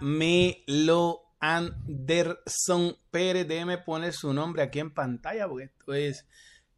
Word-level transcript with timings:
Dígamelo, 0.00 1.22
Anderson 1.40 2.96
Pérez. 3.10 3.46
Déjeme 3.46 3.78
poner 3.78 4.12
su 4.12 4.32
nombre 4.32 4.62
aquí 4.62 4.80
en 4.80 4.90
pantalla 4.90 5.48
porque 5.48 5.64
esto 5.64 5.94
es 5.94 6.26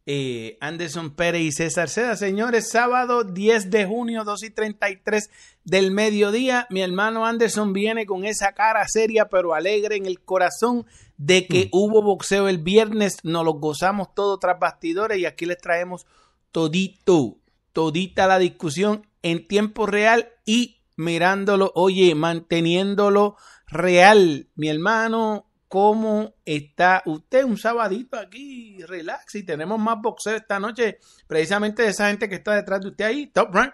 eh, 0.05 0.57
Anderson 0.61 1.11
Pérez 1.15 1.41
y 1.41 1.51
César 1.51 1.89
Seda. 1.89 2.15
Señores, 2.15 2.69
sábado 2.69 3.23
10 3.23 3.69
de 3.69 3.85
junio, 3.85 4.23
2 4.23 4.43
y 4.43 4.49
33 4.49 5.29
del 5.63 5.91
mediodía. 5.91 6.65
Mi 6.69 6.81
hermano 6.81 7.25
Anderson 7.25 7.73
viene 7.73 8.05
con 8.05 8.23
esa 8.23 8.53
cara 8.53 8.87
seria 8.87 9.27
pero 9.29 9.53
alegre 9.53 9.97
en 9.97 10.05
el 10.05 10.21
corazón 10.21 10.85
de 11.17 11.47
que 11.47 11.69
hubo 11.73 12.01
boxeo 12.01 12.47
el 12.47 12.59
viernes. 12.59 13.17
Nos 13.23 13.43
lo 13.43 13.53
gozamos 13.53 14.13
todo 14.15 14.37
tras 14.39 14.59
bastidores 14.59 15.17
y 15.17 15.25
aquí 15.25 15.45
les 15.45 15.57
traemos 15.57 16.05
todito, 16.51 17.37
todita 17.73 18.27
la 18.27 18.39
discusión 18.39 19.05
en 19.23 19.47
tiempo 19.47 19.85
real 19.85 20.29
y 20.45 20.76
mirándolo, 20.97 21.71
oye, 21.75 22.13
manteniéndolo 22.15 23.37
real. 23.67 24.49
Mi 24.55 24.69
hermano, 24.69 25.49
¿cómo 25.67 26.35
está 26.45 27.03
usted? 27.05 27.45
Un 27.45 27.57
sabadito 27.57 28.17
aquí, 28.17 28.79
relax, 28.85 29.35
y 29.35 29.43
tenemos 29.43 29.79
más 29.79 29.97
boxeo 30.01 30.35
esta 30.35 30.59
noche, 30.59 30.99
precisamente 31.27 31.83
de 31.83 31.89
esa 31.89 32.09
gente 32.09 32.27
que 32.27 32.35
está 32.35 32.55
detrás 32.55 32.81
de 32.81 32.89
usted 32.89 33.05
ahí, 33.05 33.27
Top 33.27 33.53
Rank. 33.53 33.73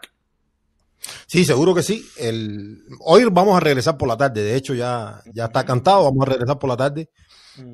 Sí, 1.28 1.44
seguro 1.44 1.74
que 1.74 1.84
sí. 1.84 2.06
El... 2.18 2.84
Hoy 3.02 3.26
vamos 3.26 3.58
a 3.58 3.60
regresar 3.60 3.98
por 3.98 4.08
la 4.08 4.18
tarde. 4.18 4.42
De 4.42 4.56
hecho, 4.56 4.74
ya, 4.74 5.22
ya 5.34 5.46
está 5.46 5.66
cantado. 5.66 6.06
Vamos 6.06 6.26
a 6.26 6.32
regresar 6.32 6.58
por 6.58 6.70
la 6.70 6.78
tarde 6.78 7.10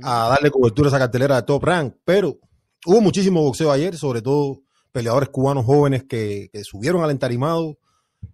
a 0.01 0.29
darle 0.29 0.51
cobertura 0.51 0.87
a 0.87 0.89
esa 0.89 0.99
cartelera 0.99 1.35
de 1.35 1.43
Top 1.43 1.63
Rank. 1.63 1.95
Pero 2.03 2.39
hubo 2.87 3.01
muchísimo 3.01 3.43
boxeo 3.43 3.71
ayer, 3.71 3.95
sobre 3.97 4.23
todo 4.23 4.63
peleadores 4.91 5.29
cubanos 5.29 5.65
jóvenes 5.65 6.05
que, 6.05 6.49
que 6.51 6.63
subieron 6.63 7.03
al 7.03 7.11
entarimado. 7.11 7.77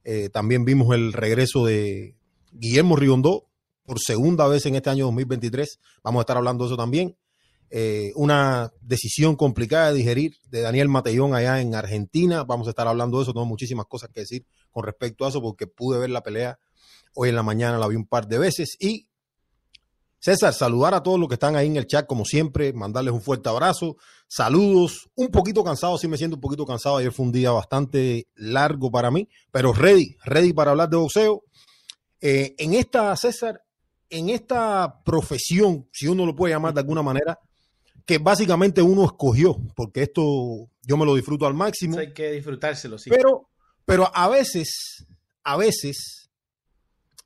Eh, 0.03 0.29
también 0.29 0.65
vimos 0.65 0.93
el 0.93 1.13
regreso 1.13 1.65
de 1.65 2.15
Guillermo 2.51 2.95
Rigondó 2.95 3.47
por 3.85 3.99
segunda 3.99 4.47
vez 4.47 4.65
en 4.65 4.75
este 4.75 4.89
año 4.89 5.05
2023. 5.05 5.79
Vamos 6.03 6.19
a 6.19 6.23
estar 6.23 6.37
hablando 6.37 6.63
de 6.63 6.69
eso 6.69 6.77
también. 6.77 7.17
Eh, 7.69 8.11
una 8.15 8.71
decisión 8.81 9.35
complicada 9.35 9.91
de 9.91 9.97
digerir 9.97 10.37
de 10.49 10.61
Daniel 10.61 10.87
Matellón 10.87 11.33
allá 11.33 11.59
en 11.61 11.75
Argentina. 11.75 12.43
Vamos 12.43 12.67
a 12.67 12.69
estar 12.71 12.87
hablando 12.87 13.17
de 13.17 13.23
eso. 13.23 13.33
Tengo 13.33 13.45
muchísimas 13.45 13.85
cosas 13.85 14.09
que 14.13 14.21
decir 14.21 14.45
con 14.71 14.83
respecto 14.83 15.25
a 15.25 15.29
eso 15.29 15.41
porque 15.41 15.67
pude 15.67 15.99
ver 15.99 16.09
la 16.09 16.21
pelea 16.21 16.59
hoy 17.15 17.29
en 17.29 17.35
la 17.35 17.43
mañana, 17.43 17.77
la 17.77 17.87
vi 17.87 17.95
un 17.95 18.07
par 18.07 18.27
de 18.27 18.37
veces. 18.37 18.75
Y 18.79 19.07
César, 20.19 20.53
saludar 20.53 20.95
a 20.95 21.03
todos 21.03 21.19
los 21.19 21.27
que 21.27 21.35
están 21.35 21.55
ahí 21.55 21.67
en 21.67 21.77
el 21.77 21.85
chat 21.85 22.07
como 22.07 22.25
siempre, 22.25 22.73
mandarles 22.73 23.13
un 23.13 23.21
fuerte 23.21 23.47
abrazo, 23.47 23.97
saludos, 24.27 25.09
un 25.15 25.29
poquito 25.29 25.63
cansado, 25.63 25.97
sí 25.97 26.07
me 26.07 26.17
siento 26.17 26.35
un 26.35 26.41
poquito 26.41 26.65
cansado, 26.65 26.97
ayer 26.97 27.11
fue 27.11 27.25
un 27.25 27.31
día 27.31 27.51
bastante 27.51 28.27
largo 28.35 28.91
para 28.91 29.11
mí, 29.11 29.27
pero 29.51 29.73
ready, 29.73 30.17
ready 30.25 30.53
para 30.53 30.71
hablar 30.71 30.89
de 30.89 30.97
boxeo. 30.97 31.43
Eh, 32.21 32.55
en 32.57 32.73
esta, 32.73 33.15
César, 33.15 33.63
en 34.09 34.29
esta 34.29 35.01
profesión, 35.03 35.87
si 35.91 36.07
uno 36.07 36.25
lo 36.25 36.35
puede 36.35 36.53
llamar 36.53 36.73
de 36.73 36.81
alguna 36.81 37.01
manera, 37.01 37.39
que 38.05 38.17
básicamente 38.19 38.81
uno 38.81 39.05
escogió, 39.05 39.57
porque 39.75 40.03
esto 40.03 40.69
yo 40.83 40.97
me 40.97 41.05
lo 41.05 41.15
disfruto 41.15 41.45
al 41.45 41.53
máximo. 41.53 41.97
Hay 41.97 42.13
que 42.13 42.31
disfrutárselo, 42.31 42.97
sí. 42.97 43.09
Pero, 43.09 43.49
pero 43.83 44.11
a 44.13 44.29
veces, 44.29 45.05
a 45.43 45.57
veces 45.57 46.29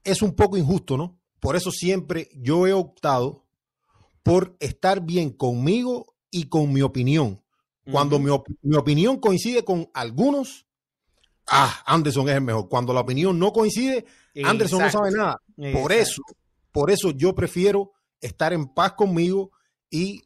es 0.04 0.22
un 0.22 0.34
poco 0.34 0.58
injusto, 0.58 0.98
¿no? 0.98 1.20
Por 1.40 1.56
eso 1.56 1.72
siempre 1.72 2.30
yo 2.36 2.68
he 2.68 2.74
optado 2.74 3.46
por 4.24 4.56
estar 4.60 5.02
bien 5.02 5.32
conmigo 5.32 6.16
y 6.32 6.48
con 6.50 6.72
mi 6.74 6.82
opinión. 6.82 7.42
Cuando 7.92 8.20
mi, 8.20 8.30
op- 8.30 8.48
mi 8.62 8.76
opinión 8.78 9.20
coincide 9.20 9.64
con 9.64 9.90
algunos, 9.96 10.68
ah, 11.48 11.82
Anderson 11.88 12.30
es 12.30 12.36
el 12.36 12.42
mejor. 12.42 12.70
Cuando 12.70 12.94
la 12.94 13.00
opinión 13.00 13.40
no 13.40 13.52
coincide, 13.52 14.06
Anderson 14.46 14.80
no 14.80 14.92
sabe 14.92 15.12
nada. 15.12 15.42
Por 15.74 15.92
eso, 15.92 16.22
por 16.72 16.92
eso 16.92 17.10
yo 17.12 17.34
prefiero 17.34 17.92
estar 18.22 18.54
en 18.54 18.68
paz 18.68 18.94
conmigo 18.94 19.52
y 19.90 20.22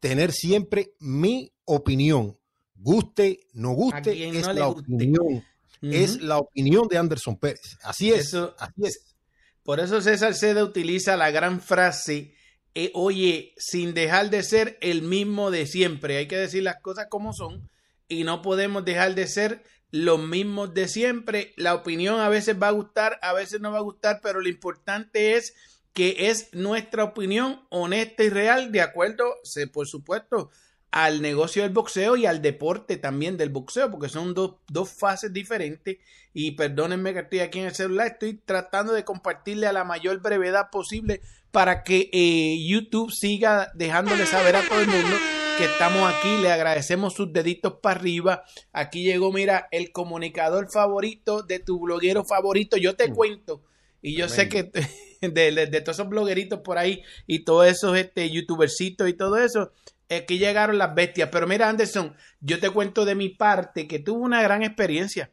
tener 0.00 0.30
siempre 0.32 0.92
mi 1.00 1.50
opinión. 1.64 2.38
Guste, 2.74 3.40
no 3.54 3.70
guste, 3.70 4.12
es 4.38 4.46
no 4.46 4.52
la 4.52 4.68
opinión. 4.68 5.44
Es 5.80 6.20
la 6.20 6.38
opinión 6.38 6.86
de 6.88 6.98
Anderson 6.98 7.36
Pérez. 7.38 7.78
Así 7.82 8.12
es. 8.12 8.26
Eso- 8.26 8.54
así 8.58 8.82
es. 8.84 9.16
Por 9.62 9.80
eso 9.80 10.00
César 10.02 10.34
Seda 10.34 10.62
utiliza 10.64 11.16
la 11.16 11.30
gran 11.30 11.60
frase, 11.60 12.34
eh, 12.78 12.90
oye, 12.92 13.54
sin 13.56 13.94
dejar 13.94 14.28
de 14.28 14.42
ser 14.42 14.76
el 14.82 15.00
mismo 15.00 15.50
de 15.50 15.66
siempre. 15.66 16.18
Hay 16.18 16.28
que 16.28 16.36
decir 16.36 16.62
las 16.62 16.78
cosas 16.82 17.06
como 17.08 17.32
son 17.32 17.70
y 18.06 18.24
no 18.24 18.42
podemos 18.42 18.84
dejar 18.84 19.14
de 19.14 19.26
ser 19.26 19.64
los 19.90 20.20
mismos 20.20 20.74
de 20.74 20.86
siempre. 20.86 21.54
La 21.56 21.74
opinión 21.74 22.20
a 22.20 22.28
veces 22.28 22.54
va 22.62 22.68
a 22.68 22.72
gustar, 22.72 23.18
a 23.22 23.32
veces 23.32 23.62
no 23.62 23.72
va 23.72 23.78
a 23.78 23.82
gustar, 23.82 24.20
pero 24.22 24.42
lo 24.42 24.50
importante 24.50 25.36
es 25.36 25.54
que 25.94 26.28
es 26.28 26.52
nuestra 26.52 27.04
opinión 27.04 27.66
honesta 27.70 28.24
y 28.24 28.28
real, 28.28 28.70
de 28.70 28.82
acuerdo, 28.82 29.24
por 29.72 29.88
supuesto, 29.88 30.50
al 30.98 31.20
negocio 31.20 31.62
del 31.62 31.72
boxeo 31.72 32.16
y 32.16 32.24
al 32.24 32.40
deporte 32.40 32.96
también 32.96 33.36
del 33.36 33.50
boxeo, 33.50 33.90
porque 33.90 34.08
son 34.08 34.32
dos, 34.32 34.54
dos 34.66 34.88
fases 34.88 35.30
diferentes. 35.30 35.98
Y 36.32 36.52
perdónenme 36.52 37.12
que 37.12 37.18
estoy 37.20 37.40
aquí 37.40 37.58
en 37.58 37.66
el 37.66 37.74
celular, 37.74 38.06
estoy 38.06 38.40
tratando 38.42 38.94
de 38.94 39.04
compartirle 39.04 39.66
a 39.66 39.74
la 39.74 39.84
mayor 39.84 40.22
brevedad 40.22 40.70
posible 40.70 41.20
para 41.50 41.82
que 41.82 42.08
eh, 42.14 42.66
YouTube 42.66 43.12
siga 43.12 43.70
dejándole 43.74 44.24
saber 44.24 44.56
a 44.56 44.62
todo 44.66 44.80
el 44.80 44.86
mundo 44.86 45.16
que 45.58 45.66
estamos 45.66 46.10
aquí. 46.14 46.34
Le 46.40 46.50
agradecemos 46.50 47.12
sus 47.12 47.30
deditos 47.30 47.74
para 47.82 48.00
arriba. 48.00 48.44
Aquí 48.72 49.02
llegó, 49.04 49.30
mira, 49.32 49.68
el 49.72 49.92
comunicador 49.92 50.70
favorito 50.72 51.42
de 51.42 51.58
tu 51.58 51.78
bloguero 51.78 52.24
favorito. 52.24 52.78
Yo 52.78 52.96
te 52.96 53.10
cuento. 53.12 53.62
Y 54.00 54.16
yo 54.16 54.30
sé 54.30 54.48
que 54.48 54.62
de, 55.20 55.52
de- 55.52 55.66
de 55.66 55.80
todos 55.82 55.98
esos 55.98 56.08
blogueritos 56.08 56.60
por 56.60 56.78
ahí 56.78 57.02
y 57.26 57.44
todos 57.44 57.66
esos 57.66 57.98
este, 57.98 58.30
youtubercitos 58.30 59.08
y 59.10 59.12
todo 59.14 59.36
eso, 59.38 59.72
aquí 60.10 60.38
llegaron 60.38 60.78
las 60.78 60.94
bestias. 60.94 61.28
Pero 61.32 61.46
mira, 61.46 61.68
Anderson, 61.68 62.14
yo 62.40 62.58
te 62.60 62.70
cuento 62.70 63.04
de 63.04 63.14
mi 63.14 63.28
parte 63.30 63.86
que 63.88 63.98
tuve 63.98 64.20
una 64.20 64.42
gran 64.42 64.62
experiencia. 64.62 65.30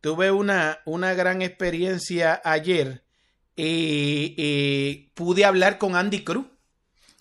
Tuve 0.00 0.30
una, 0.30 0.78
una 0.84 1.14
gran 1.14 1.42
experiencia 1.42 2.40
ayer. 2.44 3.02
y 3.56 4.34
y 4.36 5.10
pude 5.14 5.44
hablar 5.44 5.78
con 5.78 5.94
Andy 5.96 6.24
Cruz. 6.24 6.46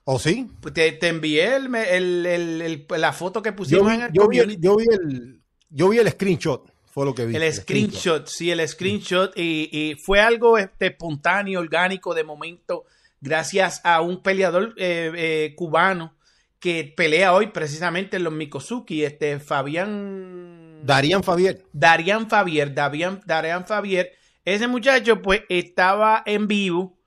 ¿O 0.03 0.17
sí? 0.17 0.49
Pues 0.61 0.73
Te, 0.73 0.91
te 0.93 1.09
envié 1.09 1.55
el, 1.55 1.73
el- 1.75 2.25
el- 2.25 2.85
la 2.97 3.13
foto 3.13 3.41
que 3.41 3.49
Yo 3.51 3.55
pusimos 3.55 3.87
vi, 3.87 3.93
en 3.95 4.01
el 4.01 4.11
yo, 4.13 4.27
vi 4.27 4.37
yo, 4.59 4.75
vi 4.77 4.85
el, 4.91 5.41
yo 5.69 5.89
vi 5.89 5.97
el 5.99 6.09
screenshot, 6.09 6.71
fue 6.91 7.05
lo 7.05 7.13
que 7.13 7.25
vi. 7.25 7.35
El 7.35 7.53
screenshot, 7.53 8.27
sí, 8.27 8.49
el 8.49 8.67
screenshot. 8.67 9.31
Y, 9.37 9.69
y 9.71 9.95
fue 9.95 10.19
algo 10.19 10.57
este, 10.57 10.87
espontáneo, 10.87 11.59
orgánico 11.59 12.13
de 12.15 12.23
momento, 12.23 12.85
gracias 13.19 13.79
a 13.83 14.01
un 14.01 14.23
peleador 14.23 14.73
eh, 14.77 15.11
eh, 15.15 15.53
cubano 15.55 16.15
que 16.61 16.93
pelea 16.95 17.33
hoy 17.33 17.47
precisamente 17.47 18.17
en 18.17 18.23
los 18.23 18.31
Mikosuki, 18.31 19.03
este 19.03 19.39
Fabián. 19.39 20.85
Darían 20.85 21.23
Fabier. 21.23 21.65
Darian 21.73 22.29
Fabier, 22.29 22.73
Darian, 22.73 23.19
Darian 23.25 23.65
Fabier. 23.65 24.11
Ese 24.45 24.67
muchacho, 24.67 25.23
pues, 25.23 25.41
estaba 25.49 26.21
en 26.23 26.47
vivo 26.47 26.99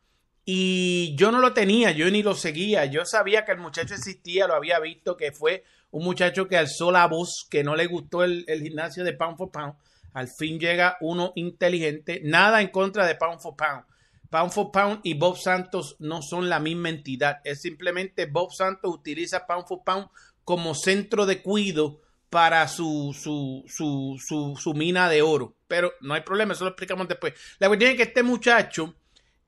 y 0.45 1.15
yo 1.17 1.31
no 1.31 1.39
lo 1.39 1.55
tenía, 1.55 1.93
yo 1.93 2.11
ni 2.11 2.25
lo 2.25 2.35
seguía. 2.35 2.85
Yo 2.87 3.05
sabía 3.05 3.45
que 3.45 3.53
el 3.53 3.59
muchacho 3.59 3.95
existía, 3.95 4.49
lo 4.49 4.55
había 4.55 4.81
visto, 4.81 5.17
que 5.17 5.31
fue 5.31 5.63
un 5.93 6.05
muchacho 6.05 6.49
que 6.49 6.57
alzó 6.57 6.91
la 6.91 7.07
voz, 7.07 7.47
que 7.49 7.63
no 7.63 7.77
le 7.77 7.87
gustó 7.87 8.25
el, 8.25 8.45
el 8.49 8.61
gimnasio 8.61 9.05
de 9.05 9.13
Pound 9.13 9.39
for 9.39 9.53
Pound. 9.53 9.75
Al 10.15 10.27
fin 10.27 10.59
llega 10.59 10.97
uno 11.01 11.31
inteligente, 11.37 12.21
nada 12.25 12.61
en 12.61 12.69
contra 12.69 13.07
de 13.07 13.15
Pound 13.15 13.41
for 13.41 13.55
Pound. 13.55 13.85
Pound 14.31 14.53
for 14.53 14.71
Pound 14.73 15.01
y 15.03 15.15
Bob 15.15 15.37
Santos 15.39 15.97
no 15.99 16.23
son 16.23 16.49
la 16.49 16.59
misma 16.61 16.89
entidad. 16.89 17.41
Es 17.45 17.63
simplemente 17.63 18.27
Bob 18.27 18.53
Santos 18.53 18.93
utiliza 18.95 19.47
Pound 19.47 19.67
for 19.67 19.83
Pound 19.85 20.09
como 20.45 20.75
centro 20.75 21.27
de 21.27 21.41
cuido 21.43 22.01
para 22.31 22.67
su, 22.69 23.17
su, 23.19 23.65
su, 23.69 24.21
su, 24.25 24.57
su 24.61 24.75
mina 24.75 25.09
de 25.09 25.23
oro. 25.23 25.55
Pero 25.69 25.93
no 26.01 26.15
hay 26.15 26.23
problema, 26.23 26.53
eso 26.55 26.65
lo 26.65 26.71
explicamos 26.71 27.07
después. 27.09 27.35
La 27.59 27.69
cuestión 27.69 27.93
es 27.93 27.97
que 27.97 28.03
este 28.03 28.23
muchacho 28.23 28.95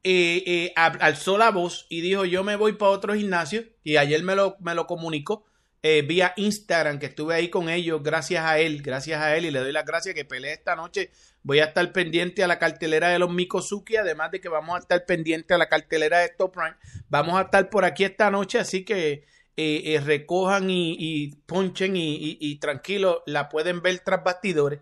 eh, 0.04 0.42
eh, 0.46 0.72
al- 0.76 0.98
alzó 1.00 1.36
la 1.36 1.50
voz 1.50 1.86
y 1.88 2.00
dijo 2.00 2.24
yo 2.24 2.44
me 2.44 2.54
voy 2.54 2.74
para 2.74 2.92
otro 2.92 3.14
gimnasio 3.14 3.64
y 3.82 3.96
ayer 3.96 4.22
me 4.22 4.36
lo, 4.36 4.56
me 4.60 4.74
lo 4.74 4.86
comunicó 4.86 5.44
eh, 5.88 6.02
vía 6.02 6.32
Instagram 6.36 6.98
que 6.98 7.06
estuve 7.06 7.36
ahí 7.36 7.48
con 7.48 7.68
ellos 7.68 8.02
gracias 8.02 8.44
a 8.44 8.58
él, 8.58 8.82
gracias 8.82 9.22
a 9.22 9.36
él 9.36 9.44
y 9.44 9.52
le 9.52 9.60
doy 9.60 9.70
las 9.70 9.84
gracias 9.84 10.16
que 10.16 10.24
peleé 10.24 10.52
esta 10.52 10.74
noche. 10.74 11.12
Voy 11.44 11.60
a 11.60 11.66
estar 11.66 11.92
pendiente 11.92 12.42
a 12.42 12.48
la 12.48 12.58
cartelera 12.58 13.10
de 13.10 13.20
los 13.20 13.32
Mikosuki, 13.32 13.94
además 13.94 14.32
de 14.32 14.40
que 14.40 14.48
vamos 14.48 14.74
a 14.74 14.80
estar 14.80 15.06
pendiente 15.06 15.54
a 15.54 15.58
la 15.58 15.68
cartelera 15.68 16.18
de 16.18 16.30
Top 16.30 16.56
Rank. 16.56 16.74
Vamos 17.08 17.38
a 17.38 17.42
estar 17.42 17.70
por 17.70 17.84
aquí 17.84 18.02
esta 18.02 18.32
noche, 18.32 18.58
así 18.58 18.84
que 18.84 19.26
eh, 19.56 19.82
eh, 19.84 20.02
recojan 20.04 20.70
y, 20.70 21.36
ponchen 21.46 21.92
y, 21.94 22.56
tranquilo, 22.56 23.22
la 23.24 23.48
pueden 23.48 23.80
ver 23.80 24.00
tras 24.00 24.24
bastidores, 24.24 24.80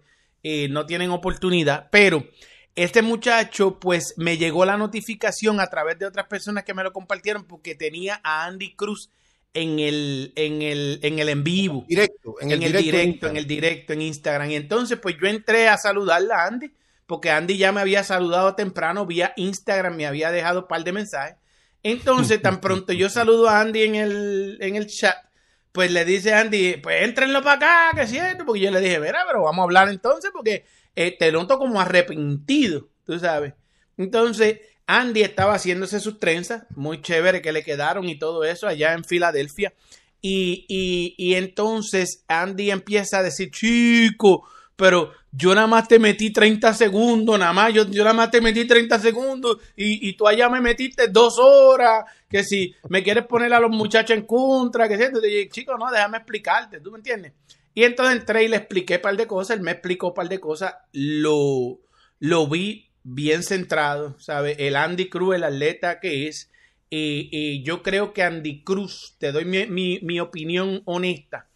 no 0.70 0.86
tienen 0.86 1.10
oportunidad, 1.10 1.90
pero 1.92 2.24
este 2.76 3.02
muchacho 3.02 3.78
pues 3.78 4.14
me 4.16 4.38
llegó 4.38 4.64
la 4.64 4.78
notificación 4.78 5.60
a 5.60 5.66
través 5.66 5.98
de 5.98 6.06
otras 6.06 6.28
personas 6.28 6.64
que 6.64 6.72
me 6.72 6.82
lo 6.82 6.94
compartieron 6.94 7.44
porque 7.44 7.74
tenía 7.74 8.22
a 8.24 8.46
Andy 8.46 8.74
Cruz 8.74 9.10
en 9.54 9.78
el 9.78 10.32
en 10.36 10.62
el 10.62 10.98
en 11.02 11.18
el 11.18 11.28
en 11.28 11.44
vivo. 11.44 11.84
Directo 11.88 12.34
en 12.40 12.50
el, 12.50 12.60
directo, 12.60 13.28
en 13.28 13.36
el 13.36 13.46
directo 13.46 13.92
en 13.92 14.02
Instagram. 14.02 14.50
Y 14.50 14.56
entonces 14.56 14.98
pues 15.00 15.16
yo 15.20 15.28
entré 15.28 15.68
a 15.68 15.78
saludarla 15.78 16.42
a 16.42 16.46
Andy 16.48 16.70
porque 17.06 17.30
Andy 17.30 17.56
ya 17.56 17.72
me 17.72 17.80
había 17.80 18.02
saludado 18.02 18.54
temprano 18.54 19.06
vía 19.06 19.32
Instagram 19.36 19.96
me 19.96 20.06
había 20.06 20.30
dejado 20.30 20.60
un 20.60 20.68
par 20.68 20.84
de 20.84 20.92
mensajes. 20.92 21.36
Entonces, 21.82 22.40
tan 22.40 22.60
pronto 22.60 22.92
yo 22.92 23.08
saludo 23.10 23.48
a 23.48 23.60
Andy 23.60 23.82
en 23.82 23.94
el, 23.94 24.58
en 24.60 24.76
el 24.76 24.86
chat, 24.86 25.16
pues 25.70 25.92
le 25.92 26.04
dice 26.04 26.32
Andy, 26.34 26.78
pues 26.78 27.02
éntrenlo 27.02 27.42
para 27.42 27.56
acá, 27.56 27.90
que 27.96 28.02
es 28.02 28.10
cierto, 28.10 28.44
porque 28.46 28.62
yo 28.62 28.70
le 28.70 28.80
dije, 28.80 28.98
verá, 28.98 29.24
pero 29.26 29.42
vamos 29.42 29.60
a 29.60 29.64
hablar 29.64 29.88
entonces, 29.88 30.30
porque 30.32 30.64
eh, 30.96 31.16
te 31.16 31.30
noto 31.30 31.58
como 31.58 31.80
arrepentido, 31.80 32.88
tú 33.04 33.18
sabes. 33.18 33.52
Entonces, 33.96 34.60
Andy 34.86 35.22
estaba 35.22 35.54
haciéndose 35.54 36.00
sus 36.00 36.18
trenzas, 36.18 36.64
muy 36.74 37.00
chévere 37.00 37.40
que 37.40 37.52
le 37.52 37.62
quedaron 37.62 38.08
y 38.08 38.18
todo 38.18 38.44
eso 38.44 38.66
allá 38.66 38.92
en 38.92 39.04
Filadelfia. 39.04 39.72
Y, 40.20 40.64
y, 41.18 41.34
entonces 41.34 42.24
Andy 42.28 42.70
empieza 42.70 43.18
a 43.18 43.22
decir, 43.22 43.50
chico, 43.50 44.48
pero 44.74 45.12
yo 45.32 45.54
nada 45.54 45.66
más 45.66 45.86
te 45.86 45.98
metí 45.98 46.32
30 46.32 46.72
segundos, 46.72 47.38
nada 47.38 47.52
más, 47.52 47.74
yo, 47.74 47.86
yo 47.90 48.02
nada 48.04 48.14
más 48.14 48.30
te 48.30 48.40
metí 48.40 48.66
30 48.66 48.98
segundos 49.00 49.58
y, 49.76 50.08
y 50.08 50.14
tú 50.14 50.26
allá 50.26 50.48
me 50.48 50.62
metiste 50.62 51.08
dos 51.08 51.38
horas, 51.38 52.04
que 52.28 52.42
si 52.42 52.74
me 52.88 53.02
quieres 53.02 53.26
poner 53.26 53.52
a 53.52 53.60
los 53.60 53.70
muchachos 53.70 54.16
en 54.16 54.24
contra, 54.24 54.88
que 54.88 54.96
si, 54.96 55.48
chico, 55.50 55.76
no, 55.76 55.90
déjame 55.90 56.16
explicarte, 56.16 56.80
¿tú 56.80 56.90
me 56.90 56.98
entiendes? 56.98 57.32
Y 57.74 57.84
entonces 57.84 58.16
entré 58.16 58.44
y 58.44 58.48
le 58.48 58.56
expliqué 58.56 58.96
un 58.96 59.02
par 59.02 59.16
de 59.16 59.26
cosas, 59.26 59.58
él 59.58 59.62
me 59.62 59.72
explicó 59.72 60.08
un 60.08 60.14
par 60.14 60.28
de 60.30 60.40
cosas, 60.40 60.74
lo, 60.92 61.80
lo 62.18 62.46
vi 62.48 62.93
bien 63.04 63.42
centrado, 63.42 64.18
¿sabes? 64.18 64.56
El 64.58 64.74
Andy 64.74 65.08
Cruz, 65.08 65.36
el 65.36 65.44
atleta 65.44 66.00
que 66.00 66.26
es, 66.26 66.50
y, 66.90 67.62
yo 67.62 67.82
creo 67.82 68.12
que 68.12 68.22
Andy 68.22 68.62
Cruz, 68.62 69.16
te 69.18 69.32
doy 69.32 69.44
mi, 69.44 70.00
mi, 70.00 70.20
opinión 70.20 70.82
honesta, 70.84 71.48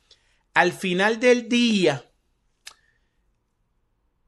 al 0.54 0.72
final 0.72 1.20
del 1.20 1.48
día, 1.48 2.04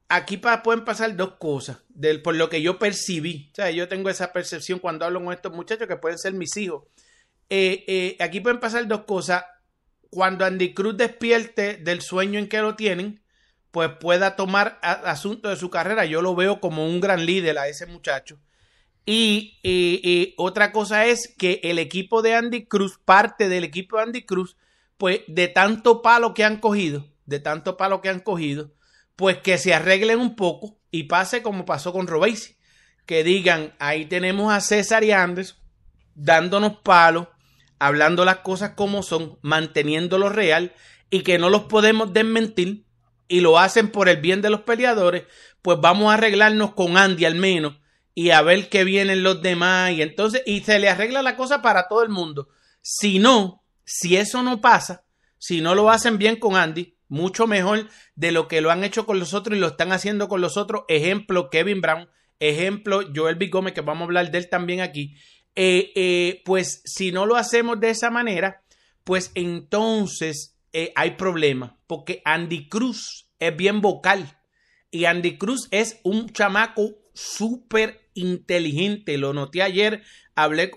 aquí 0.09 0.37
pueden 0.37 0.83
pasar 0.83 1.15
dos 1.15 1.33
cosas, 1.33 1.77
del, 1.89 2.21
por 2.21 2.35
lo 2.35 2.49
que 2.49 2.61
yo 2.61 2.79
percibí. 2.79 3.51
O 3.57 3.69
yo 3.69 3.87
tengo 3.87 4.09
esa 4.09 4.33
percepción 4.33 4.79
cuando 4.79 5.05
hablo 5.05 5.23
con 5.23 5.33
estos 5.33 5.53
muchachos 5.53 5.87
que 5.87 5.97
pueden 5.97 6.17
ser 6.17 6.33
mis 6.33 6.55
hijos. 6.57 6.83
Eh, 7.49 7.83
eh, 7.87 8.17
aquí 8.19 8.39
pueden 8.39 8.59
pasar 8.59 8.87
dos 8.87 9.01
cosas. 9.01 9.43
Cuando 10.09 10.45
Andy 10.45 10.73
Cruz 10.73 10.97
despierte 10.97 11.77
del 11.77 12.01
sueño 12.01 12.39
en 12.39 12.47
que 12.47 12.59
lo 12.59 12.75
tienen, 12.75 13.20
pues 13.71 13.89
pueda 13.99 14.35
tomar 14.35 14.79
asunto 14.81 15.49
de 15.49 15.55
su 15.55 15.69
carrera. 15.69 16.05
Yo 16.05 16.21
lo 16.21 16.35
veo 16.35 16.59
como 16.59 16.85
un 16.85 16.99
gran 16.99 17.25
líder 17.25 17.57
a 17.57 17.67
ese 17.67 17.85
muchacho. 17.85 18.37
Y 19.05 19.59
eh, 19.63 20.33
otra 20.37 20.71
cosa 20.71 21.05
es 21.05 21.33
que 21.37 21.59
el 21.63 21.79
equipo 21.79 22.21
de 22.21 22.35
Andy 22.35 22.65
Cruz, 22.65 22.99
parte 23.03 23.49
del 23.49 23.63
equipo 23.63 23.97
de 23.97 24.03
Andy 24.03 24.25
Cruz, 24.25 24.57
pues 24.97 25.21
de 25.27 25.47
tanto 25.47 26.01
palo 26.01 26.33
que 26.33 26.43
han 26.43 26.57
cogido, 26.57 27.07
de 27.25 27.39
tanto 27.39 27.77
palo 27.77 28.01
que 28.01 28.09
han 28.09 28.19
cogido, 28.19 28.71
pues 29.15 29.37
que 29.37 29.57
se 29.57 29.73
arreglen 29.73 30.19
un 30.19 30.35
poco 30.35 30.77
y 30.91 31.03
pase 31.03 31.41
como 31.41 31.65
pasó 31.65 31.93
con 31.93 32.07
Robesi. 32.07 32.57
Que 33.05 33.23
digan, 33.23 33.73
ahí 33.79 34.05
tenemos 34.05 34.53
a 34.53 34.61
César 34.61 35.03
y 35.03 35.11
Andrés 35.11 35.57
dándonos 36.13 36.77
palos, 36.77 37.29
hablando 37.79 38.25
las 38.25 38.37
cosas 38.37 38.71
como 38.75 39.01
son, 39.01 39.39
manteniéndolo 39.41 40.29
real 40.29 40.73
y 41.09 41.21
que 41.23 41.39
no 41.39 41.49
los 41.49 41.63
podemos 41.63 42.13
desmentir 42.13 42.85
y 43.31 43.39
lo 43.39 43.57
hacen 43.57 43.89
por 43.89 44.09
el 44.09 44.17
bien 44.17 44.41
de 44.41 44.49
los 44.49 44.61
peleadores, 44.61 45.23
pues 45.61 45.79
vamos 45.79 46.11
a 46.11 46.15
arreglarnos 46.15 46.73
con 46.73 46.97
Andy 46.97 47.23
al 47.23 47.35
menos 47.35 47.77
y 48.13 48.31
a 48.31 48.41
ver 48.41 48.67
qué 48.67 48.83
vienen 48.83 49.23
los 49.23 49.41
demás 49.41 49.91
y 49.91 50.01
entonces 50.01 50.43
y 50.45 50.59
se 50.59 50.79
le 50.79 50.89
arregla 50.89 51.21
la 51.21 51.37
cosa 51.37 51.61
para 51.61 51.87
todo 51.87 52.03
el 52.03 52.09
mundo. 52.09 52.49
Si 52.81 53.19
no, 53.19 53.63
si 53.85 54.17
eso 54.17 54.43
no 54.43 54.59
pasa, 54.59 55.05
si 55.37 55.61
no 55.61 55.75
lo 55.75 55.89
hacen 55.89 56.17
bien 56.17 56.35
con 56.35 56.57
Andy, 56.57 56.97
mucho 57.07 57.47
mejor 57.47 57.87
de 58.15 58.33
lo 58.33 58.49
que 58.49 58.59
lo 58.59 58.69
han 58.69 58.83
hecho 58.83 59.05
con 59.05 59.17
los 59.17 59.33
otros 59.33 59.57
y 59.57 59.61
lo 59.61 59.67
están 59.67 59.93
haciendo 59.93 60.27
con 60.27 60.41
los 60.41 60.57
otros. 60.57 60.83
Ejemplo, 60.89 61.49
Kevin 61.49 61.79
Brown. 61.79 62.09
Ejemplo, 62.39 63.01
Joel 63.15 63.35
B. 63.35 63.47
Gómez, 63.47 63.73
que 63.73 63.81
vamos 63.81 64.01
a 64.01 64.05
hablar 64.05 64.29
de 64.29 64.39
él 64.39 64.49
también 64.49 64.81
aquí. 64.81 65.15
Eh, 65.55 65.91
eh, 65.95 66.41
pues 66.43 66.81
si 66.85 67.13
no 67.13 67.25
lo 67.25 67.37
hacemos 67.37 67.79
de 67.79 67.91
esa 67.91 68.09
manera, 68.09 68.63
pues 69.03 69.31
entonces 69.35 70.50
eh, 70.73 70.91
hay 70.95 71.11
problema. 71.11 71.77
Porque 71.87 72.21
Andy 72.25 72.67
Cruz 72.67 73.31
es 73.39 73.55
bien 73.55 73.81
vocal. 73.81 74.37
Y 74.89 75.05
Andy 75.05 75.37
Cruz 75.37 75.67
es 75.71 75.99
un 76.03 76.29
chamaco 76.29 76.95
súper 77.13 78.09
inteligente. 78.13 79.17
Lo 79.17 79.33
noté 79.33 79.61
ayer. 79.61 80.03
Hablé, 80.35 80.71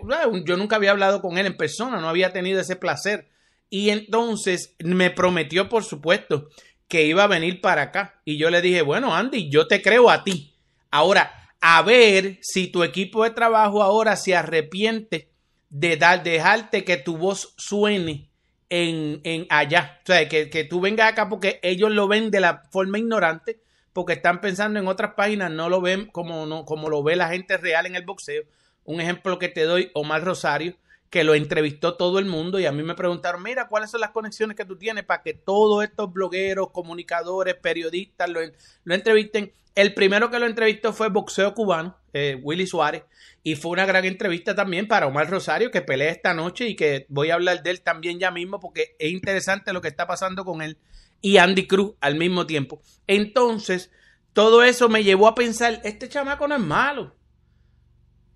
yo 0.44 0.56
nunca 0.56 0.76
había 0.76 0.90
hablado 0.90 1.20
con 1.20 1.38
él 1.38 1.46
en 1.46 1.56
persona, 1.56 2.00
no 2.00 2.08
había 2.08 2.32
tenido 2.32 2.60
ese 2.60 2.76
placer 2.76 3.28
y 3.74 3.90
entonces 3.90 4.76
me 4.78 5.10
prometió, 5.10 5.68
por 5.68 5.82
supuesto, 5.82 6.48
que 6.86 7.06
iba 7.06 7.24
a 7.24 7.26
venir 7.26 7.60
para 7.60 7.82
acá. 7.82 8.20
Y 8.24 8.36
yo 8.36 8.48
le 8.48 8.62
dije, 8.62 8.82
bueno, 8.82 9.16
Andy, 9.16 9.50
yo 9.50 9.66
te 9.66 9.82
creo 9.82 10.10
a 10.10 10.22
ti. 10.22 10.54
Ahora, 10.92 11.50
a 11.60 11.82
ver 11.82 12.38
si 12.40 12.68
tu 12.68 12.84
equipo 12.84 13.24
de 13.24 13.30
trabajo 13.30 13.82
ahora 13.82 14.14
se 14.14 14.36
arrepiente 14.36 15.32
de 15.70 15.96
dar, 15.96 16.22
dejarte 16.22 16.84
que 16.84 16.98
tu 16.98 17.16
voz 17.16 17.52
suene 17.56 18.30
en, 18.68 19.20
en 19.24 19.46
allá. 19.50 20.00
O 20.02 20.06
sea, 20.06 20.28
que, 20.28 20.50
que 20.50 20.64
tú 20.64 20.80
vengas 20.80 21.12
acá 21.12 21.28
porque 21.28 21.60
ellos 21.62 21.90
lo 21.90 22.08
ven 22.08 22.30
de 22.30 22.40
la 22.40 22.62
forma 22.70 22.98
ignorante, 22.98 23.60
porque 23.92 24.14
están 24.14 24.40
pensando 24.40 24.78
en 24.78 24.88
otras 24.88 25.14
páginas, 25.14 25.50
no 25.50 25.68
lo 25.68 25.80
ven 25.80 26.06
como, 26.06 26.46
no, 26.46 26.64
como 26.64 26.88
lo 26.88 27.02
ve 27.02 27.16
la 27.16 27.28
gente 27.28 27.56
real 27.56 27.86
en 27.86 27.96
el 27.96 28.04
boxeo. 28.04 28.44
Un 28.84 29.00
ejemplo 29.00 29.38
que 29.38 29.48
te 29.48 29.62
doy, 29.64 29.90
Omar 29.94 30.24
Rosario 30.24 30.76
que 31.14 31.22
lo 31.22 31.36
entrevistó 31.36 31.94
todo 31.94 32.18
el 32.18 32.24
mundo 32.24 32.58
y 32.58 32.66
a 32.66 32.72
mí 32.72 32.82
me 32.82 32.96
preguntaron, 32.96 33.40
mira, 33.40 33.68
¿cuáles 33.68 33.88
son 33.88 34.00
las 34.00 34.10
conexiones 34.10 34.56
que 34.56 34.64
tú 34.64 34.76
tienes 34.76 35.04
para 35.04 35.22
que 35.22 35.32
todos 35.32 35.84
estos 35.84 36.12
blogueros, 36.12 36.72
comunicadores, 36.72 37.54
periodistas 37.54 38.28
lo, 38.28 38.40
lo 38.82 38.94
entrevisten? 38.96 39.52
El 39.76 39.94
primero 39.94 40.28
que 40.28 40.40
lo 40.40 40.46
entrevistó 40.46 40.92
fue 40.92 41.10
boxeo 41.10 41.54
cubano, 41.54 41.96
eh, 42.12 42.40
Willy 42.42 42.66
Suárez, 42.66 43.04
y 43.44 43.54
fue 43.54 43.70
una 43.70 43.86
gran 43.86 44.04
entrevista 44.04 44.56
también 44.56 44.88
para 44.88 45.06
Omar 45.06 45.30
Rosario, 45.30 45.70
que 45.70 45.82
pelea 45.82 46.10
esta 46.10 46.34
noche 46.34 46.66
y 46.66 46.74
que 46.74 47.06
voy 47.08 47.30
a 47.30 47.34
hablar 47.34 47.62
de 47.62 47.70
él 47.70 47.80
también 47.82 48.18
ya 48.18 48.32
mismo 48.32 48.58
porque 48.58 48.96
es 48.98 49.12
interesante 49.12 49.72
lo 49.72 49.80
que 49.80 49.86
está 49.86 50.08
pasando 50.08 50.44
con 50.44 50.62
él 50.62 50.78
y 51.20 51.36
Andy 51.36 51.68
Cruz 51.68 51.94
al 52.00 52.16
mismo 52.16 52.44
tiempo. 52.44 52.82
Entonces, 53.06 53.92
todo 54.32 54.64
eso 54.64 54.88
me 54.88 55.04
llevó 55.04 55.28
a 55.28 55.36
pensar, 55.36 55.80
este 55.84 56.08
chamaco 56.08 56.48
no 56.48 56.56
es 56.56 56.60
malo 56.60 57.14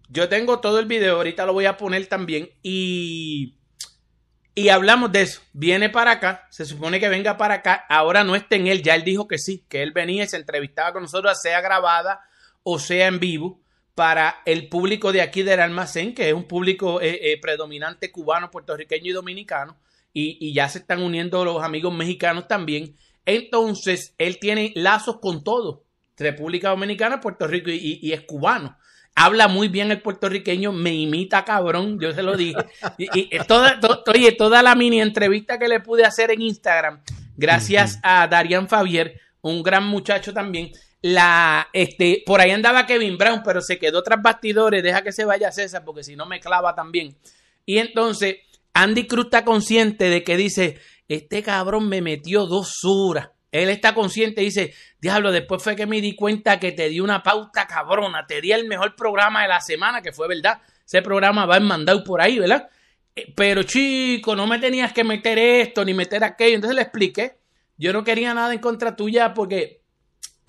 yo 0.08 0.28
tengo 0.28 0.60
todo 0.60 0.78
el 0.78 0.86
video, 0.86 1.16
ahorita 1.16 1.44
lo 1.44 1.52
voy 1.52 1.66
a 1.66 1.76
poner 1.76 2.06
también. 2.06 2.50
Y, 2.62 3.56
y 4.54 4.70
hablamos 4.70 5.12
de 5.12 5.22
eso. 5.22 5.42
Viene 5.52 5.90
para 5.90 6.12
acá, 6.12 6.46
se 6.50 6.64
supone 6.64 6.98
que 6.98 7.08
venga 7.08 7.36
para 7.36 7.54
acá. 7.54 7.84
Ahora 7.88 8.24
no 8.24 8.34
está 8.34 8.56
en 8.56 8.66
él, 8.66 8.82
ya 8.82 8.94
él 8.94 9.04
dijo 9.04 9.28
que 9.28 9.38
sí, 9.38 9.66
que 9.68 9.82
él 9.82 9.92
venía 9.92 10.24
y 10.24 10.28
se 10.28 10.38
entrevistaba 10.38 10.92
con 10.92 11.02
nosotros, 11.02 11.40
sea 11.40 11.60
grabada 11.60 12.20
o 12.62 12.78
sea 12.78 13.06
en 13.06 13.20
vivo, 13.20 13.62
para 13.94 14.42
el 14.44 14.68
público 14.68 15.12
de 15.12 15.22
aquí 15.22 15.42
del 15.42 15.60
almacén, 15.60 16.14
que 16.14 16.28
es 16.28 16.34
un 16.34 16.44
público 16.44 17.00
eh, 17.00 17.32
eh, 17.32 17.40
predominante 17.40 18.10
cubano, 18.10 18.50
puertorriqueño 18.50 19.10
y 19.10 19.14
dominicano. 19.14 19.76
Y, 20.12 20.52
ya 20.52 20.68
se 20.68 20.78
están 20.78 21.02
uniendo 21.02 21.44
los 21.44 21.62
amigos 21.62 21.94
mexicanos 21.94 22.48
también. 22.48 22.96
Entonces, 23.24 24.14
él 24.18 24.38
tiene 24.40 24.72
lazos 24.74 25.18
con 25.20 25.44
todo. 25.44 25.84
República 26.16 26.70
Dominicana, 26.70 27.20
Puerto 27.20 27.46
Rico 27.46 27.70
y 27.70 28.12
es 28.12 28.22
cubano 28.22 28.76
habla 29.18 29.48
muy 29.48 29.66
bien 29.68 29.90
el 29.90 30.00
puertorriqueño, 30.00 30.72
me 30.72 30.94
imita 30.94 31.44
cabrón, 31.44 31.98
yo 32.00 32.12
se 32.12 32.22
lo 32.22 32.36
dije. 32.36 32.64
Y, 32.98 33.36
toda, 33.48 33.80
oye, 34.06 34.32
toda 34.32 34.62
la 34.62 34.76
mini 34.76 35.00
entrevista 35.00 35.58
que 35.58 35.66
le 35.66 35.80
pude 35.80 36.04
hacer 36.04 36.30
en 36.30 36.42
Instagram, 36.42 37.02
gracias 37.36 37.98
a 38.04 38.28
Darian 38.28 38.68
Fabier, 38.68 39.20
un 39.40 39.62
gran 39.62 39.84
muchacho 39.84 40.32
también. 40.32 40.70
La, 41.02 41.68
este, 41.72 42.22
por 42.24 42.40
ahí 42.40 42.52
andaba 42.52 42.86
Kevin 42.86 43.18
Brown, 43.18 43.42
pero 43.44 43.60
se 43.60 43.78
quedó 43.78 44.02
tras 44.02 44.22
bastidores, 44.22 44.82
deja 44.82 45.02
que 45.02 45.12
se 45.12 45.24
vaya 45.24 45.50
César, 45.50 45.84
porque 45.84 46.04
si 46.04 46.14
no 46.14 46.26
me 46.26 46.38
clava 46.38 46.74
también. 46.74 47.16
Y 47.66 47.78
entonces, 47.78 48.36
Andy 48.72 49.06
Cruz 49.08 49.26
está 49.26 49.44
consciente 49.44 50.10
de 50.10 50.22
que 50.22 50.36
dice, 50.36 50.78
este 51.08 51.42
cabrón 51.42 51.88
me 51.88 52.02
metió 52.02 52.46
dos 52.46 52.84
horas 52.84 53.30
él 53.50 53.70
está 53.70 53.94
consciente 53.94 54.42
y 54.42 54.46
dice, 54.46 54.74
diablo, 55.00 55.32
después 55.32 55.62
fue 55.62 55.74
que 55.74 55.86
me 55.86 56.00
di 56.00 56.14
cuenta 56.14 56.60
que 56.60 56.72
te 56.72 56.88
di 56.88 57.00
una 57.00 57.22
pauta 57.22 57.66
cabrona, 57.66 58.26
te 58.26 58.40
di 58.40 58.52
el 58.52 58.66
mejor 58.66 58.94
programa 58.94 59.42
de 59.42 59.48
la 59.48 59.60
semana, 59.60 60.02
que 60.02 60.12
fue 60.12 60.28
verdad. 60.28 60.60
Ese 60.84 61.02
programa 61.02 61.46
va 61.46 61.58
mandado 61.60 62.04
por 62.04 62.20
ahí, 62.20 62.38
¿verdad? 62.38 62.68
Eh, 63.16 63.32
pero 63.34 63.62
chico, 63.62 64.36
no 64.36 64.46
me 64.46 64.58
tenías 64.58 64.92
que 64.92 65.04
meter 65.04 65.38
esto 65.38 65.84
ni 65.84 65.94
meter 65.94 66.24
aquello. 66.24 66.56
Entonces 66.56 66.76
le 66.76 66.82
expliqué. 66.82 67.38
Yo 67.76 67.92
no 67.92 68.04
quería 68.04 68.34
nada 68.34 68.52
en 68.52 68.58
contra 68.58 68.96
tuya 68.96 69.34
porque, 69.34 69.82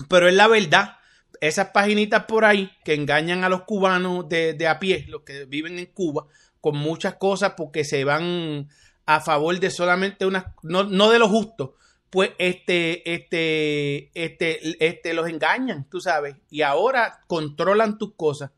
pero 0.10 0.28
es 0.28 0.34
la 0.34 0.48
verdad. 0.48 0.98
Esas 1.42 1.70
paginitas 1.70 2.26
por 2.26 2.44
ahí 2.44 2.72
que 2.84 2.96
engañan 2.96 3.44
a 3.44 3.50
los 3.50 3.62
cubanos 3.62 4.28
de, 4.28 4.54
de 4.54 4.68
a 4.68 4.80
pie, 4.80 5.06
los 5.08 5.22
que 5.22 5.46
viven 5.46 5.80
en 5.80 5.86
Cuba, 5.86 6.26
con 6.60 6.76
muchas 6.76 7.16
cosas 7.16 7.54
porque 7.56 7.86
se 7.86 8.04
van 8.04 8.68
a 9.06 9.22
favor 9.22 9.58
de 9.58 9.72
solamente 9.72 10.26
una, 10.26 10.54
no, 10.64 10.84
no 10.84 11.10
de 11.10 11.20
lo 11.20 11.30
justo, 11.30 11.76
pues 12.10 12.32
este, 12.38 13.14
este, 13.14 14.10
este, 14.14 14.86
este, 14.86 15.14
los 15.14 15.30
engañan, 15.30 15.88
tú 15.90 16.02
sabes, 16.02 16.36
y 16.50 16.62
ahora 16.62 17.22
controlan 17.28 17.98
tus 17.98 18.16
cosas. 18.16 18.52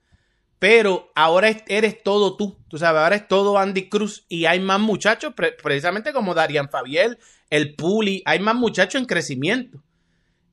Pero 0.59 1.11
ahora 1.15 1.49
eres 1.67 2.03
todo 2.03 2.37
tú, 2.37 2.57
tú 2.67 2.77
sabes, 2.77 3.01
ahora 3.01 3.15
es 3.15 3.27
todo 3.27 3.57
Andy 3.57 3.89
Cruz 3.89 4.25
y 4.29 4.45
hay 4.45 4.59
más 4.59 4.79
muchachos, 4.79 5.33
precisamente 5.61 6.13
como 6.13 6.35
Darian 6.35 6.69
Fabiel, 6.69 7.17
el 7.49 7.75
Puli, 7.75 8.21
hay 8.25 8.39
más 8.39 8.55
muchachos 8.55 9.01
en 9.01 9.07
crecimiento. 9.07 9.81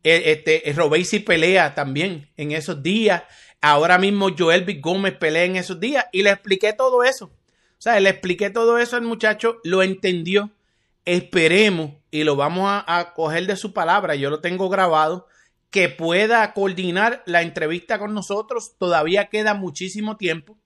E, 0.02 0.32
este, 0.32 0.72
Robesi 0.72 1.20
pelea 1.20 1.74
también 1.74 2.30
en 2.36 2.52
esos 2.52 2.82
días. 2.82 3.22
Ahora 3.60 3.98
mismo 3.98 4.28
Joel 4.36 4.64
Big 4.64 4.80
Gómez 4.80 5.14
pelea 5.18 5.44
en 5.44 5.56
esos 5.56 5.78
días 5.78 6.06
y 6.10 6.22
le 6.22 6.30
expliqué 6.30 6.72
todo 6.72 7.04
eso. 7.04 7.26
O 7.26 7.80
sea, 7.80 8.00
le 8.00 8.08
expliqué 8.08 8.50
todo 8.50 8.78
eso 8.78 8.96
al 8.96 9.02
muchacho, 9.02 9.58
lo 9.62 9.82
entendió. 9.82 10.50
Esperemos 11.04 11.97
y 12.10 12.24
lo 12.24 12.36
vamos 12.36 12.82
a, 12.86 13.12
coger 13.14 13.46
de 13.46 13.56
su 13.56 13.72
palabra. 13.72 14.14
Yo 14.14 14.30
lo 14.30 14.40
tengo 14.40 14.68
grabado 14.68 15.26
que 15.70 15.88
pueda 15.88 16.52
coordinar 16.54 17.22
la 17.26 17.42
entrevista 17.42 17.98
con 17.98 18.14
nosotros. 18.14 18.76
Todavía 18.78 19.28
queda 19.28 19.54
muchísimo 19.54 20.16
tiempo. 20.16 20.58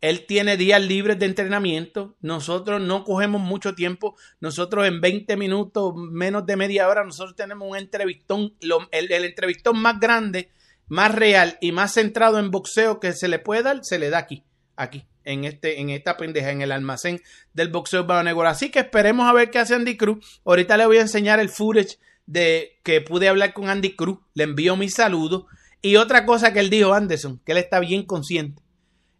Él 0.00 0.26
tiene 0.26 0.56
días 0.56 0.80
libres 0.80 1.18
de 1.18 1.26
entrenamiento. 1.26 2.16
Nosotros 2.20 2.80
no 2.80 3.02
cogemos 3.04 3.40
mucho 3.40 3.74
tiempo. 3.74 4.16
Nosotros 4.40 4.86
en 4.86 5.00
20 5.00 5.36
minutos, 5.36 5.92
menos 5.96 6.46
de 6.46 6.56
media 6.56 6.88
hora, 6.88 7.04
nosotros 7.04 7.34
tenemos 7.34 7.68
un 7.68 7.76
entrevistón, 7.76 8.54
el, 8.60 9.10
el, 9.10 9.24
entrevistón 9.24 9.80
más 9.80 9.98
grande, 9.98 10.52
más 10.86 11.12
real 11.12 11.58
y 11.60 11.72
más 11.72 11.94
centrado 11.94 12.38
en 12.38 12.52
boxeo 12.52 13.00
que 13.00 13.12
se 13.12 13.26
le 13.26 13.40
puede 13.40 13.64
dar, 13.64 13.80
se 13.82 13.98
le 13.98 14.10
da 14.10 14.18
aquí, 14.18 14.44
aquí, 14.76 15.04
en, 15.32 15.44
este, 15.44 15.80
en 15.80 15.90
esta 15.90 16.16
pendeja, 16.16 16.50
en 16.50 16.62
el 16.62 16.72
almacén 16.72 17.20
del 17.52 17.68
boxeo 17.68 18.06
Negro. 18.22 18.46
Así 18.46 18.70
que 18.70 18.80
esperemos 18.80 19.28
a 19.28 19.32
ver 19.32 19.50
qué 19.50 19.58
hace 19.58 19.74
Andy 19.74 19.96
Cruz. 19.96 20.40
Ahorita 20.44 20.76
le 20.76 20.86
voy 20.86 20.98
a 20.98 21.02
enseñar 21.02 21.40
el 21.40 21.48
footage 21.48 21.98
de 22.26 22.78
que 22.82 23.00
pude 23.00 23.28
hablar 23.28 23.52
con 23.52 23.68
Andy 23.68 23.94
Cruz. 23.94 24.18
Le 24.34 24.44
envío 24.44 24.76
mis 24.76 24.94
saludos. 24.94 25.44
Y 25.82 25.96
otra 25.96 26.26
cosa 26.26 26.52
que 26.52 26.60
él 26.60 26.70
dijo, 26.70 26.92
Anderson, 26.92 27.40
que 27.44 27.52
él 27.52 27.58
está 27.58 27.80
bien 27.80 28.04
consciente 28.04 28.62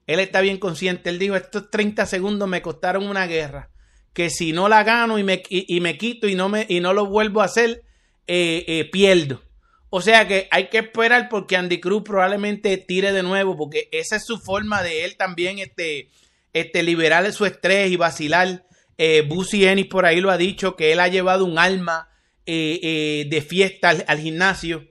él 0.08 0.20
está 0.20 0.40
bien 0.40 0.56
consciente. 0.56 1.10
Él 1.10 1.18
dijo, 1.20 1.36
estos 1.36 1.70
30 1.70 2.06
segundos 2.06 2.48
me 2.48 2.62
costaron 2.62 3.06
una 3.06 3.26
guerra. 3.26 3.70
Que 4.14 4.30
si 4.30 4.52
no 4.52 4.68
la 4.68 4.82
gano 4.82 5.18
y 5.18 5.22
me, 5.22 5.42
y, 5.48 5.80
me 5.80 5.96
quito 5.98 6.26
y 6.26 6.34
no, 6.34 6.48
me, 6.48 6.66
y 6.68 6.80
no 6.80 6.94
lo 6.94 7.06
vuelvo 7.06 7.42
a 7.42 7.44
hacer, 7.44 7.84
eh, 8.26 8.64
eh, 8.66 8.88
pierdo. 8.90 9.42
O 9.90 10.00
sea 10.00 10.28
que 10.28 10.48
hay 10.50 10.68
que 10.68 10.78
esperar 10.78 11.28
porque 11.28 11.56
Andy 11.56 11.80
Cruz 11.80 12.02
probablemente 12.04 12.76
tire 12.76 13.12
de 13.12 13.22
nuevo, 13.22 13.56
porque 13.56 13.88
esa 13.92 14.16
es 14.16 14.24
su 14.24 14.38
forma 14.38 14.82
de 14.82 15.04
él 15.04 15.16
también 15.16 15.58
este, 15.58 16.10
este, 16.52 16.82
liberar 16.82 17.30
su 17.32 17.46
estrés 17.46 17.90
y 17.90 17.96
vacilar. 17.96 18.66
Eh, 18.98 19.22
Busy 19.22 19.64
Ennis 19.64 19.86
por 19.86 20.04
ahí 20.04 20.20
lo 20.20 20.30
ha 20.30 20.36
dicho, 20.36 20.76
que 20.76 20.92
él 20.92 21.00
ha 21.00 21.08
llevado 21.08 21.44
un 21.44 21.58
alma 21.58 22.08
eh, 22.46 23.26
de 23.28 23.42
fiesta 23.42 23.90
al 23.90 24.18
gimnasio 24.18 24.88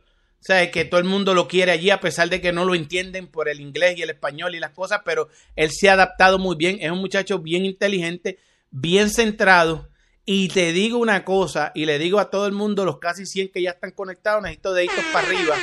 sea, 0.48 0.72
que 0.72 0.86
todo 0.86 1.00
el 1.00 1.06
mundo 1.06 1.34
lo 1.34 1.48
quiere 1.48 1.72
allí 1.72 1.90
a 1.90 2.00
pesar 2.00 2.30
de 2.30 2.40
que 2.40 2.54
no 2.54 2.64
lo 2.64 2.74
entienden 2.74 3.28
por 3.28 3.50
el 3.50 3.60
inglés 3.60 3.98
y 3.98 4.02
el 4.02 4.10
español 4.10 4.56
y 4.56 4.60
las 4.60 4.72
cosas, 4.72 5.02
pero 5.04 5.28
él 5.56 5.72
se 5.72 5.90
ha 5.90 5.94
adaptado 5.94 6.40
muy 6.40 6.56
bien, 6.56 6.78
es 6.80 6.90
un 6.90 7.00
muchacho 7.00 7.40
bien 7.40 7.66
inteligente, 7.66 8.40
bien 8.72 9.10
centrado. 9.10 9.90
Y 10.30 10.50
te 10.50 10.74
digo 10.74 10.98
una 10.98 11.24
cosa, 11.24 11.72
y 11.74 11.86
le 11.86 11.98
digo 11.98 12.20
a 12.20 12.30
todo 12.30 12.48
el 12.48 12.52
mundo, 12.52 12.84
los 12.84 13.00
casi 13.00 13.26
100 13.26 13.50
que 13.50 13.62
ya 13.62 13.70
están 13.70 13.92
conectados, 13.92 14.44
necesito 14.44 14.74
deditos 14.74 15.06
para 15.14 15.26
arriba. 15.26 15.56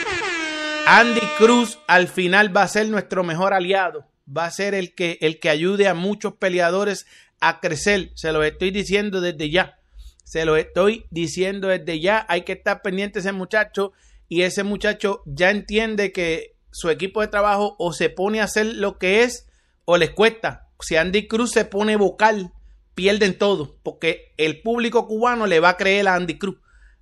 Andy 0.87 1.21
Cruz 1.37 1.79
al 1.87 2.09
final 2.09 2.57
va 2.57 2.63
a 2.63 2.69
ser 2.69 2.89
nuestro 2.89 3.25
mejor 3.25 3.53
aliado, 3.53 4.07
va 4.27 4.47
a 4.47 4.51
ser 4.51 4.73
el 4.73 4.95
que, 4.95 5.19
el 5.21 5.39
que 5.39 5.51
ayude 5.51 5.87
a 5.87 5.93
muchos 5.93 6.37
peleadores 6.37 7.05
a 7.41 7.61
crecer, 7.61 8.13
se 8.15 8.33
lo 8.33 8.43
estoy 8.43 8.71
diciendo 8.71 9.21
desde 9.21 9.51
ya. 9.51 9.81
Se 10.25 10.47
lo 10.47 10.57
estoy 10.57 11.05
diciendo 11.11 11.69
desde 11.69 12.01
ya. 12.01 12.25
Hay 12.31 12.41
que 12.41 12.53
estar 12.53 12.81
pendiente 12.81 13.19
ese 13.19 13.33
muchacho 13.33 13.93
y 14.31 14.43
ese 14.43 14.63
muchacho 14.63 15.21
ya 15.27 15.51
entiende 15.51 16.11
que 16.11 16.57
su 16.71 16.89
equipo 16.89 17.21
de 17.21 17.29
trabajo 17.29 17.77
o 17.79 17.93
se 17.93 18.09
pone 18.09 18.41
a 18.41 18.45
hacer 18.45 18.65
lo 18.65 18.97
que 18.97 19.25
es 19.25 19.47
o 19.85 19.99
les 19.99 20.13
cuesta. 20.13 20.69
Si 20.81 20.97
Andy 20.97 21.29
Cruz 21.29 21.51
se 21.51 21.67
pone 21.67 21.97
vocal, 21.97 22.51
pierden 22.95 23.39
todo, 23.39 23.77
porque 23.83 24.33
el 24.37 24.61
público 24.63 25.07
cubano 25.07 25.47
le 25.47 25.61
va 25.61 25.71
a 25.71 25.77
creer 25.77 26.09
a 26.09 26.15
Andy 26.15 26.39
Cruz. 26.39 26.57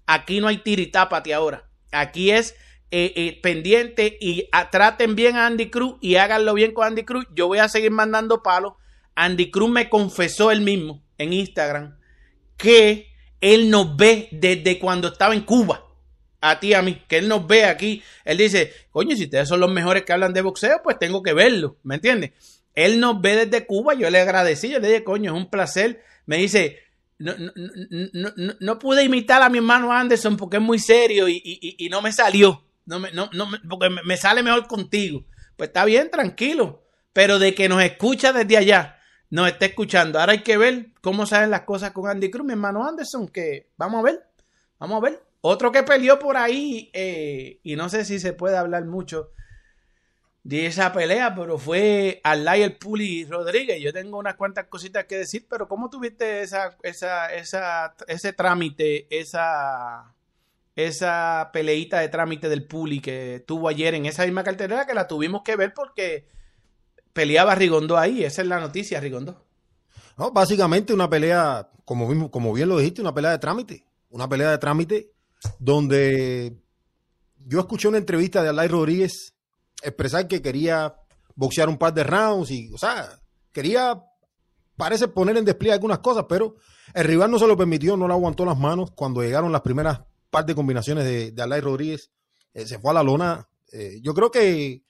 Aquí 0.07 0.41
no 0.41 0.49
hay 0.49 0.59
tiritápate 0.59 1.35
ahora. 1.35 1.69
Aquí 1.91 2.31
es 2.31 2.57
eh, 2.91 3.13
eh, 3.17 3.41
pendiente 3.43 4.19
y 4.21 4.49
traten 4.71 5.15
bien 5.15 5.37
a 5.37 5.47
Andy 5.47 5.71
Cruz 5.71 5.97
y 6.01 6.17
háganlo 6.17 6.55
bien 6.55 6.73
con 6.73 6.87
Andy 6.87 7.05
Cruz. 7.05 7.27
Yo 7.35 7.47
voy 7.47 7.59
a 7.59 7.69
seguir 7.69 7.91
mandando 7.91 8.43
palos. 8.43 8.75
Andy 9.15 9.51
Cruz 9.51 9.71
me 9.71 9.89
confesó 9.89 10.51
él 10.51 10.63
mismo 10.63 11.03
en 11.19 11.33
Instagram 11.33 11.99
que 12.57 13.13
él 13.41 13.71
nos 13.71 13.97
ve 13.97 14.29
desde 14.31 14.79
cuando 14.79 15.09
estaba 15.09 15.35
en 15.35 15.43
Cuba 15.43 15.85
a 16.43 16.59
ti, 16.59 16.75
a 16.75 16.83
mí, 16.83 17.01
que 17.09 17.19
él 17.19 17.29
nos 17.29 17.47
ve 17.47 17.65
aquí. 17.65 18.03
Él 18.25 18.37
dice, 18.39 18.73
coño, 18.91 19.17
si 19.17 19.25
ustedes 19.25 19.49
son 19.49 19.61
los 19.61 19.71
mejores 19.71 20.03
que 20.03 20.13
hablan 20.13 20.35
de 20.35 20.43
boxeo, 20.43 20.81
pues 20.83 20.99
tengo 20.99 21.23
que 21.23 21.33
verlo, 21.33 21.79
¿me 21.85 21.95
entiendes? 21.95 22.33
Él 22.75 23.01
nos 23.01 23.21
ve 23.21 23.47
desde 23.47 23.67
Cuba, 23.67 23.95
yo 23.95 24.09
le 24.11 24.21
agradecí, 24.21 24.69
yo 24.69 24.79
le 24.79 24.89
dije, 24.89 25.05
coño, 25.05 25.33
es 25.33 25.37
un 25.37 25.51
placer. 25.51 26.03
Me 26.27 26.39
dice, 26.39 26.79
no, 27.19 27.35
no, 27.39 27.53
no, 28.13 28.55
no 28.59 28.79
pude 28.79 29.05
imitar 29.05 29.43
a 29.43 29.49
mi 29.49 29.59
hermano 29.59 29.93
Anderson 29.93 30.37
porque 30.37 30.57
es 30.57 30.63
muy 30.63 30.79
serio 30.79 31.29
y, 31.29 31.41
y, 31.45 31.87
y 31.87 31.89
no 31.89 32.03
me 32.03 32.13
salió. 32.13 32.65
No 32.85 32.99
me, 32.99 33.11
porque 33.69 33.91
me 34.05 34.17
sale 34.17 34.43
mejor 34.43 34.67
contigo. 34.67 35.25
Pues 35.57 35.69
está 35.69 35.85
bien, 35.85 36.11
tranquilo. 36.11 36.83
Pero 37.13 37.39
de 37.39 37.55
que 37.55 37.69
nos 37.69 37.83
escucha 37.83 38.33
desde 38.33 38.57
allá, 38.57 38.99
nos 39.31 39.49
está 39.49 39.67
escuchando. 39.67 40.19
Ahora 40.19 40.33
hay 40.33 40.43
que 40.43 40.57
ver 40.57 40.89
cómo 41.01 41.27
salen 41.27 41.51
las 41.51 41.63
cosas 41.63 41.93
con 41.93 42.09
Andy 42.09 42.31
Cruz, 42.31 42.47
mi 42.47 42.53
hermano 42.53 42.87
Anderson, 42.87 43.29
que 43.29 43.71
vamos 43.77 44.01
a 44.01 44.03
ver, 44.03 44.27
vamos 44.79 44.97
a 44.99 45.01
ver. 45.01 45.23
Otro 45.43 45.73
que 45.73 45.83
peleó 45.83 46.19
por 46.19 46.37
ahí, 46.37 46.91
eh, 46.93 47.61
y 47.63 47.77
no 47.77 47.89
sé 47.89 48.05
si 48.05 48.19
se 48.19 48.33
puede 48.33 48.57
hablar 48.57 48.85
mucho 48.85 49.31
de 50.45 50.67
esa 50.67 50.93
pelea, 50.93 51.35
pero 51.35 51.57
fue 51.59 52.21
el 52.25 52.77
Puli 52.77 53.25
Rodríguez. 53.25 53.81
Yo 53.81 53.93
tengo 53.93 54.19
unas 54.19 54.35
cuantas 54.35 54.67
cositas 54.67 55.05
que 55.05 55.19
decir, 55.19 55.47
pero 55.49 55.69
¿cómo 55.69 55.89
tuviste 55.89 56.43
esa, 56.43 56.77
esa, 56.83 57.33
esa, 57.33 57.95
ese 58.09 58.33
trámite, 58.33 59.07
esa, 59.11 60.15
esa 60.75 61.51
peleita 61.53 62.01
de 62.01 62.09
trámite 62.09 62.49
del 62.49 62.67
Puli 62.67 63.01
que 63.01 63.45
tuvo 63.47 63.69
ayer 63.69 63.95
en 63.95 64.07
esa 64.07 64.25
misma 64.25 64.43
cartelera 64.43 64.87
que 64.87 64.95
la 64.95 65.07
tuvimos 65.07 65.43
que 65.43 65.57
ver 65.57 65.73
porque 65.75 66.27
peleaba 67.13 67.55
Rigondo 67.55 67.97
ahí? 67.97 68.25
Esa 68.25 68.43
es 68.43 68.49
la 68.49 68.59
noticia, 68.59 69.01
Rigondo. 69.01 69.45
No, 70.19 70.33
básicamente 70.33 70.93
una 70.93 71.09
pelea, 71.09 71.71
como, 71.85 72.31
como 72.31 72.53
bien 72.53 72.69
lo 72.69 72.79
dijiste, 72.79 73.01
una 73.01 73.15
pelea 73.15 73.31
de 73.31 73.39
trámite. 73.39 73.87
Una 74.11 74.29
pelea 74.29 74.51
de 74.51 74.59
trámite 74.59 75.13
donde 75.59 76.57
yo 77.47 77.61
escuché 77.61 77.89
una 77.89 77.99
entrevista 77.99 78.43
de 78.43 78.51
Alay 78.51 78.69
Rodríguez 78.69 79.32
expresar 79.83 80.29
que 80.29 80.43
quería 80.43 80.95
boxear 81.35 81.69
un 81.69 81.79
par 81.79 81.95
de 81.95 82.05
rounds 82.05 82.51
y, 82.51 82.73
o 82.73 82.79
sea, 82.79 83.09
quería, 83.53 84.03
parece 84.77 85.09
poner 85.09 85.37
en 85.37 85.45
despliegue 85.45 85.75
algunas 85.75 85.99
cosas, 85.99 86.27
pero 86.29 86.57
el 86.95 87.05
rival 87.05 87.31
no 87.31 87.39
se 87.39 87.47
lo 87.47 87.57
permitió, 87.57 87.97
no 87.97 88.07
le 88.07 88.15
aguantó 88.15 88.45
las 88.45 88.59
manos 88.59 88.91
cuando 88.93 89.23
llegaron 89.23 89.53
las 89.53 89.63
primeras 89.63 90.01
par 90.31 90.47
de 90.47 90.55
combinaciones 90.55 91.05
de, 91.05 91.31
de 91.33 91.43
Alay 91.43 91.61
Rodríguez, 91.61 92.11
eh, 92.55 92.67
se 92.67 92.79
fue 92.79 92.91
a 92.91 92.95
la 92.95 93.03
lona. 93.03 93.49
Eh, 93.73 94.01
yo 94.03 94.15
creo 94.15 94.31
que, 94.31 94.83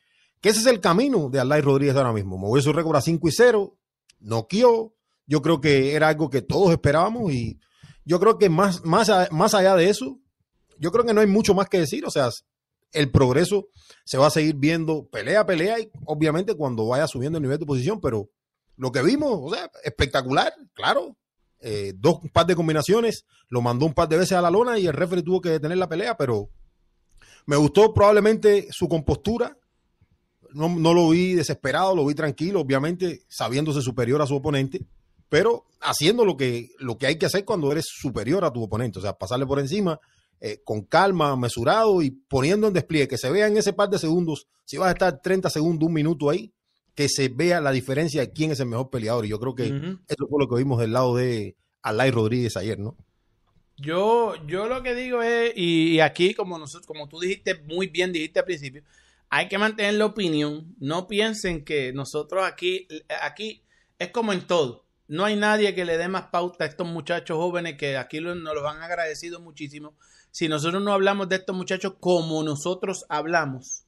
ese 0.43 0.61
es 0.61 0.67
el 0.67 0.81
camino 0.81 1.29
de 1.31 1.41
Alay 1.41 1.61
Rodríguez 1.61 1.97
ahora 1.97 2.13
mismo. 2.13 2.37
Movió 2.39 2.63
su 2.63 2.73
récord 2.73 2.97
a 2.97 3.01
5 3.01 3.29
y 3.29 3.33
0, 3.33 3.77
noqueó. 4.21 4.95
Yo 5.27 5.41
creo 5.41 5.61
que 5.61 5.95
era 5.95 6.09
algo 6.09 6.29
que 6.29 6.43
todos 6.43 6.73
esperábamos 6.73 7.33
y 7.33 7.61
yo 8.05 8.19
creo 8.19 8.39
que 8.39 8.49
más, 8.49 8.85
más, 8.85 9.11
más 9.31 9.55
allá 9.55 9.77
de 9.77 9.89
eso, 9.89 10.19
yo 10.79 10.91
creo 10.91 11.05
que 11.05 11.15
no 11.15 11.21
hay 11.21 11.29
mucho 11.29 11.55
más 11.55 11.69
que 11.69 11.79
decir. 11.79 12.05
O 12.05 12.11
sea, 12.11 12.29
el 12.93 13.11
progreso 13.11 13.69
se 14.05 14.19
va 14.19 14.27
a 14.27 14.31
seguir 14.31 14.57
viendo 14.57 15.07
pelea 15.09 15.47
pelea 15.47 15.81
y 15.81 15.91
obviamente 16.05 16.55
cuando 16.55 16.87
vaya 16.87 17.07
subiendo 17.07 17.39
el 17.39 17.43
nivel 17.43 17.59
de 17.59 17.67
posición, 17.67 18.01
pero 18.01 18.31
lo 18.77 18.91
que 18.93 19.03
vimos, 19.03 19.39
o 19.41 19.55
sea, 19.55 19.71
espectacular, 19.85 20.53
claro. 20.75 21.17
Eh, 21.65 21.93
dos 21.97 22.19
par 22.33 22.47
de 22.47 22.57
combinaciones, 22.57 23.25
lo 23.49 23.63
mandó 23.63 23.87
un 23.87 23.95
par 23.95 24.09
de 24.09 24.17
veces 24.17 24.33
a 24.33 24.43
la 24.43 24.51
lona 24.51 24.81
y 24.81 24.89
el 24.89 24.95
referee 24.95 25.23
tuvo 25.23 25.41
que 25.41 25.51
detener 25.51 25.79
la 25.79 25.89
pelea, 25.89 26.17
pero 26.17 26.51
me 27.47 27.55
gustó 27.55 27.95
probablemente 27.95 28.67
su 28.73 28.89
compostura. 28.89 29.57
No, 30.51 30.69
no 30.69 30.93
lo 30.93 31.11
vi 31.11 31.35
desesperado, 31.35 31.95
lo 31.95 32.05
vi 32.05 32.15
tranquilo, 32.15 32.61
obviamente 32.61 33.25
sabiéndose 33.29 33.81
superior 33.81 34.21
a 34.21 34.27
su 34.27 34.35
oponente, 34.35 34.85
pero 35.29 35.65
haciendo 35.81 36.25
lo 36.25 36.37
que, 36.37 36.71
lo 36.79 36.99
que 36.99 37.07
hay 37.07 37.17
que 37.17 37.27
hacer 37.27 37.45
cuando 37.45 37.71
eres 37.71 37.87
superior 37.89 38.45
a 38.45 38.53
tu 38.53 38.63
oponente, 38.63 38.99
o 38.99 39.03
sea, 39.03 39.17
pasarle 39.17 39.47
por 39.47 39.61
encima 39.61 40.01
eh, 40.45 40.61
con 40.65 40.83
calma, 40.83 41.37
mesurado 41.37 42.03
y 42.03 42.11
poniendo 42.11 42.67
en 42.67 42.73
despliegue, 42.73 43.07
que 43.07 43.17
se 43.17 43.31
vea 43.31 43.47
en 43.47 43.57
ese 43.57 43.73
par 43.73 43.89
de 43.89 43.97
segundos, 43.97 44.49
si 44.65 44.77
vas 44.77 44.89
a 44.89 44.93
estar 44.93 45.23
30 45.23 45.49
segundos, 45.49 45.87
un 45.87 45.95
minuto 45.95 46.29
ahí, 46.29 46.53
que 46.97 47.09
se 47.09 47.29
vea 47.29 47.61
la 47.61 47.71
diferencia 47.71 48.23
de 48.23 48.33
quién 48.33 48.51
es 48.51 48.59
el 48.59 48.67
mejor 48.67 48.91
peleador. 48.91 49.25
Y 49.25 49.29
yo 49.29 49.39
creo 49.39 49.55
que 49.55 49.67
eso 49.67 50.27
fue 50.29 50.41
lo 50.41 50.49
que 50.49 50.57
vimos 50.57 50.81
del 50.81 50.95
lado 50.95 51.15
de 51.15 51.55
Alay 51.83 52.11
Rodríguez 52.11 52.57
ayer, 52.57 52.77
¿no? 52.77 52.97
Yo, 53.77 54.35
yo 54.49 54.67
lo 54.67 54.83
que 54.83 54.97
digo 54.97 55.23
es, 55.23 55.53
y, 55.55 56.01
aquí 56.01 56.35
como 56.35 56.59
nosotros, 56.59 56.89
como 56.89 57.09
tú 57.09 57.21
dijiste 57.21 57.63
muy 57.69 57.87
bien, 57.87 58.13
dijiste 58.13 58.41
al 58.41 58.45
principio, 58.45 58.83
hay 59.31 59.47
que 59.47 59.59
mantener 59.59 59.95
la 59.95 60.07
opinión. 60.07 60.75
No 60.81 61.07
piensen 61.07 61.65
que 61.65 61.93
nosotros 61.93 62.45
aquí, 62.45 62.89
aquí 63.23 63.63
es 63.97 64.11
como 64.11 64.33
en 64.33 64.45
todo. 64.45 64.87
No 65.13 65.27
hay 65.27 65.37
nadie 65.37 65.75
que 65.75 65.85
le 65.85 65.99
dé 65.99 66.09
más 66.09 66.29
pauta 66.29 66.65
a 66.65 66.67
estos 66.67 66.87
muchachos 66.87 67.37
jóvenes 67.37 67.77
que 67.77 67.99
aquí 67.99 68.19
nos 68.19 68.35
los 68.35 68.65
han 68.65 68.81
agradecido 68.81 69.41
muchísimo. 69.41 69.95
Si 70.31 70.49
nosotros 70.49 70.83
no 70.83 70.91
hablamos 70.91 71.29
de 71.29 71.37
estos 71.37 71.55
muchachos 71.55 71.97
como 72.01 72.43
nosotros 72.43 73.05
hablamos, 73.11 73.85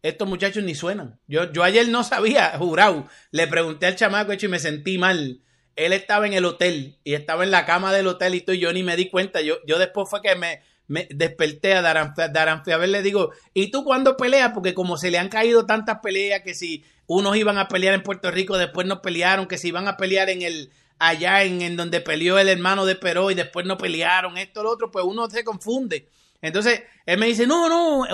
estos 0.00 0.26
muchachos 0.26 0.64
ni 0.64 0.74
suenan. 0.74 1.20
Yo, 1.26 1.52
yo 1.52 1.62
ayer 1.62 1.86
no 1.88 2.02
sabía, 2.04 2.56
jurado. 2.56 3.06
Le 3.32 3.46
pregunté 3.48 3.84
al 3.84 3.96
chamaco 3.96 4.32
y 4.32 4.48
me 4.48 4.58
sentí 4.58 4.96
mal. 4.96 5.42
Él 5.76 5.92
estaba 5.92 6.26
en 6.26 6.32
el 6.32 6.46
hotel 6.46 6.98
y 7.04 7.12
estaba 7.12 7.44
en 7.44 7.50
la 7.50 7.66
cama 7.66 7.92
del 7.92 8.06
hotel 8.06 8.34
y 8.34 8.40
todo, 8.40 8.56
y 8.56 8.60
yo 8.60 8.72
ni 8.72 8.82
me 8.82 8.96
di 8.96 9.10
cuenta. 9.10 9.42
Yo, 9.42 9.56
yo 9.66 9.78
después 9.78 10.08
fue 10.08 10.22
que 10.22 10.36
me, 10.36 10.62
me 10.86 11.06
desperté 11.10 11.74
a 11.74 11.82
Daranfe, 11.82 12.72
a 12.72 12.78
ver, 12.78 12.88
le 12.88 13.02
digo, 13.02 13.32
¿y 13.52 13.70
tú 13.70 13.84
cuándo 13.84 14.16
peleas? 14.16 14.52
Porque 14.52 14.72
como 14.72 14.96
se 14.96 15.10
le 15.10 15.18
han 15.18 15.28
caído 15.28 15.66
tantas 15.66 15.98
peleas 16.00 16.40
que 16.42 16.54
si 16.54 16.82
unos 17.16 17.36
iban 17.36 17.58
a 17.58 17.68
pelear 17.68 17.94
en 17.94 18.02
Puerto 18.02 18.30
Rico, 18.30 18.58
después 18.58 18.86
no 18.86 19.02
pelearon, 19.02 19.46
que 19.46 19.58
si 19.58 19.68
iban 19.68 19.88
a 19.88 19.96
pelear 19.96 20.30
en 20.30 20.42
el 20.42 20.70
allá 20.98 21.42
en, 21.42 21.62
en 21.62 21.76
donde 21.76 22.00
peleó 22.00 22.38
el 22.38 22.48
hermano 22.48 22.86
de 22.86 22.94
Peró 22.94 23.30
y 23.30 23.34
después 23.34 23.66
no 23.66 23.76
pelearon, 23.76 24.38
esto, 24.38 24.62
lo 24.62 24.70
otro, 24.70 24.90
pues 24.90 25.04
uno 25.04 25.28
se 25.28 25.42
confunde. 25.42 26.08
Entonces, 26.40 26.82
él 27.06 27.18
me 27.18 27.26
dice, 27.26 27.46
no, 27.46 27.68
no, 27.68 28.06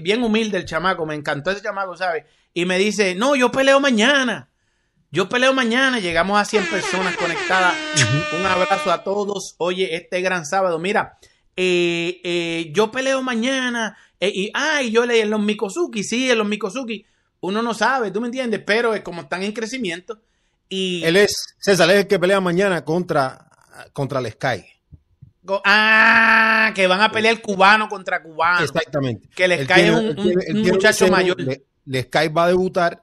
bien 0.00 0.22
humilde 0.22 0.58
el 0.58 0.64
chamaco, 0.64 1.04
me 1.04 1.14
encantó 1.14 1.50
ese 1.50 1.62
chamaco, 1.62 1.96
¿sabes? 1.96 2.24
Y 2.54 2.64
me 2.64 2.78
dice, 2.78 3.14
no, 3.14 3.36
yo 3.36 3.50
peleo 3.50 3.80
mañana. 3.80 4.48
Yo 5.10 5.28
peleo 5.28 5.52
mañana, 5.52 6.00
llegamos 6.00 6.40
a 6.40 6.44
100 6.44 6.66
personas 6.66 7.16
conectadas. 7.16 7.74
Un 8.38 8.46
abrazo 8.46 8.90
a 8.90 9.04
todos. 9.04 9.54
Oye, 9.58 9.94
este 9.94 10.20
gran 10.22 10.44
sábado, 10.44 10.78
mira, 10.78 11.18
eh, 11.56 12.20
eh, 12.24 12.72
yo 12.74 12.90
peleo 12.90 13.22
mañana. 13.22 13.96
Eh, 14.18 14.32
y, 14.34 14.50
ay, 14.54 14.90
yo 14.90 15.06
leí 15.06 15.20
en 15.20 15.30
los 15.30 15.40
Mikosuki, 15.40 16.02
sí, 16.02 16.30
en 16.30 16.38
los 16.38 16.48
Mikosuki. 16.48 17.06
Uno 17.44 17.62
no 17.62 17.74
sabe, 17.74 18.10
¿tú 18.10 18.20
me 18.20 18.28
entiendes? 18.28 18.62
Pero 18.64 18.94
es 18.94 19.02
como 19.02 19.22
están 19.22 19.42
en 19.42 19.52
crecimiento. 19.52 20.20
Y... 20.68 21.04
Él 21.04 21.16
es, 21.16 21.54
César, 21.58 21.90
es 21.90 21.96
el 21.96 22.06
que 22.06 22.18
pelea 22.18 22.40
mañana 22.40 22.84
contra, 22.84 23.50
contra 23.92 24.20
el 24.20 24.30
Sky. 24.32 24.64
Ah, 25.64 26.72
que 26.74 26.86
van 26.86 27.02
a 27.02 27.12
pelear 27.12 27.40
cubano 27.42 27.88
contra 27.88 28.22
cubano. 28.22 28.64
Exactamente. 28.64 29.28
Que 29.34 29.46
les 29.46 29.66
cae 29.66 29.90
un, 29.92 30.16
muchacho 30.62 31.08
mayor. 31.08 31.36
Les 31.84 32.06
cae 32.06 32.30
va 32.30 32.44
a 32.44 32.48
debutar 32.48 33.02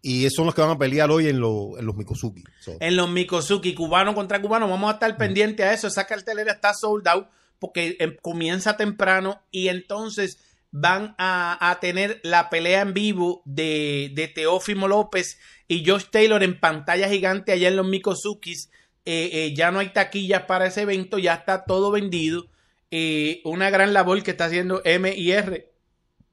y 0.00 0.24
esos 0.24 0.36
son 0.36 0.46
los 0.46 0.54
que 0.54 0.62
van 0.62 0.70
a 0.70 0.78
pelear 0.78 1.10
hoy 1.10 1.28
en, 1.28 1.36
en 1.36 1.40
los 1.40 1.96
Mikosuki. 1.96 2.42
En 2.80 2.96
los 2.96 3.10
Mikosuki, 3.10 3.74
cubano 3.74 4.14
contra 4.14 4.40
cubano. 4.40 4.66
Vamos 4.66 4.90
a 4.90 4.94
estar 4.94 5.12
mm. 5.12 5.18
pendientes 5.18 5.66
a 5.66 5.74
eso. 5.74 5.88
Esa 5.88 6.06
cartelera 6.06 6.52
está 6.52 6.72
sold 6.72 7.06
out 7.06 7.26
porque 7.58 7.96
em, 8.00 8.16
comienza 8.20 8.78
temprano 8.78 9.42
y 9.50 9.68
entonces 9.68 10.38
van 10.76 11.14
a, 11.18 11.78
tener 11.80 12.20
la 12.24 12.50
pelea 12.50 12.80
en 12.80 12.94
vivo 12.94 13.42
de, 13.44 14.10
de 14.12 14.26
Teófimo 14.26 14.88
López 14.88 15.38
y 15.68 15.88
Josh 15.88 16.06
Taylor 16.10 16.42
en 16.42 16.58
pantalla 16.58 17.08
gigante 17.08 17.52
allá 17.52 17.68
en 17.68 17.76
los 17.76 17.86
Mikosukis 17.86 18.70
eh, 19.04 19.30
eh, 19.32 19.54
ya 19.54 19.70
no 19.70 19.78
hay 19.78 19.90
taquillas 19.90 20.42
para 20.42 20.66
ese 20.66 20.82
evento, 20.82 21.18
ya 21.18 21.34
está 21.34 21.64
todo 21.64 21.92
vendido. 21.92 22.48
Eh, 22.90 23.40
una 23.44 23.70
gran 23.70 23.92
labor 23.92 24.20
que 24.24 24.32
está 24.32 24.46
haciendo 24.46 24.82
M 24.84 25.14
R 25.16 25.72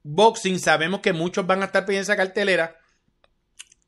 Boxing. 0.02 0.58
Sabemos 0.58 1.00
que 1.00 1.12
muchos 1.12 1.46
van 1.46 1.62
a 1.62 1.66
estar 1.66 1.86
pidiendo 1.86 2.02
esa 2.02 2.16
cartelera. 2.16 2.76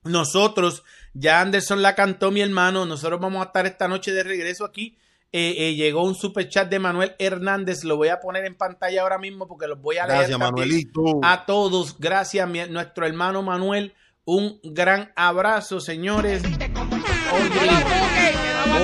Nosotros, 0.05 0.85
ya 1.15 1.41
Anderson 1.41 1.83
la 1.83 1.97
cantó 1.97 2.31
mi 2.31 2.43
hermano, 2.43 2.87
nosotros 2.87 3.19
vamos 3.21 3.43
a 3.43 3.47
estar 3.47 3.67
esta 3.67 3.89
noche 3.89 4.13
de 4.13 4.23
regreso 4.23 4.65
aquí. 4.65 4.99
Llegó 5.35 6.05
un 6.05 6.15
super 6.15 6.49
chat 6.49 6.69
de 6.69 6.79
Manuel 6.79 7.15
Hernández, 7.19 7.83
lo 7.85 7.97
voy 7.97 8.09
a 8.09 8.21
poner 8.21 8.45
en 8.45 8.55
pantalla 8.55 9.03
ahora 9.03 9.19
mismo 9.19 9.49
porque 9.49 9.67
los 9.67 9.81
voy 9.81 9.99
a 9.99 10.07
leer. 10.07 10.19
Gracias, 10.19 10.39
Manuelito. 10.39 11.03
A 11.23 11.45
todos, 11.45 11.99
gracias, 11.99 12.49
mi, 12.49 12.61
nuestro 12.69 13.07
hermano 13.07 13.43
Manuel. 13.43 13.95
Un 14.27 14.59
gran 14.63 15.13
abrazo, 15.17 15.81
señores. 15.81 16.43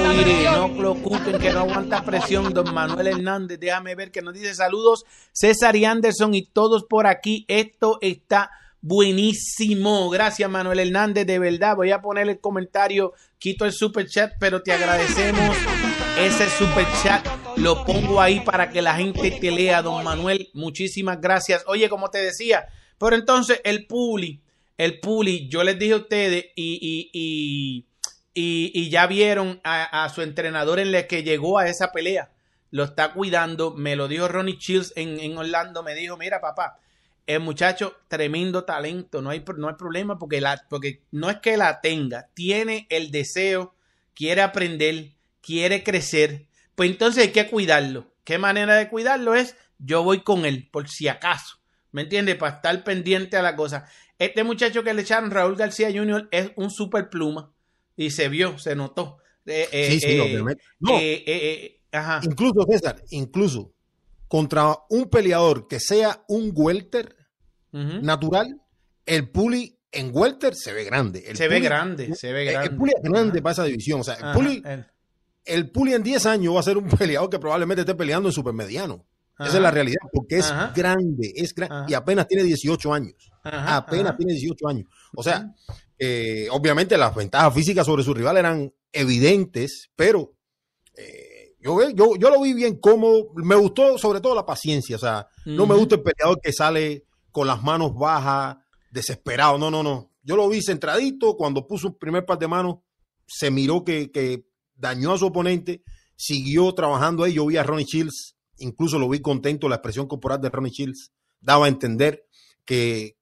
Oye, 0.07 0.45
no 0.45 0.69
lo 0.69 0.95
que 1.39 1.53
no 1.53 1.61
aguanta 1.61 2.05
presión. 2.05 2.53
Don 2.53 2.75
Manuel 2.75 3.07
Hernández, 3.07 3.59
déjame 3.59 3.95
ver 3.95 4.11
que 4.11 4.21
nos 4.21 4.35
dice 4.35 4.55
saludos. 4.55 5.05
César 5.33 5.77
y 5.77 5.85
Anderson 5.85 6.35
y 6.35 6.47
todos 6.47 6.85
por 6.85 7.07
aquí. 7.07 7.47
Esto 7.49 7.99
está 8.03 8.51
buenísimo. 8.83 10.11
Gracias, 10.11 10.51
Manuel 10.51 10.81
Hernández. 10.81 11.27
De 11.27 11.39
verdad, 11.39 11.77
voy 11.77 11.93
a 11.93 12.03
poner 12.03 12.29
el 12.29 12.41
comentario. 12.41 13.15
Quito 13.39 13.65
el 13.65 13.73
super 13.73 14.07
chat, 14.07 14.33
pero 14.39 14.63
te 14.63 14.73
agradecemos 14.73 15.57
ese 16.21 16.49
super 16.51 16.87
chat. 17.03 17.27
Lo 17.57 17.85
pongo 17.85 18.21
ahí 18.21 18.41
para 18.41 18.71
que 18.71 18.83
la 18.83 18.95
gente 18.95 19.31
te 19.31 19.51
lea, 19.51 19.83
don 19.83 20.05
Manuel. 20.05 20.51
Muchísimas 20.55 21.21
gracias. 21.21 21.65
Oye, 21.67 21.89
como 21.89 22.11
te 22.11 22.19
decía, 22.19 22.69
pero 22.99 23.17
entonces 23.17 23.61
el 23.65 23.87
Puli, 23.87 24.43
el 24.79 25.01
Puli, 25.01 25.49
yo 25.49 25.65
les 25.65 25.79
dije 25.79 25.93
a 25.93 25.97
ustedes 25.97 26.47
y, 26.55 27.11
y 27.13 27.87
y, 28.33 28.91
ya 28.91 29.07
vieron 29.07 29.61
a, 29.65 30.09
su 30.15 30.23
entrenador 30.23 30.79
en 30.79 30.95
el 30.95 31.07
que 31.07 31.23
llegó 31.23 31.59
a 31.59 31.69
esa 31.69 31.93
pelea. 31.93 32.31
Lo 32.71 32.85
está 32.85 33.13
cuidando. 33.13 33.75
Me 33.75 33.97
lo 33.97 34.09
dijo 34.09 34.29
Ronnie 34.29 34.59
Chills 34.59 34.93
en, 34.97 35.37
Orlando. 35.37 35.83
Me 35.83 35.95
dijo, 35.95 36.17
mira 36.17 36.41
papá, 36.41 36.79
el 37.27 37.41
muchacho, 37.41 37.97
tremendo 38.09 38.65
talento. 38.65 39.21
No 39.23 39.31
hay, 39.31 39.45
no 39.57 39.69
hay 39.69 39.75
problema 39.75 40.19
porque, 40.19 40.41
la, 40.41 40.65
porque 40.69 41.03
no 41.11 41.29
es 41.31 41.39
que 41.39 41.57
la 41.57 41.81
tenga. 41.81 42.29
Tiene 42.35 42.87
el 42.91 43.11
deseo, 43.11 43.75
quiere 44.15 44.43
aprender, 44.43 45.13
quiere 45.41 45.83
crecer. 45.83 46.47
Pues 46.75 46.91
entonces 46.91 47.25
hay 47.25 47.33
que 47.33 47.49
cuidarlo. 47.49 48.13
¿Qué 48.25 48.39
manera 48.39 48.77
de 48.77 48.89
cuidarlo 48.89 49.35
es? 49.35 49.57
Yo 49.79 50.03
voy 50.03 50.23
con 50.23 50.45
él, 50.45 50.69
por 50.71 50.89
si 50.89 51.09
acaso. 51.09 51.57
¿Me 51.93 52.03
entiendes? 52.03 52.37
Para 52.37 52.57
estar 52.57 52.85
pendiente 52.85 53.37
a 53.37 53.43
la 53.43 53.57
cosa. 53.57 53.87
Este 54.19 54.45
muchacho 54.45 54.83
que 54.83 54.95
le 54.95 55.03
echaron, 55.03 55.31
Raúl 55.31 55.57
García 55.57 55.91
Jr., 55.93 56.29
es 56.31 56.53
un 56.57 56.71
super 56.71 57.09
pluma 57.09 57.53
y 57.97 58.11
se 58.11 58.29
vio, 58.29 58.59
se 58.59 58.77
notó. 58.77 59.19
Eh, 59.47 59.69
eh, 59.73 59.91
sí, 59.93 60.01
sí, 60.01 60.07
eh, 60.09 60.21
obviamente. 60.21 60.63
No, 60.79 60.99
incluso 62.23 62.65
César, 62.71 63.03
incluso 63.11 63.73
contra 64.29 64.77
un 64.91 65.09
peleador 65.11 65.67
que 65.67 65.81
sea 65.81 66.23
un 66.29 66.53
welter 66.55 67.17
natural, 67.73 68.61
el 69.07 69.29
puli 69.31 69.79
en 69.93 70.11
welter 70.13 70.55
se 70.55 70.73
ve 70.73 70.85
grande. 70.85 71.35
se 71.35 71.49
ve 71.49 71.61
grande, 71.61 72.15
se 72.15 72.33
ve 72.33 72.45
grande. 72.45 72.69
El, 72.69 72.77
puli 72.77 72.93
es 72.97 73.03
grande 73.03 73.43
para 73.43 73.53
esa 73.53 73.65
división. 73.65 74.01
O 74.01 74.05
sea, 74.05 74.15
el 74.15 74.33
puli, 74.35 74.63
el... 74.65 74.87
puli 75.71 75.95
en 75.95 76.03
10 76.03 76.27
años 76.27 76.55
va 76.55 76.61
a 76.61 76.65
ser 76.65 76.79
un 76.79 76.89
peleador 76.99 77.31
que 77.31 77.39
probablemente 77.39 77.83
esté 77.83 77.95
peleando 77.95 78.29
en 78.29 78.33
supermediano. 78.33 79.07
Esa 79.39 79.57
es 79.57 79.63
la 79.63 79.71
realidad, 79.71 80.03
porque 80.13 80.37
es 80.37 80.53
grande, 80.75 81.33
es 81.35 81.55
grande 81.55 81.91
y 81.91 81.95
apenas 81.95 82.29
tiene 82.29 82.45
18 82.45 82.93
años. 82.93 83.15
apenas 83.43 84.15
tiene 84.19 84.35
18 84.35 84.69
años. 84.69 84.87
O 85.17 85.23
sea, 85.23 85.55
eh, 85.99 86.47
obviamente 86.51 86.99
las 86.99 87.15
ventajas 87.15 87.55
físicas 87.55 87.87
sobre 87.87 88.03
su 88.03 88.13
rival 88.13 88.37
eran 88.37 88.71
evidentes, 88.93 89.91
pero 89.97 90.35
eh, 90.95 91.55
yo, 91.59 91.89
yo, 91.91 92.17
yo, 92.17 92.31
lo 92.31 92.43
vi 92.43 92.53
bien 92.53 92.79
como 92.81 93.33
me 93.35 93.55
gustó 93.55 93.97
sobre 93.97 94.21
todo 94.21 94.35
la 94.35 94.45
paciencia, 94.45 94.97
o 94.97 94.99
sea, 94.99 95.27
no 95.47 95.67
me 95.67 95.75
gusta 95.75 95.95
el 95.95 96.03
peleador 96.03 96.41
que 96.43 96.53
sale 96.53 97.07
con 97.31 97.47
las 97.47 97.63
manos 97.63 97.95
bajas, 97.95 98.59
desesperado, 98.91 99.57
no, 99.57 99.71
no, 99.71 99.83
no. 99.83 100.11
Yo 100.23 100.37
lo 100.37 100.49
vi 100.49 100.61
centradito, 100.61 101.37
cuando 101.37 101.67
puso 101.67 101.89
un 101.89 101.99
primer 101.99 102.27
par 102.27 102.39
de 102.39 102.49
manos, 102.49 102.77
se 103.27 103.51
miró 103.51 103.85
que, 103.85 104.11
que 104.11 104.45
dañó 104.81 105.13
a 105.13 105.19
su 105.19 105.27
oponente, 105.27 105.83
siguió 106.17 106.73
trabajando 106.75 107.25
ahí, 107.25 107.35
yo 107.35 107.47
vi 107.47 107.57
a 107.57 107.63
Ronnie 107.63 107.87
Shields, 107.87 108.37
incluso 108.59 108.99
lo 108.99 109.09
vi 109.09 109.21
contento, 109.21 109.69
la 109.69 109.77
expresión 109.77 110.07
corporal 110.07 110.41
de 110.41 110.49
Ronnie 110.49 110.73
Shields 110.73 111.13
daba 111.41 111.67
a 111.67 111.69
entender 111.69 112.27
que 112.65 113.17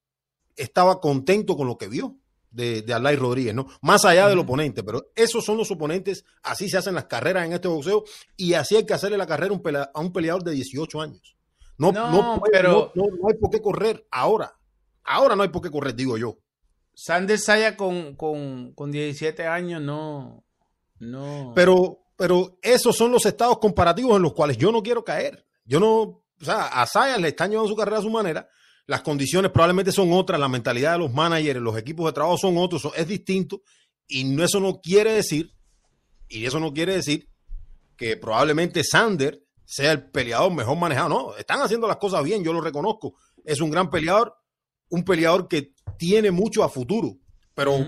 estaba 0.56 1.00
contento 1.00 1.56
con 1.56 1.66
lo 1.66 1.76
que 1.76 1.88
vio 1.88 2.16
de, 2.50 2.82
de 2.82 2.94
Alay 2.94 3.16
Rodríguez, 3.16 3.54
¿no? 3.54 3.66
Más 3.82 4.04
allá 4.04 4.28
del 4.28 4.38
oponente, 4.38 4.82
pero 4.82 5.10
esos 5.14 5.44
son 5.44 5.58
los 5.58 5.70
oponentes, 5.70 6.24
así 6.42 6.68
se 6.68 6.78
hacen 6.78 6.94
las 6.94 7.04
carreras 7.04 7.44
en 7.44 7.52
este 7.52 7.68
boxeo 7.68 8.04
y 8.36 8.54
así 8.54 8.76
hay 8.76 8.86
que 8.86 8.94
hacerle 8.94 9.18
la 9.18 9.26
carrera 9.26 9.54
a 9.94 10.00
un 10.00 10.12
peleador 10.12 10.42
de 10.42 10.52
18 10.52 11.00
años. 11.00 11.36
No, 11.76 11.92
no, 11.92 12.42
pero... 12.50 12.92
no, 12.94 13.04
hay 13.28 13.34
por 13.38 13.50
qué 13.50 13.60
correr 13.60 14.06
ahora. 14.10 14.58
Ahora 15.04 15.36
no 15.36 15.44
hay 15.44 15.48
por 15.48 15.62
qué 15.62 15.70
correr, 15.70 15.94
digo 15.94 16.18
yo. 16.18 16.38
Sanders 16.92 17.44
Saya 17.44 17.76
con, 17.76 18.16
con, 18.16 18.72
con 18.72 18.90
17 18.90 19.46
años 19.46 19.80
no, 19.80 20.44
no. 21.00 21.52
Pero, 21.54 22.00
pero 22.16 22.58
esos 22.62 22.96
son 22.96 23.12
los 23.12 23.26
estados 23.26 23.58
comparativos 23.58 24.16
en 24.16 24.22
los 24.22 24.32
cuales 24.32 24.56
yo 24.56 24.72
no 24.72 24.82
quiero 24.82 25.04
caer. 25.04 25.46
Yo 25.64 25.80
no, 25.80 26.00
o 26.00 26.24
sea, 26.40 26.66
a 26.66 26.86
Saya 26.86 27.18
le 27.18 27.28
están 27.28 27.50
llevando 27.50 27.68
su 27.68 27.76
carrera 27.76 27.98
a 27.98 28.02
su 28.02 28.10
manera 28.10 28.48
las 28.88 29.02
condiciones 29.02 29.52
probablemente 29.52 29.92
son 29.92 30.10
otras, 30.12 30.40
la 30.40 30.48
mentalidad 30.48 30.92
de 30.92 30.98
los 30.98 31.12
managers, 31.12 31.60
los 31.60 31.76
equipos 31.76 32.06
de 32.06 32.14
trabajo 32.14 32.38
son 32.38 32.56
otros, 32.56 32.88
es 32.96 33.06
distinto, 33.06 33.60
y 34.08 34.40
eso 34.42 34.60
no 34.60 34.80
quiere 34.80 35.12
decir, 35.12 35.52
y 36.26 36.46
eso 36.46 36.58
no 36.58 36.72
quiere 36.72 36.94
decir 36.94 37.28
que 37.98 38.16
probablemente 38.16 38.82
Sander 38.82 39.44
sea 39.66 39.92
el 39.92 40.10
peleador 40.10 40.54
mejor 40.54 40.78
manejado. 40.78 41.10
No, 41.10 41.36
están 41.36 41.60
haciendo 41.60 41.86
las 41.86 41.98
cosas 41.98 42.24
bien, 42.24 42.42
yo 42.42 42.54
lo 42.54 42.62
reconozco. 42.62 43.16
Es 43.44 43.60
un 43.60 43.70
gran 43.70 43.90
peleador, 43.90 44.34
un 44.88 45.04
peleador 45.04 45.48
que 45.48 45.74
tiene 45.98 46.30
mucho 46.30 46.64
a 46.64 46.70
futuro, 46.70 47.18
pero 47.52 47.86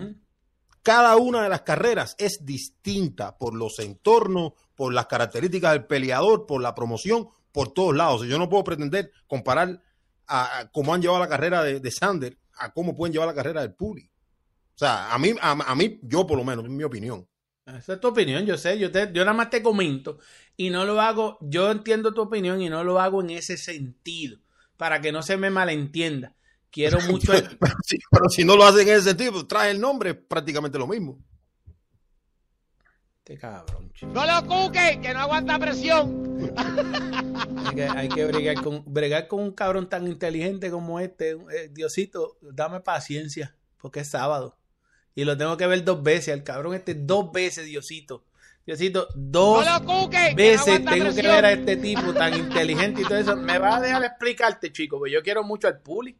cada 0.82 1.16
una 1.16 1.42
de 1.42 1.48
las 1.48 1.62
carreras 1.62 2.14
es 2.18 2.44
distinta 2.44 3.36
por 3.36 3.54
los 3.54 3.78
entornos, 3.78 4.52
por 4.74 4.94
las 4.94 5.06
características 5.06 5.72
del 5.72 5.86
peleador, 5.86 6.46
por 6.46 6.62
la 6.62 6.74
promoción, 6.74 7.28
por 7.52 7.72
todos 7.72 7.94
lados. 7.94 8.26
Yo 8.26 8.38
no 8.38 8.48
puedo 8.48 8.64
pretender 8.64 9.12
comparar 9.26 9.82
a, 10.26 10.70
cómo 10.72 10.94
han 10.94 11.02
llevado 11.02 11.20
la 11.20 11.28
carrera 11.28 11.62
de, 11.62 11.90
Sander 11.90 12.38
a 12.54 12.72
cómo 12.72 12.94
pueden 12.94 13.12
llevar 13.12 13.28
la 13.28 13.34
carrera 13.34 13.60
del 13.62 13.74
Puli. 13.74 14.10
O 14.74 14.78
sea, 14.78 15.12
a 15.12 15.18
mí, 15.18 15.34
a, 15.40 15.74
mí, 15.74 16.00
yo 16.02 16.26
por 16.26 16.38
lo 16.38 16.44
menos, 16.44 16.64
en 16.64 16.76
mi 16.76 16.84
opinión. 16.84 17.26
Esa 17.66 17.94
es 17.94 18.00
tu 18.00 18.08
opinión, 18.08 18.46
yo 18.46 18.56
sé, 18.56 18.78
yo, 18.78 18.90
te, 18.90 19.10
yo 19.12 19.24
nada 19.24 19.36
más 19.36 19.50
te 19.50 19.62
comento 19.62 20.18
y 20.56 20.70
no 20.70 20.84
lo 20.84 21.00
hago, 21.00 21.38
yo 21.40 21.70
entiendo 21.70 22.12
tu 22.14 22.22
opinión 22.22 22.60
y 22.60 22.68
no 22.68 22.82
lo 22.82 22.98
hago 22.98 23.20
en 23.20 23.30
ese 23.30 23.56
sentido, 23.56 24.38
para 24.76 25.00
que 25.00 25.12
no 25.12 25.22
se 25.22 25.36
me 25.36 25.50
malentienda. 25.50 26.34
Quiero 26.70 27.00
mucho... 27.08 27.32
pero, 27.32 27.74
si, 27.84 27.98
pero, 28.10 28.28
si, 28.28 28.44
no 28.44 28.56
lo 28.56 28.64
hacen 28.64 28.88
en 28.88 28.94
ese 28.94 29.10
sentido, 29.10 29.32
pues 29.32 29.48
trae 29.48 29.70
el 29.70 29.80
nombre, 29.80 30.10
es 30.10 30.16
prácticamente 30.16 30.78
lo 30.78 30.86
mismo. 30.86 31.18
Este 33.18 33.38
cabrón. 33.38 33.92
Chico. 33.92 34.12
No 34.12 34.26
lo 34.26 34.46
cuque, 34.46 34.98
que 35.00 35.14
no 35.14 35.20
aguanta 35.20 35.58
presión. 35.58 36.52
hay 37.66 37.74
que, 37.74 37.84
hay 37.84 38.08
que 38.08 38.24
bregar, 38.24 38.62
con, 38.62 38.82
bregar 38.86 39.28
con 39.28 39.40
un 39.40 39.52
cabrón 39.52 39.88
tan 39.88 40.06
inteligente 40.08 40.70
como 40.70 40.98
este. 40.98 41.32
Eh, 41.32 41.68
Diosito, 41.70 42.38
dame 42.40 42.80
paciencia, 42.80 43.56
porque 43.76 44.00
es 44.00 44.08
sábado. 44.08 44.58
Y 45.14 45.24
lo 45.24 45.36
tengo 45.36 45.56
que 45.56 45.66
ver 45.66 45.84
dos 45.84 46.02
veces, 46.02 46.34
al 46.34 46.42
cabrón 46.42 46.74
este 46.74 46.94
dos 46.94 47.30
veces, 47.30 47.66
Diosito. 47.66 48.24
Diosito, 48.66 49.08
dos 49.14 49.64
no 49.64 49.84
cuque, 49.84 50.34
veces 50.34 50.80
no 50.80 50.90
tengo 50.90 51.04
presión. 51.06 51.26
que 51.26 51.32
ver 51.32 51.44
a 51.44 51.52
este 51.52 51.76
tipo 51.76 52.12
tan 52.12 52.34
inteligente 52.34 53.02
y 53.02 53.04
todo 53.04 53.18
eso. 53.18 53.36
Me 53.36 53.58
va 53.58 53.76
a 53.76 53.80
dejar 53.80 54.04
explicarte, 54.04 54.72
chico, 54.72 54.98
porque 54.98 55.12
yo 55.12 55.22
quiero 55.22 55.44
mucho 55.44 55.68
al 55.68 55.80
Puli. 55.80 56.16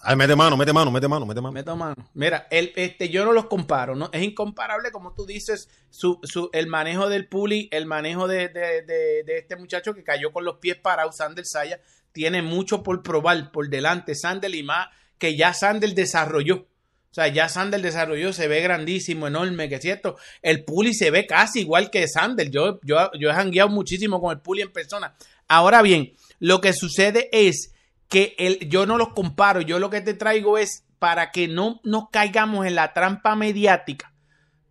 Ay, 0.00 0.14
mete 0.14 0.36
mano, 0.36 0.56
mete 0.56 0.72
mano, 0.72 0.90
mete 0.92 1.08
mano, 1.08 1.26
mete 1.26 1.40
mano. 1.40 1.52
Meto 1.52 1.76
mano. 1.76 1.94
Mira, 2.14 2.46
el, 2.50 2.72
este, 2.76 3.08
yo 3.08 3.24
no 3.24 3.32
los 3.32 3.46
comparo, 3.46 3.96
¿no? 3.96 4.10
Es 4.12 4.22
incomparable, 4.22 4.92
como 4.92 5.12
tú 5.12 5.26
dices, 5.26 5.68
su, 5.90 6.20
su, 6.22 6.50
el 6.52 6.68
manejo 6.68 7.08
del 7.08 7.26
Puli, 7.26 7.68
el 7.72 7.86
manejo 7.86 8.28
de, 8.28 8.48
de, 8.48 8.82
de, 8.82 9.38
este 9.38 9.56
muchacho 9.56 9.94
que 9.94 10.04
cayó 10.04 10.32
con 10.32 10.44
los 10.44 10.58
pies 10.58 10.76
parados, 10.76 11.16
Sandel 11.16 11.46
Saya, 11.46 11.80
tiene 12.12 12.42
mucho 12.42 12.84
por 12.84 13.02
probar 13.02 13.50
por 13.50 13.68
delante. 13.68 14.14
Sandel 14.14 14.54
y 14.54 14.62
más 14.62 14.88
que 15.18 15.36
ya 15.36 15.52
Sandel 15.52 15.94
desarrolló. 15.94 16.68
O 17.10 17.14
sea, 17.14 17.26
ya 17.26 17.48
Sandel 17.48 17.82
desarrolló, 17.82 18.32
se 18.32 18.46
ve 18.46 18.60
grandísimo, 18.60 19.26
enorme, 19.26 19.68
que 19.68 19.76
es 19.76 19.82
cierto. 19.82 20.16
El 20.42 20.64
Puli 20.64 20.94
se 20.94 21.10
ve 21.10 21.26
casi 21.26 21.60
igual 21.60 21.90
que 21.90 22.06
Sandel. 22.06 22.52
Yo, 22.52 22.78
yo, 22.84 23.10
yo 23.18 23.30
he 23.30 23.34
jangueado 23.34 23.68
muchísimo 23.68 24.20
con 24.20 24.30
el 24.30 24.40
Puli 24.40 24.62
en 24.62 24.72
persona. 24.72 25.16
Ahora 25.48 25.82
bien, 25.82 26.14
lo 26.38 26.60
que 26.60 26.72
sucede 26.72 27.28
es 27.32 27.74
que 28.08 28.34
el, 28.38 28.68
yo 28.68 28.86
no 28.86 28.98
los 28.98 29.10
comparo, 29.10 29.60
yo 29.60 29.78
lo 29.78 29.90
que 29.90 30.00
te 30.00 30.14
traigo 30.14 30.58
es 30.58 30.84
para 30.98 31.30
que 31.30 31.48
no 31.48 31.80
nos 31.84 32.10
caigamos 32.10 32.66
en 32.66 32.74
la 32.74 32.92
trampa 32.92 33.36
mediática, 33.36 34.12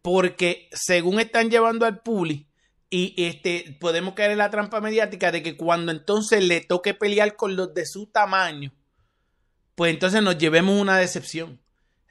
porque 0.02 0.70
según 0.72 1.20
están 1.20 1.50
llevando 1.50 1.86
al 1.86 2.02
Puli, 2.02 2.48
y 2.90 3.14
este, 3.18 3.78
podemos 3.80 4.14
caer 4.14 4.32
en 4.32 4.38
la 4.38 4.50
trampa 4.50 4.80
mediática 4.80 5.32
de 5.32 5.44
que 5.44 5.58
cuando 5.58 5.92
entonces 5.92 6.44
le 6.44 6.62
toque 6.62 6.94
pelear 6.94 7.36
con 7.36 7.56
los 7.56 7.74
de 7.74 7.86
su 7.86 8.08
tamaño, 8.08 8.74
pues 9.76 9.94
entonces 9.94 10.24
nos 10.24 10.38
llevemos 10.38 10.80
una 10.80 10.98
decepción. 10.98 11.60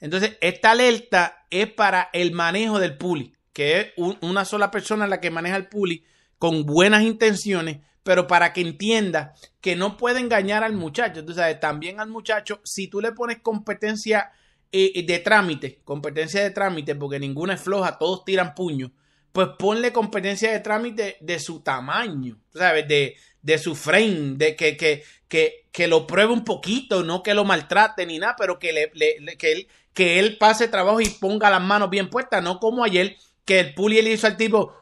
Entonces, 0.00 0.36
esta 0.42 0.72
alerta 0.72 1.46
es 1.50 1.72
para 1.72 2.10
el 2.12 2.32
manejo 2.32 2.78
del 2.78 2.98
Puli, 2.98 3.34
que 3.54 3.80
es 3.80 3.86
un, 3.96 4.18
una 4.20 4.44
sola 4.44 4.70
persona 4.70 5.06
la 5.06 5.20
que 5.20 5.30
maneja 5.30 5.56
el 5.56 5.68
Puli 5.68 6.04
con 6.38 6.66
buenas 6.66 7.02
intenciones, 7.02 7.78
pero 8.06 8.28
para 8.28 8.52
que 8.52 8.60
entienda 8.60 9.34
que 9.60 9.74
no 9.74 9.96
puede 9.96 10.20
engañar 10.20 10.62
al 10.62 10.74
muchacho. 10.74 11.24
Tú 11.24 11.34
sabes, 11.34 11.58
también 11.58 11.98
al 11.98 12.08
muchacho, 12.08 12.60
si 12.62 12.86
tú 12.86 13.00
le 13.00 13.10
pones 13.10 13.40
competencia 13.40 14.30
eh, 14.70 15.04
de 15.04 15.18
trámite, 15.18 15.80
competencia 15.82 16.40
de 16.40 16.52
trámite, 16.52 16.94
porque 16.94 17.18
ninguna 17.18 17.54
es 17.54 17.60
floja, 17.60 17.98
todos 17.98 18.24
tiran 18.24 18.54
puño, 18.54 18.92
pues 19.32 19.48
ponle 19.58 19.92
competencia 19.92 20.52
de 20.52 20.60
trámite 20.60 21.16
de 21.20 21.40
su 21.40 21.62
tamaño, 21.64 22.38
tú 22.52 22.60
sabes, 22.60 22.86
de, 22.86 23.16
de 23.42 23.58
su 23.58 23.74
frame, 23.74 24.36
de 24.36 24.54
que, 24.54 24.76
que, 24.76 25.02
que, 25.26 25.66
que, 25.72 25.88
lo 25.88 26.06
pruebe 26.06 26.32
un 26.32 26.44
poquito, 26.44 27.02
no 27.02 27.24
que 27.24 27.34
lo 27.34 27.44
maltrate 27.44 28.06
ni 28.06 28.20
nada, 28.20 28.36
pero 28.38 28.60
que, 28.60 28.72
le, 28.72 28.92
le, 28.94 29.36
que, 29.36 29.50
él, 29.50 29.68
que 29.92 30.20
él 30.20 30.38
pase 30.38 30.68
trabajo 30.68 31.00
y 31.00 31.08
ponga 31.08 31.50
las 31.50 31.60
manos 31.60 31.90
bien 31.90 32.08
puestas, 32.08 32.40
no 32.40 32.60
como 32.60 32.84
ayer 32.84 33.16
que 33.44 33.58
el 33.58 33.74
Puli 33.74 34.00
le 34.00 34.12
hizo 34.12 34.28
al 34.28 34.36
tipo 34.36 34.74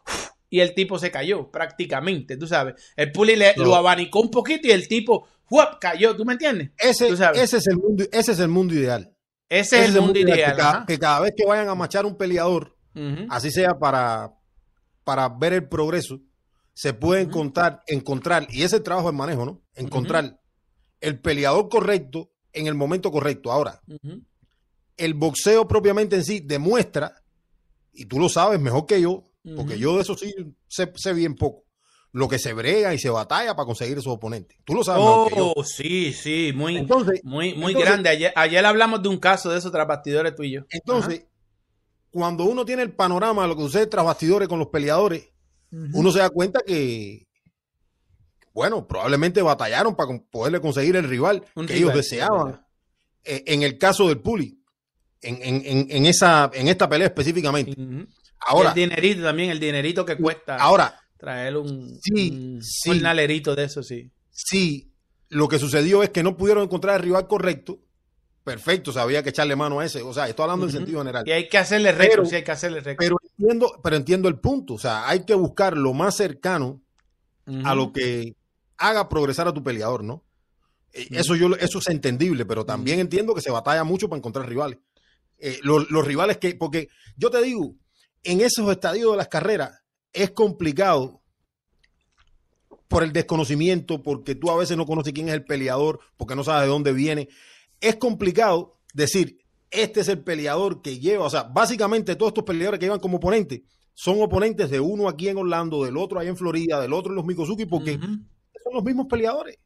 y 0.55 0.61
el 0.61 0.73
tipo 0.73 1.01
se 1.01 1.11
cayó 1.11 1.51
prácticamente, 1.51 2.37
tú 2.37 2.47
sabes. 2.47 2.77
El 2.95 3.11
Puli 3.11 3.35
le, 3.35 3.57
no. 3.57 3.65
lo 3.65 3.75
abanicó 3.75 4.21
un 4.21 4.31
poquito 4.31 4.69
y 4.69 4.71
el 4.71 4.87
tipo 4.87 5.27
cayó, 5.81 6.15
¿tú 6.15 6.25
me 6.25 6.35
entiendes? 6.35 6.71
Ese, 6.79 7.09
ese, 7.09 7.57
es, 7.57 7.67
el 7.67 7.77
mundo, 7.77 8.05
ese 8.13 8.31
es 8.31 8.39
el 8.39 8.47
mundo 8.47 8.73
ideal. 8.73 9.13
Ese, 9.49 9.79
ese 9.79 9.85
es 9.89 9.95
el 9.97 10.01
mundo, 10.01 10.17
ideal. 10.21 10.53
Que 10.53 10.57
cada, 10.57 10.87
que 10.87 10.99
cada, 11.01 11.21
vez 11.21 11.33
que 11.37 11.45
vayan 11.45 11.69
a 11.69 11.75
machar 11.75 12.07
un 12.07 12.17
peleador, 12.17 12.77
uh 12.95 13.01
-huh. 13.01 13.27
así 13.31 13.51
sea 13.51 13.81
para, 13.81 14.33
para 15.03 15.29
ver 15.29 15.55
el 15.55 15.69
progreso, 15.69 16.21
se 16.73 16.95
puede 16.95 17.23
uh 17.23 17.25
-huh. 17.25 17.31
encontrar, 17.31 17.83
encontrar, 17.89 18.47
y 18.49 18.59
ese 18.59 18.67
es 18.67 18.73
el 18.75 18.83
trabajo 18.85 19.09
del 19.09 19.17
manejo, 19.17 19.45
¿no? 19.45 19.61
Encontrar 19.75 20.25
uh 20.25 20.29
-huh. 20.29 20.39
el 21.01 21.19
peleador 21.19 21.69
correcto 21.69 22.31
en 22.53 22.69
el 22.69 22.77
momento 22.77 23.11
correcto. 23.11 23.51
Ahora, 23.51 23.83
el 24.97 25.15
boxeo 25.15 25.67
propiamente 25.67 26.15
en 26.15 26.25
sí 26.25 26.39
demuestra, 26.39 27.25
y 27.93 28.05
tú 28.05 28.21
lo 28.21 28.29
sabes 28.29 28.61
mejor 28.61 28.87
que 28.87 29.01
yo, 29.01 29.34
porque 29.57 29.79
yo 29.79 29.97
de 29.97 30.03
eso 30.03 30.17
sí 30.17 30.35
sé, 30.67 30.91
sé, 30.95 31.13
bien 31.13 31.35
poco. 31.35 31.65
Lo 32.13 32.29
que 32.29 32.39
se 32.39 32.53
brega 32.53 32.95
y 32.95 32.99
se 32.99 33.11
batalla 33.11 33.57
para 33.57 33.67
conseguir 33.67 33.99
esos 33.99 34.13
oponentes. 34.13 34.57
Tú 34.65 34.75
lo 34.75 34.85
sabes. 34.85 35.03
Oh, 35.05 35.27
que 35.29 35.37
yo. 35.37 35.55
sí, 35.65 36.13
sí, 36.13 36.53
muy, 36.55 36.77
entonces, 36.77 37.21
muy, 37.25 37.55
muy 37.55 37.73
entonces, 37.73 37.85
grande. 37.91 38.09
Ayer, 38.09 38.33
ayer, 38.37 38.65
hablamos 38.65 39.03
de 39.03 39.09
un 39.09 39.19
caso 39.19 39.51
de 39.51 39.59
esos 39.59 39.73
tras 39.73 39.87
bastidores 39.87 40.35
tú 40.35 40.45
y 40.45 40.53
yo. 40.53 40.61
Entonces, 40.71 41.21
Ajá. 41.21 41.29
cuando 42.11 42.45
uno 42.45 42.65
tiene 42.65 42.83
el 42.83 42.93
panorama 42.93 43.43
de 43.43 43.49
lo 43.49 43.57
que 43.57 43.63
sucede 43.63 43.89
tras 43.89 44.05
bastidores 44.05 44.49
con 44.49 44.61
los 44.61 44.69
peleadores, 44.69 45.29
uh 45.73 45.77
-huh. 45.77 45.91
uno 45.93 46.13
se 46.13 46.21
da 46.21 46.31
cuenta 46.31 46.61
que, 46.65 47.27
bueno, 48.53 48.87
probablemente 48.87 49.43
batallaron 49.43 49.97
para 49.97 50.17
poderle 50.31 50.61
conseguir 50.61 50.95
el 50.95 51.09
rival 51.09 51.45
un 51.57 51.67
que 51.67 51.75
rival, 51.75 51.91
ellos 51.91 51.95
deseaban. 51.97 52.65
Eh, 53.25 53.43
en 53.47 53.63
el 53.65 53.77
caso 53.77 54.07
del 54.07 54.21
Puli, 54.21 54.63
en, 55.21 55.39
en, 55.43 55.87
en, 55.91 56.07
esa, 56.07 56.49
en 56.55 56.69
esta 56.69 56.89
pelea 56.89 57.09
específicamente. 57.09 57.73
Uh 57.73 57.85
-huh. 57.85 58.09
Ahora, 58.47 58.71
el 58.71 58.75
dinerito 58.75 59.23
también, 59.23 59.51
el 59.51 59.61
dinerito 59.61 60.05
que 60.05 60.17
cuesta. 60.17 60.57
Ahora, 60.57 61.01
traer 61.17 61.57
un, 61.57 61.99
sí, 62.01 62.31
un, 62.31 62.63
sí, 62.63 63.01
de 63.01 63.65
eso, 63.65 63.83
sí. 63.83 64.11
Sí, 64.31 64.93
lo 65.29 65.49
que 65.49 65.59
sucedió 65.59 66.03
es 66.03 66.11
que 66.11 66.23
no 66.23 66.37
pudieron 66.37 66.65
encontrar 66.65 66.97
el 66.97 67.03
rival 67.03 67.27
correcto. 67.27 67.81
Perfecto, 68.45 68.91
o 68.91 68.93
sea, 68.93 69.03
había 69.03 69.23
que 69.23 69.31
echarle 69.31 69.57
mano 69.57 69.81
a 69.81 69.87
ese. 69.87 70.03
O 70.03 70.13
sea, 70.13 70.29
estoy 70.29 70.43
hablando 70.43 70.67
uh 70.67 70.69
-huh. 70.69 70.73
en 70.73 70.77
sentido 70.77 70.99
general. 70.99 71.27
Y 71.27 71.33
hay 71.33 71.49
que 71.49 71.57
hacerle 71.57 71.93
récord, 71.93 72.27
sí, 72.27 72.37
hay 72.37 72.45
que 72.45 72.51
hacerle 72.53 72.81
récord. 72.81 72.99
Pero 72.99 73.17
entiendo, 73.23 73.81
pero 73.83 73.97
entiendo 73.97 74.29
el 74.29 74.39
punto. 74.39 74.75
O 74.75 74.79
sea, 74.79 75.09
hay 75.09 75.25
que 75.25 75.35
buscar 75.35 75.79
lo 75.79 75.95
más 75.95 76.17
cercano 76.17 76.83
uh 77.47 77.51
-huh. 77.51 77.63
a 77.67 77.75
lo 77.75 77.91
que 77.93 78.37
haga 78.77 79.09
progresar 79.09 79.49
a 79.49 79.55
tu 79.55 79.63
peleador, 79.63 80.05
¿no? 80.05 80.15
Uh 80.15 80.99
-huh. 80.99 81.19
Eso, 81.19 81.37
yo, 81.37 81.57
eso 81.57 81.79
es 81.79 81.89
entendible, 81.89 82.45
pero 82.45 82.67
también 82.67 83.01
entiendo 83.01 83.35
que 83.35 83.41
se 83.41 83.51
batalla 83.51 83.83
mucho 83.83 84.11
para 84.11 84.19
encontrar 84.19 84.47
rivales. 84.47 84.79
Eh, 85.39 85.59
los, 85.63 85.91
los 85.91 86.07
rivales 86.07 86.37
que, 86.37 86.55
porque 86.55 86.89
yo 87.17 87.31
te 87.31 87.43
digo, 87.43 87.75
en 88.25 88.41
esos 88.41 88.71
estadios 88.71 89.13
de 89.13 89.17
las 89.19 89.29
carreras 89.29 89.83
es 90.13 90.31
complicado 90.31 91.23
por 92.89 93.03
el 93.03 93.13
desconocimiento, 93.13 94.03
porque 94.03 94.35
tú 94.35 94.51
a 94.51 94.57
veces 94.57 94.77
no 94.77 94.87
conoces 94.87 95.13
quién 95.13 95.29
es 95.29 95.35
el 95.35 95.45
peleador, 95.45 96.01
porque 96.17 96.37
no 96.37 96.45
sabes 96.45 96.63
de 96.63 96.69
dónde 96.69 96.93
viene. 96.93 97.29
Es 97.81 97.97
complicado 97.97 98.79
decir, 98.93 99.39
este 99.71 100.01
es 100.01 100.09
el 100.09 100.23
peleador 100.23 100.81
que 100.83 100.99
lleva, 100.99 101.27
o 101.27 101.31
sea, 101.31 101.43
básicamente 101.43 102.17
todos 102.17 102.31
estos 102.31 102.45
peleadores 102.45 102.79
que 102.79 102.87
llevan 102.87 103.01
como 103.01 103.17
oponentes 103.17 103.63
son 103.95 104.21
oponentes 104.23 104.71
de 104.71 104.81
uno 104.81 105.09
aquí 105.09 105.29
en 105.29 105.39
Orlando, 105.39 105.85
del 105.85 105.97
otro 105.97 106.19
allá 106.19 106.31
en 106.31 106.37
Florida, 106.37 106.81
del 106.81 106.93
otro 106.93 107.13
en 107.13 107.17
los 107.17 107.25
Mikosuki, 107.25 107.67
porque 107.67 107.97
uh 107.97 108.01
-huh. 108.01 108.27
son 108.63 108.75
los 108.75 108.85
mismos 108.85 109.07
peleadores. 109.09 109.57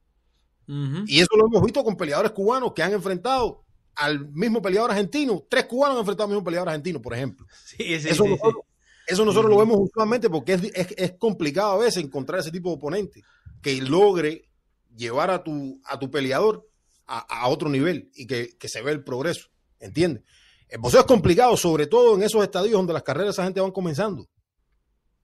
Uh 0.67 0.73
-huh. 0.73 1.05
Y 1.07 1.21
eso 1.21 1.37
lo 1.37 1.47
hemos 1.47 1.63
visto 1.63 1.83
con 1.83 1.97
peleadores 1.97 2.33
cubanos 2.33 2.73
que 2.75 2.83
han 2.83 2.93
enfrentado 2.93 3.65
al 3.99 4.29
mismo 4.31 4.63
peleador 4.63 4.91
argentino. 4.91 5.45
Tres 5.49 5.67
cubanos 5.67 5.97
han 5.97 6.01
enfrentado 6.01 6.25
al 6.27 6.31
mismo 6.31 6.45
peleador 6.45 6.69
argentino, 6.69 7.03
por 7.03 7.15
ejemplo. 7.15 7.47
Sí, 7.65 8.01
sí, 8.01 8.09
eso, 8.09 8.25
sí, 8.25 8.31
nosotros, 8.31 8.65
sí. 8.65 9.05
eso 9.09 9.25
nosotros 9.25 9.51
lo 9.51 9.59
vemos 9.59 9.79
usualmente 9.81 10.31
porque 10.31 10.55
es, 10.55 10.63
es, 10.75 10.95
es, 10.97 11.13
complicado 11.19 11.73
a 11.73 11.85
veces 11.85 12.03
encontrar 12.03 12.41
ese 12.41 12.51
tipo 12.51 12.71
de 12.71 12.77
oponente 12.77 13.23
que 13.61 13.81
logre 13.83 14.49
llevar 14.97 15.31
a 15.31 15.43
tu, 15.43 15.81
a 15.85 15.99
tu 15.99 16.11
peleador 16.11 16.69
a, 17.07 17.19
a 17.19 17.49
otro 17.49 17.69
nivel 17.69 18.11
y 18.15 18.27
que, 18.27 18.57
que, 18.57 18.69
se 18.69 18.83
ve 18.83 18.93
el 18.93 19.03
progreso. 19.03 19.49
¿Entiendes? 19.81 20.23
El 20.69 20.79
boxeo 20.79 21.01
es 21.01 21.07
complicado, 21.07 21.57
sobre 21.57 21.87
todo 21.87 22.15
en 22.15 22.23
esos 22.23 22.43
estadios 22.43 22.73
donde 22.73 22.93
las 22.93 23.03
carreras 23.03 23.35
esa 23.35 23.45
gente 23.45 23.61
van 23.61 23.73
comenzando. 23.73 24.29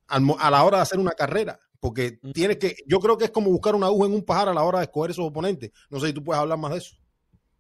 A 0.06 0.50
la 0.50 0.64
hora 0.64 0.78
de 0.78 0.82
hacer 0.82 0.98
una 0.98 1.12
carrera. 1.12 1.58
Porque 1.80 2.18
tienes 2.32 2.56
que, 2.56 2.76
yo 2.86 2.98
creo 2.98 3.18
que 3.18 3.26
es 3.26 3.30
como 3.30 3.50
buscar 3.50 3.74
una 3.74 3.86
aguja 3.86 4.06
en 4.06 4.14
un 4.14 4.24
pajar 4.24 4.48
a 4.48 4.54
la 4.54 4.62
hora 4.62 4.78
de 4.78 4.84
escoger 4.84 5.10
esos 5.10 5.26
oponentes. 5.26 5.70
No 5.90 6.00
sé 6.00 6.08
si 6.08 6.12
tú 6.14 6.24
puedes 6.24 6.40
hablar 6.40 6.58
más 6.58 6.72
de 6.72 6.78
eso. 6.78 6.96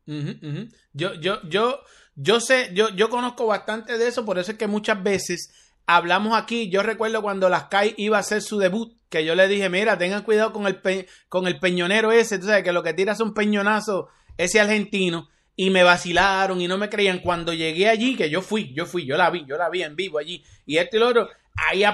Uh 0.06 0.12
-huh, 0.12 0.64
uh. 0.64 0.68
Yo, 0.92 1.14
yo, 1.14 1.40
yo, 1.48 1.80
yo 2.14 2.40
sé, 2.40 2.70
yo, 2.74 2.90
yo 2.90 3.08
conozco 3.08 3.46
bastante 3.46 3.98
de 3.98 4.08
eso, 4.08 4.24
por 4.24 4.38
eso 4.38 4.52
es 4.52 4.58
que 4.58 4.66
muchas 4.66 5.02
veces 5.02 5.52
hablamos 5.86 6.36
aquí. 6.36 6.68
Yo 6.70 6.82
recuerdo 6.82 7.22
cuando 7.22 7.48
las 7.48 7.66
iba 7.96 8.16
a 8.16 8.20
hacer 8.20 8.42
su 8.42 8.58
debut, 8.58 8.96
que 9.08 9.24
yo 9.24 9.34
le 9.34 9.48
dije, 9.48 9.68
mira, 9.68 9.98
tengan 9.98 10.22
cuidado 10.22 10.52
con 10.52 10.66
el, 10.66 10.80
con 11.28 11.46
el 11.46 11.58
peñonero 11.58 12.12
ese, 12.12 12.38
tú 12.38 12.46
sabes 12.46 12.64
que 12.64 12.72
lo 12.72 12.82
que 12.82 12.94
tira 12.94 13.12
es 13.12 13.20
un 13.20 13.34
peñonazo, 13.34 14.08
ese 14.36 14.60
argentino, 14.60 15.28
y 15.56 15.70
me 15.70 15.84
vacilaron 15.84 16.60
y 16.60 16.68
no 16.68 16.78
me 16.78 16.88
creían. 16.88 17.20
Cuando 17.20 17.52
llegué 17.52 17.88
allí, 17.88 18.16
que 18.16 18.30
yo 18.30 18.42
fui, 18.42 18.72
yo 18.74 18.86
fui, 18.86 19.06
yo 19.06 19.16
la 19.16 19.30
vi, 19.30 19.44
yo 19.46 19.56
la 19.56 19.70
vi 19.70 19.82
en 19.82 19.96
vivo 19.96 20.18
allí, 20.18 20.44
y 20.66 20.78
este 20.78 20.96
y 20.96 21.00
lo 21.00 21.08
otro, 21.08 21.28
ahí 21.54 21.84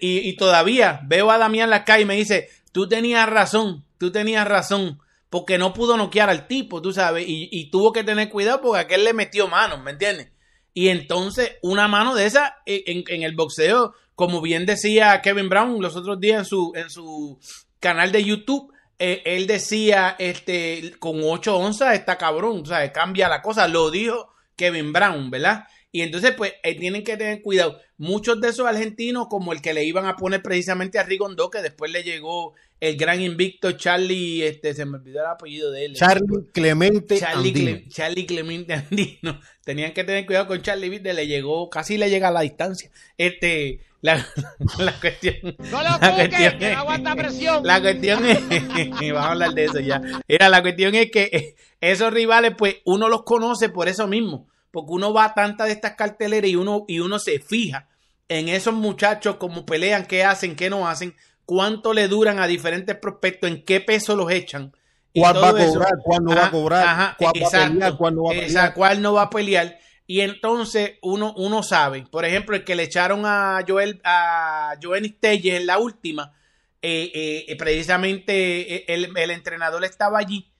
y, 0.00 0.28
y, 0.28 0.36
todavía 0.36 1.00
veo 1.04 1.30
a 1.30 1.38
Damián 1.38 1.70
Lascay 1.70 2.02
y 2.02 2.04
me 2.04 2.16
dice, 2.16 2.50
tú 2.72 2.88
tenías 2.88 3.28
razón, 3.28 3.84
tú 3.98 4.12
tenías 4.12 4.46
razón 4.46 5.00
porque 5.32 5.56
no 5.56 5.72
pudo 5.72 5.96
noquear 5.96 6.28
al 6.28 6.46
tipo, 6.46 6.82
tú 6.82 6.92
sabes, 6.92 7.24
y, 7.26 7.48
y, 7.50 7.70
tuvo 7.70 7.90
que 7.90 8.04
tener 8.04 8.28
cuidado 8.28 8.60
porque 8.60 8.80
aquel 8.80 9.02
le 9.02 9.14
metió 9.14 9.48
manos, 9.48 9.82
¿me 9.82 9.92
entiendes? 9.92 10.28
Y 10.74 10.88
entonces, 10.88 11.52
una 11.62 11.88
mano 11.88 12.14
de 12.14 12.26
esa 12.26 12.58
en, 12.66 13.02
en, 13.08 13.22
el 13.22 13.34
boxeo, 13.34 13.94
como 14.14 14.42
bien 14.42 14.66
decía 14.66 15.22
Kevin 15.22 15.48
Brown 15.48 15.80
los 15.80 15.96
otros 15.96 16.20
días 16.20 16.40
en 16.40 16.44
su, 16.44 16.72
en 16.74 16.90
su 16.90 17.40
canal 17.80 18.12
de 18.12 18.24
YouTube, 18.24 18.74
eh, 18.98 19.22
él 19.24 19.46
decía, 19.46 20.16
este, 20.18 20.92
con 20.98 21.22
8 21.24 21.56
onzas 21.56 21.94
está 21.94 22.18
cabrón, 22.18 22.60
o 22.64 22.66
sea, 22.66 22.92
cambia 22.92 23.30
la 23.30 23.40
cosa, 23.40 23.68
lo 23.68 23.90
dijo 23.90 24.34
Kevin 24.54 24.92
Brown, 24.92 25.30
¿verdad? 25.30 25.64
Y 25.94 26.00
entonces, 26.00 26.32
pues, 26.34 26.54
eh, 26.62 26.74
tienen 26.74 27.04
que 27.04 27.18
tener 27.18 27.42
cuidado. 27.42 27.78
Muchos 27.98 28.40
de 28.40 28.48
esos 28.48 28.66
argentinos, 28.66 29.26
como 29.28 29.52
el 29.52 29.60
que 29.60 29.74
le 29.74 29.84
iban 29.84 30.06
a 30.06 30.16
poner 30.16 30.42
precisamente 30.42 30.98
a 30.98 31.02
Rigondo, 31.02 31.50
que 31.50 31.60
después 31.60 31.92
le 31.92 32.02
llegó 32.02 32.54
el 32.80 32.96
gran 32.96 33.20
invicto 33.20 33.72
Charlie, 33.72 34.42
este, 34.42 34.72
se 34.72 34.86
me 34.86 34.96
olvidó 34.96 35.20
el 35.20 35.26
apellido 35.26 35.70
de 35.70 35.84
él. 35.84 35.94
Charlie 35.94 36.46
Clemente 36.52 37.18
Charlie, 37.18 37.50
Andino. 37.50 37.80
Charlie 37.90 38.26
Clemente 38.26 38.72
Andino. 38.72 39.38
Tenían 39.64 39.92
que 39.92 40.02
tener 40.02 40.24
cuidado 40.24 40.48
con 40.48 40.62
Charlie, 40.62 40.88
¿viste? 40.88 41.12
Le 41.12 41.26
llegó, 41.26 41.68
casi 41.68 41.98
le 41.98 42.08
llega 42.08 42.28
a 42.28 42.32
la 42.32 42.40
distancia. 42.40 42.90
Este, 43.18 43.80
la, 44.00 44.26
la 44.78 44.98
cuestión. 44.98 45.36
No 45.70 45.82
lo 45.82 45.90
la 45.90 45.98
cuques, 46.00 46.54
que 46.54 46.70
no 46.72 46.78
aguanta 46.78 47.14
presión. 47.14 47.66
La 47.66 47.82
cuestión 47.82 48.24
es, 48.24 48.40
vamos 49.12 49.26
a 49.26 49.30
hablar 49.32 49.52
de 49.52 49.64
eso 49.66 49.78
ya. 49.78 50.00
Era, 50.26 50.48
la 50.48 50.62
cuestión 50.62 50.94
es 50.94 51.10
que 51.10 51.54
esos 51.82 52.12
rivales, 52.12 52.54
pues, 52.56 52.76
uno 52.86 53.10
los 53.10 53.24
conoce 53.24 53.68
por 53.68 53.88
eso 53.88 54.06
mismo 54.06 54.48
porque 54.72 54.92
uno 54.92 55.12
va 55.12 55.26
a 55.26 55.34
tantas 55.34 55.68
de 55.68 55.74
estas 55.74 55.92
carteleras 55.92 56.50
y 56.50 56.56
uno, 56.56 56.84
y 56.88 56.98
uno 56.98 57.18
se 57.18 57.38
fija 57.38 57.88
en 58.28 58.48
esos 58.48 58.74
muchachos, 58.74 59.36
cómo 59.36 59.66
pelean, 59.66 60.06
qué 60.06 60.24
hacen, 60.24 60.56
qué 60.56 60.70
no 60.70 60.88
hacen, 60.88 61.14
cuánto 61.44 61.92
le 61.92 62.08
duran 62.08 62.38
a 62.38 62.46
diferentes 62.46 62.96
prospectos, 62.96 63.50
en 63.50 63.62
qué 63.64 63.80
peso 63.80 64.16
los 64.16 64.30
echan. 64.30 64.74
¿Cuál 65.14 65.36
va 65.36 65.48
a 65.50 65.52
cobrar? 65.52 65.92
¿Cuál 66.02 66.24
no 66.24 66.34
va 66.34 66.46
a 66.46 66.50
cobrar? 66.50 67.16
¿Cuál 67.18 67.32
va 67.36 67.48
a 67.48 67.50
pelear? 67.68 67.96
¿Cuál 67.96 68.14
no 68.14 68.22
va 68.24 68.30
a 68.30 68.34
pelear? 68.34 68.74
¿Cuál 68.74 69.02
no 69.02 69.12
va 69.12 69.22
a 69.22 69.30
pelear? 69.30 69.78
Y 70.06 70.20
entonces 70.20 70.92
uno, 71.02 71.34
uno 71.36 71.62
sabe, 71.62 72.06
por 72.10 72.24
ejemplo, 72.24 72.56
el 72.56 72.64
que 72.64 72.74
le 72.74 72.84
echaron 72.84 73.24
a 73.24 73.60
Joel, 73.66 74.00
a 74.04 74.74
Joel 74.82 75.14
Telles 75.18 75.60
en 75.60 75.66
la 75.66 75.78
última, 75.78 76.32
eh, 76.80 77.44
eh, 77.46 77.56
precisamente 77.56 78.74
eh, 78.74 78.84
el, 78.88 79.16
el 79.16 79.30
entrenador 79.30 79.84
estaba 79.84 80.18
allí 80.18 80.51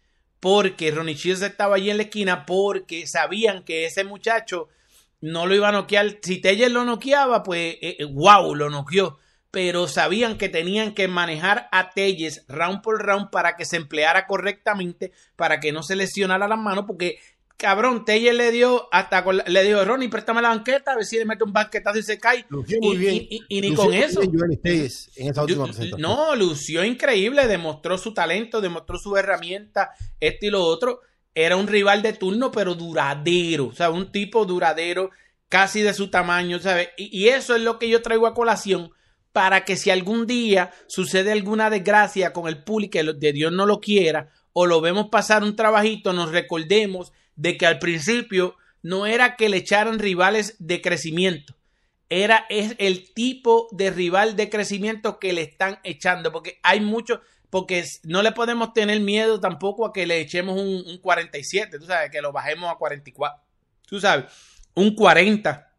porque 0.42 0.90
Ronnie 0.90 1.14
Shields 1.14 1.40
estaba 1.40 1.76
allí 1.76 1.88
en 1.88 1.98
la 1.98 2.02
esquina 2.02 2.46
porque 2.46 3.07
sabían 3.07 3.62
que 3.62 3.87
ese 3.87 4.02
muchacho 4.02 4.68
no 5.20 5.46
lo 5.46 5.55
iba 5.55 5.68
a 5.68 5.72
noquear. 5.72 6.18
Si 6.20 6.40
Teller 6.40 6.72
lo 6.72 6.85
noqueaba, 6.85 7.44
pues 7.44 7.76
wow, 8.11 8.52
lo 8.57 8.68
noqueó. 8.68 9.18
Pero 9.52 9.87
sabían 9.87 10.38
que 10.38 10.48
tenían 10.48 10.94
que 10.94 11.07
manejar 11.07 11.68
a 11.70 11.90
Telles 11.90 12.44
round 12.48 12.83
por 12.83 13.07
round 13.07 13.31
para 13.31 13.55
que 13.55 13.64
se 13.64 13.76
empleara 13.76 14.26
correctamente, 14.26 15.12
para 15.37 15.61
que 15.61 15.70
no 15.70 15.85
se 15.85 15.94
lesionara 15.94 16.48
las 16.48 16.59
manos, 16.59 16.87
porque 16.88 17.20
cabrón, 17.57 18.05
Teller 18.05 18.35
le 18.35 18.51
dio 18.51 18.88
hasta 18.93 19.23
con, 19.25 19.43
le 19.47 19.62
dijo, 19.65 19.85
Ronnie, 19.85 20.09
préstame 20.09 20.43
la 20.43 20.49
banqueta, 20.49 20.93
a 20.93 20.97
ver 20.97 21.05
si 21.05 21.17
le 21.19 21.25
mete 21.25 21.45
un 21.45 21.53
banquetazo 21.53 21.99
y 21.99 22.03
se 22.03 22.19
cae. 22.19 22.45
Lució 22.49 22.79
muy 22.81 22.97
y, 22.97 22.99
bien. 22.99 23.15
y, 23.15 23.45
y, 23.49 23.59
y 23.59 23.61
ni 23.61 23.75
con 23.75 23.93
eso. 23.93 24.21
en 24.23 25.38
última. 25.38 25.69
No, 25.99 26.35
lució 26.37 26.85
increíble, 26.85 27.47
demostró 27.47 27.99
su 27.99 28.15
talento, 28.15 28.61
demostró 28.61 28.99
su 28.99 29.17
herramienta, 29.17 29.91
esto 30.21 30.47
y 30.47 30.51
lo 30.51 30.62
otro. 30.62 31.01
Era 31.35 31.57
un 31.57 31.67
rival 31.67 32.03
de 32.03 32.12
turno, 32.12 32.51
pero 32.51 32.75
duradero, 32.75 33.69
o 33.69 33.73
sea, 33.73 33.91
un 33.91 34.12
tipo 34.12 34.45
duradero, 34.45 35.11
casi 35.49 35.81
de 35.81 35.95
su 35.95 36.11
tamaño, 36.11 36.59
¿sabes? 36.59 36.91
Y, 36.99 37.17
y 37.17 37.29
eso 37.29 37.57
es 37.57 37.62
lo 37.62 37.79
que 37.79 37.88
yo 37.88 38.03
traigo 38.03 38.27
a 38.27 38.35
colación 38.35 38.93
para 39.33 39.65
que 39.65 39.77
si 39.77 39.91
algún 39.91 40.27
día 40.27 40.73
sucede 40.88 41.33
alguna 41.33 41.71
desgracia 41.71 42.33
con 42.33 42.49
el 42.49 42.62
público, 42.62 42.93
que 42.93 43.03
de 43.15 43.33
Dios 43.33 43.51
no 43.51 43.67
lo 43.67 43.81
quiera, 43.81 44.29
o 44.53 44.67
lo 44.67 44.81
vemos 44.81 45.09
pasar 45.11 45.43
un 45.43 45.57
trabajito, 45.57 46.12
nos 46.12 46.31
recordemos 46.31 47.12
de 47.37 47.57
que 47.57 47.66
al 47.66 47.79
principio 47.79 48.57
no 48.83 49.07
era 49.07 49.37
que 49.37 49.49
le 49.49 49.59
echaran 49.59 49.99
rivales 49.99 50.57
de 50.59 50.81
crecimiento, 50.81 51.57
era 52.09 52.45
es 52.51 52.75
el 52.79 53.14
tipo 53.14 53.68
de 53.73 53.90
rival 53.90 54.37
de 54.37 54.51
crecimiento 54.51 55.18
que 55.18 55.33
le 55.33 55.42
están 55.42 55.79
echando, 55.83 56.31
porque 56.31 56.59
hay 56.62 56.81
mucho, 56.81 57.23
porque 57.49 57.85
no 58.03 58.23
le 58.23 58.33
podemos 58.33 58.75
tener 58.75 59.01
miedo 59.01 59.40
tampoco 59.40 59.87
a 59.87 59.92
que 59.95 60.07
le 60.07 60.21
echemos 60.21 60.61
un, 60.61 60.85
un 60.87 60.99
47, 60.99 61.79
tú 61.79 61.87
sabes, 61.87 62.11
que 62.11 62.21
lo 62.21 62.31
bajemos 62.31 62.71
a 62.71 62.77
44, 62.77 63.42
tú 63.87 63.99
sabes, 63.99 64.27
un 64.75 64.95
40. 64.95 65.71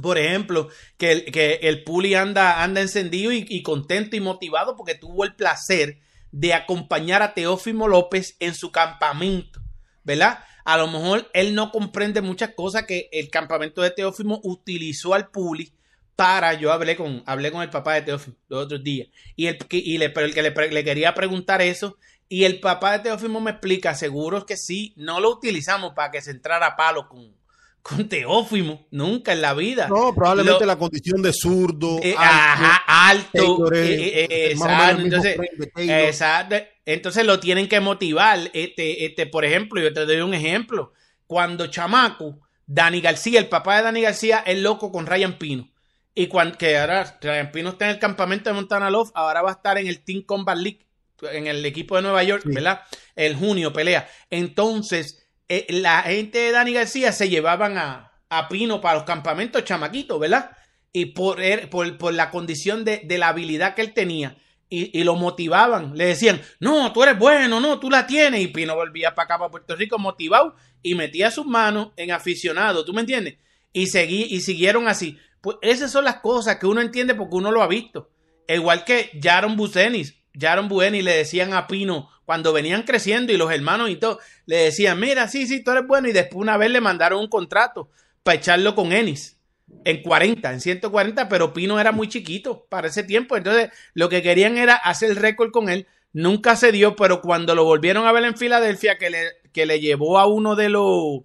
Por 0.00 0.16
ejemplo, 0.16 0.68
que 0.96 1.12
el, 1.12 1.24
que 1.26 1.58
el 1.62 1.84
Puli 1.84 2.14
anda, 2.14 2.62
anda 2.62 2.80
encendido 2.80 3.32
y, 3.32 3.44
y 3.46 3.62
contento 3.62 4.16
y 4.16 4.20
motivado 4.20 4.76
porque 4.76 4.94
tuvo 4.94 5.24
el 5.24 5.34
placer 5.34 5.98
de 6.32 6.54
acompañar 6.54 7.22
a 7.22 7.34
Teófimo 7.34 7.86
López 7.86 8.36
en 8.40 8.54
su 8.54 8.72
campamento, 8.72 9.60
¿verdad? 10.04 10.38
A 10.72 10.76
lo 10.76 10.86
mejor 10.86 11.28
él 11.34 11.56
no 11.56 11.72
comprende 11.72 12.20
muchas 12.20 12.50
cosas 12.54 12.84
que 12.84 13.08
el 13.10 13.28
campamento 13.28 13.82
de 13.82 13.90
Teófimo 13.90 14.40
utilizó 14.44 15.14
al 15.14 15.28
Puli 15.28 15.72
para, 16.14 16.54
yo 16.54 16.70
hablé 16.70 16.94
con, 16.94 17.24
hablé 17.26 17.50
con 17.50 17.62
el 17.62 17.70
papá 17.70 17.94
de 17.94 18.02
Teófimo 18.02 18.36
los 18.48 18.66
otros 18.66 18.84
días, 18.84 19.08
y 19.34 19.46
el, 19.46 19.58
y 19.68 19.98
le, 19.98 20.12
el 20.14 20.32
que 20.32 20.42
le, 20.42 20.50
le 20.70 20.84
quería 20.84 21.12
preguntar 21.12 21.60
eso, 21.60 21.96
y 22.28 22.44
el 22.44 22.60
papá 22.60 22.92
de 22.92 23.00
Teófimo 23.00 23.40
me 23.40 23.50
explica, 23.50 23.96
seguro 23.96 24.46
que 24.46 24.56
sí, 24.56 24.92
no 24.94 25.18
lo 25.18 25.30
utilizamos 25.30 25.92
para 25.92 26.12
que 26.12 26.22
se 26.22 26.30
entrara 26.30 26.66
a 26.68 26.76
palo 26.76 27.08
con, 27.08 27.34
con 27.82 28.08
Teófimo, 28.08 28.86
nunca 28.92 29.32
en 29.32 29.40
la 29.40 29.54
vida. 29.54 29.88
No, 29.88 30.14
probablemente 30.14 30.60
lo, 30.60 30.66
la 30.66 30.76
condición 30.76 31.20
de 31.20 31.32
zurdo, 31.32 31.98
eh, 32.00 32.14
alto, 32.16 32.22
ajá, 32.22 32.82
alto 32.86 33.72
eh, 33.72 34.26
eh, 34.30 34.50
exacto, 34.52 35.02
entonces, 35.02 35.36
exacto, 35.76 36.56
entonces 36.92 37.24
lo 37.26 37.40
tienen 37.40 37.68
que 37.68 37.80
motivar. 37.80 38.50
Este, 38.52 39.04
este, 39.04 39.26
por 39.26 39.44
ejemplo, 39.44 39.80
yo 39.80 39.92
te 39.92 40.06
doy 40.06 40.20
un 40.20 40.34
ejemplo. 40.34 40.92
Cuando 41.26 41.66
chamaco, 41.68 42.40
Dani 42.66 43.00
García, 43.00 43.38
el 43.38 43.48
papá 43.48 43.76
de 43.76 43.82
Dani 43.82 44.00
García, 44.02 44.42
es 44.46 44.58
loco 44.58 44.92
con 44.92 45.06
Ryan 45.06 45.38
Pino. 45.38 45.68
Y 46.14 46.26
cuando 46.26 46.58
que 46.58 46.76
ahora 46.76 47.18
Ryan 47.20 47.52
Pino 47.52 47.70
está 47.70 47.86
en 47.86 47.92
el 47.92 47.98
campamento 47.98 48.50
de 48.50 48.54
Montana 48.54 48.90
Love, 48.90 49.10
ahora 49.14 49.42
va 49.42 49.50
a 49.50 49.54
estar 49.54 49.78
en 49.78 49.86
el 49.86 50.02
Team 50.04 50.22
Combat 50.22 50.58
League, 50.58 50.86
en 51.22 51.46
el 51.46 51.64
equipo 51.64 51.96
de 51.96 52.02
Nueva 52.02 52.22
York, 52.22 52.42
sí. 52.44 52.52
¿verdad? 52.52 52.82
El 53.14 53.36
junio 53.36 53.72
pelea. 53.72 54.08
Entonces, 54.30 55.26
eh, 55.48 55.66
la 55.68 56.02
gente 56.02 56.38
de 56.38 56.52
Dani 56.52 56.72
García 56.72 57.12
se 57.12 57.28
llevaban 57.28 57.78
a, 57.78 58.12
a 58.28 58.48
Pino 58.48 58.80
para 58.80 58.96
los 58.96 59.04
campamentos 59.04 59.64
chamaquitos, 59.64 60.18
¿verdad? 60.18 60.50
Y 60.92 61.06
por, 61.06 61.40
por, 61.68 61.98
por 61.98 62.14
la 62.14 62.30
condición 62.30 62.84
de, 62.84 63.02
de, 63.04 63.18
la 63.18 63.28
habilidad 63.28 63.74
que 63.74 63.82
él 63.82 63.92
tenía. 63.92 64.36
Y, 64.72 65.00
y, 65.00 65.02
lo 65.02 65.16
motivaban, 65.16 65.96
le 65.96 66.04
decían, 66.04 66.40
no, 66.60 66.92
tú 66.92 67.02
eres 67.02 67.18
bueno, 67.18 67.58
no, 67.58 67.80
tú 67.80 67.90
la 67.90 68.06
tienes. 68.06 68.40
Y 68.40 68.46
Pino 68.46 68.76
volvía 68.76 69.16
para 69.16 69.24
acá, 69.24 69.38
para 69.38 69.50
Puerto 69.50 69.74
Rico, 69.74 69.98
motivado 69.98 70.54
y 70.80 70.94
metía 70.94 71.30
sus 71.32 71.44
manos 71.44 71.88
en 71.96 72.12
aficionado, 72.12 72.84
¿tú 72.84 72.92
me 72.92 73.00
entiendes? 73.00 73.36
Y, 73.72 73.88
seguí, 73.88 74.26
y 74.30 74.40
siguieron 74.40 74.86
así. 74.86 75.18
Pues 75.40 75.56
esas 75.62 75.90
son 75.90 76.04
las 76.04 76.20
cosas 76.20 76.58
que 76.58 76.66
uno 76.66 76.80
entiende 76.80 77.16
porque 77.16 77.36
uno 77.36 77.50
lo 77.50 77.62
ha 77.62 77.66
visto. 77.66 78.10
Igual 78.46 78.84
que 78.84 79.10
Jaron 79.20 79.56
Bucenis, 79.56 80.16
Jaron 80.38 80.68
Bueni 80.68 81.02
le 81.02 81.16
decían 81.16 81.52
a 81.52 81.66
Pino 81.66 82.08
cuando 82.24 82.52
venían 82.52 82.84
creciendo 82.84 83.32
y 83.32 83.36
los 83.36 83.50
hermanos 83.50 83.90
y 83.90 83.96
todo, 83.96 84.20
le 84.46 84.56
decían, 84.56 85.00
mira, 85.00 85.26
sí, 85.26 85.48
sí, 85.48 85.64
tú 85.64 85.72
eres 85.72 85.86
bueno. 85.86 86.08
Y 86.08 86.12
después 86.12 86.40
una 86.40 86.56
vez 86.56 86.70
le 86.70 86.80
mandaron 86.80 87.20
un 87.20 87.28
contrato 87.28 87.90
para 88.22 88.36
echarlo 88.36 88.74
con 88.74 88.92
Ennis 88.92 89.39
en 89.84 90.02
40, 90.02 90.52
en 90.52 90.60
140, 90.60 91.28
pero 91.28 91.52
Pino 91.52 91.80
era 91.80 91.92
muy 91.92 92.08
chiquito 92.08 92.66
para 92.68 92.88
ese 92.88 93.02
tiempo. 93.02 93.36
Entonces, 93.36 93.70
lo 93.94 94.08
que 94.08 94.22
querían 94.22 94.58
era 94.58 94.74
hacer 94.74 95.16
récord 95.20 95.50
con 95.50 95.68
él. 95.68 95.86
Nunca 96.12 96.56
se 96.56 96.72
dio, 96.72 96.96
pero 96.96 97.20
cuando 97.20 97.54
lo 97.54 97.64
volvieron 97.64 98.06
a 98.06 98.12
ver 98.12 98.24
en 98.24 98.36
Filadelfia, 98.36 98.98
que 98.98 99.10
le, 99.10 99.20
que 99.52 99.66
le 99.66 99.80
llevó 99.80 100.18
a 100.18 100.26
uno 100.26 100.56
de 100.56 100.68
los, 100.68 101.22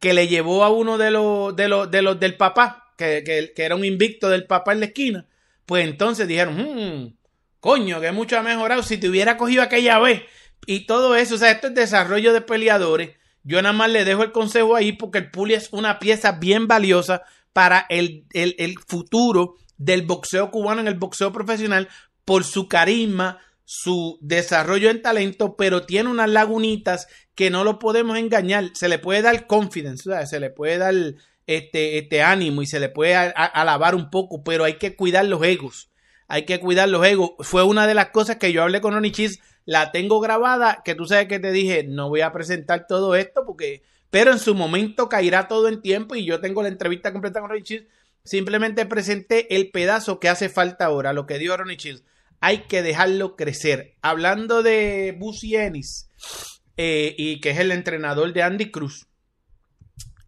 que 0.00 0.12
le 0.12 0.28
llevó 0.28 0.64
a 0.64 0.70
uno 0.70 0.98
de 0.98 1.10
los, 1.10 1.54
de 1.54 1.68
los, 1.68 1.90
de 1.90 2.02
los 2.02 2.18
del 2.18 2.36
papá, 2.36 2.92
que, 2.96 3.22
que, 3.24 3.52
que 3.54 3.62
era 3.62 3.76
un 3.76 3.84
invicto 3.84 4.28
del 4.28 4.46
papá 4.46 4.72
en 4.72 4.80
la 4.80 4.86
esquina, 4.86 5.26
pues 5.66 5.84
entonces 5.84 6.26
dijeron, 6.28 6.56
hmm, 6.56 7.16
coño, 7.60 8.00
que 8.00 8.12
mucho 8.12 8.38
ha 8.38 8.42
mejorado 8.42 8.82
si 8.82 8.98
te 8.98 9.08
hubiera 9.08 9.36
cogido 9.36 9.62
aquella 9.62 9.98
vez. 9.98 10.22
Y 10.66 10.80
todo 10.86 11.14
eso, 11.16 11.36
o 11.36 11.38
sea, 11.38 11.50
esto 11.50 11.68
es 11.68 11.74
desarrollo 11.74 12.32
de 12.32 12.40
peleadores. 12.40 13.10
Yo 13.44 13.60
nada 13.62 13.74
más 13.74 13.90
le 13.90 14.04
dejo 14.04 14.22
el 14.22 14.32
consejo 14.32 14.74
ahí 14.74 14.92
porque 14.92 15.18
el 15.18 15.30
Puli 15.30 15.54
es 15.54 15.68
una 15.72 15.98
pieza 15.98 16.32
bien 16.32 16.66
valiosa 16.66 17.22
para 17.54 17.86
el, 17.88 18.26
el, 18.34 18.74
futuro 18.86 19.54
del 19.78 20.02
boxeo 20.02 20.50
cubano 20.50 20.82
en 20.82 20.88
el 20.88 20.98
boxeo 20.98 21.32
profesional 21.32 21.88
por 22.24 22.44
su 22.44 22.68
carisma, 22.68 23.38
su 23.64 24.18
desarrollo 24.20 24.90
en 24.90 25.00
talento, 25.00 25.56
pero 25.56 25.86
tiene 25.86 26.10
unas 26.10 26.28
lagunitas 26.28 27.06
que 27.34 27.50
no 27.50 27.64
lo 27.64 27.78
podemos 27.78 28.18
engañar. 28.18 28.70
Se 28.74 28.88
le 28.88 28.98
puede 28.98 29.22
dar 29.22 29.46
confidence, 29.46 30.10
se 30.26 30.40
le 30.40 30.50
puede 30.50 30.78
dar 30.78 30.94
este, 31.46 31.98
este 31.98 32.22
ánimo 32.22 32.60
y 32.60 32.66
se 32.66 32.80
le 32.80 32.88
puede 32.88 33.14
alabar 33.14 33.94
un 33.94 34.10
poco, 34.10 34.42
pero 34.42 34.64
hay 34.64 34.74
que 34.74 34.96
cuidar 34.96 35.24
los 35.24 35.42
egos. 35.44 35.90
Hay 36.26 36.46
que 36.46 36.58
cuidar 36.58 36.88
los 36.88 37.06
egos. 37.06 37.30
Fue 37.40 37.62
una 37.62 37.86
de 37.86 37.94
las 37.94 38.08
cosas 38.08 38.36
que 38.36 38.52
yo 38.52 38.64
hablé 38.64 38.80
con 38.80 38.94
Onichis, 38.94 39.38
la 39.64 39.92
tengo 39.92 40.18
grabada, 40.18 40.82
que 40.84 40.96
tú 40.96 41.06
sabes 41.06 41.28
que 41.28 41.38
te 41.38 41.52
dije, 41.52 41.84
no 41.84 42.08
voy 42.08 42.22
a 42.22 42.32
presentar 42.32 42.86
todo 42.88 43.14
esto 43.14 43.44
porque 43.46 43.82
pero 44.14 44.30
en 44.30 44.38
su 44.38 44.54
momento 44.54 45.08
caerá 45.08 45.48
todo 45.48 45.66
en 45.66 45.82
tiempo 45.82 46.14
y 46.14 46.24
yo 46.24 46.40
tengo 46.40 46.62
la 46.62 46.68
entrevista 46.68 47.12
completa 47.12 47.40
con 47.40 47.48
Ronnie 47.48 47.64
Shields. 47.64 47.88
Simplemente 48.22 48.86
presenté 48.86 49.56
el 49.56 49.72
pedazo 49.72 50.20
que 50.20 50.28
hace 50.28 50.48
falta 50.48 50.84
ahora, 50.84 51.12
lo 51.12 51.26
que 51.26 51.40
dio 51.40 51.56
Ronnie 51.56 51.76
Shields. 51.76 52.04
Hay 52.38 52.58
que 52.68 52.82
dejarlo 52.82 53.34
crecer. 53.34 53.96
Hablando 54.02 54.62
de 54.62 55.16
Busy 55.18 55.56
eh, 55.56 57.14
y 57.18 57.40
que 57.40 57.50
es 57.50 57.58
el 57.58 57.72
entrenador 57.72 58.32
de 58.32 58.44
Andy 58.44 58.70
Cruz, 58.70 59.08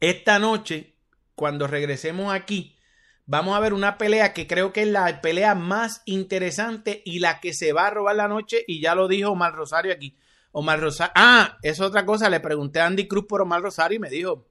esta 0.01 0.41
noche 0.41 0.97
cuando 1.37 1.69
regresemos 1.69 2.35
aquí, 2.35 2.77
vamos 3.25 3.57
a 3.57 3.61
ver 3.61 3.73
una 3.73 3.99
pelea 3.99 4.33
que 4.33 4.49
creo 4.49 4.73
que 4.73 4.83
es 4.83 4.89
la 4.89 5.21
pelea 5.21 5.55
más 5.55 6.03
interesante 6.07 7.03
y 7.05 7.21
la 7.21 7.39
que 7.39 7.55
se 7.55 7.73
va 7.73 7.87
a 7.87 7.91
robar 7.91 8.17
la 8.17 8.27
noche. 8.27 8.65
Y 8.67 8.81
ya 8.81 8.97
lo 8.97 9.07
dijo 9.07 9.31
Omar 9.31 9.55
Rosario 9.55 9.93
aquí. 9.93 10.17
Omar 10.59 10.81
Rosario. 10.81 11.13
Ah, 11.15 11.59
es 11.61 11.81
otra 11.81 12.07
cosa. 12.07 12.31
Le 12.31 12.41
pregunté 12.41 12.81
a 12.81 12.87
Andy 12.87 13.07
Cruz 13.07 13.27
por 13.29 13.43
Omar 13.43 13.61
Rosario 13.61 13.97
y 13.97 13.99
me 13.99 14.09
dijo, 14.09 14.49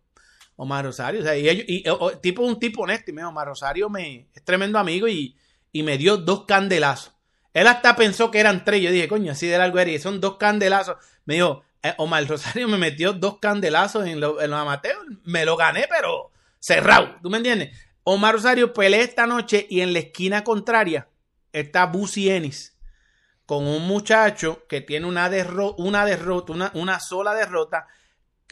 Omar 0.56 0.86
Rosario, 0.86 1.22
o 1.22 1.24
sea, 1.24 1.36
y, 1.36 1.50
ellos, 1.50 1.65
y 1.68 1.84
tipo 2.22 2.44
un 2.44 2.60
tipo 2.60 2.84
honesto, 2.84 3.10
y 3.10 3.13
me 3.15 3.22
dijo, 3.22 3.30
Omar 3.30 3.48
Rosario 3.48 3.89
me, 3.89 4.28
es 4.32 4.44
tremendo 4.44 4.78
amigo 4.78 5.08
y, 5.08 5.36
y 5.72 5.82
me 5.82 5.98
dio 5.98 6.18
dos 6.18 6.46
candelazos. 6.46 7.15
Él 7.54 7.65
hasta 7.65 7.96
pensó 7.96 8.30
que 8.30 8.39
eran 8.39 8.63
tres. 8.63 8.84
Yo 8.84 8.91
dije, 8.91 9.08
coño, 9.08 9.32
así 9.32 9.48
de 9.48 9.56
algo 9.56 9.80
era. 9.80 10.00
son 10.00 10.22
dos 10.22 10.38
candelazos. 10.38 10.98
Me 11.26 11.36
dijo, 11.36 11.63
eh, 11.82 11.96
Omar 11.98 12.28
Rosario 12.28 12.68
me 12.68 12.78
metió 12.78 13.13
dos 13.13 13.39
candelazos 13.39 14.06
en, 14.06 14.20
los 14.20 14.39
amateurs. 14.39 15.00
Me 15.24 15.44
lo 15.44 15.58
gané, 15.58 15.88
pero 15.89 16.30
cerrado. 16.60 17.15
¿Tú 17.24 17.32
me 17.32 17.38
entiendes? 17.38 17.76
Omar 18.04 18.36
Rosario 18.36 18.74
pelea 18.74 19.02
esta 19.02 19.26
noche 19.26 19.65
y 19.68 19.82
en 19.82 19.91
la 19.91 20.00
esquina 20.00 20.44
contraria 20.44 21.08
está 21.52 21.88
Busi 21.88 22.30
Ennis 22.30 22.75
con 23.46 23.68
un 23.68 23.88
muchacho 23.88 24.64
que 24.68 24.82
tiene 24.82 25.06
una, 25.06 25.30
una 25.78 26.06
derrota, 26.06 26.54
una, 26.54 26.72
una, 26.74 27.00
sola 27.00 27.34
derrota 27.34 27.88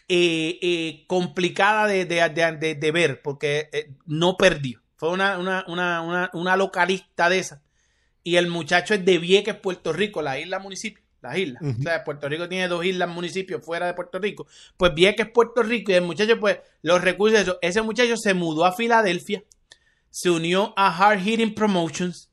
eh, 0.07 0.59
eh, 0.61 1.05
complicada 1.07 1.87
de, 1.87 2.05
de, 2.05 2.75
de, 2.75 2.91
ver 2.91 3.21
porque 3.21 3.69
no 4.05 4.37
perdió. 4.37 4.83
Fue 4.95 5.09
una, 5.09 5.37
una, 5.67 6.29
una, 6.33 6.55
localista 6.55 7.27
de 7.27 7.39
esa. 7.39 7.61
Y 8.23 8.37
el 8.37 8.47
muchacho 8.47 8.93
es 8.93 9.03
de 9.03 9.17
Vieques, 9.17 9.55
Puerto 9.55 9.91
Rico, 9.91 10.21
la 10.21 10.39
isla 10.39 10.59
municipio. 10.59 11.03
Las 11.21 11.37
islas. 11.37 11.61
O 11.61 11.81
sea, 11.81 12.03
Puerto 12.03 12.27
Rico 12.27 12.49
tiene 12.49 12.67
dos 12.67 12.85
islas 12.85 13.09
municipios 13.09 13.65
fuera 13.65 13.87
de 13.87 13.93
Puerto 13.93 14.19
Rico. 14.19 14.45
Pues 14.75 14.93
Vieques, 14.93 15.29
Puerto 15.33 15.63
Rico. 15.63 15.91
Y 15.91 15.95
el 15.95 16.03
muchacho, 16.03 16.37
pues, 16.39 16.59
los 16.81 17.01
recursos 17.01 17.37
de 17.37 17.43
eso. 17.43 17.59
Ese 17.61 17.81
muchacho 17.81 18.17
se 18.17 18.33
mudó 18.33 18.65
a 18.65 18.73
Filadelfia. 18.73 19.43
Se 20.09 20.29
unió 20.29 20.73
a 20.75 20.95
Hard 20.95 21.19
Hitting 21.19 21.55
Promotions. 21.55 22.29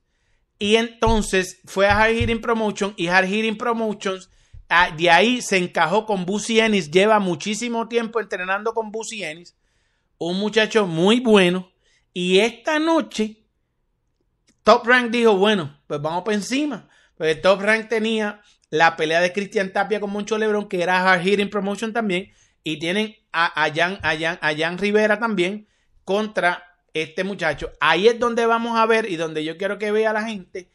Y 0.60 0.76
entonces 0.76 1.58
fue 1.64 1.88
a 1.88 1.98
Hard 1.98 2.12
Hitting 2.12 2.40
Promotions. 2.40 2.94
Y 2.96 3.08
Hard 3.08 3.26
Hitting 3.26 3.56
Promotions 3.56 4.28
ah, 4.68 4.90
de 4.96 5.10
ahí 5.10 5.42
se 5.42 5.56
encajó 5.56 6.06
con 6.06 6.24
Busy 6.24 6.60
Ennis. 6.60 6.90
Lleva 6.90 7.18
muchísimo 7.18 7.88
tiempo 7.88 8.20
entrenando 8.20 8.72
con 8.72 8.92
Busy 8.92 9.24
Ennis. 9.24 9.56
Un 10.18 10.38
muchacho 10.38 10.86
muy 10.86 11.20
bueno. 11.20 11.72
Y 12.12 12.38
esta 12.38 12.78
noche, 12.78 13.38
Top 14.62 14.86
Rank 14.86 15.10
dijo, 15.10 15.36
bueno, 15.36 15.78
pues 15.86 16.00
vamos 16.00 16.22
por 16.24 16.34
encima. 16.34 16.88
Pues 17.16 17.40
Top 17.40 17.60
Rank 17.60 17.88
tenía 17.88 18.42
la 18.68 18.96
pelea 18.96 19.20
de 19.20 19.32
Cristian 19.32 19.72
Tapia 19.72 19.98
con 19.98 20.10
Moncho 20.10 20.38
Lebron, 20.38 20.68
que 20.68 20.82
era 20.82 21.02
Hard 21.02 21.26
Hitting 21.26 21.50
Promotion 21.50 21.92
también. 21.92 22.32
Y 22.62 22.78
tienen 22.78 23.16
a, 23.32 23.64
a, 23.64 23.72
Jan, 23.72 23.98
a, 24.02 24.54
Jan, 24.54 24.78
Rivera 24.78 25.18
también 25.18 25.66
contra 26.04 26.69
este 26.94 27.24
muchacho. 27.24 27.70
Ahí 27.80 28.08
es 28.08 28.18
donde 28.18 28.46
vamos 28.46 28.78
a 28.78 28.86
ver 28.86 29.10
y 29.10 29.16
donde 29.16 29.44
yo 29.44 29.56
quiero 29.56 29.78
que 29.78 29.92
vea 29.92 30.12
la 30.12 30.24
gente 30.24 30.70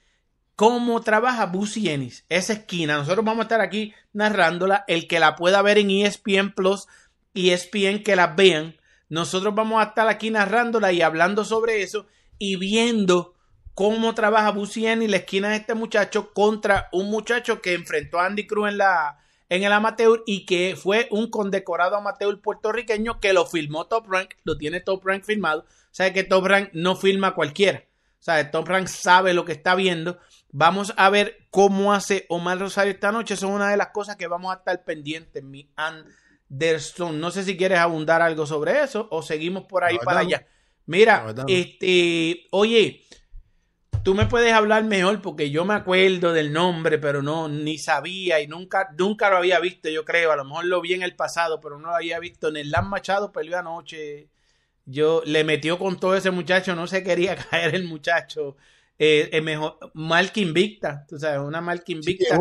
cómo 0.55 1.01
trabaja 1.01 1.47
Busy 1.47 1.89
Ennis. 1.89 2.25
Esa 2.29 2.53
esquina. 2.53 2.97
Nosotros 2.97 3.25
vamos 3.25 3.39
a 3.39 3.43
estar 3.43 3.61
aquí 3.61 3.93
narrándola. 4.13 4.85
El 4.87 5.07
que 5.07 5.19
la 5.19 5.35
pueda 5.35 5.61
ver 5.61 5.77
en 5.77 5.89
ESPN 5.91 6.53
Plus, 6.55 6.87
ESPN 7.33 8.03
que 8.03 8.15
la 8.15 8.27
vean 8.27 8.75
nosotros 9.09 9.53
vamos 9.53 9.81
a 9.81 9.89
estar 9.89 10.07
aquí 10.07 10.31
narrándola 10.31 10.91
y 10.91 11.01
hablando 11.01 11.45
sobre 11.45 11.83
eso 11.83 12.07
y 12.39 12.55
viendo 12.55 13.35
cómo 13.73 14.15
trabaja 14.15 14.51
Busien 14.51 15.03
y 15.03 15.07
la 15.07 15.17
esquina 15.17 15.49
de 15.49 15.57
este 15.57 15.75
muchacho 15.75 16.33
contra 16.33 16.89
un 16.91 17.09
muchacho 17.09 17.61
que 17.61 17.73
enfrentó 17.73 18.19
a 18.19 18.25
Andy 18.25 18.47
Cruz 18.47 18.69
en 18.69 18.77
la 18.79 19.19
en 19.49 19.63
el 19.63 19.71
amateur 19.71 20.23
y 20.25 20.45
que 20.45 20.75
fue 20.75 21.07
un 21.11 21.29
condecorado 21.29 21.95
amateur 21.95 22.41
puertorriqueño 22.41 23.19
que 23.19 23.33
lo 23.33 23.45
filmó 23.45 23.87
Top 23.87 24.07
Rank, 24.07 24.31
lo 24.43 24.57
tiene 24.57 24.81
Top 24.81 25.05
Rank 25.05 25.23
filmado. 25.23 25.61
O 25.61 25.95
sea 25.95 26.13
que 26.13 26.23
Top 26.23 26.45
Rank 26.45 26.69
no 26.73 26.95
filma 26.95 27.27
a 27.27 27.35
cualquiera. 27.35 27.85
O 28.19 28.23
sea, 28.25 28.51
Top 28.51 28.67
Rank 28.67 28.87
sabe 28.87 29.33
lo 29.33 29.45
que 29.45 29.51
está 29.51 29.75
viendo. 29.75 30.17
Vamos 30.51 30.93
a 30.97 31.09
ver 31.09 31.47
cómo 31.51 31.93
hace 31.93 32.25
Omar 32.29 32.59
Rosario 32.59 32.93
esta 32.93 33.11
noche. 33.11 33.35
Son 33.35 33.51
una 33.51 33.69
de 33.69 33.77
las 33.77 33.89
cosas 33.89 34.15
que 34.15 34.27
vamos 34.27 34.51
a 34.51 34.57
estar 34.57 34.83
pendientes. 34.83 35.43
Mi 35.43 35.69
and 35.75 36.05
no 37.13 37.31
sé 37.31 37.43
si 37.43 37.57
quieres 37.57 37.79
abundar 37.79 38.21
algo 38.21 38.45
sobre 38.45 38.83
eso 38.83 39.07
o 39.11 39.21
seguimos 39.21 39.65
por 39.65 39.83
ahí 39.83 39.97
para 40.03 40.21
allá. 40.21 40.45
Mira, 40.85 41.33
este, 41.47 42.45
oye, 42.51 43.01
tú 44.05 44.13
me 44.13 44.27
puedes 44.27 44.53
hablar 44.53 44.83
mejor 44.83 45.19
porque 45.19 45.49
yo 45.49 45.65
me 45.65 45.73
acuerdo 45.73 46.31
del 46.31 46.53
nombre, 46.53 46.99
pero 46.99 47.23
no, 47.23 47.49
ni 47.49 47.79
sabía 47.79 48.39
y 48.39 48.45
nunca, 48.45 48.89
nunca 48.95 49.31
lo 49.31 49.37
había 49.37 49.59
visto, 49.59 49.89
yo 49.89 50.05
creo. 50.05 50.31
A 50.31 50.35
lo 50.35 50.45
mejor 50.45 50.65
lo 50.65 50.79
vi 50.79 50.93
en 50.93 51.01
el 51.01 51.15
pasado, 51.15 51.59
pero 51.59 51.79
no 51.79 51.89
lo 51.89 51.95
había 51.95 52.19
visto. 52.19 52.49
En 52.49 52.57
el 52.57 52.69
Lan 52.69 52.87
Machado 52.87 53.31
peleó 53.31 53.57
anoche. 53.57 54.29
Yo 54.85 55.23
le 55.25 55.43
metió 55.43 55.79
con 55.79 55.99
todo 55.99 56.15
ese 56.15 56.29
muchacho, 56.29 56.75
no 56.75 56.85
se 56.85 57.03
quería 57.03 57.35
caer 57.49 57.73
el 57.73 57.85
muchacho. 57.85 58.55
Eh, 58.99 59.29
es 59.33 59.43
mejor, 59.43 59.79
marca 59.95 60.39
invicta, 60.39 61.03
tú 61.07 61.17
sabes, 61.17 61.39
una 61.39 61.59
marca 61.59 61.91
invicta. 61.91 62.39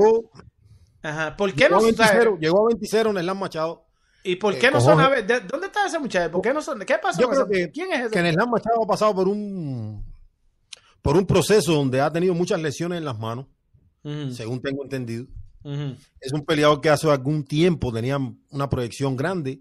Ajá. 1.02 1.34
¿Por 1.34 1.54
qué 1.54 1.70
no? 1.70 1.80
llegó 1.80 2.66
a 2.66 2.68
20 2.68 3.00
en 3.00 3.16
el 3.16 3.26
Lan 3.26 3.38
Machado. 3.38 3.86
¿Y 4.22 4.36
por 4.36 4.58
qué 4.58 4.70
no 4.70 4.82
son 4.82 5.00
a 5.00 5.08
ver, 5.08 5.26
¿Dónde 5.46 5.66
está 5.66 5.86
ese 5.86 5.98
muchacho? 5.98 6.30
¿Por 6.30 6.42
qué 6.42 6.52
no 6.52 6.60
son? 6.60 6.78
¿Qué 6.80 6.98
pasó? 6.98 7.26
¿Quién 7.72 7.92
es 7.92 8.00
ese? 8.00 8.10
Que 8.10 8.22
Neslan 8.22 8.50
Machado 8.50 8.82
ha 8.82 8.86
pasado 8.86 9.14
por 9.14 9.28
un 9.28 10.13
por 11.04 11.18
un 11.18 11.26
proceso 11.26 11.74
donde 11.74 12.00
ha 12.00 12.10
tenido 12.10 12.32
muchas 12.32 12.60
lesiones 12.60 12.96
en 12.98 13.04
las 13.04 13.18
manos, 13.18 13.46
según 14.32 14.60
tengo 14.62 14.82
entendido. 14.82 15.26
Es 16.18 16.32
un 16.32 16.44
peleador 16.44 16.80
que 16.80 16.88
hace 16.88 17.10
algún 17.10 17.44
tiempo 17.44 17.92
tenía 17.92 18.18
una 18.50 18.68
proyección 18.70 19.14
grande. 19.14 19.60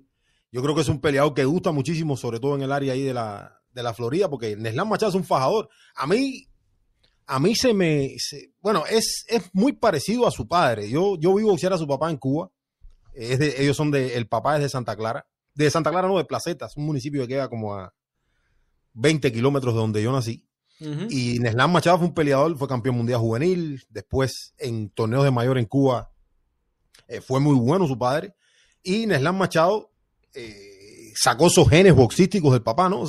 Yo 0.51 0.62
creo 0.62 0.73
que 0.73 0.82
es 0.82 0.89
un 0.89 1.01
peleador 1.01 1.34
que 1.34 1.45
gusta 1.45 1.71
muchísimo, 1.71 2.17
sobre 2.17 2.39
todo 2.39 2.56
en 2.56 2.62
el 2.62 2.71
área 2.71 2.93
ahí 2.93 3.03
de 3.03 3.13
la, 3.13 3.62
de 3.73 3.84
la 3.84 3.93
Florida, 3.93 4.29
porque 4.29 4.56
Neslan 4.56 4.88
Machado 4.88 5.10
es 5.10 5.15
un 5.15 5.23
fajador. 5.23 5.69
A 5.95 6.08
mí, 6.08 6.47
a 7.25 7.39
mí 7.39 7.56
se 7.56 7.73
me, 7.73 8.15
bueno, 8.62 8.86
es, 8.89 9.25
es 9.27 9.49
muy 9.53 9.73
parecido 9.73 10.25
a 10.25 10.32
su 10.32 10.47
padre. 10.47 10.89
Yo, 10.89 11.17
yo 11.19 11.36
vi 11.36 11.43
boxear 11.43 11.73
a 11.73 11.77
su 11.77 11.88
papá 11.88 12.10
en 12.10 12.17
Cuba 12.17 12.49
ellos 13.15 13.77
son 13.77 13.91
de, 13.91 14.15
el 14.15 14.27
papá 14.27 14.56
es 14.56 14.63
de 14.63 14.69
Santa 14.69 14.95
Clara, 14.95 15.27
de 15.53 15.69
Santa 15.69 15.91
Clara 15.91 16.08
no, 16.08 16.17
de 16.17 16.25
Placetas, 16.25 16.75
un 16.77 16.86
municipio 16.86 17.21
que 17.21 17.29
queda 17.29 17.47
como 17.47 17.75
a 17.75 17.93
20 18.93 19.32
kilómetros 19.32 19.73
de 19.73 19.79
donde 19.79 20.03
yo 20.03 20.12
nací. 20.12 20.47
Y 21.10 21.39
Neslan 21.39 21.72
Machado 21.72 21.98
fue 21.98 22.08
un 22.08 22.13
peleador, 22.13 22.58
fue 22.58 22.67
campeón 22.67 22.98
mundial 22.98 23.19
juvenil, 23.19 23.84
después 23.89 24.54
en 24.58 24.89
torneos 24.89 25.24
de 25.24 25.32
mayor 25.32 25.58
en 25.58 25.65
Cuba 25.65 26.12
eh, 27.08 27.22
fue 27.22 27.39
muy 27.39 27.56
bueno 27.56 27.88
su 27.88 27.98
padre. 27.98 28.36
Y 28.84 29.06
Neslan 29.06 29.38
Machado 29.38 29.91
eh, 30.34 31.12
sacó 31.15 31.48
esos 31.48 31.69
genes 31.69 31.96
boxísticos 31.96 32.52
del 32.52 32.63
papá, 32.63 32.89
¿no? 32.89 33.06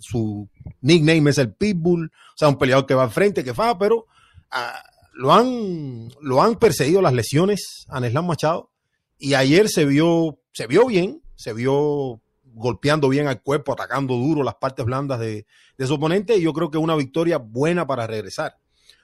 su 0.00 0.48
nickname 0.82 1.30
es 1.30 1.38
el 1.38 1.54
Pitbull, 1.54 2.06
o 2.06 2.36
sea, 2.36 2.48
un 2.48 2.58
peleador 2.58 2.86
que 2.86 2.94
va 2.94 3.04
al 3.04 3.10
frente, 3.10 3.42
que 3.42 3.54
fa, 3.54 3.78
pero 3.78 4.06
ah, 4.50 4.78
lo, 5.14 5.32
han, 5.32 6.10
lo 6.20 6.42
han 6.42 6.56
perseguido 6.56 7.00
las 7.00 7.14
lesiones 7.14 7.86
a 7.88 8.00
Neslan 8.00 8.26
Machado 8.26 8.70
y 9.18 9.34
ayer 9.34 9.68
se 9.68 9.86
vio, 9.86 10.40
se 10.52 10.66
vio 10.66 10.86
bien, 10.86 11.22
se 11.36 11.52
vio 11.52 12.20
golpeando 12.54 13.08
bien 13.08 13.26
al 13.26 13.42
cuerpo, 13.42 13.72
atacando 13.72 14.14
duro 14.14 14.42
las 14.42 14.54
partes 14.54 14.86
blandas 14.86 15.20
de, 15.20 15.46
su 15.78 15.94
oponente. 15.94 16.36
Y 16.36 16.42
yo 16.42 16.52
creo 16.52 16.70
que 16.70 16.78
una 16.78 16.96
victoria 16.96 17.38
buena 17.38 17.86
para 17.86 18.06
regresar. 18.06 18.56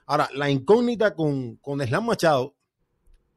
Ahora, 0.06 0.28
la 0.34 0.50
incógnita 0.50 1.14
con, 1.14 1.56
con 1.56 1.80
Slam 1.80 2.06
Machado 2.06 2.54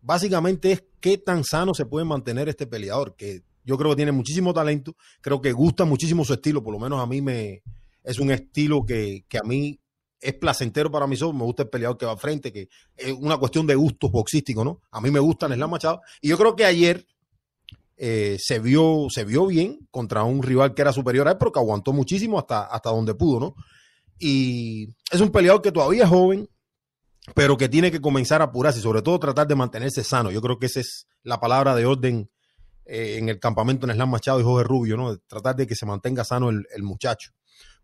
básicamente 0.02 0.72
es 0.72 0.84
qué 1.00 1.18
tan 1.18 1.44
sano 1.44 1.74
se 1.74 1.86
puede 1.86 2.06
mantener 2.06 2.50
este 2.50 2.68
peleador, 2.68 3.16
que 3.16 3.44
yo 3.64 3.78
creo 3.78 3.92
que 3.92 3.98
tiene 3.98 4.12
muchísimo 4.12 4.54
talento, 4.54 4.96
creo 5.22 5.42
que 5.42 5.54
gusta 5.54 5.86
muchísimo 5.86 6.26
su 6.26 6.34
estilo, 6.34 6.62
por 6.62 6.74
lo 6.74 6.80
menos 6.80 7.02
a 7.02 7.06
mí 7.06 7.22
me 7.22 7.64
es 8.04 8.20
un 8.20 8.32
estilo 8.32 8.86
que, 8.86 9.26
que 9.30 9.38
a 9.38 9.44
mí 9.44 9.80
es 10.20 10.34
placentero 10.34 10.90
para 10.90 11.08
mí, 11.08 11.16
me 11.20 11.44
gusta 11.44 11.64
el 11.64 11.70
peleador 11.70 11.98
que 11.98 12.06
va 12.06 12.14
al 12.14 12.18
frente, 12.18 12.52
que 12.52 12.70
es 12.96 13.14
una 13.14 13.38
cuestión 13.38 13.68
de 13.68 13.76
gustos 13.76 14.12
boxísticos, 14.12 14.64
¿no? 14.64 14.82
A 14.92 15.02
mí 15.02 15.12
me 15.12 15.20
gusta 15.20 15.48
Neslan 15.48 15.70
Machado. 15.70 16.02
Y 16.22 16.30
yo 16.30 16.38
creo 16.38 16.56
que 16.56 16.66
ayer 16.66 17.06
eh, 18.06 18.38
se, 18.40 18.60
vio, 18.60 19.08
se 19.10 19.24
vio 19.24 19.46
bien 19.46 19.88
contra 19.92 20.24
un 20.24 20.44
rival 20.44 20.74
que 20.74 20.82
era 20.82 20.92
superior 20.92 21.28
a 21.28 21.32
él, 21.32 21.38
pero 21.38 21.52
aguantó 21.56 21.94
muchísimo 21.94 22.38
hasta, 22.38 22.64
hasta 22.64 22.90
donde 22.90 23.16
pudo, 23.16 23.40
¿no? 23.40 23.56
Y 24.20 24.90
es 25.12 25.22
un 25.22 25.30
peleador 25.30 25.62
que 25.62 25.72
todavía 25.72 26.04
es 26.04 26.10
joven, 26.10 26.50
pero 27.34 27.56
que 27.56 27.70
tiene 27.70 27.92
que 27.92 28.02
comenzar 28.02 28.42
a 28.42 28.46
apurarse 28.46 28.80
y 28.80 28.82
sobre 28.82 29.02
todo 29.02 29.20
tratar 29.20 29.48
de 29.48 29.56
mantenerse 29.56 30.04
sano. 30.04 30.32
Yo 30.32 30.42
creo 30.42 30.60
que 30.60 30.66
esa 30.66 30.82
es 30.82 31.08
la 31.24 31.40
palabra 31.40 31.76
de 31.76 31.86
orden 31.86 32.30
eh, 32.86 33.18
en 33.18 33.30
el 33.30 33.40
campamento 33.40 33.86
en 33.86 33.94
Slam 33.94 34.10
Machado 34.10 34.40
y 34.40 34.44
Jorge 34.44 34.68
Rubio, 34.68 34.98
¿no? 34.98 35.18
Tratar 35.20 35.56
de 35.56 35.68
que 35.68 35.76
se 35.76 35.86
mantenga 35.86 36.24
sano 36.24 36.50
el 36.50 36.84
muchacho 36.84 37.32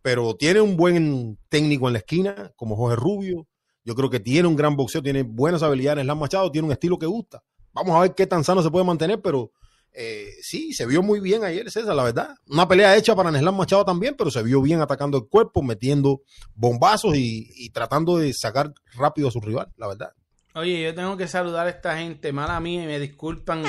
pero 0.02 0.36
tiene 0.36 0.62
un 0.62 0.78
buen 0.78 1.38
técnico 1.50 1.88
en 1.88 1.94
la 1.94 2.00
esquina, 2.00 2.54
como 2.56 2.76
Jorge 2.76 2.96
Rubio. 2.96 3.48
Yo 3.84 3.96
creo 3.96 4.10
que 4.10 4.20
tiene 4.20 4.48
un 4.48 4.56
gran 4.56 4.76
boxeo, 4.76 5.02
tiene 5.02 5.24
buenas 5.24 5.64
habilidades 5.64 6.00
en 6.00 6.06
Slam 6.06 6.20
Machado, 6.20 6.52
tiene 6.52 6.68
un 6.68 6.72
estilo 6.72 6.98
que 6.98 7.06
gusta. 7.06 7.44
Vamos 7.74 7.96
a 7.96 8.02
ver 8.02 8.16
qué 8.16 8.28
tan 8.28 8.44
sano 8.44 8.62
se 8.62 8.70
puede 8.70 8.86
mantener, 8.86 9.22
pero 9.22 9.52
eh, 9.94 10.32
sí, 10.42 10.74
se 10.74 10.86
vio 10.86 11.02
muy 11.02 11.20
bien 11.20 11.44
ayer, 11.44 11.70
César, 11.72 11.96
la 11.96 12.04
verdad. 12.04 12.36
Una 12.48 12.68
pelea 12.68 12.96
hecha 12.96 13.16
para 13.16 13.32
Neslan 13.32 13.56
Machado 13.56 13.86
también, 13.86 14.16
pero 14.18 14.32
se 14.32 14.44
vio 14.44 14.62
bien 14.62 14.82
atacando 14.82 15.18
el 15.18 15.28
cuerpo, 15.28 15.62
metiendo 15.62 16.22
bombazos 16.54 17.16
y, 17.16 17.70
tratando 17.72 18.18
de 18.18 18.34
sacar 18.34 18.74
rápido 18.96 19.28
a 19.28 19.32
su 19.32 19.42
rival, 19.42 19.68
la 19.78 19.88
verdad. 19.88 20.12
Oye, 20.56 20.84
yo 20.84 20.96
tengo 20.96 21.18
que 21.18 21.28
saludar 21.28 21.68
a 21.68 21.70
esta 21.70 21.98
gente, 21.98 22.32
mala 22.32 22.60
mía, 22.60 22.84
y 22.84 22.88
me 22.88 23.00
disculpan 23.00 23.64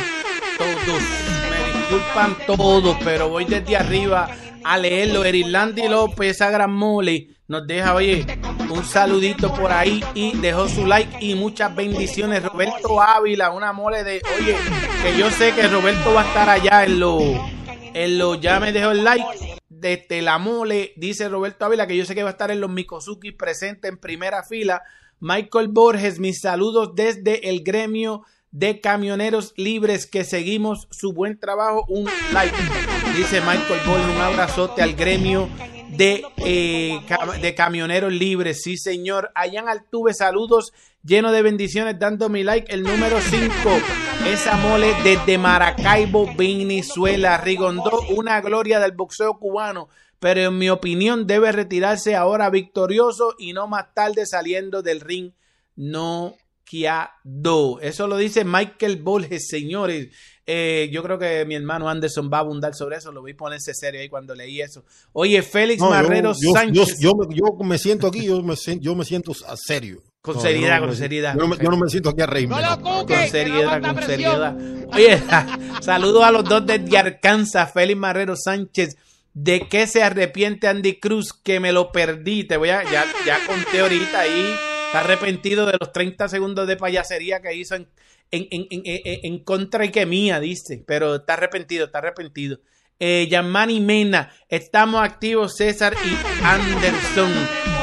todos, 0.59 1.03
disculpan 1.91 2.37
todos, 2.47 2.97
pero 3.03 3.29
voy 3.29 3.45
desde 3.45 3.77
arriba 3.77 4.31
a 4.63 4.79
leerlo. 4.79 5.25
Erilandi 5.25 5.89
López, 5.89 6.37
esa 6.37 6.49
gran 6.51 6.73
mole, 6.73 7.29
nos 7.49 7.67
deja, 7.67 7.95
oye, 7.95 8.25
un 8.71 8.85
saludito 8.85 9.53
por 9.53 9.73
ahí 9.73 10.05
y 10.15 10.37
dejó 10.39 10.69
su 10.69 10.87
like 10.87 11.17
y 11.21 11.35
muchas 11.35 11.75
bendiciones. 11.75 12.45
Roberto 12.45 13.03
Ávila, 13.03 13.51
una 13.51 13.73
mole 13.73 14.05
de, 14.05 14.23
oye, 14.39 14.57
que 15.03 15.19
yo 15.19 15.31
sé 15.31 15.53
que 15.53 15.67
Roberto 15.67 16.15
va 16.15 16.23
a 16.23 16.27
estar 16.27 16.49
allá 16.49 16.85
en 16.85 17.01
lo, 17.01 17.19
en 17.93 18.19
lo, 18.19 18.37
ya 18.37 18.61
me 18.61 18.73
dejó 18.73 18.93
el 18.93 19.03
like. 19.03 19.59
Desde 19.69 20.23
la 20.23 20.39
mole, 20.39 20.93
dice 20.97 21.29
Roberto 21.29 21.65
Ávila, 21.65 21.89
que 21.89 21.97
yo 21.97 22.05
sé 22.05 22.15
que 22.15 22.23
va 22.23 22.29
a 22.29 22.33
estar 22.33 22.53
en 22.53 22.61
los 22.61 22.71
Mikosuki 22.71 23.33
presente 23.33 23.89
en 23.89 23.99
primera 23.99 24.45
fila. 24.45 24.83
Michael 25.19 25.69
Borges, 25.69 26.21
mis 26.21 26.41
saludos 26.41 26.93
desde 26.95 27.49
el 27.49 27.65
gremio 27.65 28.23
de 28.53 28.81
camioneros 28.81 29.55
libres 29.57 30.07
que 30.07 30.25
seguimos 30.25 30.89
su 30.91 31.13
buen 31.13 31.39
trabajo. 31.39 31.85
Un 31.89 32.09
like, 32.33 32.57
dice 33.17 33.41
Michael 33.41 33.81
Borges, 33.87 34.15
un 34.15 34.21
abrazote 34.21 34.83
al 34.83 34.95
gremio 34.95 35.49
de, 35.91 36.23
eh, 36.39 37.01
de 37.41 37.55
camioneros 37.55 38.13
libres. 38.13 38.63
Sí, 38.63 38.77
señor. 38.77 39.31
Allá 39.35 39.63
Altuve, 39.69 40.15
saludos 40.15 40.73
lleno 41.03 41.33
de 41.33 41.43
bendiciones, 41.43 41.99
dando 41.99 42.29
mi 42.29 42.43
like. 42.43 42.73
El 42.73 42.83
número 42.83 43.21
5, 43.21 43.53
esa 44.27 44.57
mole 44.57 44.95
desde 45.05 45.39
Maracaibo, 45.39 46.35
Venezuela. 46.37 47.39
Rigondó, 47.39 48.03
una 48.17 48.41
gloria 48.41 48.81
del 48.81 48.93
boxeo 48.93 49.39
cubano. 49.39 49.89
Pero 50.19 50.43
en 50.43 50.59
mi 50.59 50.69
opinión 50.69 51.27
debe 51.27 51.51
retirarse 51.51 52.15
ahora 52.15 52.51
victorioso 52.51 53.35
y 53.39 53.55
no 53.55 53.67
más 53.69 53.95
tarde 53.95 54.27
saliendo 54.27 54.83
del 54.83 55.01
ring. 55.01 55.33
No 55.77 56.35
Eso 57.81 58.07
lo 58.07 58.17
dice 58.17 58.45
Michael 58.45 59.03
Borges, 59.03 59.49
señores. 59.49 60.09
Eh, 60.47 60.89
yo 60.93 61.03
creo 61.03 61.19
que 61.19 61.45
mi 61.45 61.55
hermano 61.55 61.89
Anderson 61.89 62.31
va 62.33 62.39
a 62.39 62.41
abundar 62.41 62.75
sobre 62.75 62.97
eso. 62.97 63.13
Lo 63.13 63.23
vi 63.23 63.35
ponerse 63.35 63.75
serio 63.75 64.01
ahí 64.01 64.09
cuando 64.09 64.35
leí 64.35 64.61
eso. 64.61 64.85
Oye, 65.13 65.43
Félix 65.43 65.81
Marrero 65.81 66.33
Sánchez. 66.35 66.99
Yo, 67.01 67.13
me 67.65 67.79
siento 67.79 68.09
aquí, 68.09 68.25
yo 68.25 68.43
me, 68.43 68.55
yo 68.81 68.95
me 68.95 69.05
siento 69.05 69.33
a 69.47 69.57
serio. 69.57 70.03
Con 70.23 70.41
seriedad, 70.41 70.81
con 70.81 70.95
seriedad. 70.95 71.35
Yo 71.35 71.47
no, 71.47 71.77
me, 71.77 71.89
siento 71.89 72.11
aquí 72.11 72.21
a 72.21 72.27
reírme. 72.27 72.57
con 72.83 73.09
seriedad, 73.09 73.81
con 73.81 74.03
seriedad. 74.03 74.57
Oye, 74.93 75.23
saludos 75.81 76.25
a 76.25 76.31
los 76.31 76.45
dos 76.45 76.65
de 76.67 76.99
Arkansas, 76.99 77.73
Félix 77.73 77.99
Marrero 77.99 78.35
Sánchez. 78.37 78.97
¿De 79.33 79.69
qué 79.69 79.87
se 79.87 80.03
arrepiente 80.03 80.67
Andy 80.67 80.99
Cruz? 80.99 81.33
Que 81.33 81.61
me 81.61 81.73
lo 81.73 81.93
perdí. 81.93 82.45
Te 82.45 82.57
voy 82.57 82.71
a, 82.71 82.83
ya, 82.85 83.07
ya 83.25 83.39
conté 83.47 83.81
ahorita 83.81 84.21
ahí 84.21 84.70
Está 84.91 85.03
arrepentido 85.03 85.67
de 85.67 85.77
los 85.79 85.93
30 85.93 86.29
segundos 86.29 86.67
de 86.67 86.77
payasería 86.77 87.41
que 87.41 87.55
hizo 87.55 87.77
en, 87.77 87.87
en, 88.33 88.49
en, 88.51 88.83
en 89.05 89.39
contra 89.45 89.85
y 89.85 89.93
que 89.93 90.05
mía, 90.05 90.41
dice. 90.41 90.83
Pero 90.85 91.15
está 91.15 91.35
arrepentido, 91.35 91.85
está 91.85 91.99
arrepentido. 91.99 92.59
Eh, 92.99 93.29
Yamani 93.31 93.79
Mena, 93.81 94.33
estamos 94.49 95.01
activos 95.01 95.57
César 95.57 95.95
y 96.05 96.45
Anderson. 96.45 97.31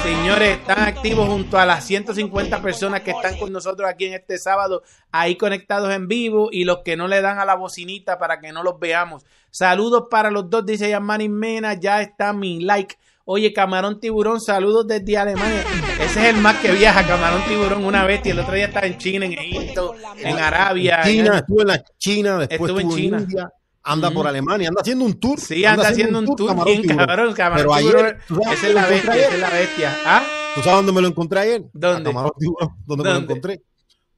Señores, 0.04 0.58
están 0.58 0.80
activos 0.80 1.30
junto 1.30 1.58
a 1.58 1.66
las 1.66 1.86
150 1.88 2.62
personas 2.62 3.00
que 3.00 3.12
están 3.12 3.38
con 3.40 3.54
nosotros 3.54 3.90
aquí 3.90 4.08
en 4.08 4.14
este 4.16 4.38
sábado, 4.38 4.84
ahí 5.10 5.38
conectados 5.38 5.94
en 5.94 6.10
vivo 6.10 6.50
y 6.52 6.66
los 6.66 6.80
que 6.84 6.98
no 6.98 7.08
le 7.08 7.22
dan 7.22 7.40
a 7.40 7.46
la 7.46 7.56
bocinita 7.56 8.20
para 8.20 8.42
que 8.42 8.52
no 8.52 8.64
los 8.64 8.80
veamos. 8.80 9.26
Saludos 9.50 10.08
para 10.12 10.30
los 10.30 10.50
dos, 10.50 10.66
dice 10.66 10.90
Yamani 10.90 11.30
Mena, 11.30 11.74
ya 11.74 12.02
está 12.02 12.34
mi 12.34 12.60
like. 12.60 12.96
Oye, 13.24 13.54
Camarón 13.54 14.02
Tiburón, 14.02 14.42
saludos 14.42 14.88
desde 14.88 15.18
Alemania. 15.18 15.64
Ese 16.00 16.20
es 16.22 16.36
el 16.36 16.42
más 16.42 16.58
que 16.58 16.72
viaja, 16.72 17.06
Camarón 17.08 17.42
Tiburón, 17.48 17.84
una. 17.84 18.08
Y 18.24 18.30
el 18.30 18.40
otro 18.40 18.54
día 18.54 18.66
estaba 18.66 18.86
en 18.86 18.98
China, 19.00 19.26
en 19.26 19.34
Egipto, 19.34 19.96
en 20.18 20.38
Arabia. 20.38 21.02
China, 21.04 21.38
estuvo 21.40 21.62
en 21.62 21.68
la 21.68 21.84
China, 21.98 22.38
después 22.38 22.72
estuvo 22.72 22.80
en 22.80 22.90
China. 22.90 23.18
India, 23.20 23.52
anda 23.82 24.12
por 24.12 24.28
Alemania, 24.28 24.68
anda 24.70 24.82
haciendo 24.82 25.06
un 25.06 25.20
tour. 25.20 25.40
Sí, 25.40 25.66
anda, 25.66 25.90
haciendo, 25.90 26.20
un 26.20 26.36
tour, 26.36 26.50
camarón, 26.50 26.82
bien, 26.82 26.98
cabrón, 26.98 27.34
Camarón 27.34 27.76
Pero 27.78 28.16
Tiburón. 28.28 28.52
esa 28.52 28.68
es 28.68 28.74
la 28.76 28.86
bestia, 28.86 29.16
esa 29.16 29.34
es 29.34 29.40
la 29.40 29.50
bestia. 29.50 29.98
¿Ah? 30.06 30.24
¿Tú 30.54 30.62
sabes 30.62 30.78
dónde 30.78 30.92
me 30.92 31.02
lo 31.02 31.08
encontré 31.08 31.40
ayer? 31.40 31.64
¿Dónde? 31.74 32.04
Camarón 32.04 32.32
Tiburón, 32.38 32.70
¿dónde, 32.86 33.04
me 33.04 33.10
lo 33.10 33.18
encontré? 33.18 33.64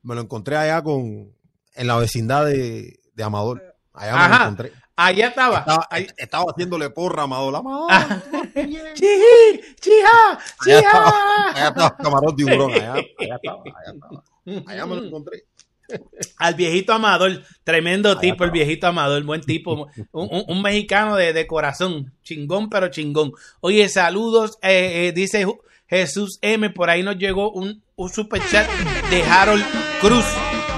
Me 0.03 0.15
lo 0.15 0.21
encontré 0.21 0.57
allá 0.57 0.83
con, 0.83 1.31
en 1.75 1.87
la 1.87 1.97
vecindad 1.97 2.45
de, 2.45 2.99
de 3.13 3.23
Amador. 3.23 3.63
Allá 3.93 4.17
me 4.17 4.27
lo 4.27 4.35
encontré. 4.43 4.73
Allá 5.01 5.27
estaba. 5.27 5.65
Estaba, 6.17 6.51
haciéndole 6.51 6.89
porra 6.89 7.21
a 7.21 7.23
Amador. 7.23 7.55
Amador. 7.55 7.87
Ah. 7.89 8.21
¡Chiji! 8.93 9.61
¡Chija! 9.79 10.39
¡Chija! 10.61 11.51
Allá 11.55 11.67
estaba, 11.69 11.95
camarón 11.95 12.35
tiburón. 12.35 12.73
Allá, 12.73 12.95
allá 12.95 13.35
estaba. 13.35 13.63
Allá 13.63 13.93
estaba. 13.93 14.23
Allá 14.67 14.85
me 14.85 14.95
lo 14.97 15.05
encontré. 15.05 15.45
Al 16.37 16.55
viejito 16.55 16.91
Amador, 16.91 17.43
tremendo 17.63 18.17
tipo, 18.19 18.43
el 18.43 18.51
viejito 18.51 18.87
Amador, 18.87 19.23
buen 19.23 19.41
tipo, 19.41 19.87
un, 20.11 20.61
mexicano 20.61 21.15
de, 21.15 21.33
de, 21.33 21.47
corazón, 21.47 22.13
chingón, 22.21 22.69
pero 22.69 22.89
chingón. 22.89 23.31
Oye, 23.61 23.87
saludos, 23.89 24.59
eh, 24.61 25.07
eh, 25.07 25.11
dice 25.13 25.47
Jesús 25.87 26.37
M, 26.41 26.69
por 26.71 26.89
ahí 26.91 27.01
nos 27.01 27.17
llegó 27.17 27.51
un, 27.51 27.81
un 27.95 28.09
super 28.09 28.41
chat 28.51 28.69
de 29.09 29.23
Harold 29.23 29.65
Cruz. 29.99 30.25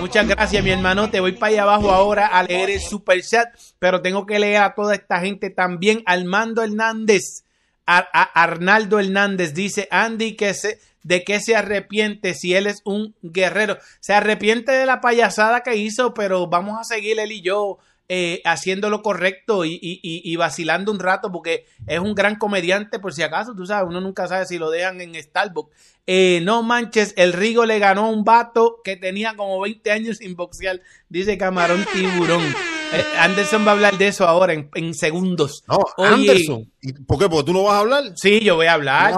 Muchas 0.02 0.28
gracias, 0.28 0.64
mi 0.64 0.72
hermano. 0.72 1.12
Te 1.12 1.20
voy 1.20 1.34
para 1.34 1.52
allá 1.52 1.62
abajo 1.62 1.92
ahora 1.92 2.26
a 2.26 2.42
leer 2.42 2.72
el 2.72 2.82
super 2.82 3.22
chat, 3.22 3.48
pero 3.78 4.02
tengo 4.02 4.26
que 4.26 4.40
leer 4.40 4.64
a 4.64 4.74
toda 4.74 4.96
esta 4.96 5.20
gente 5.20 5.52
también. 5.52 6.02
Armando 6.08 6.64
Hernández, 6.64 7.44
a, 7.86 8.00
Arnaldo 8.34 9.00
Hernández 9.00 9.54
dice, 9.54 9.88
Andy, 9.92 10.36
que 10.36 10.56
se, 10.56 10.80
¿de 11.04 11.24
qué 11.24 11.40
se 11.40 11.56
arrepiente 11.56 12.34
si 12.34 12.56
él 12.56 12.66
es 12.66 12.82
un 12.84 13.14
guerrero? 13.22 13.78
Se 14.00 14.14
arrepiente 14.14 14.72
de 14.72 14.88
la 14.88 15.02
payasada 15.02 15.62
que 15.62 15.76
hizo, 15.76 16.16
pero 16.16 16.48
vamos 16.48 16.80
a 16.80 16.84
seguir 16.84 17.20
él 17.20 17.32
y 17.32 17.44
yo 17.44 17.78
eh, 18.14 18.42
haciendo 18.44 18.90
lo 18.90 19.02
correcto 19.02 19.64
y, 19.64 19.80
y, 19.82 20.02
y, 20.04 20.36
vacilando 20.36 20.92
un 20.92 21.00
rato 21.00 21.32
porque 21.32 21.66
es 21.88 21.98
un 21.98 22.14
gran 22.14 22.36
comediante 22.36 23.00
por 23.00 23.14
si 23.14 23.24
acaso, 23.24 23.56
tú 23.56 23.66
sabes, 23.66 23.88
uno 23.88 24.02
nunca 24.02 24.28
sabe 24.28 24.46
si 24.46 24.58
lo 24.58 24.70
dejan 24.70 25.00
en 25.00 25.16
Starbucks. 25.16 25.74
Eh, 26.06 26.42
no 26.44 26.62
manches, 26.62 27.14
el 27.16 27.32
Rigo 27.32 27.66
le 27.66 27.80
ganó 27.80 28.08
a 28.08 28.10
un 28.10 28.26
vato 28.26 28.82
que 28.84 28.98
tenía 28.98 29.38
como 29.38 29.62
20 29.62 29.92
años 29.92 30.18
sin 30.18 30.36
boxear, 30.36 30.82
dice 31.08 31.38
Camarón 31.38 31.86
Tiburón. 31.94 32.44
Eh, 32.92 33.06
Anderson 33.18 33.66
va 33.66 33.70
a 33.70 33.76
hablar 33.76 33.98
de 33.98 34.10
eso 34.10 34.28
ahora 34.28 34.56
en, 34.56 34.94
segundos. 34.94 35.64
No, 35.70 35.80
Anderson. 36.04 36.70
¿Por 37.08 37.18
qué? 37.18 37.30
¿Porque 37.30 37.46
tú 37.46 37.54
no 37.54 37.64
vas 37.64 37.76
a 37.76 37.80
hablar? 37.80 38.04
Sí, 38.16 38.42
yo 38.42 38.56
voy 38.56 38.66
a 38.66 38.74
hablar. 38.74 39.14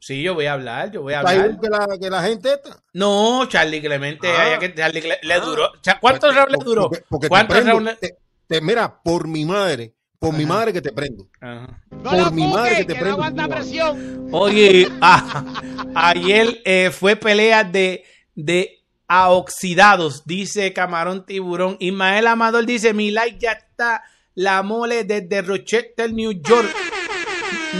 Sí, 0.00 0.22
yo 0.22 0.34
voy 0.34 0.46
a 0.46 0.54
hablar, 0.54 0.90
yo 0.90 1.00
voy 1.00 1.14
a 1.14 1.20
hablar. 1.20 1.58
Que 1.60 1.70
la, 1.70 1.86
que 1.98 2.10
la 2.10 2.22
gente 2.22 2.52
está? 2.52 2.82
No, 2.92 3.46
Charlie 3.48 3.80
Clemente, 3.80 4.28
ah. 4.30 4.58
que 4.58 4.74
Charlie 4.74 5.02
le, 5.22 5.40
duró. 5.40 5.70
¿Cuántos 5.98 6.34
rounds 6.34 6.52
le 6.52 6.64
duró? 6.64 6.90
¿Cuántos 7.28 7.64
mira, 8.60 9.02
por 9.02 9.26
mi 9.28 9.44
madre, 9.44 9.94
por 10.18 10.34
mi 10.34 10.46
madre 10.46 10.72
que 10.72 10.80
te 10.80 10.92
prendo. 10.92 11.28
Por 12.02 12.32
mi 12.32 12.48
madre 12.48 12.78
que 12.78 12.84
te 12.84 12.94
prendo. 12.94 13.22
Oye, 14.32 14.88
ah, 15.00 15.44
ayer 15.94 16.62
eh, 16.64 16.90
fue 16.90 17.16
pelea 17.16 17.62
de, 17.64 18.04
de 18.34 18.84
a 19.06 19.30
oxidados, 19.30 20.24
dice 20.24 20.72
Camarón 20.72 21.26
Tiburón. 21.26 21.76
Ismael 21.78 22.26
Amador 22.26 22.64
dice, 22.64 22.94
mi 22.94 23.10
like 23.10 23.38
ya 23.38 23.52
está, 23.52 24.02
la 24.34 24.62
mole 24.62 25.04
desde 25.04 25.42
Rochester, 25.42 26.12
New 26.12 26.32
York. 26.32 26.74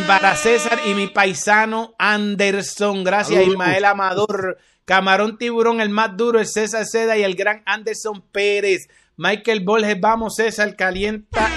Para 0.06 0.36
César 0.36 0.80
y 0.86 0.94
mi 0.94 1.06
paisano 1.06 1.94
Anderson. 1.98 3.04
Gracias, 3.04 3.46
Ismael 3.46 3.84
Amador. 3.84 4.58
Camarón 4.84 5.38
Tiburón, 5.38 5.80
el 5.80 5.88
más 5.88 6.16
duro, 6.16 6.40
el 6.40 6.46
César 6.46 6.84
Seda 6.84 7.16
y 7.16 7.22
el 7.22 7.36
gran 7.36 7.62
Anderson 7.64 8.22
Pérez. 8.32 8.88
Michael 9.16 9.60
Borges, 9.60 10.00
vamos 10.00 10.36
César, 10.36 10.74
calienta 10.74 11.48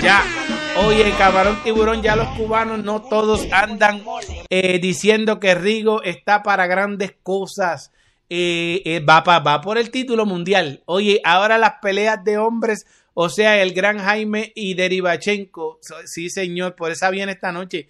ya. 0.00 0.22
Oye, 0.84 1.12
camarón 1.18 1.62
tiburón, 1.62 2.00
ya 2.00 2.16
los 2.16 2.28
cubanos 2.36 2.82
no 2.82 3.02
todos 3.02 3.46
andan 3.52 4.02
eh, 4.48 4.78
diciendo 4.80 5.38
que 5.38 5.54
Rigo 5.54 6.02
está 6.02 6.42
para 6.42 6.66
grandes 6.66 7.14
cosas. 7.22 7.92
Eh, 8.30 8.82
eh, 8.84 9.00
va, 9.00 9.20
va 9.20 9.60
por 9.60 9.78
el 9.78 9.90
título 9.90 10.26
mundial. 10.26 10.82
Oye, 10.86 11.20
ahora 11.24 11.58
las 11.58 11.74
peleas 11.82 12.24
de 12.24 12.38
hombres, 12.38 12.86
o 13.14 13.28
sea, 13.28 13.60
el 13.60 13.74
gran 13.74 13.98
Jaime 13.98 14.52
y 14.54 14.74
Derivachenko. 14.74 15.80
Sí, 16.06 16.30
señor, 16.30 16.74
por 16.74 16.90
esa 16.92 17.10
viene 17.10 17.32
esta 17.32 17.52
noche. 17.52 17.88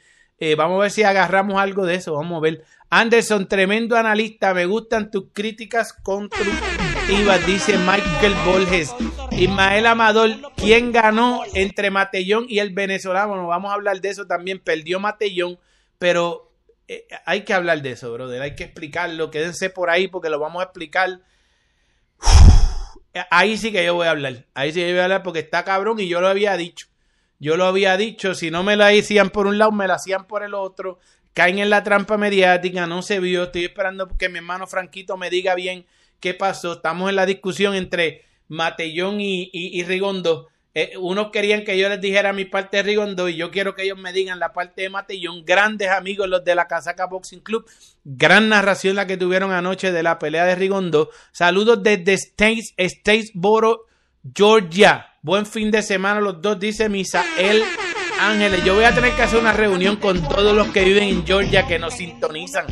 vamos 0.57 0.79
a 0.79 0.83
ver 0.83 0.91
si 0.91 1.03
agarramos 1.03 1.61
algo 1.61 1.87
de 1.87 1.95
eso. 1.97 2.15
Vamos 2.15 2.39
a 2.39 2.41
ver. 2.41 2.65
Anderson, 2.95 3.49
tremendo 3.49 3.97
analista. 3.97 4.53
Me 4.53 4.67
gustan 4.67 5.11
tus 5.11 5.29
críticas 5.33 5.95
constructivas, 5.95 7.47
dice 7.47 7.79
Michael 7.79 8.35
Borges. 8.45 8.95
Ismael 9.31 9.87
Amador, 9.87 10.53
¿quién 10.57 10.93
ganó 10.93 11.41
entre 11.55 11.91
Matellón 11.91 12.45
y 12.51 12.59
el 12.59 12.69
venezolano? 12.75 13.29
Bueno, 13.29 13.47
vamos 13.47 13.71
a 13.71 13.75
hablar 13.77 14.03
de 14.03 14.11
eso 14.11 14.27
también. 14.27 14.59
Perdió 14.59 15.01
Matellón, 15.01 15.59
pero 15.99 16.53
eh, 16.87 17.07
hay 17.25 17.47
que 17.47 17.55
hablar 17.55 17.81
de 17.81 17.93
eso, 17.93 18.13
brother. 18.13 18.43
Hay 18.43 18.55
que 18.55 18.65
explicarlo. 18.65 19.31
Quédense 19.31 19.71
por 19.71 19.89
ahí 19.89 20.09
porque 20.09 20.29
lo 20.29 20.39
vamos 20.39 20.61
a 20.61 20.65
explicar. 20.65 21.23
ahí 23.31 23.57
sí 23.57 23.73
que 23.73 23.87
yo 23.87 23.95
voy 23.95 24.07
a 24.07 24.11
hablar. 24.11 24.45
Ahí 24.53 24.71
sí 24.71 24.81
que 24.81 24.89
yo 24.89 24.93
voy 24.93 25.01
a 25.01 25.05
hablar 25.05 25.23
porque 25.23 25.39
está 25.39 25.65
cabrón 25.65 25.99
y 25.99 26.09
yo 26.09 26.21
lo 26.21 26.29
había 26.29 26.59
dicho. 26.59 26.89
Yo 27.39 27.57
lo 27.57 27.65
había 27.65 27.97
dicho. 27.97 28.35
Si 28.35 28.51
no 28.51 28.63
me 28.63 28.77
lo 28.77 28.85
hacían 28.85 29.31
por 29.31 29.47
un 29.47 29.57
lado, 29.57 29.73
me 29.73 29.87
lo 29.87 29.95
hacían 29.95 30.27
por 30.27 30.43
el 30.43 30.53
otro 30.53 30.99
caen 31.35 31.59
en 31.59 31.71
la 31.71 31.83
trampa 31.83 32.17
mediática, 32.17 32.87
no 32.87 33.03
se 33.03 33.21
vio, 33.21 33.45
estoy 33.45 33.65
esperando 33.65 34.09
que 34.17 34.29
mi 34.29 34.39
hermano 34.39 34.67
Franquito 34.67 35.17
me 35.17 35.31
diga 35.31 35.55
bien 35.55 35.87
qué 36.21 36.35
pasó, 36.35 36.75
estamos 36.75 37.11
en 37.11 37.17
la 37.17 37.27
discusión 37.27 37.75
entre 37.75 38.25
Matellón 38.49 39.21
y, 39.21 39.51
y, 39.53 39.83
Rigondo 39.85 40.49
Eh, 40.75 40.95
unos 40.99 41.31
querían 41.31 41.65
que 41.65 41.77
yo 41.77 41.87
les 41.91 42.01
dijera 42.01 42.33
mi 42.33 42.47
parte 42.47 42.79
de 42.79 42.83
Rigondo 42.83 43.29
y 43.29 43.37
yo 43.37 43.51
quiero 43.51 43.75
que 43.75 43.83
ellos 43.83 43.99
me 43.99 44.11
digan 44.11 44.39
la 44.39 44.55
parte 44.55 44.81
de 44.81 44.89
Matillón. 44.89 45.45
Grandes 45.45 45.91
amigos 45.91 46.29
los 46.29 46.45
de 46.45 46.55
la 46.55 46.67
Casaca 46.67 47.07
Boxing 47.07 47.41
Club. 47.41 47.69
Gran 48.05 48.49
narración 48.49 48.97
la 48.97 49.07
que 49.07 49.19
tuvieron 49.19 49.53
anoche 49.53 49.93
de 49.93 50.03
la 50.03 50.19
pelea 50.19 50.47
de 50.47 50.55
Rigondo. 50.55 51.11
Saludos 51.31 51.83
desde 51.83 52.15
States, 52.15 52.73
Statesboro, 52.79 53.85
Georgia. 54.35 55.09
Buen 55.21 55.45
fin 55.45 55.71
de 55.71 55.83
semana 55.83 56.23
los 56.23 56.41
dos, 56.41 56.59
dice 56.59 56.89
Misael 56.89 57.65
Ángeles. 58.23 58.65
Yo 58.65 58.77
voy 58.77 58.85
a 58.85 58.95
tener 58.95 59.15
que 59.17 59.23
hacer 59.23 59.41
una 59.41 59.53
reunión 59.53 59.97
con 59.97 60.23
todos 60.29 60.55
los 60.55 60.69
que 60.69 60.85
viven 60.85 61.05
en 61.05 61.27
Georgia 61.27 61.67
que 61.67 61.81
nos 61.81 61.95
sintonizan. 61.95 62.67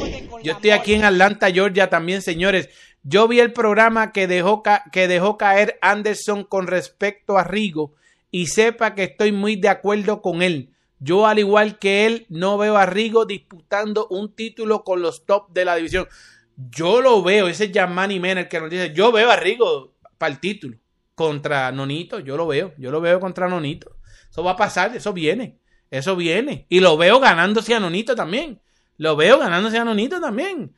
Yo 0.45 0.53
estoy 0.53 0.71
aquí 0.71 0.95
en 0.95 1.05
Atlanta, 1.05 1.51
Georgia 1.51 1.91
también, 1.91 2.23
señores. 2.23 2.69
Yo 3.03 3.27
vi 3.27 3.41
el 3.41 3.53
programa 3.53 4.13
que 4.13 4.29
dejó, 4.29 4.63
que 4.93 5.09
dejó 5.09 5.37
caer 5.39 5.77
Anderson 5.83 6.45
con 6.45 6.69
respecto 6.69 7.37
a 7.37 7.45
Rigo 7.45 7.95
y 8.31 8.47
sepa 8.47 8.95
que 8.95 9.05
estoy 9.05 9.33
muy 9.33 9.57
de 9.57 9.69
acuerdo 9.69 10.23
con 10.23 10.43
él. 10.43 10.71
Yo, 11.01 11.27
al 11.27 11.41
igual 11.41 11.79
que 11.79 12.07
él, 12.07 12.27
no 12.29 12.57
veo 12.57 12.77
a 12.77 12.87
Rigo 12.87 13.25
disputando 13.25 14.07
un 14.09 14.35
título 14.35 14.85
con 14.85 15.03
los 15.03 15.27
top 15.27 15.51
de 15.51 15.65
la 15.65 15.75
división. 15.75 16.07
Yo 16.57 17.01
lo 17.01 17.23
veo, 17.23 17.49
ese 17.49 17.65
es 17.65 17.73
Yamani 17.73 18.21
Mena 18.21 18.49
que 18.49 18.61
nos 18.61 18.71
dice, 18.71 18.93
yo 18.95 19.11
veo 19.11 19.31
a 19.31 19.37
Rigo 19.37 19.95
para 20.17 20.33
el 20.33 20.39
título 20.39 20.77
contra 21.17 21.73
Nonito, 21.73 22.21
yo 22.21 22.37
lo 22.37 22.47
veo, 22.47 22.73
yo 22.79 22.91
lo 22.91 23.01
veo 23.01 23.19
contra 23.19 23.49
Nonito. 23.49 23.97
Eso 24.31 24.43
va 24.43 24.53
a 24.53 24.57
pasar, 24.57 24.95
eso 24.95 25.13
viene, 25.13 25.59
eso 25.91 26.17
viene. 26.17 26.67
Y 26.69 26.81
lo 26.81 26.97
veo 26.97 27.19
ganándose 27.19 27.75
a 27.75 27.81
Nonito 27.81 28.15
también. 28.15 28.61
Lo 28.97 29.17
veo 29.17 29.39
ganándose 29.39 29.79
a 29.79 29.85
Nonito 29.85 30.21
también. 30.21 30.75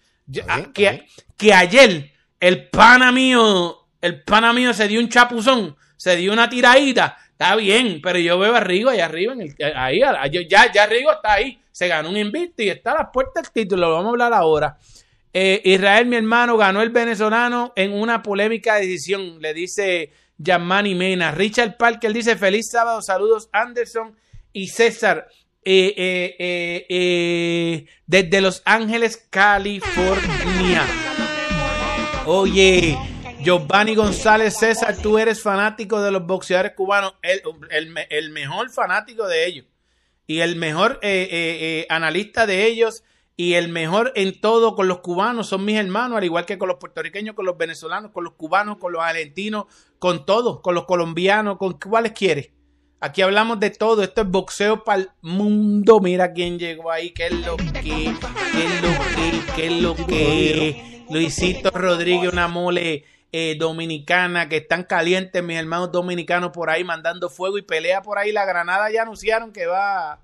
que, 0.73 1.07
que 1.37 1.53
ayer 1.53 2.13
el 2.41 2.69
pana 2.69 3.13
mío, 3.13 3.89
el 4.01 4.23
pana 4.25 4.53
mío 4.53 4.73
se 4.75 4.89
dio 4.89 5.01
un 5.01 5.09
chapuzón, 5.09 5.77
se 5.97 6.17
dio 6.17 6.33
una 6.33 6.49
tiradita, 6.49 7.17
está 7.31 7.55
bien, 7.55 8.01
pero 8.03 8.19
yo 8.19 8.37
veo 8.39 8.57
a 8.57 8.61
Rigo 8.61 8.91
allá 8.91 9.05
arriba, 9.05 9.33
en 9.33 9.43
el, 9.43 9.55
ahí, 9.77 10.01
ya, 10.49 10.73
ya 10.73 10.87
Rigo 10.87 11.13
está 11.13 11.35
ahí, 11.35 11.61
se 11.71 11.87
ganó 11.87 12.11
un 12.11 12.17
invicto 12.17 12.65
y 12.65 12.71
está 12.71 12.93
a 12.93 13.03
las 13.03 13.09
puertas 13.13 13.45
del 13.45 13.53
título, 13.53 13.89
lo 13.89 13.95
vamos 13.95 14.07
a 14.07 14.11
hablar 14.11 14.33
ahora. 14.35 14.77
Eh, 15.33 15.63
Israel, 15.65 16.07
mi 16.07 16.17
hermano, 16.17 16.57
ganó 16.57 16.83
el 16.83 16.91
venezolano 16.91 17.73
en 17.77 17.93
una 17.93 18.23
polémica 18.23 18.75
decisión, 18.75 19.41
le 19.41 19.55
dice 19.55 20.13
Yamani 20.39 20.95
Mena. 20.95 21.33
Richard 21.33 21.77
Parker 21.77 22.13
dice, 22.13 22.37
feliz 22.37 22.71
sábado, 22.71 23.03
saludos 23.03 23.49
Anderson 23.53 24.17
y 24.53 24.69
César. 24.69 25.29
Eh, 25.65 25.95
eh, 26.89 27.87
desde 28.07 28.41
Los 28.41 28.63
Ángeles, 28.65 29.29
California. 29.31 30.85
Oye, 32.27 32.97
Giovanni 33.43 33.97
González 33.97 34.57
César, 34.57 34.97
tú 35.03 35.19
eres 35.19 35.43
fanático 35.43 36.01
de 36.01 36.13
los 36.13 36.25
boxeadores 36.25 36.75
cubanos, 36.75 37.15
el, 37.23 38.31
mejor 38.31 38.71
fanático 38.71 39.27
de 39.27 39.47
ellos 39.47 39.67
y 40.29 40.41
el 40.41 40.55
mejor 40.55 41.01
eh, 41.03 41.29
eh, 41.29 41.59
eh, 41.61 41.87
analista 41.89 42.47
de 42.47 42.67
ellos 42.67 43.03
y 43.43 43.55
el 43.55 43.71
mejor 43.71 44.13
en 44.15 44.41
todo 44.41 44.77
con 44.77 44.87
los 44.87 45.01
cubanos 45.01 45.49
son 45.49 45.65
mis 45.65 45.75
hermanos, 45.75 46.17
al 46.17 46.23
igual 46.23 46.47
que 46.47 46.59
con 46.59 46.69
los 46.69 46.77
puertorriqueños, 46.77 47.35
con 47.35 47.45
los 47.45 47.59
venezolanos, 47.59 48.13
con 48.13 48.23
los 48.23 48.35
cubanos, 48.35 48.77
con 48.77 48.93
los 48.93 49.03
argentinos, 49.03 49.65
con 49.99 50.25
todos, 50.25 50.61
con 50.61 50.77
los 50.77 50.85
colombianos, 50.85 51.59
con 51.59 51.73
cuáles 51.73 52.13
quieres. 52.13 52.51
Aquí 53.01 53.21
hablamos 53.21 53.59
de 53.59 53.71
todo, 53.71 54.05
esto 54.05 54.21
es 54.21 54.29
boxeo 54.29 54.85
para 54.85 55.01
el 55.03 55.11
mundo. 55.23 55.99
Mira 55.99 56.33
quién 56.33 56.57
llegó 56.57 56.93
ahí, 56.93 57.11
qué 57.11 57.27
es 57.27 57.33
lo 57.45 57.57
que, 57.57 57.73
qué 57.73 58.65
es 58.65 58.81
lo 58.81 58.93
que, 59.17 59.53
qué 59.57 59.67
es 59.67 59.83
lo 59.83 59.97
que. 59.97 61.05
Luisito 61.11 61.73
Rodríguez, 61.73 62.33
una 62.33 62.47
mole 62.47 63.05
eh, 63.33 63.57
dominicana 63.59 64.49
que 64.49 64.59
están 64.59 64.85
calientes, 64.85 65.43
mis 65.43 65.59
hermanos 65.59 65.91
dominicanos 65.91 66.53
por 66.53 66.71
ahí 66.71 66.85
mandando 66.85 67.29
fuego 67.29 67.59
y 67.59 67.63
pelea 67.63 68.03
por 68.03 68.19
ahí. 68.19 68.31
La 68.31 68.45
Granada 68.45 68.89
ya 68.93 69.03
anunciaron 69.03 69.53
que 69.53 69.67
va 69.67 70.21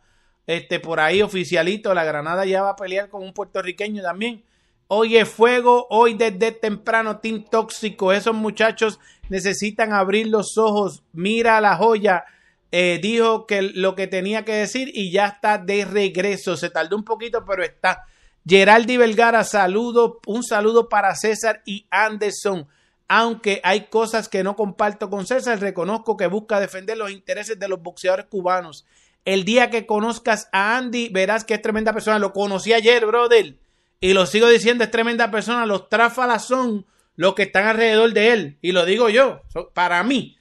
este, 0.48 0.80
por 0.80 0.98
ahí 0.98 1.22
oficialito. 1.22 1.94
La 1.94 2.04
Granada 2.04 2.44
ya 2.46 2.62
va 2.62 2.70
a 2.70 2.76
pelear 2.76 3.10
con 3.10 3.22
un 3.22 3.32
puertorriqueño 3.32 4.02
también. 4.02 4.42
Hoy 4.88 5.22
fuego, 5.26 5.86
hoy 5.90 6.14
desde 6.14 6.52
temprano, 6.52 7.18
Team 7.18 7.44
Tóxico. 7.48 8.12
Esos 8.12 8.34
muchachos 8.34 8.98
necesitan 9.28 9.92
abrir 9.92 10.26
los 10.28 10.56
ojos. 10.56 11.04
Mira 11.12 11.60
la 11.60 11.76
joya. 11.76 12.24
Eh, 12.72 12.98
dijo 13.00 13.46
que 13.46 13.60
lo 13.60 13.94
que 13.94 14.06
tenía 14.06 14.46
que 14.46 14.54
decir 14.54 14.90
y 14.94 15.12
ya 15.12 15.26
está 15.26 15.58
de 15.58 15.84
regreso. 15.84 16.56
Se 16.56 16.70
tardó 16.70 16.96
un 16.96 17.04
poquito, 17.04 17.44
pero 17.44 17.62
está. 17.62 18.06
Geraldi 18.46 18.96
Vergara, 18.96 19.44
saludo, 19.44 20.20
un 20.26 20.42
saludo 20.42 20.88
para 20.88 21.14
César 21.14 21.60
y 21.66 21.86
Anderson. 21.90 22.66
Aunque 23.06 23.60
hay 23.64 23.88
cosas 23.88 24.30
que 24.30 24.42
no 24.42 24.56
comparto 24.56 25.10
con 25.10 25.26
César, 25.26 25.60
reconozco 25.60 26.16
que 26.16 26.26
busca 26.26 26.58
defender 26.58 26.96
los 26.96 27.10
intereses 27.10 27.58
de 27.58 27.68
los 27.68 27.82
boxeadores 27.82 28.26
cubanos. 28.26 28.86
El 29.28 29.44
día 29.44 29.68
que 29.68 29.84
conozcas 29.84 30.48
a 30.52 30.78
Andy, 30.78 31.10
verás 31.10 31.44
que 31.44 31.52
es 31.52 31.60
tremenda 31.60 31.92
persona. 31.92 32.18
Lo 32.18 32.32
conocí 32.32 32.72
ayer, 32.72 33.04
brother. 33.04 33.58
Y 34.00 34.14
lo 34.14 34.24
sigo 34.24 34.48
diciendo, 34.48 34.84
es 34.84 34.90
tremenda 34.90 35.30
persona. 35.30 35.66
Los 35.66 35.90
tráfalas 35.90 36.46
son 36.46 36.86
los 37.14 37.34
que 37.34 37.42
están 37.42 37.66
alrededor 37.66 38.14
de 38.14 38.32
él. 38.32 38.58
Y 38.62 38.72
lo 38.72 38.86
digo 38.86 39.10
yo. 39.10 39.42
Para 39.74 40.02
mí, 40.02 40.38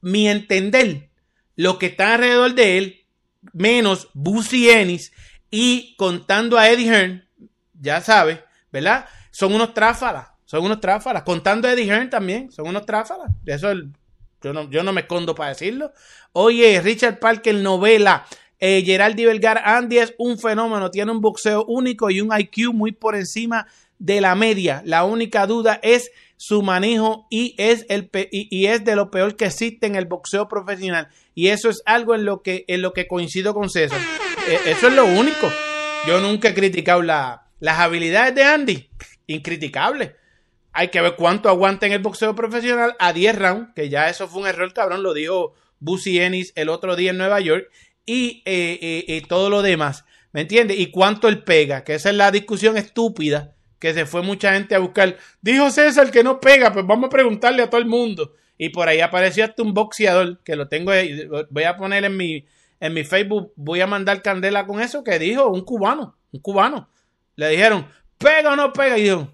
mi 0.00 0.26
entender, 0.26 1.10
los 1.54 1.78
que 1.78 1.86
están 1.86 2.10
alrededor 2.10 2.56
de 2.56 2.78
él, 2.78 3.06
menos 3.52 4.08
Busy 4.14 4.68
Ennis 4.68 5.12
y 5.48 5.94
contando 5.96 6.58
a 6.58 6.68
Eddie 6.68 6.88
Hearn, 6.88 7.28
ya 7.80 8.00
sabes, 8.00 8.40
¿verdad? 8.72 9.06
Son 9.30 9.54
unos 9.54 9.74
tráfalas, 9.74 10.26
son 10.44 10.64
unos 10.64 10.80
tráfalas. 10.80 11.22
Contando 11.22 11.68
a 11.68 11.72
Eddie 11.72 11.86
Hearn 11.86 12.10
también, 12.10 12.50
son 12.50 12.66
unos 12.66 12.84
tráfalas. 12.84 13.30
Eso 13.46 13.72
yo, 14.42 14.52
no, 14.52 14.68
yo 14.68 14.82
no 14.82 14.92
me 14.92 15.02
escondo 15.02 15.36
para 15.36 15.50
decirlo. 15.50 15.92
Oye, 16.36 16.80
Richard 16.80 17.20
Parker, 17.20 17.54
novela. 17.54 18.26
Eh, 18.58 18.82
Geraldi 18.84 19.24
Belgar 19.24 19.62
Andy 19.64 19.98
es 19.98 20.14
un 20.18 20.36
fenómeno, 20.36 20.90
tiene 20.90 21.12
un 21.12 21.20
boxeo 21.20 21.64
único 21.64 22.10
y 22.10 22.20
un 22.20 22.36
IQ 22.36 22.72
muy 22.72 22.90
por 22.90 23.14
encima 23.14 23.68
de 24.00 24.20
la 24.20 24.34
media. 24.34 24.82
La 24.84 25.04
única 25.04 25.46
duda 25.46 25.78
es 25.80 26.10
su 26.36 26.62
manejo 26.62 27.28
y 27.30 27.54
es, 27.56 27.86
el 27.88 28.10
y, 28.32 28.66
es 28.66 28.84
de 28.84 28.96
lo 28.96 29.12
peor 29.12 29.36
que 29.36 29.44
existe 29.44 29.86
en 29.86 29.94
el 29.94 30.06
boxeo 30.06 30.48
profesional. 30.48 31.06
Y 31.36 31.48
eso 31.48 31.70
es 31.70 31.82
algo 31.86 32.16
en 32.16 32.24
lo 32.24 32.42
que, 32.42 32.64
en 32.66 32.82
lo 32.82 32.92
que 32.94 33.06
coincido 33.06 33.54
con 33.54 33.70
César. 33.70 34.00
Eh, 34.48 34.58
eso 34.66 34.88
es 34.88 34.94
lo 34.94 35.04
único. 35.04 35.48
Yo 36.08 36.18
nunca 36.20 36.48
he 36.48 36.54
criticado 36.54 37.00
la, 37.02 37.46
las 37.60 37.78
habilidades 37.78 38.34
de 38.34 38.42
Andy, 38.42 38.90
incriticables. 39.28 40.10
Hay 40.72 40.88
que 40.88 41.00
ver 41.00 41.14
cuánto 41.14 41.48
aguanta 41.48 41.86
en 41.86 41.92
el 41.92 42.02
boxeo 42.02 42.34
profesional 42.34 42.96
a 42.98 43.12
10 43.12 43.38
rounds, 43.38 43.68
que 43.76 43.88
ya 43.88 44.08
eso 44.08 44.26
fue 44.26 44.42
un 44.42 44.48
error, 44.48 44.72
cabrón, 44.72 45.04
lo 45.04 45.14
dijo 45.14 45.54
Busy 45.84 46.18
Ennis 46.18 46.52
el 46.56 46.68
otro 46.68 46.96
día 46.96 47.10
en 47.10 47.18
Nueva 47.18 47.40
York, 47.40 47.70
y 48.06 48.42
eh, 48.44 48.78
eh, 48.80 49.04
eh, 49.08 49.22
todo 49.28 49.50
lo 49.50 49.62
demás. 49.62 50.04
¿Me 50.32 50.42
entiendes? 50.42 50.78
Y 50.78 50.90
cuánto 50.90 51.28
él 51.28 51.44
pega, 51.44 51.84
que 51.84 51.94
esa 51.94 52.10
es 52.10 52.16
la 52.16 52.30
discusión 52.30 52.76
estúpida 52.76 53.54
que 53.78 53.92
se 53.92 54.06
fue 54.06 54.22
mucha 54.22 54.54
gente 54.54 54.74
a 54.74 54.78
buscar. 54.78 55.16
Dijo 55.42 55.70
César 55.70 56.10
que 56.10 56.24
no 56.24 56.40
pega, 56.40 56.72
pues 56.72 56.86
vamos 56.86 57.06
a 57.06 57.10
preguntarle 57.10 57.62
a 57.62 57.70
todo 57.70 57.80
el 57.80 57.86
mundo. 57.86 58.32
Y 58.56 58.70
por 58.70 58.88
ahí 58.88 59.00
apareció 59.00 59.44
hasta 59.44 59.62
un 59.62 59.74
boxeador, 59.74 60.42
que 60.42 60.56
lo 60.56 60.68
tengo 60.68 60.92
voy 61.50 61.64
a 61.64 61.76
poner 61.76 62.04
en 62.04 62.16
mi, 62.16 62.46
en 62.80 62.94
mi 62.94 63.04
Facebook, 63.04 63.52
voy 63.56 63.80
a 63.80 63.86
mandar 63.86 64.22
candela 64.22 64.66
con 64.66 64.80
eso, 64.80 65.04
que 65.04 65.18
dijo 65.18 65.48
un 65.48 65.64
cubano, 65.64 66.16
un 66.32 66.40
cubano. 66.40 66.88
Le 67.36 67.48
dijeron, 67.50 67.86
¿pega 68.16 68.52
o 68.52 68.56
no 68.56 68.72
pega? 68.72 68.96
Y 68.96 69.02
dijo, 69.02 69.30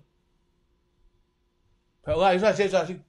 pero 2.03 2.28
eso 2.30 2.46
así, 2.46 2.62
eso 2.64 2.78
así. 2.78 3.01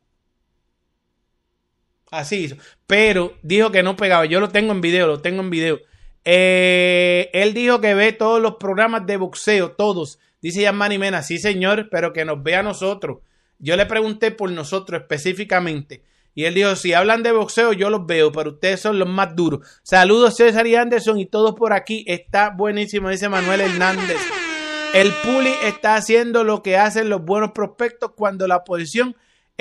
Así 2.12 2.44
hizo. 2.44 2.58
Pero 2.86 3.34
dijo 3.42 3.72
que 3.72 3.82
no 3.82 3.96
pegaba. 3.96 4.26
Yo 4.26 4.40
lo 4.40 4.50
tengo 4.50 4.74
en 4.74 4.82
video, 4.82 5.08
lo 5.08 5.22
tengo 5.22 5.42
en 5.42 5.50
video. 5.50 5.80
Eh, 6.24 7.30
él 7.34 7.54
dijo 7.54 7.82
que 7.82 7.96
ve 7.96 8.12
todos 8.12 8.42
los 8.42 8.58
programas 8.58 9.08
de 9.08 9.18
boxeo, 9.18 9.72
todos. 9.72 10.20
Dice 10.42 10.62
Yamani 10.62 10.98
Mena, 10.98 11.24
sí 11.24 11.40
señor, 11.40 11.88
pero 11.90 12.14
que 12.14 12.26
nos 12.26 12.44
vea 12.44 12.60
a 12.60 12.64
nosotros. 12.64 13.20
Yo 13.60 13.76
le 13.78 13.86
pregunté 13.86 14.32
por 14.32 14.52
nosotros 14.52 15.02
específicamente. 15.02 16.04
Y 16.34 16.46
él 16.46 16.54
dijo, 16.54 16.76
si 16.76 16.94
hablan 16.94 17.24
de 17.24 17.32
boxeo, 17.32 17.74
yo 17.74 17.90
los 17.90 18.06
veo, 18.06 18.32
pero 18.32 18.52
ustedes 18.52 18.82
son 18.82 19.00
los 19.00 19.08
más 19.08 19.36
duros. 19.36 19.68
Saludos 19.84 20.38
César 20.38 20.66
y 20.68 20.76
Anderson 20.76 21.20
y 21.20 21.26
todos 21.26 21.56
por 21.56 21.74
aquí. 21.74 22.04
Está 22.08 22.50
buenísimo, 22.50 23.10
dice 23.10 23.30
Manuel 23.30 23.62
Hernández. 23.62 24.18
El 24.94 25.12
Puli 25.24 25.54
está 25.64 25.96
haciendo 25.96 26.44
lo 26.44 26.62
que 26.62 26.78
hacen 26.78 27.10
los 27.10 27.24
buenos 27.24 27.52
prospectos 27.52 28.12
cuando 28.16 28.48
la 28.48 28.64
posición 28.64 29.16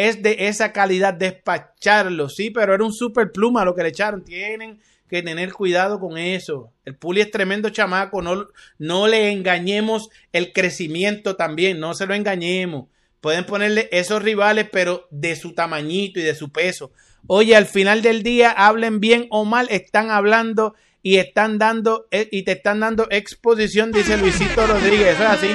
es 0.08 0.22
de 0.22 0.48
esa 0.48 0.72
calidad, 0.72 1.14
despacharlo, 1.14 2.28
sí, 2.28 2.50
pero 2.50 2.74
era 2.74 2.84
un 2.84 2.92
super 2.92 3.32
pluma 3.32 3.64
lo 3.64 3.74
que 3.74 3.82
le 3.82 3.90
echaron. 3.90 4.24
Tienen 4.24 4.80
que 5.08 5.22
tener 5.22 5.52
cuidado 5.52 5.98
con 6.00 6.16
eso. 6.16 6.72
El 6.84 6.96
Puli 6.96 7.20
es 7.20 7.30
tremendo 7.30 7.68
chamaco, 7.70 8.22
no, 8.22 8.46
no 8.78 9.08
le 9.08 9.30
engañemos 9.30 10.08
el 10.32 10.52
crecimiento 10.52 11.36
también, 11.36 11.80
no 11.80 11.94
se 11.94 12.06
lo 12.06 12.14
engañemos. 12.14 12.86
Pueden 13.20 13.44
ponerle 13.44 13.88
esos 13.92 14.22
rivales, 14.22 14.68
pero 14.72 15.06
de 15.10 15.36
su 15.36 15.52
tamañito 15.52 16.20
y 16.20 16.22
de 16.22 16.34
su 16.34 16.50
peso. 16.50 16.92
Oye, 17.26 17.54
al 17.54 17.66
final 17.66 18.00
del 18.00 18.22
día, 18.22 18.50
hablen 18.50 19.00
bien 19.00 19.26
o 19.30 19.44
mal, 19.44 19.66
están 19.70 20.10
hablando 20.10 20.74
y 21.02 21.16
están 21.16 21.58
dando 21.58 22.06
eh, 22.10 22.28
y 22.30 22.44
te 22.44 22.52
están 22.52 22.80
dando 22.80 23.06
exposición, 23.10 23.92
dice 23.92 24.16
Luisito 24.16 24.66
Rodríguez. 24.66 25.14
Eso 25.14 25.24
es 25.24 25.28
así. 25.28 25.48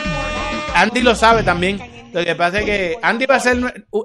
Andy 0.76 1.02
lo 1.02 1.16
sabe 1.16 1.42
también. 1.42 1.95
Lo 2.16 2.24
que 2.24 2.36
pasa 2.36 2.60
es 2.60 2.66
que 2.66 2.98
Andy 3.02 3.26
va 3.26 3.36
a 3.36 3.40
ser 3.42 3.58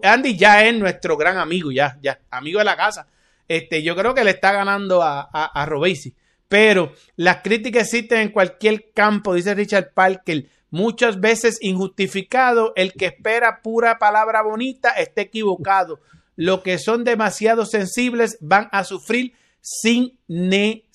Andy 0.02 0.36
ya 0.36 0.64
es 0.64 0.74
nuestro 0.74 1.16
gran 1.16 1.38
amigo, 1.38 1.70
ya, 1.70 1.96
ya, 2.02 2.18
amigo 2.28 2.58
de 2.58 2.64
la 2.64 2.76
casa. 2.76 3.06
Este, 3.46 3.84
yo 3.84 3.94
creo 3.94 4.16
que 4.16 4.24
le 4.24 4.32
está 4.32 4.50
ganando 4.50 5.00
a, 5.00 5.20
a, 5.22 5.64
Robesi. 5.66 6.16
Pero 6.48 6.92
las 7.14 7.36
críticas 7.36 7.84
existen 7.84 8.18
en 8.18 8.28
cualquier 8.30 8.90
campo, 8.92 9.32
dice 9.32 9.54
Richard 9.54 9.92
Parker. 9.94 10.48
Muchas 10.70 11.20
veces 11.20 11.58
injustificado, 11.60 12.72
el 12.74 12.94
que 12.94 13.06
espera 13.06 13.62
pura 13.62 14.00
palabra 14.00 14.42
bonita 14.42 14.90
está 14.90 15.20
equivocado. 15.20 16.00
Los 16.34 16.62
que 16.62 16.80
son 16.80 17.04
demasiado 17.04 17.64
sensibles 17.64 18.38
van 18.40 18.68
a 18.72 18.82
sufrir 18.82 19.34
sin 19.60 20.18
necesidad. 20.26 20.92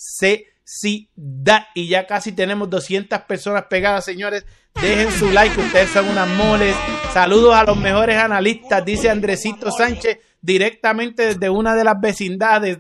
Y 1.76 1.88
ya 1.88 2.08
casi 2.08 2.34
tenemos 2.34 2.70
200 2.70 3.22
personas 3.22 3.68
pegadas, 3.70 4.04
señores. 4.04 4.46
Dejen 4.82 5.12
su 5.12 5.32
like, 5.32 5.60
ustedes 5.60 5.90
son 5.90 6.08
unas 6.10 6.28
moles. 6.30 6.76
Saludos 7.14 7.56
a 7.56 7.64
los 7.64 7.78
mejores 7.78 8.18
analistas, 8.18 8.84
dice 8.86 9.10
Andresito 9.10 9.72
Sánchez, 9.72 10.20
directamente 10.42 11.28
desde 11.28 11.50
una 11.50 11.76
de 11.76 11.84
las 11.84 12.00
vecindades. 12.00 12.80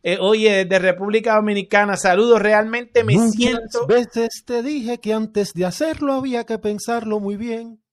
Eh, 0.00 0.16
oye, 0.20 0.64
de 0.64 0.78
República 0.78 1.34
Dominicana, 1.34 1.96
saludos, 1.96 2.40
realmente 2.40 3.02
me 3.02 3.14
Muchas 3.14 3.32
siento. 3.34 3.84
veces 3.88 4.44
te 4.46 4.62
dije 4.62 4.98
que 4.98 5.12
antes 5.12 5.52
de 5.54 5.66
hacerlo 5.66 6.12
había 6.12 6.44
que 6.44 6.56
pensarlo 6.58 7.18
muy 7.18 7.36
bien. 7.36 7.80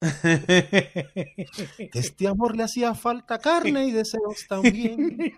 Que 1.92 1.98
este 1.98 2.28
amor 2.28 2.56
le 2.56 2.62
hacía 2.62 2.94
falta 2.94 3.38
carne 3.38 3.86
y 3.86 3.90
deseos 3.92 4.46
también. 4.48 5.18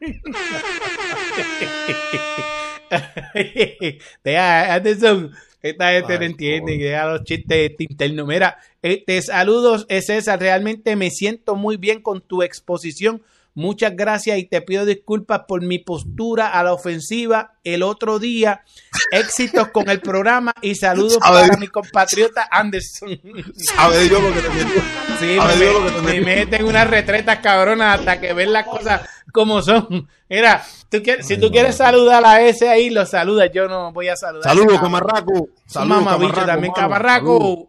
Deja, 4.24 4.74
Anderson, 4.74 5.32
esta 5.62 5.92
gente 5.92 6.18
no 6.18 6.24
entiende, 6.24 6.72
joder. 6.72 6.90
deja 6.90 7.06
los 7.06 7.24
chistes 7.24 7.72
internos. 7.78 8.26
Mira, 8.28 8.59
eh, 8.82 9.02
te 9.04 9.20
saludos, 9.22 9.86
César, 9.88 10.40
realmente 10.40 10.96
me 10.96 11.11
siento 11.11 11.56
muy 11.56 11.76
bien 11.76 12.00
con 12.00 12.20
tu 12.20 12.42
exposición. 12.42 13.22
Muchas 13.59 13.96
gracias 13.96 14.38
y 14.38 14.44
te 14.44 14.62
pido 14.62 14.84
disculpas 14.86 15.40
por 15.48 15.62
mi 15.62 15.80
postura 15.80 16.46
a 16.46 16.62
la 16.62 16.72
ofensiva 16.72 17.54
el 17.64 17.82
otro 17.82 18.20
día. 18.20 18.62
Éxitos 19.11 19.68
con 19.70 19.90
el 19.90 20.00
programa 20.00 20.54
y 20.62 20.76
saludos 20.76 21.18
Sabe 21.20 21.48
para 21.48 21.56
mi 21.59 21.66
compatriota 21.66 22.46
Anderson. 22.52 23.20
Sabe 23.56 24.04
Dios 24.04 24.22
lo 24.22 24.32
que 24.32 24.40
te 24.42 24.48
metió. 24.50 24.82
Sí, 25.18 25.36
Sabe 25.36 25.56
me, 25.56 25.61
Dios 25.64 25.74
lo 25.74 25.86
que 25.86 25.90
te 25.90 26.02
me 26.02 26.20
meten 26.20 26.64
unas 26.66 26.88
retretas 26.88 27.40
cabronas 27.40 27.98
hasta 27.98 28.20
que 28.20 28.32
ven 28.32 28.52
las 28.52 28.64
cosas 28.64 29.00
como 29.32 29.61
son. 29.61 30.09
Mira, 30.28 30.62
tú 30.88 31.02
quieres- 31.02 31.26
si 31.26 31.36
tú 31.36 31.50
quieres 31.50 31.74
saludar 31.74 32.24
a 32.24 32.40
ese 32.40 32.68
ahí, 32.68 32.90
lo 32.90 33.06
saludas. 33.06 33.50
Yo 33.52 33.66
no 33.66 33.92
voy 33.92 34.06
a 34.06 34.14
saludar. 34.14 34.44
Saludos, 34.44 34.78
camarraco. 34.80 35.48
Saludos, 35.66 36.04
también, 36.04 36.32
mano. 36.61 36.72
camarraco. 36.74 37.38
Saludos. 37.38 37.68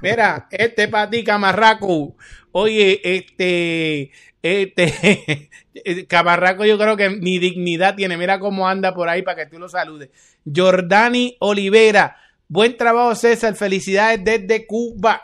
Mira, 0.00 0.48
este 0.50 0.88
para 0.88 1.10
ti, 1.10 1.22
camarraco. 1.22 2.14
Oye, 2.52 3.02
este, 3.04 4.10
este, 4.42 5.50
camarraco 6.08 6.64
yo 6.64 6.78
creo 6.78 6.96
que 6.96 7.10
ni 7.10 7.38
dignidad 7.38 7.94
tiene. 7.94 8.16
Mira 8.16 8.38
cómo 8.38 8.68
anda 8.68 8.94
por 8.94 9.08
ahí 9.08 9.22
para 9.22 9.44
que 9.44 9.50
tú 9.50 9.58
lo 9.58 9.68
saludes. 9.68 10.10
Jordani 10.44 11.36
Olivera. 11.40 12.16
Buen 12.48 12.76
trabajo, 12.76 13.14
César. 13.14 13.54
Felicidades 13.56 14.24
desde 14.24 14.66
Cuba. 14.66 15.20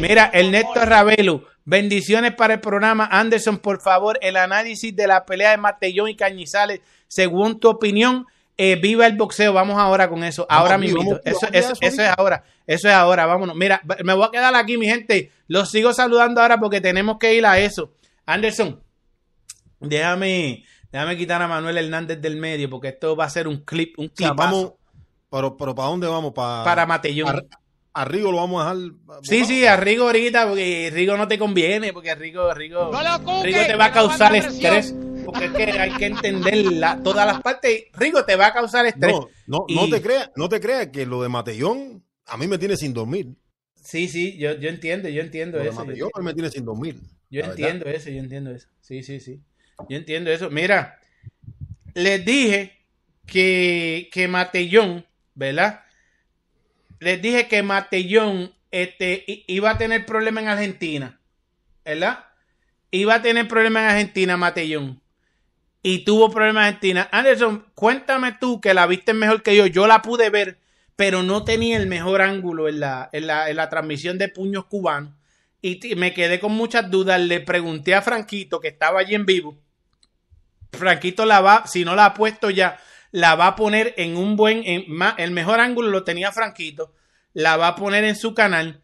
Mira, 0.00 0.30
Ernesto 0.32 0.84
Ravelo, 0.84 1.44
bendiciones 1.64 2.34
para 2.34 2.54
el 2.54 2.60
programa. 2.60 3.06
Anderson, 3.12 3.58
por 3.58 3.82
favor, 3.82 4.18
el 4.22 4.36
análisis 4.36 4.96
de 4.96 5.06
la 5.06 5.26
pelea 5.26 5.50
de 5.50 5.58
Matellón 5.58 6.08
y 6.08 6.16
Cañizales, 6.16 6.80
según 7.06 7.60
tu 7.60 7.68
opinión. 7.68 8.26
Eh, 8.62 8.76
viva 8.76 9.06
el 9.06 9.16
boxeo, 9.16 9.54
vamos 9.54 9.78
ahora 9.78 10.10
con 10.10 10.22
eso, 10.22 10.46
ahora 10.50 10.76
mismo. 10.76 11.00
Eso, 11.00 11.18
eso, 11.24 11.46
a 11.46 11.48
eso 11.48 11.72
eso 11.80 12.02
es 12.02 12.10
ahora, 12.18 12.44
eso 12.66 12.88
es 12.88 12.94
ahora, 12.94 13.24
vámonos. 13.24 13.56
Mira, 13.56 13.80
me 14.04 14.12
voy 14.12 14.26
a 14.26 14.30
quedar 14.30 14.54
aquí, 14.54 14.76
mi 14.76 14.86
gente. 14.86 15.32
Los 15.48 15.70
sigo 15.70 15.94
saludando 15.94 16.42
ahora 16.42 16.60
porque 16.60 16.82
tenemos 16.82 17.16
que 17.18 17.34
ir 17.34 17.46
a 17.46 17.58
eso. 17.58 17.94
Anderson, 18.26 18.82
déjame, 19.80 20.62
déjame 20.92 21.16
quitar 21.16 21.40
a 21.40 21.48
Manuel 21.48 21.78
Hernández 21.78 22.20
del 22.20 22.36
medio 22.36 22.68
porque 22.68 22.88
esto 22.88 23.16
va 23.16 23.24
a 23.24 23.30
ser 23.30 23.48
un 23.48 23.64
clip, 23.64 23.98
un 23.98 24.06
O 24.06 24.12
sea, 24.14 24.28
clip 24.28 24.38
vamos, 24.38 24.72
pero, 25.30 25.56
pero 25.56 25.74
¿para 25.74 25.88
dónde 25.88 26.06
vamos? 26.06 26.34
Para, 26.34 26.62
para 26.62 26.84
Matellón. 26.84 27.28
a, 27.30 27.42
a 28.02 28.04
Rigo 28.04 28.30
lo 28.30 28.36
vamos 28.36 28.62
a 28.64 28.74
dejar. 28.74 28.92
Sí, 29.22 29.46
sí, 29.46 29.64
a 29.64 29.78
Rigo 29.78 30.04
ahorita, 30.04 30.48
porque 30.48 30.90
Rigo 30.92 31.16
no 31.16 31.26
te 31.26 31.38
conviene, 31.38 31.94
porque 31.94 32.14
Rigo, 32.14 32.52
Rigo, 32.52 32.90
No 32.92 33.02
lo 33.02 33.24
cuque, 33.24 33.46
Rigo 33.46 33.60
te 33.66 33.76
va 33.76 33.86
a 33.86 33.92
causar 33.92 34.36
estrés, 34.36 34.94
porque 35.24 35.44
es 35.46 35.52
que 35.52 35.62
hay 35.78 35.90
que 35.92 36.06
entender 36.06 36.54
la- 36.72 37.02
todas 37.02 37.26
las 37.26 37.40
partes. 37.42 37.84
Rigo 37.94 38.24
te 38.24 38.36
va 38.36 38.46
a 38.48 38.52
causar 38.52 38.86
estrés. 38.86 39.12
No, 39.12 39.28
no, 39.46 39.64
Y- 39.68 39.74
no 39.74 39.88
te 39.88 40.00
creas, 40.02 40.30
no 40.36 40.48
te 40.48 40.60
creas 40.60 40.88
que 40.88 41.06
lo 41.06 41.22
de 41.22 41.28
Matellón 41.28 42.02
a 42.26 42.36
mí 42.36 42.46
me 42.46 42.58
tiene 42.58 42.76
sin 42.76 42.92
dormir. 42.94 43.28
Sí, 43.82 44.08
sí, 44.08 44.36
yo, 44.38 44.52
yo 44.58 44.68
entiendo, 44.68 45.08
yo 45.08 45.22
entiendo 45.22 45.58
Lo 45.58 45.64
de 45.64 45.70
eso. 45.70 45.78
Yo, 45.80 45.86
Matellón 45.86 46.10
a 46.14 46.18
mí 46.20 46.24
me 46.26 46.34
tiene 46.34 46.50
sin 46.50 46.64
dormir. 46.64 46.96
yo 47.30 47.40
la 47.40 47.48
verdad. 47.48 47.58
entiendo 47.68 47.86
eso, 47.90 48.10
yo 48.10 48.18
entiendo 48.18 48.50
eso. 48.50 48.68
Sí, 48.80 49.02
sí, 49.02 49.20
sí. 49.20 49.40
Yo 49.88 49.96
entiendo 49.96 50.30
eso. 50.30 50.50
Mira, 50.50 51.00
les 51.94 52.24
dije 52.24 52.76
que, 53.26 54.08
que 54.12 54.28
Matellón, 54.28 55.06
¿verdad? 55.34 55.82
Les 56.98 57.20
dije 57.22 57.48
que 57.48 57.62
Matellón 57.62 58.52
este, 58.70 59.24
iba 59.46 59.70
a 59.70 59.78
tener 59.78 60.04
problemas 60.04 60.42
en 60.44 60.48
Argentina, 60.50 61.20
¿verdad? 61.84 62.26
Iba 62.90 63.14
a 63.16 63.22
tener 63.22 63.48
problemas 63.48 63.84
en 63.84 63.88
Argentina, 63.90 64.36
Matellón. 64.36 65.00
Y 65.82 66.00
tuvo 66.04 66.30
problemas 66.30 66.62
en 66.64 66.66
Argentina. 66.68 67.08
Anderson, 67.10 67.64
cuéntame 67.74 68.32
tú 68.40 68.60
que 68.60 68.74
la 68.74 68.86
viste 68.86 69.14
mejor 69.14 69.42
que 69.42 69.56
yo. 69.56 69.66
Yo 69.66 69.86
la 69.86 70.02
pude 70.02 70.28
ver, 70.28 70.58
pero 70.96 71.22
no 71.22 71.44
tenía 71.44 71.76
el 71.78 71.86
mejor 71.86 72.20
ángulo 72.20 72.68
en 72.68 72.80
la, 72.80 73.08
en 73.12 73.26
la, 73.26 73.48
en 73.48 73.56
la 73.56 73.68
transmisión 73.70 74.18
de 74.18 74.28
puños 74.28 74.66
cubanos. 74.66 75.12
Y 75.62 75.94
me 75.96 76.12
quedé 76.12 76.38
con 76.40 76.52
muchas 76.52 76.90
dudas. 76.90 77.20
Le 77.20 77.40
pregunté 77.40 77.94
a 77.94 78.02
Franquito, 78.02 78.60
que 78.60 78.68
estaba 78.68 79.00
allí 79.00 79.14
en 79.14 79.24
vivo. 79.26 79.56
Franquito 80.72 81.24
la 81.26 81.40
va, 81.40 81.66
si 81.66 81.84
no 81.84 81.94
la 81.96 82.04
ha 82.06 82.14
puesto 82.14 82.48
ya, 82.50 82.78
la 83.10 83.34
va 83.34 83.48
a 83.48 83.56
poner 83.56 83.92
en 83.96 84.16
un 84.16 84.36
buen, 84.36 84.62
en 84.64 84.84
ma- 84.86 85.14
el 85.18 85.32
mejor 85.32 85.58
ángulo 85.60 85.88
lo 85.88 86.04
tenía 86.04 86.30
Franquito, 86.30 86.94
la 87.32 87.56
va 87.56 87.68
a 87.68 87.74
poner 87.76 88.04
en 88.04 88.14
su 88.14 88.34
canal, 88.34 88.80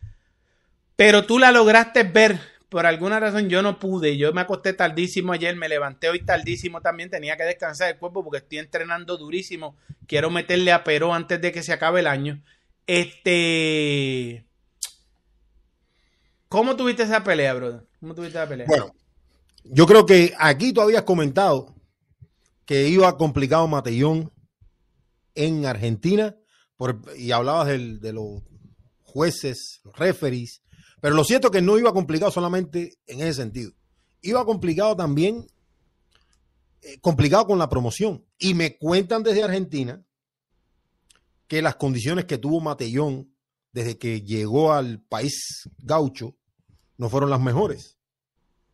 pero 0.97 1.27
tú 1.27 1.39
la 1.39 1.53
lograste 1.53 2.03
ver, 2.03 2.41
por 2.69 2.85
alguna 2.87 3.21
razón 3.21 3.49
yo 3.49 3.63
no 3.63 3.79
pude, 3.79 4.17
yo 4.17 4.33
me 4.33 4.41
acosté 4.41 4.73
tardísimo 4.73 5.33
ayer, 5.33 5.55
me 5.57 5.69
levanté 5.69 6.09
hoy 6.09 6.25
tardísimo 6.25 6.81
también, 6.81 7.11
tenía 7.11 7.37
que 7.37 7.45
descansar 7.45 7.91
el 7.91 7.99
cuerpo 7.99 8.25
porque 8.25 8.39
estoy 8.39 8.59
entrenando 8.59 9.17
durísimo, 9.17 9.77
quiero 10.07 10.31
meterle 10.31 10.73
a 10.73 10.83
Perú 10.85 11.13
antes 11.13 11.41
de 11.41 11.53
que 11.53 11.63
se 11.63 11.73
acabe 11.73 12.01
el 12.01 12.07
año. 12.07 12.43
Este... 12.87 14.45
¿Cómo 16.49 16.77
tuviste 16.77 17.03
esa 17.03 17.25
pelea, 17.25 17.55
brother? 17.55 17.83
¿Cómo 18.01 18.15
tuviste 18.15 18.39
esa 18.39 18.49
pelea? 18.49 18.67
Bueno, 18.67 18.95
yo 19.65 19.87
creo 19.87 20.07
que 20.07 20.33
aquí 20.39 20.73
tú 20.73 20.81
habías 20.81 21.03
comentado 21.03 21.75
que 22.65 22.89
iba 22.89 23.17
complicado 23.17 23.67
Matellón 23.67 24.33
en 25.35 25.67
Argentina 25.67 26.37
por- 26.77 27.01
y 27.17 27.33
hablabas 27.33 27.69
del- 27.69 28.01
de 28.01 28.13
los 28.13 28.43
jueces, 29.03 29.81
los 29.85 29.97
referees, 29.97 30.63
pero 31.07 31.15
lo 31.15 31.23
cierto 31.23 31.47
es 31.47 31.53
que 31.53 31.63
no 31.63 31.79
iba 31.79 31.93
complicado 31.93 32.33
solamente 32.33 32.99
en 33.07 33.21
ese 33.21 33.35
sentido. 33.35 33.71
Iba 34.23 34.45
complicado 34.45 34.97
también, 34.97 35.47
eh, 36.83 36.99
complicado 37.01 37.47
con 37.47 37.61
la 37.61 37.69
promoción. 37.69 38.25
Y 38.41 38.55
me 38.55 38.77
cuentan 38.77 39.23
desde 39.23 39.45
Argentina 39.45 40.05
que 41.47 41.63
las 41.63 41.77
condiciones 41.77 42.25
que 42.25 42.39
tuvo 42.39 42.61
Matellón 42.61 43.33
desde 43.71 43.99
que 43.99 44.23
llegó 44.23 44.73
al 44.73 45.01
país 45.01 45.71
gaucho 45.79 46.35
no 46.99 47.09
fueron 47.09 47.31
las 47.31 47.41
mejores. 47.41 47.99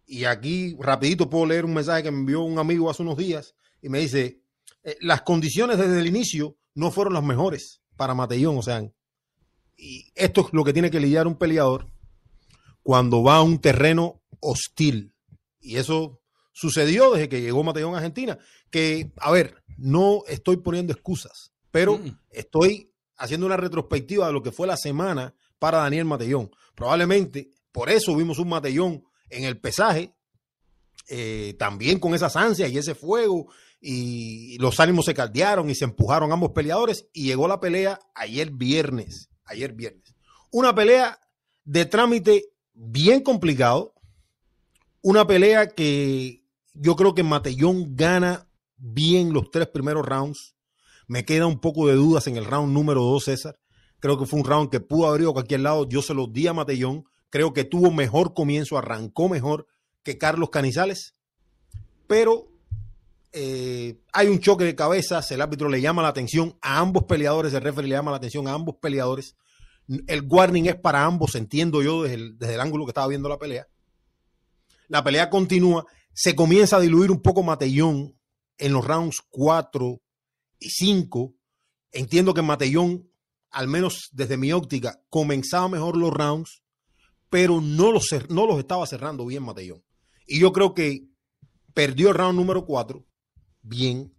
Y 0.07 0.25
aquí 0.25 0.75
rapidito 0.81 1.29
puedo 1.29 1.45
leer 1.45 1.67
un 1.67 1.75
mensaje 1.75 2.03
que 2.03 2.11
me 2.11 2.21
envió 2.21 2.41
un 2.41 2.59
amigo 2.59 2.89
hace 2.89 3.03
unos 3.03 3.19
días 3.19 3.55
y 3.83 3.91
me 3.91 3.99
dice, 3.99 4.41
eh, 4.85 4.97
las 5.03 5.21
condiciones 5.21 5.77
desde 5.77 6.01
el 6.01 6.07
inicio 6.07 6.57
no 6.75 6.91
fueron 6.91 7.13
las 7.13 7.25
mejores 7.25 7.83
para 7.95 8.15
Matellón, 8.15 8.57
o 8.57 8.63
sea, 8.63 8.91
y 9.77 10.07
esto 10.15 10.47
es 10.47 10.47
lo 10.55 10.65
que 10.65 10.73
tiene 10.73 10.91
que 10.91 10.99
lidiar 10.99 11.27
un 11.27 11.37
peleador 11.37 11.92
cuando 12.83 13.23
va 13.23 13.37
a 13.37 13.43
un 13.43 13.59
terreno 13.61 14.23
hostil. 14.41 15.15
Y 15.61 15.77
eso 15.77 16.21
sucedió 16.53 17.13
desde 17.13 17.29
que 17.29 17.41
llegó 17.41 17.63
Matellón 17.63 17.95
a 17.95 17.99
Argentina, 17.99 18.39
que, 18.71 19.13
a 19.17 19.31
ver, 19.31 19.63
no 19.79 20.23
estoy 20.29 20.59
poniendo 20.59 20.93
excusas, 20.93 21.53
pero 21.71 21.99
Mm. 21.99 22.19
estoy 22.31 22.93
haciendo 23.17 23.47
una 23.47 23.57
retrospectiva 23.57 24.27
de 24.27 24.33
lo 24.33 24.43
que 24.43 24.53
fue 24.53 24.67
la 24.67 24.77
semana 24.77 25.35
para 25.59 25.79
Daniel 25.79 26.05
Matellón. 26.05 26.51
Probablemente 26.75 27.51
por 27.71 27.89
eso 27.89 28.15
vimos 28.17 28.39
un 28.39 28.49
Matellón 28.49 29.05
en 29.31 29.45
el 29.45 29.59
pesaje, 29.59 30.15
eh, 31.09 31.55
también 31.59 31.99
con 31.99 32.15
esas 32.15 32.37
ansias 32.37 32.71
y 32.71 32.79
ese 32.79 32.95
fuego, 32.95 33.51
y 33.81 34.57
los 34.59 34.79
ánimos 34.79 35.07
se 35.07 35.15
caldearon 35.15 35.69
y 35.71 35.75
se 35.75 35.85
empujaron 35.85 36.33
ambos 36.33 36.51
peleadores, 36.51 37.07
y 37.13 37.25
llegó 37.25 37.49
la 37.49 37.61
pelea 37.61 37.99
ayer 38.15 38.51
viernes, 38.51 39.31
ayer 39.45 39.73
viernes. 39.73 40.15
Una 40.51 40.75
pelea 40.75 41.19
de 41.65 41.87
trámite 41.87 42.45
bien 42.75 43.23
complicado, 43.23 43.95
una 45.03 45.27
pelea 45.27 45.69
que 45.69 46.45
yo 46.75 46.97
creo 46.97 47.15
que 47.15 47.23
Matellón 47.23 47.97
gana 47.97 48.49
bien 48.77 49.33
los 49.33 49.51
tres 49.51 49.69
primeros 49.69 50.07
rounds. 50.07 50.55
Me 51.07 51.25
queda 51.25 51.47
un 51.47 51.61
poco 51.61 51.89
de 51.89 51.95
dudas 51.95 52.27
en 52.27 52.37
el 52.37 52.45
round 52.45 52.73
número 52.73 53.03
dos, 53.03 53.25
César. 53.25 53.59
Creo 53.99 54.19
que 54.19 54.27
fue 54.27 54.41
un 54.41 54.47
round 54.47 54.71
que 54.71 54.81
pudo 54.81 55.09
haber 55.09 55.23
ido 55.23 55.31
a 55.31 55.35
cualquier 55.35 55.61
lado. 55.61 55.89
Yo 55.89 56.03
se 56.03 56.15
lo 56.15 56.27
di 56.27 56.47
a 56.47 56.53
Matellón. 56.53 57.05
Creo 57.31 57.53
que 57.53 57.65
tuvo 57.65 57.91
mejor 57.91 58.35
comienzo, 58.35 58.79
arrancó 58.79 59.29
mejor 59.29 59.67
que 60.03 60.19
Carlos 60.19 60.51
Canizales, 60.51 61.15
pero 62.07 62.49
eh, 63.33 64.01
hay 64.13 64.29
un 64.29 64.41
choque 64.41 64.65
de 64.65 64.75
cabezas, 64.75 65.31
el 65.31 65.41
árbitro 65.41 65.69
le 65.69 65.81
llama 65.81 66.03
la 66.03 66.09
atención 66.09 66.59
a 66.61 66.79
ambos 66.79 67.05
peleadores, 67.05 67.55
el 67.55 67.63
referee 67.63 67.89
le 67.89 67.95
llama 67.95 68.11
la 68.11 68.19
atención 68.19 68.47
a 68.49 68.53
ambos 68.53 68.77
peleadores. 68.81 69.37
El 70.07 70.27
warning 70.29 70.67
es 70.67 70.77
para 70.77 71.05
ambos, 71.05 71.35
entiendo 71.35 71.83
yo 71.83 72.03
desde 72.03 72.55
el, 72.55 72.61
ángulo 72.61 72.85
que 72.85 72.91
estaba 72.91 73.09
viendo 73.09 73.29
la 73.29 73.39
pelea. 73.39 73.67
La 74.89 75.03
pelea 75.03 75.31
continúa, 75.31 75.87
se 76.13 76.35
comienza 76.35 76.77
a 76.77 76.81
diluir 76.81 77.11
un 77.11 77.21
poco 77.21 77.43
Matellón 77.43 78.17
en 78.59 78.73
los 78.73 78.85
rounds 78.85 79.23
4 79.31 80.01
y 80.61 80.71
5. 80.71 81.35
Entiendo 81.93 82.35
que 82.35 82.43
Matellón, 82.43 83.11
al 83.51 83.69
menos 83.69 84.09
desde 84.13 84.37
mi 84.37 84.53
óptica, 84.53 85.03
comenzaba 85.11 85.69
mejor 85.69 85.97
los 85.97 86.13
rounds, 86.13 86.63
pero 87.29 87.61
no 87.61 87.93
los, 87.93 88.09
no 88.29 88.47
los 88.47 88.59
estaba 88.59 88.87
cerrando 88.87 89.27
bien 89.27 89.43
Matellón. 89.43 89.83
Y 90.27 90.39
yo 90.39 90.53
creo 90.53 90.75
que 90.75 91.09
perdió 91.75 92.11
el 92.11 92.15
round 92.15 92.39
número 92.39 92.65
4 92.65 93.05
bien. 93.63 94.15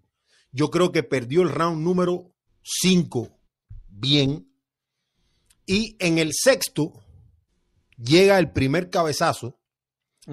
Yo 0.52 0.70
creo 0.70 0.92
que 0.92 1.04
perdió 1.04 1.42
el 1.42 1.50
round 1.50 1.84
número 1.84 2.34
5 2.64 3.30
bien. 3.88 4.53
Y 5.66 5.96
en 6.00 6.18
el 6.18 6.32
sexto 6.34 6.94
llega 7.98 8.40
el 8.40 8.52
primer 8.52 8.90
cabezazo 8.90 9.60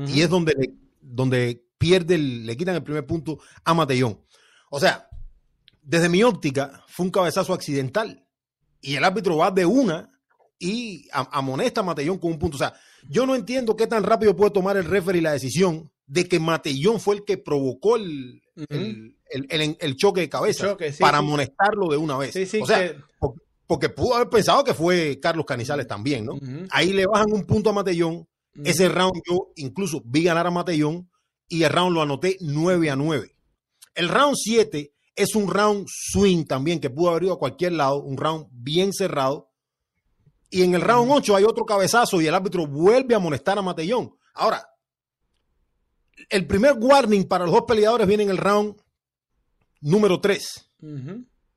y 0.07 0.23
es 0.23 0.29
donde, 0.29 0.55
donde 1.01 1.65
pierde, 1.79 2.19
le 2.19 2.57
quitan 2.57 2.77
el 2.77 2.83
primer 2.83 3.07
punto 3.07 3.39
a 3.65 3.75
Matellón. 3.75 4.21
O 4.71 4.79
sea, 4.79 5.09
desde 5.83 6.09
mi 6.09 6.23
óptica 6.23 6.85
fue 6.89 7.07
un 7.07 7.13
cabezazo 7.13 7.53
accidental 7.53 8.25
y 8.81 8.97
el 8.97 9.05
árbitro 9.05 9.37
va 9.37 9.51
de 9.51 9.67
una 9.67 10.11
y 10.59 11.09
amonesta 11.13 11.81
a 11.81 11.85
Matellón 11.85 12.19
con 12.19 12.33
un 12.33 12.39
punto. 12.39 12.57
O 12.57 12.59
sea, 12.59 12.75
yo 13.09 13.27
no 13.27 13.35
entiendo 13.35 13.77
qué 13.77 13.87
tan 13.87 14.05
rápido 14.05 14.37
puede 14.37 14.51
tomar 14.51 14.77
el 14.77 14.85
referee 14.85 15.23
la 15.23 15.33
decisión 15.33 15.91
de 16.07 16.29
que 16.29 16.39
Matellón 16.39 17.01
fue 17.01 17.17
el 17.17 17.25
que 17.25 17.39
provocó 17.39 17.97
el, 17.97 18.43
el, 18.69 19.97
choque 19.97 20.23
de 20.23 20.29
cabeza 20.29 20.77
para 20.99 21.19
amonestarlo 21.19 21.89
de 21.89 21.97
una 21.97 22.19
vez. 22.19 22.37
o 22.61 22.67
sea, 22.67 22.95
porque, 23.71 23.89
pudo 23.89 24.17
haber 24.17 24.29
pensado 24.29 24.65
que 24.65 24.75
fue 24.75 25.21
Carlos 25.23 25.47
Canizales 25.47 25.87
también, 25.87 26.25
¿no? 26.27 26.33
Ahí 26.73 26.93
le 26.93 27.07
bajan 27.07 27.33
un 27.33 27.45
punto 27.45 27.71
a 27.71 27.73
Matellón. 27.73 28.27
Ese 28.65 28.89
round 28.89 29.23
yo 29.25 29.53
incluso 29.55 30.03
vi 30.05 30.25
ganar 30.25 30.45
a 30.49 30.51
Matellón 30.51 31.09
y 31.47 31.63
el 31.63 31.71
round 31.71 31.95
lo 31.95 32.03
anoté 32.03 32.37
9 32.41 32.91
a 32.91 32.97
9. 32.97 33.33
El 33.95 34.09
round 34.09 34.35
7 34.37 34.93
es 35.15 35.37
un 35.37 35.49
round 35.49 35.87
swing 35.89 36.47
también 36.47 36.81
que 36.81 36.91
pudo 36.91 37.11
haber 37.11 37.23
ido 37.23 37.35
a 37.35 37.39
cualquier 37.39 37.71
lado, 37.75 38.03
un 38.03 38.17
round 38.17 38.49
bien 38.51 38.93
cerrado. 38.93 39.53
Y 40.51 40.65
en 40.65 40.75
el 40.75 40.81
round 40.81 41.09
8 41.09 41.37
hay 41.37 41.45
otro 41.45 41.65
cabezazo 41.65 42.21
y 42.21 42.27
el 42.27 42.35
árbitro 42.35 42.67
vuelve 42.67 43.15
a 43.15 43.19
amonestar 43.19 43.57
a 43.57 43.63
Matellón. 43.63 44.13
Ahora, 44.35 44.67
el 46.29 46.45
primer 46.45 46.75
warning 46.77 47.23
para 47.23 47.45
los 47.45 47.55
dos 47.55 47.63
peleadores 47.69 48.09
viene 48.09 48.25
en 48.25 48.31
el 48.31 48.37
round 48.37 48.75
número 49.81 50.21
3. 50.21 50.73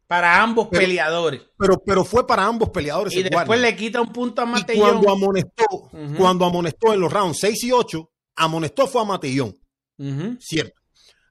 Para 0.08 0.42
ambos 0.42 0.68
peleadores. 0.68 1.42
Pero, 1.58 1.82
pero 1.84 2.04
fue 2.04 2.28
para 2.28 2.46
ambos 2.46 2.70
peleadores. 2.70 3.14
Y 3.16 3.24
después 3.24 3.60
le 3.60 3.76
quita 3.76 4.02
un 4.02 4.12
punto 4.12 4.42
a 4.42 4.46
Matellón. 4.46 5.02
cuando 5.02 5.12
amonestó, 5.12 5.90
cuando 6.18 6.46
amonestó 6.46 6.94
en 6.94 7.00
los 7.00 7.12
rounds 7.12 7.40
6 7.40 7.64
y 7.64 7.72
8, 7.72 8.12
amonestó 8.36 8.88
fue 8.88 9.02
a 9.02 9.06
Matellón. 9.06 9.56
Cierto. 10.40 10.80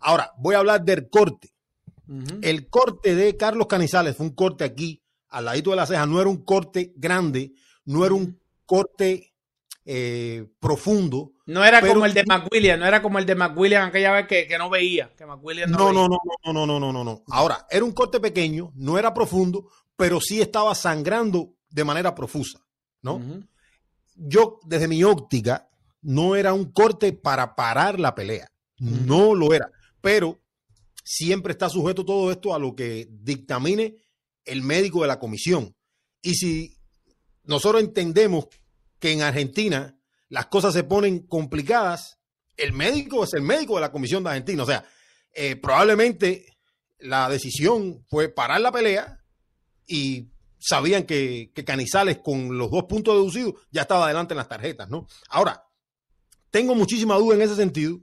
Ahora, 0.01 0.33
voy 0.39 0.55
a 0.55 0.59
hablar 0.59 0.85
del 0.85 1.09
corte. 1.09 1.53
El 2.43 2.68
corte 2.68 3.14
de 3.14 3.37
Carlos 3.37 3.66
Canizales 3.66 4.16
fue 4.16 4.27
un 4.27 4.35
corte 4.35 4.64
aquí, 4.64 5.03
al 5.29 5.47
ladito 5.47 5.70
de 5.70 5.77
la 5.77 5.87
ceja. 5.87 6.07
No 6.07 6.20
era 6.20 6.29
un 6.29 6.45
corte 6.45 6.93
grande, 6.97 7.53
no 7.85 8.05
era 8.05 8.14
un 8.14 8.39
corte 8.66 9.32
eh, 9.85 10.47
profundo. 10.61 11.33
No 11.47 11.64
era 11.64 11.80
como 11.80 12.07
el 12.07 12.14
de 12.14 12.24
McWilliam, 12.24 12.78
no 12.78 12.87
era 12.87 13.03
como 13.03 13.18
el 13.18 13.26
de 13.26 13.35
McWilliam 13.35 13.89
aquella 13.89 14.12
vez 14.12 14.28
que, 14.28 14.47
que 14.47 14.57
no 14.57 14.70
veía, 14.70 15.11
que 15.16 15.26
no, 15.26 15.35
no, 15.35 15.41
veía. 15.41 15.66
no, 15.66 15.93
no, 15.93 16.09
no, 16.09 16.18
no, 16.53 16.66
no, 16.66 16.78
no, 16.78 16.93
no, 16.93 17.05
no. 17.05 17.24
Ahora, 17.28 17.66
era 17.68 17.85
un 17.85 17.91
corte 17.93 18.20
pequeño, 18.20 18.72
no 18.76 18.97
era 18.97 19.12
profundo, 19.12 19.68
pero 19.97 20.20
sí 20.20 20.41
estaba 20.41 20.74
sangrando 20.76 21.57
de 21.68 21.83
manera 21.83 22.14
profusa, 22.14 22.61
¿no? 23.03 23.20
Yo, 24.14 24.61
desde 24.64 24.87
mi 24.87 25.03
óptica, 25.03 25.68
no 26.01 26.37
era 26.37 26.53
un 26.53 26.70
corte 26.70 27.12
para 27.12 27.57
parar 27.57 27.99
la 27.99 28.14
pelea, 28.14 28.53
no 28.78 29.35
lo 29.35 29.53
era, 29.53 29.68
pero 30.01 30.41
siempre 31.03 31.53
está 31.53 31.68
sujeto 31.68 32.05
todo 32.05 32.30
esto 32.30 32.55
a 32.55 32.59
lo 32.59 32.76
que 32.76 33.09
dictamine 33.11 33.97
el 34.45 34.62
médico 34.62 35.03
de 35.03 35.09
la 35.09 35.18
comisión. 35.18 35.74
Y 36.22 36.35
si 36.35 36.76
nosotros 37.45 37.83
entendemos 37.83 38.47
que 39.03 39.11
en 39.11 39.23
Argentina 39.23 39.99
las 40.29 40.47
cosas 40.47 40.73
se 40.73 40.85
ponen 40.85 41.27
complicadas, 41.27 42.21
el 42.57 42.73
médico 42.73 43.25
es 43.25 43.35
el 43.35 43.43
médico 43.43 43.75
de 43.75 43.81
la 43.81 43.91
Comisión 43.91 44.23
de 44.23 44.31
Argentina. 44.31 44.63
O 44.63 44.67
sea, 44.67 44.85
eh, 45.35 45.57
probablemente 45.57 46.47
la 47.01 47.29
decisión 47.29 48.07
fue 48.09 48.29
parar 48.29 48.61
la 48.61 48.71
pelea 48.71 49.19
y 49.89 50.31
sabían 50.61 51.03
que, 51.03 51.51
Canizales 51.67 52.21
con 52.23 52.57
los 52.57 52.71
dos 52.71 52.85
puntos 52.85 53.15
deducidos 53.15 53.55
ya 53.73 53.83
estaba 53.83 54.05
adelante 54.05 54.35
en 54.35 54.39
las 54.39 54.49
tarjetas, 54.49 54.89
¿no? 54.89 55.09
Ahora, 55.29 55.65
tengo 56.53 56.77
muchísima 56.77 57.17
duda 57.17 57.35
en 57.35 57.43
ese 57.43 57.57
sentido 57.57 57.99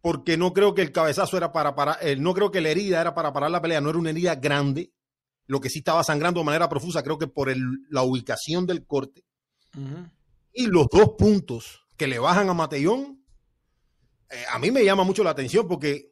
porque 0.00 0.38
no 0.38 0.54
creo 0.54 0.74
que 0.74 0.80
el 0.80 0.92
cabezazo 0.92 1.36
era 1.36 1.52
para 1.52 1.74
parar, 1.74 1.98
eh, 2.00 2.16
no 2.16 2.32
creo 2.32 2.50
que 2.50 2.62
la 2.62 2.70
herida 2.70 3.02
era 3.02 3.14
para 3.14 3.34
parar 3.34 3.50
la 3.50 3.60
pelea, 3.60 3.82
no 3.82 3.90
era 3.90 3.98
una 3.98 4.10
herida 4.10 4.34
grande, 4.36 4.94
lo 5.46 5.60
que 5.60 5.68
sí 5.68 5.80
estaba 5.80 6.02
sangrando 6.04 6.40
de 6.40 6.46
manera 6.46 6.70
profusa, 6.70 7.02
creo 7.02 7.18
que 7.18 7.26
por 7.26 7.54
la 7.90 8.02
ubicación 8.02 8.66
del 8.66 8.86
corte. 8.86 9.24
Y 10.58 10.66
los 10.66 10.88
dos 10.88 11.10
puntos 11.16 11.84
que 11.96 12.08
le 12.08 12.18
bajan 12.18 12.48
a 12.48 12.52
Matellón, 12.52 13.22
eh, 14.28 14.42
a 14.50 14.58
mí 14.58 14.72
me 14.72 14.84
llama 14.84 15.04
mucho 15.04 15.22
la 15.22 15.30
atención 15.30 15.68
porque 15.68 16.10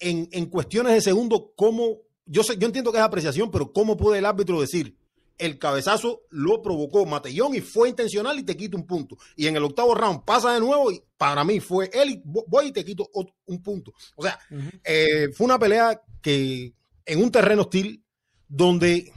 en, 0.00 0.46
cuestiones 0.46 0.94
de 0.94 1.00
segundo, 1.00 1.52
¿cómo? 1.54 1.98
Yo, 2.26 2.42
sé, 2.42 2.58
yo 2.58 2.66
entiendo 2.66 2.90
que 2.90 2.98
es 2.98 3.04
apreciación, 3.04 3.52
pero 3.52 3.72
¿cómo 3.72 3.96
puede 3.96 4.18
el 4.18 4.26
árbitro 4.26 4.60
decir? 4.60 4.98
El 5.38 5.60
cabezazo 5.60 6.22
lo 6.30 6.60
provocó 6.60 7.06
Matellón 7.06 7.54
y 7.54 7.60
fue 7.60 7.88
intencional 7.88 8.36
y 8.36 8.42
te 8.42 8.56
quito 8.56 8.76
un 8.76 8.84
punto. 8.84 9.16
Y 9.36 9.46
en 9.46 9.54
el 9.54 9.62
octavo 9.62 9.94
round 9.94 10.24
pasa 10.24 10.52
de 10.52 10.58
nuevo 10.58 10.90
y 10.90 11.00
para 11.16 11.44
mí 11.44 11.60
fue 11.60 11.88
él 11.92 12.10
y 12.10 12.22
voy 12.24 12.66
y 12.66 12.72
te 12.72 12.84
quito 12.84 13.08
un 13.46 13.62
punto. 13.62 13.92
O 14.16 14.24
sea, 14.24 14.40
eh, 14.82 15.28
fue 15.32 15.44
una 15.44 15.60
pelea 15.60 16.02
que 16.20 16.74
en 17.06 17.22
un 17.22 17.30
terreno 17.30 17.62
hostil 17.62 18.02
donde 18.48 19.12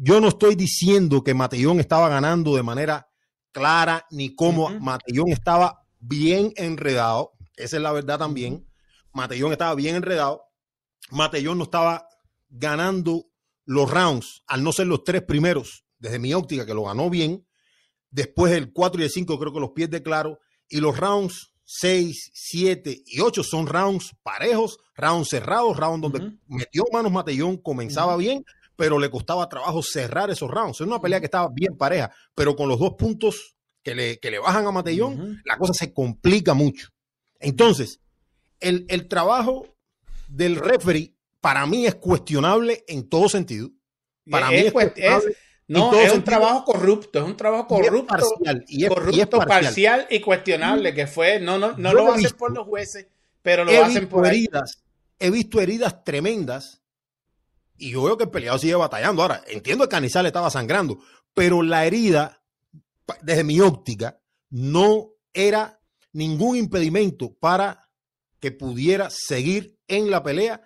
yo 0.00 0.22
no 0.22 0.28
estoy 0.28 0.54
diciendo 0.54 1.22
que 1.22 1.34
Matellón 1.34 1.80
estaba 1.80 2.08
ganando 2.08 2.56
de 2.56 2.62
manera 2.62 3.11
clara 3.52 4.06
ni 4.10 4.34
cómo 4.34 4.70
Matellón 4.80 5.28
estaba 5.28 5.86
bien 6.00 6.52
enredado. 6.56 7.32
Esa 7.56 7.76
es 7.76 7.82
la 7.82 7.92
verdad 7.92 8.18
también. 8.18 8.66
Matellón 9.12 9.52
estaba 9.52 9.74
bien 9.74 9.96
enredado. 9.96 10.44
Matellón 11.10 11.58
no 11.58 11.64
estaba 11.64 12.06
ganando 12.48 13.26
los 13.64 13.90
rounds, 13.90 14.42
al 14.46 14.64
no 14.64 14.72
ser 14.72 14.86
los 14.86 15.04
tres 15.04 15.22
primeros, 15.22 15.84
desde 15.98 16.18
mi 16.18 16.34
óptica, 16.34 16.66
que 16.66 16.74
lo 16.74 16.84
ganó 16.84 17.10
bien. 17.10 17.46
Después 18.10 18.52
el 18.52 18.72
4 18.72 19.00
y 19.00 19.04
el 19.04 19.10
5 19.10 19.38
creo 19.38 19.52
que 19.52 19.60
los 19.60 19.70
pierde 19.70 20.02
claro. 20.02 20.38
Y 20.68 20.80
los 20.80 20.98
rounds 20.98 21.52
6, 21.64 22.32
7 22.34 23.02
y 23.06 23.20
8 23.20 23.42
son 23.42 23.66
rounds 23.66 24.14
parejos, 24.22 24.78
rounds 24.94 25.28
cerrados, 25.28 25.76
rounds 25.76 26.02
donde 26.02 26.38
metió 26.46 26.84
manos 26.92 27.12
Matellón, 27.12 27.56
comenzaba 27.56 28.16
bien, 28.16 28.44
pero 28.82 28.98
le 28.98 29.10
costaba 29.10 29.48
trabajo 29.48 29.80
cerrar 29.80 30.28
esos 30.30 30.50
rounds. 30.50 30.80
Es 30.80 30.86
una 30.88 31.00
pelea 31.00 31.20
que 31.20 31.26
estaba 31.26 31.48
bien 31.54 31.76
pareja, 31.76 32.10
pero 32.34 32.56
con 32.56 32.68
los 32.68 32.80
dos 32.80 32.94
puntos 32.94 33.54
que 33.80 33.94
le, 33.94 34.18
que 34.18 34.28
le 34.28 34.40
bajan 34.40 34.66
a 34.66 34.72
Matellón, 34.72 35.40
la 35.44 35.56
cosa 35.56 35.72
se 35.72 35.92
complica 35.94 36.52
mucho. 36.52 36.88
Entonces, 37.38 38.00
el, 38.58 39.06
trabajo 39.06 39.68
del 40.26 40.56
referee 40.56 41.14
para 41.40 41.64
mí 41.64 41.86
es 41.86 41.94
cuestionable 41.94 42.82
en 42.88 43.08
todo 43.08 43.28
sentido. 43.28 43.70
Para 44.28 44.48
mí 44.48 44.56
es, 44.56 44.72
cuestionable. 44.72 45.36
no, 45.68 45.94
es 45.94 46.12
un 46.12 46.24
trabajo 46.24 46.64
corrupto, 46.64 47.20
es 47.20 47.24
un 47.24 47.36
trabajo 47.36 47.68
corrupto, 47.68 48.16
y 48.66 48.84
corrupto, 48.88 49.38
parcial. 49.42 50.08
y 50.10 50.18
cuestionable, 50.20 50.92
que 50.92 51.06
fue, 51.06 51.38
no, 51.38 51.56
no, 51.56 51.76
no 51.78 51.92
lo 51.92 52.12
hacen 52.12 52.32
por 52.36 52.52
los 52.52 52.66
jueces, 52.66 53.06
pero 53.42 53.64
lo 53.64 53.84
hacen 53.84 54.08
por 54.08 54.26
heridas. 54.26 54.82
He 55.20 55.30
visto 55.30 55.60
heridas 55.60 56.02
tremendas 56.02 56.81
y 57.76 57.90
yo 57.90 58.04
veo 58.04 58.16
que 58.16 58.24
el 58.24 58.30
peleado 58.30 58.58
sigue 58.58 58.74
batallando. 58.74 59.22
Ahora, 59.22 59.42
entiendo 59.46 59.84
que 59.84 59.90
Canizales 59.90 60.30
estaba 60.30 60.50
sangrando, 60.50 60.98
pero 61.34 61.62
la 61.62 61.84
herida, 61.86 62.42
desde 63.22 63.44
mi 63.44 63.60
óptica, 63.60 64.20
no 64.50 65.10
era 65.32 65.80
ningún 66.12 66.56
impedimento 66.56 67.34
para 67.34 67.88
que 68.38 68.52
pudiera 68.52 69.08
seguir 69.10 69.78
en 69.88 70.10
la 70.10 70.22
pelea 70.22 70.62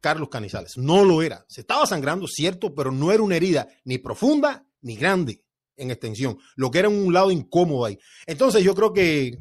Carlos 0.00 0.28
Canizales. 0.28 0.72
No 0.76 1.04
lo 1.04 1.22
era. 1.22 1.44
Se 1.48 1.60
estaba 1.60 1.86
sangrando, 1.86 2.26
cierto, 2.26 2.74
pero 2.74 2.90
no 2.90 3.12
era 3.12 3.22
una 3.22 3.36
herida 3.36 3.68
ni 3.84 3.98
profunda 3.98 4.66
ni 4.80 4.96
grande 4.96 5.44
en 5.76 5.90
extensión. 5.90 6.38
Lo 6.56 6.70
que 6.70 6.78
era 6.78 6.88
un 6.88 7.12
lado 7.12 7.30
incómodo 7.30 7.84
ahí. 7.84 7.98
Entonces 8.26 8.62
yo 8.62 8.74
creo 8.74 8.92
que 8.92 9.38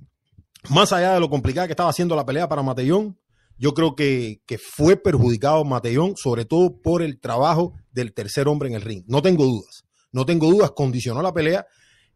más 0.69 0.91
allá 0.91 1.13
de 1.13 1.19
lo 1.19 1.29
complicada 1.29 1.67
que 1.67 1.73
estaba 1.73 1.89
haciendo 1.89 2.15
la 2.15 2.25
pelea 2.25 2.49
para 2.49 2.63
Matellón, 2.63 3.17
yo 3.59 3.73
creo 3.73 3.93
que, 3.93 4.39
fue 4.57 4.95
perjudicado 4.95 5.65
Matellón, 5.65 6.15
sobre 6.15 6.45
todo 6.45 6.81
por 6.81 7.01
el 7.01 7.19
trabajo 7.19 7.73
del 7.91 8.13
tercer 8.13 8.47
hombre 8.47 8.69
en 8.69 8.75
el 8.75 8.81
ring. 8.81 9.03
No 9.05 9.21
tengo 9.21 9.45
dudas, 9.45 9.83
no 10.13 10.25
tengo 10.25 10.49
dudas, 10.49 10.71
condicionó 10.71 11.21
la 11.21 11.33
pelea 11.33 11.67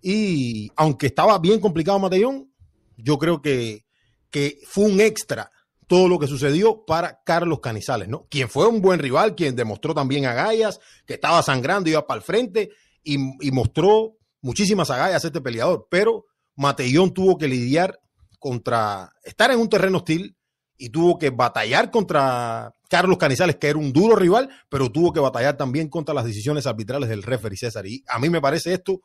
y 0.01 0.69
aunque 0.77 1.07
estaba 1.07 1.37
bien 1.39 1.59
complicado 1.59 1.99
Matellón, 1.99 2.49
yo 2.95 3.19
creo 3.19 3.41
que, 3.41 3.85
que 4.29 4.59
fue 4.65 4.85
un 4.85 5.01
extra 5.01 5.51
todo 5.85 6.07
lo 6.07 6.17
que 6.17 6.27
sucedió 6.27 6.85
para 6.85 7.21
Carlos 7.25 7.59
Canizales, 7.59 8.07
¿no? 8.07 8.25
Quien 8.29 8.47
fue 8.47 8.67
un 8.67 8.81
buen 8.81 8.99
rival, 8.99 9.35
quien 9.35 9.55
demostró 9.55 9.93
también 9.93 10.25
agallas, 10.25 10.79
que 11.05 11.15
estaba 11.15 11.43
sangrando, 11.43 11.89
iba 11.89 12.07
para 12.07 12.19
el 12.19 12.23
frente 12.23 12.69
y, 13.03 13.15
y 13.45 13.51
mostró 13.51 14.15
muchísimas 14.41 14.89
agallas 14.89 15.25
este 15.25 15.41
peleador, 15.41 15.87
pero 15.91 16.25
Matellón 16.55 17.13
tuvo 17.13 17.37
que 17.37 17.49
lidiar 17.49 17.99
contra, 18.39 19.11
estar 19.23 19.51
en 19.51 19.59
un 19.59 19.67
terreno 19.67 19.97
hostil 19.97 20.37
y 20.83 20.89
tuvo 20.89 21.17
que 21.17 21.29
batallar 21.29 21.89
contra 21.91 22.73
Carlos 22.89 23.17
Canizales, 23.17 23.55
que 23.55 23.69
era 23.69 23.79
un 23.79 23.93
duro 23.93 24.17
rival, 24.17 24.49
pero 24.67 24.91
tuvo 24.91 25.13
que 25.13 25.21
batallar 25.21 25.55
también 25.55 25.87
contra 25.87 26.13
las 26.13 26.25
decisiones 26.25 26.67
arbitrales 26.67 27.07
del 27.07 27.23
referee 27.23 27.55
César. 27.55 27.87
Y 27.87 28.03
a 28.05 28.19
mí 28.19 28.29
me 28.29 28.41
parece 28.41 28.73
esto, 28.73 28.99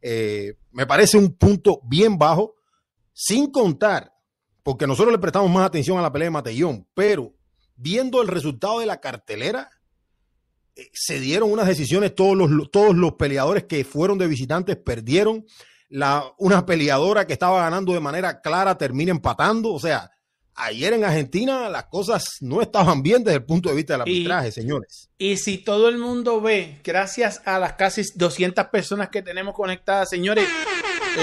eh, 0.00 0.54
me 0.72 0.86
parece 0.86 1.18
un 1.18 1.36
punto 1.36 1.82
bien 1.84 2.16
bajo, 2.16 2.54
sin 3.12 3.52
contar, 3.52 4.10
porque 4.62 4.86
nosotros 4.86 5.12
le 5.12 5.18
prestamos 5.18 5.50
más 5.50 5.66
atención 5.66 5.98
a 5.98 6.02
la 6.02 6.10
pelea 6.10 6.28
de 6.28 6.30
Matellón, 6.30 6.88
pero 6.94 7.34
viendo 7.76 8.22
el 8.22 8.28
resultado 8.28 8.80
de 8.80 8.86
la 8.86 8.98
cartelera, 8.98 9.68
eh, 10.76 10.88
se 10.94 11.20
dieron 11.20 11.52
unas 11.52 11.66
decisiones, 11.66 12.14
todos 12.14 12.38
los, 12.38 12.70
todos 12.70 12.96
los 12.96 13.16
peleadores 13.16 13.64
que 13.64 13.84
fueron 13.84 14.16
de 14.16 14.28
visitantes 14.28 14.78
perdieron, 14.78 15.44
la, 15.90 16.24
una 16.38 16.64
peleadora 16.64 17.26
que 17.26 17.34
estaba 17.34 17.60
ganando 17.60 17.92
de 17.92 18.00
manera 18.00 18.40
clara 18.40 18.78
termina 18.78 19.10
empatando, 19.10 19.74
o 19.74 19.78
sea, 19.78 20.10
ayer 20.58 20.92
en 20.92 21.04
Argentina 21.04 21.68
las 21.68 21.84
cosas 21.84 22.38
no 22.40 22.60
estaban 22.60 23.02
bien 23.02 23.24
desde 23.24 23.38
el 23.38 23.44
punto 23.44 23.68
de 23.68 23.76
vista 23.76 23.94
del 23.94 24.02
arbitraje, 24.02 24.52
señores. 24.52 25.10
Y 25.18 25.36
si 25.36 25.58
todo 25.58 25.88
el 25.88 25.98
mundo 25.98 26.40
ve, 26.40 26.80
gracias 26.84 27.40
a 27.44 27.58
las 27.58 27.74
casi 27.74 28.02
200 28.14 28.66
personas 28.66 29.08
que 29.08 29.22
tenemos 29.22 29.54
conectadas, 29.54 30.10
señores, 30.10 30.46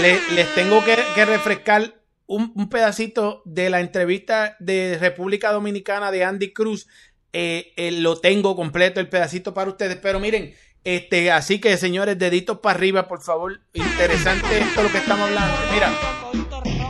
les 0.01 0.55
tengo 0.55 0.83
que, 0.83 0.95
refrescar 1.25 2.01
un, 2.25 2.69
pedacito 2.69 3.41
de 3.45 3.69
la 3.69 3.81
entrevista 3.81 4.55
de 4.59 4.97
República 4.99 5.51
Dominicana 5.51 6.11
de 6.11 6.23
Andy 6.23 6.53
Cruz. 6.53 6.88
Eh, 7.33 7.73
eh, 7.75 7.91
lo 7.91 8.19
tengo 8.19 8.55
completo 8.55 9.01
el 9.01 9.09
pedacito 9.09 9.53
para 9.53 9.69
ustedes, 9.69 9.97
pero 9.97 10.19
miren, 10.21 10.55
este, 10.86 11.31
así 11.31 11.59
que 11.59 11.75
señores, 11.77 12.17
deditos 12.17 12.59
para 12.59 12.77
arriba, 12.77 13.07
por 13.07 13.21
favor. 13.21 13.59
Interesante 13.73 14.59
esto 14.59 14.83
lo 14.83 14.91
que 14.91 14.99
estamos 14.99 15.27
hablando. 15.27 15.57
Mira, 15.73 15.91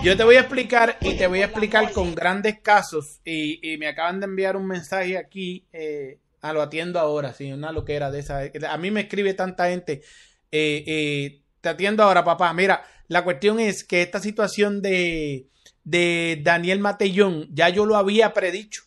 yo 0.05 0.15
te 0.15 0.23
voy 0.23 0.35
a 0.35 0.41
explicar 0.41 0.99
y 1.01 1.17
te 1.17 1.25
voy 1.25 1.41
a 1.41 1.45
explicar 1.45 1.91
con 1.91 2.13
grandes 2.13 2.59
casos. 2.59 3.21
Y, 3.25 3.75
me 3.79 3.87
acaban 3.87 4.19
de 4.19 4.25
enviar 4.25 4.55
un 4.55 4.67
mensaje 4.67 5.17
aquí. 5.17 5.65
Eh, 5.73 6.19
a 6.41 6.53
lo 6.53 6.61
atiendo 6.61 6.99
ahora, 6.99 7.33
sí, 7.33 7.51
una 7.51 7.71
loquera 7.71 8.11
de 8.11 8.19
esa. 8.19 8.43
A 8.69 8.77
mí 8.77 8.91
me 8.91 9.01
escribe 9.01 9.33
tanta 9.33 9.67
gente. 9.69 10.03
Eh, 10.51 10.83
eh, 10.85 11.41
te 11.59 11.69
atiendo 11.69 12.03
ahora, 12.03 12.23
papá. 12.23 12.53
Mira, 12.53 12.83
la 13.07 13.23
cuestión 13.23 13.59
es 13.59 13.83
que 13.83 14.03
esta 14.03 14.19
situación 14.19 14.83
de, 14.83 15.47
de 15.83 16.39
Daniel 16.43 16.77
Matellón, 16.81 17.47
ya 17.51 17.69
yo 17.69 17.87
lo 17.87 17.95
había 17.95 18.31
predicho. 18.31 18.83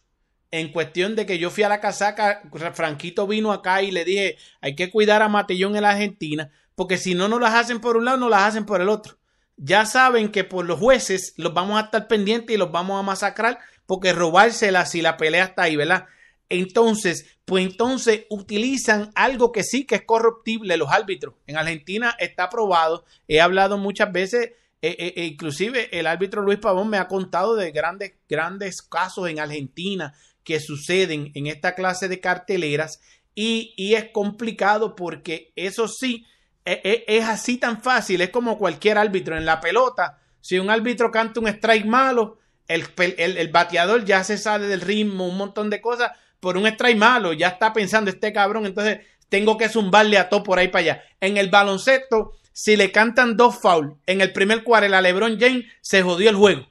En 0.52 0.70
cuestión 0.70 1.16
de 1.16 1.26
que 1.26 1.40
yo 1.40 1.50
fui 1.50 1.64
a 1.64 1.68
la 1.68 1.80
casaca, 1.80 2.42
Franquito 2.74 3.26
vino 3.26 3.50
acá 3.50 3.82
y 3.82 3.90
le 3.90 4.04
dije, 4.04 4.36
hay 4.60 4.76
que 4.76 4.88
cuidar 4.88 5.22
a 5.22 5.28
Matellón 5.28 5.74
en 5.74 5.82
la 5.82 5.90
Argentina, 5.90 6.52
porque 6.76 6.96
si 6.96 7.16
no, 7.16 7.26
no 7.26 7.40
las 7.40 7.54
hacen 7.54 7.80
por 7.80 7.96
un 7.96 8.04
lado, 8.04 8.18
no 8.18 8.28
las 8.28 8.44
hacen 8.44 8.64
por 8.64 8.80
el 8.80 8.88
otro 8.88 9.17
ya 9.58 9.84
saben 9.84 10.30
que 10.30 10.44
por 10.44 10.64
los 10.64 10.78
jueces 10.78 11.34
los 11.36 11.52
vamos 11.52 11.80
a 11.80 11.86
estar 11.86 12.06
pendientes 12.08 12.54
y 12.54 12.58
los 12.58 12.72
vamos 12.72 12.98
a 12.98 13.02
masacrar 13.02 13.58
porque 13.86 14.12
robársela 14.12 14.86
si 14.86 15.02
la 15.02 15.16
pelea 15.16 15.44
está 15.44 15.62
ahí, 15.62 15.76
¿verdad? 15.76 16.06
Entonces, 16.48 17.38
pues 17.44 17.64
entonces 17.64 18.24
utilizan 18.30 19.10
algo 19.14 19.52
que 19.52 19.64
sí 19.64 19.84
que 19.84 19.96
es 19.96 20.04
corruptible 20.04 20.76
los 20.76 20.90
árbitros. 20.90 21.34
En 21.46 21.56
Argentina 21.56 22.14
está 22.18 22.48
probado. 22.48 23.04
He 23.26 23.40
hablado 23.40 23.76
muchas 23.76 24.12
veces, 24.12 24.52
eh, 24.80 24.96
eh, 24.98 25.14
eh, 25.16 25.24
inclusive 25.24 25.88
el 25.98 26.06
árbitro 26.06 26.42
Luis 26.42 26.58
Pavón 26.58 26.88
me 26.88 26.98
ha 26.98 27.08
contado 27.08 27.54
de 27.54 27.70
grandes, 27.70 28.14
grandes 28.28 28.80
casos 28.80 29.28
en 29.28 29.40
Argentina 29.40 30.14
que 30.44 30.60
suceden 30.60 31.32
en 31.34 31.46
esta 31.48 31.74
clase 31.74 32.08
de 32.08 32.20
carteleras 32.20 33.00
y, 33.34 33.74
y 33.76 33.94
es 33.94 34.10
complicado 34.12 34.96
porque 34.96 35.52
eso 35.56 35.88
sí, 35.88 36.24
e, 36.68 36.80
e, 36.84 37.04
es, 37.18 37.24
así 37.24 37.56
tan 37.56 37.80
fácil, 37.80 38.20
es 38.20 38.30
como 38.30 38.58
cualquier 38.58 38.98
árbitro 38.98 39.36
en 39.36 39.46
la 39.46 39.60
pelota. 39.60 40.18
Si 40.40 40.58
un 40.58 40.68
árbitro 40.68 41.10
canta 41.10 41.40
un 41.40 41.48
strike 41.48 41.86
malo, 41.86 42.38
el, 42.66 42.84
el, 43.16 43.48
bateador 43.48 44.04
ya 44.04 44.22
se 44.22 44.36
sale 44.36 44.66
del 44.66 44.82
ritmo, 44.82 45.26
un 45.26 45.38
montón 45.38 45.70
de 45.70 45.80
cosas, 45.80 46.12
por 46.40 46.58
un 46.58 46.66
strike 46.66 46.98
malo, 46.98 47.32
ya 47.32 47.48
está 47.48 47.72
pensando 47.72 48.10
este 48.10 48.32
cabrón, 48.34 48.66
entonces 48.66 49.00
tengo 49.30 49.56
que 49.56 49.68
zumbarle 49.68 50.18
a 50.18 50.28
todo 50.28 50.42
por 50.42 50.58
ahí 50.58 50.68
para 50.68 50.80
allá. 50.80 51.02
En 51.20 51.38
el 51.38 51.48
baloncesto, 51.48 52.32
si 52.52 52.76
le 52.76 52.92
cantan 52.92 53.36
dos 53.36 53.58
fouls 53.58 53.94
en 54.06 54.20
el 54.20 54.32
primer 54.32 54.62
cuarto 54.62 54.94
a 54.94 55.00
LeBron 55.00 55.38
James, 55.40 55.64
se 55.80 56.02
jodió 56.02 56.28
el 56.28 56.36
juego. 56.36 56.66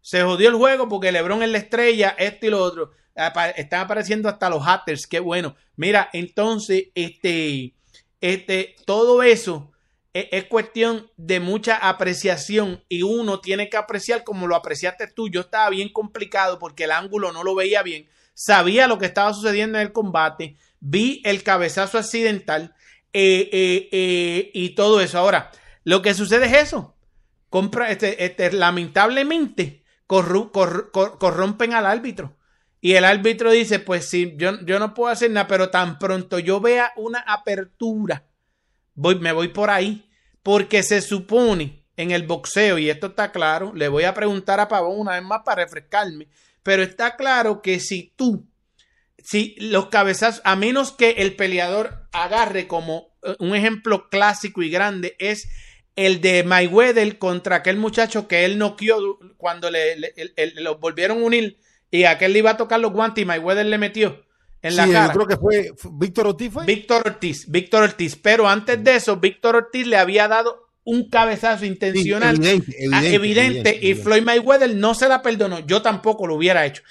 Se 0.00 0.22
jodió 0.22 0.48
el 0.48 0.54
juego 0.54 0.88
porque 0.88 1.12
LeBron 1.12 1.42
es 1.42 1.50
la 1.50 1.58
estrella, 1.58 2.14
esto 2.18 2.46
y 2.46 2.50
lo 2.50 2.62
otro. 2.62 2.92
Están 3.56 3.80
apareciendo 3.80 4.28
hasta 4.28 4.48
los 4.48 4.64
haters, 4.64 5.06
qué 5.06 5.20
bueno. 5.20 5.56
Mira, 5.76 6.08
entonces, 6.12 6.84
este, 6.94 7.74
este, 8.20 8.76
todo 8.86 9.22
eso 9.22 9.72
es, 10.12 10.26
es, 10.32 10.44
cuestión 10.44 11.10
de 11.16 11.40
mucha 11.40 11.76
apreciación 11.76 12.84
y 12.88 13.02
uno 13.02 13.40
tiene 13.40 13.68
que 13.68 13.76
apreciar 13.76 14.24
como 14.24 14.46
lo 14.46 14.56
apreciaste 14.56 15.06
tú. 15.06 15.28
Yo 15.28 15.42
estaba 15.42 15.70
bien 15.70 15.92
complicado 15.92 16.58
porque 16.58 16.84
el 16.84 16.92
ángulo 16.92 17.32
no 17.32 17.44
lo 17.44 17.54
veía 17.54 17.82
bien. 17.82 18.08
Sabía 18.34 18.86
lo 18.86 18.98
que 18.98 19.06
estaba 19.06 19.34
sucediendo 19.34 19.78
en 19.78 19.86
el 19.86 19.92
combate. 19.92 20.56
Vi 20.80 21.20
el 21.24 21.42
cabezazo 21.42 21.98
accidental 21.98 22.74
eh, 23.12 23.48
eh, 23.52 23.88
eh, 23.92 24.50
y 24.54 24.70
todo 24.70 25.00
eso. 25.00 25.18
Ahora, 25.18 25.50
lo 25.84 26.02
que 26.02 26.14
sucede 26.14 26.46
es 26.46 26.68
eso. 26.68 26.94
Compra, 27.48 27.90
este, 27.90 28.24
este, 28.24 28.52
lamentablemente 28.52 29.82
corrompen 30.06 31.74
al 31.74 31.86
árbitro. 31.86 32.36
Y 32.80 32.94
el 32.94 33.04
árbitro 33.04 33.50
dice, 33.50 33.78
pues 33.78 34.08
sí, 34.08 34.34
yo, 34.36 34.60
yo 34.64 34.78
no 34.78 34.94
puedo 34.94 35.12
hacer 35.12 35.30
nada, 35.30 35.46
pero 35.46 35.70
tan 35.70 35.98
pronto 35.98 36.38
yo 36.38 36.60
vea 36.60 36.92
una 36.96 37.20
apertura, 37.20 38.24
voy, 38.94 39.18
me 39.18 39.32
voy 39.32 39.48
por 39.48 39.70
ahí. 39.70 40.06
Porque 40.42 40.82
se 40.82 41.02
supone 41.02 41.84
en 41.96 42.12
el 42.12 42.26
boxeo, 42.26 42.78
y 42.78 42.88
esto 42.88 43.08
está 43.08 43.30
claro, 43.30 43.74
le 43.74 43.88
voy 43.88 44.04
a 44.04 44.14
preguntar 44.14 44.58
a 44.58 44.68
Pavón 44.68 44.98
una 44.98 45.12
vez 45.12 45.22
más 45.22 45.42
para 45.44 45.62
refrescarme, 45.62 46.28
pero 46.62 46.82
está 46.82 47.16
claro 47.16 47.60
que 47.60 47.78
si 47.78 48.14
tú, 48.16 48.46
si 49.18 49.54
los 49.58 49.88
cabezazos, 49.88 50.40
a 50.44 50.56
menos 50.56 50.92
que 50.92 51.10
el 51.18 51.36
peleador 51.36 52.08
agarre 52.12 52.66
como 52.66 53.14
eh, 53.22 53.36
un 53.38 53.54
ejemplo 53.54 54.08
clásico 54.08 54.62
y 54.62 54.70
grande, 54.70 55.14
es 55.18 55.46
el 55.94 56.22
de 56.22 56.42
Mayweather 56.42 57.18
contra 57.18 57.56
aquel 57.56 57.76
muchacho 57.76 58.26
que 58.26 58.46
él 58.46 58.56
noqueó 58.56 59.18
cuando 59.36 59.70
le, 59.70 59.96
lo 60.54 60.78
volvieron 60.78 61.18
a 61.18 61.24
unir 61.24 61.58
y 61.90 62.04
aquel 62.04 62.32
le 62.32 62.40
iba 62.40 62.50
a 62.50 62.56
tocar 62.56 62.80
los 62.80 62.92
guantes 62.92 63.22
y 63.22 63.24
Mayweather 63.24 63.66
le 63.66 63.78
metió 63.78 64.24
en 64.62 64.76
la 64.76 64.86
cara. 64.86 65.12
Yo 65.14 65.24
creo 65.24 65.26
que 65.26 65.36
fue 65.36 65.72
Víctor 65.92 66.28
Ortiz. 66.28 66.52
Víctor 66.66 67.02
Ortiz, 67.06 67.50
Víctor 67.50 67.82
Ortiz. 67.82 68.16
Pero 68.16 68.48
antes 68.48 68.82
de 68.82 68.96
eso, 68.96 69.16
Víctor 69.16 69.56
Ortiz 69.56 69.86
le 69.86 69.96
había 69.96 70.28
dado 70.28 70.68
un 70.84 71.08
cabezazo 71.08 71.66
intencional 71.66 72.38
evidente, 73.04 73.78
y 73.80 73.94
Floyd 73.94 74.22
Mayweather 74.22 74.74
no 74.74 74.94
se 74.94 75.08
la 75.08 75.22
perdonó. 75.22 75.60
Yo 75.60 75.82
tampoco 75.82 76.26
lo 76.26 76.34
hubiera 76.36 76.64
hecho. 76.66 76.82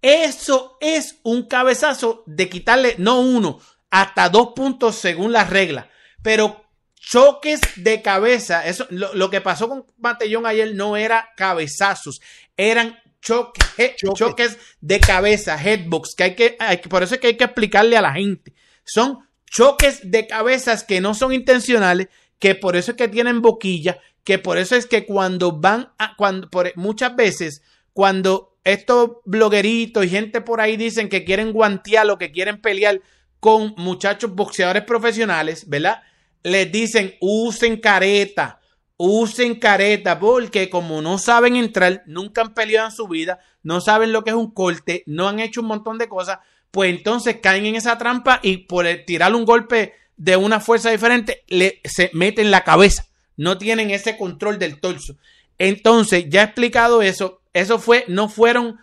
Eso 0.00 0.76
es 0.80 1.16
un 1.22 1.48
cabezazo 1.48 2.22
de 2.26 2.48
quitarle 2.48 2.94
no 2.98 3.20
uno, 3.20 3.60
hasta 3.90 4.28
dos 4.28 4.52
puntos 4.54 4.96
según 4.96 5.32
las 5.32 5.50
reglas. 5.50 5.86
Pero 6.22 6.64
choques 6.94 7.60
de 7.76 8.02
cabeza, 8.02 8.66
eso, 8.66 8.86
lo, 8.90 9.14
lo 9.14 9.30
que 9.30 9.40
pasó 9.40 9.68
con 9.68 9.86
Matellón 9.96 10.46
ayer 10.46 10.74
no 10.74 10.96
era 10.96 11.30
cabezazos, 11.36 12.20
eran 12.56 12.98
choques, 13.20 14.58
de 14.80 15.00
cabeza, 15.00 15.60
headbox, 15.62 16.14
que 16.14 16.22
hay 16.24 16.34
que, 16.34 16.56
por 16.88 17.02
eso 17.02 17.14
es 17.14 17.20
que 17.20 17.28
hay 17.28 17.36
que 17.36 17.44
explicarle 17.44 17.96
a 17.96 18.02
la 18.02 18.12
gente. 18.12 18.54
Son 18.84 19.18
choques 19.46 20.10
de 20.10 20.26
cabezas 20.26 20.84
que 20.84 21.00
no 21.00 21.14
son 21.14 21.32
intencionales, 21.32 22.08
que 22.38 22.54
por 22.54 22.76
eso 22.76 22.92
es 22.92 22.96
que 22.96 23.08
tienen 23.08 23.42
boquilla, 23.42 23.98
que 24.24 24.38
por 24.38 24.58
eso 24.58 24.76
es 24.76 24.86
que 24.86 25.06
cuando 25.06 25.52
van 25.52 25.92
a, 25.98 26.14
cuando, 26.16 26.48
por, 26.50 26.70
muchas 26.76 27.16
veces, 27.16 27.62
cuando 27.92 28.56
estos 28.64 29.10
blogueritos 29.24 30.04
y 30.04 30.10
gente 30.10 30.40
por 30.40 30.60
ahí 30.60 30.76
dicen 30.76 31.08
que 31.08 31.24
quieren 31.24 31.52
guantear 31.52 32.08
o 32.10 32.18
que 32.18 32.30
quieren 32.30 32.60
pelear 32.60 33.00
con 33.40 33.74
muchachos 33.76 34.34
boxeadores 34.34 34.84
profesionales, 34.84 35.68
¿verdad? 35.68 36.02
Les 36.42 36.70
dicen, 36.70 37.14
usen 37.20 37.80
careta, 37.80 38.57
usen 38.98 39.54
careta 39.54 40.18
porque 40.18 40.68
como 40.68 41.00
no 41.00 41.18
saben 41.18 41.56
entrar, 41.56 42.02
nunca 42.06 42.42
han 42.42 42.52
peleado 42.52 42.88
en 42.88 42.94
su 42.94 43.08
vida, 43.08 43.38
no 43.62 43.80
saben 43.80 44.12
lo 44.12 44.24
que 44.24 44.30
es 44.30 44.36
un 44.36 44.50
corte, 44.50 45.04
no 45.06 45.28
han 45.28 45.38
hecho 45.38 45.62
un 45.62 45.68
montón 45.68 45.98
de 45.98 46.08
cosas, 46.08 46.40
pues 46.70 46.90
entonces 46.90 47.38
caen 47.40 47.64
en 47.64 47.76
esa 47.76 47.96
trampa 47.96 48.40
y 48.42 48.58
por 48.58 48.86
tirar 49.06 49.34
un 49.34 49.44
golpe 49.44 49.94
de 50.16 50.36
una 50.36 50.58
fuerza 50.58 50.90
diferente 50.90 51.44
le, 51.46 51.80
se 51.84 52.10
meten 52.12 52.50
la 52.50 52.64
cabeza, 52.64 53.06
no 53.36 53.56
tienen 53.56 53.90
ese 53.90 54.18
control 54.18 54.58
del 54.58 54.80
torso. 54.80 55.16
Entonces, 55.58 56.26
ya 56.28 56.42
he 56.42 56.44
explicado 56.44 57.00
eso, 57.00 57.40
eso 57.52 57.78
fue, 57.78 58.04
no 58.08 58.28
fueron 58.28 58.78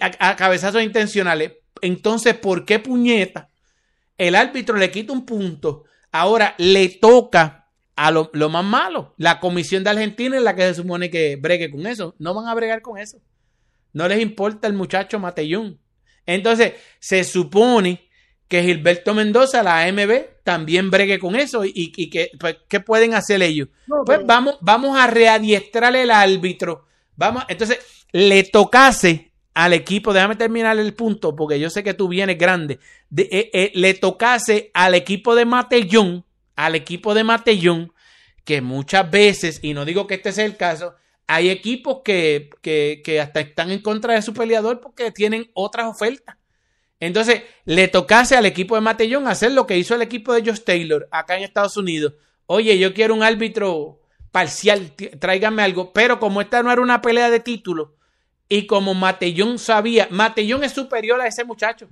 a, 0.00 0.30
a 0.30 0.36
cabezazos 0.36 0.82
intencionales. 0.82 1.52
Entonces, 1.82 2.34
¿por 2.34 2.64
qué 2.64 2.78
puñeta? 2.78 3.50
El 4.16 4.34
árbitro 4.34 4.76
le 4.76 4.90
quita 4.90 5.12
un 5.12 5.26
punto, 5.26 5.84
ahora 6.10 6.54
le 6.58 6.88
toca 6.88 7.57
a 7.98 8.12
lo, 8.12 8.30
más 8.48 8.64
malo. 8.64 9.12
La 9.16 9.40
comisión 9.40 9.82
de 9.82 9.90
Argentina 9.90 10.36
es 10.36 10.42
la 10.44 10.54
que 10.54 10.62
se 10.62 10.74
supone 10.74 11.10
que 11.10 11.34
bregue 11.34 11.68
con 11.68 11.84
eso. 11.84 12.14
No 12.20 12.32
van 12.32 12.46
a 12.46 12.54
bregar 12.54 12.80
con 12.80 12.96
eso. 12.96 13.18
No 13.92 14.06
les 14.06 14.22
importa 14.22 14.68
el 14.68 14.74
muchacho 14.74 15.18
Matellón. 15.18 15.80
Entonces, 16.24 16.74
se 17.00 17.24
supone 17.24 18.08
que 18.46 18.62
Gilberto 18.62 19.14
Mendoza, 19.14 19.64
la 19.64 19.80
AMB, 19.80 20.44
también 20.44 20.92
bregue 20.92 21.18
con 21.18 21.34
eso. 21.34 21.64
¿Y, 21.64 21.90
que, 21.90 22.30
pues, 22.38 22.58
qué 22.68 22.78
pueden 22.78 23.14
hacer 23.14 23.42
ellos? 23.42 23.68
pues 24.06 24.24
vamos, 24.24 24.58
vamos 24.60 24.96
a 24.96 25.08
readiestrar 25.08 25.96
el 25.96 26.12
árbitro. 26.12 26.86
Vamos, 27.16 27.42
entonces, 27.48 27.80
le 28.12 28.44
tocase 28.44 29.32
al 29.54 29.72
equipo, 29.72 30.12
déjame 30.12 30.36
terminar 30.36 30.78
el 30.78 30.94
punto, 30.94 31.34
porque 31.34 31.58
yo 31.58 31.68
sé 31.68 31.82
que 31.82 31.94
tú 31.94 32.06
vienes 32.06 32.38
grande. 32.38 32.78
Eh, 33.16 33.50
eh, 33.52 33.72
le 33.74 33.94
tocase 33.94 34.70
al 34.72 34.94
equipo 34.94 35.34
de 35.34 35.46
Matellón, 35.46 36.24
al 36.58 36.74
equipo 36.74 37.14
de 37.14 37.22
Matellón, 37.22 37.92
que 38.44 38.60
muchas 38.60 39.08
veces, 39.08 39.60
y 39.62 39.74
no 39.74 39.84
digo 39.84 40.08
que 40.08 40.14
este 40.14 40.32
sea 40.32 40.44
el 40.44 40.56
caso, 40.56 40.96
hay 41.28 41.50
equipos 41.50 42.00
que, 42.04 42.50
que, 42.62 43.00
que 43.04 43.20
hasta 43.20 43.38
están 43.38 43.70
en 43.70 43.80
contra 43.80 44.14
de 44.14 44.22
su 44.22 44.34
peleador 44.34 44.80
porque 44.80 45.12
tienen 45.12 45.52
otras 45.54 45.86
ofertas. 45.86 46.36
Entonces, 46.98 47.42
le 47.64 47.86
tocase 47.86 48.36
al 48.36 48.44
equipo 48.44 48.74
de 48.74 48.80
Matellón 48.80 49.28
hacer 49.28 49.52
lo 49.52 49.68
que 49.68 49.78
hizo 49.78 49.94
el 49.94 50.02
equipo 50.02 50.32
de 50.32 50.42
Josh 50.44 50.64
Taylor 50.64 51.06
acá 51.12 51.36
en 51.36 51.44
Estados 51.44 51.76
Unidos. 51.76 52.14
Oye, 52.46 52.76
yo 52.76 52.92
quiero 52.92 53.14
un 53.14 53.22
árbitro 53.22 54.00
parcial, 54.32 54.92
tráigame 55.20 55.62
algo. 55.62 55.92
Pero 55.92 56.18
como 56.18 56.40
esta 56.40 56.60
no 56.64 56.72
era 56.72 56.82
una 56.82 57.00
pelea 57.00 57.30
de 57.30 57.38
título 57.38 57.94
y 58.48 58.66
como 58.66 58.94
Matellón 58.94 59.60
sabía, 59.60 60.08
Matellón 60.10 60.64
es 60.64 60.72
superior 60.72 61.20
a 61.20 61.28
ese 61.28 61.44
muchacho. 61.44 61.88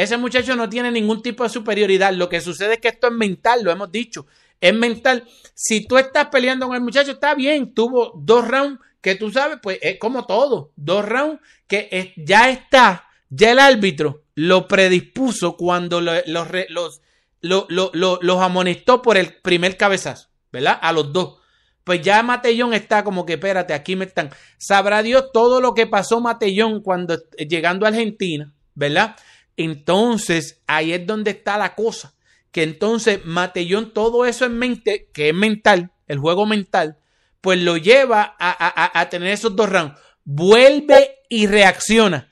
Ese 0.00 0.16
muchacho 0.16 0.56
no 0.56 0.66
tiene 0.66 0.90
ningún 0.90 1.20
tipo 1.20 1.42
de 1.42 1.50
superioridad. 1.50 2.14
Lo 2.14 2.30
que 2.30 2.40
sucede 2.40 2.74
es 2.74 2.80
que 2.80 2.88
esto 2.88 3.08
es 3.08 3.12
mental, 3.12 3.62
lo 3.62 3.70
hemos 3.70 3.92
dicho. 3.92 4.26
Es 4.58 4.72
mental. 4.72 5.24
Si 5.52 5.86
tú 5.86 5.98
estás 5.98 6.28
peleando 6.28 6.66
con 6.66 6.74
el 6.74 6.80
muchacho, 6.80 7.10
está 7.10 7.34
bien. 7.34 7.74
Tuvo 7.74 8.12
dos 8.16 8.48
rounds 8.48 8.80
que 9.02 9.14
tú 9.16 9.30
sabes, 9.30 9.58
pues 9.62 9.78
es 9.82 9.98
como 9.98 10.24
todo. 10.24 10.72
Dos 10.74 11.04
rounds 11.04 11.40
que 11.66 12.14
ya 12.16 12.48
está, 12.48 13.08
ya 13.28 13.52
el 13.52 13.58
árbitro 13.58 14.24
lo 14.34 14.66
predispuso 14.68 15.58
cuando 15.58 16.00
los, 16.00 16.22
los, 16.26 17.00
los, 18.00 18.40
amonestó 18.40 19.02
por 19.02 19.18
el 19.18 19.34
primer 19.42 19.76
cabezazo, 19.76 20.30
¿verdad? 20.50 20.78
A 20.80 20.92
los 20.92 21.12
dos. 21.12 21.40
Pues 21.84 22.00
ya 22.00 22.22
Matellón 22.22 22.72
está 22.72 23.04
como 23.04 23.26
que, 23.26 23.34
espérate, 23.34 23.74
aquí 23.74 23.96
me 23.96 24.06
están. 24.06 24.30
Sabrá 24.56 25.02
Dios 25.02 25.26
todo 25.30 25.60
lo 25.60 25.74
que 25.74 25.86
pasó 25.86 26.22
Matellón 26.22 26.80
cuando 26.80 27.18
llegando 27.36 27.84
a 27.84 27.90
Argentina, 27.90 28.50
¿verdad? 28.74 29.14
Entonces, 29.64 30.62
ahí 30.66 30.92
es 30.92 31.06
donde 31.06 31.32
está 31.32 31.58
la 31.58 31.74
cosa. 31.74 32.14
Que 32.50 32.62
entonces 32.62 33.24
Matellón, 33.24 33.92
todo 33.92 34.26
eso 34.26 34.44
en 34.44 34.58
mente, 34.58 35.08
que 35.12 35.28
es 35.28 35.34
mental, 35.34 35.92
el 36.08 36.18
juego 36.18 36.46
mental, 36.46 36.98
pues 37.40 37.60
lo 37.60 37.76
lleva 37.76 38.34
a 38.38 39.08
tener 39.08 39.32
esos 39.32 39.54
dos 39.54 39.68
rounds. 39.68 39.98
Vuelve 40.24 41.20
y 41.28 41.46
reacciona 41.46 42.30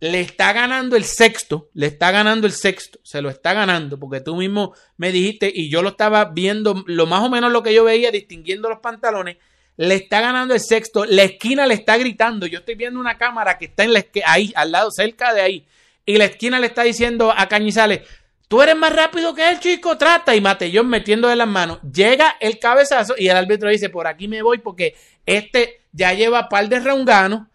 le 0.00 0.20
está 0.20 0.52
ganando 0.52 0.96
el 0.96 1.04
sexto, 1.04 1.70
le 1.74 1.86
está 1.86 2.10
ganando 2.10 2.46
el 2.46 2.52
sexto, 2.52 3.00
se 3.02 3.20
lo 3.20 3.30
está 3.30 3.52
ganando, 3.52 3.98
porque 3.98 4.20
tú 4.20 4.36
mismo 4.36 4.74
me 4.96 5.10
dijiste 5.10 5.50
y 5.52 5.70
yo 5.70 5.82
lo 5.82 5.90
estaba 5.90 6.24
viendo, 6.26 6.84
lo 6.86 7.06
más 7.06 7.22
o 7.22 7.28
menos 7.28 7.50
lo 7.52 7.62
que 7.62 7.74
yo 7.74 7.84
veía, 7.84 8.10
distinguiendo 8.10 8.68
los 8.68 8.78
pantalones, 8.78 9.38
le 9.76 9.94
está 9.94 10.20
ganando 10.20 10.54
el 10.54 10.60
sexto, 10.60 11.04
la 11.04 11.24
esquina 11.24 11.66
le 11.66 11.74
está 11.74 11.96
gritando, 11.96 12.46
yo 12.46 12.60
estoy 12.60 12.76
viendo 12.76 13.00
una 13.00 13.18
cámara 13.18 13.58
que 13.58 13.66
está 13.66 13.84
en 13.84 13.92
la 13.92 14.04
ahí, 14.26 14.52
al 14.54 14.72
lado, 14.72 14.90
cerca 14.90 15.34
de 15.34 15.40
ahí, 15.40 15.66
y 16.08 16.16
la 16.16 16.24
esquina 16.24 16.58
le 16.58 16.68
está 16.68 16.84
diciendo 16.84 17.34
a 17.36 17.48
Cañizales, 17.48 18.00
tú 18.48 18.62
eres 18.62 18.74
más 18.74 18.96
rápido 18.96 19.34
que 19.34 19.46
él, 19.50 19.60
chico, 19.60 19.98
trata, 19.98 20.34
y 20.34 20.40
Matellón 20.40 20.88
metiendo 20.88 21.28
de 21.28 21.36
las 21.36 21.46
manos, 21.46 21.80
llega 21.82 22.34
el 22.40 22.58
cabezazo 22.58 23.14
y 23.18 23.28
el 23.28 23.36
árbitro 23.36 23.68
dice, 23.68 23.90
por 23.90 24.06
aquí 24.06 24.26
me 24.26 24.40
voy 24.40 24.56
porque 24.56 24.96
este 25.26 25.82
ya 25.92 26.14
lleva 26.14 26.48
par 26.48 26.66
de 26.70 26.80
raunganos, 26.80 27.48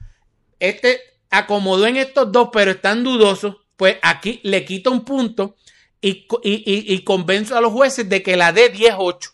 este 0.60 1.02
acomodó 1.32 1.88
en 1.88 1.98
estos 1.98 2.32
dos, 2.32 2.50
pero 2.54 2.70
están 2.70 3.04
dudosos, 3.04 3.56
pues 3.76 3.98
aquí 4.04 4.40
le 4.44 4.64
quito 4.66 4.92
un 4.92 5.04
punto 5.04 5.56
y, 6.00 6.28
y, 6.44 7.04
convenzo 7.04 7.58
a 7.58 7.62
los 7.62 7.72
jueces 7.72 8.08
de 8.08 8.22
que 8.22 8.38
la 8.38 8.54
dé 8.54 8.72
10-8, 8.72 9.32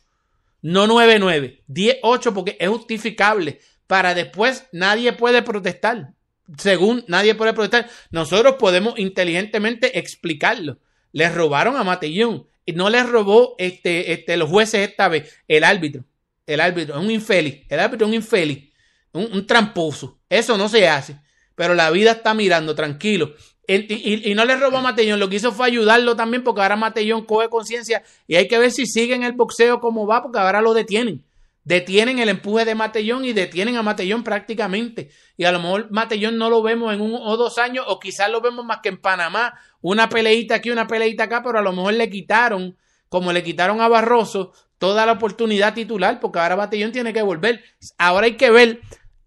no 0.62 0.88
9-9, 0.88 1.64
10-8 1.68 2.34
porque 2.34 2.56
es 2.58 2.70
justificable. 2.70 3.60
Para 3.86 4.14
después 4.14 4.68
nadie 4.72 5.12
puede 5.12 5.42
protestar. 5.42 6.14
Según 6.58 7.04
nadie 7.08 7.36
puede 7.36 7.54
protestar, 7.54 7.90
nosotros 8.12 8.56
podemos 8.58 8.98
inteligentemente 8.98 10.00
explicarlo. 10.00 10.80
Les 11.12 11.34
robaron 11.34 11.78
a 11.78 11.84
Matellón 11.84 12.46
y 12.66 12.74
no 12.74 12.90
les 12.90 13.08
robó 13.08 13.56
este, 13.58 14.14
este, 14.14 14.38
los 14.38 14.50
jueces 14.50 14.88
esta 14.88 15.08
vez, 15.08 15.38
el 15.48 15.64
árbitro. 15.64 16.04
El 16.46 16.62
árbitro 16.62 16.98
es 16.98 17.04
un 17.04 17.12
infeliz. 17.12 17.66
El 17.70 17.80
árbitro 17.80 18.08
es 18.08 18.10
un 18.10 18.16
infeliz, 18.16 18.70
un, 19.12 19.46
tramposo. 19.46 20.20
Eso 20.30 20.58
no 20.58 20.70
se 20.70 20.88
hace 20.88 21.18
pero 21.60 21.76
la 21.76 21.92
vida 21.92 22.12
está 22.12 22.34
mirando, 22.34 22.74
tranquilo. 22.74 23.34
Y, 23.68 24.34
no 24.34 24.46
le 24.46 24.56
robó 24.56 24.78
a 24.78 24.82
Matellón, 24.82 25.20
lo 25.20 25.28
que 25.28 25.36
hizo 25.36 25.52
fue 25.52 25.68
ayudarlo 25.68 26.16
también, 26.16 26.42
porque 26.42 26.62
ahora 26.62 26.78
Matellón 26.78 27.26
coge 27.26 27.50
conciencia 27.50 28.02
y 28.28 28.36
hay 28.36 28.48
que 28.48 28.58
ver 28.58 28.72
si 28.72 28.86
sigue 28.86 29.14
en 29.14 29.24
el 29.24 29.34
boxeo 29.34 29.82
como 29.82 30.08
va, 30.08 30.24
porque 30.24 30.40
ahora 30.40 30.62
lo 30.62 30.74
detienen. 30.74 31.26
Detienen 31.70 32.18
el 32.18 32.30
empuje 32.30 32.66
de 32.66 32.74
Matellón 32.74 33.26
y 33.26 33.34
detienen 33.34 33.78
a 33.78 33.84
Matellón 33.84 34.24
prácticamente. 34.24 35.12
Y 35.38 35.44
a 35.44 35.52
lo 35.52 35.60
mejor 35.60 35.92
Matellón 35.92 36.36
no 36.36 36.50
lo 36.50 36.64
vemos 36.64 36.92
en 36.92 37.00
un 37.00 37.14
o 37.14 37.38
dos 37.38 37.60
años, 37.60 37.86
o 37.88 38.00
quizás 38.00 38.28
lo 38.32 38.42
vemos 38.42 38.66
más 38.66 38.80
que 38.82 38.90
en 38.90 38.98
Panamá, 38.98 39.54
una 39.80 40.10
peleita 40.10 40.56
aquí, 40.56 40.72
una 40.72 40.88
peleita 40.88 41.26
acá, 41.26 41.44
pero 41.44 41.60
a 41.60 41.62
lo 41.62 41.72
mejor 41.72 41.94
le 41.94 42.10
quitaron, 42.10 42.76
como 43.08 43.32
le 43.32 43.44
quitaron 43.44 43.82
a 43.82 43.88
Barroso, 43.88 44.52
toda 44.80 45.06
la 45.06 45.12
oportunidad 45.12 45.76
titular, 45.76 46.20
porque 46.20 46.40
ahora 46.40 46.56
Matellón 46.56 46.92
tiene 46.92 47.14
que 47.14 47.22
volver. 47.22 47.64
Ahora 48.00 48.26
hay 48.26 48.36
que 48.36 48.50
ver 48.50 48.82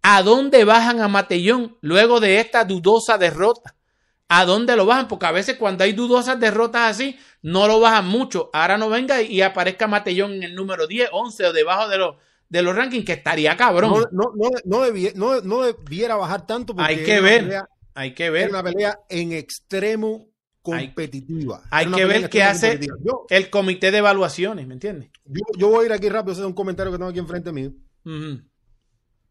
¿A 0.05 0.25
dónde 0.25 0.65
bajan 0.65 1.01
a 1.01 1.07
Matellón 1.07 1.79
luego 1.81 2.19
de 2.19 2.41
esta 2.41 2.65
dudosa 2.65 3.19
derrota? 3.19 3.77
¿A 4.29 4.45
dónde 4.45 4.75
lo 4.75 4.85
bajan? 4.85 5.07
Porque 5.07 5.27
a 5.27 5.31
veces 5.31 5.57
cuando 5.57 5.85
hay 5.85 5.93
dudosas 5.93 6.41
derrotas 6.41 6.91
así, 6.91 7.17
no 7.41 7.69
lo 7.69 7.79
bajan 7.79 8.09
mucho. 8.09 8.51
Ahora 8.53 8.77
no 8.77 8.89
venga 8.89 9.23
y 9.23 9.43
aparezca 9.43 9.87
Matellón 9.87 10.33
en 10.33 10.43
el 10.43 10.55
número 10.57 10.89
10, 10.89 11.11
11 11.13 11.47
o 11.47 11.53
debajo 11.53 11.89
de 11.89 11.99
los, 11.99 12.17
de 12.53 12.63
los 12.63 12.77
rankings, 12.77 13.07
que 13.07 13.15
estaría 13.15 13.57
cabrón. 13.57 14.05
No, 14.13 14.31
no, 14.37 14.51
no, 15.15 15.41
no, 15.41 15.63
debiera 15.63 16.17
bajar 16.17 16.47
tanto. 16.47 16.77
Porque 16.77 16.93
hay 16.93 17.03
que 17.03 17.19
ver. 17.19 17.63
hay 17.95 18.13
que 18.13 18.29
ver. 18.29 18.51
Una 18.51 18.63
pelea 18.63 18.99
en 19.09 19.33
extremo 19.33 20.29
competitiva. 20.61 21.63
Hay, 21.71 21.91
que 21.91 22.05
ver 22.05 22.29
qué 22.29 22.43
hace 22.43 22.79
el 23.31 23.49
comité 23.49 23.91
de 23.91 23.99
evaluaciones, 23.99 24.67
¿me 24.67 24.75
entiendes? 24.75 25.11
Yo, 25.57 25.71
voy 25.71 25.85
a 25.85 25.87
ir 25.87 25.93
aquí 25.95 26.11
rápido, 26.11 26.35
es 26.35 26.39
un 26.41 26.53
comentario 26.53 26.93
que 26.93 26.99
tengo 26.99 27.11
aquí 27.11 27.19
enfrente 27.19 27.53
mío 27.53 27.73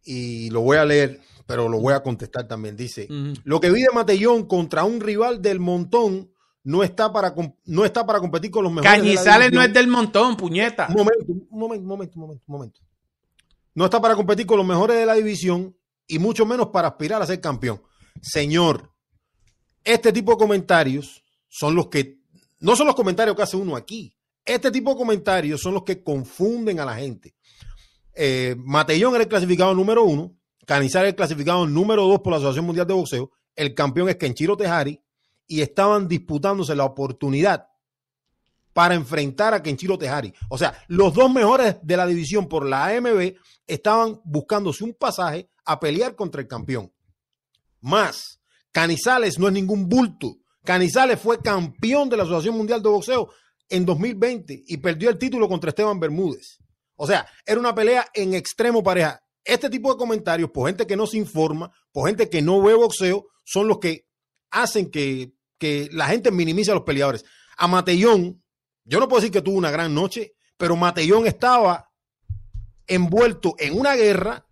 y 0.03 0.49
lo 0.49 0.61
voy 0.61 0.77
a 0.77 0.85
leer, 0.85 1.21
pero 1.45 1.69
lo 1.69 1.79
voy 1.79 1.93
a 1.93 2.01
contestar 2.01 2.47
también. 2.47 2.75
Dice, 2.75 3.07
lo 3.43 3.59
que 3.61 3.69
vive 3.69 3.89
Matellón 3.93 4.47
contra 4.47 4.83
un 4.83 4.99
rival 4.99 5.43
del 5.43 5.59
montón 5.59 6.31
no 6.63 6.83
está 6.83 7.13
para, 7.13 7.35
no 7.65 7.85
está 7.85 8.03
para 8.03 8.19
competir 8.19 8.49
con 8.49 8.63
los 8.63 8.73
mejores. 8.73 8.99
Cañizales 8.99 9.51
no 9.51 9.61
es 9.61 9.71
del 9.71 9.87
montón, 9.87 10.35
puñeta. 10.35 10.87
Un 10.89 10.95
momento, 10.95 11.25
un 11.27 11.59
momento, 11.59 11.83
un 11.83 11.87
momento, 11.87 12.13
un 12.15 12.21
momento, 12.21 12.43
un 12.47 12.53
momento. 12.53 12.81
No 13.73 13.85
está 13.85 14.01
para 14.01 14.15
competir 14.15 14.45
con 14.45 14.57
los 14.57 14.65
mejores 14.65 14.97
de 14.97 15.05
la 15.05 15.13
división 15.13 15.75
y 16.07 16.19
mucho 16.19 16.45
menos 16.45 16.67
para 16.67 16.89
aspirar 16.89 17.21
a 17.21 17.25
ser 17.25 17.39
campeón. 17.39 17.81
Señor, 18.21 18.93
este 19.83 20.11
tipo 20.11 20.31
de 20.31 20.37
comentarios 20.37 21.23
son 21.47 21.75
los 21.75 21.87
que, 21.87 22.19
no 22.59 22.75
son 22.75 22.87
los 22.87 22.95
comentarios 22.95 23.35
que 23.35 23.43
hace 23.43 23.57
uno 23.57 23.75
aquí. 23.75 24.15
Este 24.43 24.71
tipo 24.71 24.91
de 24.91 24.97
comentarios 24.97 25.61
son 25.61 25.73
los 25.73 25.83
que 25.83 26.03
confunden 26.03 26.79
a 26.79 26.85
la 26.85 26.95
gente. 26.95 27.35
Eh, 28.13 28.55
Matellón 28.57 29.13
era 29.15 29.23
el 29.23 29.29
clasificado 29.29 29.73
número 29.73 30.03
uno, 30.03 30.35
Canizar 30.65 31.05
el 31.05 31.15
clasificado 31.15 31.65
número 31.65 32.03
dos 32.07 32.19
por 32.19 32.31
la 32.31 32.37
Asociación 32.37 32.65
Mundial 32.65 32.85
de 32.85 32.93
Boxeo, 32.93 33.31
el 33.55 33.73
campeón 33.73 34.09
es 34.09 34.17
Kenchiro 34.17 34.55
Tejari, 34.55 35.01
y 35.47 35.61
estaban 35.61 36.07
disputándose 36.07 36.75
la 36.75 36.85
oportunidad 36.85 37.67
para 38.73 38.95
enfrentar 38.95 39.53
a 39.53 39.61
Kenchiro 39.61 39.97
Tejari. 39.97 40.33
O 40.49 40.57
sea, 40.57 40.77
los 40.87 41.13
dos 41.13 41.31
mejores 41.31 41.77
de 41.81 41.97
la 41.97 42.05
división 42.05 42.47
por 42.47 42.65
la 42.65 42.87
AMB 42.87 43.35
estaban 43.67 44.19
buscándose 44.23 44.83
un 44.83 44.93
pasaje 44.93 45.49
a 45.65 45.79
pelear 45.79 46.15
contra 46.15 46.41
el 46.41 46.47
campeón. 46.47 46.91
Más, 47.81 48.41
Canizales 48.71 49.37
no 49.37 49.47
es 49.47 49.53
ningún 49.53 49.87
bulto. 49.87 50.37
Canizales 50.63 51.19
fue 51.19 51.41
campeón 51.41 52.09
de 52.09 52.17
la 52.17 52.23
Asociación 52.23 52.55
Mundial 52.55 52.81
de 52.81 52.89
Boxeo 52.89 53.29
en 53.67 53.85
2020 53.85 54.63
y 54.67 54.77
perdió 54.77 55.09
el 55.09 55.17
título 55.17 55.47
contra 55.47 55.69
Esteban 55.69 55.99
Bermúdez. 55.99 56.59
O 56.95 57.07
sea, 57.07 57.27
era 57.45 57.59
una 57.59 57.73
pelea 57.73 58.07
en 58.13 58.33
extremo 58.33 58.83
pareja. 58.83 59.21
Este 59.43 59.69
tipo 59.69 59.91
de 59.91 59.97
comentarios, 59.97 60.51
por 60.51 60.67
gente 60.67 60.85
que 60.85 60.95
no 60.95 61.07
se 61.07 61.17
informa, 61.17 61.71
por 61.91 62.07
gente 62.07 62.29
que 62.29 62.41
no 62.41 62.61
ve 62.61 62.75
boxeo, 62.75 63.27
son 63.43 63.67
los 63.67 63.79
que 63.79 64.05
hacen 64.51 64.91
que, 64.91 65.33
la 65.91 66.07
gente 66.07 66.31
minimice 66.31 66.71
a 66.71 66.75
los 66.75 66.83
peleadores. 66.83 67.25
A 67.57 67.67
yo 68.91 68.99
no 68.99 69.07
puedo 69.07 69.21
decir 69.21 69.31
que 69.31 69.41
tuvo 69.41 69.55
una 69.55 69.71
gran 69.71 69.95
noche, 69.95 70.33
pero 70.57 70.75
Matellón 70.75 71.25
estaba 71.25 71.89
envuelto 72.85 73.55
en 73.57 73.79
una 73.79 73.95
guerra, 73.95 74.45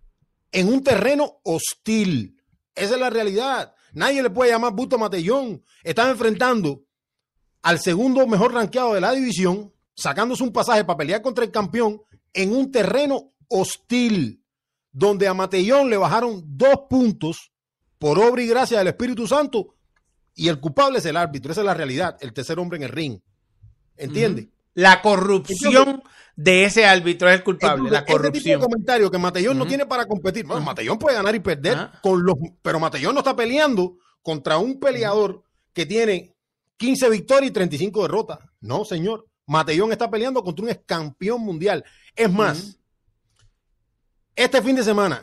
en 0.50 0.68
un 0.68 0.82
terreno 0.82 1.40
hostil. 1.44 2.42
Esa 2.74 2.94
es 2.94 3.00
la 3.00 3.10
realidad. 3.10 3.74
Nadie 3.92 4.22
le 4.22 4.30
puede 4.30 4.50
llamar 4.50 4.72
buto 4.72 4.96
a 4.96 4.98
Matellón. 4.98 5.62
Estaba 5.84 6.08
enfrentando 6.08 6.84
al 7.60 7.80
segundo 7.80 8.26
mejor 8.26 8.54
rankeado 8.54 8.94
de 8.94 9.02
la 9.02 9.12
división, 9.12 9.74
sacándose 9.94 10.42
un 10.42 10.54
pasaje 10.54 10.86
para 10.86 10.96
pelear 10.96 11.20
contra 11.20 11.44
el 11.44 11.50
campeón 11.50 12.00
en 12.32 12.56
un 12.56 12.72
terreno 12.72 13.34
hostil, 13.48 14.42
donde 14.90 15.28
a 15.28 15.34
Matellón 15.34 15.90
le 15.90 15.98
bajaron 15.98 16.42
dos 16.46 16.84
puntos 16.88 17.52
por 17.98 18.18
obra 18.18 18.40
y 18.40 18.46
gracia 18.46 18.78
del 18.78 18.88
Espíritu 18.88 19.26
Santo, 19.26 19.74
y 20.34 20.48
el 20.48 20.60
culpable 20.60 20.96
es 20.96 21.04
el 21.04 21.18
árbitro. 21.18 21.52
Esa 21.52 21.60
es 21.60 21.66
la 21.66 21.74
realidad, 21.74 22.16
el 22.20 22.32
tercer 22.32 22.58
hombre 22.58 22.78
en 22.78 22.84
el 22.84 22.88
ring. 22.88 23.20
¿Entiendes? 24.00 24.48
La 24.74 25.02
corrupción 25.02 26.02
de 26.36 26.64
ese 26.64 26.86
árbitro 26.86 27.28
es 27.28 27.36
el 27.36 27.44
culpable, 27.44 27.90
la 27.90 28.04
corrupción. 28.04 28.36
Este 28.36 28.50
tipo 28.50 28.60
de 28.60 28.64
comentario 28.64 29.10
que 29.10 29.18
Matellón 29.18 29.58
no 29.58 29.66
tiene 29.66 29.86
para 29.86 30.06
competir. 30.06 30.46
Bueno, 30.46 30.62
Matellón 30.62 30.98
puede 30.98 31.16
ganar 31.16 31.34
y 31.34 31.40
perder 31.40 31.90
con 32.02 32.24
los, 32.24 32.36
pero 32.62 32.80
Matellón 32.80 33.14
no 33.14 33.20
está 33.20 33.36
peleando 33.36 33.98
contra 34.22 34.58
un 34.58 34.80
peleador 34.80 35.42
que 35.72 35.86
tiene 35.86 36.34
15 36.78 37.10
victorias 37.10 37.50
y 37.50 37.52
35 37.52 38.02
derrotas. 38.02 38.38
No, 38.60 38.84
señor. 38.84 39.26
Matellón 39.46 39.92
está 39.92 40.08
peleando 40.08 40.42
contra 40.42 40.64
un 40.64 40.70
ex 40.70 40.80
campeón 40.86 41.42
mundial. 41.42 41.84
Es 42.14 42.32
más, 42.32 42.78
este 44.36 44.62
fin 44.62 44.76
de 44.76 44.84
semana 44.84 45.22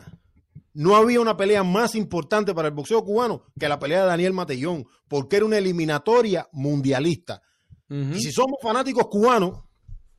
no 0.74 0.94
había 0.94 1.20
una 1.20 1.36
pelea 1.36 1.64
más 1.64 1.94
importante 1.94 2.54
para 2.54 2.68
el 2.68 2.74
boxeo 2.74 3.02
cubano 3.02 3.42
que 3.58 3.68
la 3.68 3.78
pelea 3.78 4.02
de 4.02 4.06
Daniel 4.06 4.34
Matellón, 4.34 4.86
porque 5.08 5.36
era 5.36 5.46
una 5.46 5.58
eliminatoria 5.58 6.48
mundialista. 6.52 7.42
Y 7.90 8.20
si 8.20 8.32
somos 8.32 8.58
fanáticos 8.62 9.06
cubanos, 9.06 9.60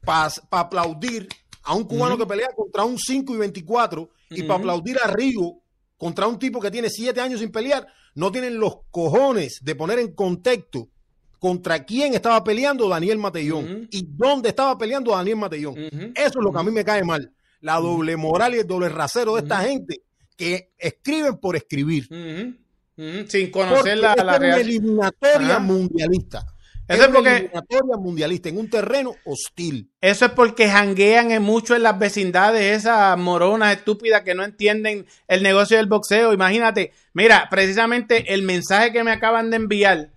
para 0.02 0.32
aplaudir 0.52 1.28
a 1.64 1.76
un 1.76 1.84
cubano 1.84 2.18
que 2.18 2.26
pelea 2.26 2.50
contra 2.56 2.84
un 2.84 2.98
5 2.98 3.36
y 3.36 3.38
24 3.38 4.10
y 4.32 4.44
para 4.44 4.60
aplaudir 4.60 4.98
a 5.04 5.08
Rigo 5.08 5.62
contra 5.98 6.28
un 6.28 6.40
tipo 6.40 6.60
que 6.60 6.72
tiene 6.72 6.90
7 6.90 7.20
años 7.20 7.42
sin 7.42 7.52
pelear, 7.52 7.86
no 8.16 8.32
tienen 8.32 8.58
los 8.58 8.78
cojones 8.90 9.60
de 9.62 9.76
poner 9.76 10.00
en 10.00 10.14
contexto 10.14 10.90
contra 11.38 11.86
quién 11.86 12.14
estaba 12.14 12.44
peleando 12.44 12.90
Daniel 12.90 13.18
Matellón 13.18 13.88
y 13.92 14.08
dónde 14.10 14.50
estaba 14.50 14.78
peleando 14.78 15.12
Daniel 15.12 15.38
Matellón. 15.38 15.76
Eso 16.16 16.40
es 16.40 16.44
lo 16.44 16.52
que 16.52 16.60
a 16.60 16.64
mí 16.64 16.72
me 16.72 16.84
cae 16.84 17.04
mal. 17.04 17.32
La 17.62 17.76
doble 17.76 18.16
moral 18.18 18.56
y 18.56 18.60
el 18.60 18.68
doble 18.68 18.90
rasero 18.90 19.36
de 19.36 19.42
esta 19.42 19.62
gente 19.62 20.02
que 20.36 20.72
escriben 20.78 21.38
por 21.38 21.56
escribir. 21.56 22.08
Sin 22.08 23.52
conocer 23.52 23.98
la, 23.98 24.16
la 24.16 24.60
eliminatoria 24.60 25.60
mundialista. 25.60 26.46
Eso 26.90 27.04
es 27.04 27.10
porque 27.10 27.30
eliminatoria 27.30 27.98
mundialista 27.98 28.50
en 28.50 28.58
un 28.58 28.70
terreno 28.70 29.16
hostil. 29.26 29.92
Eso 30.02 30.26
es 30.26 30.32
porque 30.32 30.68
janguean 30.68 31.42
mucho 31.42 31.76
en 31.76 31.84
las 31.84 31.98
vecindades 31.98 32.78
esas 32.78 33.18
moronas 33.18 33.78
estúpidas 33.78 34.24
que 34.24 34.36
no 34.36 34.44
entienden 34.44 35.06
el 35.28 35.44
negocio 35.44 35.78
del 35.78 35.86
boxeo. 35.86 36.34
Imagínate, 36.34 36.92
mira, 37.14 37.48
precisamente 37.50 38.34
el 38.34 38.44
mensaje 38.44 38.92
que 38.92 39.04
me 39.04 39.12
acaban 39.12 39.50
de 39.50 39.56
enviar 39.56 40.10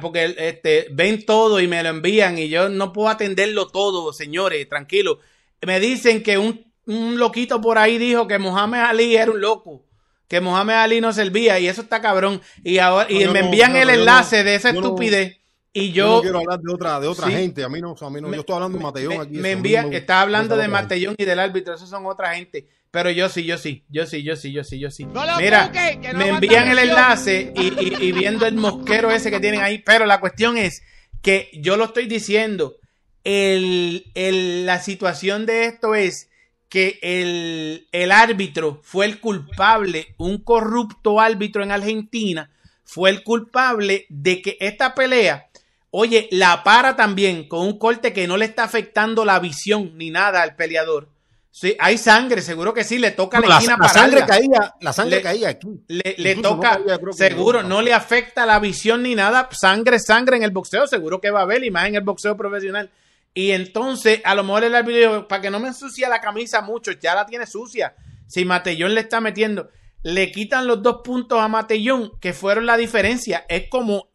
porque 0.00 0.34
este, 0.36 0.88
ven 0.92 1.24
todo 1.24 1.60
y 1.60 1.66
me 1.66 1.82
lo 1.82 1.88
envían 1.88 2.38
y 2.38 2.48
yo 2.48 2.68
no 2.68 2.92
puedo 2.92 3.08
atenderlo 3.08 3.68
todo, 3.68 4.12
señores, 4.12 4.68
tranquilo. 4.68 5.20
Me 5.62 5.80
dicen 5.80 6.22
que 6.22 6.38
un, 6.38 6.66
loquito 6.86 7.60
por 7.60 7.78
ahí 7.78 7.98
dijo 7.98 8.26
que 8.26 8.38
Mohamed 8.38 8.80
Ali 8.80 9.16
era 9.16 9.30
un 9.30 9.40
loco, 9.40 9.84
que 10.28 10.40
Mohamed 10.40 10.74
Ali 10.74 11.00
no 11.00 11.12
servía 11.12 11.58
y 11.58 11.68
eso 11.68 11.82
está 11.82 12.02
cabrón. 12.02 12.42
Y 12.62 12.78
ahora 12.78 13.10
y 13.10 13.26
me 13.28 13.40
envían 13.40 13.76
el 13.76 13.90
enlace 13.90 14.44
de 14.44 14.56
esa 14.56 14.70
estupidez. 14.70 15.39
Y 15.72 15.92
yo, 15.92 16.16
no 16.16 16.22
quiero 16.22 16.38
hablar 16.38 16.60
de 16.60 16.72
otra, 16.72 16.98
de 16.98 17.06
otra 17.06 17.28
gente, 17.28 17.62
a 17.62 17.68
mí 17.68 17.80
no, 17.80 17.94
a 17.98 18.10
mí 18.10 18.20
no 18.20 18.32
yo 18.32 18.40
estoy 18.40 18.56
hablando 18.56 18.78
de 18.78 18.84
Matellón 18.84 19.20
aquí. 19.20 19.34
Me 19.34 19.52
envía, 19.52 19.82
está 19.92 20.20
hablando 20.20 20.56
de 20.56 20.66
Matellón 20.66 21.14
y 21.16 21.24
del 21.24 21.38
árbitro, 21.38 21.74
esos 21.74 21.88
son 21.88 22.06
otra 22.06 22.34
gente. 22.34 22.66
Pero 22.90 23.10
yo 23.10 23.28
sí, 23.28 23.44
yo 23.44 23.56
sí, 23.56 23.84
yo 23.88 24.04
sí, 24.04 24.24
yo 24.24 24.34
sí, 24.34 24.52
yo 24.52 24.64
sí, 24.64 24.80
yo 24.80 24.90
sí. 24.90 25.06
Mira, 25.38 25.70
me 26.16 26.28
envían 26.28 26.68
el 26.68 26.78
enlace 26.78 27.52
y, 27.54 28.12
viendo 28.12 28.46
el 28.46 28.56
mosquero 28.56 29.12
ese 29.12 29.30
que 29.30 29.38
tienen 29.38 29.60
ahí. 29.60 29.78
Pero 29.78 30.06
la 30.06 30.18
cuestión 30.18 30.58
es 30.58 30.82
que 31.22 31.50
yo 31.54 31.76
lo 31.76 31.84
estoy 31.84 32.06
diciendo. 32.06 32.76
El, 33.22 34.06
la 34.66 34.80
situación 34.80 35.46
de 35.46 35.66
esto 35.66 35.94
es 35.94 36.30
que 36.68 36.98
el, 37.02 37.86
el 37.92 38.10
árbitro 38.10 38.80
fue 38.82 39.06
el 39.06 39.20
culpable, 39.20 40.14
un 40.16 40.38
corrupto 40.42 41.20
árbitro 41.20 41.62
en 41.62 41.70
Argentina, 41.70 42.50
fue 42.82 43.10
el 43.10 43.22
culpable 43.22 44.06
de 44.08 44.40
que 44.40 44.56
esta 44.58 44.94
pelea, 44.94 45.49
oye, 45.90 46.28
la 46.32 46.62
para 46.62 46.96
también 46.96 47.48
con 47.48 47.66
un 47.66 47.78
corte 47.78 48.12
que 48.12 48.26
no 48.26 48.36
le 48.36 48.44
está 48.44 48.64
afectando 48.64 49.24
la 49.24 49.38
visión 49.38 49.96
ni 49.96 50.10
nada 50.10 50.42
al 50.42 50.56
peleador 50.56 51.08
Sí, 51.52 51.76
hay 51.80 51.98
sangre, 51.98 52.42
seguro 52.42 52.72
que 52.72 52.84
sí, 52.84 52.98
le 52.98 53.10
toca 53.10 53.40
la, 53.40 53.56
esquina 53.56 53.76
la 53.80 53.88
sangre 53.88 54.24
caía, 54.24 54.74
la 54.80 54.92
sangre 54.92 55.20
caía 55.20 55.48
aquí. 55.48 55.82
Le, 55.88 56.36
toca, 56.36 56.80
seguro, 57.10 57.64
no 57.64 57.82
le 57.82 57.92
afecta 57.92 58.46
la 58.46 58.60
visión 58.60 59.02
ni 59.02 59.16
nada, 59.16 59.48
sangre, 59.50 59.98
sangre 59.98 60.36
en 60.36 60.44
el 60.44 60.52
boxeo, 60.52 60.86
seguro 60.86 61.20
que 61.20 61.30
va 61.30 61.40
a 61.40 61.42
haber, 61.42 61.64
y 61.64 61.70
más 61.72 61.88
en 61.88 61.96
el 61.96 62.02
boxeo 62.02 62.36
profesional. 62.36 62.90
Y 63.34 63.50
entonces, 63.50 64.20
a 64.24 64.36
lo 64.36 64.44
mejor 64.44 64.64
el 64.64 64.76
árbitro 64.76 65.26
para 65.26 65.42
que 65.42 65.50
no 65.50 65.58
me 65.58 65.68
ensucie 65.68 66.08
la 66.08 66.20
camisa 66.20 66.60
mucho, 66.60 66.92
ya 66.92 67.16
la 67.16 67.26
tiene 67.26 67.46
sucia. 67.46 67.94
Si 68.28 68.44
Matellón 68.44 68.94
le 68.94 69.00
está 69.00 69.20
metiendo, 69.20 69.70
le 70.02 70.32
quitan 70.32 70.66
los 70.66 70.82
dos 70.82 71.00
puntos 71.04 71.40
a 71.40 71.48
Matellón, 71.48 72.12
que 72.20 72.32
fueron 72.32 72.66
la 72.66 72.76
diferencia. 72.76 73.44
Es 73.48 73.68
como, 73.68 74.10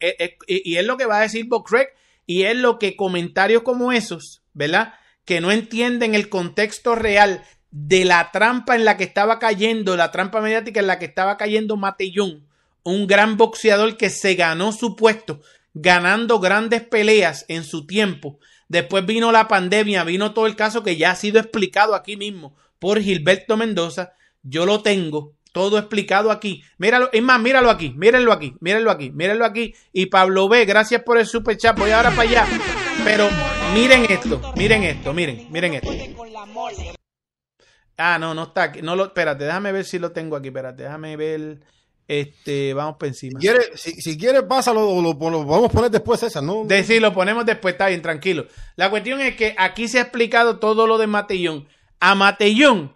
y 0.46 0.76
es 0.76 0.84
lo 0.84 0.96
que 0.96 1.06
va 1.06 1.18
a 1.18 1.22
decir 1.22 1.46
Bokrek, 1.46 1.94
y 2.26 2.42
es 2.42 2.56
lo 2.56 2.78
que 2.78 2.96
comentarios 2.96 3.62
como 3.62 3.92
esos, 3.92 4.42
¿verdad? 4.52 4.94
que 5.26 5.40
no 5.42 5.50
entienden 5.50 6.14
el 6.14 6.30
contexto 6.30 6.94
real 6.94 7.42
de 7.70 8.06
la 8.06 8.30
trampa 8.32 8.76
en 8.76 8.86
la 8.86 8.96
que 8.96 9.04
estaba 9.04 9.38
cayendo, 9.38 9.96
la 9.96 10.12
trampa 10.12 10.40
mediática 10.40 10.80
en 10.80 10.86
la 10.86 10.98
que 10.98 11.04
estaba 11.04 11.36
cayendo 11.36 11.76
Matellón, 11.76 12.46
un 12.84 13.06
gran 13.06 13.36
boxeador 13.36 13.98
que 13.98 14.08
se 14.08 14.36
ganó 14.36 14.72
su 14.72 14.96
puesto, 14.96 15.42
ganando 15.74 16.38
grandes 16.38 16.82
peleas 16.82 17.44
en 17.48 17.64
su 17.64 17.86
tiempo. 17.86 18.38
Después 18.68 19.04
vino 19.04 19.32
la 19.32 19.48
pandemia, 19.48 20.04
vino 20.04 20.32
todo 20.32 20.46
el 20.46 20.56
caso 20.56 20.82
que 20.82 20.96
ya 20.96 21.10
ha 21.10 21.16
sido 21.16 21.40
explicado 21.40 21.94
aquí 21.94 22.16
mismo 22.16 22.56
por 22.78 23.00
Gilberto 23.00 23.56
Mendoza. 23.56 24.12
Yo 24.42 24.64
lo 24.64 24.80
tengo 24.82 25.34
todo 25.56 25.78
explicado 25.78 26.30
aquí. 26.30 26.62
Míralo, 26.76 27.08
es 27.14 27.22
más, 27.22 27.40
míralo 27.40 27.70
aquí, 27.70 27.94
mírenlo 27.96 28.30
aquí, 28.30 28.54
mírenlo 28.60 28.90
aquí, 28.90 29.10
mírenlo 29.10 29.46
aquí. 29.46 29.74
Y 29.90 30.04
Pablo 30.04 30.50
B, 30.50 30.66
gracias 30.66 31.02
por 31.02 31.16
el 31.16 31.24
super 31.24 31.56
chat. 31.56 31.78
Voy 31.78 31.92
ahora 31.92 32.10
para 32.10 32.28
allá. 32.28 32.46
Pero 33.02 33.26
miren 33.72 34.04
esto, 34.06 34.52
miren 34.54 34.82
esto, 34.82 35.14
miren, 35.14 35.50
miren 35.50 35.72
esto. 35.72 35.88
Ah, 37.96 38.18
no, 38.18 38.34
no 38.34 38.42
está 38.42 38.64
aquí. 38.64 38.82
No 38.82 38.94
lo, 38.96 39.06
espérate, 39.06 39.44
déjame 39.44 39.72
ver 39.72 39.86
si 39.86 39.98
lo 39.98 40.12
tengo 40.12 40.36
aquí. 40.36 40.48
Espérate, 40.48 40.82
déjame 40.82 41.16
ver. 41.16 41.60
Este, 42.06 42.74
vamos 42.74 42.96
por 42.98 43.08
encima. 43.08 43.40
Si 43.40 43.46
quieres, 43.46 43.70
si, 43.80 44.18
quiere, 44.18 44.42
pásalo, 44.42 45.00
lo, 45.00 45.14
vamos 45.14 45.70
a 45.70 45.72
poner 45.72 45.90
después 45.90 46.22
esa, 46.22 46.42
¿no? 46.42 46.66
De, 46.66 47.00
lo 47.00 47.14
ponemos 47.14 47.46
después, 47.46 47.72
está 47.72 47.88
bien, 47.88 48.02
tranquilo. 48.02 48.46
La 48.76 48.90
cuestión 48.90 49.22
es 49.22 49.36
que 49.36 49.54
aquí 49.56 49.88
se 49.88 50.00
ha 50.00 50.02
explicado 50.02 50.58
todo 50.58 50.86
lo 50.86 50.98
de 50.98 51.06
Matellón. 51.06 51.66
A 51.98 52.14
Matellón 52.14 52.94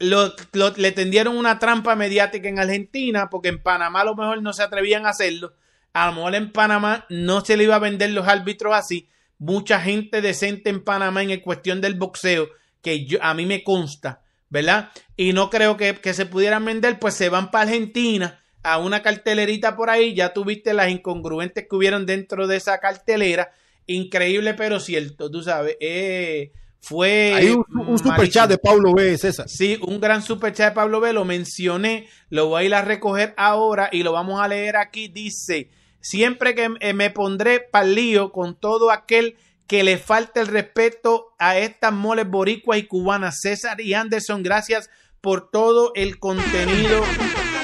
le 0.00 0.92
tendieron 0.92 1.36
una 1.36 1.58
trampa 1.58 1.94
mediática 1.94 2.48
en 2.48 2.58
Argentina, 2.58 3.30
porque 3.30 3.48
en 3.48 3.62
Panamá 3.62 4.00
a 4.00 4.04
lo 4.04 4.16
mejor 4.16 4.42
no 4.42 4.52
se 4.52 4.62
atrevían 4.62 5.06
a 5.06 5.10
hacerlo. 5.10 5.54
A 5.92 6.06
lo 6.06 6.14
mejor 6.14 6.34
en 6.34 6.52
Panamá 6.52 7.06
no 7.08 7.44
se 7.44 7.56
le 7.56 7.64
iba 7.64 7.76
a 7.76 7.80
vender 7.80 8.10
los 8.10 8.26
árbitros 8.26 8.74
así 8.74 9.08
mucha 9.40 9.80
gente 9.80 10.20
decente 10.20 10.70
en 10.70 10.84
Panamá 10.84 11.22
en 11.22 11.40
cuestión 11.40 11.80
del 11.80 11.94
boxeo, 11.94 12.48
que 12.82 13.06
yo, 13.06 13.18
a 13.22 13.34
mí 13.34 13.46
me 13.46 13.64
consta, 13.64 14.22
¿verdad? 14.50 14.90
Y 15.16 15.32
no 15.32 15.50
creo 15.50 15.76
que, 15.76 15.98
se 16.14 16.26
pudieran 16.26 16.64
vender, 16.64 16.98
pues 17.00 17.14
se 17.14 17.30
van 17.30 17.50
para 17.50 17.64
Argentina 17.64 18.38
a 18.62 18.78
una 18.78 19.02
cartelerita 19.02 19.76
por 19.76 19.88
ahí, 19.88 20.14
ya 20.14 20.34
tuviste 20.34 20.74
las 20.74 20.90
incongruentes 20.90 21.66
que 21.66 21.74
hubieron 21.74 22.04
dentro 22.04 22.46
de 22.46 22.56
esa 22.56 22.78
cartelera, 22.78 23.50
increíble 23.86 24.52
pero 24.52 24.78
cierto, 24.78 25.30
tú 25.30 25.42
sabes, 25.42 25.76
eh, 25.80 26.52
fue... 26.80 27.32
Hay 27.34 27.50
un, 27.50 27.64
un 27.86 27.98
superchat 27.98 28.48
de 28.48 28.58
Pablo 28.58 28.94
B, 28.94 29.16
César. 29.18 29.48
Sí, 29.48 29.78
un 29.86 30.00
gran 30.00 30.22
superchat 30.22 30.70
de 30.70 30.74
Pablo 30.74 31.00
B, 31.00 31.12
lo 31.12 31.24
mencioné, 31.24 32.08
lo 32.28 32.48
voy 32.48 32.62
a 32.62 32.66
ir 32.66 32.74
a 32.74 32.82
recoger 32.82 33.34
ahora 33.36 33.88
y 33.92 34.02
lo 34.02 34.12
vamos 34.12 34.40
a 34.40 34.48
leer 34.48 34.76
aquí, 34.76 35.08
dice... 35.08 35.70
Siempre 36.02 36.54
que 36.54 36.70
me 36.94 37.10
pondré 37.10 37.60
pa'l 37.60 37.94
lío 37.94 38.32
con 38.32 38.58
todo 38.58 38.90
aquel 38.90 39.36
que 39.66 39.84
le 39.84 39.98
falte 39.98 40.40
el 40.40 40.46
respeto 40.46 41.34
a 41.38 41.58
estas 41.58 41.92
moles 41.92 42.26
boricuas 42.26 42.78
y 42.78 42.86
cubanas. 42.86 43.40
César 43.42 43.82
y 43.82 43.92
Anderson, 43.92 44.42
gracias 44.42 44.88
por 45.20 45.50
todo 45.50 45.92
el 45.94 46.18
contenido 46.18 47.02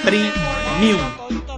premium. 0.05 1.01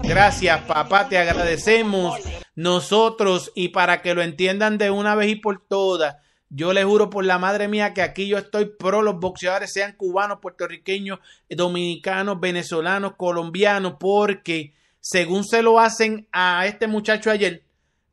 Gracias, 0.04 0.60
papá, 0.66 1.08
te 1.08 1.18
agradecemos 1.18 2.16
nosotros 2.54 3.50
y 3.56 3.70
para 3.70 4.00
que 4.00 4.14
lo 4.14 4.22
entiendan 4.22 4.78
de 4.78 4.90
una 4.90 5.16
vez 5.16 5.30
y 5.30 5.34
por 5.34 5.60
todas. 5.66 6.14
Yo 6.50 6.72
le 6.72 6.82
juro 6.84 7.10
por 7.10 7.24
la 7.24 7.38
madre 7.38 7.68
mía 7.68 7.92
que 7.92 8.02
aquí 8.02 8.26
yo 8.26 8.38
estoy 8.38 8.66
pro 8.66 9.02
los 9.02 9.20
boxeadores, 9.20 9.72
sean 9.72 9.92
cubanos, 9.92 10.38
puertorriqueños, 10.40 11.18
dominicanos, 11.50 12.40
venezolanos, 12.40 13.16
colombianos, 13.16 13.96
porque 14.00 14.72
según 15.00 15.44
se 15.44 15.62
lo 15.62 15.78
hacen 15.78 16.26
a 16.32 16.66
este 16.66 16.86
muchacho 16.86 17.30
ayer, 17.30 17.62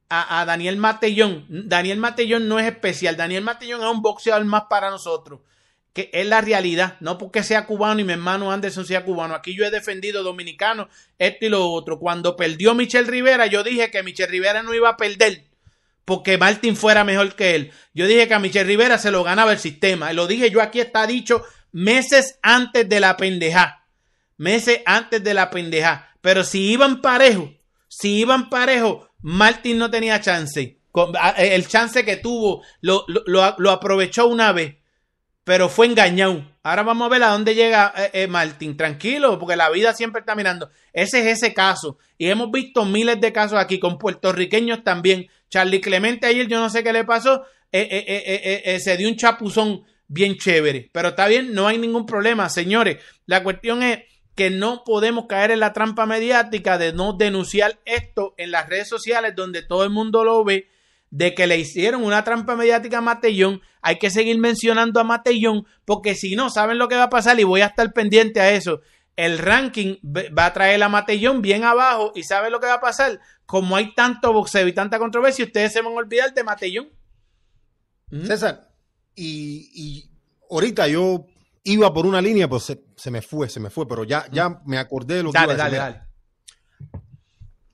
a, 0.10 0.46
Daniel 0.46 0.78
Matellón. 0.78 1.46
Daniel 1.50 1.98
Matellón 1.98 2.48
no 2.48 2.60
es 2.60 2.68
especial. 2.68 3.18
Daniel 3.18 3.44
Matellón 3.44 3.82
es 3.82 3.88
un 3.88 4.02
boxeador 4.02 4.46
más 4.46 4.64
para 4.70 4.90
nosotros. 4.90 5.40
Que 5.94 6.10
es 6.14 6.28
la 6.28 6.42
realidad. 6.42 6.98
No 7.00 7.18
porque 7.18 7.42
sea 7.42 7.66
cubano 7.66 8.02
y 8.02 8.04
mi 8.04 8.14
hermano 8.14 8.52
Anderson 8.52 8.86
sea 8.86 9.04
cubano. 9.04 9.34
Aquí 9.34 9.56
yo 9.56 9.66
he 9.66 9.72
defendido 9.72 10.24
dominicano, 10.24 10.90
esto 11.18 11.46
y 11.46 11.50
lo 11.50 11.70
otro. 11.72 12.00
Cuando 12.00 12.36
perdió 12.36 12.76
Michel 12.76 13.08
Rivera, 13.08 13.48
yo 13.48 13.64
dije 13.64 13.90
que 13.92 14.04
Michel 14.04 14.30
Rivera 14.30 14.62
no 14.62 14.74
iba 14.74 14.90
a 14.90 14.98
perder 14.98 15.44
porque 16.06 16.38
Martin 16.38 16.76
fuera 16.76 17.04
mejor 17.04 17.36
que 17.36 17.56
él. 17.56 17.72
Yo 17.94 18.08
dije 18.08 18.28
que 18.28 18.34
a 18.36 18.40
Michel 18.40 18.68
Rivera 18.68 18.98
se 18.98 19.12
lo 19.12 19.24
ganaba 19.24 19.52
el 19.52 19.60
sistema. 19.60 20.14
Lo 20.14 20.28
dije 20.28 20.52
yo 20.52 20.62
aquí, 20.62 20.80
está 20.80 21.08
dicho 21.08 21.44
meses 21.72 22.40
antes 22.42 22.88
de 22.88 23.00
la 23.00 23.18
pendeja. 23.18 23.88
Meses 24.38 24.82
antes 24.86 25.24
de 25.24 25.34
la 25.34 25.50
pendeja 25.50 26.10
Pero 26.22 26.44
si 26.44 26.72
iban 26.72 27.02
parejo, 27.02 27.54
si 27.88 28.20
iban 28.20 28.50
parejo, 28.50 29.10
Martin 29.22 29.78
no 29.78 29.90
tenía 29.90 30.22
chance. 30.22 30.80
El 31.38 31.68
chance 31.68 32.06
que 32.06 32.18
tuvo 32.18 32.64
lo, 32.82 33.06
lo, 33.08 33.72
aprovechó 33.72 34.28
una 34.28 34.52
vez, 34.52 34.76
pero 35.46 35.70
fue 35.70 35.86
engañado. 35.86 36.44
Ahora 36.64 36.84
vamos 36.84 37.06
a 37.06 37.10
ver 37.10 37.24
a 37.24 37.30
dónde 37.30 37.54
llega 37.56 37.94
eh, 37.96 38.10
eh, 38.14 38.28
Martin. 38.28 38.76
Tranquilo, 38.76 39.40
porque 39.40 39.56
la 39.56 39.70
vida 39.70 39.94
siempre 39.94 40.20
está 40.20 40.36
mirando. 40.36 40.70
Ese 40.92 41.20
es 41.20 41.38
ese 41.38 41.54
caso. 41.54 42.00
Y 42.18 42.28
hemos 42.28 42.52
visto 42.52 42.84
miles 42.84 43.22
de 43.22 43.32
casos 43.32 43.60
aquí 43.60 43.80
con 43.80 44.00
puertorriqueños 44.00 44.84
también. 44.84 45.28
Charlie 45.48 45.80
Clemente 45.80 46.26
ayer, 46.26 46.48
yo 46.48 46.60
no 46.60 46.70
sé 46.70 46.84
qué 46.84 46.92
le 46.92 47.06
pasó, 47.06 47.44
eh, 47.72 48.78
se 48.84 48.98
dio 48.98 49.08
un 49.08 49.16
chapuzón 49.16 49.84
bien 50.08 50.36
chévere. 50.36 50.90
Pero 50.92 51.10
está 51.10 51.28
bien, 51.28 51.54
no 51.54 51.68
hay 51.68 51.78
ningún 51.78 52.08
problema, 52.08 52.50
señores. 52.50 52.98
La 53.28 53.44
cuestión 53.44 53.84
es 53.84 54.00
que 54.34 54.50
no 54.50 54.84
podemos 54.84 55.28
caer 55.28 55.52
en 55.52 55.60
la 55.60 55.74
trampa 55.74 56.08
mediática 56.08 56.80
de 56.80 56.92
no 56.92 57.14
denunciar 57.14 57.80
esto 57.86 58.34
en 58.38 58.50
las 58.50 58.68
redes 58.68 58.90
sociales 58.90 59.34
donde 59.36 59.62
todo 59.62 59.84
el 59.84 59.92
mundo 59.92 60.24
lo 60.24 60.44
ve, 60.44 60.68
de 61.10 61.34
que 61.34 61.48
le 61.48 61.58
hicieron 61.58 62.04
una 62.04 62.24
trampa 62.24 62.56
mediática 62.56 63.00
a 63.00 63.02
Matellón. 63.02 63.62
Hay 63.82 63.98
que 64.00 64.10
seguir 64.10 64.38
mencionando 64.40 65.00
a 65.00 65.04
Matellón 65.04 65.66
porque 65.86 66.16
si 66.16 66.36
no, 66.36 66.50
saben 66.50 66.78
lo 66.78 66.88
que 66.88 66.96
va 66.96 67.04
a 67.04 67.10
pasar 67.10 67.40
y 67.40 67.44
voy 67.44 67.62
a 67.62 67.68
estar 67.68 67.94
pendiente 67.94 68.40
a 68.42 68.52
eso. 68.52 68.82
El 69.16 69.38
ranking 69.38 69.96
va 70.04 70.48
a 70.48 70.54
traer 70.54 70.84
a 70.84 70.90
Matellón 70.90 71.42
bien 71.42 71.64
abajo 71.64 72.12
y 72.16 72.24
saben 72.24 72.52
lo 72.52 72.60
que 72.60 72.68
va 72.68 72.76
a 72.76 72.82
pasar. 72.82 73.20
Como 73.46 73.76
hay 73.76 73.94
tanto 73.94 74.34
boxeo 74.34 74.68
y 74.68 74.74
tanta 74.74 75.00
controversia, 75.00 75.46
ustedes 75.46 75.72
se 75.72 75.82
van 75.82 75.94
a 75.94 75.96
olvidar 75.96 76.34
de 76.34 76.44
Matellón. 76.44 76.90
César, 78.26 78.70
y, 79.16 79.72
y 79.74 80.12
ahorita 80.50 80.88
yo 80.88 81.26
iba 81.64 81.94
por 81.94 82.06
una 82.06 82.22
línea, 82.22 82.48
pues 82.48 82.78
se, 82.96 83.12
me 83.12 83.22
fue, 83.22 83.50
se 83.50 83.60
me 83.60 83.70
fue, 83.70 83.88
pero 83.88 84.04
ya, 84.04 84.26
ya 84.32 84.62
me 84.66 84.78
acordé 84.78 85.16
de 85.16 85.24
lo 85.24 85.32
que 85.32 85.40
iba 85.44 85.54
a 85.54 85.56
decir. 85.56 85.72
Dale, 85.72 85.78
dale. 85.78 86.02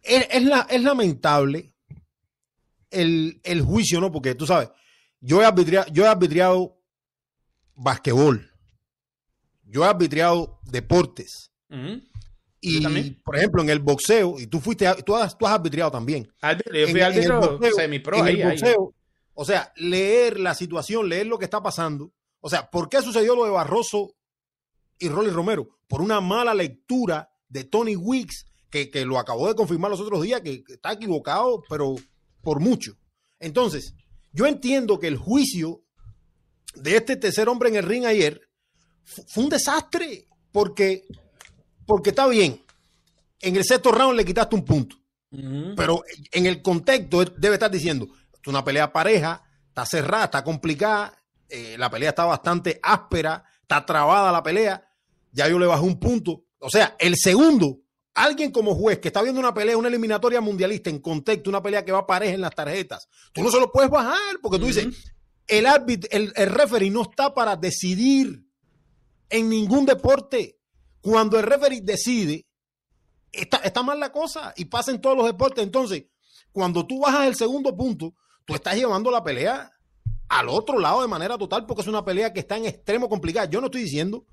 Es, 0.02 0.44
la, 0.44 0.66
es 0.70 0.82
lamentable 0.82 1.71
el, 2.92 3.62
juicio, 3.66 4.00
¿no? 4.00 4.12
Porque 4.12 4.36
tú 4.36 4.46
sabes, 4.46 4.70
yo 5.20 5.42
he 5.42 5.46
arbitriado, 5.46 5.88
yo 5.92 6.04
he 6.04 6.08
arbitriado 6.08 6.78
basquetbol, 7.76 8.52
yo 9.64 9.84
he 9.84 9.88
arbitriado 9.88 10.60
deportes. 10.64 11.52
Y, 12.60 13.12
por 13.24 13.38
ejemplo, 13.38 13.62
en 13.64 13.70
el 13.70 13.80
boxeo, 13.80 14.40
y 14.40 14.46
tú 14.46 14.60
fuiste, 14.60 14.86
tú 15.04 15.16
has, 15.16 15.36
tú 15.38 15.48
has 15.48 15.54
arbitriado 15.54 15.90
también. 15.90 16.32
yo 16.74 16.88
fui 16.88 17.02
árbitro 17.02 17.60
semi-pro. 17.76 18.18
En 18.18 18.28
el 18.28 18.44
boxeo, 18.50 18.94
o 19.34 19.46
sea, 19.46 19.72
leer 19.78 20.40
la 20.40 20.54
situación, 20.54 21.10
leer 21.10 21.26
lo 21.26 21.40
que 21.40 21.46
está 21.46 21.64
pasando, 21.64 22.14
o 22.42 22.50
sea, 22.50 22.70
¿por 22.70 22.90
qué 22.90 23.02
sucedió 23.02 23.36
lo 23.36 23.46
de 23.46 23.52
Barroso 23.52 24.16
y 25.00 25.10
Rolly 25.10 25.30
Romero? 25.30 25.80
Por 25.88 26.02
una 26.02 26.22
mala 26.22 26.54
lectura 26.54 27.32
de 27.48 27.64
Tony 27.64 27.96
Weeks, 27.96 28.46
que, 28.70 28.90
lo 29.06 29.20
acabó 29.20 29.48
de 29.48 29.56
confirmar 29.56 29.92
los 29.92 30.00
otros 30.00 30.22
días, 30.22 30.42
que, 30.42 30.64
está 30.68 30.94
equivocado, 30.94 31.64
pero 31.70 31.96
por 32.42 32.60
mucho. 32.60 32.98
Entonces, 33.40 33.94
yo 34.32 34.46
entiendo 34.46 35.00
que 35.00 35.08
el 35.08 35.18
juicio 35.18 35.84
de 36.76 36.98
este 36.98 37.16
tercer 37.16 37.50
hombre 37.50 37.70
en 37.70 37.76
el 37.76 37.84
ring 37.84 38.06
ayer 38.06 38.42
fue 39.04 39.44
un 39.44 39.50
desastre, 39.50 40.28
porque, 40.52 41.06
porque 41.86 42.12
está 42.12 42.28
bien. 42.28 42.64
En 43.40 43.56
el 43.56 43.66
sexto 43.66 43.92
round 43.92 44.16
le 44.16 44.26
quitaste 44.26 44.56
un 44.56 44.66
punto. 44.66 44.96
Pero 45.78 46.04
en 46.34 46.46
el 46.46 46.62
contexto 46.62 47.24
debe 47.24 47.56
estar 47.56 47.72
diciendo, 47.72 48.06
es 48.34 48.48
una 48.48 48.66
pelea 48.66 48.92
pareja, 48.92 49.42
está 49.70 49.86
cerrada, 49.86 50.26
está 50.26 50.44
complicada, 50.44 51.18
eh, 51.48 51.78
la 51.78 51.90
pelea 51.90 52.10
está 52.10 52.26
bastante 52.26 52.80
áspera, 52.84 53.46
está 53.62 53.86
trabada 53.86 54.32
la 54.32 54.44
pelea, 54.44 54.86
ya 55.32 55.48
yo 55.48 55.58
le 55.58 55.68
bajé 55.68 55.84
un 55.84 56.00
punto. 56.00 56.44
O 56.60 56.70
sea, 56.70 56.98
el 57.00 57.16
segundo, 57.16 57.80
alguien 58.14 58.52
como 58.52 58.76
juez 58.76 59.00
que 59.00 59.08
está 59.08 59.22
viendo 59.22 59.40
una 59.40 59.54
pelea, 59.54 59.78
una 59.78 59.88
eliminatoria 59.88 60.42
mundialista 60.42 60.90
en 60.90 61.00
contexto, 61.00 61.50
una 61.50 61.62
pelea 61.62 61.86
que 61.86 61.92
va 61.92 62.06
pareja 62.06 62.34
en 62.34 62.42
las 62.42 62.56
tarjetas, 62.56 63.08
tú 63.32 63.44
no 63.44 63.52
se 63.52 63.60
lo 63.60 63.72
puedes 63.72 63.90
bajar 63.90 64.38
porque 64.42 64.60
tú 64.60 64.66
dices, 64.66 64.88
el 65.48 65.66
árbitro, 65.66 66.10
el, 66.12 66.34
el 66.36 66.50
referee 66.50 66.90
no 66.90 67.04
está 67.04 67.34
para 67.34 67.56
decidir 67.56 68.46
en 69.30 69.50
ningún 69.50 69.86
deporte. 69.86 70.58
Cuando 71.02 71.40
el 71.40 71.46
referee 71.46 71.82
decide, 71.82 72.46
está, 73.32 73.58
está 73.58 73.82
mal 73.82 74.00
la 74.00 74.12
cosa 74.12 74.54
y 74.56 74.66
pasa 74.66 74.92
en 74.92 75.02
todos 75.02 75.18
los 75.18 75.26
deportes. 75.26 75.64
Entonces, 75.64 76.06
cuando 76.52 76.86
tú 76.86 77.00
bajas 77.00 77.28
el 77.28 77.36
segundo 77.36 77.76
punto, 77.76 78.14
tú 78.46 78.54
estás 78.54 78.76
llevando 78.76 79.10
la 79.10 79.24
pelea 79.24 79.72
al 80.30 80.50
otro 80.50 80.80
lado 80.80 81.02
de 81.02 81.08
manera 81.08 81.38
total 81.38 81.66
porque 81.66 81.82
es 81.82 81.88
una 81.88 82.06
pelea 82.06 82.32
que 82.32 82.42
está 82.42 82.58
en 82.58 82.66
extremo 82.66 83.10
complicada. 83.10 83.50
Yo 83.50 83.60
no 83.60 83.68
estoy 83.68 83.84
diciendo 83.84 84.26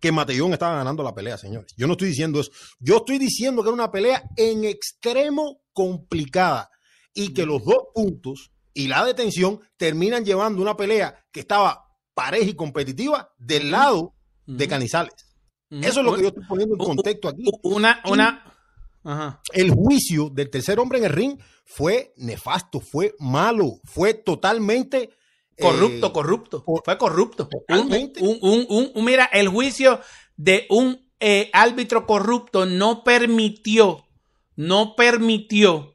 que 0.00 0.12
Matellón 0.12 0.52
estaba 0.52 0.76
ganando 0.76 1.02
la 1.02 1.14
pelea, 1.14 1.36
señores. 1.38 1.74
Yo 1.76 1.86
no 1.86 1.92
estoy 1.92 2.08
diciendo 2.08 2.40
eso. 2.40 2.50
Yo 2.78 2.98
estoy 2.98 3.18
diciendo 3.18 3.62
que 3.62 3.68
era 3.68 3.74
una 3.74 3.90
pelea 3.90 4.24
en 4.36 4.64
extremo 4.64 5.62
complicada 5.72 6.70
y 7.14 7.32
que 7.34 7.46
los 7.46 7.64
dos 7.64 7.88
puntos 7.94 8.52
y 8.74 8.88
la 8.88 9.04
detención 9.04 9.60
terminan 9.76 10.24
llevando 10.24 10.62
una 10.62 10.76
pelea 10.76 11.24
que 11.32 11.40
estaba 11.40 11.88
pareja 12.14 12.50
y 12.50 12.54
competitiva 12.54 13.32
del 13.38 13.70
lado 13.70 14.14
de 14.46 14.68
Canizales. 14.68 15.14
Eso 15.70 16.00
es 16.00 16.06
lo 16.06 16.14
que 16.14 16.22
yo 16.22 16.28
estoy 16.28 16.44
poniendo 16.48 16.74
en 16.74 16.78
contexto 16.78 17.28
aquí. 17.28 17.44
Una, 17.62 18.00
una, 18.06 18.44
el 19.52 19.70
juicio 19.70 20.30
del 20.30 20.50
tercer 20.50 20.78
hombre 20.78 20.98
en 20.98 21.04
el 21.04 21.12
ring 21.12 21.38
fue 21.64 22.14
nefasto, 22.16 22.80
fue 22.80 23.14
malo, 23.18 23.80
fue 23.84 24.14
totalmente 24.14 25.10
corrupto, 25.60 26.06
eh, 26.06 26.12
corrupto, 26.12 26.62
fue 26.64 26.98
corrupto. 26.98 27.48
Un, 27.68 29.04
mira, 29.04 29.28
el 29.32 29.48
juicio 29.48 30.00
de 30.36 30.66
un 30.70 31.06
eh, 31.20 31.50
árbitro 31.52 32.06
corrupto 32.06 32.66
no 32.66 33.04
permitió, 33.04 34.06
no 34.56 34.94
permitió 34.96 35.94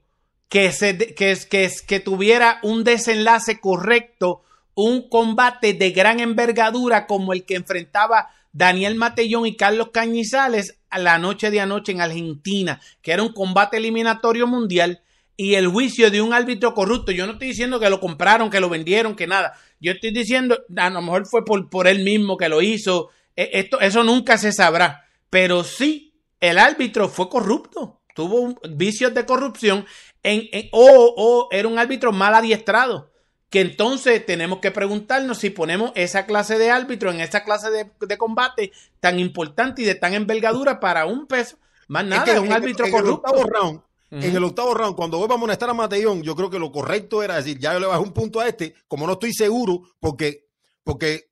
que, 0.49 0.71
se, 0.71 0.97
que, 0.97 1.37
que, 1.49 1.71
que 1.87 1.99
tuviera 1.99 2.59
un 2.63 2.83
desenlace 2.83 3.59
correcto, 3.59 4.43
un 4.75 5.07
combate 5.07 5.73
de 5.73 5.91
gran 5.91 6.19
envergadura 6.19 7.07
como 7.07 7.33
el 7.33 7.45
que 7.45 7.55
enfrentaba 7.55 8.29
Daniel 8.51 8.95
Matellón 8.95 9.47
y 9.47 9.55
Carlos 9.55 9.89
Cañizales 9.91 10.77
a 10.89 10.99
la 10.99 11.17
noche 11.17 11.49
de 11.49 11.59
anoche 11.59 11.91
en 11.91 12.01
Argentina, 12.01 12.79
que 13.01 13.11
era 13.11 13.23
un 13.23 13.33
combate 13.33 13.77
eliminatorio 13.77 14.45
mundial 14.45 15.01
y 15.35 15.55
el 15.55 15.67
juicio 15.67 16.11
de 16.11 16.21
un 16.21 16.33
árbitro 16.33 16.73
corrupto. 16.73 17.11
Yo 17.11 17.25
no 17.25 17.33
estoy 17.33 17.49
diciendo 17.49 17.79
que 17.79 17.89
lo 17.89 17.99
compraron, 17.99 18.49
que 18.49 18.59
lo 18.59 18.69
vendieron, 18.69 19.15
que 19.15 19.27
nada. 19.27 19.53
Yo 19.79 19.91
estoy 19.91 20.11
diciendo, 20.11 20.59
a 20.75 20.89
lo 20.89 21.01
mejor 21.01 21.27
fue 21.27 21.43
por, 21.43 21.69
por 21.69 21.87
él 21.87 22.03
mismo 22.03 22.37
que 22.37 22.49
lo 22.49 22.61
hizo. 22.61 23.09
E, 23.35 23.49
esto, 23.53 23.79
eso 23.79 24.03
nunca 24.03 24.37
se 24.37 24.51
sabrá. 24.51 25.05
Pero 25.29 25.63
sí, 25.63 26.13
el 26.39 26.57
árbitro 26.57 27.09
fue 27.09 27.29
corrupto. 27.29 28.01
Tuvo 28.15 28.59
vicios 28.69 29.13
de 29.13 29.25
corrupción 29.25 29.85
en, 30.21 30.69
o, 30.71 31.13
o 31.17 31.47
era 31.51 31.67
un 31.67 31.79
árbitro 31.79 32.11
mal 32.11 32.35
adiestrado 32.35 33.11
que 33.53 33.61
entonces 33.61 34.25
tenemos 34.25 34.57
que 34.61 34.71
preguntarnos 34.71 35.37
si 35.37 35.51
ponemos 35.51 35.91
esa 35.93 36.25
clase 36.25 36.57
de 36.57 36.71
árbitro 36.71 37.11
en 37.11 37.21
esa 37.21 37.43
clase 37.43 37.69
de, 37.69 38.17
combate 38.17 38.71
tan 38.99 39.19
importante 39.19 39.83
y 39.83 39.85
de 39.85 39.93
tan 39.93 40.15
envergadura 40.15 40.79
para 40.79 41.05
un 41.05 41.27
peso. 41.27 41.57
Más 41.87 42.03
nada, 42.03 42.33
es 42.33 42.39
un 42.39 42.51
árbitro 42.51 42.89
corrupto. 42.89 43.29
En 43.29 43.35
el, 43.35 43.43
octavo 43.43 43.61
round, 43.61 43.81
en 44.21 44.35
el 44.35 44.43
octavo 44.43 44.73
round, 44.73 44.95
cuando 44.95 45.17
vuelva 45.17 45.35
a 45.35 45.37
amonestar 45.37 45.69
a 45.69 45.73
Matellón, 45.73 46.21
yo 46.21 46.35
creo 46.35 46.49
que 46.49 46.59
lo 46.59 46.71
correcto 46.71 47.23
era 47.23 47.35
decir, 47.35 47.57
ya 47.57 47.73
yo 47.73 47.79
le 47.79 47.87
bajo 47.87 48.03
un 48.03 48.13
punto 48.13 48.39
a 48.39 48.47
este, 48.47 48.75
como 48.87 49.07
no 49.07 49.13
estoy 49.13 49.33
seguro, 49.33 49.81
porque, 49.99 50.47
porque 50.83 51.31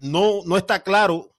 no, 0.00 0.40
no 0.44 0.56
está 0.56 0.82
claro, 0.82 1.34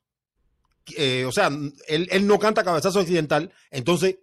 eh, 0.95 1.26
o 1.26 1.32
sea, 1.32 1.48
él, 1.88 2.08
él 2.12 2.28
no 2.28 2.40
canta 2.40 2.64
cabezazo 2.64 2.99
occidental, 2.99 3.52
entonces 3.72 4.18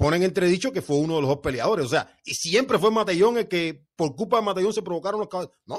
ponen 0.00 0.22
entredicho 0.22 0.72
que 0.72 0.80
fue 0.80 0.96
uno 0.96 1.16
de 1.16 1.20
los 1.20 1.28
dos 1.28 1.40
peleadores. 1.40 1.84
O 1.84 1.88
sea, 1.90 2.16
y 2.24 2.32
siempre 2.32 2.78
fue 2.78 2.90
Matellón 2.90 3.36
el 3.36 3.48
que 3.48 3.84
por 3.96 4.16
culpa 4.16 4.38
de 4.38 4.42
Matellón 4.44 4.72
se 4.72 4.80
provocaron 4.80 5.20
los 5.20 5.28
caballos. 5.28 5.52
No. 5.66 5.78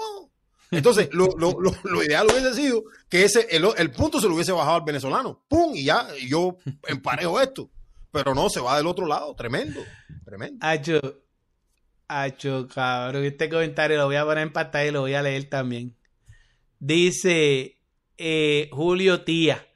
Entonces, 0.69 1.09
lo, 1.11 1.29
lo, 1.37 1.57
lo, 1.59 2.03
ideal 2.03 2.27
hubiese 2.31 2.53
sido 2.53 2.83
que 3.09 3.25
ese 3.25 3.47
el, 3.49 3.91
punto 3.91 4.21
se 4.21 4.27
lo 4.27 4.35
hubiese 4.35 4.51
bajado 4.51 4.75
al 4.75 4.83
venezolano. 4.83 5.43
¡Pum! 5.47 5.75
Y 5.75 5.85
ya, 5.85 6.07
yo 6.27 6.55
emparejo 6.87 7.41
esto. 7.41 7.71
Pero 8.11 8.35
no, 8.35 8.49
se 8.49 8.59
va 8.59 8.77
del 8.77 8.87
otro 8.87 9.05
lado. 9.05 9.33
Tremendo. 9.35 9.81
Tremendo. 10.25 10.65
Hacho. 10.65 10.99
Hacho, 12.07 12.67
cabrón. 12.67 13.23
Este 13.23 13.49
comentario 13.49 13.97
lo 13.97 14.05
voy 14.05 14.17
a 14.17 14.25
poner 14.25 14.43
en 14.43 14.53
pantalla 14.53 14.89
y 14.89 14.91
lo 14.91 15.01
voy 15.01 15.13
a 15.13 15.21
leer 15.21 15.49
también. 15.49 15.95
Dice 16.79 17.77
eh, 18.17 18.69
Julio 18.71 19.23
Tía. 19.23 19.67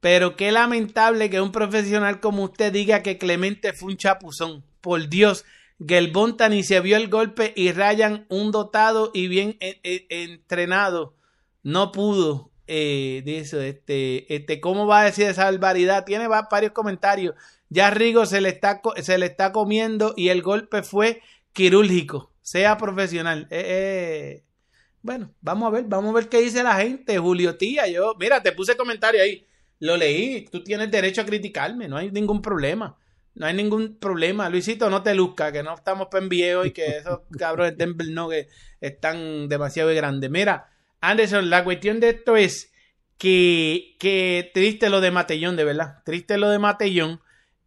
Pero 0.00 0.36
qué 0.36 0.50
lamentable 0.50 1.30
que 1.30 1.40
un 1.40 1.52
profesional 1.52 2.20
como 2.20 2.44
usted 2.44 2.72
diga 2.72 3.02
que 3.02 3.18
Clemente 3.18 3.72
fue 3.72 3.92
un 3.92 3.96
chapuzón. 3.96 4.64
Por 4.80 5.08
Dios, 5.08 5.44
Gelbonta 5.86 6.48
ni 6.48 6.64
se 6.64 6.80
vio 6.80 6.96
el 6.96 7.08
golpe 7.08 7.52
y 7.54 7.70
Ryan, 7.72 8.26
un 8.28 8.50
dotado 8.50 9.10
y 9.14 9.28
bien 9.28 9.56
entrenado, 9.60 11.14
no 11.62 11.92
pudo. 11.92 12.50
Eh, 12.66 13.22
dice, 13.24 13.68
este, 13.68 14.34
este, 14.34 14.60
¿cómo 14.60 14.86
va 14.86 15.02
a 15.02 15.04
decir 15.04 15.26
esa 15.26 15.44
barbaridad? 15.44 16.04
Tiene 16.04 16.26
varios 16.26 16.72
comentarios. 16.72 17.34
Ya 17.72 17.90
Rigo 17.90 18.26
se 18.26 18.42
le 18.42 18.50
está, 18.50 18.82
se 19.02 19.16
le 19.16 19.24
está 19.24 19.50
comiendo 19.50 20.12
y 20.14 20.28
el 20.28 20.42
golpe 20.42 20.82
fue 20.82 21.22
quirúrgico. 21.54 22.30
Sea 22.42 22.76
profesional. 22.76 23.46
Eh, 23.50 23.64
eh. 23.66 24.44
Bueno, 25.00 25.32
vamos 25.40 25.68
a 25.68 25.70
ver, 25.70 25.84
vamos 25.86 26.10
a 26.10 26.14
ver 26.16 26.28
qué 26.28 26.42
dice 26.42 26.62
la 26.62 26.76
gente. 26.76 27.16
Julio 27.16 27.56
Tía, 27.56 27.88
yo, 27.88 28.14
mira, 28.20 28.42
te 28.42 28.52
puse 28.52 28.76
comentario 28.76 29.22
ahí. 29.22 29.46
lo 29.78 29.96
leí. 29.96 30.44
Tú 30.52 30.62
tienes 30.62 30.90
derecho 30.90 31.22
a 31.22 31.24
criticarme, 31.24 31.88
no 31.88 31.96
hay 31.96 32.10
ningún 32.10 32.42
problema. 32.42 32.98
No 33.34 33.46
hay 33.46 33.54
ningún 33.54 33.96
problema. 33.96 34.50
Luisito, 34.50 34.90
no 34.90 35.02
te 35.02 35.14
luzca, 35.14 35.50
que 35.50 35.62
no 35.62 35.74
estamos 35.74 36.08
pen 36.10 36.28
viejo 36.28 36.66
y 36.66 36.72
que 36.72 36.98
esos 36.98 37.20
cabros 37.38 37.70
de 37.70 37.76
Denver 37.76 38.08
no 38.08 38.28
que 38.28 38.48
están 38.82 39.48
demasiado 39.48 39.94
grandes. 39.94 40.30
Mira, 40.30 40.68
Anderson, 41.00 41.48
la 41.48 41.64
cuestión 41.64 42.00
de 42.00 42.10
esto 42.10 42.36
es 42.36 42.70
que, 43.16 43.96
que 43.98 44.50
triste 44.52 44.90
lo 44.90 45.00
de 45.00 45.10
Matellón, 45.10 45.56
de 45.56 45.64
verdad. 45.64 46.02
Triste 46.04 46.36
lo 46.36 46.50
de 46.50 46.58
Matellón. 46.58 47.22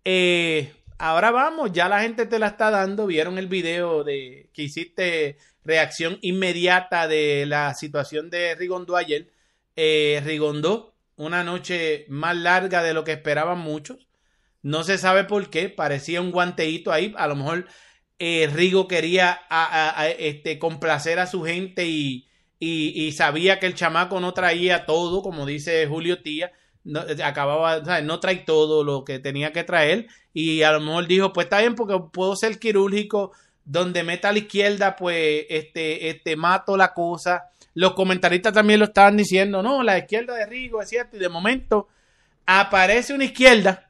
Eh, 0.05 0.71
ahora 0.99 1.31
vamos, 1.31 1.71
ya 1.73 1.89
la 1.89 2.01
gente 2.01 2.27
te 2.27 2.39
la 2.39 2.47
está 2.47 2.69
dando. 2.71 3.07
Vieron 3.07 3.37
el 3.37 3.47
video 3.47 4.03
de 4.03 4.49
que 4.53 4.63
hiciste 4.63 5.37
reacción 5.63 6.19
inmediata 6.21 7.07
de 7.07 7.45
la 7.47 7.73
situación 7.73 8.29
de 8.29 8.55
Rigondo 8.55 8.95
ayer. 8.95 9.31
Eh, 9.75 10.21
Rigondo, 10.23 10.95
una 11.17 11.43
noche 11.43 12.05
más 12.09 12.37
larga 12.37 12.83
de 12.83 12.93
lo 12.93 13.03
que 13.03 13.13
esperaban 13.13 13.59
muchos. 13.59 14.07
No 14.61 14.83
se 14.83 14.97
sabe 14.97 15.25
por 15.25 15.49
qué, 15.49 15.69
parecía 15.69 16.21
un 16.21 16.31
guanteíto 16.31 16.91
ahí. 16.91 17.13
A 17.17 17.27
lo 17.27 17.35
mejor 17.35 17.67
eh, 18.19 18.49
Rigo 18.53 18.87
quería 18.87 19.41
este, 20.19 20.59
complacer 20.59 21.19
a 21.19 21.27
su 21.27 21.43
gente 21.43 21.85
y, 21.87 22.27
y, 22.59 23.11
sabía 23.11 23.59
que 23.59 23.67
el 23.67 23.75
chamaco 23.75 24.19
no 24.19 24.33
traía 24.33 24.85
todo, 24.85 25.21
como 25.21 25.45
dice 25.45 25.85
Julio 25.87 26.21
Tía. 26.21 26.51
No, 26.85 27.03
acababa, 27.23 27.81
no 28.01 28.19
trae 28.21 28.37
todo 28.37 28.83
lo 28.85 29.03
que 29.03 29.19
tenía 29.19 29.51
que 29.51 29.65
traer. 29.65 30.07
Y 30.33 30.61
a 30.63 30.71
lo 30.71 30.79
mejor 30.79 31.07
dijo, 31.07 31.33
pues 31.33 31.45
está 31.45 31.59
bien, 31.59 31.75
porque 31.75 31.99
puedo 32.13 32.35
ser 32.35 32.57
quirúrgico. 32.57 33.33
Donde 33.65 34.03
meta 34.03 34.29
a 34.29 34.31
la 34.31 34.37
izquierda, 34.37 34.95
pues 34.95 35.45
este, 35.49 36.09
este 36.09 36.35
mato 36.35 36.77
la 36.77 36.93
cosa. 36.93 37.49
Los 37.73 37.93
comentaristas 37.93 38.53
también 38.53 38.79
lo 38.79 38.85
estaban 38.85 39.17
diciendo, 39.17 39.61
no, 39.61 39.83
la 39.83 39.97
izquierda 39.97 40.35
de 40.35 40.45
Rigo 40.45 40.81
es 40.81 40.89
cierto. 40.89 41.17
Y 41.17 41.19
de 41.19 41.29
momento 41.29 41.89
aparece 42.45 43.13
una 43.13 43.25
izquierda 43.25 43.85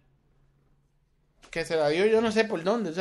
que 1.55 1.63
se 1.63 1.77
la 1.77 1.87
dio 1.87 2.05
yo 2.05 2.19
no 2.19 2.33
sé 2.33 2.43
por 2.43 2.61
dónde. 2.65 2.91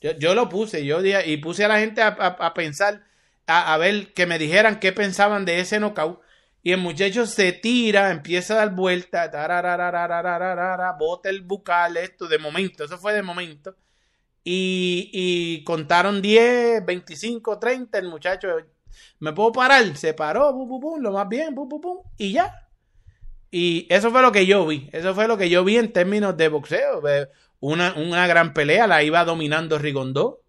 yo, 0.00 0.34
lo 0.34 0.48
puse, 0.48 0.86
yo 0.86 1.04
y 1.04 1.36
puse 1.36 1.66
a 1.66 1.68
la 1.68 1.80
gente 1.80 2.00
a, 2.00 2.54
pensar, 2.54 3.04
a, 3.46 3.76
ver, 3.76 4.14
que 4.14 4.24
me 4.24 4.38
dijeran 4.38 4.80
qué 4.80 4.90
pensaban 4.92 5.44
de 5.44 5.60
ese 5.60 5.78
knockout. 5.78 6.18
Y 6.66 6.72
el 6.72 6.80
muchacho 6.80 7.26
se 7.26 7.52
tira, 7.52 8.10
empieza 8.10 8.54
a 8.54 8.56
dar 8.56 8.74
vuelta, 8.74 9.30
bota 10.98 11.28
el 11.28 11.42
bucal, 11.42 11.98
esto 11.98 12.26
de 12.26 12.38
momento, 12.38 12.84
eso 12.84 12.96
fue 12.96 13.12
de 13.12 13.22
momento. 13.22 13.76
Y, 14.42 15.10
y 15.12 15.62
contaron 15.64 16.22
10, 16.22 16.86
25, 16.86 17.58
30, 17.58 17.98
el 17.98 18.08
muchacho, 18.08 18.48
¿me 19.18 19.34
puedo 19.34 19.52
parar? 19.52 19.94
Se 19.98 20.14
paró, 20.14 20.54
lo 20.98 21.12
más 21.12 21.28
bien, 21.28 21.54
y 22.16 22.32
ya. 22.32 22.66
Y 23.50 23.86
eso 23.90 24.10
fue 24.10 24.22
lo 24.22 24.32
que 24.32 24.46
yo 24.46 24.66
vi, 24.66 24.88
eso 24.90 25.14
fue 25.14 25.28
lo 25.28 25.36
que 25.36 25.50
yo 25.50 25.64
vi 25.64 25.76
en 25.76 25.92
términos 25.92 26.34
de 26.34 26.48
boxeo 26.48 27.02
una, 27.60 27.92
una 27.92 28.26
gran 28.26 28.54
pelea, 28.54 28.86
la 28.86 29.02
iba 29.02 29.22
dominando 29.26 29.78
Rigondó. 29.78 30.43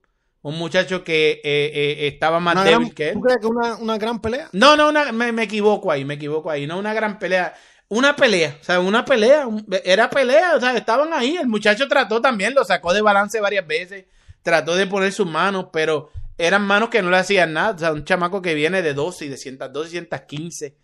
Un 0.45 0.59
muchacho 0.59 1.03
que 1.03 1.41
eh, 1.43 1.71
eh, 1.73 2.07
estaba 2.07 2.39
más 2.39 2.63
débil 2.63 2.93
que 2.93 3.07
él. 3.09 3.13
¿Tú 3.15 3.21
crees 3.21 3.39
que 3.39 3.47
una, 3.47 3.77
una 3.77 3.97
gran 3.97 4.21
pelea? 4.21 4.47
No, 4.51 4.75
no, 4.75 4.91
me, 5.11 5.31
me, 5.31 5.41
equivoco 5.41 5.91
ahí, 5.91 6.05
me 6.05 6.13
equivoco 6.13 6.51
ahí. 6.51 6.67
No 6.67 6.77
una 6.77 6.93
gran 6.93 7.17
pelea. 7.17 7.55
Una 7.87 8.15
pelea, 8.15 8.55
o 8.61 8.63
sea, 8.63 8.79
una 8.79 9.03
pelea. 9.03 9.47
Era 9.83 10.07
pelea, 10.07 10.55
o 10.55 10.59
sea, 10.59 10.77
estaban 10.77 11.13
ahí. 11.13 11.35
El 11.35 11.47
muchacho 11.47 11.87
trató 11.87 12.21
también, 12.21 12.53
lo 12.53 12.63
sacó 12.63 12.93
de 12.93 13.01
balance 13.01 13.41
varias 13.41 13.65
veces. 13.65 14.05
Trató 14.43 14.75
de 14.75 14.85
poner 14.85 15.11
sus 15.11 15.25
manos, 15.25 15.69
pero 15.73 16.11
eran 16.37 16.61
manos 16.61 16.89
que 16.89 17.01
no 17.01 17.09
le 17.09 17.17
hacían 17.17 17.53
nada. 17.53 17.71
O 17.71 17.79
sea, 17.79 17.93
un 17.93 18.05
chamaco 18.05 18.43
que 18.43 18.53
viene 18.53 18.83
de 18.83 18.93
12 18.93 19.25
y 19.25 19.29
de 19.29 19.37
102 19.37 19.87
y 19.87 19.89
115 19.89 20.77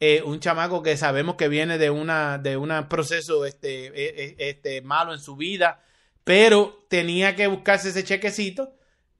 eh, 0.00 0.22
un 0.22 0.40
chamaco 0.40 0.82
que 0.82 0.96
sabemos 0.96 1.36
que 1.36 1.46
viene 1.46 1.78
de 1.78 1.88
una 1.88 2.36
de 2.38 2.56
un 2.56 2.70
proceso 2.88 3.46
este, 3.46 3.86
e, 3.86 4.34
e, 4.38 4.50
este, 4.50 4.82
malo 4.82 5.14
en 5.14 5.20
su 5.20 5.36
vida, 5.36 5.80
pero 6.24 6.84
tenía 6.88 7.36
que 7.36 7.46
buscarse 7.46 7.90
ese 7.90 8.02
chequecito. 8.02 8.74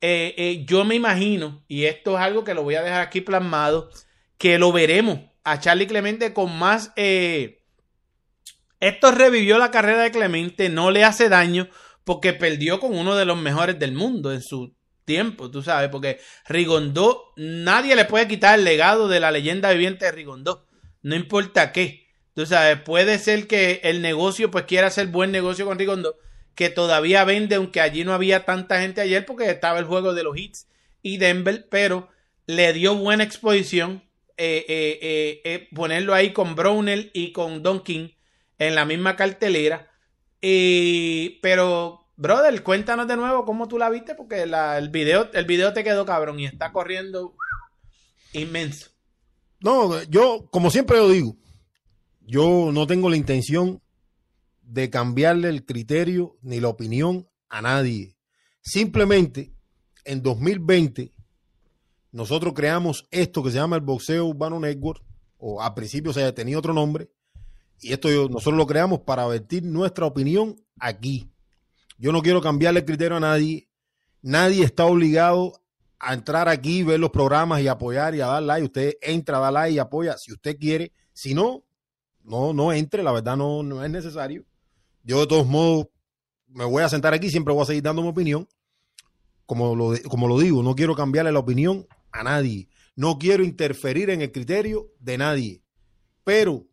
Eh, 0.06 0.34
eh, 0.36 0.64
yo 0.66 0.84
me 0.84 0.94
imagino, 0.94 1.64
y 1.66 1.84
esto 1.84 2.18
es 2.18 2.22
algo 2.22 2.44
que 2.44 2.52
lo 2.52 2.62
voy 2.62 2.74
a 2.74 2.82
dejar 2.82 3.00
aquí 3.00 3.22
plasmado, 3.22 3.88
que 4.36 4.58
lo 4.58 4.70
veremos 4.70 5.18
a 5.44 5.60
Charlie 5.60 5.86
Clemente 5.86 6.34
con 6.34 6.54
más... 6.58 6.92
esto 8.80 9.10
revivió 9.12 9.56
la 9.56 9.70
carrera 9.70 10.02
de 10.02 10.10
Clemente, 10.10 10.68
no 10.68 10.90
le 10.90 11.04
hace 11.04 11.30
daño 11.30 11.70
porque 12.04 12.34
perdió 12.34 12.80
con 12.80 12.94
uno 12.94 13.16
de 13.16 13.24
los 13.24 13.38
mejores 13.38 13.78
del 13.78 13.92
mundo 13.92 14.30
en 14.30 14.42
su 14.42 14.76
tiempo, 15.06 15.50
tú 15.50 15.62
sabes, 15.62 15.88
porque 15.88 16.20
Rigondó, 16.46 17.32
nadie 17.36 17.96
le 17.96 18.04
puede 18.04 18.28
quitar 18.28 18.58
el 18.58 18.66
legado 18.66 19.08
de 19.08 19.20
la 19.20 19.30
leyenda 19.30 19.70
viviente 19.70 20.04
de 20.04 20.12
Rigondó, 20.12 20.66
no 21.00 21.16
importa 21.16 21.72
qué. 21.72 22.08
Tú 22.34 22.44
sabes, 22.44 22.78
puede 22.82 23.18
ser 23.18 23.46
que 23.46 23.80
el 23.84 24.02
negocio 24.02 24.50
pues 24.50 24.66
quiera 24.66 24.88
hacer 24.88 25.06
buen 25.06 25.32
negocio 25.32 25.64
con 25.64 25.78
Rigondó, 25.78 26.16
que 26.54 26.70
todavía 26.70 27.24
vende, 27.24 27.56
aunque 27.56 27.80
allí 27.80 28.04
no 28.04 28.12
había 28.12 28.44
tanta 28.44 28.80
gente 28.80 29.00
ayer 29.00 29.26
porque 29.26 29.50
estaba 29.50 29.78
el 29.78 29.84
juego 29.84 30.14
de 30.14 30.22
los 30.22 30.36
hits 30.36 30.68
y 31.02 31.18
Denver, 31.18 31.66
pero 31.68 32.08
le 32.46 32.72
dio 32.72 32.94
buena 32.94 33.24
exposición 33.24 34.02
eh, 34.36 34.64
eh, 34.68 35.40
eh, 35.44 35.68
ponerlo 35.74 36.12
ahí 36.12 36.32
con 36.32 36.56
Brownell 36.56 37.10
y 37.14 37.32
con 37.32 37.62
Don 37.62 37.82
King 37.82 38.08
en 38.58 38.74
la 38.74 38.84
misma 38.84 39.16
cartelera. 39.16 39.90
pero 40.40 42.04
Brother, 42.16 42.62
cuéntanos 42.62 43.08
de 43.08 43.16
nuevo 43.16 43.44
cómo 43.44 43.66
tú 43.66 43.78
la 43.78 43.90
viste, 43.90 44.14
porque 44.14 44.42
el, 44.42 44.88
video, 44.90 45.30
el 45.32 45.44
video 45.44 45.72
te 45.72 45.82
quedó 45.82 46.06
cabrón 46.06 46.38
y 46.38 46.46
está 46.46 46.72
corriendo 46.72 47.34
inmenso. 48.32 48.90
No, 49.60 50.02
yo, 50.04 50.48
como 50.50 50.70
siempre 50.70 50.98
lo 50.98 51.08
digo, 51.08 51.36
yo 52.20 52.70
no 52.72 52.86
tengo 52.86 53.10
la 53.10 53.16
intención 53.16 53.80
de 54.74 54.90
cambiarle 54.90 55.48
el 55.48 55.64
criterio 55.64 56.36
ni 56.42 56.60
la 56.60 56.68
opinión 56.68 57.28
a 57.48 57.62
nadie. 57.62 58.16
Simplemente, 58.60 59.52
en 60.04 60.22
2020, 60.22 61.12
nosotros 62.12 62.52
creamos 62.54 63.06
esto 63.10 63.42
que 63.42 63.50
se 63.50 63.56
llama 63.56 63.76
el 63.76 63.82
Boxeo 63.82 64.26
Urbano 64.26 64.60
Network, 64.60 65.02
o 65.38 65.62
a 65.62 65.74
principio 65.74 66.12
se 66.12 66.32
tenía 66.32 66.58
otro 66.58 66.72
nombre, 66.72 67.10
y 67.80 67.92
esto 67.92 68.08
nosotros 68.28 68.56
lo 68.56 68.66
creamos 68.66 69.00
para 69.00 69.26
vertir 69.26 69.62
nuestra 69.64 70.06
opinión 70.06 70.56
aquí 70.78 71.30
yo 71.98 72.12
no 72.12 72.22
quiero 72.22 72.40
cambiarle 72.40 72.80
el 72.80 72.86
criterio 72.86 73.16
a 73.16 73.20
nadie. 73.20 73.68
Nadie 74.22 74.64
está 74.64 74.84
obligado 74.84 75.52
a 75.98 76.14
entrar 76.14 76.48
aquí, 76.48 76.82
ver 76.82 76.98
los 76.98 77.10
programas 77.10 77.60
y 77.60 77.68
apoyar 77.68 78.14
y 78.14 78.20
a 78.20 78.26
dar 78.26 78.42
like. 78.42 78.64
Usted 78.64 78.94
entra, 79.00 79.38
da 79.38 79.50
like 79.50 79.74
y 79.74 79.78
apoya 79.78 80.16
si 80.18 80.32
usted 80.32 80.58
quiere. 80.58 80.92
Si 81.12 81.34
no, 81.34 81.64
no, 82.22 82.52
no 82.52 82.72
entre. 82.72 83.02
La 83.02 83.12
verdad 83.12 83.36
no, 83.36 83.62
no 83.62 83.84
es 83.84 83.90
necesario. 83.90 84.44
Yo 85.04 85.20
de 85.20 85.26
todos 85.26 85.46
modos 85.46 85.88
me 86.48 86.64
voy 86.64 86.82
a 86.82 86.88
sentar 86.88 87.12
aquí, 87.12 87.30
siempre 87.30 87.52
voy 87.52 87.62
a 87.62 87.66
seguir 87.66 87.82
dando 87.82 88.02
mi 88.02 88.08
opinión. 88.08 88.48
Como 89.46 89.76
lo, 89.76 89.92
como 90.08 90.26
lo 90.26 90.38
digo, 90.38 90.62
no 90.62 90.74
quiero 90.74 90.94
cambiarle 90.94 91.30
la 91.30 91.40
opinión 91.40 91.86
a 92.10 92.22
nadie. 92.22 92.68
No 92.96 93.18
quiero 93.18 93.44
interferir 93.44 94.08
en 94.08 94.22
el 94.22 94.32
criterio 94.32 94.90
de 94.98 95.18
nadie. 95.18 95.62
Pero 96.24 96.66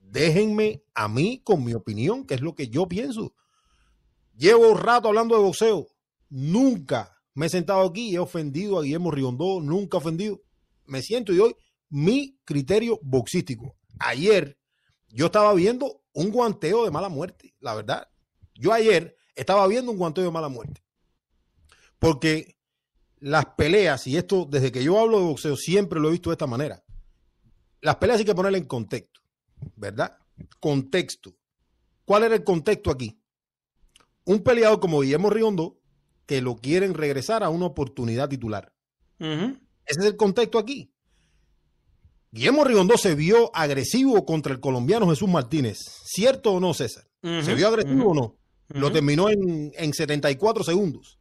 déjenme 0.00 0.82
a 0.94 1.08
mí 1.08 1.40
con 1.42 1.64
mi 1.64 1.72
opinión, 1.72 2.26
que 2.26 2.34
es 2.34 2.42
lo 2.42 2.54
que 2.54 2.68
yo 2.68 2.86
pienso. 2.86 3.34
Llevo 4.36 4.70
un 4.70 4.78
rato 4.78 5.08
hablando 5.08 5.34
de 5.34 5.42
boxeo. 5.42 5.88
Nunca 6.28 7.16
me 7.34 7.46
he 7.46 7.48
sentado 7.48 7.86
aquí 7.86 8.10
y 8.10 8.16
he 8.16 8.18
ofendido 8.18 8.78
a 8.78 8.82
Guillermo 8.82 9.10
Riondó, 9.10 9.60
nunca 9.62 9.96
he 9.96 10.00
ofendido. 10.00 10.42
Me 10.84 11.00
siento 11.00 11.32
y 11.32 11.36
doy 11.36 11.56
mi 11.88 12.38
criterio 12.44 12.98
boxístico. 13.02 13.76
Ayer 13.98 14.58
yo 15.08 15.26
estaba 15.26 15.54
viendo 15.54 16.01
un 16.12 16.30
guanteo 16.30 16.84
de 16.84 16.90
mala 16.90 17.08
muerte, 17.08 17.54
la 17.60 17.74
verdad. 17.74 18.08
Yo 18.54 18.72
ayer 18.72 19.16
estaba 19.34 19.66
viendo 19.66 19.90
un 19.90 19.98
guanteo 19.98 20.24
de 20.24 20.30
mala 20.30 20.48
muerte. 20.48 20.82
Porque 21.98 22.56
las 23.18 23.46
peleas, 23.56 24.06
y 24.06 24.16
esto 24.16 24.46
desde 24.50 24.72
que 24.72 24.82
yo 24.82 24.98
hablo 24.98 25.18
de 25.18 25.26
boxeo 25.26 25.56
siempre 25.56 26.00
lo 26.00 26.08
he 26.08 26.12
visto 26.12 26.30
de 26.30 26.34
esta 26.34 26.46
manera. 26.46 26.82
Las 27.80 27.96
peleas 27.96 28.18
hay 28.18 28.24
que 28.24 28.34
ponerle 28.34 28.58
en 28.58 28.66
contexto, 28.66 29.20
¿verdad? 29.76 30.18
Contexto. 30.60 31.34
¿Cuál 32.04 32.24
era 32.24 32.34
el 32.34 32.44
contexto 32.44 32.90
aquí? 32.90 33.22
un 34.24 34.42
peleador 34.42 34.80
como 34.80 35.00
Guillermo 35.00 35.30
Riondo 35.30 35.78
que 36.26 36.40
lo 36.40 36.56
quieren 36.56 36.94
regresar 36.94 37.42
a 37.42 37.50
una 37.50 37.66
oportunidad 37.66 38.28
titular. 38.28 38.72
Ese 39.18 40.00
es 40.00 40.04
el 40.04 40.16
contexto 40.16 40.58
aquí. 40.58 40.91
Guillermo 42.32 42.64
Riondo 42.64 42.96
se 42.96 43.14
vio 43.14 43.54
agresivo 43.54 44.24
contra 44.24 44.54
el 44.54 44.60
colombiano 44.60 45.08
Jesús 45.10 45.28
Martínez. 45.28 45.78
¿Cierto 46.06 46.52
o 46.52 46.60
no, 46.60 46.72
César? 46.72 47.04
¿Se 47.22 47.54
vio 47.54 47.68
agresivo 47.68 48.10
o 48.10 48.14
no? 48.14 48.38
Lo 48.68 48.90
terminó 48.90 49.28
en, 49.28 49.70
en 49.76 49.92
74 49.92 50.64
segundos. 50.64 51.18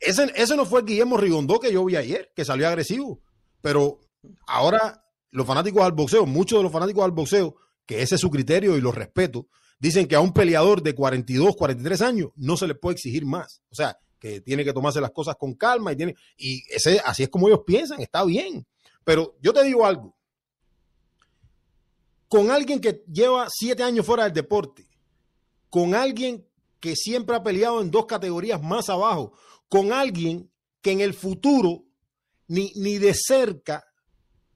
ese, 0.00 0.32
ese, 0.34 0.56
no 0.56 0.66
fue 0.66 0.80
el 0.80 0.86
Guillermo 0.86 1.16
Rigondó 1.16 1.60
que 1.60 1.72
yo 1.72 1.84
vi 1.84 1.94
ayer, 1.94 2.32
que 2.34 2.44
salió 2.44 2.66
agresivo. 2.66 3.20
Pero 3.60 4.00
ahora 4.48 5.04
los 5.30 5.46
fanáticos 5.46 5.84
del 5.84 5.92
boxeo, 5.92 6.26
muchos 6.26 6.58
de 6.58 6.64
los 6.64 6.72
fanáticos 6.72 7.04
del 7.04 7.12
boxeo, 7.12 7.54
que 7.86 8.02
ese 8.02 8.16
es 8.16 8.20
su 8.20 8.28
criterio 8.28 8.76
y 8.76 8.80
lo 8.80 8.90
respeto, 8.90 9.46
dicen 9.78 10.08
que 10.08 10.16
a 10.16 10.20
un 10.20 10.32
peleador 10.32 10.82
de 10.82 10.94
42, 10.94 11.54
43 11.54 12.02
años 12.02 12.30
no 12.34 12.56
se 12.56 12.66
le 12.66 12.74
puede 12.74 12.94
exigir 12.94 13.24
más. 13.24 13.62
O 13.70 13.76
sea, 13.76 13.96
que 14.18 14.40
tiene 14.40 14.64
que 14.64 14.72
tomarse 14.72 15.00
las 15.00 15.12
cosas 15.12 15.36
con 15.38 15.54
calma 15.54 15.92
y 15.92 15.96
tiene 15.96 16.14
y 16.36 16.64
ese 16.68 17.00
así 17.04 17.22
es 17.22 17.28
como 17.28 17.46
ellos 17.46 17.60
piensan, 17.64 18.00
está 18.00 18.24
bien. 18.24 18.66
Pero 19.04 19.36
yo 19.40 19.52
te 19.52 19.62
digo 19.62 19.86
algo. 19.86 20.15
Con 22.28 22.50
alguien 22.50 22.80
que 22.80 23.04
lleva 23.10 23.46
siete 23.50 23.82
años 23.82 24.06
fuera 24.06 24.24
del 24.24 24.32
deporte, 24.32 24.88
con 25.70 25.94
alguien 25.94 26.46
que 26.80 26.96
siempre 26.96 27.36
ha 27.36 27.42
peleado 27.42 27.80
en 27.80 27.90
dos 27.90 28.06
categorías 28.06 28.62
más 28.62 28.88
abajo, 28.88 29.32
con 29.68 29.92
alguien 29.92 30.50
que 30.80 30.92
en 30.92 31.00
el 31.00 31.14
futuro 31.14 31.84
ni, 32.48 32.72
ni 32.76 32.98
de 32.98 33.14
cerca 33.14 33.84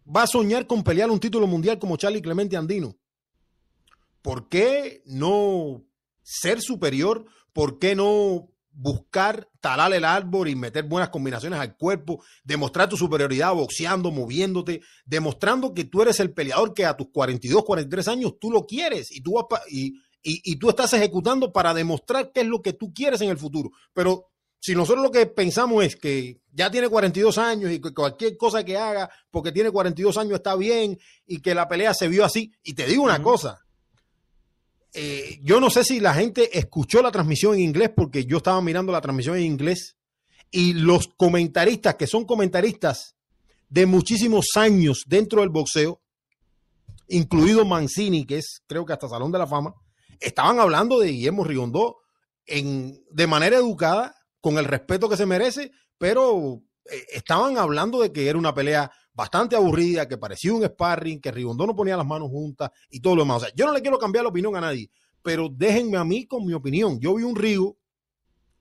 va 0.04 0.22
a 0.22 0.26
soñar 0.26 0.66
con 0.66 0.82
pelear 0.82 1.10
un 1.10 1.20
título 1.20 1.46
mundial 1.46 1.78
como 1.78 1.96
Charlie 1.96 2.22
Clemente 2.22 2.56
Andino. 2.56 2.96
¿Por 4.22 4.48
qué 4.48 5.02
no 5.06 5.84
ser 6.22 6.60
superior? 6.60 7.24
¿Por 7.52 7.78
qué 7.78 7.94
no 7.94 8.50
buscar 8.72 9.48
talar 9.60 9.92
el 9.92 10.04
árbol 10.04 10.48
y 10.48 10.54
meter 10.54 10.84
buenas 10.84 11.10
combinaciones 11.10 11.58
al 11.58 11.76
cuerpo, 11.76 12.22
demostrar 12.44 12.88
tu 12.88 12.96
superioridad 12.96 13.52
boxeando, 13.54 14.10
moviéndote, 14.10 14.80
demostrando 15.04 15.74
que 15.74 15.84
tú 15.84 16.02
eres 16.02 16.20
el 16.20 16.32
peleador 16.32 16.72
que 16.74 16.86
a 16.86 16.96
tus 16.96 17.08
42, 17.12 17.64
43 17.64 18.08
años 18.08 18.34
tú 18.40 18.50
lo 18.50 18.66
quieres 18.66 19.10
y 19.10 19.20
tú, 19.20 19.34
y, 19.68 19.94
y, 20.22 20.42
y 20.44 20.56
tú 20.56 20.70
estás 20.70 20.92
ejecutando 20.92 21.52
para 21.52 21.74
demostrar 21.74 22.32
qué 22.32 22.40
es 22.40 22.46
lo 22.46 22.62
que 22.62 22.72
tú 22.72 22.92
quieres 22.92 23.20
en 23.20 23.30
el 23.30 23.38
futuro. 23.38 23.70
Pero 23.92 24.30
si 24.60 24.74
nosotros 24.74 25.02
lo 25.02 25.10
que 25.10 25.26
pensamos 25.26 25.84
es 25.84 25.96
que 25.96 26.40
ya 26.52 26.70
tiene 26.70 26.88
42 26.88 27.38
años 27.38 27.70
y 27.72 27.80
que 27.80 27.94
cualquier 27.94 28.36
cosa 28.36 28.62
que 28.62 28.76
haga 28.76 29.10
porque 29.30 29.52
tiene 29.52 29.70
42 29.70 30.16
años 30.18 30.34
está 30.34 30.54
bien 30.54 30.98
y 31.26 31.40
que 31.40 31.54
la 31.54 31.66
pelea 31.66 31.94
se 31.94 32.08
vio 32.08 32.24
así, 32.24 32.52
y 32.62 32.74
te 32.74 32.86
digo 32.86 33.02
una 33.02 33.22
cosa, 33.22 33.64
eh, 34.92 35.38
yo 35.42 35.60
no 35.60 35.70
sé 35.70 35.84
si 35.84 36.00
la 36.00 36.14
gente 36.14 36.58
escuchó 36.58 37.02
la 37.02 37.12
transmisión 37.12 37.54
en 37.54 37.60
inglés 37.60 37.90
porque 37.94 38.24
yo 38.24 38.38
estaba 38.38 38.60
mirando 38.60 38.92
la 38.92 39.00
transmisión 39.00 39.36
en 39.36 39.44
inglés 39.44 39.96
y 40.50 40.72
los 40.72 41.08
comentaristas 41.16 41.94
que 41.94 42.06
son 42.06 42.24
comentaristas 42.24 43.14
de 43.68 43.86
muchísimos 43.86 44.46
años 44.56 45.04
dentro 45.06 45.42
del 45.42 45.50
boxeo, 45.50 46.00
incluido 47.06 47.64
Mancini, 47.64 48.26
que 48.26 48.38
es 48.38 48.62
creo 48.66 48.84
que 48.84 48.92
hasta 48.92 49.08
Salón 49.08 49.30
de 49.30 49.38
la 49.38 49.46
Fama, 49.46 49.74
estaban 50.18 50.58
hablando 50.58 50.98
de 50.98 51.12
Guillermo 51.12 51.44
Rigondó 51.44 51.98
en, 52.46 53.00
de 53.10 53.26
manera 53.28 53.56
educada, 53.56 54.14
con 54.40 54.58
el 54.58 54.64
respeto 54.64 55.08
que 55.08 55.16
se 55.16 55.26
merece, 55.26 55.70
pero 55.98 56.62
eh, 56.90 57.04
estaban 57.12 57.58
hablando 57.58 58.00
de 58.00 58.12
que 58.12 58.28
era 58.28 58.38
una 58.38 58.54
pelea 58.54 58.90
bastante 59.12 59.56
aburrida, 59.56 60.08
que 60.08 60.18
parecía 60.18 60.52
un 60.52 60.64
sparring, 60.64 61.20
que 61.20 61.30
Rigondó 61.30 61.66
no 61.66 61.76
ponía 61.76 61.96
las 61.96 62.06
manos 62.06 62.28
juntas 62.28 62.70
y 62.90 63.00
todo 63.00 63.16
lo 63.16 63.22
demás. 63.22 63.38
O 63.38 63.40
sea, 63.40 63.54
yo 63.54 63.66
no 63.66 63.72
le 63.72 63.82
quiero 63.82 63.98
cambiar 63.98 64.24
la 64.24 64.30
opinión 64.30 64.56
a 64.56 64.60
nadie, 64.60 64.90
pero 65.22 65.48
déjenme 65.50 65.96
a 65.96 66.04
mí 66.04 66.26
con 66.26 66.46
mi 66.46 66.54
opinión. 66.54 66.98
Yo 67.00 67.14
vi 67.14 67.24
un 67.24 67.36
Rigo 67.36 67.76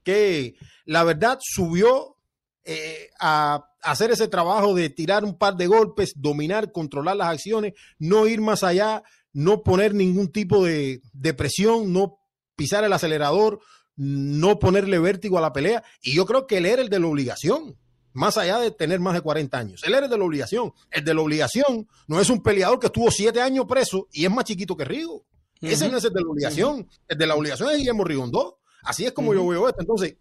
que 0.04 0.56
la 0.86 1.04
verdad 1.04 1.40
subió 1.42 2.18
eh, 2.64 3.10
a 3.20 3.66
hacer 3.82 4.12
ese 4.12 4.28
trabajo 4.28 4.76
de 4.76 4.90
tirar 4.90 5.24
un 5.24 5.38
par 5.38 5.56
de 5.56 5.68
golpes, 5.68 6.14
dominar, 6.16 6.72
controlar 6.72 7.16
las 7.16 7.30
acciones, 7.30 7.74
no 7.98 8.28
ir 8.28 8.42
más 8.42 8.64
allá, 8.64 9.04
no 9.32 9.64
poner 9.64 9.94
ningún 9.94 10.32
tipo 10.32 10.66
de, 10.66 11.02
de 11.14 11.34
presión, 11.34 11.94
no 11.94 12.20
pisar 12.56 12.84
el 12.84 12.94
acelerador, 12.94 13.62
no 13.96 14.60
ponerle 14.60 15.00
vértigo 15.00 15.38
a 15.38 15.42
la 15.42 15.54
pelea. 15.54 15.84
Y 16.02 16.16
yo 16.16 16.26
creo 16.26 16.48
que 16.48 16.58
él 16.58 16.66
era 16.66 16.82
el 16.82 16.90
de 16.90 17.00
la 17.00 17.08
obligación 17.08 17.78
más 18.14 18.38
allá 18.38 18.60
de 18.60 18.72
tener 18.72 18.99
más 18.99 19.14
de 19.14 19.22
40 19.22 19.57
años. 19.57 19.84
Él 19.84 19.94
era 19.94 20.06
el 20.06 20.11
de 20.11 20.18
la 20.18 20.23
obligación. 20.23 20.73
El 20.90 21.03
de 21.03 21.14
la 21.14 21.22
obligación 21.22 21.88
no 22.07 22.19
es 22.19 22.30
un 22.30 22.41
peleador 22.41 22.80
que 22.80 22.88
estuvo 22.88 23.11
siete 23.11 23.41
años 23.41 23.65
preso 23.68 24.07
y 24.11 24.26
es 24.26 24.31
más 24.31 24.45
chiquito 24.45 24.76
que 24.76 24.86
Rigo. 24.86 25.26
Ese 25.61 25.90
no 25.90 25.98
es 25.98 26.06
el 26.06 26.14
de 26.14 26.22
la 26.22 26.30
obligación. 26.30 26.88
El 27.07 27.18
de 27.18 27.27
la 27.27 27.36
obligación 27.36 27.69
es 27.72 27.77
Guillermo 27.77 28.03
Rigondó. 28.03 28.60
Así 28.84 29.06
es 29.06 29.11
como 29.11 29.34
yo 29.34 29.45
veo 29.48 29.68
esto. 29.68 29.81
Entonces, 29.81 30.15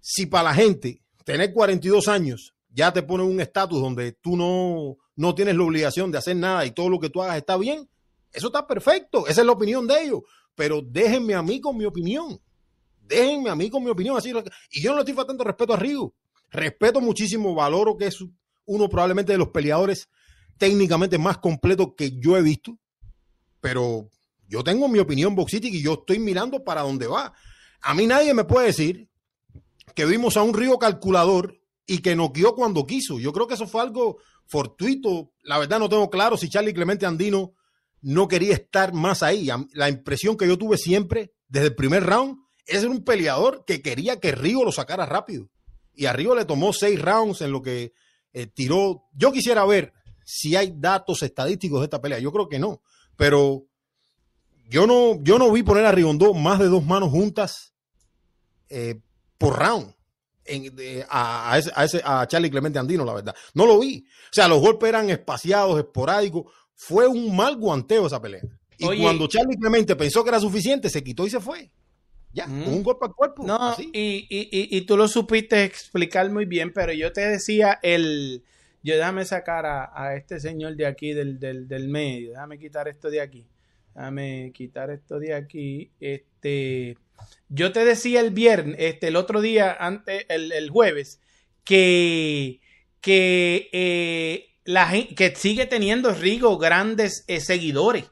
si 0.00 0.26
para 0.26 0.44
la 0.44 0.54
gente 0.54 1.00
tener 1.24 1.52
42 1.52 2.08
años 2.08 2.54
ya 2.74 2.92
te 2.92 3.02
pone 3.02 3.22
un 3.22 3.40
estatus 3.40 3.80
donde 3.80 4.12
tú 4.12 4.36
no, 4.36 4.96
no 5.14 5.34
tienes 5.34 5.56
la 5.56 5.62
obligación 5.62 6.10
de 6.10 6.18
hacer 6.18 6.36
nada 6.36 6.64
y 6.66 6.72
todo 6.72 6.88
lo 6.88 6.98
que 6.98 7.10
tú 7.10 7.22
hagas 7.22 7.36
está 7.36 7.56
bien, 7.56 7.88
eso 8.32 8.48
está 8.48 8.66
perfecto. 8.66 9.26
Esa 9.26 9.42
es 9.42 9.46
la 9.46 9.52
opinión 9.52 9.86
de 9.86 10.02
ellos. 10.02 10.20
Pero 10.54 10.82
déjenme 10.82 11.34
a 11.34 11.42
mí 11.42 11.60
con 11.60 11.76
mi 11.76 11.84
opinión. 11.84 12.40
Déjenme 13.02 13.50
a 13.50 13.54
mí 13.54 13.70
con 13.70 13.84
mi 13.84 13.90
opinión. 13.90 14.16
Así, 14.16 14.32
y 14.70 14.82
yo 14.82 14.90
no 14.90 14.96
le 14.96 15.02
estoy 15.02 15.14
faltando 15.14 15.44
respeto 15.44 15.74
a 15.74 15.76
Rigo. 15.76 16.14
Respeto 16.52 17.00
muchísimo, 17.00 17.54
valoro 17.54 17.96
que 17.96 18.06
es 18.06 18.18
uno 18.66 18.88
probablemente 18.88 19.32
de 19.32 19.38
los 19.38 19.48
peleadores 19.48 20.08
técnicamente 20.58 21.18
más 21.18 21.38
completos 21.38 21.94
que 21.96 22.18
yo 22.18 22.36
he 22.36 22.42
visto, 22.42 22.78
pero 23.60 24.10
yo 24.46 24.62
tengo 24.62 24.86
mi 24.86 24.98
opinión 24.98 25.34
boxística 25.34 25.74
y 25.74 25.82
yo 25.82 25.94
estoy 25.94 26.18
mirando 26.18 26.62
para 26.62 26.82
dónde 26.82 27.06
va. 27.06 27.32
A 27.80 27.94
mí 27.94 28.06
nadie 28.06 28.34
me 28.34 28.44
puede 28.44 28.66
decir 28.66 29.08
que 29.94 30.04
vimos 30.04 30.36
a 30.36 30.42
un 30.42 30.54
río 30.54 30.78
calculador 30.78 31.58
y 31.86 31.98
que 31.98 32.14
noqueó 32.14 32.54
cuando 32.54 32.86
quiso. 32.86 33.18
Yo 33.18 33.32
creo 33.32 33.46
que 33.46 33.54
eso 33.54 33.66
fue 33.66 33.80
algo 33.80 34.18
fortuito. 34.46 35.32
La 35.42 35.58
verdad 35.58 35.78
no 35.78 35.88
tengo 35.88 36.10
claro 36.10 36.36
si 36.36 36.50
Charlie 36.50 36.74
Clemente 36.74 37.06
Andino 37.06 37.54
no 38.02 38.28
quería 38.28 38.54
estar 38.54 38.92
más 38.92 39.22
ahí. 39.22 39.48
La 39.72 39.88
impresión 39.88 40.36
que 40.36 40.46
yo 40.46 40.58
tuve 40.58 40.76
siempre 40.76 41.32
desde 41.48 41.68
el 41.68 41.74
primer 41.74 42.04
round 42.04 42.38
es 42.66 42.84
un 42.84 43.02
peleador 43.04 43.64
que 43.66 43.82
quería 43.82 44.20
que 44.20 44.32
Río 44.32 44.64
lo 44.64 44.70
sacara 44.70 45.06
rápido 45.06 45.48
y 45.94 46.06
arriba 46.06 46.34
le 46.34 46.44
tomó 46.44 46.72
seis 46.72 47.00
rounds 47.00 47.40
en 47.40 47.52
lo 47.52 47.62
que 47.62 47.92
eh, 48.32 48.46
tiró. 48.46 49.04
Yo 49.14 49.32
quisiera 49.32 49.64
ver 49.64 49.92
si 50.24 50.56
hay 50.56 50.74
datos 50.76 51.22
estadísticos 51.22 51.80
de 51.80 51.84
esta 51.84 52.00
pelea. 52.00 52.18
Yo 52.18 52.32
creo 52.32 52.48
que 52.48 52.58
no, 52.58 52.82
pero 53.16 53.66
yo 54.68 54.86
no, 54.86 55.22
yo 55.22 55.38
no 55.38 55.50
vi 55.52 55.62
poner 55.62 55.84
a 55.84 55.92
Rigondó 55.92 56.34
más 56.34 56.58
de 56.58 56.66
dos 56.66 56.84
manos 56.84 57.10
juntas 57.10 57.74
eh, 58.68 59.00
por 59.36 59.58
round. 59.58 59.94
a, 61.10 61.58
ese, 61.58 62.02
a, 62.04 62.26
Charlie 62.26 62.50
Clemente 62.50 62.78
Andino, 62.78 63.04
la 63.04 63.14
verdad. 63.14 63.34
No 63.54 63.66
lo 63.66 63.78
vi. 63.78 64.04
O 64.06 64.32
sea, 64.32 64.48
los 64.48 64.60
golpes 64.60 64.88
eran 64.88 65.10
espaciados, 65.10 65.78
esporádicos. 65.78 66.52
Fue 66.74 67.06
un 67.06 67.36
mal 67.36 67.56
guanteo 67.56 68.06
esa 68.06 68.20
pelea. 68.20 68.42
Y 68.78 69.00
cuando 69.00 69.28
Charlie 69.28 69.56
Clemente 69.56 69.94
pensó 69.94 70.24
que 70.24 70.30
era 70.30 70.40
suficiente, 70.40 70.88
se 70.88 71.04
quitó 71.04 71.26
y 71.26 71.30
se 71.30 71.38
fue. 71.38 71.70
Ya, 72.34 72.46
un 72.46 72.82
golpe 72.82 73.06
al 73.06 73.14
cuerpo. 73.14 73.44
No, 73.46 73.76
Y, 73.78 74.26
y, 74.30 74.48
y, 74.76 74.80
tú 74.82 74.96
lo 74.96 75.06
supiste 75.06 75.64
explicar 75.64 76.30
muy 76.30 76.46
bien, 76.46 76.72
pero 76.72 76.92
yo 76.92 77.12
te 77.12 77.20
decía 77.22 77.78
el. 77.82 78.42
Yo 78.82 78.96
déjame 78.96 79.24
sacar 79.24 79.64
a, 79.66 80.16
este 80.16 80.40
señor 80.40 80.74
de 80.76 80.86
aquí 80.86 81.12
del, 81.12 81.38
del, 81.38 81.88
medio. 81.88 82.30
Déjame 82.30 82.58
quitar 82.58 82.88
esto 82.88 83.10
de 83.10 83.20
aquí. 83.20 83.46
Déjame 83.94 84.50
quitar 84.54 84.90
esto 84.90 85.18
de 85.18 85.34
aquí. 85.34 85.90
Este. 86.00 86.96
Yo 87.48 87.70
te 87.70 87.84
decía 87.84 88.20
el 88.20 88.30
viernes, 88.30 88.76
este, 88.78 89.08
el 89.08 89.16
otro 89.16 89.40
día, 89.40 89.76
antes, 89.78 90.24
el, 90.28 90.70
jueves, 90.70 91.20
que, 91.64 92.60
que, 93.00 93.68
eh, 93.72 94.56
la, 94.64 94.90
que 95.14 95.34
sigue 95.36 95.66
teniendo 95.66 96.12
Rigo 96.14 96.58
grandes 96.58 97.24
eh, 97.28 97.40
seguidores. 97.40 98.10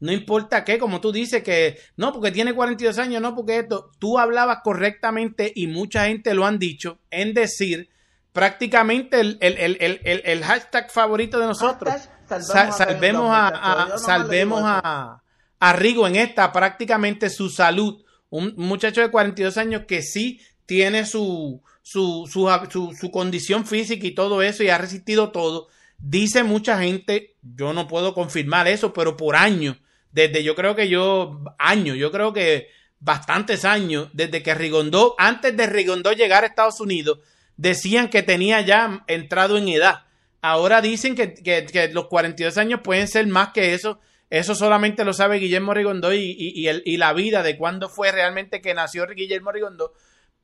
No 0.00 0.12
importa 0.12 0.64
qué, 0.64 0.78
como 0.78 1.00
tú 1.00 1.10
dices 1.10 1.42
que 1.42 1.78
no, 1.96 2.12
porque 2.12 2.30
tiene 2.30 2.54
42 2.54 2.98
años, 2.98 3.20
no, 3.20 3.34
porque 3.34 3.58
esto, 3.58 3.90
tú 3.98 4.18
hablabas 4.18 4.58
correctamente 4.62 5.52
y 5.54 5.66
mucha 5.66 6.06
gente 6.06 6.34
lo 6.34 6.46
han 6.46 6.58
dicho 6.58 6.98
en 7.10 7.34
decir 7.34 7.90
prácticamente 8.32 9.18
el, 9.20 9.38
el, 9.40 10.44
hashtag 10.44 10.92
favorito 10.92 11.40
de 11.40 11.46
nosotros. 11.46 11.92
salvemos, 12.28 13.30
a, 13.32 13.98
salvemos 13.98 14.62
a, 14.64 15.20
a, 15.58 15.72
Rigo 15.72 16.06
en 16.06 16.14
esta, 16.14 16.52
prácticamente 16.52 17.30
su 17.30 17.48
salud. 17.50 18.04
Un 18.30 18.54
muchacho 18.56 19.00
de 19.00 19.10
42 19.10 19.56
años 19.56 19.82
que 19.88 20.02
sí 20.02 20.40
tiene 20.66 21.04
su, 21.06 21.60
su, 21.82 22.28
su, 22.30 22.96
su 22.96 23.10
condición 23.10 23.66
física 23.66 24.06
y 24.06 24.14
todo 24.14 24.42
eso 24.42 24.62
y 24.62 24.68
ha 24.68 24.78
resistido 24.78 25.32
todo. 25.32 25.66
Dice 25.98 26.44
mucha 26.44 26.78
gente, 26.78 27.34
yo 27.42 27.72
no 27.72 27.88
puedo 27.88 28.14
confirmar 28.14 28.68
eso, 28.68 28.92
pero 28.92 29.16
por 29.16 29.34
años 29.34 29.78
desde 30.12 30.42
yo 30.42 30.54
creo 30.54 30.74
que 30.74 30.88
yo, 30.88 31.44
años, 31.58 31.96
yo 31.96 32.10
creo 32.10 32.32
que 32.32 32.70
bastantes 33.00 33.64
años, 33.64 34.08
desde 34.12 34.42
que 34.42 34.54
Rigondó, 34.54 35.14
antes 35.18 35.56
de 35.56 35.66
Rigondó 35.66 36.12
llegar 36.12 36.44
a 36.44 36.48
Estados 36.48 36.80
Unidos, 36.80 37.18
decían 37.56 38.08
que 38.08 38.22
tenía 38.22 38.60
ya 38.60 39.04
entrado 39.06 39.56
en 39.58 39.68
edad. 39.68 40.04
Ahora 40.40 40.80
dicen 40.80 41.14
que, 41.14 41.34
que, 41.34 41.90
los 41.92 42.06
42 42.06 42.56
años 42.58 42.80
pueden 42.82 43.08
ser 43.08 43.26
más 43.26 43.50
que 43.50 43.74
eso. 43.74 44.00
Eso 44.30 44.54
solamente 44.54 45.04
lo 45.04 45.12
sabe 45.12 45.38
Guillermo 45.38 45.74
Rigondó 45.74 46.12
y, 46.12 46.36
y, 46.38 46.68
y, 46.68 46.96
la 46.96 47.12
vida 47.12 47.42
de 47.42 47.56
cuándo 47.56 47.88
fue 47.88 48.12
realmente 48.12 48.60
que 48.60 48.74
nació 48.74 49.06
Guillermo 49.06 49.52
Rigondó. 49.52 49.94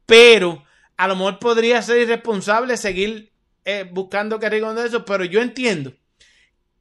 Pero 0.06 0.64
a 0.96 1.08
lo 1.08 1.16
mejor 1.16 1.38
podría 1.38 1.82
ser 1.82 1.98
irresponsable 1.98 2.76
seguir 2.76 3.32
eh, 3.64 3.88
buscando 3.90 4.38
que 4.38 4.50
Rigondó 4.50 4.84
eso, 4.84 5.04
pero 5.04 5.24
yo 5.24 5.40
entiendo 5.40 5.92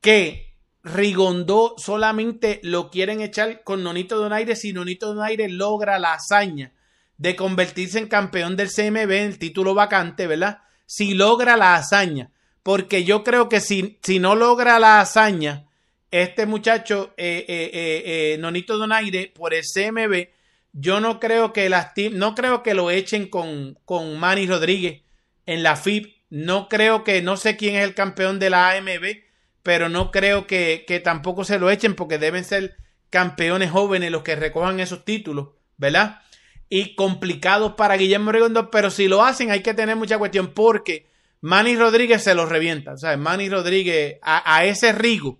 que 0.01 0.52
Rigondó 0.83 1.75
solamente 1.77 2.59
lo 2.61 2.91
quieren 2.91 3.21
echar 3.21 3.63
con 3.63 3.83
Nonito 3.83 4.17
Donaire 4.17 4.55
si 4.57 4.73
Nonito 4.73 5.13
Donaire 5.13 5.47
logra 5.47 5.97
la 5.97 6.13
hazaña 6.13 6.73
de 7.17 7.37
convertirse 7.37 7.99
en 7.99 8.07
campeón 8.07 8.57
del 8.57 8.69
CMB, 8.69 9.11
el 9.11 9.39
título 9.39 9.73
vacante, 9.73 10.27
¿verdad? 10.27 10.59
Si 10.85 11.13
logra 11.13 11.55
la 11.55 11.75
hazaña. 11.75 12.31
Porque 12.63 13.05
yo 13.05 13.23
creo 13.23 13.47
que 13.47 13.61
si, 13.61 13.97
si 14.03 14.19
no 14.19 14.35
logra 14.35 14.77
la 14.77 14.99
hazaña, 14.99 15.67
este 16.11 16.45
muchacho, 16.45 17.13
eh, 17.15 17.45
eh, 17.47 17.71
eh, 17.73 18.37
Nonito 18.39 18.77
Donaire, 18.77 19.31
por 19.33 19.53
el 19.53 19.63
CMB, 19.63 20.27
yo 20.73 20.99
no 20.99 21.19
creo 21.19 21.53
que 21.53 21.69
las 21.69 21.91
no 22.11 22.35
creo 22.35 22.61
que 22.61 22.73
lo 22.73 22.91
echen 22.91 23.27
con, 23.27 23.79
con 23.85 24.19
Manny 24.19 24.47
Rodríguez 24.47 25.01
en 25.45 25.63
la 25.63 25.77
FIP. 25.77 26.13
No 26.29 26.67
creo 26.67 27.03
que, 27.03 27.21
no 27.21 27.37
sé 27.37 27.55
quién 27.55 27.75
es 27.75 27.83
el 27.83 27.95
campeón 27.95 28.39
de 28.39 28.49
la 28.49 28.71
AMB 28.71 29.23
pero 29.63 29.89
no 29.89 30.11
creo 30.11 30.45
que, 30.45 30.83
que 30.85 30.99
tampoco 30.99 31.45
se 31.45 31.57
lo 31.57 31.71
echen 31.71 31.95
porque 31.95 32.19
deben 32.19 32.43
ser 32.43 32.75
campeones 33.09 33.71
jóvenes 33.71 34.11
los 34.11 34.23
que 34.23 34.35
recojan 34.35 34.79
esos 34.79 35.05
títulos, 35.05 35.49
¿verdad? 35.77 36.21
Y 36.69 36.95
complicados 36.95 37.73
para 37.73 37.95
Guillermo 37.95 38.31
Rigondo, 38.31 38.69
pero 38.69 38.89
si 38.89 39.07
lo 39.07 39.23
hacen 39.23 39.51
hay 39.51 39.61
que 39.61 39.73
tener 39.73 39.95
mucha 39.95 40.17
cuestión 40.17 40.53
porque 40.53 41.09
Manny 41.41 41.75
Rodríguez 41.77 42.23
se 42.23 42.35
los 42.35 42.49
revienta, 42.49 42.97
¿sabes? 42.97 43.17
Manny 43.17 43.49
Rodríguez, 43.49 44.17
a, 44.21 44.65
ese 44.65 44.91
Rigo, 44.91 45.39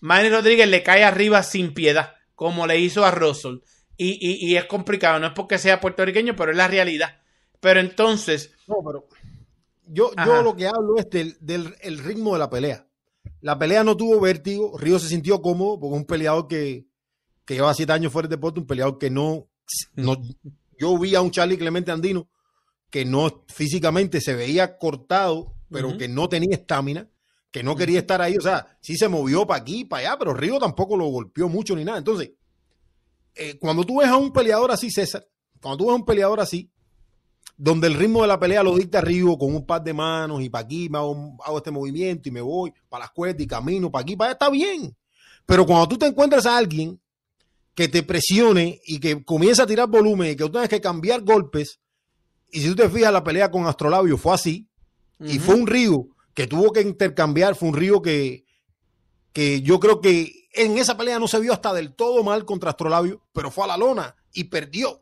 Manny 0.00 0.28
Rodríguez 0.28 0.68
le 0.68 0.82
cae 0.82 1.04
arriba 1.04 1.42
sin 1.42 1.72
piedad, 1.74 2.14
como 2.34 2.66
le 2.66 2.78
hizo 2.78 3.04
a 3.04 3.10
Russell. 3.10 3.58
Y, 3.96 4.18
y, 4.20 4.56
es 4.56 4.64
complicado, 4.64 5.20
no 5.20 5.28
es 5.28 5.32
porque 5.32 5.58
sea 5.58 5.80
puertorriqueño, 5.80 6.34
pero 6.34 6.50
es 6.50 6.56
la 6.56 6.66
realidad. 6.66 7.20
Pero 7.60 7.78
entonces... 7.78 8.52
No, 8.66 8.76
pero 8.84 9.06
yo, 9.86 10.10
yo 10.26 10.42
lo 10.42 10.56
que 10.56 10.66
hablo 10.66 10.96
es 10.96 11.08
del, 11.08 11.36
del 11.40 11.76
el 11.82 11.98
ritmo 11.98 12.32
de 12.32 12.38
la 12.40 12.50
pelea. 12.50 12.86
La 13.40 13.58
pelea 13.58 13.84
no 13.84 13.96
tuvo 13.96 14.20
vértigo, 14.20 14.76
Río 14.78 14.98
se 14.98 15.08
sintió 15.08 15.42
cómodo 15.42 15.78
porque 15.80 15.94
es 15.94 16.00
un 16.00 16.06
peleador 16.06 16.48
que, 16.48 16.86
que 17.44 17.54
lleva 17.54 17.74
siete 17.74 17.92
años 17.92 18.12
fuera 18.12 18.28
del 18.28 18.36
deporte, 18.36 18.60
un 18.60 18.66
peleador 18.66 18.98
que 18.98 19.10
no, 19.10 19.48
no, 19.94 20.16
yo 20.78 20.98
vi 20.98 21.14
a 21.14 21.20
un 21.20 21.30
Charlie 21.30 21.58
Clemente 21.58 21.90
Andino 21.90 22.28
que 22.92 23.06
no 23.06 23.44
físicamente 23.48 24.20
se 24.20 24.34
veía 24.34 24.76
cortado, 24.76 25.54
pero 25.70 25.96
que 25.96 26.08
no 26.08 26.28
tenía 26.28 26.54
estamina, 26.54 27.08
que 27.50 27.62
no 27.62 27.74
quería 27.74 28.00
estar 28.00 28.20
ahí, 28.20 28.36
o 28.36 28.40
sea, 28.42 28.76
sí 28.82 28.98
se 28.98 29.08
movió 29.08 29.46
para 29.46 29.62
aquí, 29.62 29.86
para 29.86 30.08
allá, 30.08 30.18
pero 30.18 30.34
Río 30.34 30.58
tampoco 30.58 30.94
lo 30.94 31.06
golpeó 31.06 31.48
mucho 31.48 31.74
ni 31.74 31.86
nada. 31.86 31.96
Entonces, 31.96 32.32
eh, 33.34 33.58
cuando 33.58 33.84
tú 33.84 34.00
ves 34.00 34.08
a 34.08 34.16
un 34.16 34.30
peleador 34.30 34.70
así, 34.70 34.90
César, 34.90 35.26
cuando 35.58 35.78
tú 35.78 35.84
ves 35.86 35.92
a 35.92 35.96
un 35.96 36.04
peleador 36.04 36.38
así, 36.40 36.70
donde 37.64 37.86
el 37.86 37.94
ritmo 37.94 38.22
de 38.22 38.26
la 38.26 38.40
pelea 38.40 38.64
lo 38.64 38.74
dicta 38.74 39.00
Río 39.00 39.38
con 39.38 39.54
un 39.54 39.64
par 39.64 39.84
de 39.84 39.94
manos 39.94 40.42
y 40.42 40.48
para 40.48 40.64
aquí 40.64 40.88
me 40.88 40.98
hago, 40.98 41.36
hago, 41.44 41.58
este 41.58 41.70
movimiento 41.70 42.28
y 42.28 42.32
me 42.32 42.40
voy 42.40 42.74
para 42.88 43.04
las 43.04 43.12
cuerdas 43.12 43.40
y 43.40 43.46
camino 43.46 43.88
para 43.88 44.02
aquí, 44.02 44.16
para 44.16 44.30
allá, 44.30 44.32
está 44.32 44.50
bien. 44.50 44.96
Pero 45.46 45.64
cuando 45.64 45.86
tú 45.86 45.96
te 45.96 46.06
encuentras 46.06 46.44
a 46.44 46.56
alguien 46.56 47.00
que 47.76 47.86
te 47.86 48.02
presione 48.02 48.80
y 48.84 48.98
que 48.98 49.24
comienza 49.24 49.62
a 49.62 49.66
tirar 49.66 49.88
volumen 49.88 50.32
y 50.32 50.36
que 50.36 50.42
tú 50.42 50.50
tengas 50.50 50.68
que 50.68 50.80
cambiar 50.80 51.22
golpes. 51.22 51.78
Y 52.50 52.62
si 52.62 52.68
tú 52.70 52.74
te 52.74 52.88
fijas, 52.88 53.12
la 53.12 53.22
pelea 53.22 53.48
con 53.52 53.64
Astrolabio 53.68 54.18
fue 54.18 54.34
así. 54.34 54.68
Y 55.20 55.38
fue 55.38 55.54
un 55.54 55.68
río 55.68 56.08
que 56.34 56.48
tuvo 56.48 56.72
que 56.72 56.80
intercambiar, 56.80 57.54
fue 57.54 57.68
un 57.68 57.76
río 57.76 58.02
que, 58.02 58.44
que 59.32 59.62
yo 59.62 59.78
creo 59.78 60.00
que 60.00 60.48
en 60.52 60.78
esa 60.78 60.96
pelea 60.96 61.20
no 61.20 61.28
se 61.28 61.38
vio 61.38 61.52
hasta 61.52 61.72
del 61.72 61.94
todo 61.94 62.24
mal 62.24 62.44
contra 62.44 62.70
Astrolabio, 62.70 63.22
pero 63.32 63.52
fue 63.52 63.62
a 63.62 63.68
la 63.68 63.76
lona 63.76 64.16
y 64.32 64.44
perdió. 64.44 65.00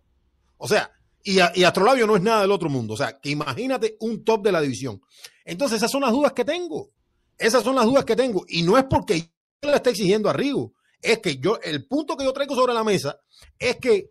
O 0.59 0.69
sea, 0.69 0.93
y, 1.22 1.38
y 1.55 1.64
Astrolabio 1.64 2.06
no 2.06 2.16
es 2.16 2.22
nada 2.22 2.42
del 2.42 2.52
otro 2.52 2.68
mundo. 2.68 2.94
O 2.94 2.97
sea, 2.97 3.18
que 3.18 3.30
imagínate 3.30 3.97
un 4.01 4.24
top 4.24 4.44
de 4.44 4.52
la 4.52 4.60
división. 4.60 5.01
Entonces, 5.44 5.78
esas 5.78 5.90
son 5.90 6.02
las 6.02 6.12
dudas 6.12 6.32
que 6.32 6.44
tengo. 6.44 6.90
Esas 7.38 7.62
son 7.62 7.74
las 7.74 7.84
dudas 7.84 8.05
que 8.05 8.16
tengo. 8.16 8.44
Y 8.48 8.62
no 8.62 8.78
es 8.78 8.84
porque 8.84 9.20
yo 9.62 9.70
le 9.70 9.76
esté 9.76 9.90
exigiendo 9.90 10.28
a 10.28 10.32
Rigo 10.32 10.74
es 11.02 11.18
que 11.18 11.38
yo, 11.38 11.59
el 11.62 11.86
punto 11.86 12.16
que 12.16 12.24
yo 12.24 12.32
traigo 12.32 12.55
sobre 12.55 12.74
la 12.74 12.84
mesa 12.84 13.18
es 13.59 13.76
que 13.76 14.10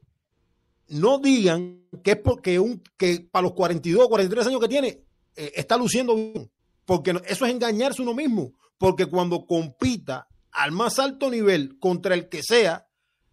no 0.88 1.20
digan 1.20 1.86
que 2.04 2.12
es 2.12 2.18
porque 2.18 2.60
un, 2.60 2.82
que 2.98 3.28
para 3.32 3.44
los 3.44 3.54
42 3.54 4.06
o 4.06 4.10
43 4.10 4.48
años 4.48 4.60
que 4.60 4.68
tiene, 4.68 5.04
eh, 5.36 5.52
está 5.56 5.78
luciendo 5.78 6.16
bien. 6.16 6.52
Porque 6.86 7.12
eso 7.28 7.46
es 7.46 7.52
engañarse 7.52 8.02
uno 8.02 8.16
mismo. 8.16 8.54
Porque 8.78 9.06
cuando 9.06 9.46
compita 9.46 10.28
al 10.52 10.72
más 10.72 10.98
alto 10.98 11.30
nivel 11.30 11.78
contra 11.78 12.16
el 12.16 12.28
que 12.28 12.42
sea, 12.42 12.88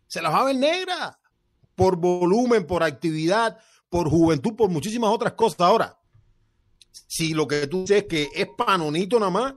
se 0.07 0.21
las 0.21 0.33
va 0.33 0.41
a 0.41 0.45
ver 0.45 0.57
negra. 0.57 1.19
Por 1.77 1.97
volumen, 1.97 2.67
por 2.67 2.83
actividad, 2.83 3.57
por 3.89 4.09
juventud, 4.11 4.57
por 4.57 4.71
muchísimas 4.71 5.11
otras 5.11 5.35
cosas. 5.35 5.61
Ahora, 5.61 5.97
si 6.91 7.35
lo 7.35 7.47
que 7.47 7.69
tú 7.69 7.83
dices 7.83 7.99
es 7.99 8.05
que 8.05 8.29
es 8.35 8.49
panonito 8.57 9.21
nada 9.21 9.31
más, 9.31 9.55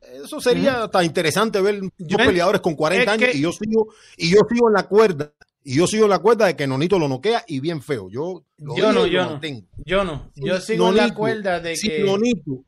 eso 0.00 0.40
sería 0.40 0.84
hasta 0.84 1.04
interesante 1.04 1.60
ver 1.60 1.80
dos 1.80 2.18
peleadores 2.18 2.60
con 2.60 2.74
40 2.74 3.12
años 3.12 3.34
y 3.34 3.40
yo 3.40 3.52
sigo 3.52 3.88
y 4.16 4.30
yo 4.30 4.40
sigo 4.48 4.68
en 4.68 4.74
la 4.74 4.84
cuerda 4.84 5.32
y 5.64 5.76
yo 5.76 5.86
sigo 5.86 6.04
en 6.04 6.10
la 6.10 6.20
cuerda 6.20 6.46
de 6.46 6.54
que 6.54 6.66
Nonito 6.66 6.98
lo 6.98 7.08
noquea 7.08 7.44
y 7.48 7.58
bien 7.60 7.82
feo. 7.82 8.08
Yo 8.08 8.44
yo 8.56 8.92
no, 8.92 9.06
yo 9.06 9.24
no. 9.24 9.40
Yo 9.84 10.04
no. 10.04 10.30
Yo 10.36 10.60
sigo 10.60 10.90
en 10.90 10.96
la 10.96 11.12
cuerda 11.12 11.60
de 11.60 11.76
si 11.76 11.88
Nonito, 12.04 12.64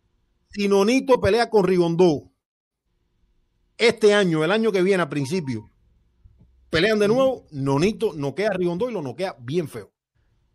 si 0.49 0.67
Nonito 0.67 1.21
pelea 1.21 1.49
con 1.49 1.65
Rigondó 1.65 2.31
este 3.77 4.15
año, 4.15 4.43
el 4.43 4.51
año 4.51 4.73
que 4.73 4.83
viene 4.83 5.05
a 5.05 5.09
principio, 5.09 5.71
pelean 6.71 6.99
de 6.99 7.09
nuevo, 7.09 7.47
Nonito 7.51 8.13
noquea 8.15 8.51
a 8.51 8.55
Rigondó 8.55 8.89
y 8.91 8.93
lo 8.93 9.03
noquea 9.03 9.37
bien 9.39 9.69
feo. 9.69 9.91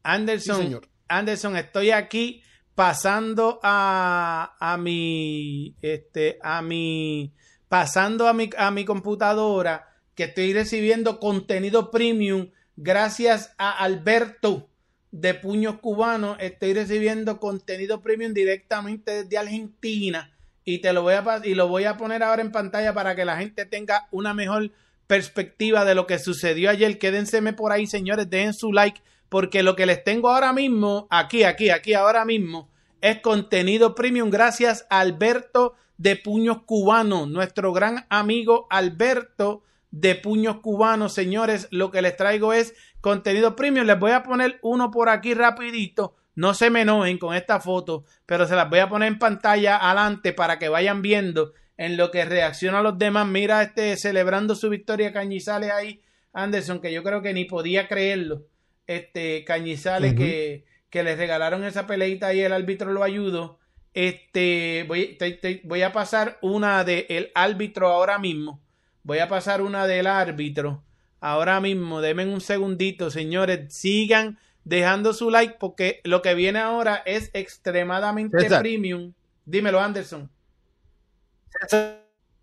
Anderson, 0.03 0.57
señor. 0.57 0.89
Anderson, 1.07 1.55
estoy 1.57 1.91
aquí 1.91 2.43
pasando 2.75 3.59
a, 3.63 4.55
a 4.59 4.77
mi, 4.77 5.75
este, 5.81 6.39
a 6.41 6.61
mi, 6.61 7.33
pasando 7.69 8.27
a 8.27 8.33
mi, 8.33 8.49
a 8.57 8.71
mi 8.71 8.85
computadora 8.85 9.89
que 10.15 10.25
estoy 10.25 10.53
recibiendo 10.53 11.19
contenido 11.19 11.91
premium 11.91 12.49
gracias 12.75 13.53
a 13.57 13.71
Alberto 13.71 14.69
de 15.11 15.33
Puños 15.33 15.79
Cubanos. 15.79 16.37
Estoy 16.39 16.73
recibiendo 16.73 17.39
contenido 17.39 18.01
premium 18.01 18.33
directamente 18.33 19.23
desde 19.23 19.37
Argentina 19.37 20.33
y 20.65 20.79
te 20.79 20.93
lo 20.93 21.01
voy 21.03 21.13
a 21.13 21.41
y 21.43 21.55
lo 21.55 21.67
voy 21.67 21.85
a 21.85 21.97
poner 21.97 22.23
ahora 22.23 22.41
en 22.41 22.51
pantalla 22.51 22.93
para 22.93 23.15
que 23.15 23.25
la 23.25 23.37
gente 23.37 23.65
tenga 23.65 24.07
una 24.11 24.33
mejor 24.33 24.71
perspectiva 25.07 25.85
de 25.85 25.95
lo 25.95 26.07
que 26.07 26.19
sucedió 26.19 26.69
ayer. 26.69 26.97
Quédenseme 26.99 27.53
por 27.53 27.71
ahí, 27.71 27.87
señores, 27.87 28.29
dejen 28.29 28.53
su 28.53 28.71
like 28.71 29.01
porque 29.29 29.63
lo 29.63 29.75
que 29.75 29.87
les 29.87 30.03
tengo 30.03 30.29
ahora 30.29 30.53
mismo, 30.53 31.07
aquí, 31.09 31.43
aquí, 31.43 31.71
aquí, 31.71 31.95
ahora 31.95 32.23
mismo, 32.23 32.69
es 33.01 33.19
contenido 33.19 33.95
premium 33.95 34.29
gracias 34.29 34.85
a 34.89 34.99
Alberto 34.99 35.73
de 35.97 36.15
Puños 36.15 36.63
Cubanos, 36.65 37.27
nuestro 37.27 37.73
gran 37.73 38.05
amigo 38.09 38.67
Alberto 38.69 39.63
de 39.89 40.15
Puños 40.15 40.57
Cubanos. 40.61 41.13
Señores, 41.13 41.67
lo 41.71 41.91
que 41.91 42.01
les 42.01 42.15
traigo 42.15 42.53
es 42.53 42.75
contenido 43.01 43.55
premium. 43.55 43.85
Les 43.85 43.99
voy 43.99 44.11
a 44.11 44.23
poner 44.23 44.59
uno 44.61 44.91
por 44.91 45.09
aquí 45.09 45.33
rapidito. 45.33 46.15
No 46.35 46.53
se 46.53 46.69
me 46.69 46.81
enojen 46.81 47.17
con 47.17 47.35
esta 47.35 47.59
foto, 47.59 48.05
pero 48.25 48.47
se 48.47 48.55
las 48.55 48.69
voy 48.69 48.79
a 48.79 48.89
poner 48.89 49.07
en 49.07 49.19
pantalla 49.19 49.77
adelante 49.77 50.33
para 50.33 50.57
que 50.57 50.69
vayan 50.69 51.01
viendo 51.01 51.53
en 51.83 51.97
lo 51.97 52.11
que 52.11 52.23
reacciona 52.23 52.81
los 52.81 52.97
demás. 52.97 53.27
Mira 53.27 53.61
este 53.61 53.97
celebrando 53.97 54.55
su 54.55 54.69
victoria 54.69 55.11
Cañizales 55.11 55.69
ahí, 55.71 56.01
Anderson, 56.31 56.79
que 56.79 56.93
yo 56.93 57.03
creo 57.03 57.21
que 57.21 57.33
ni 57.33 57.43
podía 57.43 57.89
creerlo 57.89 58.45
este 58.87 59.43
Cañizales 59.43 60.13
que, 60.13 60.63
que 60.89 61.03
le 61.03 61.17
regalaron 61.17 61.65
esa 61.65 61.85
peleita 61.85 62.33
y 62.33 62.39
el 62.39 62.53
árbitro 62.53 62.93
lo 62.93 63.03
ayudó. 63.03 63.59
Este, 63.93 64.85
voy, 64.87 65.17
voy 65.65 65.81
a 65.81 65.91
pasar 65.91 66.37
una 66.41 66.85
del 66.85 67.31
árbitro 67.35 67.89
ahora 67.89 68.17
mismo. 68.17 68.61
Voy 69.03 69.19
a 69.19 69.27
pasar 69.27 69.61
una 69.61 69.85
del 69.85 70.07
árbitro 70.07 70.85
ahora 71.19 71.59
mismo. 71.59 71.99
Denme 71.99 72.25
un 72.25 72.39
segundito, 72.39 73.11
señores. 73.11 73.73
Sigan 73.73 74.39
dejando 74.63 75.13
su 75.13 75.29
like 75.29 75.57
porque 75.59 75.99
lo 76.05 76.21
que 76.21 76.33
viene 76.33 76.59
ahora 76.59 77.03
es 77.05 77.29
extremadamente 77.33 78.47
premium. 78.47 79.11
Dímelo, 79.45 79.81
Anderson. 79.81 80.29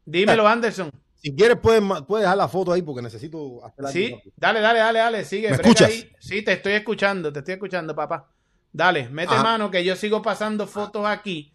Dímelo, 0.04 0.46
Anderson. 0.46 0.90
Si 1.14 1.34
quieres, 1.34 1.58
puedes, 1.62 1.82
puedes 2.08 2.24
dejar 2.24 2.38
la 2.38 2.48
foto 2.48 2.72
ahí 2.72 2.82
porque 2.82 3.02
necesito 3.02 3.64
hacer 3.64 3.86
Sí, 3.88 4.16
dale, 4.36 4.60
dale, 4.60 4.78
dale, 4.78 4.98
dale, 4.98 5.24
sigue. 5.24 5.50
¿Me 5.50 5.56
escuchas? 5.56 5.92
Sí, 6.18 6.42
te 6.42 6.52
estoy 6.52 6.72
escuchando, 6.72 7.32
te 7.32 7.40
estoy 7.40 7.54
escuchando, 7.54 7.94
papá. 7.94 8.30
Dale, 8.72 9.08
mete 9.08 9.34
mano 9.34 9.70
que 9.70 9.84
yo 9.84 9.96
sigo 9.96 10.22
pasando 10.22 10.66
fotos 10.66 11.04
aquí 11.04 11.52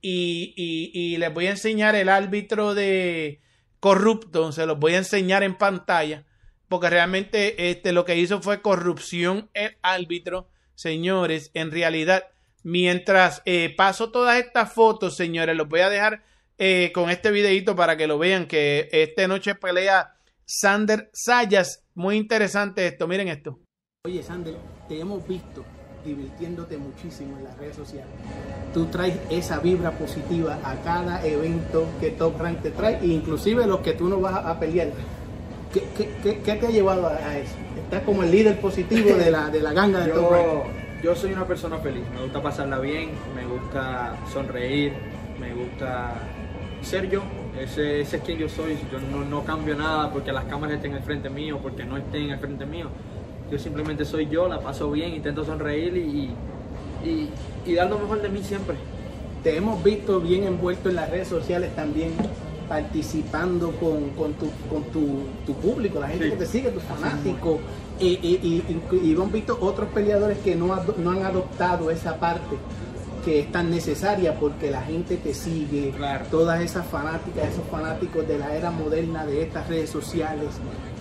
y, 0.00 0.54
y, 0.56 0.90
y, 0.92 1.16
les 1.18 1.32
voy 1.32 1.46
a 1.46 1.50
enseñar 1.50 1.94
el 1.94 2.08
árbitro 2.08 2.74
de 2.74 3.40
corrupto, 3.80 4.50
se 4.50 4.64
los 4.64 4.78
voy 4.78 4.94
a 4.94 4.98
enseñar 4.98 5.42
en 5.42 5.56
pantalla 5.56 6.24
porque 6.68 6.90
realmente 6.90 7.70
este, 7.70 7.92
lo 7.92 8.04
que 8.04 8.16
hizo 8.16 8.42
fue 8.42 8.62
corrupción 8.62 9.48
el 9.54 9.76
árbitro, 9.82 10.48
señores, 10.74 11.50
en 11.54 11.70
realidad. 11.70 12.24
Mientras 12.62 13.42
eh, 13.44 13.72
paso 13.76 14.10
todas 14.10 14.38
estas 14.38 14.72
fotos, 14.72 15.16
señores, 15.16 15.56
los 15.56 15.68
voy 15.68 15.80
a 15.80 15.90
dejar 15.90 16.24
eh, 16.58 16.92
con 16.94 17.10
este 17.10 17.30
videito 17.30 17.74
para 17.74 17.96
que 17.96 18.06
lo 18.06 18.18
vean 18.18 18.46
que 18.46 18.88
esta 18.92 19.26
noche 19.28 19.54
pelea 19.54 20.14
Sander 20.44 21.10
Sayas. 21.12 21.84
Muy 21.94 22.16
interesante 22.16 22.86
esto, 22.86 23.08
miren 23.08 23.28
esto. 23.28 23.60
Oye 24.06 24.22
Sander, 24.22 24.56
te 24.88 25.00
hemos 25.00 25.26
visto 25.26 25.64
divirtiéndote 26.04 26.76
muchísimo 26.76 27.38
en 27.38 27.44
las 27.44 27.56
redes 27.58 27.76
sociales. 27.76 28.12
Tú 28.72 28.86
traes 28.86 29.16
esa 29.30 29.58
vibra 29.60 29.92
positiva 29.92 30.58
a 30.62 30.76
cada 30.82 31.24
evento 31.26 31.86
que 32.00 32.10
Top 32.10 32.38
Rank 32.40 32.62
te 32.62 32.70
trae, 32.70 32.98
e 33.00 33.06
inclusive 33.06 33.66
los 33.66 33.80
que 33.80 33.94
tú 33.94 34.08
no 34.08 34.20
vas 34.20 34.44
a 34.44 34.58
pelear. 34.60 34.88
¿Qué, 35.72 35.82
qué, 35.96 36.40
qué, 36.44 36.54
te 36.54 36.66
ha 36.66 36.70
llevado 36.70 37.08
a 37.08 37.38
eso? 37.38 37.54
Estás 37.82 38.02
como 38.02 38.22
el 38.22 38.30
líder 38.30 38.60
positivo 38.60 39.16
de 39.16 39.30
la, 39.30 39.48
de 39.48 39.60
la 39.60 39.72
ganga 39.72 40.00
de 40.00 40.12
Top 40.12 40.30
Rank. 40.30 40.64
Yo 41.02 41.14
soy 41.14 41.32
una 41.32 41.46
persona 41.46 41.78
feliz, 41.78 42.02
me 42.14 42.22
gusta 42.22 42.42
pasarla 42.42 42.78
bien, 42.78 43.10
me 43.34 43.44
gusta 43.44 44.16
sonreír, 44.32 44.92
me 45.38 45.52
gusta 45.52 46.14
ser 46.84 47.10
yo. 47.10 47.22
Ese, 47.58 48.00
ese 48.00 48.16
es 48.16 48.22
quien 48.22 48.38
yo 48.38 48.48
soy. 48.48 48.76
Yo 48.92 48.98
no, 49.00 49.24
no, 49.24 49.44
cambio 49.44 49.76
nada 49.76 50.10
porque 50.12 50.32
las 50.32 50.44
cámaras 50.44 50.76
estén 50.76 50.94
al 50.94 51.02
frente 51.02 51.30
mío, 51.30 51.58
porque 51.62 51.84
no 51.84 51.96
estén 51.96 52.30
al 52.30 52.38
frente 52.38 52.66
mío. 52.66 52.88
Yo 53.50 53.58
simplemente 53.58 54.04
soy 54.04 54.28
yo, 54.28 54.48
la 54.48 54.60
paso 54.60 54.90
bien, 54.90 55.14
intento 55.14 55.44
sonreír 55.44 55.96
y, 55.96 56.30
y, 57.04 57.30
y 57.66 57.74
dar 57.74 57.90
lo 57.90 57.98
mejor 57.98 58.22
de 58.22 58.28
mí 58.28 58.42
siempre. 58.42 58.76
Te 59.42 59.56
hemos 59.56 59.82
visto 59.84 60.20
bien 60.20 60.44
envuelto 60.44 60.88
en 60.88 60.96
las 60.96 61.10
redes 61.10 61.28
sociales 61.28 61.74
también 61.76 62.12
participando 62.68 63.72
con, 63.72 64.10
con, 64.10 64.32
tu, 64.34 64.50
con 64.70 64.84
tu, 64.84 65.24
tu 65.46 65.54
público, 65.54 66.00
la 66.00 66.08
gente 66.08 66.30
que 66.30 66.36
te 66.36 66.46
sigue, 66.46 66.70
tus 66.70 66.82
fanáticos. 66.82 67.58
Y, 68.00 68.06
y, 68.06 68.64
y, 68.90 68.96
y, 68.96 69.12
hemos 69.12 69.30
visto 69.30 69.56
otros 69.60 69.88
peleadores 69.90 70.38
que 70.38 70.56
no, 70.56 70.74
no 70.96 71.10
han 71.10 71.22
adoptado 71.22 71.90
esa 71.90 72.18
parte 72.18 72.56
que 73.24 73.40
es 73.40 73.52
tan 73.52 73.70
necesaria 73.70 74.34
porque 74.34 74.70
la 74.70 74.82
gente 74.82 75.16
te 75.16 75.32
sigue, 75.32 75.92
todas 76.30 76.60
esas 76.60 76.86
fanáticas, 76.86 77.48
esos 77.48 77.64
fanáticos 77.70 78.26
de 78.28 78.38
la 78.38 78.54
era 78.54 78.70
moderna 78.70 79.24
de 79.24 79.42
estas 79.42 79.68
redes 79.68 79.90
sociales. 79.90 80.48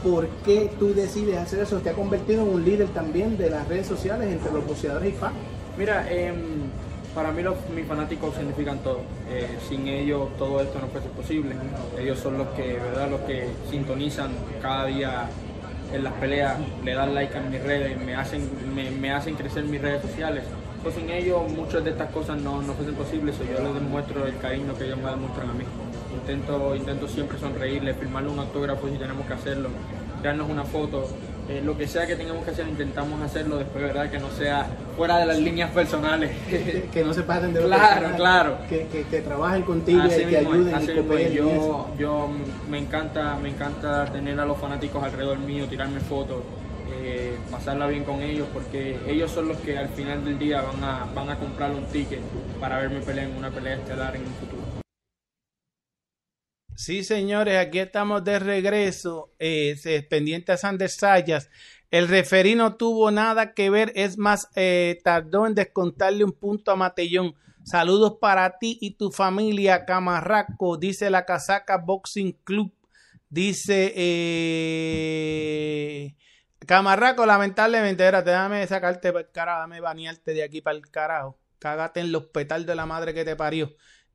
¿Por 0.03 0.27
qué 0.45 0.71
tú 0.79 0.93
decides 0.93 1.37
hacer 1.37 1.59
eso? 1.59 1.79
Te 1.79 1.89
ha 1.89 1.93
convertido 1.93 2.43
en 2.43 2.53
un 2.53 2.65
líder 2.65 2.87
también 2.89 3.37
de 3.37 3.49
las 3.49 3.67
redes 3.67 3.87
sociales 3.87 4.31
entre 4.31 4.51
los 4.51 4.65
boxeadores 4.65 5.13
y 5.13 5.17
fans. 5.17 5.35
Mira, 5.77 6.05
eh, 6.09 6.33
para 7.13 7.31
mí 7.31 7.43
los, 7.43 7.55
mis 7.75 7.85
fanáticos 7.85 8.35
significan 8.35 8.79
todo. 8.79 9.01
Eh, 9.29 9.47
sin 9.67 9.87
ellos 9.87 10.29
todo 10.37 10.61
esto 10.61 10.79
no 10.79 10.87
fuese 10.87 11.09
posible. 11.09 11.55
Ellos 11.99 12.19
son 12.19 12.37
los 12.37 12.47
que, 12.49 12.73
¿verdad? 12.73 13.09
Los 13.09 13.21
que 13.21 13.47
sintonizan 13.69 14.31
cada 14.61 14.85
día 14.85 15.29
en 15.93 16.03
las 16.03 16.13
peleas, 16.13 16.57
le 16.83 16.93
dan 16.93 17.13
like 17.13 17.37
a 17.37 17.41
mis 17.41 17.61
redes, 17.61 17.99
me 18.03 18.15
hacen, 18.15 18.49
me, 18.73 18.89
me 18.89 19.11
hacen 19.11 19.35
crecer 19.35 19.63
mis 19.65 19.81
redes 19.81 20.01
sociales. 20.01 20.43
Pues 20.83 20.95
sin 20.95 21.09
ellos 21.09 21.49
muchas 21.49 21.83
de 21.83 21.91
estas 21.91 22.11
cosas 22.11 22.41
no, 22.41 22.61
no 22.61 22.73
fuesen 22.73 22.95
posibles, 22.95 23.37
yo 23.39 23.63
les 23.63 23.73
demuestro 23.73 24.27
el 24.27 24.37
cariño 24.37 24.75
que 24.77 24.85
ellos 24.85 24.97
me 24.97 25.09
demuestran 25.09 25.49
a 25.49 25.53
mí. 25.53 25.63
Intento, 26.13 26.75
intento 26.75 27.07
siempre 27.07 27.39
sonreírle, 27.39 27.93
firmarle 27.93 28.29
un 28.29 28.39
autógrafo 28.39 28.89
si 28.89 28.97
tenemos 28.97 29.25
que 29.25 29.33
hacerlo, 29.33 29.69
darnos 30.21 30.49
una 30.49 30.65
foto, 30.65 31.07
eh, 31.49 31.61
lo 31.63 31.77
que 31.77 31.87
sea 31.87 32.07
que 32.07 32.15
tengamos 32.15 32.45
que 32.45 32.51
hacer, 32.51 32.67
intentamos 32.67 33.21
hacerlo 33.21 33.57
después, 33.57 33.83
¿verdad? 33.83 34.09
Que 34.09 34.17
no 34.17 34.29
sea 34.29 34.65
fuera 34.95 35.17
de 35.17 35.25
las 35.25 35.39
líneas 35.39 35.71
personales. 35.71 36.31
que, 36.93 37.03
no 37.03 37.13
se 37.13 37.23
pasen 37.23 37.53
de 37.53 37.61
lo 37.61 37.67
Claro, 37.67 38.15
claro. 38.15 38.57
Que, 38.69 38.87
que, 38.87 39.03
que, 39.03 39.21
trabajen 39.21 39.63
contigo 39.63 40.01
y 40.05 40.25
que 40.25 40.37
ayuden 40.37 41.31
y 41.31 41.33
Yo, 41.33 41.87
yo 41.97 42.29
me 42.69 42.77
encanta, 42.77 43.37
me 43.41 43.49
encanta 43.49 44.05
tener 44.05 44.39
a 44.39 44.45
los 44.45 44.57
fanáticos 44.57 45.03
alrededor 45.03 45.39
mío, 45.39 45.65
tirarme 45.67 45.99
fotos, 45.99 46.43
eh, 46.91 47.37
pasarla 47.51 47.87
bien 47.87 48.03
con 48.03 48.21
ellos, 48.21 48.47
porque 48.53 48.97
ellos 49.07 49.31
son 49.31 49.47
los 49.47 49.57
que 49.57 49.77
al 49.77 49.89
final 49.89 50.23
del 50.23 50.37
día 50.39 50.61
van 50.61 50.83
a, 50.83 51.05
van 51.13 51.29
a 51.29 51.37
comprar 51.37 51.71
un 51.71 51.85
ticket 51.85 52.21
para 52.59 52.79
verme 52.79 52.99
pelear 53.01 53.27
en 53.27 53.37
una 53.37 53.49
pelea 53.49 53.75
estelar 53.75 54.15
en 54.15 54.23
un 54.23 54.33
futuro. 54.33 54.63
Sí, 56.75 57.03
señores, 57.03 57.57
aquí 57.57 57.79
estamos 57.79 58.23
de 58.23 58.39
regreso. 58.39 59.31
Eh, 59.39 59.75
pendiente 60.09 60.51
a 60.51 60.57
Sanders 60.57 60.95
Sayas. 60.95 61.49
El 61.91 62.07
referí 62.07 62.55
no 62.55 62.75
tuvo 62.75 63.11
nada 63.11 63.53
que 63.53 63.69
ver, 63.69 63.91
es 63.95 64.17
más, 64.17 64.49
eh, 64.55 64.99
tardó 65.03 65.45
en 65.45 65.53
descontarle 65.53 66.23
un 66.23 66.31
punto 66.31 66.71
a 66.71 66.75
Matellón. 66.75 67.35
Saludos 67.63 68.17
para 68.19 68.57
ti 68.57 68.79
y 68.81 68.95
tu 68.95 69.11
familia, 69.11 69.85
Camarraco, 69.85 70.77
dice 70.77 71.09
la 71.11 71.25
Casaca 71.25 71.77
Boxing 71.77 72.33
Club. 72.43 72.73
Dice 73.29 73.93
eh, 73.95 75.22
Camarraco, 76.65 77.25
lamentablemente, 77.25 78.03
era, 78.03 78.21
déjame 78.21 78.65
sacarte 78.67 79.11
para 79.11 79.25
el 79.25 79.31
carajo, 79.31 79.59
déjame 79.59 79.79
banearte 79.81 80.33
de 80.33 80.43
aquí 80.43 80.61
para 80.61 80.77
el 80.77 80.89
carajo. 80.89 81.37
Cágate 81.59 82.01
en 82.01 82.11
los 82.11 82.25
petales 82.25 82.67
de 82.67 82.75
la 82.75 82.85
madre 82.85 83.13
que 83.13 83.25
te 83.25 83.35
parió 83.35 83.73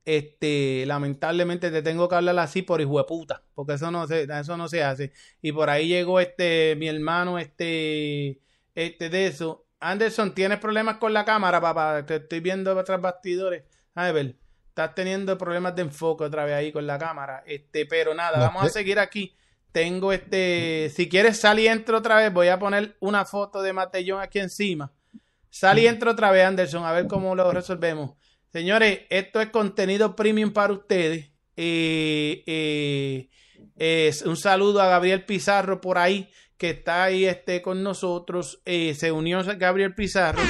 este, 0.08 0.84
lamentablemente 0.86 1.70
te 1.70 1.82
tengo 1.82 2.08
que 2.08 2.14
hablar 2.14 2.38
así 2.38 2.62
por 2.62 2.80
hijo 2.80 2.96
de 2.96 3.04
puta, 3.04 3.42
porque 3.54 3.74
eso 3.74 3.90
no 3.90 4.06
se, 4.06 4.22
eso 4.22 4.56
no 4.56 4.66
se 4.66 4.82
hace. 4.82 5.12
Y 5.42 5.52
por 5.52 5.68
ahí 5.68 5.86
llegó 5.86 6.18
este, 6.18 6.76
mi 6.78 6.88
hermano, 6.88 7.38
este, 7.38 8.40
este 8.74 9.10
de 9.10 9.26
eso. 9.26 9.66
Anderson, 9.80 10.34
¿tienes 10.34 10.60
problemas 10.60 10.96
con 10.96 11.12
la 11.12 11.26
cámara, 11.26 11.60
papá? 11.60 12.06
Te 12.06 12.16
estoy 12.16 12.40
viendo 12.40 12.74
otros 12.74 13.02
bastidores. 13.02 13.64
A 13.94 14.10
ver, 14.10 14.36
estás 14.68 14.94
teniendo 14.94 15.36
problemas 15.36 15.76
de 15.76 15.82
enfoque 15.82 16.24
otra 16.24 16.46
vez 16.46 16.54
ahí 16.54 16.72
con 16.72 16.86
la 16.86 16.98
cámara. 16.98 17.44
Este, 17.46 17.84
pero 17.84 18.14
nada, 18.14 18.38
vamos 18.38 18.64
a 18.64 18.68
seguir 18.70 18.98
aquí. 18.98 19.36
Tengo 19.72 20.12
este, 20.12 20.90
si 20.94 21.08
quieres 21.08 21.38
salir 21.38 21.66
y 21.66 21.68
entro 21.68 21.98
otra 21.98 22.16
vez, 22.16 22.32
voy 22.32 22.48
a 22.48 22.58
poner 22.58 22.96
una 23.00 23.24
foto 23.24 23.62
de 23.62 23.72
Matellón 23.72 24.20
aquí 24.20 24.38
encima. 24.38 24.92
Sal 25.50 25.78
y 25.78 25.86
entro 25.86 26.12
otra 26.12 26.30
vez, 26.30 26.44
Anderson, 26.44 26.84
a 26.84 26.92
ver 26.92 27.06
cómo 27.06 27.34
lo 27.34 27.50
resolvemos. 27.52 28.12
Señores, 28.52 29.00
esto 29.10 29.40
es 29.40 29.50
contenido 29.50 30.16
premium 30.16 30.52
para 30.52 30.72
ustedes. 30.72 31.30
Eh, 31.56 33.28
eh, 33.76 34.12
un 34.24 34.36
saludo 34.36 34.80
a 34.80 34.88
Gabriel 34.88 35.24
Pizarro 35.24 35.80
por 35.80 35.98
ahí, 35.98 36.30
que 36.56 36.70
está 36.70 37.04
ahí 37.04 37.26
este, 37.26 37.60
con 37.62 37.82
nosotros. 37.82 38.62
Eh, 38.64 38.94
se 38.94 39.12
unió 39.12 39.42
Gabriel 39.58 39.94
Pizarro. 39.94 40.40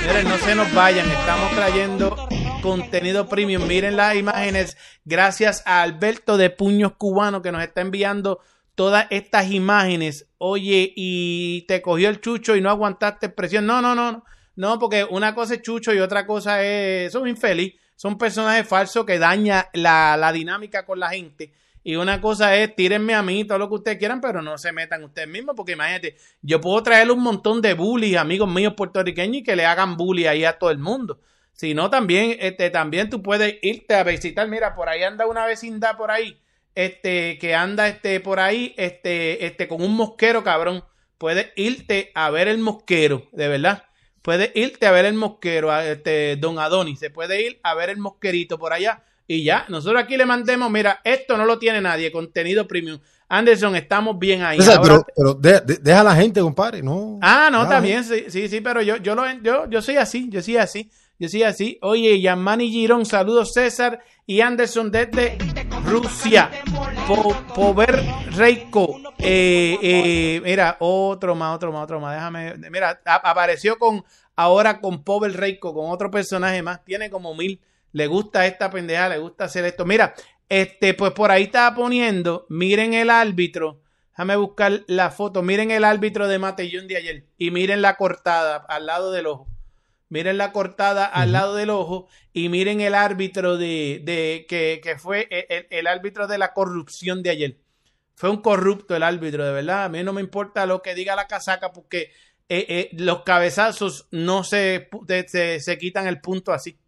Señores, 0.00 0.24
no 0.24 0.36
se 0.38 0.54
nos 0.54 0.72
vayan, 0.74 1.10
estamos 1.10 1.50
trayendo 1.52 2.28
contenido 2.62 3.28
premium. 3.28 3.66
Miren 3.66 3.96
las 3.96 4.16
imágenes. 4.16 4.76
Gracias 5.04 5.62
a 5.66 5.82
Alberto 5.82 6.36
de 6.36 6.50
Puños 6.50 6.92
Cubano 6.96 7.42
que 7.42 7.52
nos 7.52 7.62
está 7.62 7.80
enviando 7.80 8.40
todas 8.76 9.08
estas 9.10 9.50
imágenes. 9.50 10.28
Oye, 10.38 10.92
y 10.94 11.62
te 11.66 11.82
cogió 11.82 12.08
el 12.08 12.20
chucho 12.20 12.54
y 12.54 12.60
no 12.60 12.70
aguantaste 12.70 13.28
presión. 13.28 13.66
No, 13.66 13.82
no, 13.82 13.96
no. 13.96 14.24
No, 14.54 14.78
porque 14.78 15.04
una 15.04 15.34
cosa 15.34 15.54
es 15.54 15.62
Chucho 15.62 15.92
y 15.92 15.98
otra 15.98 16.26
cosa 16.26 16.62
es. 16.62 17.12
Son 17.12 17.28
infeliz. 17.28 17.74
Son 17.94 18.16
personajes 18.16 18.66
falsos 18.66 19.04
que 19.04 19.18
dañan 19.18 19.64
la, 19.74 20.16
la 20.16 20.32
dinámica 20.32 20.86
con 20.86 21.00
la 21.00 21.10
gente. 21.10 21.52
Y 21.82 21.94
una 21.94 22.20
cosa 22.20 22.56
es, 22.56 22.74
tírenme 22.74 23.14
a 23.14 23.22
mí 23.22 23.44
todo 23.44 23.58
lo 23.58 23.68
que 23.68 23.76
ustedes 23.76 23.98
quieran, 23.98 24.20
pero 24.20 24.42
no 24.42 24.58
se 24.58 24.72
metan 24.72 25.04
ustedes 25.04 25.28
mismos, 25.28 25.54
porque 25.54 25.72
imagínate, 25.72 26.16
yo 26.42 26.60
puedo 26.60 26.82
traerle 26.82 27.12
un 27.12 27.22
montón 27.22 27.62
de 27.62 27.74
bullies, 27.74 28.16
amigos 28.16 28.52
míos 28.52 28.74
puertorriqueños, 28.76 29.36
y 29.36 29.42
que 29.44 29.54
le 29.54 29.66
hagan 29.66 29.96
bully 29.96 30.26
ahí 30.26 30.44
a 30.44 30.58
todo 30.58 30.72
el 30.72 30.78
mundo. 30.78 31.20
Si 31.52 31.74
no, 31.74 31.88
también, 31.88 32.36
este, 32.40 32.70
también 32.70 33.08
tú 33.08 33.22
puedes 33.22 33.58
irte 33.62 33.94
a 33.94 34.02
visitar, 34.02 34.48
mira, 34.48 34.74
por 34.74 34.88
ahí 34.88 35.04
anda 35.04 35.28
una 35.28 35.46
vecindad 35.46 35.96
por 35.96 36.10
ahí, 36.10 36.40
este, 36.76 37.38
que 37.38 37.54
anda 37.54 37.88
este, 37.88 38.20
por 38.20 38.38
ahí, 38.38 38.74
este, 38.76 39.44
este, 39.46 39.66
con 39.66 39.82
un 39.82 39.96
mosquero, 39.96 40.44
cabrón. 40.44 40.84
Puedes 41.18 41.48
irte 41.56 42.12
a 42.14 42.30
ver 42.30 42.46
el 42.46 42.58
mosquero, 42.58 43.26
de 43.32 43.48
verdad. 43.48 43.84
Puedes 44.22 44.50
irte 44.54 44.86
a 44.86 44.92
ver 44.92 45.06
el 45.06 45.14
mosquero, 45.14 45.72
a 45.72 45.84
este, 45.86 46.36
don 46.36 46.58
Adonis, 46.58 46.98
se 46.98 47.10
puede 47.10 47.44
ir 47.44 47.58
a 47.62 47.74
ver 47.74 47.90
el 47.90 47.96
mosquerito 47.96 48.58
por 48.58 48.72
allá 48.72 49.02
y 49.26 49.42
ya. 49.42 49.64
Nosotros 49.68 50.02
aquí 50.02 50.16
le 50.16 50.26
mandemos, 50.26 50.70
mira, 50.70 51.00
esto 51.02 51.36
no 51.36 51.46
lo 51.46 51.58
tiene 51.58 51.80
nadie, 51.80 52.12
contenido 52.12 52.68
premium. 52.68 53.00
Anderson, 53.28 53.74
estamos 53.74 54.18
bien 54.18 54.42
ahí. 54.42 54.58
pero, 54.82 55.34
deja 55.34 56.00
a 56.00 56.04
la 56.04 56.14
gente, 56.14 56.40
compadre, 56.40 56.82
no. 56.82 57.18
Ah, 57.22 57.48
no, 57.50 57.66
también, 57.66 58.04
sí, 58.04 58.26
sí, 58.28 58.48
sí, 58.48 58.60
pero 58.60 58.82
yo, 58.82 58.98
yo, 58.98 59.14
lo, 59.14 59.24
yo, 59.42 59.68
yo 59.68 59.82
soy 59.82 59.96
así, 59.96 60.28
yo 60.28 60.42
soy 60.42 60.58
así. 60.58 60.90
Yo 61.18 61.28
soy 61.28 61.44
así. 61.44 61.78
Oye, 61.80 62.20
Yamani 62.20 62.70
Girón, 62.70 63.06
saludos 63.06 63.52
César 63.54 64.00
y 64.26 64.42
Anderson 64.42 64.90
desde 64.90 65.38
Rusia. 65.86 66.50
Pover 67.54 68.02
Reiko. 68.32 69.00
Eh, 69.18 69.78
eh, 69.80 70.40
mira, 70.44 70.76
otro 70.80 71.34
más, 71.34 71.56
otro 71.56 71.72
más, 71.72 71.84
otro 71.84 72.00
más. 72.00 72.14
Déjame. 72.14 72.54
Mira, 72.70 73.00
apareció 73.04 73.78
con 73.78 74.04
ahora 74.34 74.80
con 74.80 75.02
Pover 75.04 75.32
Reiko, 75.32 75.72
con 75.72 75.90
otro 75.90 76.10
personaje 76.10 76.62
más. 76.62 76.84
Tiene 76.84 77.08
como 77.08 77.34
mil. 77.34 77.60
Le 77.92 78.08
gusta 78.08 78.46
esta 78.46 78.70
pendeja, 78.70 79.08
le 79.08 79.18
gusta 79.18 79.44
hacer 79.44 79.64
esto. 79.64 79.86
Mira, 79.86 80.14
este, 80.50 80.92
pues 80.92 81.12
por 81.12 81.30
ahí 81.30 81.44
estaba 81.44 81.74
poniendo. 81.74 82.44
Miren 82.50 82.92
el 82.92 83.08
árbitro. 83.08 83.80
Déjame 84.10 84.36
buscar 84.36 84.82
la 84.86 85.10
foto. 85.10 85.42
Miren 85.42 85.70
el 85.70 85.84
árbitro 85.84 86.28
de 86.28 86.38
Matellón 86.38 86.88
de 86.88 86.96
ayer. 86.96 87.24
Y 87.38 87.50
miren 87.52 87.80
la 87.80 87.96
cortada 87.96 88.56
al 88.68 88.84
lado 88.84 89.12
del 89.12 89.26
ojo. 89.26 89.46
Miren 90.08 90.38
la 90.38 90.52
cortada 90.52 91.04
al 91.04 91.32
lado 91.32 91.56
del 91.56 91.70
ojo 91.70 92.06
y 92.32 92.48
miren 92.48 92.80
el 92.80 92.94
árbitro 92.94 93.56
de, 93.56 94.00
de 94.04 94.46
que, 94.48 94.80
que, 94.82 94.98
fue 94.98 95.26
el, 95.30 95.66
el, 95.70 95.86
árbitro 95.88 96.28
de 96.28 96.38
la 96.38 96.52
corrupción 96.52 97.22
de 97.24 97.30
ayer. 97.30 97.58
Fue 98.14 98.30
un 98.30 98.40
corrupto 98.40 98.94
el 98.94 99.02
árbitro, 99.02 99.44
de 99.44 99.52
verdad. 99.52 99.84
A 99.84 99.88
mí 99.88 100.02
no 100.04 100.12
me 100.12 100.20
importa 100.20 100.64
lo 100.64 100.80
que 100.80 100.94
diga 100.94 101.16
la 101.16 101.26
casaca 101.26 101.72
porque 101.72 102.12
eh, 102.48 102.66
eh, 102.68 102.90
los 102.92 103.24
cabezazos 103.24 104.06
no 104.12 104.44
se, 104.44 104.88
se, 105.26 105.58
se, 105.58 105.78
quitan 105.78 106.06
el 106.06 106.20
punto 106.20 106.52
así. 106.52 106.78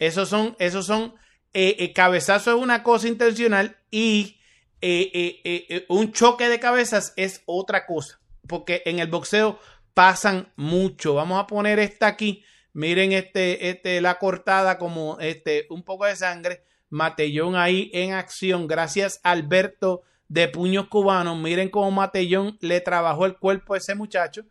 Esos 0.00 0.28
son, 0.28 0.56
esos 0.58 0.86
son, 0.86 1.14
eh, 1.52 1.92
cabezazo 1.92 2.50
es 2.50 2.62
una 2.62 2.82
cosa 2.82 3.06
intencional 3.06 3.76
y 3.90 4.40
un 5.88 6.12
choque 6.12 6.48
de 6.48 6.60
cabezas 6.60 7.12
es 7.16 7.42
otra 7.46 7.86
cosa. 7.86 8.20
Porque 8.48 8.82
en 8.84 8.98
el 8.98 9.06
boxeo 9.06 9.60
pasan 9.94 10.52
mucho. 10.56 11.14
Vamos 11.14 11.40
a 11.40 11.46
poner 11.46 11.78
esta 11.78 12.08
aquí 12.08 12.44
Miren 12.76 13.12
este, 13.12 13.70
este, 13.70 14.02
la 14.02 14.18
cortada 14.18 14.76
como 14.76 15.18
este, 15.18 15.66
un 15.70 15.82
poco 15.82 16.04
de 16.04 16.14
sangre. 16.14 16.62
Matellón 16.90 17.56
ahí 17.56 17.90
en 17.94 18.12
acción. 18.12 18.66
Gracias 18.66 19.18
Alberto 19.22 20.02
de 20.28 20.46
Puños 20.48 20.86
Cubanos. 20.88 21.38
Miren 21.38 21.70
cómo 21.70 21.90
Matellón 21.90 22.58
le 22.60 22.82
trabajó 22.82 23.24
el 23.24 23.38
cuerpo 23.38 23.72
a 23.72 23.78
ese 23.78 23.94
muchacho. 23.94 24.42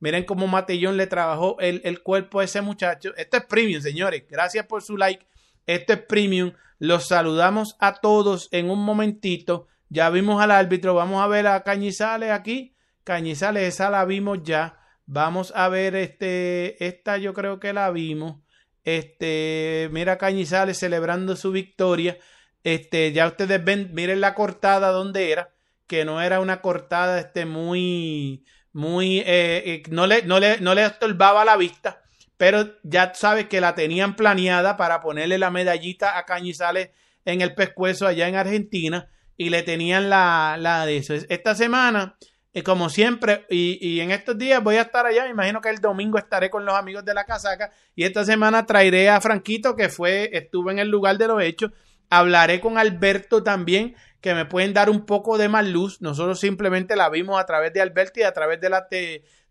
Miren 0.00 0.24
cómo 0.24 0.46
Matellón 0.46 0.96
le 0.96 1.06
trabajó 1.06 1.60
el, 1.60 1.82
el 1.84 2.02
cuerpo 2.02 2.40
a 2.40 2.44
ese 2.44 2.62
muchacho. 2.62 3.14
Esto 3.18 3.36
es 3.36 3.44
premium, 3.44 3.82
señores. 3.82 4.24
Gracias 4.30 4.64
por 4.64 4.82
su 4.82 4.96
like. 4.96 5.26
Esto 5.66 5.92
es 5.92 6.00
premium. 6.00 6.52
Los 6.78 7.08
saludamos 7.08 7.76
a 7.80 8.00
todos 8.00 8.48
en 8.50 8.70
un 8.70 8.82
momentito. 8.82 9.66
Ya 9.90 10.08
vimos 10.08 10.40
al 10.40 10.52
árbitro. 10.52 10.94
Vamos 10.94 11.22
a 11.22 11.26
ver 11.26 11.46
a 11.46 11.62
Cañizales 11.62 12.30
aquí. 12.30 12.74
Cañizales, 13.04 13.74
esa 13.74 13.90
la 13.90 14.06
vimos 14.06 14.38
ya. 14.42 14.78
Vamos 15.06 15.52
a 15.54 15.68
ver 15.68 15.94
este, 15.96 16.84
esta 16.84 17.18
yo 17.18 17.34
creo 17.34 17.60
que 17.60 17.72
la 17.72 17.90
vimos. 17.90 18.40
Este, 18.84 19.88
mira 19.92 20.18
Cañizales 20.18 20.78
celebrando 20.78 21.36
su 21.36 21.52
victoria. 21.52 22.18
Este, 22.62 23.12
ya 23.12 23.26
ustedes 23.26 23.62
ven, 23.62 23.90
miren 23.92 24.20
la 24.20 24.34
cortada 24.34 24.90
donde 24.90 25.30
era, 25.30 25.54
que 25.86 26.04
no 26.04 26.22
era 26.22 26.40
una 26.40 26.62
cortada 26.62 27.20
este, 27.20 27.44
muy, 27.44 28.44
muy, 28.72 29.18
eh, 29.20 29.62
eh, 29.66 29.82
no, 29.90 30.06
le, 30.06 30.22
no, 30.22 30.40
le, 30.40 30.60
no 30.60 30.74
le 30.74 30.84
estorbaba 30.84 31.44
la 31.44 31.56
vista, 31.58 32.02
pero 32.38 32.78
ya 32.82 33.12
sabes 33.14 33.46
que 33.48 33.60
la 33.60 33.74
tenían 33.74 34.16
planeada 34.16 34.78
para 34.78 35.00
ponerle 35.00 35.36
la 35.36 35.50
medallita 35.50 36.16
a 36.16 36.24
Cañizales 36.24 36.90
en 37.26 37.42
el 37.42 37.54
pescuezo 37.54 38.06
allá 38.06 38.28
en 38.28 38.36
Argentina 38.36 39.10
y 39.36 39.50
le 39.50 39.62
tenían 39.62 40.08
la, 40.08 40.56
la 40.58 40.86
de 40.86 40.96
eso. 40.96 41.14
Esta 41.14 41.54
semana, 41.54 42.16
eh, 42.54 42.62
como 42.62 42.88
siempre, 42.88 43.44
y, 43.50 43.78
y, 43.86 44.00
en 44.00 44.10
estos 44.10 44.38
días 44.38 44.62
voy 44.62 44.76
a 44.76 44.82
estar 44.82 45.04
allá, 45.04 45.24
me 45.24 45.30
imagino 45.30 45.60
que 45.60 45.68
el 45.68 45.80
domingo 45.80 46.16
estaré 46.16 46.48
con 46.48 46.64
los 46.64 46.74
amigos 46.74 47.04
de 47.04 47.12
la 47.12 47.24
casaca 47.24 47.70
y 47.94 48.04
esta 48.04 48.24
semana 48.24 48.64
traeré 48.64 49.10
a 49.10 49.20
Franquito 49.20 49.76
que 49.76 49.90
fue, 49.90 50.30
estuvo 50.32 50.70
en 50.70 50.78
el 50.78 50.88
lugar 50.88 51.18
de 51.18 51.28
los 51.28 51.42
hechos, 51.42 51.72
hablaré 52.08 52.60
con 52.60 52.78
Alberto 52.78 53.42
también 53.42 53.94
que 54.24 54.32
me 54.34 54.46
pueden 54.46 54.72
dar 54.72 54.88
un 54.88 55.04
poco 55.04 55.36
de 55.36 55.50
más 55.50 55.66
luz. 55.68 56.00
Nosotros 56.00 56.40
simplemente 56.40 56.96
la 56.96 57.10
vimos 57.10 57.38
a 57.38 57.44
través 57.44 57.74
de 57.74 57.82
Alberto 57.82 58.20
y 58.20 58.22
a 58.22 58.32
través 58.32 58.58
de, 58.58 58.70
la 58.70 58.88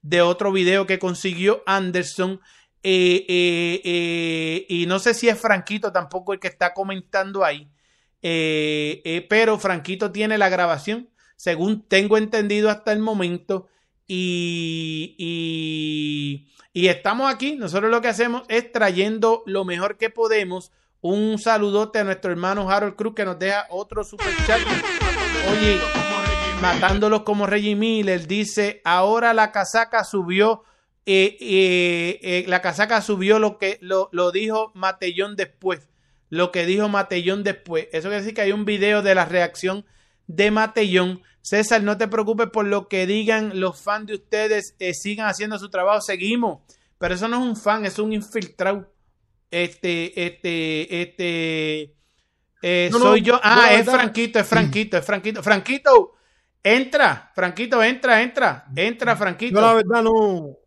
de, 0.01 0.21
otro 0.23 0.51
video 0.51 0.87
que 0.87 0.97
consiguió 0.97 1.61
Anderson. 1.67 2.41
Eh, 2.81 3.23
eh, 3.29 3.81
eh, 3.83 4.65
y 4.67 4.87
no 4.87 4.97
sé 4.97 5.13
si 5.13 5.29
es 5.29 5.39
Franquito 5.39 5.91
tampoco 5.91 6.33
el 6.33 6.39
que 6.39 6.47
está 6.47 6.73
comentando 6.73 7.45
ahí. 7.45 7.69
pero 8.19 9.59
Franquito 9.59 10.11
tiene 10.11 10.39
la 10.39 10.49
grabación, 10.49 11.07
según 11.43 11.85
tengo 11.89 12.17
entendido 12.17 12.69
hasta 12.69 12.93
el 12.93 12.99
momento. 12.99 13.67
Y, 14.07 15.13
y, 15.17 16.47
y 16.71 16.87
estamos 16.87 17.29
aquí. 17.29 17.57
Nosotros 17.57 17.91
lo 17.91 17.99
que 17.99 18.07
hacemos 18.07 18.43
es 18.47 18.71
trayendo 18.71 19.43
lo 19.45 19.65
mejor 19.65 19.97
que 19.97 20.09
podemos 20.09 20.71
un 21.01 21.37
saludote 21.37 21.99
a 21.99 22.05
nuestro 22.05 22.31
hermano 22.31 22.69
Harold 22.69 22.95
Cruz 22.95 23.13
que 23.13 23.25
nos 23.25 23.37
deja 23.37 23.67
otro 23.71 24.05
super 24.05 24.33
chat. 24.47 24.61
Oye, 25.51 25.81
matándolos 26.61 27.23
como 27.23 27.45
Reggie 27.45 27.75
Miller, 27.75 28.25
dice, 28.25 28.79
ahora 28.85 29.33
la 29.33 29.51
casaca 29.51 30.05
subió, 30.05 30.63
eh, 31.05 31.35
eh, 31.41 32.19
eh, 32.21 32.45
la 32.47 32.61
casaca 32.61 33.01
subió 33.01 33.37
lo 33.37 33.57
que 33.57 33.79
lo, 33.81 34.07
lo, 34.13 34.31
dijo 34.31 34.71
Matellón 34.75 35.35
después. 35.35 35.89
Lo 36.29 36.53
que 36.53 36.65
dijo 36.65 36.87
Matellón 36.87 37.43
después. 37.43 37.89
Eso 37.91 38.07
quiere 38.07 38.21
decir 38.21 38.33
que 38.33 38.43
hay 38.43 38.53
un 38.53 38.63
video 38.63 39.01
de 39.01 39.13
la 39.13 39.25
reacción 39.25 39.85
de 40.27 40.51
Matellón. 40.51 41.21
César, 41.43 41.83
no 41.83 41.97
te 41.97 42.07
preocupes 42.07 42.47
por 42.49 42.65
lo 42.65 42.87
que 42.87 43.05
digan 43.05 43.59
los 43.59 43.79
fans 43.79 44.07
de 44.07 44.15
ustedes, 44.15 44.75
sigan 44.93 45.27
haciendo 45.27 45.59
su 45.59 45.69
trabajo, 45.69 46.01
seguimos. 46.01 46.61
Pero 46.97 47.13
eso 47.13 47.27
no 47.27 47.37
es 47.37 47.43
un 47.43 47.55
fan, 47.57 47.85
es 47.85 47.99
un 47.99 48.13
infiltrado 48.13 48.89
este, 49.51 50.25
este, 50.25 51.01
este, 51.01 51.95
eh, 52.63 52.89
soy 52.91 53.21
yo. 53.21 53.39
Ah, 53.43 53.73
es 53.73 53.85
Franquito, 53.85 54.39
es 54.39 54.47
Franquito, 54.47 54.97
es 54.97 55.05
Franquito. 55.05 55.43
Franquito, 55.43 56.13
entra, 56.63 57.31
Franquito, 57.35 57.83
entra, 57.83 58.23
entra, 58.23 58.65
entra, 58.75 59.15
Franquito. 59.15 59.53
Yo 59.53 59.61
la 59.61 59.73
verdad 59.73 60.01
no. 60.01 60.57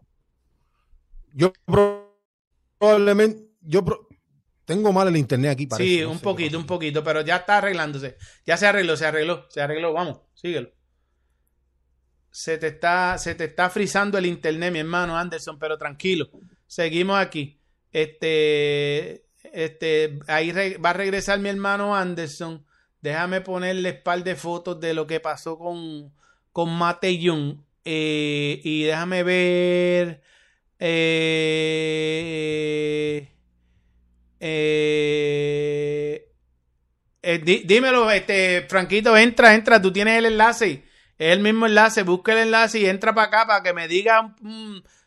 Yo 1.32 1.52
probablemente, 2.78 3.50
yo 3.62 3.82
tengo 4.66 4.92
mal 4.92 5.08
el 5.08 5.16
internet 5.16 5.52
aquí. 5.52 5.66
Parece, 5.66 5.88
sí, 5.88 6.04
un 6.04 6.18
poquito, 6.18 6.58
un 6.58 6.66
poquito, 6.66 7.02
pero 7.02 7.22
ya 7.22 7.36
está 7.36 7.56
arreglándose. 7.58 8.18
Ya 8.44 8.56
se 8.56 8.66
arregló, 8.66 8.96
se 8.96 9.06
arregló, 9.06 9.46
se 9.48 9.62
arregló. 9.62 9.92
Vamos, 9.92 10.20
síguelo. 10.34 10.70
Se 12.30 12.58
te 12.58 12.66
está, 12.66 13.16
se 13.16 13.36
te 13.36 13.44
está 13.44 13.70
frizando 13.70 14.18
el 14.18 14.26
internet, 14.26 14.72
mi 14.72 14.80
hermano 14.80 15.16
Anderson, 15.16 15.58
pero 15.58 15.78
tranquilo. 15.78 16.28
Seguimos 16.66 17.16
aquí. 17.16 17.60
Este, 17.92 19.24
este, 19.52 20.18
ahí 20.26 20.50
va 20.84 20.90
a 20.90 20.94
regresar 20.94 21.38
mi 21.38 21.48
hermano 21.48 21.96
Anderson. 21.96 22.66
Déjame 23.00 23.40
ponerle 23.40 23.94
par 23.94 24.24
de 24.24 24.34
fotos 24.34 24.80
de 24.80 24.94
lo 24.94 25.06
que 25.06 25.20
pasó 25.20 25.56
con, 25.56 26.12
con 26.50 26.76
Matellón. 26.76 27.64
Eh, 27.84 28.60
y 28.64 28.82
déjame 28.82 29.22
ver. 29.22 30.22
Eh, 30.80 32.16
eh, 34.40 36.32
dímelo, 37.64 38.10
este, 38.10 38.66
Franquito, 38.68 39.16
entra, 39.16 39.54
entra, 39.54 39.80
tú 39.80 39.92
tienes 39.92 40.18
el 40.18 40.26
enlace. 40.26 40.84
Es 41.18 41.32
el 41.32 41.40
mismo 41.40 41.66
enlace, 41.66 42.02
busca 42.02 42.32
el 42.32 42.38
enlace 42.38 42.80
y 42.80 42.86
entra 42.86 43.14
para 43.14 43.28
acá 43.28 43.46
para 43.46 43.62
que 43.62 43.72
me 43.72 43.88
diga 43.88 44.36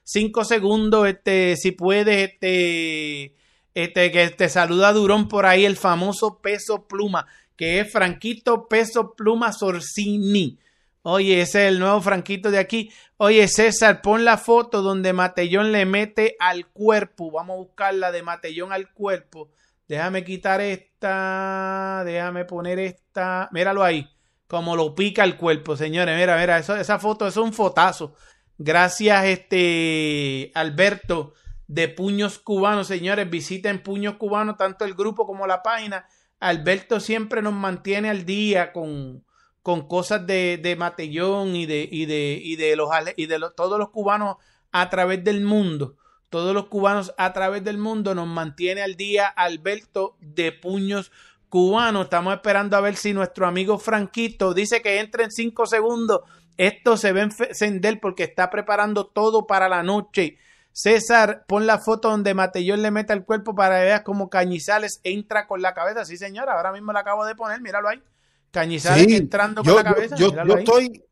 cinco 0.03 0.43
segundos, 0.43 1.07
este, 1.07 1.55
si 1.55 1.71
puedes, 1.71 2.31
este, 2.31 3.35
este, 3.75 4.11
que 4.11 4.29
te 4.29 4.49
saluda 4.49 4.91
Durón 4.91 5.27
por 5.27 5.45
ahí, 5.45 5.65
el 5.65 5.77
famoso 5.77 6.41
peso 6.41 6.87
pluma, 6.87 7.27
que 7.55 7.79
es 7.79 7.91
Franquito 7.91 8.67
Peso 8.67 9.13
Pluma 9.15 9.53
Sorcini. 9.53 10.57
Oye, 11.01 11.41
ese 11.41 11.65
es 11.65 11.73
el 11.73 11.79
nuevo 11.79 12.01
Franquito 12.01 12.51
de 12.51 12.59
aquí. 12.59 12.91
Oye, 13.17 13.47
César, 13.47 14.01
pon 14.01 14.25
la 14.25 14.37
foto 14.37 14.81
donde 14.81 15.13
Matellón 15.13 15.71
le 15.71 15.85
mete 15.85 16.35
al 16.39 16.67
cuerpo. 16.67 17.31
Vamos 17.31 17.55
a 17.55 17.57
buscar 17.57 17.93
la 17.93 18.11
de 18.11 18.21
Matellón 18.21 18.73
al 18.73 18.91
cuerpo. 18.93 19.49
Déjame 19.87 20.23
quitar 20.23 20.61
esta. 20.61 22.03
Déjame 22.05 22.45
poner 22.45 22.79
esta. 22.79 23.49
Míralo 23.51 23.83
ahí. 23.83 24.09
Como 24.47 24.75
lo 24.75 24.93
pica 24.93 25.23
el 25.23 25.37
cuerpo, 25.37 25.77
señores. 25.77 26.17
Mira, 26.17 26.37
mira, 26.37 26.57
esa 26.57 26.99
foto 26.99 27.27
es 27.27 27.37
un 27.37 27.53
fotazo. 27.53 28.13
Gracias, 28.57 29.25
este 29.25 30.51
Alberto 30.53 31.33
de 31.67 31.87
Puños 31.87 32.39
Cubanos. 32.39 32.87
Señores, 32.87 33.29
visiten 33.29 33.81
Puños 33.81 34.15
Cubanos, 34.15 34.57
tanto 34.57 34.85
el 34.85 34.95
grupo 34.95 35.25
como 35.25 35.47
la 35.47 35.63
página. 35.63 36.07
Alberto 36.39 36.99
siempre 36.99 37.41
nos 37.41 37.53
mantiene 37.53 38.09
al 38.09 38.25
día 38.25 38.73
con, 38.73 39.23
con 39.61 39.87
cosas 39.87 40.25
de, 40.25 40.59
de 40.61 40.75
Matellón 40.75 41.55
y 41.55 41.65
de, 41.65 41.87
y 41.91 42.05
de, 42.05 42.39
y 42.41 42.55
de, 42.55 42.75
los, 42.75 42.89
y 43.17 43.25
de 43.25 43.39
todos 43.55 43.77
los 43.77 43.89
cubanos 43.89 44.37
a 44.71 44.89
través 44.89 45.23
del 45.23 45.41
mundo. 45.41 45.95
Todos 46.29 46.53
los 46.53 46.67
cubanos 46.67 47.13
a 47.17 47.33
través 47.33 47.63
del 47.63 47.77
mundo 47.77 48.13
nos 48.13 48.27
mantiene 48.27 48.81
al 48.81 48.95
día 48.95 49.27
Alberto 49.27 50.15
de 50.19 50.51
Puños 50.51 51.11
Cubanos. 51.49 52.03
Estamos 52.03 52.35
esperando 52.35 52.77
a 52.77 52.81
ver 52.81 52.95
si 52.95 53.13
nuestro 53.13 53.47
amigo 53.47 53.79
Franquito 53.79 54.53
dice 54.53 54.81
que 54.81 54.99
entre 54.99 55.23
en 55.23 55.31
cinco 55.31 55.65
segundos 55.65 56.21
esto 56.57 56.97
se 56.97 57.13
ve 57.13 57.21
encender 57.21 57.99
porque 57.99 58.23
está 58.23 58.49
preparando 58.49 59.07
todo 59.07 59.47
para 59.47 59.69
la 59.69 59.81
noche. 59.81 60.37
César, 60.71 61.45
pon 61.47 61.65
la 61.65 61.79
foto 61.79 62.09
donde 62.09 62.33
Matellón 62.33 62.81
le 62.81 62.91
mete 62.91 63.13
el 63.13 63.23
cuerpo 63.23 63.55
para 63.55 63.79
que 63.79 63.85
veas 63.85 64.01
cómo 64.01 64.29
Cañizales 64.29 65.01
entra 65.03 65.47
con 65.47 65.61
la 65.61 65.73
cabeza. 65.73 66.05
Sí, 66.05 66.17
señora, 66.17 66.53
ahora 66.53 66.71
mismo 66.71 66.93
la 66.93 66.99
acabo 66.99 67.25
de 67.25 67.33
poner, 67.33 67.61
míralo 67.61 67.87
ahí. 67.89 68.03
Cañizales 68.51 69.07
entrando 69.11 69.63
con 69.63 69.75
la 69.75 69.83
cabeza. 69.83 70.15
Yo, 70.15 70.29
estoy. 70.57 71.03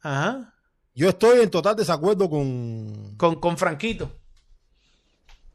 Ajá. 0.00 0.54
Yo 0.94 1.08
estoy 1.08 1.40
en 1.40 1.50
total 1.50 1.76
desacuerdo 1.76 2.28
con. 2.28 3.16
Con, 3.16 3.36
con 3.36 3.56
Franquito. 3.58 4.18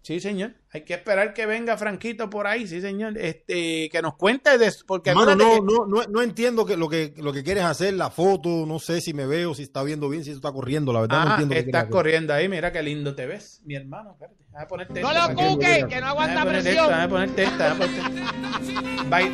Sí, 0.03 0.19
señor. 0.19 0.51
Hay 0.73 0.81
que 0.81 0.95
esperar 0.95 1.33
que 1.33 1.45
venga 1.45 1.77
Franquito 1.77 2.29
por 2.29 2.45
ahí, 2.45 2.67
sí, 2.67 2.81
señor. 2.81 3.17
Este, 3.17 3.87
que 3.89 4.01
nos 4.01 4.17
cuente 4.17 4.57
de 4.57 4.69
porque 4.85 5.13
no, 5.13 5.25
no, 5.33 5.61
no, 5.61 5.85
no, 5.85 6.21
entiendo 6.21 6.65
que 6.65 6.75
lo 6.75 6.89
que 6.89 7.13
lo 7.15 7.31
que 7.31 7.41
quieres 7.41 7.63
hacer, 7.63 7.93
la 7.93 8.09
foto, 8.09 8.65
no 8.65 8.79
sé 8.79 8.99
si 8.99 9.13
me 9.13 9.25
veo, 9.25 9.55
si 9.55 9.63
está 9.63 9.81
viendo 9.81 10.09
bien, 10.09 10.25
si 10.25 10.31
está 10.31 10.51
corriendo, 10.51 10.91
la 10.91 11.01
verdad 11.01 11.23
no 11.23 11.31
ah, 11.31 11.37
entiendo. 11.39 11.55
Estás 11.55 11.85
corriendo 11.85 12.33
ahí, 12.33 12.49
mira 12.49 12.73
qué 12.73 12.83
lindo 12.83 13.15
te 13.15 13.25
ves, 13.25 13.61
mi 13.63 13.75
hermano. 13.75 14.11
Espérate, 14.11 14.43
a 14.53 14.67
ponerte 14.67 15.01
no 15.01 15.13
lo 15.13 15.35
cuque, 15.35 15.85
que 15.87 16.01
no 16.01 16.07
aguanta 16.07 16.45
presión. 16.45 16.85
Esta, 16.85 17.03
a 17.03 17.07
ponerte 17.07 17.43
esta, 17.43 17.75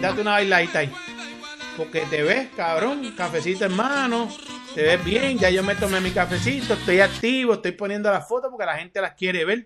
date 0.01 0.21
una 0.21 0.31
bailadita 0.31 0.79
ahí. 0.79 0.93
Porque 1.79 2.01
te 2.01 2.21
ves, 2.23 2.49
cabrón, 2.57 3.09
cafecito 3.15 3.63
hermano, 3.63 4.27
te 4.75 4.83
ves 4.83 5.01
bien, 5.05 5.39
ya 5.39 5.49
yo 5.49 5.63
me 5.63 5.75
tomé 5.75 6.01
mi 6.01 6.11
cafecito, 6.11 6.73
estoy 6.73 6.99
activo, 6.99 7.53
estoy 7.53 7.71
poniendo 7.71 8.11
las 8.11 8.27
fotos 8.27 8.51
porque 8.51 8.65
la 8.65 8.77
gente 8.77 8.99
las 8.99 9.13
quiere 9.13 9.45
ver 9.45 9.59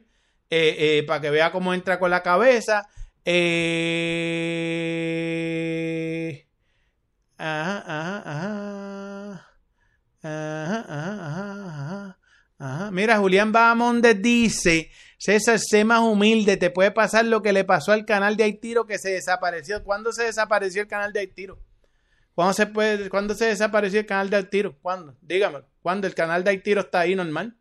eh, 0.47 0.75
eh, 0.77 1.03
para 1.07 1.19
que 1.21 1.31
vea 1.31 1.51
cómo 1.51 1.73
entra 1.73 1.97
con 1.97 2.11
la 2.11 2.21
cabeza. 2.21 2.87
Eh, 3.25 3.65
ajá, 7.35 7.83
ajá, 7.87 8.21
ajá. 8.27 9.49
Ajá, 10.21 10.85
ajá, 12.59 12.91
Mira, 12.91 13.17
Julián 13.17 13.51
Bahamonde 13.51 14.13
dice, 14.13 14.91
César, 15.17 15.57
sé 15.57 15.83
más 15.83 16.01
humilde, 16.01 16.57
te 16.57 16.69
puede 16.69 16.91
pasar 16.91 17.25
lo 17.25 17.41
que 17.41 17.53
le 17.53 17.63
pasó 17.63 17.91
al 17.91 18.05
canal 18.05 18.37
de 18.37 18.43
Aitiro 18.43 18.85
que 18.85 18.99
se 18.99 19.09
desapareció. 19.09 19.83
¿Cuándo 19.83 20.13
se 20.13 20.25
desapareció 20.25 20.83
el 20.83 20.87
canal 20.87 21.11
de 21.11 21.21
Aitiro? 21.21 21.72
¿Cuándo 22.35 22.53
se, 22.53 22.65
puede, 22.65 23.09
¿Cuándo 23.09 23.35
se 23.35 23.45
desapareció 23.45 23.99
el 23.99 24.05
canal 24.05 24.29
de 24.29 24.37
Aitiro? 24.37 24.75
¿Cuándo? 24.81 25.15
Dígame, 25.21 25.59
¿cuándo 25.81 26.07
el 26.07 26.15
canal 26.15 26.43
de 26.43 26.49
Aitiro 26.49 26.81
está 26.81 27.01
ahí 27.01 27.15
normal? 27.15 27.55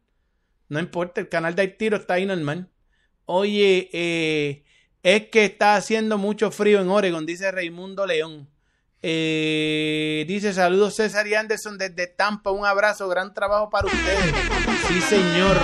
No 0.68 0.80
importa, 0.80 1.20
el 1.20 1.28
canal 1.28 1.54
de 1.54 1.62
Aitiro 1.62 1.98
está 1.98 2.14
ahí 2.14 2.24
normal. 2.24 2.70
Oye, 3.26 3.90
eh, 3.92 4.64
es 5.02 5.28
que 5.28 5.44
está 5.44 5.76
haciendo 5.76 6.16
mucho 6.16 6.50
frío 6.50 6.80
en 6.80 6.88
Oregon, 6.88 7.26
dice 7.26 7.50
Raimundo 7.50 8.06
León. 8.06 8.48
Eh, 9.04 10.24
dice 10.28 10.52
saludos 10.52 10.94
César 10.94 11.26
y 11.26 11.34
Anderson 11.34 11.76
desde 11.76 12.06
Tampa, 12.06 12.52
un 12.52 12.64
abrazo, 12.64 13.08
gran 13.08 13.34
trabajo 13.34 13.68
para 13.68 13.88
ustedes. 13.88 14.34
Sí, 14.88 15.00
señor. 15.00 15.56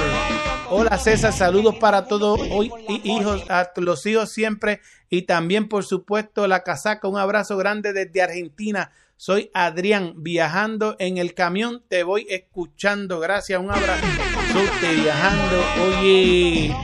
Hola 0.70 0.98
César, 0.98 1.32
saludos 1.32 1.76
para 1.76 2.06
todos 2.06 2.40
hoy 2.50 2.70
hijos, 3.04 3.48
a 3.50 3.70
los 3.76 4.04
hijos 4.06 4.30
siempre 4.30 4.80
y 5.08 5.22
también 5.22 5.68
por 5.68 5.84
supuesto 5.84 6.46
la 6.46 6.62
casaca. 6.62 7.08
Un 7.08 7.18
abrazo 7.18 7.56
grande 7.56 7.92
desde 7.92 8.22
Argentina. 8.22 8.92
Soy 9.16 9.50
Adrián, 9.52 10.14
viajando 10.18 10.94
en 11.00 11.18
el 11.18 11.34
camión, 11.34 11.82
te 11.88 12.04
voy 12.04 12.26
escuchando. 12.30 13.18
Gracias, 13.18 13.60
un 13.60 13.70
abrazo. 13.70 14.06
Soy 14.52 14.96
viajando. 14.96 15.64
Oye, 15.88 16.76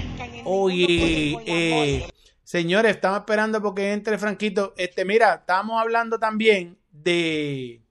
oye, 0.44 1.38
eh, 1.46 2.08
señores, 2.42 2.96
estamos 2.96 3.20
esperando 3.20 3.62
porque 3.62 3.92
entre 3.92 4.18
Franquito. 4.18 4.74
Este, 4.76 5.04
mira, 5.04 5.34
estamos 5.34 5.80
hablando 5.80 6.18
también 6.18 6.76
de 6.90 7.83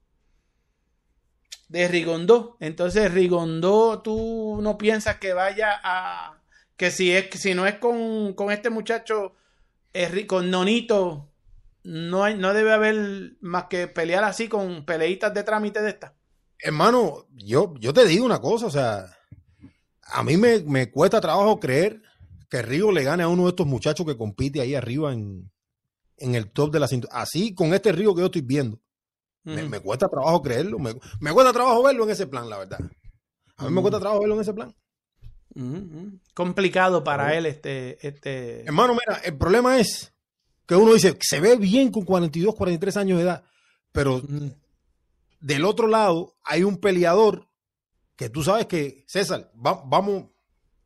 de 1.73 1.87
Rigondó. 1.87 2.55
Entonces, 2.59 3.11
Rigondó, 3.11 4.03
tú 4.03 4.59
no 4.61 4.77
piensas 4.77 5.17
que 5.17 5.33
vaya 5.33 5.71
a. 5.83 6.39
que 6.77 6.91
si 6.91 7.11
es 7.11 7.29
si 7.31 7.55
no 7.55 7.65
es 7.65 7.75
con, 7.79 8.33
con 8.33 8.51
este 8.51 8.69
muchacho, 8.69 9.33
es, 9.91 10.25
con 10.27 10.51
Nonito, 10.51 11.31
no, 11.83 12.23
hay, 12.23 12.35
no 12.35 12.53
debe 12.53 12.73
haber 12.73 13.37
más 13.41 13.65
que 13.65 13.87
pelear 13.87 14.23
así 14.23 14.47
con 14.47 14.85
peleitas 14.85 15.33
de 15.33 15.41
trámite 15.41 15.81
de 15.81 15.89
esta. 15.89 16.13
Hermano, 16.59 17.25
yo, 17.31 17.73
yo 17.79 17.91
te 17.91 18.05
digo 18.05 18.23
una 18.23 18.39
cosa, 18.39 18.67
o 18.67 18.71
sea, 18.71 19.07
a 20.03 20.23
mí 20.23 20.37
me, 20.37 20.59
me 20.59 20.91
cuesta 20.91 21.19
trabajo 21.19 21.59
creer 21.59 22.03
que 22.51 22.61
Rigo 22.61 22.91
le 22.91 23.03
gane 23.03 23.23
a 23.23 23.27
uno 23.27 23.43
de 23.43 23.49
estos 23.49 23.65
muchachos 23.65 24.05
que 24.05 24.15
compite 24.15 24.61
ahí 24.61 24.75
arriba 24.75 25.11
en, 25.11 25.51
en 26.17 26.35
el 26.35 26.51
top 26.51 26.71
de 26.71 26.79
la 26.79 26.87
cintura. 26.87 27.15
Así 27.15 27.55
con 27.55 27.73
este 27.73 27.91
Rigo 27.91 28.13
que 28.13 28.21
yo 28.21 28.27
estoy 28.27 28.41
viendo 28.41 28.79
me, 29.43 29.79
cuesta 29.79 30.07
trabajo 30.07 30.41
creerlo, 30.41 30.79
me, 30.79 30.93
cuesta 31.33 31.53
trabajo 31.53 31.83
verlo 31.83 32.03
en 32.05 32.09
ese 32.11 32.27
plan, 32.27 32.49
la 32.49 32.59
verdad. 32.59 32.79
A 33.57 33.65
mí 33.65 33.71
me 33.71 33.81
cuesta 33.81 33.99
trabajo 33.99 34.21
verlo 34.21 34.35
en 34.35 34.41
ese 34.41 34.53
plan. 34.53 34.75
Complicado 36.33 37.03
para 37.03 37.35
él 37.37 37.45
este, 37.45 38.05
este... 38.05 38.61
Hermano, 38.65 38.93
mira, 38.93 39.19
el 39.23 39.37
problema 39.37 39.77
es 39.77 40.13
que 40.65 40.75
uno 40.75 40.93
dice, 40.93 41.17
se 41.21 41.39
ve 41.39 41.57
bien 41.57 41.91
con 41.91 42.05
42, 42.05 42.55
43 42.55 42.97
años 42.97 43.17
de 43.17 43.23
edad, 43.25 43.43
pero 43.91 44.21
del 45.39 45.65
otro 45.65 45.87
lado 45.87 46.35
hay 46.43 46.63
un 46.63 46.77
peleador 46.77 47.49
que 48.15 48.29
tú 48.29 48.43
sabes 48.43 48.65
que, 48.65 49.03
César, 49.07 49.51
vamos, 49.53 50.29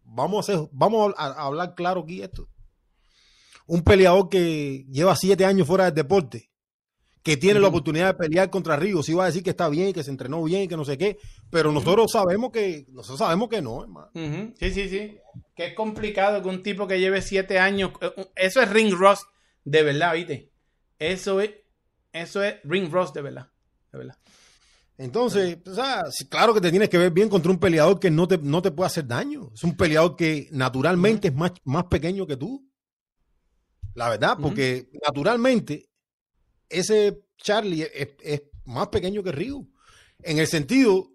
vamos, 0.04 0.38
a 0.38 0.40
hacer, 0.40 0.68
vamos 0.72 1.14
a, 1.18 1.26
hablar 1.46 1.76
claro 1.76 2.02
aquí 2.02 2.22
esto. 2.22 2.50
Un 3.68 3.84
peleador 3.84 4.30
que 4.30 4.86
lleva 4.90 5.16
siete 5.16 5.46
años 5.46 5.68
fuera 5.68 5.86
del 5.86 5.94
deporte 5.94 6.50
que 7.24 7.38
tiene 7.38 7.60
la 7.60 7.68
oportunidad 7.68 8.08
de 8.08 8.14
pelear 8.14 8.50
contra 8.50 8.78
Ríos, 8.78 9.06
si 9.06 9.14
va 9.14 9.24
a 9.24 9.28
decir 9.28 9.44
que 9.44 9.50
está 9.50 9.68
bien, 9.70 9.94
que 9.94 10.04
se 10.04 10.12
entrenó 10.12 10.44
bien, 10.44 10.64
y 10.64 10.68
que 10.68 10.78
no 10.78 10.86
sé 10.86 10.98
qué, 10.98 11.18
pero 11.50 11.72
nosotros 11.72 12.12
sabemos 12.12 12.52
que, 12.52 12.86
nosotros 12.90 13.20
sabemos 13.20 13.50
que 13.50 13.62
no, 13.62 13.82
hermano. 13.82 14.10
Sí, 14.14 14.72
sí, 14.72 14.90
sí. 14.90 15.18
Que 15.56 15.68
es 15.68 15.74
complicado 15.74 16.42
que 16.42 16.50
un 16.50 16.64
tipo 16.64 16.88
que 16.88 17.00
lleve 17.00 17.22
siete 17.22 17.60
años, 17.60 17.92
eh, 18.02 18.30
eso 18.36 18.62
es 18.62 18.70
ring 18.70 18.94
rust 18.94 19.24
de 19.66 19.84
verdad, 19.84 20.14
¿viste? 20.14 20.52
Eso 21.00 21.42
es, 21.42 21.52
eso 22.14 22.44
es 22.44 22.56
ring 22.64 22.90
rust 22.92 23.14
de 23.14 23.22
verdad, 23.22 23.50
de 23.92 23.98
verdad. 23.98 24.18
Entonces, 24.98 25.60
o 25.68 25.76
sea, 25.76 26.06
claro 26.30 26.54
que 26.54 26.62
te 26.62 26.72
tienes 26.72 26.90
que 26.90 26.98
ver 26.98 27.12
bien 27.12 27.30
contra 27.30 27.52
un 27.52 27.60
peleador 27.60 28.00
que 28.00 28.10
no 28.10 28.28
te, 28.28 28.38
no 28.40 28.62
te 28.62 28.72
puede 28.72 28.88
hacer 28.88 29.06
daño. 29.06 29.52
Es 29.54 29.64
un 29.64 29.78
peleador 29.78 30.16
que 30.16 30.48
naturalmente 30.52 31.28
es 31.28 31.36
más, 31.36 31.52
más 31.66 31.86
pequeño 31.86 32.26
que 32.26 32.38
tú. 32.38 32.68
La 33.94 34.10
verdad, 34.10 34.38
porque 34.42 34.90
naturalmente 35.06 35.87
ese 36.70 37.22
Charlie 37.38 37.88
es, 37.94 38.42
más 38.66 38.88
pequeño 38.88 39.24
que 39.24 39.32
Ryu. 39.32 39.70
En 40.22 40.40
el 40.40 40.48
sentido 40.48 41.12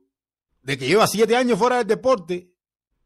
de 0.62 0.78
que 0.78 0.86
lleva 0.86 1.06
siete 1.06 1.36
años 1.36 1.58
fuera 1.58 1.78
del 1.78 1.86
deporte 1.86 2.50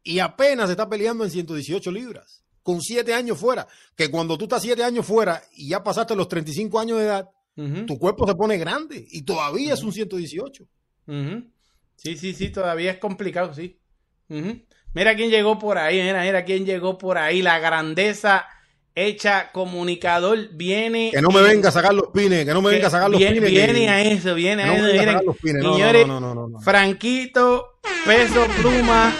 y 0.02 0.18
apenas 0.18 0.70
está 0.70 0.88
peleando 0.88 1.24
en 1.24 1.30
118 1.30 1.90
libras. 1.90 2.44
Con 2.62 2.80
siete 2.80 3.14
años 3.14 3.38
fuera. 3.38 3.66
Que 3.96 4.10
cuando 4.10 4.36
tú 4.36 4.44
estás 4.44 4.62
siete 4.62 4.84
años 4.84 5.06
fuera 5.06 5.42
y 5.52 5.70
ya 5.70 5.82
pasaste 5.82 6.14
los 6.14 6.28
35 6.28 6.78
años 6.78 6.98
de 6.98 7.04
edad, 7.04 7.30
tu 7.86 7.98
cuerpo 7.98 8.26
se 8.26 8.34
pone 8.34 8.58
grande 8.58 9.06
y 9.10 9.22
todavía 9.22 9.74
es 9.74 9.82
un 9.82 9.92
118. 9.92 10.68
Sí, 11.96 12.16
sí, 12.16 12.34
sí, 12.34 12.50
todavía 12.50 12.92
es 12.92 12.98
complicado, 12.98 13.54
sí. 13.54 13.80
Mira 14.28 15.14
quién 15.16 15.30
llegó 15.30 15.58
por 15.58 15.78
ahí, 15.78 16.02
mira, 16.02 16.22
mira 16.22 16.44
quién 16.44 16.66
llegó 16.66 16.98
por 16.98 17.18
ahí. 17.18 17.42
La 17.42 17.58
grandeza 17.58 18.46
hecha 18.96 19.52
comunicador 19.52 20.48
viene. 20.54 21.10
Que 21.12 21.22
no 21.22 21.28
me 21.28 21.42
venga 21.42 21.68
a 21.68 21.72
sacar 21.72 21.94
los 21.94 22.08
pines, 22.08 22.44
que 22.44 22.52
no 22.52 22.62
me 22.62 22.70
venga 22.70 22.88
a 22.88 22.90
sacar 22.90 23.10
los 23.10 23.20
pines. 23.20 23.50
Viene 23.50 23.88
a 23.88 24.02
eso, 24.02 24.34
viene 24.34 24.64
a 24.64 24.74
eso. 24.74 25.36
Señores, 25.42 26.06
Franquito, 26.64 27.78
Peso 28.04 28.46
Pluma, 28.60 29.12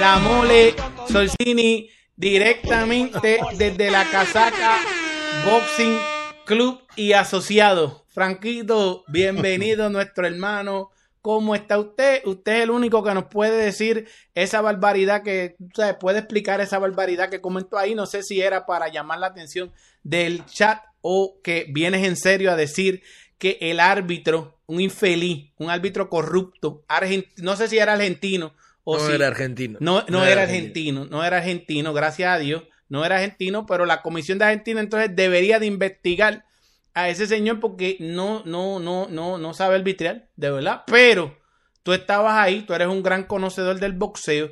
La 0.00 0.18
Mole, 0.18 0.74
Solcini, 1.06 1.90
directamente 2.16 3.38
desde 3.56 3.90
la 3.90 4.04
casaca 4.10 4.78
Boxing 5.44 5.98
Club 6.46 6.80
y 6.96 7.12
Asociado. 7.12 8.06
Franquito, 8.08 9.04
bienvenido 9.08 9.90
nuestro 9.90 10.26
hermano 10.26 10.90
¿Cómo 11.22 11.54
está 11.54 11.78
usted? 11.78 12.22
Usted 12.24 12.56
es 12.56 12.62
el 12.64 12.70
único 12.70 13.02
que 13.02 13.14
nos 13.14 13.24
puede 13.24 13.56
decir 13.56 14.08
esa 14.34 14.60
barbaridad 14.60 15.22
que, 15.22 15.56
o 15.60 15.74
sea, 15.74 15.98
puede 15.98 16.20
explicar 16.20 16.60
esa 16.60 16.78
barbaridad 16.78 17.28
que 17.28 17.40
comentó 17.40 17.78
ahí. 17.78 17.94
No 17.94 18.06
sé 18.06 18.22
si 18.22 18.40
era 18.40 18.66
para 18.66 18.88
llamar 18.88 19.18
la 19.18 19.28
atención 19.28 19.72
del 20.02 20.44
chat 20.46 20.80
o 21.00 21.40
que 21.42 21.66
vienes 21.68 22.06
en 22.06 22.16
serio 22.16 22.50
a 22.50 22.56
decir 22.56 23.02
que 23.38 23.58
el 23.60 23.80
árbitro, 23.80 24.58
un 24.66 24.80
infeliz, 24.80 25.52
un 25.58 25.70
árbitro 25.70 26.08
corrupto, 26.08 26.84
no 27.36 27.56
sé 27.56 27.68
si 27.68 27.78
era 27.78 27.92
argentino 27.92 28.52
o 28.84 28.98
no 28.98 29.10
era 29.10 29.26
argentino. 29.28 29.78
No, 29.80 30.04
no, 30.08 30.24
era, 30.24 30.42
argentino, 30.42 31.04
no 31.04 31.22
era 31.24 31.38
argentino, 31.38 31.92
gracias 31.92 32.34
a 32.34 32.38
Dios, 32.38 32.64
no 32.88 33.04
era 33.04 33.16
argentino, 33.16 33.66
pero 33.66 33.84
la 33.84 34.02
comisión 34.02 34.38
de 34.38 34.46
Argentina 34.46 34.80
entonces 34.80 35.14
debería 35.14 35.58
de 35.58 35.66
investigar 35.66 36.46
a 36.98 37.08
ese 37.08 37.28
señor 37.28 37.60
porque 37.60 37.96
no, 38.00 38.42
no, 38.44 38.80
no, 38.80 39.06
no, 39.08 39.38
no 39.38 39.54
sabe 39.54 39.76
arbitrar, 39.76 40.28
de 40.34 40.50
verdad. 40.50 40.82
Pero 40.86 41.38
tú 41.84 41.92
estabas 41.92 42.34
ahí, 42.34 42.62
tú 42.62 42.74
eres 42.74 42.88
un 42.88 43.02
gran 43.02 43.24
conocedor 43.24 43.78
del 43.78 43.92
boxeo. 43.92 44.50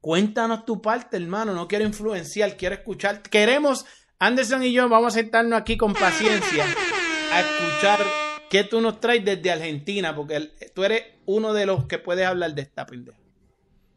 Cuéntanos 0.00 0.66
tu 0.66 0.82
parte, 0.82 1.16
hermano. 1.16 1.54
No 1.54 1.66
quiero 1.68 1.86
influenciar, 1.86 2.56
quiero 2.56 2.74
escuchar. 2.74 3.22
Queremos, 3.22 3.86
Anderson 4.18 4.62
y 4.62 4.72
yo, 4.72 4.88
vamos 4.90 5.14
a 5.14 5.18
sentarnos 5.18 5.58
aquí 5.58 5.78
con 5.78 5.94
paciencia 5.94 6.66
a 7.32 7.40
escuchar 7.40 8.00
qué 8.50 8.62
tú 8.64 8.82
nos 8.82 9.00
traes 9.00 9.24
desde 9.24 9.50
Argentina, 9.50 10.14
porque 10.14 10.52
tú 10.74 10.84
eres 10.84 11.02
uno 11.24 11.54
de 11.54 11.64
los 11.64 11.86
que 11.86 11.98
puedes 11.98 12.26
hablar 12.26 12.54
de 12.54 12.62
esta 12.62 12.84
pendeja. 12.84 13.18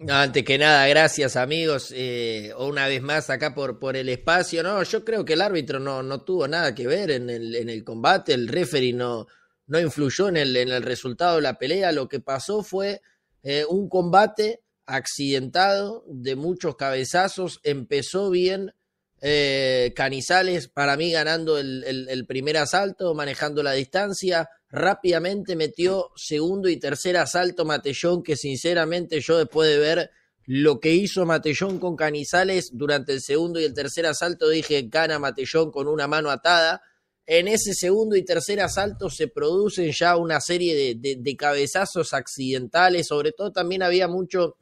Antes 0.07 0.45
que 0.45 0.57
nada, 0.57 0.87
gracias 0.87 1.35
amigos, 1.35 1.91
eh, 1.93 2.53
una 2.57 2.87
vez 2.87 3.01
más 3.01 3.29
acá 3.29 3.53
por, 3.53 3.79
por 3.79 3.97
el 3.97 4.07
espacio. 4.07 4.63
No, 4.63 4.81
yo 4.83 5.03
creo 5.03 5.25
que 5.25 5.33
el 5.33 5.41
árbitro 5.41 5.77
no, 5.77 6.01
no 6.01 6.21
tuvo 6.21 6.47
nada 6.47 6.73
que 6.73 6.87
ver 6.87 7.11
en 7.11 7.29
el, 7.29 7.53
en 7.53 7.69
el 7.69 7.83
combate, 7.83 8.33
el 8.33 8.47
referee 8.47 8.93
no, 8.93 9.27
no 9.67 9.77
influyó 9.77 10.29
en 10.29 10.37
el, 10.37 10.55
en 10.55 10.69
el 10.69 10.83
resultado 10.83 11.35
de 11.35 11.41
la 11.41 11.57
pelea. 11.57 11.91
Lo 11.91 12.07
que 12.07 12.21
pasó 12.21 12.63
fue 12.63 13.01
eh, 13.43 13.65
un 13.67 13.89
combate 13.89 14.61
accidentado 14.85 16.05
de 16.07 16.37
muchos 16.37 16.77
cabezazos. 16.77 17.59
Empezó 17.63 18.29
bien 18.29 18.73
eh, 19.19 19.91
Canizales, 19.97 20.69
para 20.69 20.95
mí 20.95 21.11
ganando 21.11 21.57
el, 21.57 21.83
el 22.07 22.25
primer 22.25 22.55
asalto, 22.55 23.13
manejando 23.13 23.63
la 23.63 23.73
distancia 23.73 24.49
rápidamente 24.71 25.55
metió 25.55 26.11
segundo 26.15 26.69
y 26.69 26.77
tercer 26.77 27.17
asalto 27.17 27.65
Matellón, 27.65 28.23
que 28.23 28.35
sinceramente 28.35 29.19
yo 29.19 29.37
después 29.37 29.69
de 29.69 29.77
ver 29.77 30.11
lo 30.45 30.79
que 30.79 30.93
hizo 30.93 31.25
Matellón 31.25 31.79
con 31.79 31.95
Canizales 31.95 32.71
durante 32.73 33.13
el 33.13 33.21
segundo 33.21 33.59
y 33.59 33.65
el 33.65 33.73
tercer 33.73 34.05
asalto, 34.05 34.49
dije, 34.49 34.87
gana 34.89 35.19
Matellón 35.19 35.71
con 35.71 35.87
una 35.87 36.07
mano 36.07 36.31
atada. 36.31 36.81
En 37.25 37.47
ese 37.47 37.75
segundo 37.75 38.15
y 38.15 38.25
tercer 38.25 38.59
asalto 38.59 39.11
se 39.11 39.27
producen 39.27 39.91
ya 39.91 40.15
una 40.15 40.41
serie 40.41 40.95
de, 40.95 41.35
cabezazos 41.37 42.13
accidentales, 42.13 43.07
sobre 43.07 43.31
todo 43.31 43.51
también 43.51 43.83
había 43.83 44.07
mucho, 44.07 44.57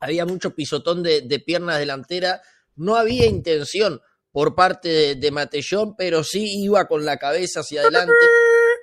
había 0.00 0.24
mucho 0.24 0.54
pisotón 0.54 1.02
de, 1.02 1.42
piernas 1.44 1.78
delantera, 1.78 2.40
no 2.76 2.96
había 2.96 3.26
intención 3.26 4.00
por 4.32 4.54
parte 4.54 4.88
de, 4.88 5.14
de 5.16 5.30
Matellón, 5.30 5.94
pero 5.96 6.24
sí 6.24 6.62
iba 6.62 6.88
con 6.88 7.04
la 7.04 7.18
cabeza 7.18 7.60
hacia 7.60 7.82
adelante. 7.82 8.14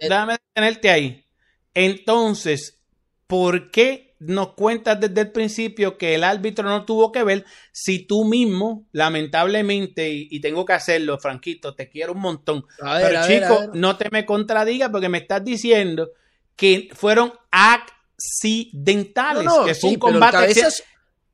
Déjame 0.01 0.37
tenerte 0.53 0.89
ahí. 0.89 1.25
Entonces, 1.73 2.81
¿por 3.27 3.71
qué 3.71 4.11
nos 4.21 4.53
cuentas 4.53 4.99
desde 4.99 5.21
el 5.21 5.31
principio 5.31 5.97
que 5.97 6.13
el 6.13 6.23
árbitro 6.23 6.69
no 6.69 6.85
tuvo 6.85 7.11
que 7.11 7.23
ver 7.23 7.43
si 7.71 8.05
tú 8.05 8.23
mismo, 8.23 8.85
lamentablemente, 8.91 10.11
y, 10.11 10.39
tengo 10.41 10.63
que 10.63 10.73
hacerlo, 10.73 11.17
Franquito, 11.17 11.73
te 11.73 11.89
quiero 11.89 12.13
un 12.13 12.19
montón. 12.19 12.63
pero 12.79 13.25
chico, 13.25 13.71
no 13.73 13.97
te 13.97 14.11
me 14.11 14.23
contradigas 14.25 14.91
porque 14.91 15.09
me 15.09 15.17
estás 15.17 15.43
diciendo 15.43 16.11
que 16.55 16.89
fueron 16.93 17.33
accidentales, 17.49 19.51
que 19.65 19.73
fue 19.73 19.89
un 19.89 19.95
combate. 19.95 20.53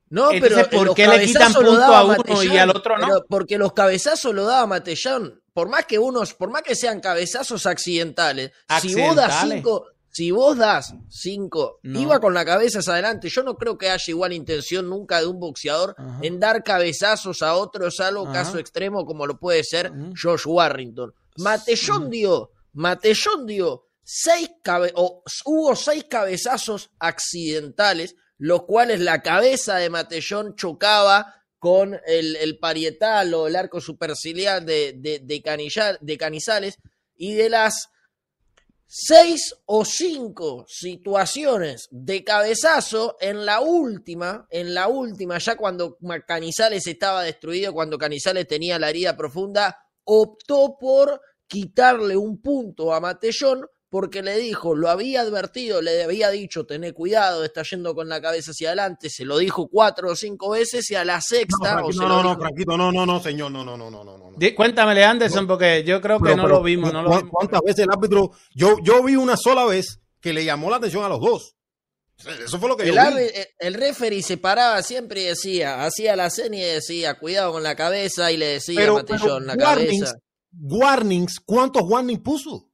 No, 0.10 0.30
pero 0.40 0.70
¿por 0.70 0.94
qué 0.96 1.08
le 1.08 1.26
quitan 1.26 1.54
punto 1.54 1.84
a 1.84 2.04
uno 2.06 2.44
y 2.44 2.58
al 2.58 2.70
otro 2.70 2.98
no? 2.98 3.26
porque 3.30 3.58
los 3.58 3.74
cabezazos 3.74 4.34
lo 4.34 4.46
daba 4.46 4.66
Matellán 4.68 5.42
por 5.54 5.70
más 5.70 5.86
que 5.86 5.98
unos, 6.00 6.34
por 6.34 6.50
más 6.50 6.62
que 6.62 6.76
sean 6.76 7.00
cabezazos 7.00 7.66
accidentales, 7.66 8.52
si 8.80 8.96
vos 8.96 9.16
das 9.16 9.42
cinco, 9.42 9.86
Si 10.10 10.32
vos 10.32 10.58
das 10.58 10.94
cinco, 11.10 11.80
No. 11.84 12.00
iba 12.00 12.20
con 12.20 12.34
la 12.34 12.44
cabeza 12.46 12.80
hacia 12.80 12.94
adelante. 12.94 13.30
Yo 13.30 13.44
no 13.44 13.56
creo 13.56 13.78
que 13.78 13.90
haya 13.90 14.04
igual 14.08 14.34
intención 14.34 14.90
nunca 14.90 15.20
de 15.20 15.28
un 15.28 15.40
boxeador 15.40 15.94
Ajá. 15.98 16.20
en 16.24 16.40
dar 16.40 16.64
cabezazos 16.64 17.44
a 17.44 17.54
otro, 17.54 17.92
salvo 17.92 18.24
Ajá. 18.24 18.34
caso 18.34 18.58
extremo 18.58 19.06
como 19.06 19.28
lo 19.28 19.38
puede 19.38 19.64
ser. 19.64 19.92
Josh 20.20 20.44
Warrington. 20.48 21.14
Matellón 21.38 22.10
dio, 22.10 22.50
Matellón 22.74 23.46
dio 23.46 23.84
seis 24.04 24.50
cabe 24.64 24.92
o 24.96 25.22
hubo 25.46 25.76
seis 25.76 26.06
cabezazos 26.10 26.90
accidentales, 27.00 28.16
los 28.38 28.64
cuales 28.64 29.00
la 29.00 29.22
cabeza 29.22 29.78
de 29.78 29.90
Matellón 29.90 30.56
chocaba 30.56 31.38
con 31.60 32.00
el, 32.06 32.36
el 32.36 32.60
parietal 32.60 33.34
o 33.34 33.48
el 33.48 33.56
arco 33.56 33.82
superciliar 33.82 34.64
de, 34.64 34.94
de, 34.94 35.42
Canizales, 35.42 36.78
y 37.16 37.34
de 37.34 37.50
las 37.50 37.90
seis 38.86 39.56
o 39.66 39.84
cinco 39.84 40.66
situaciones 40.68 41.88
de 41.92 42.24
cabezazo 42.24 43.18
en 43.20 43.46
la 43.46 43.60
última, 43.60 44.48
en 44.50 44.74
la 44.74 44.88
última, 44.88 45.40
ya 45.40 45.58
cuando 45.58 45.98
Canizales 46.26 46.86
estaba 46.88 47.24
destruido, 47.24 47.74
cuando 47.74 47.98
Canizales 47.98 48.48
tenía 48.48 48.80
la 48.80 48.90
herida 48.90 49.18
profunda, 49.18 49.78
optó 50.04 50.78
por 50.80 51.20
quitarle 51.48 52.16
un 52.16 52.42
punto 52.42 52.94
a 52.94 53.00
Matellón 53.00 53.68
porque 53.90 54.22
le 54.22 54.38
dijo, 54.38 54.76
lo 54.76 54.90
había 54.90 55.22
advertido, 55.22 55.82
le 55.82 56.04
había 56.04 56.30
dicho, 56.30 56.66
tené 56.66 56.92
cuidado, 56.94 57.46
está 57.46 57.64
yendo 57.64 57.96
con 57.96 58.10
la 58.10 58.22
cabeza 58.22 58.52
hacia 58.52 58.70
adelante, 58.70 59.10
se 59.10 59.24
lo 59.24 59.38
dijo 59.38 59.68
cuatro 59.70 60.10
o 60.12 60.16
cinco 60.16 60.50
veces 60.50 60.92
y 60.92 60.96
a 60.96 61.06
la 61.06 61.16
No, 61.16 61.22
sexta... 61.22 61.56
o 61.58 61.92
Franquito, 61.92 61.94
se 61.94 62.00
no, 62.00 62.08
no, 62.10 62.24
no, 62.24 62.30
dijo- 62.32 62.42
Franquito, 62.42 62.78
no, 62.78 62.92
no, 62.92 63.06
no, 63.06 63.20
señor, 63.24 63.52
no, 63.52 63.64
no, 63.64 63.78
no, 63.78 63.90
no, 63.90 64.04
no. 64.04 64.18
no. 64.18 64.38
Cuéntamele, 64.56 65.04
Anderson, 65.06 65.48
porque 65.48 65.84
yo 65.86 66.02
creo 66.02 66.18
que 66.20 66.26
Pero- 66.26 66.36
no 66.38 66.44
pero, 66.44 66.56
lo 66.58 66.64
vimos. 66.64 66.92
No 66.92 67.02
lo 67.02 67.10
¿cu- 67.10 67.16
vimos. 67.18 67.32
¿Cuántas 67.32 67.62
veces 67.62 67.86
el 67.86 67.92
árbitro? 67.92 68.32
Yo, 68.54 68.76
yo 68.84 69.02
vi 69.04 69.16
una 69.16 69.38
sola 69.38 69.66
vez 69.66 70.00
que 70.20 70.34
le 70.34 70.44
llamó 70.44 70.70
la 70.70 70.78
atención 70.78 71.04
a 71.06 71.10
los 71.10 71.22
dos. 71.22 71.54
Eso 72.44 72.60
fue 72.60 72.68
lo 72.68 72.76
que 72.76 72.88
yo 72.88 72.94
El, 72.94 73.00
vi. 73.00 73.06
arbi- 73.06 73.32
eh, 73.34 73.48
el 73.60 73.74
referee 73.76 74.24
se 74.24 74.38
paraba 74.38 74.82
siempre 74.82 75.22
y 75.22 75.26
decía, 75.26 75.86
hacía 75.86 76.16
la 76.16 76.30
seña 76.32 76.58
y 76.58 76.64
decía, 76.64 77.18
cuidado 77.20 77.52
con 77.54 77.62
la 77.64 77.76
cabeza, 77.76 78.32
y 78.32 78.38
le 78.38 78.48
decía 78.48 78.80
Pero, 78.82 78.98
a 78.98 79.40
la 79.40 79.54
warnings, 79.56 80.04
cabeza. 80.04 80.14
warnings, 80.52 81.40
¿cuántos 81.46 81.84
warnings 81.86 82.22
puso? 82.22 82.67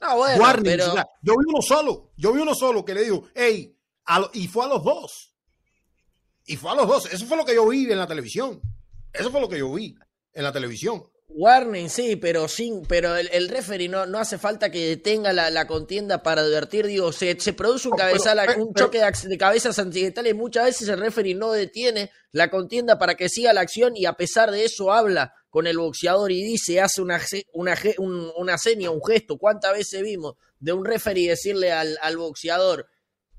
No, 0.00 0.16
bueno, 0.16 0.38
pero 0.64 0.84
yo 1.22 1.32
vi 1.36 1.44
uno 1.48 1.60
solo, 1.62 2.12
yo 2.16 2.32
vi 2.32 2.40
uno 2.42 2.54
solo 2.54 2.84
que 2.84 2.94
le 2.94 3.02
dijo, 3.04 3.24
hey, 3.34 3.76
a 4.04 4.20
lo- 4.20 4.30
y 4.32 4.46
fue 4.46 4.64
a 4.64 4.68
los 4.68 4.82
dos. 4.84 5.34
Y 6.46 6.56
fue 6.56 6.70
a 6.70 6.74
los 6.76 6.86
dos. 6.86 7.06
Eso 7.12 7.26
fue 7.26 7.36
lo 7.36 7.44
que 7.44 7.54
yo 7.54 7.66
vi 7.68 7.90
en 7.90 7.98
la 7.98 8.06
televisión. 8.06 8.60
Eso 9.12 9.30
fue 9.30 9.40
lo 9.40 9.48
que 9.48 9.58
yo 9.58 9.72
vi 9.72 9.94
en 10.32 10.42
la 10.44 10.52
televisión. 10.52 11.02
Warning 11.28 11.88
sí, 11.90 12.16
pero 12.16 12.48
sin, 12.48 12.84
pero 12.86 13.16
el, 13.16 13.28
el 13.32 13.48
referee 13.48 13.88
no, 13.88 14.06
no 14.06 14.18
hace 14.18 14.38
falta 14.38 14.70
que 14.70 14.88
detenga 14.88 15.32
la, 15.32 15.50
la 15.50 15.66
contienda 15.66 16.22
para 16.22 16.40
advertir, 16.42 16.86
digo, 16.86 17.12
se, 17.12 17.38
se 17.38 17.52
produce 17.52 17.88
un 17.88 17.92
No, 17.92 17.96
pero- 17.98 18.08
cabezal, 18.08 18.40
pero- 18.46 18.64
un 18.64 18.72
pero- 18.72 18.86
choque 18.86 19.00
de, 19.28 19.38
cabezas 19.38 19.78
accidentales 19.78 20.34
muchas 20.34 20.64
veces 20.64 20.88
el 20.88 20.98
referee 20.98 21.34
no 21.34 21.52
detiene 21.52 22.10
la 22.32 22.50
contienda 22.50 22.98
para 22.98 23.14
que 23.14 23.28
siga 23.28 23.52
la 23.52 23.60
acción 23.60 23.96
y 23.96 24.06
a 24.06 24.14
pesar 24.14 24.50
de 24.50 24.64
eso 24.64 24.92
habla 24.92 25.32
con 25.50 25.66
el 25.66 25.78
boxeador 25.78 26.30
y 26.32 26.42
dice, 26.42 26.80
hace 26.80 27.00
una, 27.02 27.20
una, 27.52 27.76
un- 27.98 28.32
una 28.36 28.58
seña, 28.58 28.90
un 28.90 29.00
gesto. 29.04 29.38
¿Cuántas 29.38 29.72
veces 29.72 30.02
vimos 30.02 30.34
de 30.58 30.72
un 30.72 30.84
referee 30.84 31.28
decirle 31.28 31.72
al, 31.72 31.98
al 32.02 32.16
boxeador, 32.16 32.86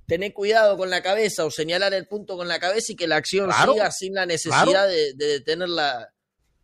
tené 0.07 0.33
cuidado 0.33 0.75
con 0.77 0.89
la 0.89 1.03
cabeza 1.03 1.45
o 1.45 1.51
señalar 1.51 1.93
el 1.93 2.07
punto 2.07 2.35
con 2.37 2.47
la 2.47 2.59
cabeza 2.59 2.93
y 2.93 2.95
que 2.95 3.07
la 3.07 3.17
acción 3.17 3.45
Claro, 3.47 3.73
siga 3.73 3.91
sin 3.91 4.13
la 4.15 4.25
necesidad 4.25 4.63
claro. 4.65 4.89
de, 4.89 5.13
de 5.15 5.25
detenerla? 5.27 6.13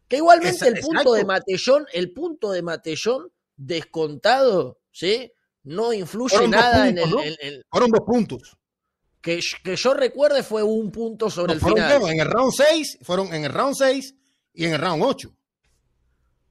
Que 0.07 0.17
igualmente 0.17 0.55
Esa- 0.57 0.67
el 0.67 0.73
punto 0.75 0.91
exacto. 0.91 1.13
de 1.13 1.25
Matellón, 1.25 1.85
el 1.93 2.11
punto 2.13 2.51
de 2.51 2.61
Matellón 2.61 3.31
descontado, 3.57 4.79
¿sí? 4.91 5.31
No 5.63 5.93
influye 5.93 6.35
Fueron 6.35 6.51
dos 6.51 6.61
nada 6.61 6.87
en 6.89 6.97
el, 6.97 7.03
puntos, 7.05 7.19
¿no? 7.25 7.27
en- 7.27 7.35
en- 7.53 7.61
Fueron 7.71 7.89
dos 7.91 8.01
puntos. 8.05 8.57
que, 9.21 9.39
que 9.63 9.75
yo 9.75 9.93
recuerde 9.95 10.43
fue 10.43 10.61
un 10.61 10.91
punto 10.91 11.31
sobre 11.31 11.55
No, 11.55 11.67
el 11.67 11.73
final. 11.75 12.01
qué? 12.03 12.11
en 12.11 12.19
el 12.19 12.27
round 12.29 12.53
6, 12.55 12.99
fueron 13.01 13.33
en 13.33 13.45
el 13.45 13.51
round 13.51 13.73
6 13.75 14.13
y 14.53 14.65
en 14.65 14.73
el 14.73 14.79
round 14.79 15.01
8. 15.03 15.35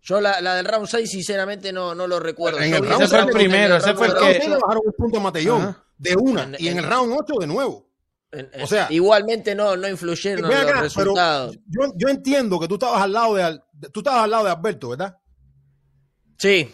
Yo 0.02 0.20
la, 0.20 0.40
la 0.40 0.56
del 0.56 0.66
round 0.66 0.88
6 0.88 1.08
sinceramente 1.10 1.72
no, 1.72 1.94
no 1.94 2.06
lo 2.08 2.18
recuerdo. 2.18 2.58
En 2.58 2.74
el 2.74 2.84
round 2.84 3.02
ese 3.04 3.10
fue 3.16 3.20
el 3.20 3.30
primero, 3.30 3.76
ese 3.76 3.94
fue 3.94 4.08
el 4.08 4.12
que- 4.14 4.18
round 4.18 4.30
ocho. 4.32 4.40
6 4.40 4.50
le 4.50 4.56
bajaron 4.60 4.82
un 4.84 4.92
punto 4.92 5.18
a 5.18 5.20
Matellón 5.20 5.62
Ajá. 5.62 5.84
de 5.96 6.16
una 6.16 6.42
En- 6.42 6.56
y 6.58 6.66
en 6.68 6.78
en- 6.78 6.84
el 6.84 6.90
round 6.90 7.12
8 7.16 7.34
de 7.40 7.46
nuevo. 7.46 7.88
En- 8.34 8.50
en- 8.52 8.62
o 8.62 8.66
sea- 8.66 8.86
igualmente 8.90 9.54
no, 9.54 9.76
no 9.76 9.88
influyeron 9.88 10.42
los 10.42 10.54
acá, 10.54 10.66
pero 10.66 10.80
resultados. 10.82 11.56
yo, 11.66 11.92
yo 11.96 12.08
entiendo 12.08 12.58
que 12.60 12.68
tú 12.68 12.74
estabas 12.74 13.02
al 13.02 13.12
lado 13.12 13.34
de 13.34 13.60
tú 13.92 14.00
estabas 14.00 14.24
al 14.24 14.30
lado 14.30 14.44
de 14.44 14.50
Alberto, 14.50 14.88
¿verdad? 14.90 15.16
Sí, 16.38 16.70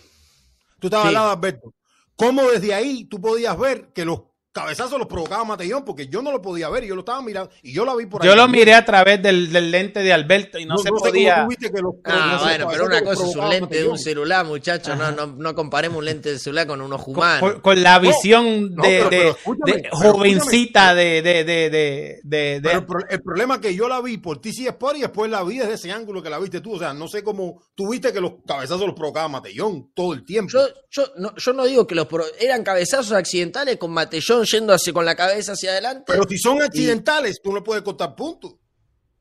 Tú 0.79 0.87
estabas 0.87 1.05
Sí. 1.05 1.09
al 1.09 1.15
lado 1.15 1.27
de 1.27 1.33
Alberto. 1.35 1.75
¿Cómo 2.17 2.43
desde 2.51 2.73
ahí 2.73 3.05
tú 3.05 3.21
podías 3.21 3.59
ver 3.59 3.93
que 3.93 4.05
los 4.07 4.21
cabezazos 4.53 4.99
los 4.99 5.07
provocaba 5.09 5.45
Matellón? 5.45 5.85
Porque 5.85 6.07
yo 6.09 6.23
no 6.23 6.33
lo 6.33 6.43
podía 6.43 6.69
ver 6.69 6.85
y 6.85 6.89
yo 6.89 6.95
lo 6.95 7.01
estaba 7.01 7.23
mirando 7.23 7.51
y 7.63 7.73
yo 7.73 7.85
la 7.85 7.95
vi 7.95 8.07
por 8.07 8.23
ahí. 8.23 8.29
Yo 8.29 8.35
lo 8.37 8.49
miré 8.49 8.75
a 8.75 8.85
través 8.85 9.23
del, 9.23 9.53
del 9.53 9.71
lente 9.71 10.01
de 10.01 10.13
Alberto 10.13 10.59
y 10.59 10.65
no, 10.67 10.77
se 10.79 10.85
sé 10.85 10.89
cómo 10.91 11.01
podía. 11.01 11.43
tú 11.45 11.49
viste 11.51 11.71
que 11.71 11.81
los- 11.81 11.95
Ah, 12.05 12.41
bueno, 12.43 12.69
pero 12.71 12.87
una 12.87 13.03
cosa 13.03 13.27
es 13.29 13.37
un 13.37 13.49
lente 13.49 13.77
de 13.83 13.89
un 13.89 13.99
celular, 13.99 14.45
muchachos. 14.47 14.97
No, 14.97 15.13
no, 15.13 15.27
no 15.27 15.55
comparemos 15.55 15.99
un 15.99 16.05
lente 16.05 16.33
de 16.33 16.39
celular 16.39 16.67
con 16.67 16.81
un 16.81 16.93
ojo 16.93 17.05
Con, 17.07 17.15
humano. 17.17 17.41
con- 17.41 17.61
con 17.61 17.83
la 17.83 17.99
visión 17.99 18.75
no, 18.75 18.83
de, 18.83 18.89
pero- 18.99 19.11
de- 19.11 19.17
pero 19.19 19.31
escúchame, 19.31 19.73
de 19.73 19.83
pero 19.83 19.97
jovencita 20.13 20.95
de, 20.95 21.23
de, 21.23 21.45
de, 21.45 21.71
de, 21.71 21.71
de- 21.71 22.21
de- 22.25 22.61
Pero 22.63 22.79
el, 22.81 22.87
pro- 22.87 23.09
el 23.09 23.23
problema 23.23 23.55
es 23.57 23.61
que 23.61 23.75
yo 23.75 23.89
la 23.89 24.01
vi 24.01 24.19
por 24.19 24.41
TC 24.41 24.67
Sport 24.69 24.97
y 24.99 25.01
después 25.03 25.31
la 25.31 25.43
vi 25.45 25.59
desde 25.59 25.75
ese 25.75 25.93
ángulo 25.93 26.23
que 26.23 26.31
la 26.31 26.39
viste 26.39 26.61
tú. 26.61 26.75
O 26.75 26.79
sea, 26.79 26.93
no 26.95 27.09
sé 27.09 27.23
cómo 27.23 27.63
tú 27.75 27.91
viste 27.91 28.13
que 28.13 28.21
los 28.21 28.33
cabezazos 28.47 28.87
los 28.87 28.95
provocaba 28.95 29.29
Matellón 29.29 29.91
todo 29.95 30.13
el 30.13 30.25
tiempo. 30.25 30.51
Yo, 30.53 30.61
yo, 30.91 31.05
no, 31.19 31.35
yo 31.37 31.53
no 31.53 31.65
digo 31.67 31.87
que 31.87 31.95
los 31.95 32.07
pro- 32.07 32.25
eran 32.39 32.63
cabezazos 32.65 33.13
accidentales 33.13 33.77
con 33.77 33.93
Matellón 33.93 34.40
yendo 34.45 34.73
hacia, 34.73 34.93
con 34.93 35.05
la 35.05 35.15
cabeza 35.15 35.53
hacia 35.53 35.71
adelante. 35.73 36.05
Pero 36.07 36.25
si 36.29 36.39
son 36.39 36.63
accidentales, 36.63 37.41
tú 37.43 37.53
no 37.53 37.63
puedes 37.65 37.83
contar 37.83 38.15
puntos. 38.15 38.55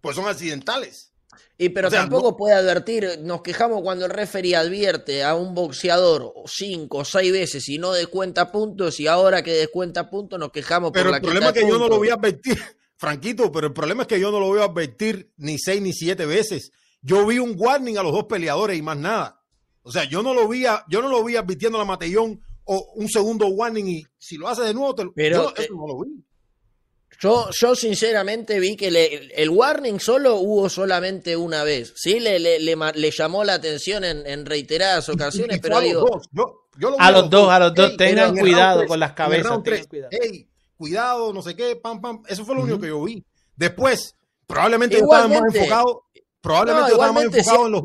Pues 0.02 0.16
son 0.16 0.28
accidentales. 0.28 1.12
Y 1.58 1.70
pero 1.70 1.90
O 1.90 1.92
sea, 1.92 2.02
tampoco 2.02 2.32
no- 2.32 2.38
puede 2.38 2.56
advertir, 2.56 3.20
nos 3.22 3.42
quejamos 3.42 3.82
cuando 3.82 4.06
el 4.06 4.12
referee 4.12 4.56
advierte 4.56 5.24
a 5.24 5.36
un 5.36 5.54
boxeador 5.54 6.34
cinco 6.46 7.00
o 7.00 7.06
seis 7.06 7.32
veces 7.34 7.68
y 7.68 7.78
no 7.78 7.92
descuenta 7.92 8.50
puntos 8.52 8.98
y 9.02 9.08
ahora 9.08 9.44
que 9.44 9.52
descuenta 9.52 10.10
puntos 10.10 10.40
nos 10.40 10.52
quejamos 10.52 10.92
Pero 10.94 11.06
por 11.06 11.12
la 11.12 11.18
el 11.18 11.24
problema 11.24 11.48
es 11.48 11.54
que 11.54 11.68
yo 11.68 11.78
no 11.78 11.90
lo 11.90 11.98
voy 11.98 12.10
a 12.10 12.14
advertir, 12.14 12.58
Franquito, 12.98 13.52
pero 13.52 13.68
el 13.68 13.74
problema 13.74 14.04
es 14.04 14.08
que 14.08 14.20
yo 14.22 14.32
no 14.32 14.40
lo 14.40 14.48
voy 14.48 14.62
a 14.62 14.66
advertir 14.66 15.34
ni 15.36 15.58
seis 15.60 15.82
ni 15.82 15.92
siete 15.92 16.26
veces. 16.26 16.72
Yo 17.02 17.26
vi 17.26 17.40
un 17.40 17.54
warning 17.58 17.98
a 17.98 18.04
los 18.04 18.14
dos 18.14 18.24
peleadores 18.26 18.78
y 18.78 18.82
más 18.82 18.98
nada. 18.98 19.42
O 19.82 19.92
sea, 19.92 20.06
yo 20.06 20.24
no 20.24 20.34
lo 20.34 20.48
vi, 20.48 20.66
a- 20.66 20.86
yo 20.90 21.02
no 21.02 21.10
lo 21.10 21.22
vi 21.26 21.36
advirtiendo 21.36 21.78
a 21.78 21.82
la 21.82 21.86
Matellón 21.86 22.42
o 22.72 22.92
un 22.96 23.10
segundo 23.10 23.48
warning 23.48 23.88
y 23.88 24.04
si 24.18 24.38
lo 24.38 24.48
hace 24.48 24.62
de 24.62 24.74
nuevo, 24.74 24.94
te 24.94 25.06
lo- 25.06 25.14
Pero 25.14 25.36
yo 25.38 25.44
no- 25.44 25.54
te- 25.54 25.64
eso 25.64 25.74
no 25.74 25.88
lo 25.88 26.00
vi. 26.02 26.24
Yo, 27.22 27.50
yo 27.52 27.76
sinceramente 27.76 28.60
vi 28.60 28.78
que 28.78 28.92
le- 28.92 29.34
el 29.42 29.50
warning 29.50 30.00
solo 30.00 30.36
hubo 30.38 30.70
solamente 30.70 31.36
una 31.36 31.64
vez. 31.64 31.92
Sí, 31.96 32.20
le, 32.20 32.40
le, 32.40 32.60
le 32.60 33.12
llamó 33.12 33.44
la 33.44 33.56
atención 33.56 34.04
en, 34.06 34.26
en 34.26 34.46
reiteradas 34.46 35.10
ocasiones, 35.10 35.58
Y 35.58 35.60
pero 35.60 35.78
a 35.78 35.80
los 35.82 35.88
digo, 35.90 36.00
dos. 36.02 36.28
Yo- 36.32 36.62
yo 36.80 36.92
lo 36.92 37.00
A 37.00 37.12
los 37.12 37.30
dos, 37.30 37.50
a 37.50 37.60
los 37.60 37.74
dos, 37.74 37.90
Ey, 37.92 37.98
tengan 37.98 38.38
cuidado 38.38 38.86
con 38.86 39.00
las 39.00 39.12
cabezas, 39.14 39.60
cuidado. 39.90 40.10
ey, 40.12 40.48
cuidado, 40.78 41.34
no 41.34 41.42
sé 41.42 41.56
qué, 41.56 41.76
pam, 41.76 42.00
pam. 42.00 42.22
Eso 42.28 42.46
fue 42.46 42.56
lo 42.56 42.62
único 42.62 42.80
que 42.80 42.88
yo 42.88 43.04
vi. 43.04 43.22
Después, 43.58 44.16
probablemente 44.48 44.96
yo 44.98 45.04
estaba 45.04 45.28
más 45.28 45.42
enfocado, 45.54 46.04
probablemente 46.40 46.84
No, 46.84 46.88
yo 46.90 46.94
estaba 46.94 47.12
más 47.12 47.24
igualmente 47.24 47.40
enfocado 47.40 47.60
si- 47.62 47.66
en 47.66 47.72
los 47.74 47.82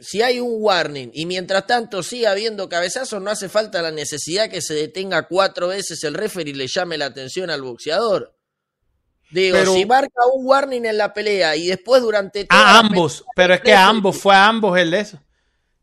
si 0.00 0.22
hay 0.22 0.40
un 0.40 0.56
warning 0.58 1.10
y 1.12 1.26
mientras 1.26 1.66
tanto 1.66 2.02
sigue 2.02 2.26
habiendo 2.26 2.68
cabezazos, 2.68 3.22
no 3.22 3.30
hace 3.30 3.48
falta 3.48 3.80
la 3.82 3.90
necesidad 3.90 4.50
que 4.50 4.60
se 4.60 4.74
detenga 4.74 5.26
cuatro 5.28 5.68
veces 5.68 6.02
el 6.04 6.14
referee 6.14 6.50
y 6.50 6.54
le 6.54 6.66
llame 6.66 6.98
la 6.98 7.06
atención 7.06 7.50
al 7.50 7.62
boxeador. 7.62 8.34
Digo, 9.30 9.58
Pero- 9.58 9.74
si 9.74 9.84
marca 9.84 10.22
un 10.34 10.46
warning 10.46 10.86
en 10.86 10.96
la 10.96 11.12
pelea 11.12 11.54
y 11.56 11.66
después 11.66 12.00
durante 12.02 12.46
A 12.48 12.78
ambos, 12.78 13.24
pero 13.36 13.54
es 13.54 13.60
que 13.60 13.74
a 13.74 13.86
ambos, 13.88 14.16
fue 14.18 14.34
a 14.34 14.46
ambos 14.48 14.78
el 14.78 14.90
de 14.90 15.00
eso. 15.00 15.20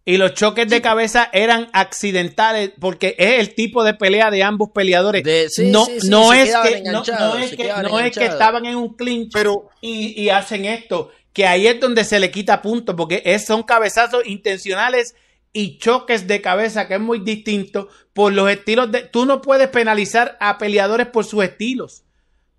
Y 0.08 0.18
los 0.18 0.36
choques 0.36 0.70
de 0.70 0.84
cabeza 0.84 1.30
eran 1.34 1.68
accidentales 1.74 2.72
porque 2.80 3.16
es 3.18 3.40
el 3.40 3.56
tipo 3.56 3.84
de 3.84 3.96
pelea 3.96 4.30
de 4.30 4.44
ambos 4.44 4.70
peleadores. 4.72 5.24
De- 5.24 5.48
sí, 5.50 5.72
no 5.72 5.86
sí, 5.86 5.98
no 6.10 6.32
es 6.32 6.54
que 6.64 6.82
no, 6.84 7.02
es 7.40 7.56
que 7.56 7.74
no 7.82 8.00
es 8.00 8.16
que 8.16 8.26
estaban 8.26 8.66
en 8.68 8.76
un 8.76 8.96
clinch 8.96 9.32
Pero 9.34 9.70
y, 9.82 10.22
y 10.22 10.30
hacen 10.30 10.66
esto, 10.66 11.10
que 11.36 11.46
ahí 11.46 11.68
es 11.68 11.82
donde 11.82 12.06
se 12.06 12.18
le 12.18 12.32
quita 12.32 12.62
puntos 12.62 12.96
porque 12.96 13.22
es, 13.26 13.46
son 13.46 13.62
cabezazos 13.64 14.26
intencionales 14.26 15.16
y 15.52 15.78
choques 15.80 16.28
de 16.28 16.42
cabeza 16.42 16.88
que 16.88 16.94
es 16.94 17.00
muy 17.02 17.20
distinto 17.20 17.90
por 18.14 18.32
los 18.32 18.50
estilos 18.50 18.90
de 18.90 19.02
tú 19.02 19.26
no 19.26 19.42
puedes 19.42 19.68
penalizar 19.68 20.38
a 20.40 20.58
peleadores 20.58 21.08
por 21.08 21.26
sus 21.26 21.44
estilos. 21.44 22.05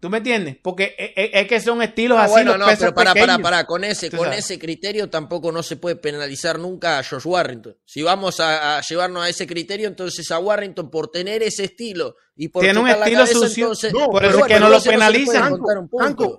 ¿Tú 0.07 0.11
me 0.11 0.19
entiendes? 0.19 0.57
Porque 0.63 0.95
es, 0.97 1.11
es- 1.17 1.31
es 1.33 1.49
que 1.49 1.61
son 1.61 1.83
estilos 1.83 2.17
No, 2.17 2.23
así 2.23 2.31
bueno, 2.31 2.53
los 2.53 2.61
no, 2.61 2.67
pesos 2.67 2.79
pero 2.79 2.95
para, 2.95 3.11
para, 3.13 3.21
pequeños. 3.27 3.43
para, 3.43 3.67
con 3.67 3.83
ese, 3.83 4.09
con 4.09 4.21
sabes. 4.27 4.39
ese 4.45 4.57
criterio 4.57 5.11
tampoco 5.11 5.51
no 5.51 5.65
se 5.65 5.75
puede 5.77 5.97
penalizar 5.97 6.61
nunca 6.61 7.01
a 7.01 7.03
Josh 7.03 7.27
Warrington. 7.27 7.77
Si 7.85 8.03
vamos 8.03 8.39
a, 8.39 8.79
a 8.79 8.81
llevarnos 8.83 9.25
a 9.25 9.29
ese 9.29 9.49
criterio, 9.49 9.89
entonces 9.89 10.31
a 10.31 10.39
Warrington 10.39 10.91
por 10.93 11.09
tener 11.11 11.43
ese 11.43 11.65
estilo 11.65 12.15
y 12.37 12.47
por 12.49 12.63
Tiene 12.63 12.79
un 12.79 12.87
estilo 12.89 13.19
cabeza, 13.25 13.33
sucio. 13.41 13.65
entonces- 13.65 13.93
No, 13.93 14.07
por 14.11 14.25
eso 14.25 14.39
es 14.39 14.45
que 14.45 14.53
bueno, 14.53 14.69
no 14.69 14.77
lo 14.77 14.81
penalizan. 14.83 15.55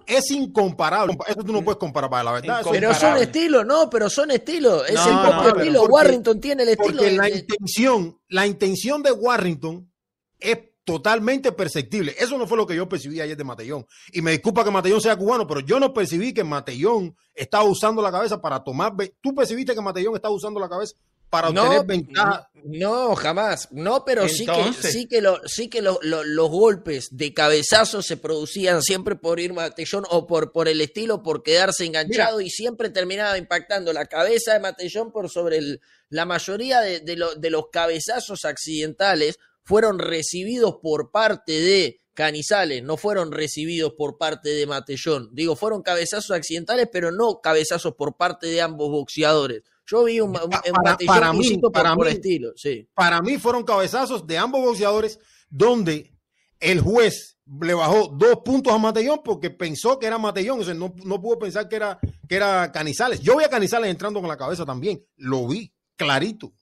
es 0.05 0.31
incomparable. 0.31 1.17
Eso 1.27 1.43
tú 1.43 1.51
no 1.51 1.61
puedes 1.61 1.77
comparar 1.77 2.09
para 2.09 2.23
la 2.23 2.31
verdad. 2.31 2.61
Pero 2.71 2.87
son 2.93 2.93
Comparable. 2.93 3.23
estilos, 3.23 3.65
no, 3.65 3.89
pero 3.89 4.09
son 4.09 4.31
estilos. 4.31 4.87
Es 4.87 4.95
No, 4.95 5.03
el 5.09 5.43
propio 5.43 5.61
estilo. 5.63 5.79
porque- 5.81 5.93
Warrington 5.93 6.39
tiene 6.39 6.63
el 6.63 6.69
estilo. 6.69 6.93
Porque 6.93 7.05
de- 7.11 7.17
la 7.17 7.29
intención, 7.29 8.17
la 8.29 8.47
intención 8.47 9.03
de 9.03 9.11
Warrington 9.11 9.91
es 10.39 10.57
totalmente 10.87 11.51
perceptible. 11.51 12.15
Eso 12.17 12.37
no 12.37 12.47
fue 12.47 12.55
lo 12.55 12.65
que 12.65 12.73
yo 12.73 12.87
percibí 12.87 13.19
ayer 13.19 13.35
de 13.35 13.43
Matellón. 13.43 13.85
Y 14.13 14.21
me 14.21 14.31
disculpa 14.31 14.63
que 14.63 14.71
Matellón 14.71 15.01
sea 15.01 15.17
cubano, 15.17 15.45
pero 15.45 15.59
yo 15.59 15.81
no 15.81 15.93
percibí 15.93 16.33
que 16.33 16.45
Matellón 16.45 17.13
estaba 17.35 17.65
usando 17.65 18.01
la 18.01 18.09
cabeza 18.09 18.39
para 18.41 18.63
tomar. 18.63 18.93
¿Tú 19.19 19.35
percibiste 19.35 19.75
que 19.75 19.81
Matellón 19.81 20.15
estaba 20.15 20.33
usando 20.33 20.61
la 20.61 20.69
cabeza 20.69 20.95
para 21.29 21.49
obtener 21.49 21.85
ventaja? 21.85 22.49
No, 22.63 23.15
jamás. 23.15 23.67
No, 23.71 24.05
pero 24.05 24.29
sí 24.29 24.45
que, 24.45 24.73
sí 24.81 25.07
que, 25.09 25.19
lo, 25.19 25.41
sí 25.45 25.67
que 25.67 25.81
los 25.81 26.49
golpes 26.49 27.09
de 27.11 27.33
cabezazo 27.33 28.01
se 28.01 28.15
producían 28.15 28.81
siempre 28.81 29.17
por 29.17 29.41
ir 29.41 29.51
Matellón 29.51 30.05
o 30.09 30.25
por, 30.25 30.53
por 30.53 30.69
el 30.69 30.79
estilo, 30.79 31.21
por 31.21 31.43
quedarse 31.43 31.83
enganchado 31.83 32.39
y 32.39 32.49
siempre 32.49 32.91
terminaba 32.91 33.37
impactando 33.37 33.91
la 33.91 34.05
cabeza 34.05 34.53
de 34.53 34.61
Matellón 34.61 35.11
por 35.11 35.29
sobre 35.29 35.57
el, 35.57 35.81
la 36.07 36.23
mayoría 36.23 36.79
de, 36.79 37.01
de 37.01 37.49
los 37.49 37.65
cabezazos 37.73 38.45
accidentales 38.45 39.37
fueron 39.67 39.99
recibidos 39.99 40.77
por 40.81 41.11
parte 41.11 41.51
de 41.51 41.99
Canizales, 42.13 42.81
no 42.83 42.95
fueron 42.95 43.33
recibidos 43.33 43.93
por 43.97 44.17
parte 44.17 44.49
de 44.49 44.65
Matellón. 44.65 45.29
Digo, 45.33 45.57
fueron 45.57 45.83
cabezazos 45.83 46.31
accidentales, 46.31 46.87
pero 46.91 47.11
no 47.11 47.41
cabezazos 47.43 47.93
por 47.95 48.15
parte 48.15 48.47
de 48.47 48.61
ambos 48.61 48.89
boxeadores. 48.89 49.63
Yo 49.85 50.05
vi 50.05 50.21
un, 50.21 50.31
para, 50.31 50.49
para, 50.49 51.33
mí, 51.33 51.57
para 51.73 51.95
mí, 51.95 52.07
estilo, 52.07 52.53
sí. 52.55 52.89
Para 52.93 53.21
mí 53.21 53.37
fueron 53.37 53.63
cabezazos 53.63 54.25
de 54.25 54.37
ambos 54.37 54.61
boxeadores 54.61 55.19
donde 55.49 56.13
el 56.61 56.79
juez 56.79 57.37
le 57.61 57.73
bajó 57.73 58.07
dos 58.07 58.37
puntos 58.45 58.73
a 58.73 58.77
Matellón 58.77 59.19
porque 59.23 59.49
pensó 59.49 59.99
que 59.99 60.07
era 60.07 60.17
Matellón, 60.17 60.61
o 60.61 60.63
sea, 60.63 60.73
no, 60.73 60.95
no 61.03 61.21
pudo 61.21 61.39
pensar 61.39 61.67
que 61.67 61.75
era, 61.75 61.99
que 62.27 62.35
era 62.35 62.71
Canizales. 62.71 63.19
Yo 63.19 63.37
vi 63.37 63.43
a 63.43 63.49
Canizales 63.49 63.91
entrando 63.91 64.21
con 64.21 64.29
la 64.29 64.37
cabeza 64.37 64.65
también, 64.65 65.05
lo 65.17 65.45
vi 65.45 65.73
clarito. 65.97 66.53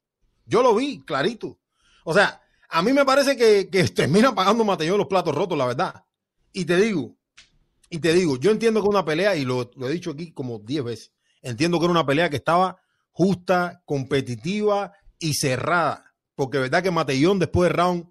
Yo 0.44 0.64
lo 0.64 0.74
vi 0.74 1.06
clarito. 1.06 1.60
O 2.04 2.14
sea, 2.14 2.42
a 2.76 2.82
mí 2.82 2.92
me 2.92 3.06
parece 3.06 3.38
que, 3.38 3.84
termina 3.96 4.36
pagando 4.36 4.66
Mateo 4.66 4.98
los 4.98 5.08
platos 5.08 5.34
rotos, 5.34 5.58
la 5.58 5.66
verdad. 5.66 6.04
Y 6.52 6.66
te 6.66 6.76
digo, 6.76 7.16
y 7.90 8.00
te 8.00 8.14
digo, 8.14 8.38
yo 8.38 8.52
entiendo 8.52 8.82
que 8.82 8.90
una 8.90 9.06
pelea, 9.06 9.34
y 9.38 9.46
lo, 9.46 9.72
he 9.88 9.92
dicho 9.92 10.12
aquí 10.12 10.34
como 10.34 10.60
10 10.60 10.84
veces, 10.84 11.14
entiendo 11.42 11.80
que 11.80 11.86
era 11.86 11.92
una 11.92 12.06
pelea 12.06 12.30
que 12.30 12.36
estaba 12.36 12.78
justa, 13.12 13.82
competitiva 13.86 14.92
y 15.20 15.36
cerrada. 15.36 16.14
Porque 16.36 16.58
verdad 16.58 16.84
que 16.84 16.92
Matellón 16.92 17.40
después 17.40 17.70
del 17.70 17.78
round, 17.78 18.08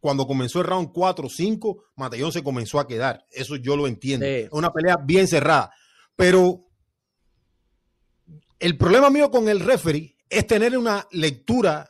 cuando 0.00 0.26
comenzó 0.26 0.62
el 0.62 0.66
round 0.66 0.90
4 0.92 1.26
o 1.26 1.30
5, 1.30 1.84
Matellón 1.94 2.32
se 2.32 2.42
comenzó 2.42 2.80
a 2.80 2.88
quedar. 2.88 3.24
Eso 3.30 3.54
yo 3.54 3.76
lo 3.76 3.86
entiendo. 3.86 4.26
Es 4.26 4.48
una 4.50 4.72
pelea 4.72 4.96
bien 4.96 5.28
cerrada. 5.28 5.72
Pero 6.16 6.66
el 8.58 8.76
problema 8.76 9.10
mío 9.10 9.30
con 9.30 9.48
el 9.48 9.60
referee 9.60 10.16
es 10.28 10.44
tener 10.44 10.76
una 10.76 11.06
lectura 11.12 11.88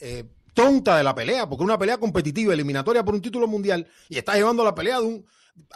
eh, 0.00 0.33
tonta 0.54 0.96
de 0.96 1.04
la 1.04 1.14
pelea, 1.14 1.48
porque 1.48 1.64
una 1.64 1.78
pelea 1.78 1.98
competitiva, 1.98 2.54
eliminatoria 2.54 3.04
por 3.04 3.14
un 3.14 3.20
título 3.20 3.46
mundial, 3.46 3.86
y 4.08 4.16
estás 4.16 4.36
llevando 4.36 4.64
la 4.64 4.74
pelea 4.74 5.00
de 5.00 5.06
un, 5.06 5.26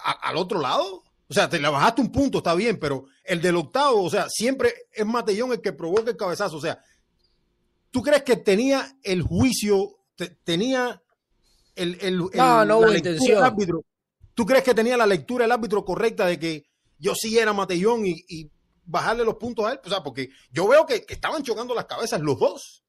al 0.03 0.37
otro 0.37 0.61
lado. 0.61 1.03
O 1.31 1.35
sea, 1.35 1.49
te 1.49 1.61
la 1.61 1.69
bajaste 1.69 2.01
un 2.01 2.11
punto, 2.11 2.39
está 2.39 2.55
bien, 2.55 2.79
pero 2.79 3.05
el 3.25 3.43
del 3.43 3.57
octavo, 3.57 4.03
o 4.03 4.09
sea, 4.09 4.29
siempre 4.31 4.73
es 4.93 5.05
Matellón 5.05 5.53
el 5.53 5.61
que 5.61 5.75
provoca 5.75 6.11
el 6.11 6.17
cabezazo. 6.17 6.57
O 6.57 6.61
sea, 6.61 6.83
¿tú 7.91 8.03
crees 8.03 8.23
que 8.23 8.37
tenía 8.37 8.97
el 9.03 9.21
juicio, 9.21 9.99
tenía 10.45 11.03
el, 11.77 11.99
el, 12.01 12.19
no, 12.19 12.65
no 12.65 12.81
la 12.81 12.89
lectura 12.89 13.47
árbitro? 13.47 13.85
¿Tú 14.33 14.47
crees 14.47 14.65
que 14.65 14.75
tenía 14.75 14.97
la 14.97 15.07
lectura 15.07 15.45
el 15.45 15.53
árbitro 15.53 15.85
correcta 15.85 16.25
de 16.25 16.39
que 16.39 16.65
yo 16.99 17.15
sí 17.15 17.39
era 17.39 17.53
Matellón 17.53 18.07
y, 18.07 18.51
bajarle 18.85 19.23
los 19.23 19.35
puntos 19.35 19.67
a 19.67 19.73
él? 19.73 19.81
O 19.85 19.89
sea, 19.91 20.03
porque 20.03 20.31
yo 20.51 20.67
veo 20.67 20.87
que, 20.87 21.05
estaban 21.09 21.43
chocando 21.43 21.75
las 21.75 21.85
cabezas 21.85 22.21
los 22.21 22.39
dos. 22.39 22.85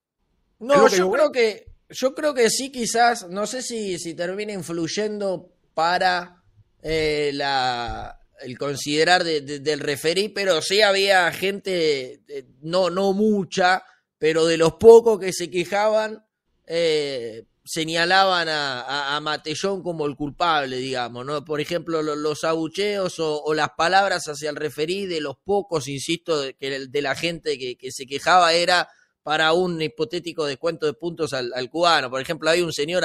No, 0.59 0.87
yo, 0.87 1.11
creo 1.11 1.31
que 1.31 1.65
yo 1.89 2.13
creo 2.13 2.33
que 2.33 2.49
sí, 2.49 2.71
quizás, 2.71 3.27
no 3.29 3.47
sé 3.47 3.61
si, 3.61 3.97
si 3.97 4.13
termina 4.13 4.53
influyendo 4.53 5.51
para 5.73 6.43
eh, 6.83 7.31
la, 7.33 8.19
el 8.41 8.57
considerar 8.57 9.23
del 9.23 9.79
referí, 9.79 10.29
pero 10.29 10.61
sí 10.61 10.81
había 10.81 11.31
gente, 11.31 12.21
no, 12.61 12.89
no 12.89 13.13
mucha, 13.13 13.83
pero 14.17 14.45
de 14.45 14.57
los 14.57 14.73
pocos 14.73 15.19
que 15.19 15.33
se 15.33 15.49
quejaban, 15.49 16.23
eh, 16.67 17.45
señalaban 17.65 18.49
a, 18.49 19.15
a, 19.15 19.19
Matellón 19.19 19.81
como 19.81 20.05
el 20.05 20.15
culpable, 20.15 20.77
digamos, 20.77 21.25
¿no? 21.25 21.43
Por 21.43 21.59
ejemplo, 21.61 22.01
los, 22.01 22.43
abucheos 22.43 23.15
o, 23.19 23.53
las 23.53 23.69
palabras 23.77 24.27
hacia 24.27 24.49
el 24.49 24.55
referí 24.55 25.05
de 25.05 25.21
los 25.21 25.37
pocos, 25.37 25.87
insisto, 25.87 26.39
de, 26.39 26.55
que 26.55 26.87
de 26.87 27.01
la 27.01 27.15
gente 27.15 27.57
que 27.57 27.91
se 27.91 28.05
quejaba 28.05 28.53
era 28.53 28.89
para 29.29 29.53
un 29.53 29.79
hipotético 29.79 30.43
descuento 30.47 30.87
de 30.87 30.93
puntos 30.93 31.33
al, 31.33 31.69
cubano. 31.69 32.09
Por 32.09 32.19
ejemplo, 32.19 32.49
hay 32.49 32.63
un 32.63 32.73
señor 32.73 33.03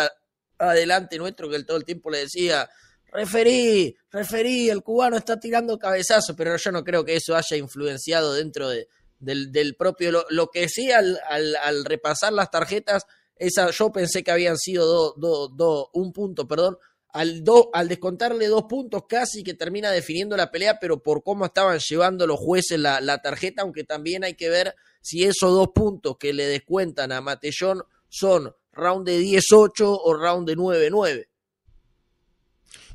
adelante 0.57 1.19
nuestro 1.19 1.51
que 1.51 1.63
todo 1.65 1.77
el 1.77 1.85
tiempo 1.85 2.09
le 2.09 2.21
decía, 2.21 2.67
referí, 3.13 3.95
referí, 4.11 4.71
el 4.71 4.83
cubano 4.83 5.19
está 5.19 5.39
tirando 5.39 5.79
cabezazo, 5.79 6.35
pero 6.35 6.57
yo 6.57 6.73
no 6.73 6.83
creo 6.83 7.05
que 7.05 7.17
eso 7.17 7.37
haya 7.37 7.59
influenciado 7.59 8.33
dentro 8.33 8.71
de, 8.71 8.89
del, 9.19 9.77
propio... 9.77 10.25
Lo, 10.31 10.49
que 10.49 10.67
sí, 10.71 10.91
al, 10.91 11.21
al, 11.29 11.85
repasar 11.85 12.33
las 12.33 12.51
tarjetas, 12.51 13.05
esa, 13.37 13.69
yo 13.69 13.93
pensé 13.93 14.25
que 14.25 14.31
habían 14.31 14.57
sido 14.57 14.87
dos, 14.87 15.13
dos, 15.19 15.51
dos, 15.55 15.89
un 15.93 16.11
punto, 16.11 16.49
perdón, 16.49 16.79
al, 17.15 17.45
do, 17.45 17.71
al 17.73 17.87
descontarle 17.87 18.49
dos 18.49 18.65
puntos 18.65 19.05
casi 19.09 19.45
que 19.45 19.55
termina 19.55 19.93
definiendo 19.93 20.37
la 20.37 20.51
pelea, 20.51 20.81
pero 20.81 21.01
por 21.01 21.23
cómo 21.23 21.45
estaban 21.47 21.79
llevando 21.79 22.27
los 22.27 22.41
jueces 22.41 22.79
la, 22.79 23.01
la 23.01 23.23
tarjeta, 23.23 23.63
aunque 23.63 23.85
también 23.85 24.25
hay 24.25 24.35
que 24.35 24.51
ver 24.51 24.75
si 25.01 25.23
esos 25.23 25.53
dos 25.53 25.69
puntos 25.73 26.17
que 26.19 26.33
le 26.33 26.45
descuentan 26.47 27.13
a 27.13 27.21
Matellón 27.21 27.85
son 28.09 28.53
round 28.73 29.07
de 29.07 29.21
10-8 29.21 29.71
o 30.03 30.15
round 30.15 30.49
de 30.49 30.57
9-9. 30.57 31.29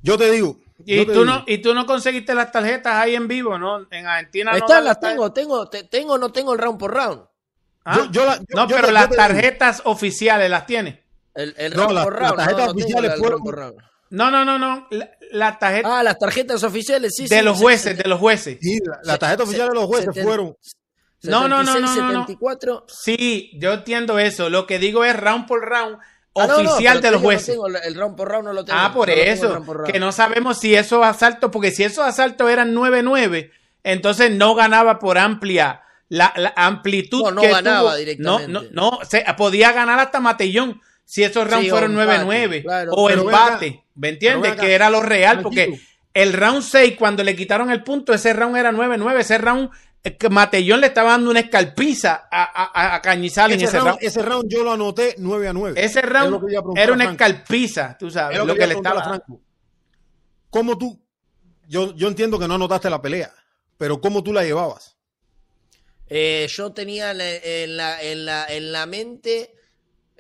Yo 0.02 0.18
te 0.18 0.30
digo. 0.32 0.60
¿Y, 0.86 1.06
tú 1.06 1.24
No, 1.24 1.46
y 1.48 1.60
tú 1.60 1.74
no 1.74 1.86
conseguiste 1.86 2.34
las 2.36 2.52
tarjetas 2.52 2.96
ahí 2.96 3.16
en 3.16 3.28
vivo, 3.28 3.58
¿no? 3.58 3.88
En 3.90 4.06
Argentina 4.06 4.52
Están, 4.52 4.84
las 4.84 5.00
tengo, 5.00 5.32
tengo, 5.32 5.70
tengo, 5.70 6.18
no 6.18 6.32
tengo 6.34 6.52
el 6.52 6.60
round 6.60 6.78
por 6.78 6.94
round. 6.94 7.22
¿Ah? 7.86 8.10
no, 8.54 8.68
pero 8.68 8.92
las 8.92 9.10
tarjetas 9.10 9.82
oficiales 9.86 10.50
las 10.50 10.66
tiene. 10.66 11.06
El, 11.34 11.72
round 11.72 12.04
por 12.04 12.14
round. 12.20 12.38
Las 12.38 12.48
tarjetas 12.48 12.70
oficiales 12.74 13.18
fueron. 13.18 13.42
No, 14.10 14.32
no, 14.32 14.44
no, 14.44 14.58
no. 14.58 14.88
La, 15.32 15.60
tarjeta... 15.60 16.00
Ah, 16.00 16.04
las 16.04 16.18
tarjetas 16.18 16.64
oficiales, 16.64 17.14
sí. 17.16 17.28
De 17.28 17.44
los 17.44 17.58
jueces, 17.58 17.98
de 17.98 18.10
los 18.10 18.20
jueces. 18.20 18.58
Sí, 18.62 18.80
la, 18.84 19.00
la 19.04 19.18
tarjeta 19.18 19.44
oficial 19.44 19.70
de 19.70 19.76
los 19.76 19.86
jueces 19.86 20.24
fueron 20.24 20.56
no, 21.24 21.48
no, 21.48 21.64
no, 21.64 21.80
no, 21.80 21.94
74. 21.94 22.86
Sí, 22.88 23.52
yo 23.56 23.74
entiendo 23.74 24.20
eso. 24.20 24.50
Lo 24.50 24.66
que 24.66 24.80
digo 24.80 25.04
es 25.04 25.18
round 25.18 25.48
por 25.48 25.68
round 25.68 25.98
ah, 26.36 26.46
oficial 26.46 27.02
de 27.02 27.12
los 27.12 27.22
jueces. 27.22 27.58
el 27.84 27.96
round 27.96 28.16
por 28.16 28.30
round 28.30 28.46
no 28.46 28.54
lo 28.54 28.64
tengo. 28.64 28.80
Ah, 28.80 28.94
por 28.94 29.10
eso. 29.10 29.62
Que 29.86 30.00
no 30.00 30.12
sabemos 30.12 30.60
si 30.60 30.76
esos 30.76 31.06
asaltos, 31.06 31.52
porque 31.52 31.72
si 31.72 31.84
esos 31.84 32.06
asaltos 32.06 32.50
eran 32.50 32.74
9-9, 32.74 33.52
entonces 33.84 34.32
no 34.32 34.56
ganaba 34.56 35.00
por 35.00 35.18
amplia 35.18 35.84
la, 36.08 36.32
amplitud. 36.56 37.22
No, 37.22 37.32
no 37.32 37.42
ganaba 37.42 37.98
directamente. 37.98 38.52
No, 38.52 38.62
no, 38.62 38.70
no 38.72 39.00
se, 39.04 39.26
podía 39.38 39.74
ganar 39.74 40.00
hasta 40.00 40.22
Matellón 40.22 40.82
si 41.10 41.24
esos 41.24 41.50
rounds 41.50 41.68
fueron 41.72 41.96
9-9 41.96 42.88
o 42.92 43.10
empate. 43.10 43.84
¿Me 43.96 44.10
entiendes? 44.10 44.56
Que 44.58 44.76
era 44.76 44.92
lo 44.92 45.02
real, 45.02 45.42
porque 45.42 45.82
el 46.14 46.34
round 46.34 46.62
6, 46.62 46.96
cuando 47.00 47.24
le 47.24 47.36
quitaron 47.36 47.72
el 47.72 47.84
punto, 47.84 48.14
ese 48.14 48.32
round 48.32 48.56
era 48.56 48.72
9-9. 48.72 49.20
Ese 49.20 49.40
round 49.40 49.72
que 50.04 50.30
Matellón 50.30 50.82
le 50.82 50.88
estaba 50.88 51.10
dando 51.10 51.32
una 51.32 51.40
escalpiza 51.40 52.28
a, 52.32 52.94
a, 52.96 53.02
Cañizales 53.02 53.58
ese 53.58 53.64
en 53.64 53.70
ese 53.70 53.80
round, 53.80 53.98
Ese 54.00 54.22
round 54.22 54.52
yo 54.52 54.64
lo 54.64 54.74
anoté 54.74 55.16
9 55.18 55.48
a 55.48 55.54
9. 55.54 55.84
Ese 55.84 56.04
round 56.04 56.44
era 56.78 56.94
una 56.94 57.06
escalpiza, 57.06 57.98
tú 57.98 58.12
sabes, 58.12 58.38
lo, 58.38 58.54
que, 58.54 58.68
le 58.68 58.76
estaba. 58.76 59.04
Franco. 59.04 59.42
¿Cómo 60.52 60.78
tú? 60.78 61.02
Yo, 61.68 61.96
yo 61.96 62.08
entiendo 62.08 62.38
que 62.38 62.48
no 62.48 62.54
anotaste 62.54 62.88
la 62.88 63.02
pelea, 63.02 63.34
pero 63.78 64.00
¿cómo 64.00 64.22
tú 64.22 64.32
la 64.32 64.44
llevabas? 64.44 64.96
Eh, 66.06 66.46
yo 66.52 66.72
tenía 66.72 67.10
en 67.10 67.18
la, 67.78 68.00
en 68.00 68.26
la, 68.26 68.46
en 68.46 68.72
la 68.72 68.86
mente 68.86 69.56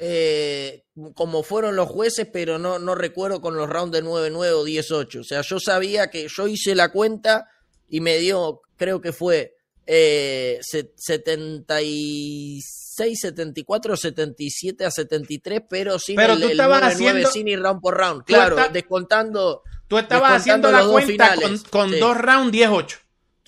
eh, 0.01 0.85
como 1.13 1.43
fueron 1.43 1.76
los 1.76 1.89
jueces, 1.89 2.26
pero 2.31 2.57
no, 2.57 2.80
no 2.80 2.95
recuerdo 2.95 3.41
con 3.41 3.57
los 3.57 3.69
rounds 3.69 3.91
de 3.91 4.01
9-9 4.03 4.53
o 4.53 4.65
10-8. 4.65 5.19
O 5.19 5.23
sea, 5.23 5.41
yo 5.41 5.59
sabía 5.59 6.09
que 6.09 6.30
yo 6.30 6.47
hice 6.47 6.73
la 6.73 6.89
cuenta 6.89 7.49
y 7.89 7.99
me 7.99 8.17
dio, 8.17 8.61
creo 8.77 9.01
que 9.01 9.11
fue 9.11 9.57
eh, 9.85 10.57
76, 10.61 13.19
74, 13.19 13.97
77 13.97 14.85
a 14.85 14.91
73, 14.91 15.63
pero 15.69 15.99
sin 15.99 16.15
pero 16.15 16.31
el, 16.34 16.41
tú 16.41 16.47
estabas 16.47 16.81
haciendo, 16.84 17.30
sin 17.30 17.49
ir 17.49 17.59
round 17.59 17.81
por 17.81 17.97
round. 17.97 18.23
Claro, 18.23 18.55
descontando. 18.71 19.63
Tú 19.88 19.97
estabas 19.97 20.41
haciendo 20.41 20.71
la 20.71 20.85
cuenta 20.85 21.35
con, 21.71 21.99
dos 21.99 22.17
rounds 22.17 22.53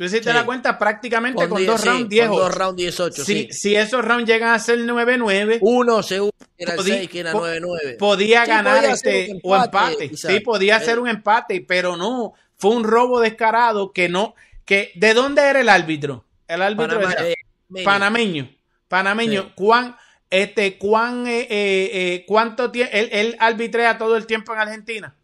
18. 0.02 0.10
Tú 0.10 0.16
hiciste 0.18 0.34
la 0.34 0.46
cuenta 0.46 0.78
prácticamente 0.80 1.48
con, 1.48 1.64
dos 1.66 1.86
rounds 1.86 2.10
18. 2.10 2.30
Con 2.30 2.40
dos 2.40 2.56
rounds 2.56 2.78
18, 2.78 3.24
si, 3.24 3.48
si 3.52 3.76
esos 3.76 4.04
rounds 4.04 4.28
llegan 4.28 4.54
a 4.54 4.60
ser 4.60 4.80
9-9. 4.80 5.60
Uno 5.62 6.02
según 6.02 6.32
era 6.58 6.76
6, 6.76 7.10
que 7.10 7.20
era 7.20 7.34
9-9. 7.34 7.98
Podía 7.98 8.46
ganar 8.46 8.84
este 8.86 9.40
o 9.44 9.56
empate. 9.56 10.12
Sí, 10.16 10.40
podía 10.40 10.80
ser 10.80 11.00
un 11.00 11.08
empate, 11.08 11.64
pero 11.68 11.96
no. 11.96 12.34
Fue 12.58 12.72
un 12.72 12.84
robo 12.84 13.20
descarado 13.20 13.92
que 13.92 14.10
no. 14.10 14.36
que 14.66 14.92
¿De 14.96 15.14
dónde 15.14 15.44
era 15.44 15.62
el 15.62 15.70
árbitro? 15.70 16.26
El 16.48 16.62
árbitro 16.62 17.00
era 17.00 17.30
eh, 17.30 17.36
panameño. 17.84 18.50
Panameño. 18.88 19.52
Juan, 19.56 19.96
Este, 20.30 20.78
¿cuán, 20.78 21.28
eh, 21.28 21.42
eh, 21.42 21.90
eh, 21.94 22.26
¿Cuánto 22.28 22.72
tiempo? 22.72 22.92
Él, 22.94 23.10
él 23.12 23.38
arbitrea 23.40 23.98
todo 23.98 24.18
el 24.18 24.26
tiempo 24.26 24.54
en 24.54 24.60
Argentina? 24.60 25.16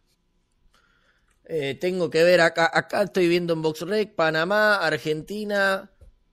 Eh, 1.50 1.76
tengo 1.80 2.10
que 2.10 2.24
ver 2.24 2.42
acá, 2.42 2.70
acá 2.74 3.04
estoy 3.04 3.30
viendo 3.30 3.54
en 3.54 3.62
BoxRec, 3.62 4.16
Panamá, 4.16 4.76
Argentina, 4.76 5.90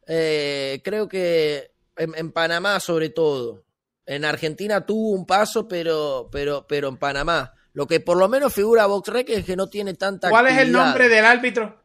eh, 0.09 0.81
creo 0.83 1.07
que 1.07 1.71
en, 1.97 2.15
en, 2.17 2.33
Panamá 2.33 2.81
sobre 2.81 3.11
todo. 3.11 3.65
En 4.07 4.25
Argentina 4.25 4.85
tuvo 4.85 5.13
un 5.13 5.25
paso, 5.25 5.69
pero, 5.69 6.29
pero, 6.33 6.67
pero 6.67 6.89
en 6.89 6.97
Panamá. 6.97 7.55
Lo 7.75 7.87
que 7.87 8.01
por 8.01 8.17
lo 8.17 8.29
menos 8.29 8.53
figura 8.53 8.87
BoxRec 8.87 9.31
es 9.31 9.45
que 9.45 9.55
no 9.55 9.69
tiene 9.69 9.95
tanta. 9.95 10.31
¿Cuál 10.31 10.47
actividad. 10.47 10.63
es 10.63 10.67
el 10.67 10.73
nombre 10.73 11.09
del 11.09 11.25
árbitro? 11.25 11.81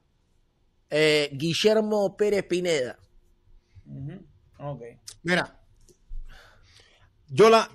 Eh, 0.90 1.30
Guillermo 1.32 2.18
Pérez 2.18 2.46
Pineda. 2.46 2.98
Uh 3.86 4.08
-huh. 4.08 4.26
okay. 4.58 4.98
Mira, 5.22 5.56
yo 7.28 7.48
la, 7.52 7.70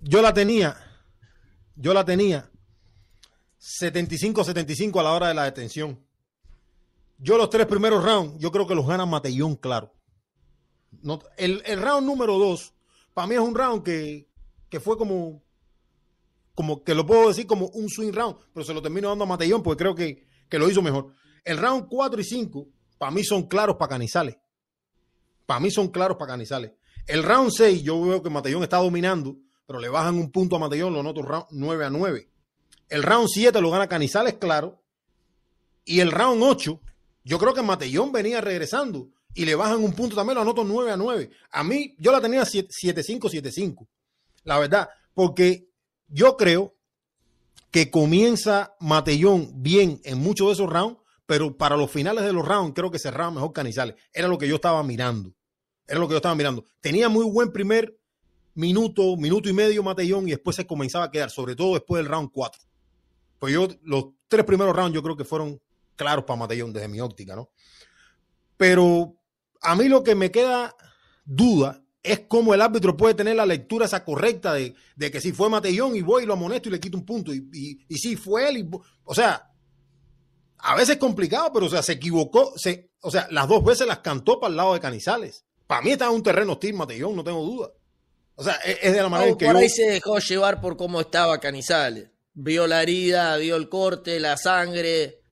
yo 0.00 0.22
la 0.22 0.32
tenía, 0.32 0.74
yo 1.74 1.92
la 1.92 2.02
tenía 2.02 2.50
75-75 3.66 5.00
a 5.00 5.02
la 5.02 5.12
hora 5.12 5.28
de 5.28 5.34
la 5.34 5.44
detención. 5.44 5.98
Yo 7.18 7.36
los 7.36 7.50
tres 7.50 7.66
primeros 7.66 8.04
rounds, 8.04 8.38
yo 8.38 8.52
creo 8.52 8.66
que 8.66 8.74
los 8.74 8.86
gana 8.86 9.06
Matellón, 9.06 9.56
claro. 9.56 9.92
No, 11.02 11.18
el, 11.36 11.62
el, 11.66 11.82
round 11.82 12.06
número 12.06 12.38
dos, 12.38 12.74
para 13.12 13.26
mí 13.26 13.34
es 13.34 13.40
un 13.40 13.54
round 13.54 13.82
que, 13.82 14.28
que, 14.68 14.78
fue 14.78 14.96
como, 14.96 15.42
como 16.54 16.84
que 16.84 16.94
lo 16.94 17.04
puedo 17.04 17.28
decir 17.28 17.46
como 17.46 17.66
un 17.68 17.88
swing 17.88 18.12
round, 18.12 18.36
pero 18.52 18.64
se 18.64 18.72
lo 18.72 18.80
termino 18.80 19.08
dando 19.08 19.24
a 19.24 19.26
Matellón 19.26 19.62
porque 19.62 19.82
creo 19.82 19.94
que, 19.94 20.26
que 20.48 20.58
lo 20.58 20.70
hizo 20.70 20.80
mejor. 20.80 21.12
El 21.44 21.58
round 21.58 21.88
4 21.88 22.20
y 22.20 22.24
5, 22.24 22.68
para 22.98 23.10
mí 23.10 23.24
son 23.24 23.44
claros 23.44 23.76
para 23.76 23.90
Canizales. 23.90 24.36
Para 25.44 25.60
mí 25.60 25.70
son 25.70 25.88
claros 25.88 26.16
para 26.16 26.32
Canizales. 26.32 26.72
El 27.06 27.22
round 27.22 27.50
6, 27.50 27.82
yo 27.82 28.00
veo 28.00 28.22
que 28.22 28.30
Matellón 28.30 28.62
está 28.62 28.78
dominando, 28.78 29.36
pero 29.66 29.80
le 29.80 29.88
bajan 29.88 30.16
un 30.16 30.30
punto 30.30 30.56
a 30.56 30.58
Matellón, 30.60 30.92
lo 30.92 31.02
noto 31.02 31.22
round 31.22 31.46
9 31.50 31.84
a 31.84 31.90
9. 31.90 32.28
El 32.88 33.02
round 33.02 33.28
7 33.28 33.60
lo 33.60 33.70
gana 33.70 33.88
Canizales, 33.88 34.34
claro. 34.34 34.82
Y 35.84 36.00
el 36.00 36.10
round 36.10 36.42
8, 36.42 36.80
yo 37.24 37.38
creo 37.38 37.54
que 37.54 37.62
Matellón 37.62 38.12
venía 38.12 38.40
regresando 38.40 39.10
y 39.34 39.44
le 39.44 39.54
bajan 39.54 39.82
un 39.82 39.92
punto 39.92 40.16
también, 40.16 40.36
lo 40.36 40.42
anoto 40.42 40.64
9 40.64 40.90
a 40.90 40.96
9. 40.96 41.30
A 41.50 41.62
mí, 41.62 41.94
yo 41.98 42.10
la 42.10 42.20
tenía 42.20 42.42
7-5, 42.42 42.70
7-5. 43.30 43.86
La 44.44 44.58
verdad, 44.58 44.88
porque 45.14 45.68
yo 46.08 46.36
creo 46.36 46.74
que 47.70 47.90
comienza 47.90 48.74
Matellón 48.80 49.62
bien 49.62 50.00
en 50.04 50.18
muchos 50.18 50.46
de 50.46 50.52
esos 50.54 50.70
rounds, 50.72 50.98
pero 51.26 51.56
para 51.56 51.76
los 51.76 51.90
finales 51.90 52.24
de 52.24 52.32
los 52.32 52.46
rounds 52.46 52.72
creo 52.74 52.90
que 52.90 52.98
cerraba 52.98 53.30
mejor 53.30 53.52
Canizales. 53.52 53.96
Era 54.12 54.28
lo 54.28 54.38
que 54.38 54.48
yo 54.48 54.54
estaba 54.54 54.82
mirando. 54.82 55.34
Era 55.86 56.00
lo 56.00 56.08
que 56.08 56.12
yo 56.12 56.18
estaba 56.18 56.34
mirando. 56.34 56.64
Tenía 56.80 57.08
muy 57.08 57.24
buen 57.24 57.52
primer 57.52 57.98
minuto, 58.54 59.16
minuto 59.16 59.48
y 59.48 59.52
medio 59.52 59.82
Matellón 59.82 60.26
y 60.26 60.30
después 60.30 60.56
se 60.56 60.66
comenzaba 60.66 61.04
a 61.04 61.10
quedar, 61.10 61.30
sobre 61.30 61.54
todo 61.54 61.74
después 61.74 62.02
del 62.02 62.10
round 62.10 62.30
4. 62.32 62.62
Pues 63.38 63.52
yo, 63.52 63.68
los 63.82 64.06
tres 64.28 64.44
primeros 64.44 64.74
rounds 64.74 64.94
yo 64.94 65.02
creo 65.02 65.16
que 65.16 65.24
fueron 65.24 65.60
claros 65.94 66.24
para 66.24 66.38
Matellón 66.38 66.72
desde 66.72 66.88
mi 66.88 67.00
óptica, 67.00 67.34
¿no? 67.36 67.50
Pero 68.56 69.16
a 69.60 69.74
mí 69.76 69.88
lo 69.88 70.02
que 70.02 70.14
me 70.14 70.30
queda 70.30 70.74
duda 71.24 71.82
es 72.02 72.20
cómo 72.28 72.54
el 72.54 72.62
árbitro 72.62 72.96
puede 72.96 73.14
tener 73.14 73.36
la 73.36 73.46
lectura 73.46 73.86
esa 73.86 74.04
correcta 74.04 74.54
de, 74.54 74.74
de 74.94 75.10
que 75.10 75.20
si 75.20 75.32
fue 75.32 75.50
Matellón 75.50 75.96
y 75.96 76.02
voy 76.02 76.22
y 76.22 76.26
lo 76.26 76.34
amonesto 76.34 76.68
y 76.68 76.72
le 76.72 76.80
quito 76.80 76.96
un 76.96 77.04
punto. 77.04 77.34
Y, 77.34 77.48
y, 77.52 77.78
y 77.88 77.98
si 77.98 78.16
fue 78.16 78.48
él, 78.48 78.58
y, 78.58 78.70
o 79.04 79.14
sea, 79.14 79.50
a 80.58 80.74
veces 80.74 80.90
es 80.90 80.96
complicado, 80.98 81.50
pero 81.52 81.66
o 81.66 81.68
sea, 81.68 81.82
se 81.82 81.92
equivocó, 81.92 82.52
se, 82.56 82.90
o 83.00 83.10
sea, 83.10 83.26
las 83.30 83.48
dos 83.48 83.64
veces 83.64 83.86
las 83.86 83.98
cantó 83.98 84.38
para 84.38 84.50
el 84.50 84.56
lado 84.56 84.74
de 84.74 84.80
Canizales. 84.80 85.44
Para 85.66 85.82
mí 85.82 85.90
está 85.90 86.06
en 86.06 86.12
un 86.12 86.22
terreno 86.22 86.52
hostil 86.52 86.74
Matellón, 86.74 87.16
no 87.16 87.24
tengo 87.24 87.42
duda. 87.42 87.70
O 88.36 88.44
sea, 88.44 88.54
es, 88.64 88.78
es 88.82 88.92
de 88.94 89.02
la 89.02 89.08
manera 89.08 89.30
no, 89.32 89.38
que 89.38 89.46
por 89.46 89.54
yo... 89.54 89.60
ahí 89.60 89.68
se 89.68 89.90
dejó 89.90 90.18
llevar 90.18 90.60
por 90.60 90.76
cómo 90.76 91.00
estaba 91.00 91.38
Canizales. 91.40 92.10
Vio 92.38 92.66
la 92.66 92.82
herida, 92.82 93.36
vio 93.38 93.56
el 93.56 93.70
corte, 93.70 94.20
la 94.20 94.36
sangre. 94.36 95.22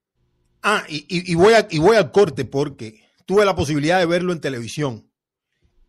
Ah, 0.63 0.85
y, 0.89 1.05
y, 1.09 1.33
y, 1.33 1.35
voy 1.35 1.53
a, 1.53 1.69
y 1.71 1.79
voy 1.79 1.97
al 1.97 2.11
corte 2.11 2.47
porque 2.47 3.05
tuve 3.27 3.45
la 3.45 3.55
posibilidad 3.55 3.99
de 3.99 4.07
verlo 4.07 4.33
en 4.33 4.41
televisión. 4.41 5.11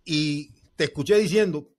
Y 0.04 0.54
te 0.76 0.84
escuché 0.84 1.18
diciendo, 1.18 1.70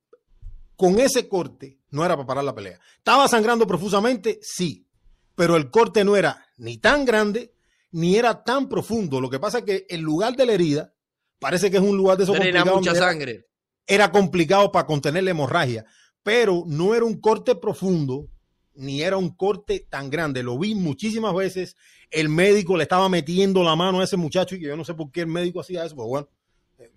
con 0.75 0.99
ese 0.99 1.29
corte 1.29 1.81
no 1.91 2.03
era 2.03 2.17
para 2.17 2.27
parar 2.27 2.45
la 2.45 2.55
pelea. 2.55 2.81
¿Estaba 2.97 3.29
sangrando 3.29 3.67
profusamente? 3.67 4.39
Sí. 4.41 4.89
Pero 5.35 5.57
el 5.57 5.71
corte 5.71 6.03
no 6.03 6.17
era 6.17 6.47
ni 6.57 6.79
tan 6.79 7.05
grande 7.05 7.53
ni 7.93 8.17
era 8.17 8.43
tan 8.43 8.71
profundo. 8.71 9.21
Lo 9.21 9.29
que 9.29 9.39
pasa 9.39 9.59
es 9.59 9.65
que 9.65 9.87
el 9.91 10.01
lugar 10.01 10.35
de 10.35 10.47
la 10.47 10.53
herida 10.55 10.95
parece 11.39 11.71
que 11.71 11.77
es 11.77 11.83
un 11.83 11.99
lugar 11.99 12.17
de 12.17 12.25
eso 12.25 12.33
Drena 12.33 12.65
mucha 12.65 12.93
era, 12.93 13.01
sangre. 13.01 13.47
Era 13.87 14.11
complicado 14.11 14.73
para 14.73 14.87
contener 14.87 15.25
la 15.25 15.31
hemorragia, 15.31 15.85
pero 16.23 16.65
no 16.67 16.95
era 16.95 17.05
un 17.05 17.21
corte 17.21 17.55
profundo 17.55 18.31
ni 18.77 19.03
era 19.03 19.17
un 19.17 19.31
corte 19.35 19.87
tan 19.89 20.11
grande. 20.11 20.43
Lo 20.43 20.59
vi 20.59 20.75
muchísimas 20.75 21.35
veces. 21.35 21.77
El 22.11 22.29
médico 22.29 22.77
le 22.77 22.85
estaba 22.85 23.09
metiendo 23.09 23.63
la 23.63 23.77
mano 23.77 24.01
a 24.01 24.05
ese 24.05 24.17
muchacho 24.17 24.55
y 24.55 24.61
que 24.61 24.67
yo 24.67 24.77
no 24.77 24.85
sé 24.85 24.95
por 24.95 25.11
qué 25.11 25.23
el 25.23 25.27
médico 25.27 25.61
hacía 25.61 25.85
eso, 25.85 25.97
pero 25.97 26.07
bueno, 26.07 26.29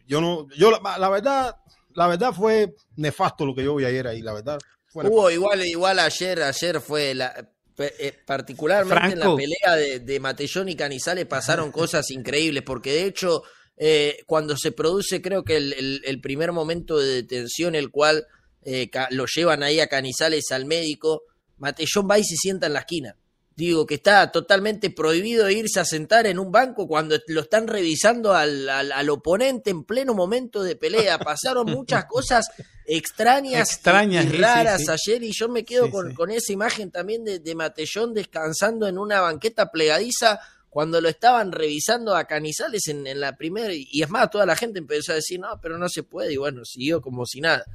yo 0.07 0.21
no, 0.21 0.47
yo 0.55 0.71
la, 0.71 0.97
la 0.97 1.09
verdad, 1.09 1.55
la 1.93 2.07
verdad 2.07 2.33
fue 2.33 2.75
nefasto 2.95 3.45
lo 3.45 3.55
que 3.55 3.63
yo 3.63 3.75
vi 3.75 3.85
ayer 3.85 4.07
ahí, 4.07 4.21
la 4.21 4.33
verdad. 4.33 4.59
Hubo 4.93 5.29
igual, 5.29 5.65
igual 5.65 5.99
ayer, 5.99 6.41
ayer 6.41 6.81
fue 6.81 7.13
la, 7.13 7.33
eh, 7.77 8.13
particularmente 8.25 8.95
Franco. 8.95 9.13
en 9.13 9.19
la 9.19 9.35
pelea 9.35 9.75
de, 9.75 9.99
de, 9.99 10.19
Matellón 10.19 10.67
y 10.69 10.75
Canizales 10.75 11.25
pasaron 11.25 11.71
cosas 11.71 12.09
increíbles, 12.11 12.63
porque 12.63 12.91
de 12.91 13.05
hecho, 13.05 13.43
eh, 13.77 14.17
cuando 14.25 14.57
se 14.57 14.71
produce, 14.71 15.21
creo 15.21 15.43
que 15.43 15.57
el, 15.57 15.73
el, 15.73 16.01
el, 16.03 16.19
primer 16.19 16.51
momento 16.51 16.97
de 16.97 17.07
detención, 17.07 17.75
el 17.75 17.89
cual 17.89 18.27
eh, 18.63 18.89
lo 19.11 19.25
llevan 19.25 19.63
ahí 19.63 19.79
a 19.79 19.87
Canizales 19.87 20.51
al 20.51 20.65
médico, 20.65 21.23
Matellón 21.59 22.07
va 22.09 22.17
y 22.19 22.23
se 22.23 22.35
sienta 22.35 22.67
en 22.67 22.73
la 22.73 22.79
esquina. 22.79 23.15
Digo 23.59 23.85
que 23.85 23.95
está 23.95 24.31
totalmente 24.31 24.89
prohibido 24.89 25.49
irse 25.49 25.81
a 25.81 25.85
sentar 25.85 26.25
en 26.25 26.39
un 26.39 26.49
banco 26.49 26.87
cuando 26.87 27.17
lo 27.27 27.41
están 27.41 27.67
revisando 27.67 28.33
al, 28.33 28.69
al, 28.69 28.93
al 28.93 29.09
oponente 29.09 29.69
en 29.69 29.83
pleno 29.83 30.13
momento 30.13 30.63
de 30.63 30.77
pelea. 30.77 31.19
Pasaron 31.19 31.65
muchas 31.65 32.05
cosas 32.05 32.47
extrañas, 32.85 33.69
extrañas 33.69 34.25
y, 34.25 34.37
raras 34.37 34.79
sí, 34.79 34.85
sí. 34.85 35.11
ayer 35.11 35.23
y 35.23 35.31
yo 35.33 35.49
me 35.49 35.65
quedo 35.65 35.87
sí, 35.87 35.91
con, 35.91 36.13
con, 36.13 36.31
esa 36.31 36.53
imagen 36.53 36.89
también 36.89 37.25
de, 37.25 37.39
de, 37.39 37.53
Matellón 37.53 38.13
descansando 38.13 38.87
en 38.87 38.97
una 38.97 39.19
banqueta 39.19 39.69
plegadiza 39.69 40.39
cuando 40.69 41.01
lo 41.01 41.09
estaban 41.09 41.51
revisando 41.51 42.15
a 42.15 42.23
Canizales 42.23 42.87
en, 42.87 43.05
en 43.07 43.19
la 43.19 43.35
primera 43.35 43.73
y 43.73 44.01
es 44.01 44.09
más, 44.09 44.29
toda 44.29 44.45
la 44.45 44.55
gente 44.55 44.79
empezó 44.79 45.11
a 45.11 45.15
decir, 45.15 45.37
no, 45.37 45.59
pero 45.61 45.77
no 45.77 45.89
se 45.89 46.03
puede 46.03 46.31
y 46.31 46.37
bueno, 46.37 46.63
siguió 46.63 47.01
como 47.01 47.25
si 47.25 47.41
nada. 47.41 47.65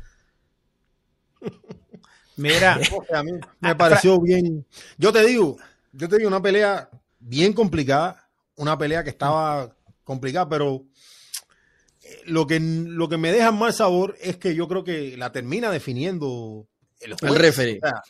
Mira, 2.36 2.78
o 2.96 3.04
sea, 3.04 3.20
a 3.20 3.22
mí 3.22 3.32
me 3.60 3.74
pareció 3.74 4.20
bien. 4.20 4.66
Yo 4.98 5.12
te 5.12 5.24
digo, 5.24 5.56
yo 5.92 6.08
te 6.08 6.16
digo 6.16 6.28
una 6.28 6.42
pelea 6.42 6.88
bien 7.20 7.52
complicada, 7.52 8.28
una 8.56 8.76
pelea 8.76 9.04
que 9.04 9.10
estaba 9.10 9.74
complicada, 10.02 10.48
pero 10.48 10.84
eh, 12.02 12.22
lo 12.26 12.46
que, 12.46 12.60
lo 12.60 13.08
que 13.08 13.16
me 13.16 13.32
deja 13.32 13.52
más 13.52 13.76
sabor 13.76 14.16
es 14.20 14.36
que 14.36 14.54
yo 14.54 14.68
creo 14.68 14.84
que 14.84 15.16
la 15.16 15.32
termina 15.32 15.70
definiendo 15.70 16.66
el, 17.00 17.14
juez. 17.14 17.32
el 17.32 17.38
referee. 17.38 17.78
O 17.82 17.88
sea, 17.88 18.02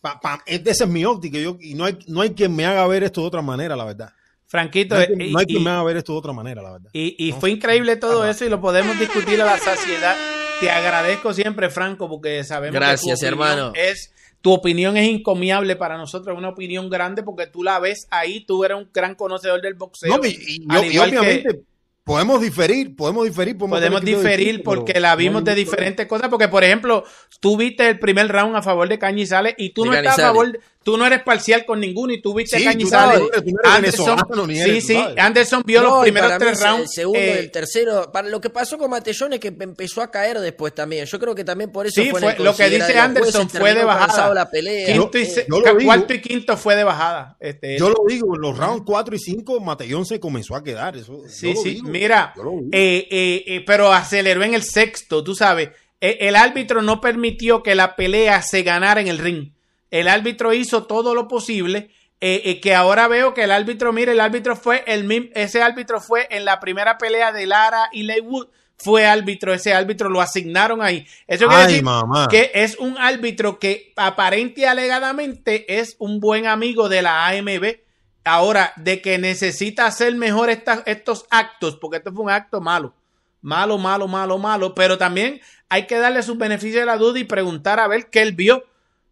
pa, 0.00 0.20
pa, 0.20 0.42
esa 0.46 0.84
es 0.84 0.90
mi 0.90 1.04
óptica 1.04 1.38
yo, 1.38 1.56
y 1.60 1.74
no 1.74 1.84
hay, 1.84 1.98
no 2.06 2.20
hay 2.20 2.30
quien 2.30 2.54
me 2.54 2.66
haga 2.66 2.86
ver 2.86 3.04
esto 3.04 3.20
de 3.20 3.26
otra 3.26 3.42
manera, 3.42 3.76
la 3.76 3.84
verdad. 3.84 4.12
Franquito, 4.46 4.94
no 4.94 5.00
hay, 5.02 5.06
quien, 5.06 5.32
no 5.32 5.38
hay 5.38 5.46
quien 5.46 5.62
me 5.62 5.70
haga 5.70 5.82
ver 5.82 5.98
esto 5.98 6.12
de 6.12 6.18
otra 6.18 6.32
manera, 6.32 6.62
la 6.62 6.72
verdad. 6.72 6.90
Y, 6.94 7.28
y 7.28 7.32
¿no? 7.32 7.40
fue 7.40 7.50
increíble 7.50 7.96
todo 7.96 8.26
eso 8.26 8.46
y 8.46 8.48
lo 8.48 8.60
podemos 8.62 8.98
discutir 8.98 9.42
a 9.42 9.44
la 9.44 9.58
saciedad. 9.58 10.16
Te 10.60 10.70
agradezco 10.70 11.32
siempre, 11.32 11.70
Franco, 11.70 12.08
porque 12.08 12.42
sabemos 12.44 12.74
Gracias, 12.74 13.20
que 13.20 13.26
tu 13.26 13.32
hermano. 13.32 13.72
es 13.74 14.12
tu 14.40 14.52
opinión 14.52 14.96
es 14.96 15.08
incomiable 15.08 15.76
para 15.76 15.96
nosotros, 15.96 16.34
es 16.34 16.38
una 16.38 16.50
opinión 16.50 16.88
grande 16.88 17.22
porque 17.22 17.46
tú 17.46 17.62
la 17.62 17.78
ves 17.80 18.06
ahí, 18.10 18.44
tú 18.44 18.64
eres 18.64 18.78
un 18.78 18.88
gran 18.92 19.14
conocedor 19.14 19.60
del 19.60 19.74
boxeo. 19.74 20.16
No, 20.16 20.24
y, 20.24 20.30
y, 20.30 20.66
yo, 20.72 20.84
y 20.84 20.98
obviamente 20.98 21.42
que, 21.42 21.60
podemos 22.04 22.40
diferir, 22.40 22.96
podemos 22.96 23.24
diferir. 23.24 23.58
Podemos, 23.58 23.78
podemos 23.78 24.02
diferir 24.02 24.62
porque 24.62 25.00
la 25.00 25.14
vimos 25.16 25.44
de 25.44 25.54
diferentes 25.54 26.06
cosas, 26.06 26.28
porque 26.28 26.48
por 26.48 26.64
ejemplo, 26.64 27.04
tú 27.40 27.56
viste 27.56 27.88
el 27.88 27.98
primer 27.98 28.28
round 28.28 28.56
a 28.56 28.62
favor 28.62 28.88
de 28.88 28.98
Cañizales 28.98 29.54
y 29.58 29.70
tú 29.70 29.84
no 29.84 29.92
estás 29.92 30.18
a 30.18 30.22
favor, 30.28 30.58
tú 30.88 30.96
no 30.96 31.04
eres 31.04 31.22
parcial 31.22 31.66
con 31.66 31.80
ninguno 31.80 32.14
y 32.14 32.22
tú 32.22 32.32
viste 32.32 32.56
sí, 32.56 32.66
a 32.66 32.70
Cañizales. 32.70 33.18
Tú 33.18 33.30
no, 33.30 33.42
tú 33.42 33.50
no 33.50 33.70
Anderson, 33.70 34.18
sí, 34.54 34.80
sí, 34.80 34.98
Anderson 35.18 35.62
vio 35.66 35.82
no, 35.82 35.90
los 35.90 36.00
primeros 36.00 36.38
tres 36.38 36.62
rounds. 36.62 36.82
El 36.84 36.88
segundo, 36.88 37.18
eh, 37.18 37.38
el 37.40 37.50
tercero, 37.50 38.10
para 38.10 38.28
lo 38.28 38.40
que 38.40 38.48
pasó 38.48 38.78
con 38.78 38.88
Matellón 38.88 39.34
es 39.34 39.40
que 39.40 39.48
empezó 39.48 40.00
a 40.00 40.10
caer 40.10 40.40
después 40.40 40.74
también. 40.74 41.04
Yo 41.04 41.18
creo 41.18 41.34
que 41.34 41.44
también 41.44 41.70
por 41.70 41.86
eso 41.86 42.00
sí, 42.00 42.08
fue, 42.08 42.22
fue 42.22 42.42
lo 42.42 42.56
que 42.56 42.70
dice 42.70 42.98
Anderson 42.98 43.50
fue 43.50 43.74
de 43.74 43.84
bajada. 43.84 44.32
La 44.32 44.50
pelea. 44.50 44.94
Quinto 44.94 45.18
y, 45.18 45.26
yo, 45.26 45.62
yo 45.62 45.84
cuarto 45.84 46.14
y 46.14 46.22
quinto 46.22 46.56
fue 46.56 46.74
de 46.74 46.84
bajada. 46.84 47.36
Este, 47.38 47.78
yo 47.78 47.90
lo 47.90 47.98
digo, 48.08 48.34
en 48.34 48.40
los 48.40 48.56
rounds 48.56 48.84
4 48.86 49.14
y 49.14 49.18
5 49.18 49.60
Matellón 49.60 50.06
se 50.06 50.18
comenzó 50.18 50.56
a 50.56 50.64
quedar. 50.64 50.96
Eso, 50.96 51.20
sí, 51.28 51.54
sí, 51.54 51.74
digo, 51.74 51.88
mira, 51.90 52.32
eh, 52.72 53.06
eh, 53.10 53.44
eh, 53.46 53.64
pero 53.66 53.92
aceleró 53.92 54.42
en 54.42 54.54
el 54.54 54.62
sexto, 54.62 55.22
tú 55.22 55.34
sabes. 55.34 55.68
el 56.00 56.34
árbitro 56.34 56.80
no 56.80 57.02
permitió 57.02 57.62
que 57.62 57.74
la 57.74 57.94
pelea 57.94 58.40
se 58.40 58.62
ganara 58.62 59.02
en 59.02 59.08
el 59.08 59.18
ring 59.18 59.50
el 59.90 60.08
árbitro 60.08 60.52
hizo 60.52 60.84
todo 60.84 61.14
lo 61.14 61.28
posible. 61.28 61.90
Eh, 62.20 62.42
eh, 62.46 62.60
que 62.60 62.74
ahora 62.74 63.06
veo 63.06 63.32
que 63.32 63.44
el 63.44 63.52
árbitro, 63.52 63.92
mire, 63.92 64.10
el 64.10 64.18
árbitro 64.18 64.56
fue 64.56 64.82
el 64.88 65.04
mismo, 65.04 65.28
ese 65.34 65.62
árbitro 65.62 66.00
fue 66.00 66.26
en 66.30 66.44
la 66.44 66.58
primera 66.58 66.98
pelea 66.98 67.30
de 67.30 67.46
Lara 67.46 67.90
y 67.92 68.02
Leywood, 68.02 68.48
fue 68.76 69.06
árbitro, 69.06 69.54
ese 69.54 69.72
árbitro 69.72 70.08
lo 70.08 70.20
asignaron 70.20 70.82
ahí. 70.82 71.06
Eso 71.28 71.46
quiere 71.46 71.62
Ay, 71.62 71.68
decir 71.68 71.84
mamá. 71.84 72.28
que 72.28 72.50
es 72.54 72.76
un 72.78 72.96
árbitro 72.98 73.58
que 73.58 73.92
aparente 73.96 74.62
y 74.62 74.64
alegadamente 74.64 75.78
es 75.80 75.96
un 75.98 76.18
buen 76.18 76.46
amigo 76.46 76.88
de 76.88 77.02
la 77.02 77.28
AMB. 77.28 77.78
Ahora, 78.24 78.72
de 78.76 79.00
que 79.00 79.18
necesita 79.18 79.86
hacer 79.86 80.14
mejor 80.14 80.50
estos 80.50 81.26
actos, 81.30 81.76
porque 81.76 81.96
esto 81.98 82.12
fue 82.12 82.24
un 82.24 82.30
acto 82.30 82.60
malo. 82.60 82.94
Malo, 83.40 83.78
malo, 83.78 84.06
malo, 84.06 84.38
malo. 84.38 84.74
Pero 84.74 84.98
también 84.98 85.40
hay 85.68 85.86
que 85.86 85.98
darle 85.98 86.22
sus 86.22 86.36
beneficios 86.36 86.80
de 86.80 86.86
la 86.86 86.98
duda 86.98 87.18
y 87.18 87.24
preguntar 87.24 87.80
a 87.80 87.88
ver 87.88 88.10
qué 88.10 88.22
él 88.22 88.32
vio. 88.32 88.64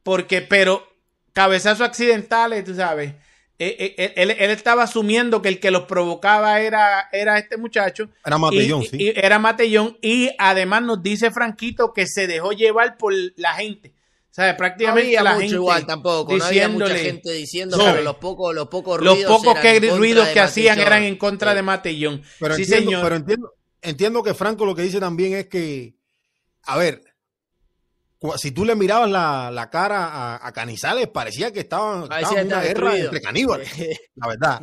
Porque, 0.07 0.41
pero, 0.41 0.87
cabezazos 1.33 1.81
accidentales, 1.87 2.65
tú 2.65 2.74
sabes. 2.77 3.12
eh, 3.59 3.95
eh, 3.99 4.12
él, 4.16 4.31
él- 4.31 4.37
él 4.39 4.51
estaba 4.51 4.83
asumiendo 4.85 5.41
que 5.43 5.49
el 5.49 5.59
que 5.59 5.70
los 5.73 5.83
provocaba 5.85 6.61
era, 6.61 7.09
era 7.11 7.39
este 7.39 7.57
muchacho. 7.57 8.09
Era 8.24 8.37
Matellón, 8.39 8.83
Y- 8.83 8.87
sí. 8.87 8.97
y 9.01 9.09
era 9.16 9.39
Matellón. 9.39 9.97
Y 10.03 10.31
además 10.39 10.83
nos 10.83 11.03
dice 11.03 11.31
Franquito 11.31 11.93
que 11.95 12.07
se 12.07 12.27
dejó 12.27 12.53
llevar 12.53 12.97
por 12.99 13.12
la 13.37 13.55
gente. 13.55 13.95
O 14.31 14.35
sea, 14.37 14.53
No 14.53 14.57
prácticamente 14.59 15.07
había 15.09 15.23
la 15.23 15.31
mucho 15.31 15.41
gente 15.41 15.55
igual 15.57 15.87
tampoco, 15.87 16.37
no 16.37 16.45
había 16.45 16.69
mucha 16.69 16.95
gente 16.97 17.33
diciendo, 17.33 17.78
No. 17.78 17.85
pero 17.87 18.03
los 18.03 18.16
pocos, 18.16 18.55
los 18.55 18.69
pocos 18.69 19.01
los 19.03 19.15
ruidos 19.16 19.33
pocos 19.33 19.57
eran 19.65 19.81
que 19.81 19.91
ruidos 19.91 20.28
que 20.28 20.41
hacían 20.41 20.78
eran 20.78 21.03
en 21.05 21.16
contra 21.16 21.51
Sí. 21.53 21.57
de 21.57 21.62
Matellón. 21.62 22.23
Pero, 22.39 22.55
sí, 22.57 22.62
entiendo, 22.62 22.91
señor. 22.91 23.03
pero 23.05 23.16
entiendo, 23.16 23.55
entiendo 23.81 24.23
que 24.23 24.35
Franco 24.35 24.66
lo 24.66 24.74
que 24.74 24.83
dice 24.83 25.01
también 25.01 25.33
es 25.33 25.47
que, 25.47 25.95
a 26.65 26.77
ver, 26.77 27.01
si 28.36 28.51
tú 28.53 28.65
le 28.65 28.74
mirabas 28.74 29.11
la, 29.11 29.51
la 29.51 29.70
cara 29.70 30.07
a, 30.07 30.47
a 30.47 30.53
Canizales, 30.53 31.09
parecía 31.09 31.53
que 31.53 31.61
estaban, 31.61 32.09
Parecía 32.09 32.40
estaban 32.40 32.40
en 32.40 32.47
una 32.53 32.62
guerra 32.62 32.97
entre 32.98 33.20
caníbales, 33.20 33.70
la 34.15 34.28
verdad. 34.28 34.61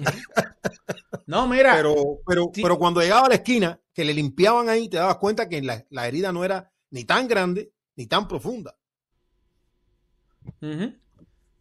No, 1.26 1.48
mira, 1.52 1.74
Pero, 1.76 2.20
pero, 2.28 2.52
Sí. 2.54 2.62
pero 2.62 2.78
cuando 2.78 3.02
llegaba 3.02 3.26
a 3.28 3.30
la 3.30 3.36
esquina, 3.36 3.80
que 3.94 4.06
le 4.06 4.14
limpiaban 4.14 4.70
ahí, 4.70 4.90
te 4.90 4.98
dabas 4.98 5.18
cuenta 5.18 5.48
que 5.50 5.62
la, 5.62 5.86
la 5.90 6.08
herida 6.08 6.32
no 6.32 6.44
era 6.46 6.72
ni 6.92 7.04
tan 7.06 7.28
grande 7.28 7.72
ni 7.96 8.08
tan 8.08 8.28
profunda. 8.28 8.76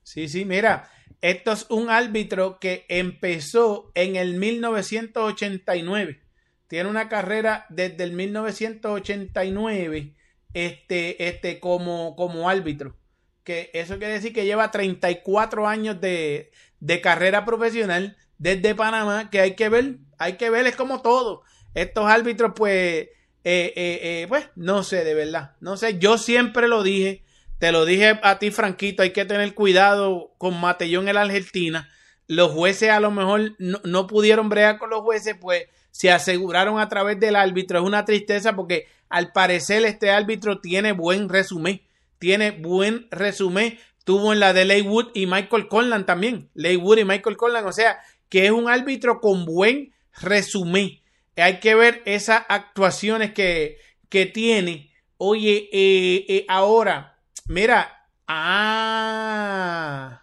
Sí, 0.02 0.28
sí, 0.28 0.44
mira, 0.44 0.90
esto 1.20 1.52
es 1.52 1.66
un 1.70 1.88
árbitro 1.90 2.58
que 2.58 2.84
empezó 2.88 3.92
en 3.94 4.16
el 4.16 4.34
1989. 4.34 6.20
Tiene 6.66 6.88
una 6.90 7.08
carrera 7.08 7.66
desde 7.68 8.02
el 8.04 8.12
1989 8.12 10.16
este, 10.54 11.28
este, 11.28 11.60
como, 11.60 12.16
como 12.16 12.48
árbitro. 12.48 12.96
Que 13.44 13.70
eso 13.74 13.98
quiere 13.98 14.14
decir 14.14 14.32
que 14.32 14.44
lleva 14.44 14.70
34 14.70 15.66
años 15.66 16.00
de, 16.00 16.52
de 16.80 17.00
carrera 17.00 17.44
profesional 17.44 18.16
desde 18.38 18.74
Panamá, 18.74 19.30
que 19.30 19.40
hay 19.40 19.54
que 19.54 19.68
ver, 19.68 19.98
hay 20.18 20.34
que 20.34 20.50
ver, 20.50 20.66
es 20.66 20.76
como 20.76 21.00
todo. 21.00 21.42
Estos 21.74 22.06
árbitros, 22.06 22.52
pues, 22.56 22.74
eh, 22.74 23.10
eh, 23.44 23.72
eh, 23.76 24.26
pues, 24.28 24.48
no 24.56 24.82
sé, 24.82 25.04
de 25.04 25.14
verdad, 25.14 25.56
no 25.60 25.76
sé, 25.76 25.98
yo 25.98 26.18
siempre 26.18 26.68
lo 26.68 26.82
dije, 26.82 27.24
te 27.58 27.72
lo 27.72 27.84
dije 27.84 28.18
a 28.22 28.38
ti, 28.38 28.50
Franquito, 28.50 29.02
hay 29.02 29.10
que 29.10 29.24
tener 29.24 29.54
cuidado 29.54 30.34
con 30.38 30.60
Matellón 30.60 31.08
en 31.08 31.14
la 31.14 31.22
Argentina. 31.22 31.88
Los 32.26 32.50
jueces 32.50 32.90
a 32.90 33.00
lo 33.00 33.10
mejor 33.10 33.54
no, 33.58 33.80
no 33.84 34.06
pudieron 34.06 34.48
bregar 34.48 34.78
con 34.78 34.90
los 34.90 35.02
jueces, 35.02 35.36
pues 35.40 35.66
se 35.92 36.10
aseguraron 36.10 36.80
a 36.80 36.88
través 36.88 37.20
del 37.20 37.36
árbitro. 37.36 37.78
Es 37.78 37.84
una 37.84 38.04
tristeza 38.04 38.56
porque 38.56 38.88
al 39.08 39.30
parecer 39.30 39.84
este 39.84 40.10
árbitro 40.10 40.60
tiene 40.60 40.90
buen 40.92 41.28
resumen. 41.28 41.82
Tiene 42.18 42.50
buen 42.50 43.06
resumen. 43.10 43.78
Tuvo 44.04 44.32
en 44.32 44.40
la 44.40 44.52
de 44.52 44.64
Leywood 44.64 45.10
y 45.14 45.26
Michael 45.26 45.68
Conlan 45.68 46.06
también. 46.06 46.50
Leywood 46.54 46.98
y 46.98 47.04
Michael 47.04 47.36
Conlan. 47.36 47.66
O 47.66 47.72
sea, 47.72 48.00
que 48.28 48.46
es 48.46 48.50
un 48.50 48.68
árbitro 48.68 49.20
con 49.20 49.44
buen 49.44 49.92
resumen. 50.20 51.00
Hay 51.36 51.60
que 51.60 51.74
ver 51.74 52.02
esas 52.06 52.42
actuaciones 52.48 53.32
que, 53.32 53.78
que 54.08 54.26
tiene. 54.26 54.90
Oye, 55.18 55.68
eh, 55.72 56.24
eh, 56.28 56.46
ahora, 56.48 57.20
mira, 57.46 58.08
ah, 58.26 60.22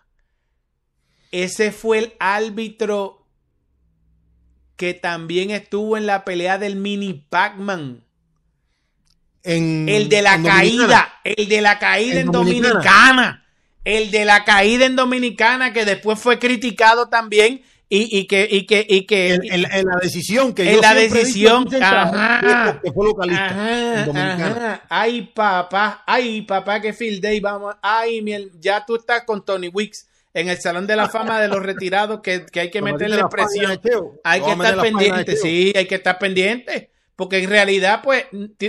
ese 1.32 1.72
fue 1.72 2.00
el 2.00 2.14
árbitro 2.20 3.19
que 4.80 4.94
también 4.94 5.52
estuvo 5.52 5.98
en 5.98 6.06
la 6.06 6.24
pelea 6.24 6.58
del 6.58 6.78
mini 6.78 7.14
Pac-Man. 7.30 8.02
En, 9.44 9.90
El 9.90 10.08
de 10.08 10.22
la 10.22 10.42
caída, 10.42 10.86
Dominicana. 10.86 11.14
el 11.26 11.50
de 11.50 11.62
la 11.62 11.80
caída 11.80 12.14
en, 12.16 12.28
En 12.28 12.32
Dominicana. 12.32 12.74
Dominicana. 12.74 13.46
El 13.84 14.12
de 14.12 14.24
la 14.24 14.46
caída 14.46 14.86
en 14.86 14.96
Dominicana, 14.96 15.74
que 15.74 15.84
después 15.84 16.18
fue 16.18 16.40
criticado 16.40 17.10
también. 17.10 17.62
Y, 17.90 18.18
y 18.20 18.26
que, 18.28 18.48
y 18.50 18.66
que, 18.66 18.86
y 18.88 19.06
que 19.06 19.34
En, 19.34 19.52
en 19.52 19.62
la- 19.64 19.70
en 19.80 19.86
la 19.88 19.96
decisión 20.02 20.54
que 20.54 20.70
En 20.70 20.76
yo 20.76 20.82
la 20.82 20.94
decisión, 20.94 21.68
ajá. 21.82 22.80
que 22.82 22.92
fue 22.94 23.06
localista 23.06 23.46
Ajá, 23.48 24.00
en 24.00 24.06
Dominicana. 24.06 24.46
ajá. 24.74 24.82
Ay, 24.88 25.22
papá, 25.34 26.04
ay, 26.08 26.42
papá, 26.44 26.80
que 26.80 26.94
field 26.94 27.22
day, 27.22 27.42
vamos. 27.42 27.76
Ay, 27.82 28.22
miel, 28.22 28.50
ya 28.62 28.86
tú 28.86 28.96
estás 28.96 29.24
con 29.26 29.44
Tony 29.44 29.68
Wicks 29.68 30.08
en 30.34 30.50
el 30.50 30.58
Salón 30.60 30.86
de 30.88 30.96
la 30.96 31.10
Fama 31.10 31.40
de 31.42 31.48
los 31.48 31.62
Retirados, 31.64 32.22
que, 32.22 32.46
que 32.46 32.60
hay 32.60 32.72
que 32.72 32.82
meterle 32.82 33.18
presión. 33.30 33.72
Hay 34.24 34.42
que 34.42 34.52
estar 34.52 34.76
pendiente, 34.82 35.36
sí, 35.42 35.74
hay 35.76 35.88
que 35.88 35.96
estar 35.96 36.20
pendiente. 36.20 36.92
Porque 37.16 37.40
en 37.44 37.50
realidad, 37.50 38.02
pues, 38.04 38.26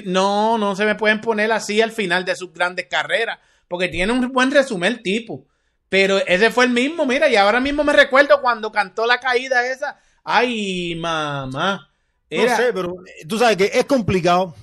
no, 0.06 0.58
no 0.58 0.74
se 0.74 0.84
me 0.84 0.96
pueden 0.96 1.20
poner 1.20 1.52
así 1.52 1.80
al 1.80 1.92
final 1.92 2.24
de 2.24 2.34
sus 2.34 2.52
grandes 2.52 2.86
carreras. 2.86 3.38
Porque 3.68 3.86
tiene 3.88 4.12
un 4.12 4.32
buen 4.32 4.50
resumen 4.50 4.94
el 4.94 5.02
tipo. 5.02 5.46
Pero 5.88 6.18
ese 6.26 6.50
fue 6.50 6.64
el 6.64 6.70
mismo, 6.70 7.06
mira, 7.06 7.28
y 7.28 7.36
ahora 7.36 7.60
mismo 7.60 7.84
me 7.84 7.92
recuerdo 7.92 8.40
cuando 8.40 8.72
cantó 8.72 9.06
la 9.06 9.18
caída 9.20 9.64
esa. 9.66 9.98
Ay, 10.24 10.94
mamá. 10.96 11.88
No 12.30 12.42
sé, 12.56 12.72
pero 12.72 12.94
eh, 13.06 13.26
tú 13.26 13.38
sabes 13.38 13.56
que 13.56 13.70
es 13.72 13.84
complicado 13.86 14.54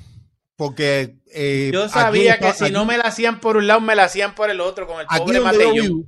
porque 0.56 1.16
eh, 1.34 1.70
Yo 1.74 1.88
sabía 1.90 2.34
está- 2.36 2.48
que 2.48 2.54
si 2.58 2.64
aquí- 2.66 2.74
no 2.74 2.86
me 2.86 2.98
la 2.98 3.04
hacían 3.06 3.40
por 3.40 3.58
un 3.58 3.68
lado, 3.68 3.82
me 3.82 3.96
la 3.96 4.06
hacían 4.06 4.36
por 4.36 4.50
el 4.50 4.60
otro, 4.62 4.88
con 4.88 5.00
el 5.02 5.06
aquí 5.10 5.20
pobre 5.20 5.40
vivo, 5.40 6.04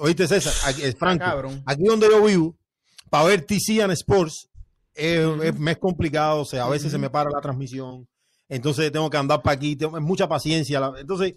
oíste 0.00 0.26
César, 0.26 0.52
aquí, 0.66 0.82
es 0.82 0.96
Franco, 0.96 1.24
cabrón. 1.24 1.62
aquí 1.66 1.84
donde 1.84 2.08
yo 2.08 2.24
vivo, 2.24 2.56
para 3.10 3.24
ver 3.24 3.42
TC 3.46 3.82
and 3.82 3.92
Sports 3.92 4.48
es, 4.94 5.18
es- 5.42 5.58
me 5.58 5.72
es 5.72 5.78
complicado, 5.78 6.40
o 6.40 6.44
sea, 6.44 6.64
a 6.64 6.68
veces 6.68 6.90
se 6.90 6.98
me 6.98 7.08
para 7.10 7.30
la 7.30 7.40
transmisión, 7.40 8.08
entonces 8.48 8.90
tengo 8.90 9.08
que 9.10 9.16
andar 9.16 9.42
para 9.42 9.54
aquí, 9.56 9.76
tengo 9.76 9.96
es 9.96 10.02
mucha 10.02 10.28
paciencia, 10.28 10.80
la- 10.80 10.94
entonces 10.98 11.34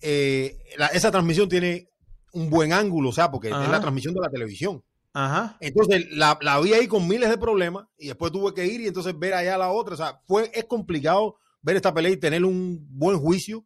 eh, 0.00 0.56
la- 0.76 0.86
esa 0.88 1.10
transmisión 1.10 1.48
tiene 1.48 1.88
un 2.32 2.50
buen 2.50 2.72
ángulo, 2.72 3.08
o 3.08 3.12
sea, 3.12 3.30
porque 3.30 3.48
es 3.48 3.54
la 3.54 3.80
transmisión 3.80 4.14
de 4.14 4.20
la 4.20 4.30
televisión. 4.30 4.82
Ajá. 5.14 5.56
Entonces 5.60 6.06
la, 6.12 6.38
la 6.42 6.60
vi 6.60 6.74
ahí 6.74 6.86
con 6.86 7.08
miles 7.08 7.28
de 7.30 7.38
problemas 7.38 7.86
y 7.96 8.08
después 8.08 8.30
tuve 8.30 8.54
que 8.54 8.66
ir 8.66 8.80
y 8.82 8.86
entonces 8.86 9.18
ver 9.18 9.34
allá 9.34 9.58
la 9.58 9.70
otra. 9.72 9.94
O 9.94 9.96
sea, 9.96 10.20
fue, 10.26 10.50
es 10.54 10.64
complicado 10.66 11.36
ver 11.62 11.74
esta 11.76 11.92
pelea 11.92 12.12
y 12.12 12.16
tener 12.18 12.44
un 12.44 12.86
buen 12.90 13.18
juicio, 13.18 13.64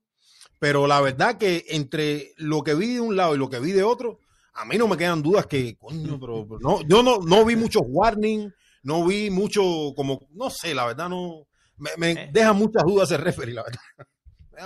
pero 0.62 0.86
la 0.86 1.00
verdad 1.00 1.38
que 1.38 1.64
entre 1.70 2.34
lo 2.36 2.62
que 2.62 2.74
vi 2.74 2.94
de 2.94 3.00
un 3.00 3.16
lado 3.16 3.34
y 3.34 3.38
lo 3.38 3.50
que 3.50 3.58
vi 3.58 3.72
de 3.72 3.82
otro, 3.82 4.20
a 4.54 4.64
mí 4.64 4.78
no 4.78 4.86
me 4.86 4.96
quedan 4.96 5.20
dudas 5.20 5.46
que, 5.46 5.76
coño, 5.76 6.20
pero, 6.20 6.46
pero 6.46 6.60
no, 6.60 6.82
yo 6.82 7.02
no, 7.02 7.18
no 7.18 7.44
vi 7.44 7.56
muchos 7.56 7.82
warning, 7.84 8.48
no 8.84 9.04
vi 9.04 9.28
mucho, 9.28 9.92
como, 9.96 10.20
no 10.30 10.50
sé, 10.50 10.72
la 10.72 10.86
verdad 10.86 11.08
no, 11.08 11.48
me, 11.78 11.90
me 11.98 12.10
Eh. 12.12 12.30
deja 12.32 12.52
muchas 12.52 12.84
dudas 12.84 13.10
el 13.10 13.18
referee, 13.22 13.54
la 13.54 13.64
verdad. 13.64 13.80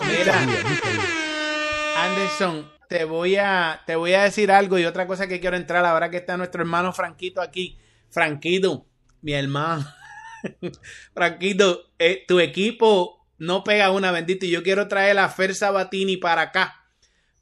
Mira. 0.07 0.39
Anderson, 1.97 2.71
te 2.91 3.05
voy 3.07 3.37
a 3.37 3.81
te 3.87 3.97
voy 3.97 4.13
a 4.13 4.25
decir 4.25 4.53
algo 4.53 4.79
y 4.79 4.85
otra 4.85 5.07
cosa 5.07 5.27
que 5.27 5.41
quiero 5.41 5.57
entrar 5.57 5.87
ahora 5.87 6.11
que 6.11 6.19
está 6.19 6.37
nuestro 6.37 6.61
hermano 6.61 6.93
Franquito 6.93 7.41
aquí. 7.41 7.79
Franquito, 8.11 8.85
mi 9.23 9.33
hermano. 9.33 9.87
Franquito, 11.15 11.85
eh, 11.99 12.23
tu 12.29 12.39
equipo 12.39 13.16
no 13.39 13.65
pega 13.65 13.91
una 13.91 14.11
bendita 14.13 14.47
y 14.47 14.51
yo 14.51 14.63
quiero 14.63 14.89
traer 14.89 15.19
a 15.19 15.29
Fer 15.29 15.55
Sabatini 15.55 16.17
para 16.17 16.43
acá. 16.43 16.83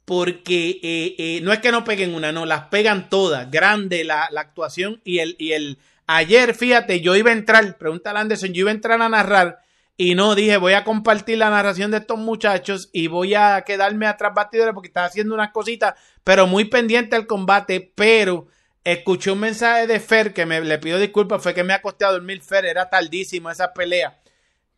Porque 0.05 0.79
eh, 0.83 1.15
eh, 1.17 1.39
no 1.41 1.51
es 1.51 1.59
que 1.59 1.71
no 1.71 1.83
peguen 1.83 2.13
una, 2.13 2.31
no, 2.31 2.45
las 2.45 2.65
pegan 2.65 3.09
todas. 3.09 3.49
Grande 3.49 4.03
la, 4.03 4.27
la 4.31 4.41
actuación 4.41 5.01
y 5.03 5.19
el, 5.19 5.35
y 5.39 5.53
el... 5.53 5.79
Ayer, 6.07 6.53
fíjate, 6.53 7.01
yo 7.01 7.15
iba 7.15 7.31
a 7.31 7.33
entrar, 7.33 7.77
pregúntale 7.79 8.19
a 8.19 8.21
Anderson, 8.21 8.53
yo 8.53 8.61
iba 8.61 8.69
a 8.69 8.75
entrar 8.75 9.01
a 9.01 9.09
narrar 9.09 9.65
y 9.97 10.13
no, 10.13 10.35
dije, 10.35 10.57
voy 10.57 10.73
a 10.73 10.83
compartir 10.83 11.37
la 11.37 11.49
narración 11.49 11.89
de 11.89 11.97
estos 11.97 12.19
muchachos 12.19 12.89
y 12.91 13.07
voy 13.07 13.33
a 13.33 13.63
quedarme 13.65 14.05
atrás 14.05 14.33
batidores 14.35 14.73
porque 14.73 14.89
estaba 14.89 15.07
haciendo 15.07 15.33
unas 15.33 15.51
cositas, 15.51 15.95
pero 16.23 16.45
muy 16.45 16.65
pendiente 16.65 17.15
al 17.15 17.25
combate, 17.25 17.91
pero 17.95 18.47
escuché 18.83 19.31
un 19.31 19.39
mensaje 19.39 19.87
de 19.87 19.99
Fer 19.99 20.33
que 20.33 20.45
me 20.45 20.61
le 20.61 20.77
pido 20.77 20.99
disculpas, 20.99 21.41
fue 21.41 21.55
que 21.55 21.63
me 21.63 21.73
acosté 21.73 22.05
a 22.05 22.11
dormir 22.11 22.41
Fer, 22.41 22.65
era 22.65 22.89
tardísimo 22.89 23.49
esa 23.49 23.73
pelea 23.73 24.19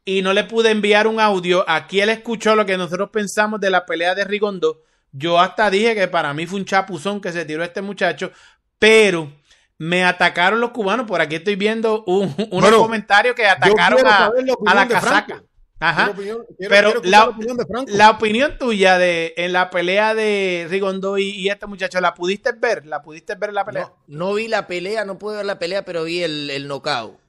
y 0.08 0.22
no 0.22 0.32
le 0.32 0.46
pude 0.46 0.72
enviar 0.72 1.06
un 1.06 1.20
audio. 1.20 1.66
Aquí 1.68 2.00
él 2.00 2.08
escuchó 2.10 2.56
lo 2.56 2.66
que 2.66 2.78
nosotros 2.78 3.10
pensamos 3.12 3.60
de 3.60 3.70
la 3.70 3.86
pelea 3.86 4.16
de 4.16 4.24
Rigondo. 4.24 4.82
Yo 5.12 5.38
hasta 5.38 5.70
dije 5.70 5.94
que 5.96 6.08
para 6.08 6.34
mí 6.34 6.46
fue 6.48 6.60
un 6.60 6.66
chapuzón 6.66 7.20
que 7.20 7.34
se 7.34 7.44
tiró 7.44 7.62
este 7.64 7.82
muchacho, 7.82 8.32
pero 8.80 9.30
me 9.78 10.06
atacaron 10.06 10.62
los 10.62 10.72
cubanos. 10.72 11.06
Por 11.08 11.20
aquí 11.20 11.36
estoy 11.36 11.58
viendo 11.58 12.06
un- 12.06 12.34
unos 12.38 12.50
Bueno, 12.50 12.78
comentarios 12.80 13.36
que 13.36 13.46
atacaron 13.48 14.00
a, 14.08 14.32
la 14.34 14.56
a 14.66 14.74
la 14.76 14.88
casaca. 14.88 15.44
Ajá. 15.80 16.06
Quiero 16.06 16.14
opinión- 16.14 16.46
quiero- 16.58 16.70
Pero 16.72 16.92
quiero 17.02 17.10
la- 17.10 17.18
la 17.20 17.28
opinión 17.30 17.58
de 17.58 17.66
Franco. 17.66 17.92
La 17.94 18.10
opinión 18.10 18.58
tuya 18.58 18.98
de 18.98 19.34
en 19.38 19.52
la 19.54 19.70
pelea 19.70 20.16
de 20.16 20.68
Rigondo 20.70 21.18
y, 21.18 21.30
y 21.32 21.50
este 21.50 21.68
muchacho, 21.68 22.00
¿la 22.02 22.14
pudiste 22.14 22.54
ver? 22.54 22.86
¿La 22.86 23.02
pudiste 23.02 23.36
ver 23.36 23.50
en 23.50 23.56
la 23.56 23.66
pelea? 23.66 23.84
No, 24.08 24.28
no 24.30 24.34
vi 24.34 24.48
la 24.48 24.66
pelea, 24.68 25.04
no 25.06 25.20
pude 25.20 25.36
ver 25.38 25.46
la 25.46 25.60
pelea, 25.60 25.84
pero 25.84 26.06
vi 26.06 26.24
el, 26.24 26.50
el 26.50 26.68
knockout. 26.68 27.20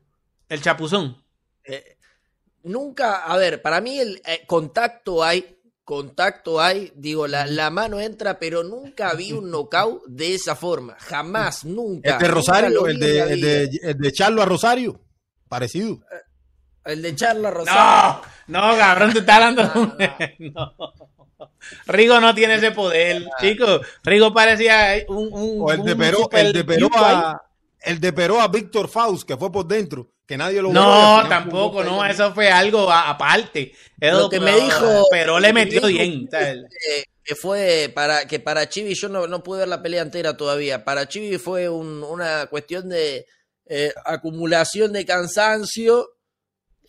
El 0.49 0.63
chapuzón. 0.63 1.23
Eh, 1.65 1.97
nunca, 2.65 3.25
a 3.25 3.37
ver, 3.37 3.63
para 3.63 3.81
mí 3.81 3.99
el 3.99 4.23
eh, 4.27 4.45
contacto 4.47 5.23
hay, 5.25 5.59
contacto 5.85 6.61
hay, 6.61 6.93
digo, 6.95 7.27
la, 7.27 7.47
la 7.47 7.71
mano 7.71 8.01
entra, 8.01 8.39
pero 8.39 8.63
nunca 8.63 9.15
vi 9.15 9.33
un 9.33 9.51
knockout 9.51 10.05
de 10.07 10.35
esa 10.35 10.55
forma, 10.55 10.97
jamás, 10.99 11.65
nunca. 11.65 12.15
El 12.15 12.19
de 12.19 12.29
Rosario, 12.29 12.87
el 12.87 12.99
de, 12.99 13.21
el, 13.21 13.41
de, 13.41 13.81
el 13.83 13.99
de 13.99 14.13
Charlo 14.13 14.43
a 14.43 14.45
Rosario, 14.45 15.01
parecido. 15.49 16.01
El 16.85 17.03
de 17.03 17.15
Charla 17.15 17.51
Rosario. 17.51 18.23
No, 18.47 18.73
no, 18.73 18.79
cabrón, 18.79 19.13
te 19.13 19.19
está 19.21 19.37
hablando. 19.37 19.97
No. 20.39 20.75
Rigo 21.87 22.21
no 22.21 22.35
tiene 22.35 22.55
ese 22.55 22.73
poder, 22.73 23.25
chicos. 23.41 23.81
Rigo 24.03 24.33
parecía 24.33 25.05
un. 25.09 25.33
un 25.33 25.63
O 25.63 25.73
el 25.73 25.85
de 25.85 25.97
Peró, 25.97 26.19
super 26.19 26.47
el 26.47 26.53
de 26.53 26.65
Peró 26.65 26.89
a, 26.95 27.43
el 27.81 28.01
de 28.01 28.13
Peró 28.13 28.41
a 28.41 28.49
Víctor 28.49 28.89
Faust, 28.89 29.27
que 29.27 29.37
fue 29.37 29.53
por 29.53 29.67
dentro, 29.67 30.11
que 30.29 30.37
nadie 30.37 30.61
lo 30.61 30.71
No, 30.71 31.27
tampoco, 31.27 31.83
no, 31.83 32.05
eso 32.05 32.35
fue 32.35 32.51
algo 32.51 32.91
a- 32.91 33.09
aparte. 33.09 33.73
Eso, 33.99 34.19
Lo 34.21 34.29
que 34.29 34.39
me 34.39 34.55
dijo- 34.61 35.07
Pero 35.11 35.41
le 35.41 35.55
metió 35.55 35.81
me 35.81 35.89
bien. 35.89 36.29
que 37.25 37.35
fue 37.35 37.91
para 37.95 38.27
que 38.27 38.39
para 38.39 38.69
Chivi 38.69 38.95
yo 38.95 39.09
no, 39.09 39.27
no 39.27 39.43
pude 39.43 39.61
ver 39.61 39.69
la 39.69 39.83
pelea 39.83 40.03
entera 40.03 40.37
todavía. 40.37 40.85
Para 40.85 41.09
Chivi 41.09 41.39
fue 41.39 41.69
un- 41.71 42.03
una 42.05 42.47
cuestión 42.47 42.89
de 42.91 43.25
eh, 43.71 43.93
acumulación 44.05 44.93
de 44.95 45.05
cansancio 45.05 46.11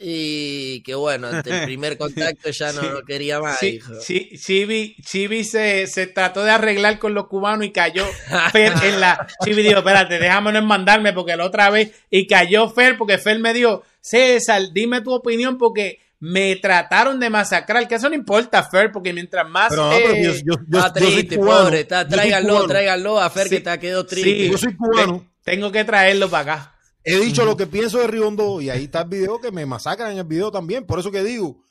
y 0.02 0.82
que 0.84 0.96
bueno, 0.96 1.28
ante 1.28 1.50
el 1.50 1.66
primer 1.66 1.98
contacto 1.98 2.50
ya 2.52 2.72
no 2.72 2.82
Sí. 2.82 2.88
lo 2.90 3.04
quería 3.04 3.40
más. 3.42 3.60
Sí, 3.60 3.72
dijo. 3.74 3.94
sí, 4.02 4.30
Chibi, 4.38 4.96
Chibi 5.04 5.44
se, 5.44 5.88
se 5.88 6.08
trató 6.08 6.44
de 6.44 6.52
arreglar 6.52 7.00
con 7.00 7.14
los 7.14 7.28
cubanos 7.28 7.66
y 7.66 7.72
cayó 7.72 8.06
Fer 8.54 8.72
en 8.84 9.00
la. 9.02 9.28
Chibi 9.44 9.62
dijo: 9.62 9.80
Espérate, 9.80 10.18
déjame 10.18 10.54
no 10.54 10.62
mandarme 10.62 11.12
porque 11.14 11.36
la 11.36 11.46
otra 11.46 11.70
vez. 11.70 11.92
Y 12.10 12.26
cayó 12.28 12.70
Fer 12.70 12.98
porque 12.98 13.18
Fer 13.18 13.40
me 13.40 13.54
dijo: 13.54 13.84
César, 14.00 14.62
dime 14.72 15.02
tu 15.02 15.12
opinión 15.14 15.58
porque 15.58 16.00
me 16.22 16.56
trataron 16.56 17.20
de 17.20 17.30
masacrar. 17.30 17.86
Que 17.88 17.96
eso 17.96 18.08
no 18.10 18.16
importa, 18.16 18.64
Fer, 18.64 18.92
porque 18.94 19.12
mientras 19.14 19.48
más. 19.50 19.70
Pero 19.70 19.84
no, 19.90 19.98
pero 19.98 20.14
eh, 20.14 20.24
yo, 20.24 20.32
yo- 20.56 20.62
yo- 20.68 20.80
Está 20.80 21.00
soy 21.00 21.12
triste, 21.12 21.36
cubano, 21.38 21.64
pobre. 21.66 21.80
Está, 21.82 22.08
tráiganlo, 22.08 22.66
tráiganlo 22.68 23.20
a 23.20 23.30
Fer 23.30 23.44
Sí, 23.44 23.50
que 23.50 23.56
está 23.58 23.78
quedó 23.80 24.06
triste. 24.06 24.30
sí. 24.30 24.50
Yo 24.50 24.58
soy 24.58 24.76
cubano. 24.76 25.26
tengo 25.44 25.72
que 25.72 25.84
traerlo 25.84 26.30
para 26.30 26.54
acá. 26.54 26.76
He 27.04 27.20
dicho 27.20 27.46
lo 27.46 27.56
que 27.56 27.68
pienso 27.68 28.00
de 28.00 28.08
Riondo 28.08 28.62
y 28.62 28.70
ahí 28.70 28.86
está 28.86 29.02
el 29.02 29.10
video 29.10 29.40
que 29.40 29.52
me 29.52 29.66
masacran 29.66 30.12
en 30.12 30.18
el 30.20 30.26
video 30.26 30.52
también. 30.52 30.86
Por 30.86 31.00
eso 31.00 31.12
que 31.12 31.24
digo, 31.24 31.64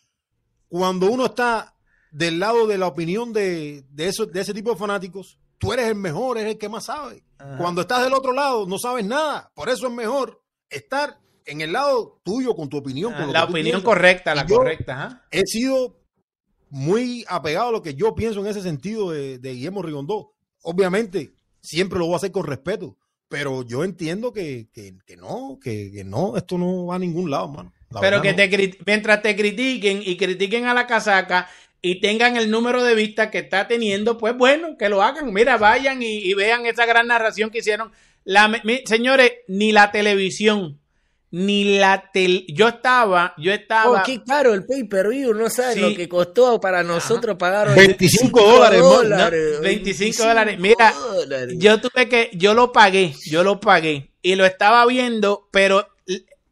cuando 0.69 1.11
uno 1.11 1.27
está 1.27 1.77
del 2.11 2.39
lado 2.39 2.67
de 2.67 2.79
la 2.79 2.87
opinión 2.87 3.33
de, 3.33 3.85
de, 3.91 4.09
eso, 4.09 4.27
de 4.27 4.41
ese 4.41 4.55
tipo 4.55 4.71
de 4.71 4.77
fanáticos, 4.77 5.39
tú 5.59 5.73
eres 5.73 5.87
el 5.87 5.95
mejor, 5.95 6.39
eres 6.39 6.53
el 6.53 6.59
que 6.59 6.69
más 6.69 6.87
sabe. 6.87 7.23
Cuando 7.57 7.83
estás 7.83 8.03
del 8.03 8.15
otro 8.15 8.33
lado, 8.33 8.67
no 8.67 8.79
sabes 8.79 9.05
nada. 9.05 9.53
Por 9.55 9.69
eso 9.69 9.87
es 9.87 9.93
mejor 9.93 10.43
estar 10.71 11.21
en 11.45 11.61
el 11.61 11.73
lado 11.73 12.21
tuyo 12.25 12.55
con 12.55 12.69
tu 12.69 12.79
opinión. 12.79 13.13
con 13.13 13.29
lo 13.29 13.33
La 13.33 13.45
opinión 13.45 13.81
correcta, 13.81 14.35
la 14.35 14.45
yo 14.45 14.57
correcta. 14.57 15.05
¿ah? 15.05 15.27
He 15.31 15.47
sido 15.47 16.01
muy 16.69 17.25
apegado 17.29 17.69
a 17.69 17.73
lo 17.73 17.83
que 17.83 17.95
yo 17.95 18.15
pienso 18.15 18.41
en 18.41 18.47
ese 18.47 18.61
sentido 18.61 19.13
de, 19.13 19.39
de 19.39 19.55
Guillermo 19.55 19.83
Rigondó. 19.83 20.35
Obviamente, 20.63 21.35
siempre 21.61 21.99
lo 21.99 22.07
voy 22.07 22.15
a 22.15 22.17
hacer 22.17 22.33
con 22.33 22.45
respeto, 22.45 22.98
pero 23.29 23.63
yo 23.63 23.85
entiendo 23.85 24.33
que, 24.33 24.69
que, 24.73 24.95
que 25.07 25.17
no, 25.17 25.59
que, 25.63 25.91
que 25.93 26.05
no, 26.05 26.37
esto 26.37 26.59
no 26.59 26.87
va 26.87 26.97
a 26.97 26.99
ningún 26.99 27.31
lado, 27.31 27.49
mano. 27.49 27.73
La 27.91 28.01
Pero 28.01 28.21
que 28.21 28.33
no. 28.33 28.37
te 28.37 28.79
mientras 28.87 29.23
te 29.23 29.35
critiquen 29.37 30.03
y 30.05 30.17
critiquen 30.17 30.67
a 30.67 30.75
la 30.75 30.87
casaca 30.87 31.49
y 31.81 32.01
tengan 32.01 32.37
el 32.37 32.51
número 32.51 32.83
de 32.83 32.95
vistas 32.95 33.29
que 33.31 33.39
está 33.39 33.67
teniendo, 33.69 34.19
pues 34.19 34.37
bueno, 34.37 34.77
que 34.77 34.89
lo 34.89 35.03
hagan. 35.03 35.33
Mira, 35.33 35.57
vayan 35.57 36.03
y, 36.03 36.19
y 36.19 36.35
vean 36.35 36.67
esa 36.67 36.85
gran 36.87 37.07
narración 37.07 37.51
que 37.51 37.59
hicieron. 37.59 37.93
La, 38.25 38.49
mi- 38.49 38.83
señores, 38.85 39.33
ni 39.47 39.73
la 39.73 39.91
televisión, 39.91 40.79
ni 41.31 41.79
la 41.79 42.11
tel... 42.13 42.47
Yo 42.49 42.69
estaba, 42.69 43.35
yo 43.37 43.53
estaba... 43.53 44.01
Oh, 44.01 44.03
qué 44.05 44.23
caro 44.25 44.55
el 44.55 44.65
pay 44.65 44.85
per 44.85 45.09
view, 45.09 45.35
no 45.35 45.51
sabes 45.51 45.75
Sí. 45.75 45.81
lo 45.81 45.95
que 45.95 46.09
costó 46.09 46.61
para 46.61 46.83
nosotros 46.83 47.37
pagar 47.39 47.75
25 47.75 48.41
dólares, 48.41 48.81
hermano. 48.81 49.31
No, 49.31 49.61
25 49.63 50.23
dólares. 50.23 50.59
Mira, 50.59 50.93
dólares. 50.93 51.55
Yo 51.59 51.81
tuve 51.81 52.09
que, 52.09 52.31
yo 52.35 52.55
lo 52.55 52.73
pagué, 52.73 53.15
yo 53.27 53.45
lo 53.45 53.61
pagué 53.61 54.11
y 54.23 54.35
lo 54.37 54.47
estaba 54.47 54.85
viendo, 54.87 55.49
pero 55.53 55.87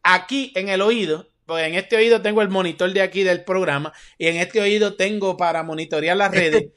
aquí 0.03 0.51
en 0.55 0.69
el 0.69 0.81
oído, 0.81 1.27
pues 1.45 1.65
en 1.67 1.75
este 1.75 1.95
oído 1.95 2.21
tengo 2.21 2.41
el 2.41 2.49
monitor 2.49 2.91
de 2.93 3.01
aquí 3.01 3.23
del 3.23 3.43
programa 3.43 3.93
y 4.17 4.27
en 4.27 4.37
este 4.37 4.61
oído 4.61 4.95
tengo 4.95 5.37
para 5.37 5.63
monitorear 5.63 6.15
las 6.17 6.31
redes. 6.31 6.67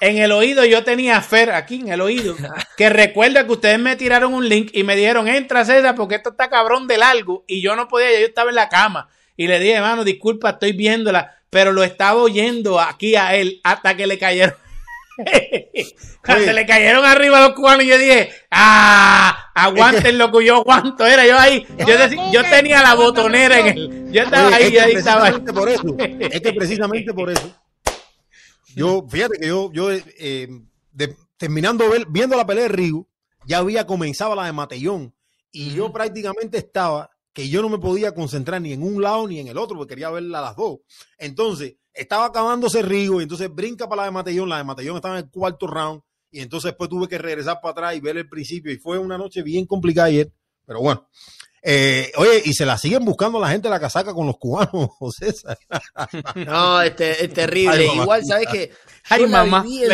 En 0.00 0.18
el 0.18 0.30
oído 0.32 0.64
yo 0.66 0.84
tenía 0.84 1.16
a 1.16 1.22
Fer 1.22 1.50
aquí 1.52 1.76
en 1.76 1.88
el 1.88 2.00
oído, 2.02 2.34
que 2.76 2.90
recuerda 2.90 3.46
que 3.46 3.52
ustedes 3.52 3.78
me 3.78 3.96
tiraron 3.96 4.34
un 4.34 4.46
link 4.48 4.70
y 4.74 4.82
me 4.82 4.94
dijeron, 4.94 5.26
entra 5.26 5.64
César 5.64 5.94
porque 5.94 6.16
esto 6.16 6.30
está 6.30 6.50
cabrón 6.50 6.86
de 6.86 6.98
largo 6.98 7.44
y 7.46 7.62
yo 7.62 7.74
no 7.76 7.88
podía, 7.88 8.10
yo 8.20 8.26
estaba 8.26 8.50
en 8.50 8.56
la 8.56 8.68
cama 8.68 9.08
y 9.36 9.46
le 9.46 9.58
dije, 9.58 9.74
hermano, 9.74 10.04
disculpa, 10.04 10.50
estoy 10.50 10.72
viéndola, 10.72 11.36
pero 11.48 11.72
lo 11.72 11.82
estaba 11.82 12.20
oyendo 12.20 12.78
aquí 12.78 13.16
a 13.16 13.34
él 13.36 13.60
hasta 13.64 13.96
que 13.96 14.06
le 14.06 14.18
cayeron. 14.18 14.54
Cuando 16.24 16.44
se 16.44 16.52
le 16.52 16.66
cayeron 16.66 17.04
arriba 17.04 17.40
los 17.40 17.54
cubanos, 17.54 17.86
yo 17.86 17.96
dije, 17.96 18.30
¡ah! 18.50 19.50
Aguanten 19.54 20.18
lo 20.18 20.30
que 20.30 20.44
yo 20.44 20.56
aguanto. 20.56 21.06
Era 21.06 21.26
yo 21.26 21.38
ahí. 21.38 21.66
Yo, 21.78 21.96
decí- 21.98 22.32
yo 22.32 22.42
tenía 22.42 22.82
la 22.82 22.94
botonera 22.94 23.60
en 23.60 23.66
el. 23.68 24.12
Yo 24.12 24.22
estaba 24.24 24.48
Oye, 24.48 24.56
ahí, 24.56 24.62
es 24.64 24.68
y 24.68 24.72
que 24.72 24.80
ahí 24.80 24.92
estaba. 24.92 25.20
precisamente 25.22 25.52
por 25.54 25.68
eso, 25.70 25.96
es 25.98 26.40
que 26.42 26.52
precisamente 26.52 27.14
por 27.14 27.30
eso. 27.30 27.56
Yo, 28.76 29.06
fíjate 29.08 29.38
que 29.38 29.48
yo, 29.48 29.72
yo 29.72 29.90
eh, 29.90 30.48
de- 30.92 31.16
terminando 31.36 31.88
ver- 31.90 32.06
viendo 32.08 32.36
la 32.36 32.46
pelea 32.46 32.64
de 32.64 32.68
Rigo, 32.68 33.08
ya 33.46 33.58
había 33.58 33.86
comenzado 33.86 34.34
la 34.34 34.44
de 34.46 34.52
Matellón 34.52 35.14
y 35.50 35.70
yo 35.74 35.92
prácticamente 35.92 36.58
estaba 36.58 37.10
que 37.32 37.48
yo 37.48 37.60
no 37.62 37.68
me 37.68 37.78
podía 37.78 38.14
concentrar 38.14 38.60
ni 38.62 38.72
en 38.72 38.82
un 38.82 39.02
lado 39.02 39.26
ni 39.28 39.40
en 39.40 39.48
el 39.48 39.58
otro, 39.58 39.76
porque 39.76 39.90
quería 39.94 40.10
verla 40.10 40.38
a 40.38 40.42
las 40.42 40.56
dos. 40.56 40.78
Entonces, 41.18 41.76
estaba 41.92 42.26
acabándose 42.26 42.82
Rigo 42.82 43.20
y 43.20 43.24
entonces 43.24 43.54
brinca 43.54 43.88
para 43.88 44.02
la 44.02 44.06
de 44.06 44.12
Matellón, 44.12 44.48
la 44.48 44.58
de 44.58 44.64
Matellón 44.64 44.96
estaba 44.96 45.18
en 45.18 45.24
el 45.24 45.30
cuarto 45.30 45.66
round 45.66 46.02
y 46.30 46.40
entonces 46.40 46.70
después 46.70 46.90
tuve 46.90 47.08
que 47.08 47.18
regresar 47.18 47.60
para 47.62 47.72
atrás 47.72 47.96
y 47.96 48.00
ver 48.00 48.16
el 48.18 48.28
principio 48.28 48.72
y 48.72 48.76
fue 48.78 48.98
una 48.98 49.16
noche 49.18 49.42
bien 49.42 49.66
complicada 49.66 50.08
ayer, 50.08 50.32
pero 50.66 50.80
bueno. 50.80 51.08
Eh, 51.68 52.12
oye, 52.18 52.42
y 52.44 52.52
se 52.54 52.64
la 52.64 52.78
siguen 52.78 53.04
buscando 53.04 53.40
la 53.40 53.48
gente 53.48 53.66
de 53.66 53.70
la 53.74 53.80
casaca 53.80 54.14
con 54.14 54.24
los 54.24 54.36
cubanos, 54.38 54.90
César. 55.18 55.58
No, 56.46 56.80
este, 56.80 57.24
es 57.24 57.32
terrible. 57.34 57.88
Ay. 57.90 57.98
Igual, 57.98 58.22
¿sabes 58.24 58.46
qué? 58.52 58.70
Ay, 59.10 59.22
Yo 59.22 59.26
la 59.26 59.44
mamá. 59.44 59.62
viví 59.64 59.82
en 59.82 59.90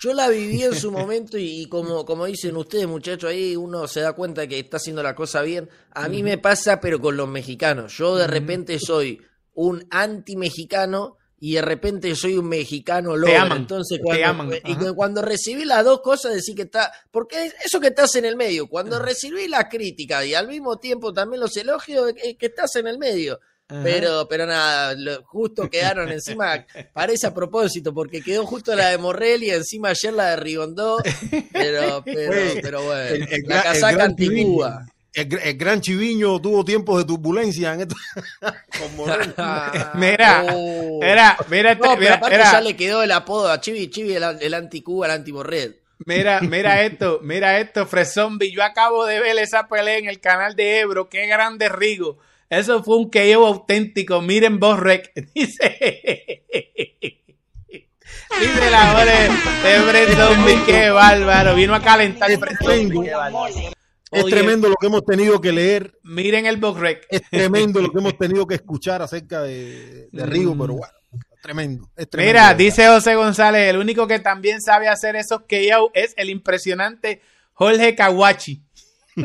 Yo 0.00 0.14
la 0.14 0.28
viví 0.28 0.62
en 0.62 0.74
su 0.74 0.90
momento 0.90 1.36
y, 1.36 1.62
y 1.62 1.68
como, 1.68 2.06
como 2.06 2.24
dicen 2.24 2.56
ustedes, 2.56 2.86
muchachos, 2.86 3.28
ahí 3.28 3.54
uno 3.56 3.86
se 3.86 4.00
da 4.00 4.14
cuenta 4.14 4.46
que 4.46 4.58
está 4.58 4.78
haciendo 4.78 5.02
la 5.02 5.14
cosa 5.14 5.42
bien. 5.42 5.68
A 5.90 6.08
mí 6.08 6.22
me 6.22 6.38
pasa, 6.38 6.80
pero 6.80 6.98
con 6.98 7.14
los 7.14 7.28
mexicanos. 7.28 7.94
Yo 7.98 8.16
de 8.16 8.26
repente 8.26 8.78
soy 8.78 9.20
un 9.52 9.86
anti-mexicano 9.90 11.18
y 11.44 11.54
de 11.54 11.62
repente 11.62 12.14
soy 12.14 12.38
un 12.38 12.48
mexicano 12.48 13.16
loco. 13.16 13.36
aman, 13.36 13.58
Entonces, 13.58 13.98
te 13.98 14.04
cuando, 14.04 14.26
aman, 14.26 14.50
y 14.64 14.72
ajá. 14.72 14.92
cuando 14.94 15.22
recibí 15.22 15.64
las 15.64 15.84
dos 15.84 16.00
cosas, 16.00 16.32
decir 16.34 16.54
que 16.54 16.62
está. 16.62 16.92
Porque 17.10 17.46
es 17.46 17.54
eso 17.64 17.80
que 17.80 17.88
estás 17.88 18.14
en 18.14 18.24
el 18.26 18.36
medio. 18.36 18.68
Cuando 18.68 19.00
recibí 19.00 19.48
la 19.48 19.68
crítica 19.68 20.24
y 20.24 20.34
al 20.34 20.46
mismo 20.46 20.78
tiempo 20.78 21.12
también 21.12 21.40
los 21.40 21.56
elogios, 21.56 22.12
que, 22.12 22.36
que 22.36 22.46
estás 22.46 22.76
en 22.76 22.86
el 22.86 22.96
medio. 22.96 23.40
Pero, 23.82 24.28
pero 24.28 24.44
nada, 24.46 24.94
lo- 24.94 25.24
justo 25.24 25.70
quedaron 25.70 26.10
encima, 26.12 26.64
parece 26.92 27.26
a 27.26 27.32
propósito, 27.34 27.94
porque 27.94 28.20
quedó 28.22 28.44
justo 28.44 28.76
la 28.76 28.90
de 28.90 28.98
Morrell 28.98 29.42
y 29.42 29.50
encima 29.50 29.88
ayer 29.88 30.12
la 30.12 30.30
de 30.30 30.36
Rigondó, 30.36 30.98
pero, 31.52 32.02
pero, 32.04 32.32
pero 32.60 32.82
bueno, 32.84 33.00
el- 33.02 33.22
el 33.32 33.42
la 33.46 33.62
casaca 33.62 34.04
antigua. 34.04 34.86
El, 35.14 35.28
gr- 35.28 35.40
el 35.44 35.56
gran 35.58 35.80
Chiviño 35.80 36.40
tuvo 36.40 36.64
tiempos 36.64 36.98
de 36.98 37.04
turbulencia 37.04 37.74
en 37.74 37.80
esto. 37.82 37.94
Mira, 39.94 40.44
Oh. 40.50 41.00
Mira, 41.02 41.36
mira, 41.48 41.72
este- 41.72 41.86
No, 41.86 41.96
mira, 41.96 42.20
mira. 42.30 42.52
ya 42.52 42.60
le 42.60 42.76
quedó 42.76 43.02
el 43.02 43.12
apodo 43.12 43.50
a 43.50 43.60
Chivi, 43.60 43.90
Chivi 43.90 44.14
el, 44.14 44.22
el 44.40 44.54
anti-Cuba, 44.54 45.06
el 45.06 45.12
anti-Morrell. 45.12 45.78
Mira, 46.06 46.40
mira 46.40 46.82
esto, 46.84 47.20
mira 47.22 47.58
esto, 47.60 47.86
Frezombie. 47.86 48.50
Yo 48.52 48.62
acabo 48.64 49.04
de 49.06 49.20
ver 49.20 49.38
esa 49.38 49.68
pelea 49.68 49.98
en 49.98 50.08
el 50.08 50.20
canal 50.20 50.56
de 50.56 50.80
Ebro. 50.80 51.08
Qué 51.08 51.26
grande 51.26 51.68
Rigo. 51.68 52.18
Eso 52.48 52.82
fue 52.82 52.96
un 52.98 53.10
KO 53.10 53.46
auténtico. 53.46 54.20
Miren 54.20 54.58
Borrek. 54.58 55.12
Dice. 55.34 56.42
Dice 58.40 58.70
la 58.70 58.94
hora 58.94 59.04
de, 59.04 59.30
Frezombie. 59.90 60.62
Qué 60.66 60.90
bárbaro. 60.90 61.54
Vino 61.54 61.74
a 61.74 61.80
calentar 61.80 62.30
Es 62.30 62.38
Frezombie. 62.38 63.10
Es 64.12 64.24
Oye, 64.24 64.32
tremendo 64.32 64.68
lo 64.68 64.76
que 64.76 64.88
hemos 64.88 65.04
tenido 65.06 65.40
que 65.40 65.52
leer. 65.52 65.98
Miren 66.02 66.44
el 66.44 66.58
Borrek. 66.58 67.06
Es 67.08 67.22
tremendo 67.30 67.80
lo 67.80 67.90
que 67.90 67.98
hemos 67.98 68.18
tenido 68.18 68.46
que 68.46 68.56
escuchar 68.56 69.00
acerca 69.00 69.40
de, 69.40 70.10
de 70.12 70.26
Rigo, 70.26 70.54
pero 70.58 70.74
bueno, 70.74 70.92
tremendo. 71.42 71.90
Es 71.96 72.10
tremendo, 72.10 72.40
Mira, 72.40 72.52
dice 72.52 72.86
José 72.88 73.14
González, 73.14 73.70
el 73.70 73.78
único 73.78 74.06
que 74.06 74.18
también 74.18 74.60
sabe 74.60 74.88
hacer 74.88 75.16
esos 75.16 75.40
KO 75.40 75.90
es 75.94 76.12
el 76.18 76.28
impresionante 76.28 77.22
Jorge 77.54 77.94
Kawachi. 77.94 78.62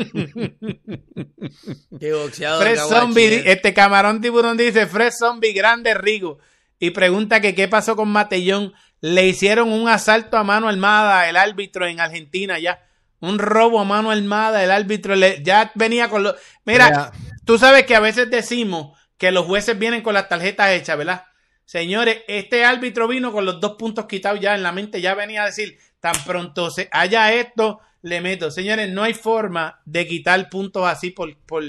Qué 2.00 2.12
boxeador. 2.14 2.62
Fred 2.62 2.76
Kawachi, 2.76 2.94
Zombie, 2.94 3.34
eh. 3.34 3.42
este 3.52 3.74
camarón 3.74 4.22
tiburón 4.22 4.56
dice, 4.56 4.86
Fred 4.86 5.12
Zombie, 5.12 5.52
grande 5.52 5.92
Rigo. 5.92 6.38
Y 6.78 6.90
pregunta 6.90 7.42
que 7.42 7.54
qué 7.54 7.68
pasó 7.68 7.94
con 7.94 8.08
Matellón. 8.08 8.72
Le 9.00 9.26
hicieron 9.26 9.70
un 9.70 9.88
asalto 9.88 10.38
a 10.38 10.44
mano 10.44 10.68
armada 10.68 11.28
el 11.28 11.36
árbitro 11.36 11.86
en 11.86 12.00
Argentina 12.00 12.58
ya. 12.58 12.87
Un 13.20 13.38
robo 13.38 13.80
a 13.80 13.84
mano 13.84 14.10
armada 14.10 14.62
el 14.62 14.70
árbitro. 14.70 15.16
le- 15.16 15.42
ya 15.42 15.70
venía 15.74 16.08
con 16.08 16.22
los... 16.22 16.34
Mira, 16.64 16.86
Mira. 16.88 17.12
tú 17.44 17.58
sabes 17.58 17.84
que 17.84 17.96
a 17.96 18.00
veces 18.00 18.30
decimos 18.30 18.96
que 19.16 19.32
los 19.32 19.46
jueces 19.46 19.78
vienen 19.78 20.02
con 20.02 20.14
las 20.14 20.28
tarjetas 20.28 20.70
hechas, 20.70 20.96
¿verdad? 20.96 21.24
Señores, 21.64 22.18
este 22.28 22.64
árbitro 22.64 23.08
vino 23.08 23.32
con 23.32 23.44
los 23.44 23.60
dos 23.60 23.72
puntos 23.78 24.06
quitados 24.06 24.40
ya 24.40 24.54
en 24.54 24.62
la 24.62 24.72
mente, 24.72 25.00
ya 25.00 25.14
venía 25.14 25.42
a 25.42 25.46
decir, 25.46 25.76
tan 26.00 26.14
pronto 26.24 26.70
se 26.70 26.88
haya 26.92 27.32
esto, 27.32 27.80
le 28.02 28.20
meto. 28.20 28.50
Señores, 28.50 28.88
no 28.90 29.02
hay 29.02 29.12
forma 29.14 29.80
de 29.84 30.06
quitar 30.06 30.48
puntos 30.48 30.86
así 30.86 31.10
por, 31.10 31.36
por, 31.40 31.64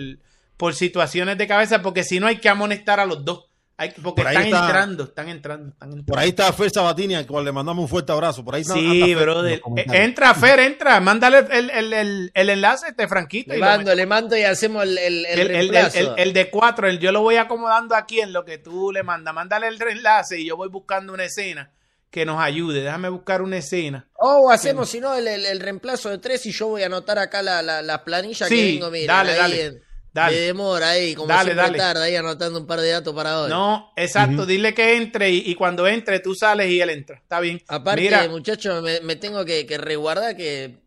por 0.56 0.74
situaciones 0.76 1.38
de 1.38 1.48
cabeza, 1.48 1.82
porque 1.82 2.04
si 2.04 2.20
no 2.20 2.28
hay 2.28 2.38
que 2.38 2.48
amonestar 2.50 3.00
a 3.00 3.06
los 3.06 3.26
dos. 3.26 3.49
Hay, 3.80 3.94
porque 4.04 4.24
están 4.24 4.46
entrando, 4.46 5.04
están 5.06 5.30
entrando, 5.30 5.70
están 5.70 5.90
entrando. 5.92 6.12
Por 6.12 6.20
ahí 6.20 6.30
está 6.30 6.52
Fer 6.52 6.70
Sabatini, 6.70 7.16
al 7.16 7.26
cual 7.26 7.46
le 7.46 7.54
mandamos 7.54 7.84
un 7.84 7.88
fuerte 7.88 8.12
abrazo. 8.12 8.44
Por 8.44 8.56
ahí 8.56 8.66
sí, 8.66 9.16
brother. 9.16 9.62
Eh, 9.78 9.86
entra, 9.94 10.34
Fer, 10.34 10.60
entra. 10.60 11.00
Mándale 11.00 11.48
el, 11.50 11.70
el, 11.70 11.94
el, 11.94 12.32
el 12.34 12.50
enlace, 12.50 12.90
este 12.90 13.08
Franquito. 13.08 13.54
Le 13.54 13.60
mando, 13.60 13.96
le 13.96 14.06
mando 14.06 14.36
y 14.36 14.44
hacemos 14.44 14.84
el, 14.84 14.98
el, 14.98 15.26
el, 15.26 15.74
el, 16.18 16.34
de 16.34 16.50
cuatro. 16.50 16.92
yo 16.92 17.14
lo 17.14 17.22
voy 17.22 17.38
acomodando 17.38 17.96
aquí 17.96 18.20
en 18.20 18.34
lo 18.34 18.44
que 18.44 18.58
tú 18.58 18.92
le 18.92 19.02
mandas. 19.02 19.34
Mándale 19.34 19.70
el 19.70 19.82
enlace 19.82 20.42
y 20.42 20.46
yo 20.46 20.58
voy 20.58 20.68
buscando 20.68 21.14
una 21.14 21.24
escena 21.24 21.72
que 22.12 22.26
nos 22.26 22.42
ayude. 22.42 22.82
Déjame 22.82 23.08
buscar 23.08 23.42
una 23.42 23.60
escena. 23.60 24.10
O 24.16 24.52
hacemos, 24.52 24.90
si 24.90 25.00
no, 25.00 25.16
el, 25.16 25.60
reemplazo 25.62 26.10
de 26.10 26.18
tres 26.18 26.46
y 26.48 26.52
yo 26.52 26.68
voy 26.68 26.84
a 26.84 26.88
anotar 26.88 27.18
acá 27.18 27.42
la, 27.42 27.62
la, 27.62 27.82
la 27.82 28.04
planilla 28.04 28.50
que 28.50 28.74
tengo. 28.74 28.92
Mira, 28.92 29.14
dale, 29.14 29.36
dale. 29.36 29.89
Dale. 30.14 30.36
De 30.36 30.42
demora 30.48 30.90
ahí, 30.90 31.14
como 31.14 31.28
dale, 31.28 31.54
siempre 31.54 31.78
tarde, 31.78 32.04
ahí 32.04 32.16
anotando 32.16 32.60
un 32.60 32.66
par 32.66 32.82
de 32.82 32.90
datos 32.90 33.14
para 33.14 33.42
hoy. 33.42 33.50
No, 33.50 33.92
exacto, 33.96 34.46
dile 34.46 34.74
que 34.74 34.96
entre 34.96 35.30
y, 35.30 35.54
cuando 35.56 35.88
entre 35.88 36.20
tú 36.20 36.34
sales 36.34 36.70
y 36.70 36.82
él 36.82 36.90
entra. 36.90 37.18
Está 37.18 37.40
bien. 37.40 37.62
Aparte, 37.68 38.28
muchachos, 38.30 38.84
me, 39.04 39.16
tengo 39.18 39.46
que, 39.46 39.66
que, 39.66 39.78
resguardar 39.78 40.36
que. 40.36 40.80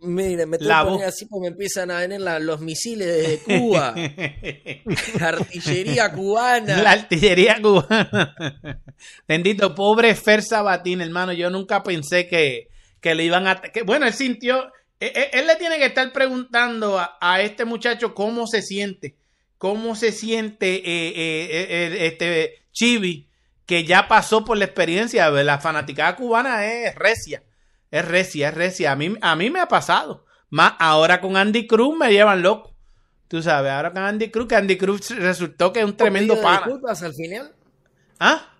Mire, 0.00 0.46
me 0.46 0.58
tengo 0.58 0.98
que 0.98 1.04
así 1.04 1.26
porque 1.26 1.42
me 1.42 1.52
empiezan 1.52 1.90
a 1.92 2.00
venir 2.00 2.20
los 2.20 2.60
misiles 2.60 3.06
de 3.06 3.38
Cuba. 3.38 3.94
la 5.20 5.28
artillería 5.28 6.10
cubana. 6.10 6.82
La 6.82 6.90
artillería 6.92 7.62
cubana. 7.62 8.34
Bendito, 9.28 9.74
pobre 9.76 10.14
Fer 10.16 10.42
Sabatín, 10.42 11.02
hermano. 11.02 11.32
Yo 11.32 11.50
nunca 11.50 11.84
pensé 11.84 12.26
que, 12.26 12.68
que 13.00 13.14
le 13.14 13.24
iban 13.24 13.46
a. 13.46 13.60
Que, 13.60 13.82
bueno, 13.82 14.06
él 14.06 14.12
sintió 14.12 14.72
eh, 15.04 15.12
eh, 15.16 15.30
él, 15.32 15.48
le 15.48 15.56
tiene 15.56 15.78
que 15.78 15.86
estar 15.86 16.12
preguntando 16.12 17.04
a, 17.20 17.40
este 17.40 17.64
muchacho 17.64 18.14
cómo 18.14 18.46
se 18.46 18.62
siente, 18.62 19.16
cómo 19.58 19.96
se 19.96 20.12
siente 20.12 20.80
eh, 20.84 22.06
este 22.06 22.62
Chibi, 22.70 23.28
que 23.66 23.82
ya 23.82 24.06
pasó 24.06 24.44
por 24.44 24.56
la 24.58 24.64
experiencia. 24.64 25.28
La 25.28 25.58
fanaticada 25.58 26.14
cubana 26.14 26.64
es 26.66 26.94
recia, 26.94 27.42
es 27.90 28.04
recia, 28.04 28.50
es 28.50 28.54
recia. 28.54 28.92
A 28.92 28.96
mí, 28.96 29.16
a 29.20 29.34
mí 29.34 29.50
me 29.50 29.58
ha 29.58 29.66
pasado. 29.66 30.24
Más 30.50 30.74
ahora 30.78 31.20
con 31.20 31.36
Andy 31.36 31.66
Cruz 31.66 31.98
me 31.98 32.12
llevan 32.12 32.42
loco. 32.42 32.72
Tú 33.26 33.42
sabes, 33.42 33.72
ahora 33.72 33.92
con 33.92 34.04
Andy 34.04 34.30
Cruz, 34.30 34.46
que 34.46 34.54
Andy 34.54 34.78
Cruz 34.78 35.10
resultó 35.10 35.72
que 35.72 35.80
es 35.80 35.84
un 35.84 35.96
tremendo 35.96 36.40
pana. 36.40 36.58
disculpas 36.58 37.02
al 37.02 37.14
final? 37.14 37.52
¿Ah? 38.20 38.54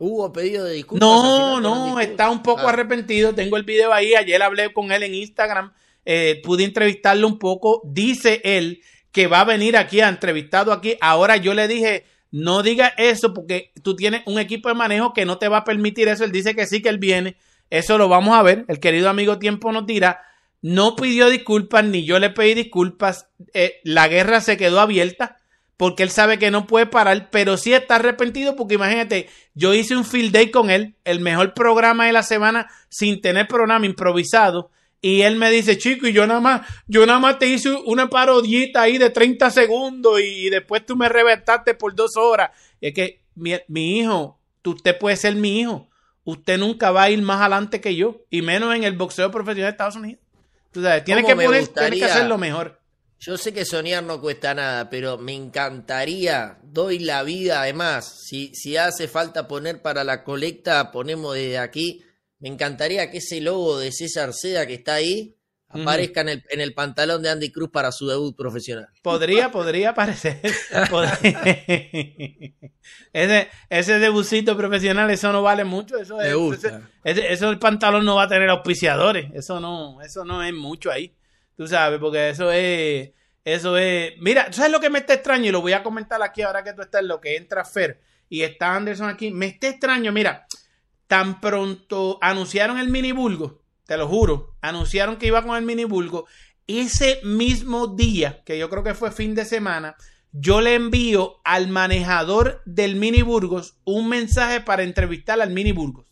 Hubo 0.00 0.32
pedido 0.32 0.64
de 0.64 0.72
disculpas. 0.72 1.08
No, 1.08 1.60
no, 1.60 2.00
está 2.00 2.30
un 2.30 2.42
poco 2.42 2.62
ah. 2.62 2.70
arrepentido. 2.70 3.32
Tengo 3.32 3.56
el 3.56 3.62
video 3.62 3.92
ahí. 3.92 4.16
Ayer 4.16 4.42
hablé 4.42 4.72
con 4.72 4.90
él 4.90 5.04
en 5.04 5.14
Instagram 5.14 5.72
eh, 6.04 6.40
pude 6.42 6.64
entrevistarlo 6.64 7.26
un 7.26 7.38
poco. 7.38 7.82
Dice 7.84 8.40
él 8.44 8.80
que 9.12 9.26
va 9.26 9.40
a 9.40 9.44
venir 9.44 9.76
aquí, 9.76 10.00
a 10.00 10.08
entrevistado 10.08 10.72
aquí. 10.72 10.96
Ahora 11.00 11.36
yo 11.36 11.54
le 11.54 11.68
dije, 11.68 12.04
no 12.30 12.62
diga 12.62 12.94
eso 12.98 13.32
porque 13.32 13.72
tú 13.82 13.94
tienes 13.94 14.22
un 14.26 14.38
equipo 14.38 14.68
de 14.68 14.74
manejo 14.74 15.12
que 15.12 15.24
no 15.24 15.38
te 15.38 15.48
va 15.48 15.58
a 15.58 15.64
permitir 15.64 16.08
eso. 16.08 16.24
Él 16.24 16.32
dice 16.32 16.54
que 16.54 16.66
sí, 16.66 16.82
que 16.82 16.88
él 16.88 16.98
viene. 16.98 17.36
Eso 17.70 17.96
lo 17.96 18.08
vamos 18.08 18.36
a 18.36 18.42
ver. 18.42 18.64
El 18.68 18.80
querido 18.80 19.08
amigo 19.08 19.38
Tiempo 19.38 19.72
nos 19.72 19.86
dirá. 19.86 20.20
No 20.60 20.96
pidió 20.96 21.28
disculpas, 21.28 21.84
ni 21.84 22.04
yo 22.04 22.18
le 22.18 22.30
pedí 22.30 22.54
disculpas. 22.54 23.28
Eh, 23.52 23.80
la 23.84 24.08
guerra 24.08 24.40
se 24.40 24.56
quedó 24.56 24.80
abierta 24.80 25.38
porque 25.76 26.02
él 26.02 26.10
sabe 26.10 26.38
que 26.38 26.50
no 26.50 26.66
puede 26.66 26.86
parar, 26.86 27.28
pero 27.30 27.56
sí 27.56 27.72
está 27.72 27.96
arrepentido 27.96 28.56
porque 28.56 28.74
imagínate, 28.74 29.28
yo 29.54 29.74
hice 29.74 29.96
un 29.96 30.04
field 30.04 30.32
day 30.32 30.50
con 30.50 30.70
él, 30.70 30.94
el 31.04 31.20
mejor 31.20 31.52
programa 31.54 32.06
de 32.06 32.12
la 32.12 32.22
semana 32.22 32.68
sin 32.88 33.20
tener 33.20 33.48
programa 33.48 33.86
improvisado 33.86 34.70
y 35.04 35.20
él 35.20 35.36
me 35.36 35.50
dice, 35.50 35.76
chico, 35.76 36.06
y 36.06 36.14
yo 36.14 36.26
nada 36.26 36.40
más, 36.40 36.66
yo 36.86 37.04
nada 37.04 37.18
más 37.18 37.38
te 37.38 37.46
hice 37.46 37.70
una 37.84 38.08
parodita 38.08 38.80
ahí 38.80 38.96
de 38.96 39.10
30 39.10 39.50
segundos 39.50 40.18
y, 40.18 40.48
después 40.48 40.86
tú 40.86 40.96
me 40.96 41.10
reventaste 41.10 41.74
por 41.74 41.94
dos 41.94 42.16
horas. 42.16 42.52
Y 42.80 42.86
es 42.86 42.94
que 42.94 43.20
mi, 43.34 43.98
hijo, 43.98 44.40
usted 44.64 44.96
puede 44.96 45.16
ser 45.16 45.34
mi 45.34 45.60
hijo. 45.60 45.90
Usted 46.24 46.56
nunca 46.56 46.90
va 46.90 47.02
a 47.02 47.10
ir 47.10 47.20
más 47.20 47.38
adelante 47.42 47.82
que 47.82 47.94
yo, 47.94 48.22
y 48.30 48.40
menos 48.40 48.74
en 48.74 48.82
el 48.82 48.96
boxeo 48.96 49.30
profesional 49.30 49.72
de 49.72 49.72
Estados 49.72 49.96
Unidos. 49.96 50.22
Tú 50.72 50.82
sabes, 50.82 51.04
tiene 51.04 51.22
que, 51.22 51.36
poner, 51.36 51.68
que 51.68 52.04
hacer 52.06 52.24
lo 52.24 52.38
mejor. 52.38 52.80
Yo 53.18 53.36
sé 53.36 53.52
que 53.52 53.66
soñar 53.66 54.04
no 54.04 54.22
cuesta 54.22 54.54
nada, 54.54 54.88
pero 54.88 55.18
me 55.18 55.34
encantaría, 55.34 56.56
doy 56.62 57.00
la 57.00 57.22
vida 57.24 57.60
además, 57.60 58.22
si, 58.26 58.54
si 58.54 58.78
hace 58.78 59.06
falta 59.06 59.48
poner 59.48 59.82
para 59.82 60.02
la 60.02 60.24
colecta, 60.24 60.90
ponemos 60.90 61.34
desde 61.34 61.58
aquí 61.58 62.02
me 62.44 62.50
encantaría 62.50 63.10
que 63.10 63.16
ese 63.18 63.40
logo 63.40 63.78
de 63.78 63.90
César 63.90 64.34
Seda 64.34 64.66
que 64.66 64.74
está 64.74 64.96
ahí 64.96 65.34
aparezca 65.66 66.20
en, 66.20 66.28
el, 66.28 66.44
en, 66.50 66.60
el, 66.60 66.74
pantalón 66.74 67.22
de 67.22 67.30
Andy 67.30 67.50
Cruz 67.50 67.70
para 67.70 67.90
su 67.90 68.06
debut 68.06 68.36
profesional. 68.36 68.86
Podría, 69.00 69.50
podría 69.50 69.88
aparecer. 69.88 70.42
ese, 73.14 73.48
ese 73.70 73.98
debutcito 73.98 74.58
profesional, 74.58 75.10
eso 75.10 75.32
no 75.32 75.40
vale 75.40 75.64
mucho. 75.64 75.96
Eso, 75.96 76.20
es, 76.20 76.66
ese, 77.02 77.32
eso 77.32 77.48
el 77.48 77.58
pantalón 77.58 78.04
no 78.04 78.16
va 78.16 78.24
a 78.24 78.28
tener 78.28 78.50
auspiciadores. 78.50 79.32
Eso 79.32 79.58
no, 79.58 80.02
eso 80.02 80.26
no 80.26 80.42
es 80.42 80.52
mucho 80.52 80.92
ahí. 80.92 81.16
Tú 81.56 81.66
sabes, 81.66 81.98
porque 81.98 82.28
eso 82.28 82.52
es, 82.52 83.12
eso 83.42 83.78
es. 83.78 84.12
Mira, 84.18 84.52
¿sabes 84.52 84.70
lo 84.70 84.80
que 84.80 84.90
me 84.90 84.98
está 84.98 85.14
extraño? 85.14 85.46
Y 85.46 85.50
lo 85.50 85.62
voy 85.62 85.72
a 85.72 85.82
comentar 85.82 86.22
aquí 86.22 86.42
ahora 86.42 86.62
que 86.62 86.74
tú 86.74 86.82
estás 86.82 87.00
en 87.00 87.08
lo 87.08 87.22
que 87.22 87.36
entra 87.36 87.64
Fer 87.64 88.02
y 88.28 88.42
está 88.42 88.76
Anderson 88.76 89.08
aquí. 89.08 89.30
Me 89.30 89.46
está 89.46 89.68
extraño, 89.68 90.12
mira 90.12 90.46
tan 91.06 91.40
pronto 91.40 92.18
anunciaron 92.20 92.78
el 92.78 92.88
mini 92.88 93.12
bulgo, 93.12 93.62
te 93.86 93.96
lo 93.96 94.08
juro, 94.08 94.56
anunciaron 94.60 95.16
que 95.16 95.26
iba 95.26 95.42
con 95.42 95.56
el 95.56 95.64
mini 95.64 95.84
bulgo, 95.84 96.26
ese 96.66 97.20
mismo 97.24 97.88
día, 97.88 98.42
que 98.44 98.58
yo 98.58 98.70
creo 98.70 98.82
que 98.82 98.94
fue 98.94 99.10
fin 99.10 99.34
de 99.34 99.44
semana, 99.44 99.96
yo 100.36 100.60
le 100.60 100.74
envío 100.74 101.40
al 101.44 101.68
manejador 101.68 102.60
del 102.64 102.96
mini 102.96 103.22
Burgos 103.22 103.76
un 103.84 104.08
mensaje 104.08 104.60
para 104.60 104.82
entrevistar 104.82 105.40
al 105.40 105.50
mini 105.50 105.70
Burgos. 105.70 106.06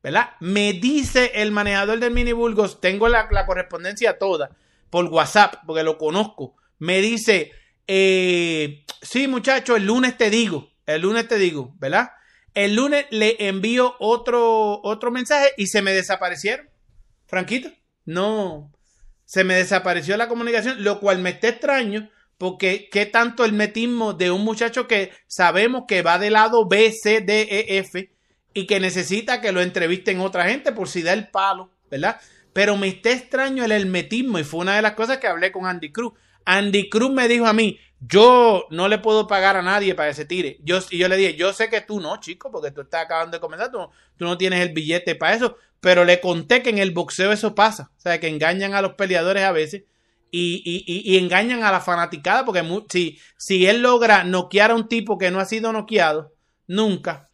¿Verdad? 0.00 0.30
Me 0.40 0.72
dice 0.72 1.32
el 1.34 1.50
manejador 1.50 1.98
del 1.98 2.12
mini 2.12 2.32
Burgos, 2.32 2.80
tengo 2.80 3.08
la, 3.08 3.28
correspondencia 3.46 4.18
toda 4.18 4.50
por 4.90 5.06
WhatsApp, 5.06 5.56
porque 5.66 5.82
lo 5.82 5.98
conozco. 5.98 6.54
Me 6.78 7.00
dice, 7.00 7.52
eh, 7.88 8.84
sí 9.00 9.26
muchacho, 9.26 9.74
el 9.74 9.86
lunes 9.86 10.16
te 10.16 10.30
digo, 10.30 10.70
el 10.86 11.02
lunes 11.02 11.26
te 11.26 11.38
digo, 11.38 11.74
¿verdad? 11.78 12.10
El 12.54 12.74
lunes 12.76 13.06
le 13.10 13.48
envío 13.48 13.94
otro, 13.98 14.80
otro 14.82 15.10
mensaje 15.10 15.50
y 15.56 15.68
se 15.68 15.82
me 15.82 15.92
desaparecieron. 15.92 16.68
Franquito, 17.26 17.70
no. 18.04 18.72
Se 19.24 19.44
me 19.44 19.54
desapareció 19.54 20.16
la 20.16 20.28
comunicación, 20.28 20.84
lo 20.84 21.00
cual 21.00 21.18
me 21.20 21.30
está 21.30 21.48
extraño 21.48 22.10
porque 22.42 22.88
qué 22.90 23.06
tanto 23.06 23.44
el 23.44 23.52
metismo 23.52 24.14
de 24.14 24.32
un 24.32 24.42
muchacho 24.42 24.88
que 24.88 25.12
sabemos 25.28 25.84
que 25.86 26.02
va 26.02 26.18
del 26.18 26.32
lado 26.32 26.66
B, 26.66 26.90
C, 26.90 27.20
D, 27.20 27.42
E, 27.42 27.78
F 27.78 28.12
y 28.52 28.66
que 28.66 28.80
necesita 28.80 29.40
que 29.40 29.52
lo 29.52 29.60
entrevisten 29.60 30.18
otra 30.18 30.48
gente 30.48 30.72
por 30.72 30.88
si 30.88 31.02
da 31.02 31.12
el 31.12 31.28
palo, 31.28 31.70
¿verdad? 31.88 32.20
Pero 32.52 32.76
me 32.76 32.88
está 32.88 33.12
extraño 33.12 33.64
el 33.64 33.70
hermetismo 33.70 34.40
y 34.40 34.44
fue 34.44 34.58
una 34.58 34.74
de 34.74 34.82
las 34.82 34.94
cosas 34.94 35.18
que 35.18 35.28
hablé 35.28 35.52
con 35.52 35.66
Andy 35.66 35.92
Cruz. 35.92 36.14
Andy 36.44 36.88
Cruz 36.88 37.10
me 37.10 37.28
dijo 37.28 37.46
a 37.46 37.52
mí, 37.52 37.78
yo 38.00 38.66
no 38.70 38.88
le 38.88 38.98
puedo 38.98 39.26
pagar 39.26 39.56
a 39.56 39.62
nadie 39.62 39.94
para 39.94 40.08
que 40.08 40.14
se 40.14 40.24
tire. 40.24 40.58
Yo, 40.62 40.78
y 40.90 40.98
yo 40.98 41.08
le 41.08 41.16
dije, 41.16 41.36
yo 41.36 41.52
sé 41.52 41.68
que 41.68 41.80
tú 41.80 42.00
no, 42.00 42.18
chico, 42.18 42.50
porque 42.50 42.70
tú 42.70 42.80
estás 42.80 43.04
acabando 43.04 43.36
de 43.36 43.40
comenzar, 43.40 43.70
tú, 43.70 43.88
no 44.18 44.38
tienes 44.38 44.60
el 44.60 44.72
billete 44.72 45.14
para 45.14 45.34
eso, 45.34 45.56
pero 45.80 46.04
le 46.04 46.20
conté 46.20 46.62
que 46.62 46.70
en 46.70 46.78
el 46.78 46.90
boxeo 46.90 47.32
eso 47.32 47.54
pasa. 47.54 47.90
O 47.96 48.00
sea, 48.00 48.18
que 48.18 48.28
engañan 48.28 48.74
a 48.74 48.82
los 48.82 48.94
peleadores 48.94 49.44
a 49.44 49.52
veces 49.52 49.84
y, 50.32 50.62
y, 50.64 51.12
y, 51.12 51.18
engañan 51.18 51.62
a 51.62 51.70
la 51.70 51.80
fanaticada, 51.80 52.44
porque 52.44 52.64
si, 52.88 53.18
si 53.36 53.66
él 53.66 53.82
logra 53.82 54.24
noquear 54.24 54.70
a 54.70 54.74
un 54.74 54.88
tipo 54.88 55.18
que 55.18 55.30
no 55.30 55.38
ha 55.38 55.44
sido 55.44 55.72
noqueado 55.72 56.32
nunca, 56.66 57.28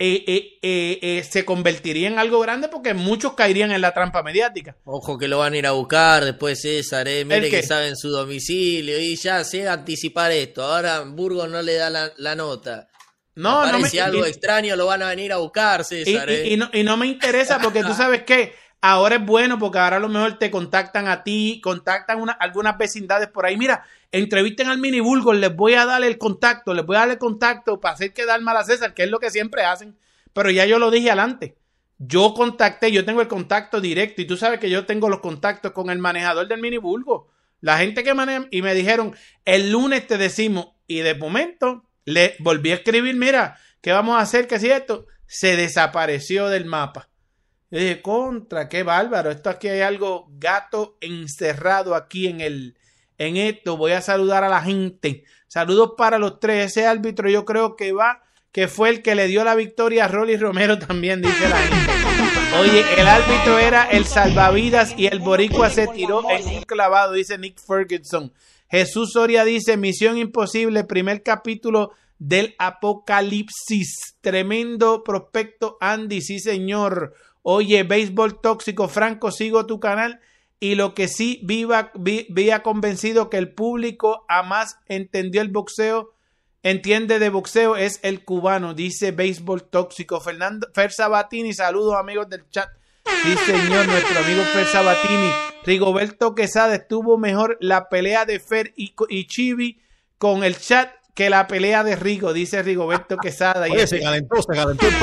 eh, 0.00 0.24
eh, 0.28 0.58
eh, 0.62 0.98
eh, 1.02 1.24
se 1.28 1.44
convertiría 1.44 2.06
en 2.06 2.20
algo 2.20 2.38
grande 2.38 2.68
porque 2.68 2.94
muchos 2.94 3.32
caerían 3.32 3.72
en 3.72 3.80
la 3.80 3.92
trampa 3.92 4.22
mediática. 4.22 4.76
Ojo 4.84 5.18
que 5.18 5.26
lo 5.26 5.38
van 5.38 5.54
a 5.54 5.56
ir 5.56 5.66
a 5.66 5.72
buscar 5.72 6.24
después 6.24 6.60
César, 6.60 7.08
eh, 7.08 7.24
mire 7.24 7.50
que 7.50 7.64
saben 7.64 7.96
su 7.96 8.08
domicilio 8.08 9.00
y 9.00 9.16
ya 9.16 9.42
sé 9.42 9.68
anticipar 9.68 10.30
esto. 10.30 10.62
Ahora 10.62 11.00
Burgos 11.00 11.50
no 11.50 11.60
le 11.62 11.74
da 11.74 11.90
la, 11.90 12.34
nota. 12.36 12.88
No, 13.34 13.70
no 13.70 13.78
me, 13.80 14.00
algo 14.00 14.24
extraño, 14.24 14.76
lo 14.76 14.86
van 14.86 15.02
a 15.02 15.08
venir 15.08 15.32
a 15.32 15.38
buscar, 15.38 15.84
César. 15.84 16.30
Y, 16.30 16.56
no, 16.56 16.70
y 16.72 16.84
no 16.84 16.96
me 16.96 17.06
interesa 17.06 17.58
porque 17.60 17.82
tú 17.82 17.92
sabes 17.94 18.22
que 18.22 18.54
ahora 18.80 19.16
es 19.16 19.24
bueno 19.24 19.58
porque 19.58 19.78
ahora 19.78 19.96
a 19.96 20.00
lo 20.00 20.08
mejor 20.08 20.38
te 20.38 20.50
contactan 20.50 21.08
a 21.08 21.24
ti, 21.24 21.60
contactan 21.62 22.20
una, 22.20 22.32
algunas 22.32 22.76
vecindades 22.78 23.28
por 23.28 23.46
ahí. 23.46 23.56
Mira, 23.56 23.84
entrevisten 24.12 24.68
al 24.68 24.78
mini 24.78 25.00
Burgos, 25.00 25.36
les 25.36 25.54
voy 25.54 25.74
a 25.74 25.84
dar 25.84 26.02
el 26.02 26.18
contacto, 26.18 26.74
les 26.74 26.84
voy 26.84 26.96
a 26.96 27.00
dar 27.00 27.10
el 27.10 27.18
contacto 27.18 27.80
para 27.80 27.94
hacer 27.94 28.12
quedar 28.12 28.40
mal 28.40 28.56
a 28.56 28.64
César, 28.64 28.94
que 28.94 29.04
es 29.04 29.10
lo 29.10 29.18
que 29.18 29.30
siempre 29.30 29.64
hacen. 29.64 29.96
Pero 30.32 30.50
ya 30.50 30.66
yo 30.66 30.78
lo 30.78 30.90
dije 30.90 31.10
adelante. 31.10 31.56
Yo 31.98 32.32
contacté, 32.34 32.92
yo 32.92 33.04
tengo 33.04 33.20
el 33.20 33.28
contacto 33.28 33.80
directo 33.80 34.22
y 34.22 34.26
tú 34.26 34.36
sabes 34.36 34.60
que 34.60 34.70
yo 34.70 34.86
tengo 34.86 35.08
los 35.08 35.20
contactos 35.20 35.72
con 35.72 35.90
el 35.90 35.98
manejador 35.98 36.46
del 36.46 36.60
mini 36.60 36.78
Burgos. 36.78 37.24
La 37.60 37.78
gente 37.78 38.04
que 38.04 38.14
maneja 38.14 38.46
y 38.52 38.62
me 38.62 38.74
dijeron, 38.74 39.16
el 39.44 39.72
lunes 39.72 40.06
te 40.06 40.16
decimos, 40.16 40.68
y 40.88 41.00
de 41.00 41.14
momento 41.14 41.84
Le 42.04 42.36
volví 42.38 42.70
a 42.70 42.76
escribir, 42.76 43.14
mira, 43.16 43.58
¿qué 43.82 43.92
vamos 43.92 44.16
a 44.16 44.20
hacer? 44.20 44.48
¿Qué 44.48 44.54
es 44.54 44.64
esto? 44.64 45.06
Se 45.26 45.56
desapareció 45.56 46.48
del 46.48 46.64
mapa. 46.64 47.10
Dije, 47.70 48.00
contra, 48.00 48.68
qué 48.68 48.82
bárbaro. 48.82 49.30
Esto 49.30 49.50
aquí 49.50 49.68
hay 49.68 49.80
algo 49.80 50.28
gato 50.38 50.96
encerrado 51.00 51.94
aquí 51.94 52.26
en 52.26 52.40
el, 52.40 52.76
en 53.18 53.36
esto. 53.36 53.76
Voy 53.76 53.92
a 53.92 54.00
saludar 54.00 54.44
a 54.44 54.48
la 54.48 54.62
gente. 54.62 55.24
Saludos 55.48 55.92
para 55.96 56.18
los 56.18 56.40
tres. 56.40 56.70
Ese 56.70 56.86
árbitro 56.86 57.28
yo 57.28 57.44
creo 57.44 57.76
que 57.76 57.92
va, 57.92 58.22
que 58.52 58.68
fue 58.68 58.88
el 58.88 59.02
que 59.02 59.14
le 59.14 59.26
dio 59.26 59.44
la 59.44 59.54
victoria 59.54 60.06
a 60.06 60.08
Rolly 60.08 60.36
Romero 60.36 60.78
también, 60.78 61.20
dice 61.20 61.48
la 61.48 61.58
gente. 61.58 61.92
Oye, 62.58 62.84
el 62.96 63.06
árbitro 63.06 63.58
era 63.58 63.84
el 63.84 64.06
salvavidas 64.06 64.94
y 64.96 65.06
el 65.06 65.20
boricua 65.20 65.68
se 65.68 65.86
tiró 65.88 66.22
en 66.30 66.46
un 66.48 66.62
clavado, 66.62 67.12
dice 67.12 67.36
Nick 67.36 67.60
Ferguson. 67.60 68.32
Jesús 68.70 69.12
Soria 69.12 69.44
dice, 69.44 69.76
Misión 69.76 70.16
Imposible, 70.18 70.84
primer 70.84 71.22
capítulo 71.22 71.92
del 72.18 72.54
Apocalipsis. 72.58 74.16
Tremendo 74.20 75.04
prospecto, 75.04 75.76
Andy, 75.80 76.20
sí 76.20 76.38
señor. 76.40 77.14
Oye, 77.50 77.82
béisbol 77.82 78.42
tóxico, 78.42 78.88
Franco, 78.88 79.30
sigo 79.30 79.64
tu 79.64 79.80
canal. 79.80 80.20
Y 80.60 80.74
lo 80.74 80.92
que 80.92 81.08
sí 81.08 81.40
viva, 81.44 81.92
vi, 81.94 82.28
convencido 82.62 83.30
que 83.30 83.38
el 83.38 83.54
público 83.54 84.26
a 84.28 84.42
más 84.42 84.76
entendió 84.84 85.40
el 85.40 85.48
boxeo, 85.48 86.12
entiende 86.62 87.18
de 87.18 87.30
boxeo, 87.30 87.76
es 87.76 88.00
el 88.02 88.22
cubano, 88.22 88.74
dice 88.74 89.12
béisbol 89.12 89.62
tóxico. 89.62 90.20
Fernando 90.20 90.68
Fer 90.74 90.92
Sabatini, 90.92 91.54
saludos 91.54 91.94
amigos 91.96 92.28
del 92.28 92.46
chat. 92.50 92.68
Sí, 93.22 93.34
señor, 93.46 93.86
nuestro 93.86 94.18
amigo 94.18 94.42
Fer 94.52 94.66
Sabatini. 94.66 95.32
Rigoberto 95.64 96.34
Quesada 96.34 96.74
estuvo 96.74 97.16
mejor 97.16 97.56
la 97.62 97.88
pelea 97.88 98.26
de 98.26 98.40
Fer 98.40 98.74
y 98.76 99.26
Chibi 99.26 99.80
con 100.18 100.44
el 100.44 100.58
chat 100.58 100.90
que 101.18 101.30
la 101.30 101.48
pelea 101.48 101.82
de 101.82 101.96
Rigo, 101.96 102.32
dice 102.32 102.62
Rigoberto 102.62 103.16
Quesada. 103.16 103.66
Oye, 103.68 103.88
se 103.88 104.00
calentó, 104.00 104.40
se 104.40 104.52
calentó 104.52 104.86
el. 104.86 104.92
Se 104.92 105.00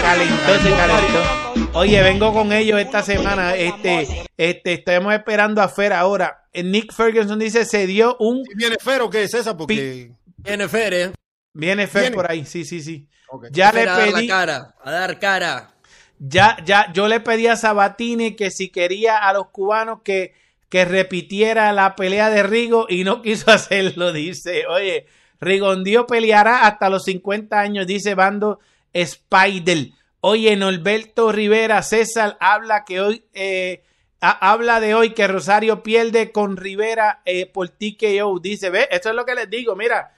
calentó, 0.00 0.62
se 0.62 0.70
calentó. 0.70 1.78
Oye, 1.78 2.02
vengo 2.02 2.32
con 2.32 2.50
ellos 2.50 2.80
esta 2.80 3.02
semana. 3.02 3.54
Este, 3.54 4.24
este, 4.38 4.72
estamos 4.72 5.12
esperando 5.12 5.60
a 5.60 5.68
Fer 5.68 5.92
ahora. 5.92 6.46
Nick 6.54 6.94
Ferguson 6.94 7.38
dice, 7.38 7.66
se 7.66 7.86
dio 7.86 8.16
un... 8.20 8.42
¿Viene 8.56 8.76
Fer 8.80 9.02
o 9.02 9.10
qué 9.10 9.24
es 9.24 9.34
esa? 9.34 9.54
Porque... 9.54 10.12
Viene 10.38 10.66
Fer, 10.66 10.94
¿eh? 10.94 11.12
Viene 11.52 11.88
Fer 11.88 12.14
por 12.14 12.30
ahí, 12.30 12.46
sí, 12.46 12.64
sí, 12.64 12.80
sí. 12.80 13.06
Ya 13.50 13.70
le 13.70 13.84
pedí... 13.84 14.30
A 14.30 14.46
dar 14.46 14.46
cara, 14.46 14.74
a 14.82 14.90
dar 14.90 15.18
cara. 15.18 15.74
Ya, 16.18 16.56
ya, 16.64 16.90
yo 16.94 17.06
le 17.06 17.20
pedí 17.20 17.48
a 17.48 17.56
Sabatini 17.56 18.34
que 18.34 18.50
si 18.50 18.70
quería 18.70 19.18
a 19.18 19.34
los 19.34 19.48
cubanos 19.48 20.00
que, 20.02 20.32
que 20.70 20.86
repitiera 20.86 21.70
la 21.74 21.96
pelea 21.96 22.30
de 22.30 22.44
Rigo 22.44 22.86
y 22.88 23.04
no 23.04 23.20
quiso 23.20 23.50
hacerlo, 23.50 24.10
dice. 24.10 24.66
Oye, 24.68 25.06
Rigondio 25.44 26.06
peleará 26.06 26.66
hasta 26.66 26.88
los 26.90 27.04
50 27.04 27.58
años, 27.58 27.86
dice 27.86 28.14
Bando 28.14 28.60
Spider. 28.92 29.90
Oye, 30.20 30.56
Norberto 30.56 31.32
Rivera, 31.32 31.82
César 31.82 32.36
habla 32.40 32.84
que 32.84 33.00
hoy 33.00 33.24
eh, 33.34 33.82
habla 34.20 34.80
de 34.80 34.94
hoy 34.94 35.10
que 35.10 35.26
Rosario 35.26 35.82
pierde 35.82 36.32
con 36.32 36.56
Rivera 36.56 37.20
eh, 37.24 37.46
por 37.46 37.68
TKO. 37.68 38.40
Dice, 38.40 38.70
ve, 38.70 38.88
esto 38.90 39.10
es 39.10 39.14
lo 39.14 39.26
que 39.26 39.34
les 39.34 39.50
digo. 39.50 39.76
Mira, 39.76 40.14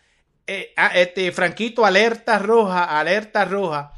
eh, 0.46 0.72
ah, 0.76 0.92
este 0.94 1.32
Franquito, 1.32 1.84
alerta 1.84 2.38
roja, 2.38 2.98
alerta 2.98 3.44
roja. 3.44 3.92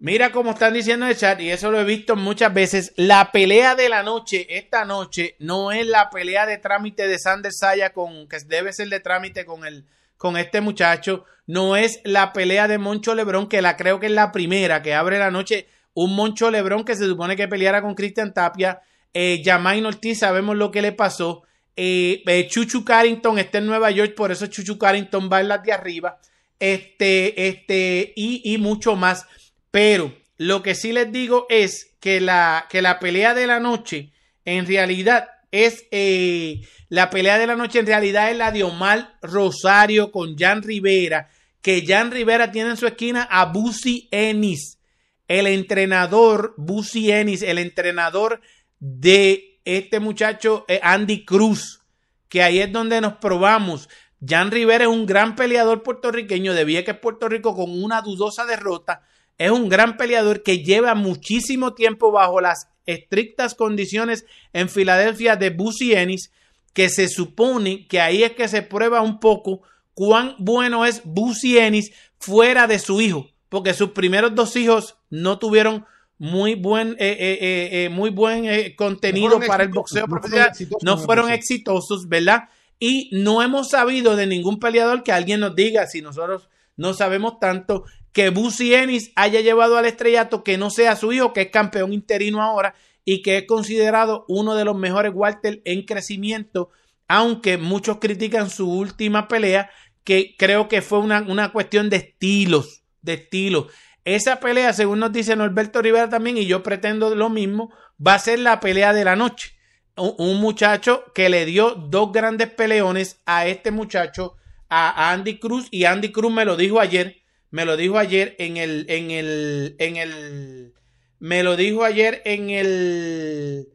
Mira 0.00 0.30
cómo 0.30 0.50
están 0.50 0.74
diciendo 0.74 1.06
en 1.06 1.12
el 1.12 1.18
chat, 1.18 1.40
y 1.40 1.50
eso 1.50 1.72
lo 1.72 1.80
he 1.80 1.84
visto 1.84 2.14
muchas 2.14 2.54
veces. 2.54 2.92
La 2.96 3.32
pelea 3.32 3.74
de 3.74 3.88
la 3.88 4.02
noche, 4.02 4.46
esta 4.56 4.84
noche, 4.84 5.34
no 5.40 5.72
es 5.72 5.86
la 5.86 6.08
pelea 6.10 6.46
de 6.46 6.58
trámite 6.58 7.08
de 7.08 7.18
Sander 7.18 7.52
Saya 7.52 7.92
con, 7.92 8.28
que 8.28 8.38
debe 8.46 8.72
ser 8.72 8.88
de 8.90 9.00
trámite 9.00 9.44
con 9.44 9.64
el 9.64 9.86
con 10.18 10.36
este 10.36 10.60
muchacho. 10.60 11.24
No 11.46 11.76
es 11.76 12.00
la 12.04 12.34
pelea 12.34 12.68
de 12.68 12.76
Moncho 12.76 13.14
Lebrón, 13.14 13.48
que 13.48 13.62
la 13.62 13.78
creo 13.78 13.98
que 13.98 14.06
es 14.06 14.12
la 14.12 14.32
primera 14.32 14.82
que 14.82 14.94
abre 14.94 15.18
la 15.18 15.30
noche. 15.30 15.66
Un 15.94 16.14
Moncho 16.14 16.50
Lebrón 16.50 16.84
que 16.84 16.94
se 16.94 17.06
supone 17.06 17.36
que 17.36 17.48
peleara 17.48 17.80
con 17.80 17.94
Cristian 17.94 18.34
Tapia. 18.34 18.82
Eh, 19.14 19.40
Yamain 19.42 19.86
Ortiz, 19.86 20.18
sabemos 20.18 20.56
lo 20.56 20.70
que 20.70 20.82
le 20.82 20.92
pasó. 20.92 21.44
Eh, 21.74 22.22
eh, 22.26 22.46
Chuchu 22.48 22.84
Carrington 22.84 23.38
está 23.38 23.58
en 23.58 23.66
Nueva 23.66 23.90
York, 23.90 24.14
por 24.14 24.30
eso 24.30 24.46
Chuchu 24.48 24.76
Carrington 24.76 25.30
va 25.32 25.40
en 25.40 25.48
las 25.48 25.62
de 25.62 25.72
arriba. 25.72 26.20
Este, 26.60 27.48
este, 27.48 28.12
y, 28.14 28.42
y 28.52 28.58
mucho 28.58 28.96
más. 28.96 29.26
Pero 29.70 30.12
lo 30.36 30.62
que 30.62 30.74
sí 30.74 30.92
les 30.92 31.10
digo 31.10 31.46
es 31.48 31.96
que 32.00 32.20
la, 32.20 32.66
que 32.68 32.82
la 32.82 32.98
pelea 32.98 33.34
de 33.34 33.46
la 33.46 33.60
noche 33.60 34.12
en 34.44 34.66
realidad 34.66 35.28
es 35.50 35.86
eh, 35.90 36.62
la 36.88 37.10
pelea 37.10 37.38
de 37.38 37.46
la 37.46 37.56
noche 37.56 37.78
en 37.78 37.86
realidad 37.86 38.30
es 38.30 38.36
la 38.36 38.52
de 38.52 38.64
Omar 38.64 39.18
Rosario 39.22 40.12
con 40.12 40.36
Jan 40.36 40.62
Rivera, 40.62 41.30
que 41.62 41.84
Jan 41.86 42.10
Rivera 42.10 42.52
tiene 42.52 42.70
en 42.70 42.76
su 42.76 42.86
esquina 42.86 43.26
a 43.30 43.46
Busi 43.46 44.08
Ennis, 44.10 44.78
el 45.26 45.46
entrenador 45.46 46.54
Busi 46.56 47.10
Ennis, 47.10 47.42
el 47.42 47.58
entrenador 47.58 48.40
de 48.78 49.60
este 49.64 50.00
muchacho 50.00 50.64
eh, 50.68 50.80
Andy 50.82 51.24
Cruz, 51.24 51.82
que 52.28 52.42
ahí 52.42 52.60
es 52.60 52.72
donde 52.72 53.00
nos 53.00 53.14
probamos. 53.14 53.88
Jan 54.26 54.50
Rivera 54.50 54.84
es 54.84 54.90
un 54.90 55.06
gran 55.06 55.36
peleador 55.36 55.82
puertorriqueño 55.82 56.54
de 56.54 56.64
Vieques, 56.64 56.98
Puerto 56.98 57.28
Rico, 57.28 57.54
con 57.54 57.82
una 57.82 58.02
dudosa 58.02 58.44
derrota. 58.44 59.02
Es 59.38 59.52
un 59.52 59.68
gran 59.68 59.96
peleador 59.96 60.42
que 60.42 60.64
lleva 60.64 60.94
muchísimo 60.94 61.74
tiempo 61.74 62.10
bajo 62.10 62.40
las 62.40 62.68
estrictas 62.86 63.54
condiciones 63.54 64.26
en 64.52 64.68
Filadelfia 64.68 65.36
de 65.36 65.50
Busy 65.50 65.92
Ennis, 65.94 66.32
que 66.72 66.88
se 66.88 67.08
supone 67.08 67.86
que 67.86 68.00
ahí 68.00 68.24
es 68.24 68.32
que 68.32 68.48
se 68.48 68.62
prueba 68.62 69.00
un 69.00 69.20
poco 69.20 69.62
cuán 69.94 70.34
bueno 70.38 70.84
es 70.84 71.02
Busy 71.04 71.58
Ennis 71.58 71.92
fuera 72.18 72.66
de 72.66 72.78
su 72.78 73.00
hijo, 73.00 73.28
porque 73.48 73.74
sus 73.74 73.90
primeros 73.90 74.34
dos 74.34 74.56
hijos 74.56 74.96
no 75.10 75.38
tuvieron 75.38 75.86
muy 76.18 76.56
buen, 76.56 76.92
eh, 76.98 77.16
eh, 77.18 77.68
eh, 77.84 77.88
muy 77.90 78.10
buen 78.10 78.74
contenido 78.74 79.38
para 79.46 79.62
el 79.62 79.70
boxeo 79.70 80.06
profesional, 80.06 80.52
no 80.82 80.98
fueron 80.98 81.30
exitosos, 81.30 82.08
¿verdad? 82.08 82.48
Y 82.80 83.08
no 83.12 83.42
hemos 83.42 83.70
sabido 83.70 84.16
de 84.16 84.26
ningún 84.26 84.58
peleador 84.58 85.02
que 85.02 85.12
alguien 85.12 85.40
nos 85.40 85.54
diga 85.54 85.86
si 85.86 86.02
nosotros 86.02 86.48
no 86.76 86.94
sabemos 86.94 87.38
tanto 87.40 87.84
que 88.12 88.30
Busi 88.30 88.74
Ennis 88.74 89.12
haya 89.16 89.40
llevado 89.40 89.76
al 89.76 89.86
estrellato 89.86 90.42
que 90.42 90.58
no 90.58 90.70
sea 90.70 90.96
su 90.96 91.12
hijo, 91.12 91.32
que 91.32 91.42
es 91.42 91.50
campeón 91.50 91.92
interino 91.92 92.42
ahora 92.42 92.74
y 93.04 93.22
que 93.22 93.38
es 93.38 93.46
considerado 93.46 94.24
uno 94.28 94.54
de 94.54 94.64
los 94.64 94.76
mejores 94.76 95.12
Walter 95.14 95.62
en 95.64 95.86
crecimiento, 95.86 96.70
aunque 97.06 97.56
muchos 97.56 97.98
critican 97.98 98.50
su 98.50 98.70
última 98.70 99.28
pelea, 99.28 99.70
que 100.04 100.34
creo 100.38 100.68
que 100.68 100.82
fue 100.82 100.98
una, 100.98 101.22
una 101.22 101.52
cuestión 101.52 101.90
de 101.90 101.96
estilos, 101.96 102.82
de 103.02 103.14
estilos. 103.14 103.66
Esa 104.04 104.40
pelea, 104.40 104.72
según 104.72 105.00
nos 105.00 105.12
dice 105.12 105.36
Norberto 105.36 105.82
Rivera 105.82 106.08
también, 106.08 106.38
y 106.38 106.46
yo 106.46 106.62
pretendo 106.62 107.14
lo 107.14 107.30
mismo, 107.30 107.70
va 108.04 108.14
a 108.14 108.18
ser 108.18 108.38
la 108.38 108.60
pelea 108.60 108.92
de 108.92 109.04
la 109.04 109.16
noche. 109.16 109.56
Un 109.96 110.40
muchacho 110.40 111.04
que 111.14 111.28
le 111.28 111.44
dio 111.44 111.74
dos 111.74 112.12
grandes 112.12 112.50
peleones 112.50 113.20
a 113.26 113.46
este 113.46 113.70
muchacho, 113.70 114.36
a 114.68 115.12
Andy 115.12 115.38
Cruz, 115.38 115.68
y 115.70 115.84
Andy 115.84 116.12
Cruz 116.12 116.32
me 116.32 116.44
lo 116.44 116.56
dijo 116.56 116.80
ayer, 116.80 117.16
me 117.50 117.64
lo 117.64 117.76
dijo 117.76 117.98
ayer 117.98 118.36
en 118.38 118.56
el, 118.56 118.86
en 118.88 119.10
el, 119.10 119.76
en 119.78 119.96
el, 119.96 120.74
me 121.18 121.42
lo 121.42 121.56
dijo 121.56 121.84
ayer 121.84 122.22
en 122.24 122.50
el, 122.50 123.68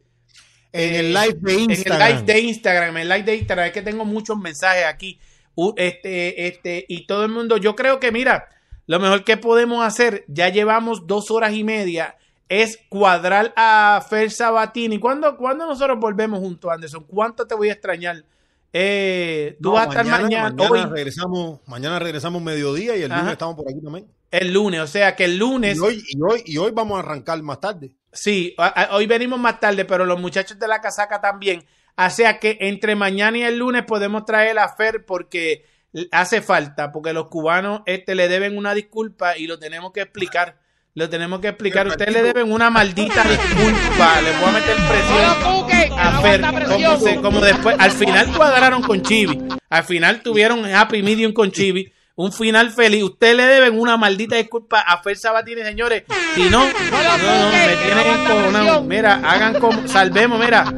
en 0.72 0.95
el 0.95 1.14
live 1.14 1.38
de 1.40 1.53
Instagram. 1.53 2.02
En 2.02 2.08
el 2.08 2.16
live 2.16 2.34
de 2.34 2.40
Instagram, 2.40 2.98
en 2.98 3.02
el 3.02 3.10
live 3.10 3.24
de 3.24 3.35
Instagram, 3.35 3.66
es 3.68 3.74
que 3.74 3.82
tengo 3.82 4.06
muchos 4.06 4.38
mensajes 4.38 4.85
aquí, 4.85 5.19
este, 5.77 6.48
este, 6.48 6.85
y 6.88 7.06
todo 7.06 7.26
el 7.26 7.32
mundo, 7.32 7.58
yo 7.58 7.76
creo 7.76 8.00
que 8.00 8.11
mira, 8.11 8.50
lo 8.85 9.00
mejor 9.00 9.24
que 9.24 9.38
podemos 9.38 9.85
hacer, 9.85 10.26
ya 10.27 10.50
llevamos 10.50 11.08
dos 11.08 11.32
horas 11.32 11.53
y 11.53 11.64
media, 11.64 12.18
es 12.50 12.80
cuadrar 12.90 13.53
a 13.56 14.06
Fer 14.08 14.30
Sabatini. 14.30 15.00
¿Cuándo, 15.00 15.38
¿Cuándo 15.38 15.66
nosotros 15.66 16.00
volvemos 16.00 16.40
juntos, 16.40 16.72
Anderson? 16.72 17.06
¿Cuánto 17.06 17.48
te 17.48 17.56
voy 17.56 17.69
a 17.69 17.74
extrañar? 17.74 18.24
Eh, 18.76 19.56
tú 19.61 19.72
vas 19.72 19.85
a 19.85 19.90
estar 19.90 20.06
mañana. 20.06 20.50
Mañana, 20.50 20.88
regresamos, 20.88 21.60
mañana 21.68 22.00
regresamos 22.00 22.42
mediodía 22.42 22.98
y 22.98 23.03
el 23.03 23.11
lunes 23.11 23.34
estamos 23.34 23.56
por 23.56 23.69
aquí 23.69 23.80
también. 23.82 24.08
El 24.32 24.52
lunes, 24.52 24.82
o 24.82 24.88
sea 24.88 25.16
que 25.16 25.26
el 25.26 25.38
lunes. 25.38 25.77
Y 25.77 25.80
hoy, 25.80 26.03
y 26.10 26.22
hoy, 26.22 26.43
y 26.43 26.58
hoy 26.58 26.72
vamos 26.72 26.98
a 26.98 27.00
arrancar 27.02 27.42
más 27.43 27.60
tarde. 27.60 27.95
Sí, 28.11 28.56
hoy 28.92 29.06
venimos 29.06 29.40
más 29.40 29.60
tarde, 29.60 29.85
pero 29.85 30.06
los 30.06 30.19
muchachos 30.19 30.58
de 30.58 30.68
la 30.68 30.82
casaca 30.82 31.22
también. 31.22 31.64
O 31.95 32.10
sea 32.10 32.40
que 32.40 32.58
entre 32.61 32.95
mañana 32.95 33.38
y 33.38 33.43
el 33.43 33.58
lunes 33.58 33.84
podemos 33.85 34.26
traer 34.26 34.58
a 34.58 34.69
Fer 34.69 35.06
porque 35.06 35.66
hace 36.11 36.42
falta, 36.42 36.92
porque 36.92 37.14
los 37.14 37.27
cubanos 37.27 37.82
este, 37.85 38.16
le 38.16 38.27
deben 38.27 38.58
una 38.58 38.74
disculpa 38.74 39.38
y 39.38 39.45
lo 39.45 39.60
tenemos 39.60 39.92
que 39.92 40.02
explicar. 40.02 40.62
Lo 40.96 41.10
tenemos 41.10 41.40
que 41.40 41.48
explicar. 41.48 41.88
Ustedes 41.88 42.14
le 42.14 42.22
deben 42.22 42.52
una 42.52 42.70
maldita 42.70 43.24
disculpa. 43.28 44.22
Les 44.22 44.40
voy 44.40 44.50
a 44.50 44.52
meter 44.52 44.76
presión 44.76 45.98
a 45.98 46.22
Fer. 46.22 47.22
Como, 47.22 47.42
después, 47.42 47.76
al 47.80 47.92
final 47.92 48.32
cuadraron 48.36 48.84
con 48.84 49.02
Chibi. 49.02 49.42
Al 49.70 49.84
final 49.84 50.22
tuvieron 50.22 50.64
happy 50.66 51.02
medium 51.02 51.34
con 51.34 51.52
Chibi. 51.52 51.92
Un 52.16 52.32
final 52.32 52.70
feliz. 52.70 53.04
Ustedes 53.04 53.36
le 53.36 53.44
deben 53.46 53.80
una 53.80 53.98
maldita 53.98 54.36
disculpa 54.36 54.82
a 54.82 55.02
Fer 55.02 55.18
Sabatini, 55.18 55.64
señores. 55.64 56.04
Si 56.36 56.44
no, 56.44 56.60
no, 56.60 57.18
no, 57.18 57.50
me 57.52 57.76
tienen 57.84 58.88
Mira, 58.88 59.16
hagan 59.16 59.60
como. 59.60 59.88
Salvemos, 59.88 60.40
mira. 60.40 60.72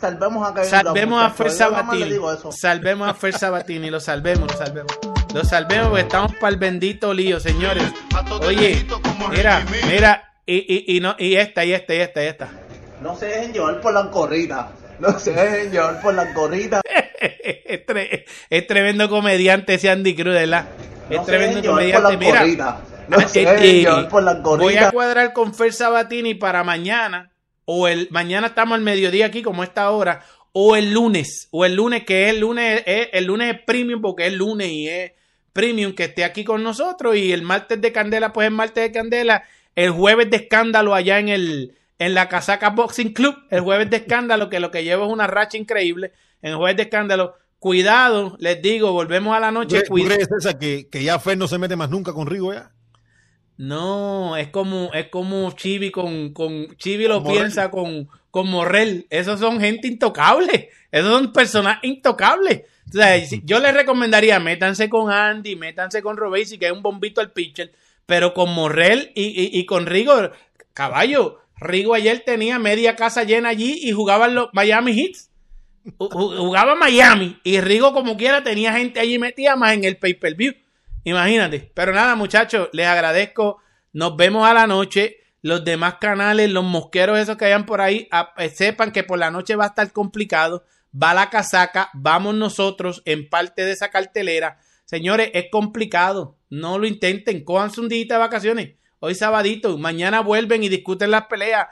Salvemos 0.00 1.22
a 1.22 1.30
Fer 1.30 1.50
Sabatini. 1.50 2.18
Salvemos 2.50 3.08
a 3.08 3.14
Fer 3.14 3.34
Sabatini. 3.34 3.90
Lo 3.90 4.00
salvemos, 4.00 4.50
lo 4.50 4.56
salvemos. 4.56 5.11
Lo 5.34 5.44
salvemos 5.44 5.88
porque 5.88 6.02
estamos 6.02 6.32
para 6.40 6.52
el 6.52 6.58
bendito 6.58 7.14
lío, 7.14 7.40
señores. 7.40 7.84
Oye, 8.46 8.84
mira, 9.30 9.64
mira, 9.90 10.34
y, 10.44 10.56
y, 10.56 10.96
y, 10.96 11.00
no, 11.00 11.16
y 11.18 11.36
esta, 11.36 11.64
y 11.64 11.72
esta, 11.72 11.94
y 11.94 11.98
esta, 11.98 12.22
y 12.22 12.26
esta. 12.26 12.48
No 13.00 13.16
se 13.16 13.26
dejen 13.26 13.52
llevar 13.52 13.80
por 13.80 13.94
la 13.94 14.10
corrida. 14.10 14.72
No 14.98 15.18
se 15.18 15.32
dejen 15.32 15.72
llevar 15.72 16.00
por 16.02 16.14
la 16.14 16.32
corrida. 16.34 16.80
es, 17.20 17.86
tre- 17.86 18.24
es 18.50 18.66
tremendo 18.66 19.08
comediante 19.08 19.74
ese 19.74 19.90
Andy 19.90 20.14
Cruz, 20.14 20.34
¿verdad? 20.34 20.68
No 21.08 21.20
es 21.20 21.26
tremendo 21.26 21.62
comediante. 21.70 22.16
Mira. 22.18 22.80
No 23.08 23.20
se 23.28 23.42
eh, 23.42 23.46
dejen 23.46 23.64
eh, 23.64 23.72
llevar 23.80 24.08
por 24.08 24.22
la 24.22 24.34
voy 24.34 24.76
a 24.76 24.90
cuadrar 24.90 25.32
con 25.32 25.54
Fer 25.54 25.72
Sabatini 25.72 26.34
para 26.34 26.62
mañana, 26.62 27.32
o 27.64 27.88
el 27.88 28.08
mañana 28.10 28.48
estamos 28.48 28.76
al 28.76 28.82
mediodía 28.82 29.26
aquí, 29.26 29.42
como 29.42 29.64
esta 29.64 29.90
hora, 29.90 30.24
o 30.52 30.76
el 30.76 30.92
lunes, 30.92 31.48
o 31.50 31.64
el 31.64 31.74
lunes, 31.74 32.04
que 32.04 32.24
es 32.28 32.34
el 32.34 32.40
lunes, 32.40 32.82
es, 32.86 33.08
el 33.12 33.24
lunes 33.24 33.54
es 33.54 33.60
premium 33.62 34.00
porque 34.02 34.26
es 34.26 34.32
lunes 34.34 34.68
y 34.68 34.88
es 34.88 35.12
premium 35.52 35.94
que 35.94 36.04
esté 36.04 36.24
aquí 36.24 36.44
con 36.44 36.62
nosotros, 36.62 37.16
y 37.16 37.32
el 37.32 37.42
martes 37.42 37.80
de 37.80 37.92
Candela, 37.92 38.32
pues 38.32 38.46
es 38.46 38.52
martes 38.52 38.84
de 38.84 38.92
Candela, 38.92 39.44
el 39.74 39.90
jueves 39.90 40.30
de 40.30 40.36
escándalo 40.38 40.94
allá 40.94 41.18
en 41.18 41.28
el 41.28 41.74
en 41.98 42.14
la 42.14 42.28
Casaca 42.28 42.70
Boxing 42.70 43.12
Club, 43.12 43.36
el 43.50 43.60
jueves 43.60 43.88
de 43.88 43.98
escándalo, 43.98 44.48
que 44.48 44.58
lo 44.58 44.72
que 44.72 44.82
llevo 44.82 45.06
es 45.06 45.12
una 45.12 45.28
racha 45.28 45.56
increíble, 45.56 46.12
en 46.42 46.50
el 46.50 46.56
jueves 46.56 46.76
de 46.76 46.82
escándalo, 46.84 47.36
cuidado, 47.60 48.36
les 48.40 48.60
digo, 48.60 48.90
volvemos 48.90 49.36
a 49.36 49.40
la 49.40 49.48
¿Tú 49.48 49.54
noche, 49.54 49.82
tú 49.82 49.94
crees, 49.94 50.26
César, 50.28 50.58
que, 50.58 50.88
que 50.90 51.04
ya 51.04 51.20
Fer 51.20 51.38
no 51.38 51.46
se 51.46 51.58
mete 51.58 51.76
más 51.76 51.90
nunca 51.90 52.12
con 52.12 52.26
Rigo 52.26 52.52
ya? 52.52 52.72
No, 53.56 54.36
es 54.36 54.48
como, 54.48 54.92
es 54.92 55.08
como 55.08 55.52
Chibi 55.52 55.92
con, 55.92 56.32
con 56.32 56.74
Chibi 56.76 57.06
lo 57.06 57.20
Morrell. 57.20 57.38
piensa 57.38 57.70
con, 57.70 58.08
con 58.30 58.48
Morrel. 58.48 59.06
Esos 59.10 59.38
son 59.38 59.60
gente 59.60 59.86
intocable. 59.86 60.70
Esos 60.90 61.10
son 61.12 61.32
personajes 61.32 61.84
intocables. 61.84 62.62
Yo 63.44 63.58
les 63.60 63.74
recomendaría, 63.74 64.38
métanse 64.40 64.88
con 64.88 65.10
Andy, 65.10 65.56
métanse 65.56 66.02
con 66.02 66.16
Robesi, 66.16 66.58
que 66.58 66.66
es 66.66 66.72
un 66.72 66.82
bombito 66.82 67.20
al 67.20 67.32
pitcher, 67.32 67.72
pero 68.06 68.34
con 68.34 68.52
Morrel 68.54 69.12
y, 69.14 69.24
y, 69.24 69.58
y 69.58 69.66
con 69.66 69.86
Rigo, 69.86 70.30
caballo, 70.74 71.40
Rigo 71.56 71.94
ayer 71.94 72.22
tenía 72.26 72.58
media 72.58 72.96
casa 72.96 73.22
llena 73.24 73.50
allí 73.50 73.78
y 73.82 73.92
jugaban 73.92 74.34
los 74.34 74.48
Miami 74.52 75.12
ju- 75.98 76.36
Jugaba 76.36 76.74
Miami 76.74 77.38
y 77.44 77.60
Rigo 77.60 77.92
como 77.92 78.16
quiera 78.16 78.42
tenía 78.42 78.72
gente 78.72 79.00
allí 79.00 79.18
metida 79.18 79.56
más 79.56 79.72
en 79.74 79.84
el 79.84 79.96
pay-per-view. 79.96 80.54
Imagínate. 81.04 81.70
Pero 81.74 81.92
nada, 81.92 82.14
muchachos, 82.14 82.68
les 82.72 82.86
agradezco. 82.86 83.58
Nos 83.92 84.16
vemos 84.16 84.46
a 84.46 84.54
la 84.54 84.66
noche. 84.66 85.16
Los 85.42 85.64
demás 85.64 85.94
canales, 86.00 86.50
los 86.50 86.62
mosqueros 86.62 87.18
esos 87.18 87.36
que 87.36 87.46
hayan 87.46 87.66
por 87.66 87.80
ahí, 87.80 88.08
eh, 88.38 88.48
sepan 88.50 88.92
que 88.92 89.02
por 89.02 89.18
la 89.18 89.32
noche 89.32 89.56
va 89.56 89.64
a 89.64 89.68
estar 89.68 89.90
complicado. 89.90 90.64
Va 91.00 91.14
la 91.14 91.30
casaca, 91.30 91.90
vamos 91.94 92.34
nosotros 92.34 93.02
en 93.06 93.28
parte 93.28 93.64
de 93.64 93.72
esa 93.72 93.90
cartelera. 93.90 94.58
Señores, 94.84 95.30
es 95.32 95.46
complicado. 95.50 96.36
No 96.50 96.78
lo 96.78 96.86
intenten. 96.86 97.44
Cójanse 97.44 97.80
un 97.80 97.88
día 97.88 98.04
de 98.06 98.16
vacaciones. 98.18 98.74
Hoy 99.00 99.14
sabadito. 99.14 99.78
Mañana 99.78 100.20
vuelven 100.20 100.62
y 100.62 100.68
discuten 100.68 101.10
las 101.10 101.26
peleas. 101.26 101.66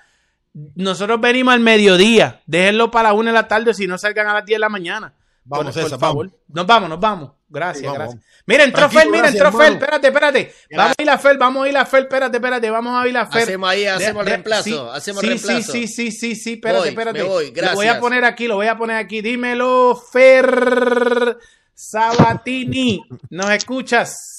Nosotros 0.74 1.20
venimos 1.20 1.52
al 1.54 1.60
mediodía. 1.60 2.40
Déjenlo 2.46 2.90
para 2.90 3.10
la 3.10 3.14
una 3.14 3.30
de 3.30 3.34
la 3.34 3.46
tarde 3.48 3.74
si 3.74 3.86
no 3.86 3.98
salgan 3.98 4.26
a 4.26 4.34
las 4.34 4.44
10 4.46 4.56
de 4.56 4.60
la 4.60 4.68
mañana. 4.68 5.14
Vamos, 5.44 5.66
Por- 5.66 5.74
César, 5.74 5.90
por 5.90 6.00
favor. 6.00 6.26
vamos. 6.28 6.40
Nos 6.48 6.66
vamos, 6.66 6.88
nos 6.88 7.00
vamos. 7.00 7.30
Gracias, 7.52 7.78
Sí, 7.80 7.84
vamos, 7.86 7.98
gracias. 7.98 8.20
vamos. 8.20 8.44
Mira, 8.46 8.64
entró 8.64 8.78
Tranquilo, 8.78 9.00
Fel, 9.00 9.10
mira, 9.10 9.22
gracias, 9.22 9.42
entró 9.44 9.58
Fel. 9.60 9.72
Espérate, 9.74 10.06
espérate. 10.06 10.54
Vamos 10.76 10.94
a 10.98 11.02
ir 11.02 11.10
a 11.10 11.18
Fel, 11.18 11.38
vamos 11.38 11.64
a 11.64 11.68
ir 11.68 11.76
a 11.76 11.84
Fel. 11.86 12.02
Espérate, 12.04 12.36
espérate. 12.36 12.70
Vamos 12.70 13.04
a 13.04 13.08
ir 13.08 13.16
a 13.16 13.26
Fel. 13.26 13.42
Hacemos 13.42 13.70
ahí, 13.70 13.86
hacemos 13.86 14.24
De- 14.24 14.30
de- 14.30 14.36
reemplazo, 14.36 14.62
sí, 14.64 14.76
hacemos 14.92 15.20
sí, 15.20 15.26
reemplazo. 15.26 15.72
Sí, 15.72 15.86
sí, 15.88 16.10
sí, 16.10 16.12
sí, 16.12 16.34
sí. 16.36 16.52
Espérate, 16.54 16.78
Voy, 16.80 16.88
espérate. 16.88 17.18
me 17.18 17.24
voy, 17.28 17.52
Lo 17.54 17.74
voy 17.74 17.86
a 17.88 17.98
poner 18.00 18.24
aquí, 18.24 18.46
lo 18.46 18.54
voy 18.54 18.66
a 18.68 18.76
poner 18.78 18.96
aquí. 18.96 19.20
Dímelo, 19.20 20.00
Fer 20.12 21.36
Sabatini. 21.74 23.02
¿Nos 23.30 23.50
escuchas? 23.50 24.38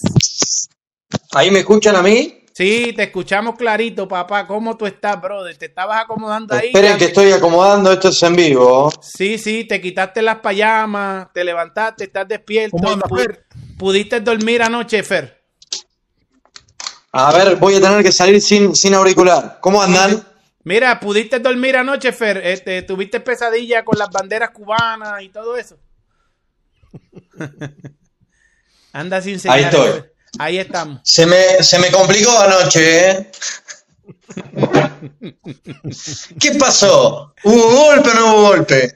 ¿Ahí 1.34 1.52
me 1.52 1.60
escuchan 1.60 1.96
a 1.96 2.02
mí? 2.02 2.41
Sí, 2.54 2.94
te 2.96 3.04
escuchamos 3.04 3.56
clarito, 3.56 4.08
papá. 4.08 4.46
¿Cómo 4.46 4.76
tú 4.76 4.86
estás, 4.86 5.20
brother? 5.22 5.56
¿Te 5.58 5.68
estabas 5.68 6.04
acomodando 6.04 6.54
ahí? 6.54 6.68
Esperen 6.68 6.98
que 6.98 7.06
estoy 7.06 7.32
acomodando, 7.32 7.92
esto 7.92 8.10
es 8.10 8.22
en 8.24 8.36
vivo. 8.36 8.92
Sí, 9.02 9.38
sí, 9.38 9.64
te 9.64 9.80
quitaste 9.80 10.22
las 10.22 10.40
payamas, 10.40 11.32
te 11.34 11.44
levantaste, 11.44 12.04
estás 12.06 12.28
despierto. 12.28 12.78
¿Cómo 12.78 12.92
anda, 12.92 13.08
pu- 13.08 13.18
Fer? 13.20 13.46
¿Pudiste 13.78 14.20
dormir 14.20 14.62
anoche, 14.62 15.02
Fer? 15.02 15.42
A 17.14 17.34
ver, 17.34 17.56
voy 17.56 17.76
a 17.76 17.82
tener 17.82 18.04
que 18.04 18.12
salir 18.12 18.42
sin, 18.42 18.76
sin 18.76 18.94
auricular. 18.94 19.60
¿Cómo 19.62 19.82
andan? 19.82 20.24
Mira, 20.64 21.00
¿pudiste 21.00 21.40
dormir 21.40 21.76
anoche, 21.78 22.12
Fer? 22.12 22.38
Este, 22.38 22.82
¿Tuviste 22.84 23.20
pesadilla 23.22 23.84
con 23.84 23.98
las 23.98 24.10
banderas 24.10 24.52
cubanas 24.52 25.22
y 25.24 25.30
todo 25.30 25.58
eso? 25.58 25.78
Anda 28.94 29.22
sin 29.22 29.40
señal. 29.40 29.58
Ahí 29.58 29.64
estoy. 29.64 30.11
Ahí 30.40 30.58
estamos. 30.58 31.02
Se 31.04 31.26
me, 31.26 31.62
se 31.64 31.78
me 31.80 31.92
complicó 31.92 32.32
anoche, 32.40 33.10
¿eh? 33.12 33.32
¿Qué 36.40 36.52
pasó? 36.60 37.34
¿Hubo 37.44 37.76
golpe 37.88 38.10
o 38.10 38.14
no 38.14 38.26
hubo 38.36 38.42
golpe? 38.48 38.94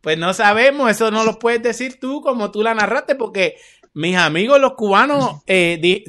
Pues 0.00 0.18
no 0.18 0.34
sabemos, 0.34 0.90
eso 0.90 1.10
no 1.10 1.24
lo 1.24 1.38
puedes 1.38 1.62
decir 1.62 2.00
tú 2.00 2.20
como 2.20 2.50
tú 2.50 2.62
la 2.62 2.74
narraste, 2.74 3.14
porque 3.14 3.56
mis 3.94 4.16
amigos 4.16 4.60
los 4.60 4.74
cubanos 4.74 5.42
eh, 5.46 6.02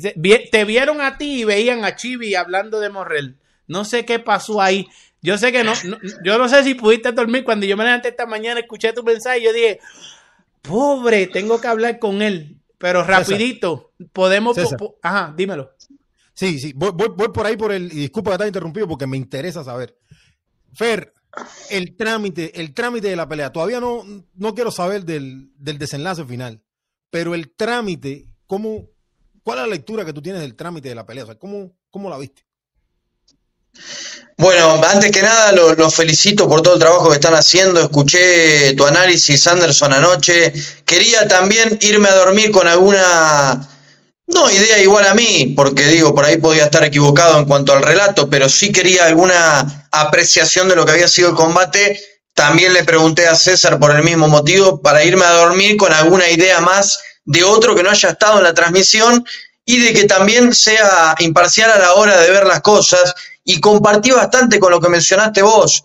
te 0.52 0.66
vieron 0.66 1.02
a 1.02 1.18
ti 1.18 1.42
y 1.42 1.44
veían 1.44 1.86
a 1.86 1.96
Chivi 1.96 2.34
hablando 2.36 2.80
de 2.80 2.90
Morrel. 2.90 3.38
No 3.68 3.86
sé 3.86 4.06
qué 4.06 4.20
pasó 4.20 4.62
ahí. 4.62 4.88
Yo 5.22 5.38
sé 5.38 5.52
que 5.52 5.64
no, 5.64 5.74
no- 5.86 5.98
yo 6.26 6.38
no 6.38 6.50
sé 6.50 6.64
si 6.64 6.74
pudiste 6.74 7.12
dormir. 7.12 7.44
Cuando 7.44 7.66
yo 7.66 7.78
me 7.78 7.84
levanté 7.84 8.10
esta 8.10 8.26
mañana, 8.26 8.60
escuché 8.60 8.92
tu 8.94 9.04
mensaje 9.04 9.40
y 9.40 9.44
yo 9.44 9.54
dije, 9.54 9.80
pobre, 10.62 11.28
tengo 11.28 11.62
que 11.62 11.68
hablar 11.68 12.00
con 12.00 12.22
él. 12.22 12.58
Pero 12.84 13.02
rapidito, 13.06 13.94
podemos... 14.12 14.58
po- 14.58 14.62
César. 14.62 14.78
po- 14.78 15.00
ajá, 15.02 15.34
dímelo. 15.38 15.72
Sí, 16.34 16.60
sí, 16.60 16.74
voy, 16.76 16.92
voy, 16.94 17.08
voy 17.16 17.30
por 17.30 17.46
ahí 17.46 17.56
por 17.56 17.72
el. 17.72 17.86
Y 17.86 17.96
disculpa 17.96 18.32
que 18.34 18.40
te 18.40 18.48
interrumpido 18.48 18.90
porque 18.90 19.08
me 19.08 19.16
interesa 19.16 19.64
saber. 19.64 19.98
Fer, 20.74 21.14
el 21.70 21.96
trámite, 21.96 22.60
el 22.60 22.74
trámite 22.74 23.08
de 23.08 23.16
la 23.16 23.26
pelea. 23.30 23.54
Todavía 23.54 23.80
no, 23.80 24.04
no 24.34 24.54
quiero 24.54 24.70
saber 24.70 25.06
del, 25.06 25.54
del 25.56 25.78
desenlace 25.78 26.26
final. 26.26 26.62
Pero 27.10 27.36
el 27.36 27.54
trámite, 27.56 28.28
¿cómo, 28.48 28.90
¿cuál 29.44 29.60
es 29.60 29.64
la 29.64 29.70
lectura 29.76 30.04
que 30.04 30.12
tú 30.12 30.22
tienes 30.22 30.42
del 30.42 30.56
trámite 30.56 30.90
de 30.90 30.96
la 30.96 31.06
pelea? 31.06 31.24
O 31.24 31.28
sea, 31.28 31.40
¿cómo, 31.40 31.72
cómo 31.90 32.10
la 32.10 32.18
viste? 32.18 32.44
Bueno, 34.38 34.82
antes 34.84 35.12
que 35.12 35.22
nada 35.22 35.52
los 35.52 35.78
los 35.78 35.96
felicito 35.96 36.50
por 36.50 36.62
todo 36.62 36.74
el 36.74 36.80
trabajo 36.80 37.10
que 37.10 37.16
están 37.16 37.36
haciendo. 37.36 37.80
Escuché 37.80 38.74
tu 38.74 38.86
análisis, 38.86 39.46
Anderson, 39.48 39.94
anoche. 39.94 40.52
Quería 40.86 41.28
también 41.28 41.78
irme 41.82 42.10
a 42.10 42.16
dormir 42.16 42.52
con 42.52 42.68
alguna, 42.68 43.70
no 44.28 44.52
idea 44.52 44.80
igual 44.80 45.06
a 45.08 45.14
mí, 45.14 45.54
porque 45.56 45.86
digo, 45.86 46.16
por 46.16 46.26
ahí 46.26 46.38
podía 46.38 46.66
estar 46.66 46.84
equivocado 46.84 47.38
en 47.38 47.46
cuanto 47.46 47.74
al 47.74 47.84
relato, 47.84 48.30
pero 48.30 48.50
sí 48.50 48.72
quería 48.72 49.06
alguna 49.06 49.88
apreciación 49.92 50.68
de 50.68 50.76
lo 50.76 50.86
que 50.86 50.94
había 50.94 51.08
sido 51.08 51.30
el 51.30 51.36
combate. 51.36 52.00
También 52.34 52.74
le 52.74 52.84
pregunté 52.84 53.28
a 53.28 53.36
César 53.36 53.80
por 53.80 53.96
el 53.96 54.04
mismo 54.04 54.28
motivo, 54.28 54.82
para 54.82 55.04
irme 55.04 55.26
a 55.26 55.32
dormir 55.32 55.78
con 55.78 55.94
alguna 55.94 56.28
idea 56.30 56.60
más 56.60 57.00
de 57.26 57.44
otro 57.44 57.76
que 57.76 57.84
no 57.84 57.92
haya 57.92 58.10
estado 58.10 58.40
en 58.40 58.44
la 58.44 58.54
transmisión 58.54 59.24
y 59.66 59.80
de 59.80 59.94
que 59.94 60.06
también 60.06 60.54
sea 60.54 61.16
imparcial 61.20 61.72
a 61.72 61.80
la 61.80 61.94
hora 61.94 62.20
de 62.20 62.32
ver 62.32 62.46
las 62.46 62.62
cosas 62.62 63.14
y 63.44 63.60
compartí 63.60 64.12
bastante 64.12 64.60
con 64.60 64.72
lo 64.72 64.80
que 64.80 64.90
mencionaste 64.90 65.42
vos. 65.42 65.84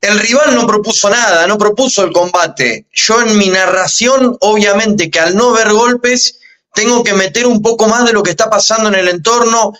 El 0.00 0.18
rival 0.18 0.54
no 0.54 0.66
propuso 0.66 1.08
nada, 1.08 1.46
no 1.46 1.56
propuso 1.56 2.04
el 2.04 2.12
combate. 2.12 2.86
Yo 2.92 3.22
en 3.22 3.38
mi 3.38 3.48
narración, 3.48 4.36
obviamente 4.40 5.10
que 5.10 5.20
al 5.20 5.34
no 5.34 5.52
ver 5.52 5.72
golpes, 5.72 6.38
tengo 6.74 7.02
que 7.02 7.14
meter 7.14 7.46
un 7.46 7.62
poco 7.62 7.86
más 7.86 8.04
de 8.04 8.12
lo 8.12 8.22
que 8.22 8.30
está 8.30 8.50
pasando 8.50 8.88
en 8.88 8.96
el 8.96 9.08
entorno. 9.08 9.72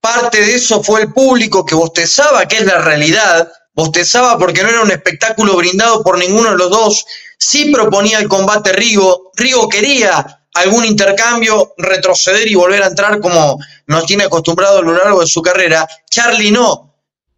Parte 0.00 0.40
de 0.40 0.54
eso 0.54 0.82
fue 0.82 1.02
el 1.02 1.12
público 1.12 1.64
que 1.64 1.74
bostezaba, 1.74 2.46
que 2.46 2.58
es 2.58 2.64
la 2.64 2.78
realidad. 2.78 3.50
Bostezaba 3.74 4.38
porque 4.38 4.62
no 4.62 4.68
era 4.68 4.82
un 4.82 4.90
espectáculo 4.90 5.56
brindado 5.56 6.02
por 6.02 6.18
ninguno 6.18 6.50
de 6.50 6.56
los 6.56 6.70
dos. 6.70 7.04
Sí 7.38 7.72
proponía 7.72 8.18
el 8.18 8.28
combate 8.28 8.72
Rigo. 8.72 9.32
Rigo 9.34 9.68
quería 9.68 10.45
algún 10.56 10.84
intercambio, 10.84 11.74
retroceder 11.78 12.46
y 12.48 12.54
volver 12.54 12.82
a 12.82 12.88
entrar 12.88 13.20
como 13.20 13.58
nos 13.86 14.04
tiene 14.06 14.24
acostumbrado 14.24 14.78
a 14.78 14.82
lo 14.82 14.92
largo 14.96 15.20
de 15.20 15.26
su 15.26 15.40
carrera. 15.42 15.86
Charlie 16.10 16.50
no. 16.50 16.94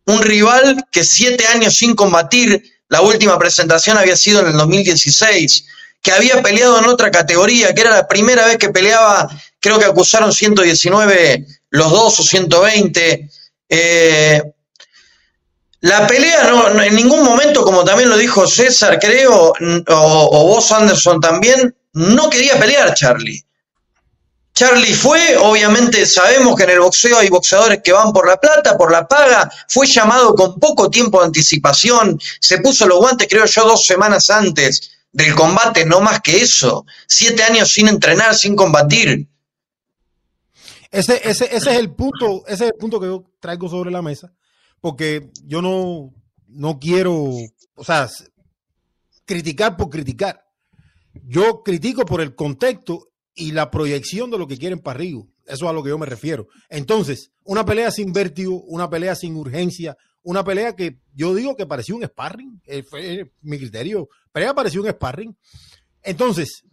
Un 0.07 0.23
rival 0.23 0.87
que 0.91 1.05
siete 1.05 1.47
años 1.49 1.75
sin 1.75 1.95
combatir, 1.95 2.63
la 2.89 3.03
última 3.03 3.39
presentación 3.39 3.99
había 3.99 4.17
sido 4.17 4.41
en 4.41 4.47
el 4.49 4.53
2016, 4.55 5.67
que 6.01 6.13
había 6.13 6.41
peleado 6.43 6.79
en 6.79 6.87
otra 6.87 7.11
categoría, 7.11 7.75
que 7.75 7.83
era 7.83 7.91
la 7.91 8.09
primera 8.09 8.47
vez 8.47 8.57
que 8.57 8.71
peleaba, 8.71 9.29
creo 9.61 9.79
que 9.79 9.85
acusaron 9.85 10.33
119 10.33 11.45
los 11.71 11.91
dos 11.91 12.21
o 12.21 12.23
120. 12.23 13.29
Eh, 13.69 14.43
la 15.81 16.07
pelea 16.07 16.45
no, 16.45 16.71
no- 16.71 16.83
en 16.83 16.95
ningún 16.95 17.23
momento, 17.23 17.63
como 17.63 17.85
también 17.85 18.09
lo 18.09 18.17
dijo 18.17 18.47
César, 18.47 18.99
creo, 18.99 19.53
o, 19.53 19.55
o 19.91 20.47
vos 20.47 20.73
Anderson 20.73 21.21
también, 21.21 21.77
no 21.99 22.31
quería 22.31 22.59
pelear 22.59 22.95
Charlie. 22.95 23.45
Charlie 24.55 24.95
fue, 24.95 25.37
obviamente 25.37 26.05
sabemos 26.07 26.57
que 26.57 26.65
en 26.65 26.71
el 26.71 26.81
boxeo 26.81 27.19
hay 27.19 27.29
boxeadores 27.29 27.81
que 27.83 27.93
van 27.93 28.13
por 28.13 28.27
la 28.27 28.37
plata, 28.39 28.77
por 28.77 28.91
la 28.91 29.07
paga, 29.07 29.51
fue 29.69 29.87
llamado 29.87 30.35
con 30.35 30.59
poco 30.59 30.91
tiempo 30.91 31.21
de 31.21 31.27
anticipación, 31.27 32.19
se 32.41 32.59
puso 32.59 32.87
los 32.87 32.99
guantes 32.99 33.29
creo 33.31 33.45
yo 33.45 33.65
dos 33.65 33.85
semanas 33.85 34.31
antes 34.31 34.91
del 35.13 35.35
combate, 35.35 35.87
no 35.87 36.01
más 36.01 36.21
que 36.21 36.39
eso, 36.39 36.85
siete 37.07 37.43
años 37.43 37.71
sin 37.71 37.89
entrenar, 37.89 38.35
sin 38.35 38.57
combatir. 38.57 39.29
Ese, 40.91 41.21
ese, 41.23 41.45
ese 41.45 41.71
es 41.71 41.79
el 41.79 41.95
punto, 41.95 42.45
ese 42.47 42.65
es 42.65 42.71
el 42.73 42.79
punto 42.79 42.99
que 42.99 43.07
yo 43.07 43.25
traigo 43.41 43.69
sobre 43.69 43.91
la 43.91 44.03
mesa, 44.03 44.33
porque 44.81 45.31
yo 45.45 45.63
no, 45.63 46.13
no 46.49 46.79
quiero, 46.79 47.15
o 47.75 47.85
sea, 47.85 48.09
criticar 49.25 49.77
por 49.77 49.89
criticar. 49.89 50.48
Yo 51.25 51.63
critico 51.63 52.05
por 52.05 52.21
el 52.21 52.35
contexto 52.35 53.09
y 53.35 53.53
la 53.53 53.71
proyección 53.71 54.31
de 54.31 54.39
lo 54.39 54.47
que 54.47 54.59
quieren 54.59 54.81
para 54.81 54.99
Rigo. 54.99 55.29
Eso 55.47 55.65
es 55.65 55.71
a 55.71 55.73
lo 55.73 55.83
que 55.83 55.91
yo 55.91 55.99
me 55.99 56.07
refiero. 56.07 56.49
Entonces, 56.69 57.31
una 57.45 57.65
pelea 57.65 57.91
sin 57.91 58.13
vértigo, 58.13 58.63
una 58.65 58.91
pelea 58.91 59.15
sin 59.15 59.37
urgencia, 59.37 59.97
una 60.23 60.45
pelea 60.45 60.75
que 60.77 61.01
yo 61.15 61.35
digo 61.35 61.57
que 61.57 61.67
parecía 61.67 61.95
un 61.95 62.05
sparring, 62.05 62.61
eh, 62.67 62.83
fue 62.83 63.33
mi 63.41 63.59
criterio, 63.59 64.09
pelea 64.33 64.55
pareció 64.55 64.83
un 64.83 64.91
sparring. 64.91 65.37
Entonces, 66.03 66.65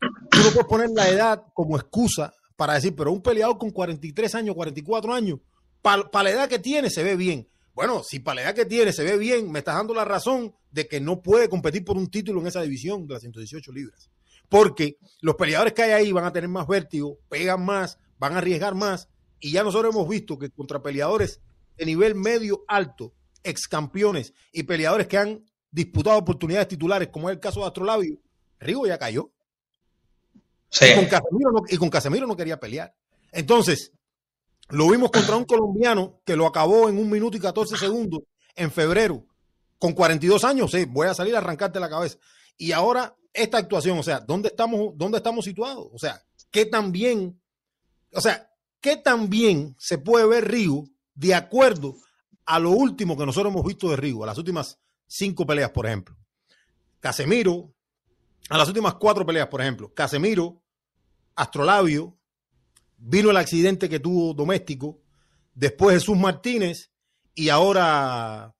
tú 0.00 0.38
no 0.38 0.50
puedes 0.50 0.66
poner 0.66 0.90
la 0.90 1.08
edad 1.08 1.42
como 1.52 1.76
excusa 1.76 2.32
para 2.56 2.74
decir, 2.74 2.94
pero 2.96 3.12
un 3.12 3.22
peleador 3.22 3.58
con 3.58 3.70
43 3.70 4.34
años, 4.34 4.54
44 4.54 5.12
años, 5.12 5.38
para 5.82 6.22
la 6.22 6.30
edad 6.30 6.48
que 6.48 6.58
tiene 6.58 6.90
se 6.90 7.02
ve 7.02 7.16
bien. 7.16 7.46
Bueno, 7.74 8.02
si 8.04 8.20
para 8.20 8.36
la 8.36 8.42
edad 8.42 8.54
que 8.54 8.66
tiene 8.66 8.92
se 8.92 9.02
ve 9.02 9.18
bien, 9.18 9.50
me 9.50 9.58
estás 9.58 9.74
dando 9.74 9.94
la 9.94 10.04
razón 10.04 10.54
de 10.70 10.86
que 10.86 11.00
no 11.00 11.20
puede 11.20 11.48
competir 11.48 11.84
por 11.84 11.96
un 11.96 12.08
título 12.08 12.40
en 12.40 12.46
esa 12.46 12.62
división 12.62 13.06
de 13.06 13.14
las 13.14 13.22
118 13.22 13.72
libras. 13.72 14.10
Porque 14.48 14.98
los 15.20 15.34
peleadores 15.34 15.72
que 15.72 15.82
hay 15.82 15.90
ahí 15.90 16.12
van 16.12 16.24
a 16.24 16.32
tener 16.32 16.48
más 16.48 16.66
vértigo, 16.66 17.18
pegan 17.28 17.64
más, 17.64 17.98
van 18.18 18.34
a 18.34 18.38
arriesgar 18.38 18.74
más. 18.74 19.08
Y 19.40 19.50
ya 19.52 19.64
nosotros 19.64 19.92
hemos 19.92 20.08
visto 20.08 20.38
que 20.38 20.50
contra 20.50 20.82
peleadores 20.82 21.40
de 21.76 21.86
nivel 21.86 22.14
medio 22.14 22.64
alto, 22.68 23.12
ex 23.42 23.66
campeones 23.66 24.32
y 24.52 24.62
peleadores 24.62 25.08
que 25.08 25.18
han 25.18 25.44
disputado 25.70 26.18
oportunidades 26.18 26.68
titulares, 26.68 27.08
como 27.08 27.28
es 27.28 27.34
el 27.34 27.40
caso 27.40 27.60
de 27.60 27.66
Astrolabio, 27.66 28.18
Rigo 28.60 28.86
ya 28.86 28.98
cayó. 28.98 29.30
Y, 30.80 30.94
con 30.94 31.06
Casemiro 31.06 31.52
no, 31.52 31.62
y 31.68 31.76
con 31.76 31.90
Casemiro 31.90 32.26
no 32.26 32.36
quería 32.36 32.58
pelear. 32.58 32.94
Entonces, 33.32 33.92
lo 34.74 34.90
vimos 34.90 35.10
contra 35.10 35.36
un 35.36 35.44
colombiano 35.44 36.20
que 36.24 36.34
lo 36.34 36.46
acabó 36.46 36.88
en 36.88 36.98
un 36.98 37.08
minuto 37.08 37.36
y 37.36 37.40
14 37.40 37.76
segundos 37.76 38.22
en 38.56 38.72
febrero, 38.72 39.24
con 39.78 39.92
42 39.92 40.42
años. 40.42 40.72
Sí, 40.72 40.84
voy 40.84 41.06
a 41.06 41.14
salir 41.14 41.34
a 41.36 41.38
arrancarte 41.38 41.78
la 41.78 41.88
cabeza. 41.88 42.18
Y 42.56 42.72
ahora, 42.72 43.14
esta 43.32 43.58
actuación, 43.58 43.98
o 43.98 44.02
sea, 44.02 44.20
¿dónde 44.20 44.48
estamos, 44.48 44.92
dónde 44.96 45.18
estamos 45.18 45.44
situados? 45.44 45.88
O 45.92 45.98
sea, 45.98 46.20
¿qué 46.50 46.66
tan 46.66 46.90
bien, 46.90 47.40
o 48.12 48.20
sea, 48.20 48.50
qué 48.80 48.96
tan 48.96 49.30
bien 49.30 49.76
se 49.78 49.98
puede 49.98 50.26
ver 50.26 50.50
Rigo 50.50 50.88
de 51.14 51.34
acuerdo 51.34 51.94
a 52.44 52.58
lo 52.58 52.70
último 52.70 53.16
que 53.16 53.26
nosotros 53.26 53.52
hemos 53.52 53.64
visto 53.64 53.88
de 53.88 53.96
Rigo, 53.96 54.24
a 54.24 54.26
las 54.26 54.38
últimas 54.38 54.80
cinco 55.06 55.46
peleas, 55.46 55.70
por 55.70 55.86
ejemplo? 55.86 56.16
Casemiro, 56.98 57.72
a 58.48 58.58
las 58.58 58.66
últimas 58.66 58.94
cuatro 58.94 59.24
peleas, 59.24 59.46
por 59.46 59.60
ejemplo, 59.60 59.94
Casemiro, 59.94 60.60
Astrolabio, 61.36 62.18
vino 63.06 63.30
el 63.30 63.36
accidente 63.36 63.88
que 63.88 64.00
tuvo 64.00 64.34
doméstico, 64.34 64.98
después 65.54 65.94
Jesús 65.94 66.16
Martínez 66.16 66.90
y 67.34 67.48
ahora 67.48 68.54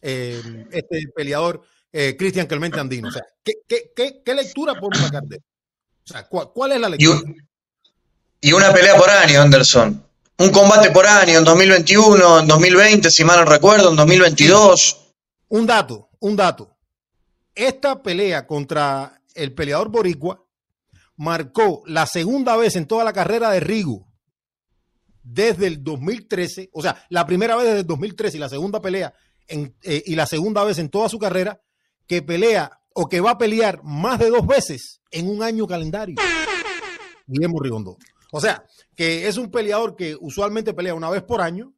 eh, 0.00 0.66
este 0.72 1.02
peleador 1.14 1.62
eh, 1.92 2.16
Cristian 2.16 2.46
Clemente 2.46 2.80
Andino. 2.80 3.08
O 3.08 3.12
sea, 3.12 3.24
¿qué, 3.44 3.54
qué, 3.94 4.22
qué, 4.24 4.34
lectura 4.34 4.74
podemos 4.74 4.98
sacar 4.98 5.22
de 5.24 5.36
O 5.36 6.06
sea, 6.06 6.26
¿cuál, 6.26 6.72
es 6.72 6.80
la 6.80 6.88
lectura? 6.88 7.20
Y, 8.40 8.52
una 8.52 8.72
pelea 8.72 8.96
por 8.96 9.10
año, 9.10 9.42
Anderson. 9.42 10.02
Un 10.38 10.50
combate 10.50 10.90
por 10.90 11.06
año 11.06 11.38
en 11.38 11.44
2021, 11.44 12.40
en 12.40 12.46
2020, 12.46 13.10
si 13.10 13.24
mal 13.24 13.40
no 13.40 13.44
recuerdo, 13.44 13.90
en 13.90 13.96
2022. 13.96 15.12
Un 15.48 15.66
dato, 15.66 16.08
un 16.20 16.36
dato. 16.36 16.74
Esta 17.54 18.02
pelea 18.02 18.46
contra 18.46 19.20
el 19.34 19.52
peleador 19.52 19.90
boricua 19.90 20.42
marcó 21.20 21.82
la 21.84 22.06
segunda 22.06 22.56
vez 22.56 22.76
en 22.76 22.86
toda 22.86 23.04
la 23.04 23.12
carrera 23.12 23.50
de 23.50 23.60
Rigo 23.60 24.08
desde 25.22 25.66
el 25.66 25.84
2013, 25.84 26.70
o 26.72 26.80
sea, 26.80 27.04
la 27.10 27.26
primera 27.26 27.56
vez 27.56 27.66
desde 27.66 27.80
el 27.80 27.86
2013 27.86 28.38
y 28.38 28.40
la 28.40 28.48
segunda 28.48 28.80
pelea 28.80 29.12
en, 29.46 29.76
eh, 29.82 30.02
y 30.06 30.14
la 30.14 30.24
segunda 30.24 30.64
vez 30.64 30.78
en 30.78 30.88
toda 30.88 31.10
su 31.10 31.18
carrera 31.18 31.60
que 32.06 32.22
pelea 32.22 32.80
o 32.94 33.06
que 33.06 33.20
va 33.20 33.32
a 33.32 33.38
pelear 33.38 33.82
más 33.84 34.18
de 34.18 34.30
dos 34.30 34.46
veces 34.46 35.02
en 35.10 35.28
un 35.28 35.42
año 35.42 35.66
calendario. 35.66 36.16
Guillermo 37.26 37.60
Rigondó. 37.60 37.98
O 38.32 38.40
sea, 38.40 38.64
que 38.96 39.28
es 39.28 39.36
un 39.36 39.50
peleador 39.50 39.96
que 39.96 40.16
usualmente 40.18 40.72
pelea 40.72 40.94
una 40.94 41.10
vez 41.10 41.22
por 41.22 41.42
año 41.42 41.74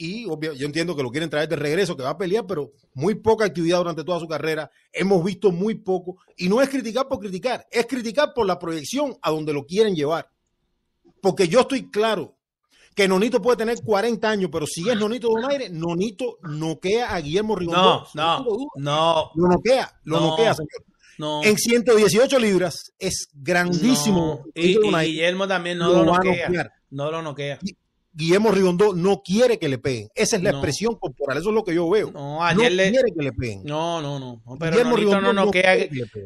y 0.00 0.26
yo 0.26 0.66
entiendo 0.66 0.94
que 0.94 1.02
lo 1.02 1.10
quieren 1.10 1.28
traer 1.28 1.48
de 1.48 1.56
regreso, 1.56 1.96
que 1.96 2.04
va 2.04 2.10
a 2.10 2.16
pelear, 2.16 2.46
pero 2.46 2.70
muy 2.94 3.16
poca 3.16 3.44
actividad 3.44 3.78
durante 3.78 4.04
toda 4.04 4.20
su 4.20 4.28
carrera. 4.28 4.70
Hemos 4.92 5.24
visto 5.24 5.50
muy 5.50 5.74
poco. 5.74 6.18
Y 6.36 6.48
no 6.48 6.62
es 6.62 6.68
criticar 6.68 7.08
por 7.08 7.18
criticar, 7.18 7.66
es 7.68 7.84
criticar 7.86 8.32
por 8.32 8.46
la 8.46 8.60
proyección 8.60 9.16
a 9.20 9.32
donde 9.32 9.52
lo 9.52 9.66
quieren 9.66 9.96
llevar. 9.96 10.30
Porque 11.20 11.48
yo 11.48 11.62
estoy 11.62 11.90
claro 11.90 12.36
que 12.94 13.08
Nonito 13.08 13.42
puede 13.42 13.56
tener 13.56 13.82
40 13.82 14.30
años, 14.30 14.50
pero 14.52 14.66
si 14.66 14.88
es 14.88 14.96
Nonito 14.96 15.30
Donaire, 15.30 15.68
Nonito 15.68 16.38
noquea 16.42 17.12
a 17.12 17.20
Guillermo 17.20 17.56
Rigondó. 17.56 18.06
No, 18.14 18.44
no, 18.44 18.56
no. 18.76 19.30
Lo 19.34 19.48
noquea, 19.48 20.00
lo 20.04 20.20
noquea, 20.20 20.54
señor. 20.54 20.84
No. 21.18 21.42
En 21.42 21.58
118 21.58 22.38
libras 22.38 22.92
es 23.00 23.28
grandísimo. 23.34 24.44
Y, 24.54 24.78
Guillermo 24.78 25.48
también 25.48 25.78
no 25.78 25.92
lo, 25.92 26.04
noquea. 26.04 26.72
No 26.90 27.10
lo 27.10 27.20
noquea. 27.20 27.58
Guillermo 28.18 28.50
Rigondó 28.50 28.94
no 28.94 29.22
quiere 29.22 29.60
que 29.60 29.68
le 29.68 29.78
peguen. 29.78 30.08
Esa 30.12 30.34
es 30.34 30.42
la 30.42 30.50
expresión 30.50 30.96
corporal, 30.96 31.38
eso 31.38 31.50
es 31.50 31.54
lo 31.54 31.62
que 31.62 31.72
yo 31.72 31.88
veo. 31.88 32.10
No, 32.10 32.44
ayer 32.44 32.72
no 32.72 32.76
quiere 32.76 33.12
que 33.16 33.22
le 33.22 33.32
peguen. 33.32 33.62
No, 33.62 34.02
no, 34.02 34.18
no. 34.18 34.42
pero 34.58 34.72
Guillermo 34.72 34.96
Rigondó 34.96 35.32
no, 35.32 35.44
no 35.44 35.50
queda 35.52 35.74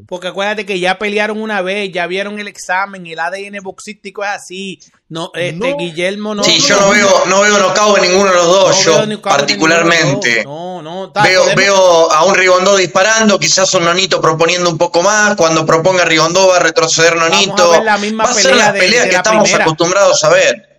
Porque 0.09 0.29
acuérdate 0.29 0.65
que 0.65 0.81
ya 0.81 0.99
pelearon 0.99 1.39
una 1.39 1.61
vez, 1.61 1.93
ya 1.93 2.07
vieron 2.07 2.39
el 2.39 2.49
examen, 2.49 3.07
el 3.07 3.19
ADN 3.19 3.63
boxístico 3.63 4.25
es 4.25 4.31
así. 4.31 4.81
No, 5.11 5.33
este 5.35 5.75
Guillermo 5.79 6.35
no. 6.35 6.43
Sí, 6.43 6.61
yo 6.61 6.81
no 6.81 6.89
veo, 6.89 7.27
no 7.27 7.43
veo 7.43 7.59
knockout 7.59 7.99
en 7.99 8.11
ninguno 8.11 8.31
de 8.31 8.37
los 8.37 8.47
dos, 8.47 8.85
yo 8.87 9.21
particularmente. 9.21 10.45
No, 10.45 10.81
no, 10.81 11.13
veo, 11.13 11.45
veo 11.55 12.11
a 12.11 12.25
un 12.25 12.35
Rigondó 12.35 12.75
disparando, 12.75 13.39
quizás 13.39 13.75
un 13.75 13.85
Nonito 13.85 14.19
proponiendo 14.19 14.71
un 14.71 14.79
poco 14.79 15.03
más. 15.03 15.37
Cuando 15.37 15.67
proponga 15.67 16.07
Rigondó 16.07 16.49
va 16.49 16.57
a 16.57 16.61
retroceder 16.61 17.17
Nonito. 17.17 17.71
va 17.71 18.25
a 18.25 18.33
ser 18.33 18.57
la 18.57 18.73
pelea 18.73 19.11
que 19.11 19.17
estamos 19.17 19.53
acostumbrados 19.53 20.25
a 20.25 20.31
ver. 20.31 20.72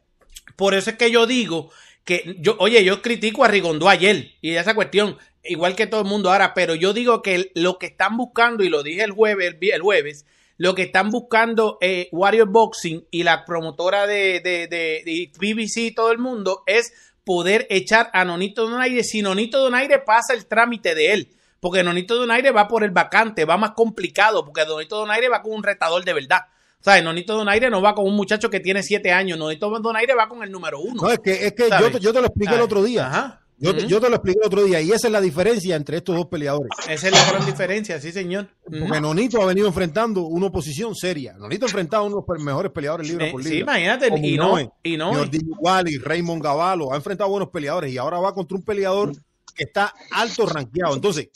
Por 0.56 0.73
eso 0.73 0.91
es 0.91 0.98
que 0.98 1.11
yo 1.11 1.25
digo 1.25 1.72
que 2.03 2.35
yo, 2.40 2.56
oye, 2.59 2.83
yo 2.83 3.01
critico 3.01 3.43
a 3.43 3.48
Rigondó 3.48 3.90
ayer 3.90 4.32
y 4.41 4.56
esa 4.56 4.75
cuestión, 4.75 5.17
igual 5.43 5.75
que 5.75 5.88
todo 5.88 6.01
el 6.01 6.07
mundo 6.07 6.32
ahora, 6.32 6.53
pero 6.53 6.75
yo 6.75 6.93
digo 6.93 7.22
que 7.22 7.51
lo 7.56 7.77
que 7.80 7.88
están 7.88 8.17
buscando, 8.17 8.64
y 8.64 8.69
lo 8.69 8.83
dije 8.83 9.03
el 9.03 9.11
jueves, 9.11 9.56
el, 9.59 9.82
jueves, 9.82 10.25
lo 10.57 10.75
que 10.75 10.83
están 10.83 11.09
buscando 11.09 11.77
eh, 11.82 12.09
Warrior 12.11 12.49
Boxing 12.49 13.06
y 13.09 13.23
la 13.23 13.45
promotora 13.45 14.06
de, 14.06 14.40
de, 14.41 14.67
de, 14.67 15.32
BBC 15.40 15.77
y 15.77 15.91
todo 15.91 16.11
el 16.11 16.17
mundo 16.17 16.64
es 16.67 16.93
poder 17.23 17.67
echar 17.69 18.09
a 18.14 18.25
Nonito 18.25 18.67
Donaire 18.69 19.03
si 19.03 19.22
Nonito 19.22 19.59
Donaire 19.59 19.99
pasa 19.99 20.33
el 20.33 20.45
trámite 20.45 20.93
de 20.95 21.14
él. 21.14 21.30
Porque 21.59 21.82
Nonito 21.82 22.17
Donaire 22.17 22.51
va 22.51 22.67
por 22.67 22.83
el 22.83 22.91
vacante, 22.91 23.45
va 23.45 23.56
más 23.56 23.72
complicado, 23.72 24.43
porque 24.43 24.65
Nonito 24.65 24.98
Donaire 24.98 25.30
va 25.30 25.41
con 25.41 25.53
un 25.53 25.64
retador 25.64 26.03
de 26.03 26.11
verdad. 26.11 26.41
¿Sabes? 26.83 27.01
Nonito 27.03 27.35
Donaire 27.35 27.69
no 27.69 27.81
va 27.81 27.95
con 27.95 28.05
un 28.05 28.15
muchacho 28.15 28.49
que 28.49 28.59
tiene 28.59 28.83
siete 28.83 29.11
años. 29.11 29.39
Nonito 29.39 29.69
Donaire 29.79 30.15
va 30.15 30.27
con 30.27 30.43
el 30.43 30.51
número 30.51 30.81
uno. 30.81 31.03
No, 31.03 31.09
es 31.09 31.19
que, 31.19 31.47
es 31.47 31.53
que 31.53 31.69
yo, 31.69 31.91
te, 31.91 31.99
yo, 31.99 32.11
te 32.11 32.19
lo 32.19 32.27
expliqué 32.27 32.55
el 32.55 32.61
otro 32.61 32.83
día. 32.83 33.07
Ajá. 33.07 33.39
Yo, 33.57 33.73
te, 33.73 33.87
yo, 33.87 34.01
te, 34.01 34.09
lo 34.09 34.15
expliqué 34.15 34.39
el 34.41 34.47
otro 34.47 34.63
día 34.65 34.81
y 34.81 34.91
esa 34.91 35.07
es 35.07 35.13
la 35.13 35.21
diferencia 35.21 35.77
entre 35.77 35.97
estos 35.97 36.17
dos 36.17 36.25
peleadores. 36.25 36.69
Esa 36.89 37.07
es 37.07 37.13
la 37.13 37.31
gran 37.31 37.45
diferencia, 37.45 38.01
sí, 38.01 38.11
señor. 38.11 38.49
Porque 38.65 38.99
Nonito 38.99 39.41
ha 39.41 39.45
venido 39.45 39.67
enfrentando 39.67 40.23
una 40.23 40.47
oposición 40.47 40.93
seria. 40.93 41.33
Nonito 41.37 41.65
ha 41.65 41.69
enfrentado 41.69 42.03
a 42.03 42.07
uno 42.07 42.17
de 42.17 42.33
los 42.33 42.43
mejores 42.43 42.71
peleadores 42.73 43.07
libra 43.07 43.31
por 43.31 43.41
libra. 43.41 43.55
Sí, 43.55 43.61
imagínate. 43.61 44.07
Y 44.21 44.35
no, 44.35 44.59
y 44.83 44.97
no. 44.97 45.11
Wally, 45.59 45.99
Raymond 45.99 46.43
Gavalo, 46.43 46.91
ha 46.91 46.97
enfrentado 46.97 47.29
a 47.29 47.31
buenos 47.31 47.49
peleadores 47.49 47.93
y 47.93 47.97
ahora 47.97 48.19
va 48.19 48.33
contra 48.33 48.57
un 48.57 48.63
peleador 48.63 49.13
que 49.55 49.63
está 49.63 49.93
alto 50.11 50.45
rankeado. 50.45 50.95
Entonces, 50.95 51.29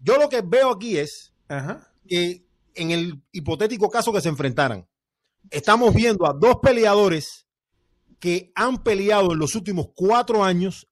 yo 0.00 0.16
lo 0.16 0.30
que 0.30 0.40
veo 0.40 0.70
aquí 0.70 0.96
es 0.96 1.34
que 2.08 2.42
en 2.74 2.90
el 2.90 3.20
hipotético 3.32 3.90
caso 3.90 4.10
que 4.10 4.22
se 4.22 4.30
enfrentaran, 4.30 4.86
estamos 5.50 5.94
viendo 5.94 6.26
a 6.26 6.32
dos 6.32 6.56
peleadores 6.62 7.46
que 8.18 8.52
han 8.54 8.82
peleado 8.82 9.32
en 9.32 9.38
los 9.38 9.54
últimos 9.54 9.88
cuatro 9.94 10.42
años 10.42 10.88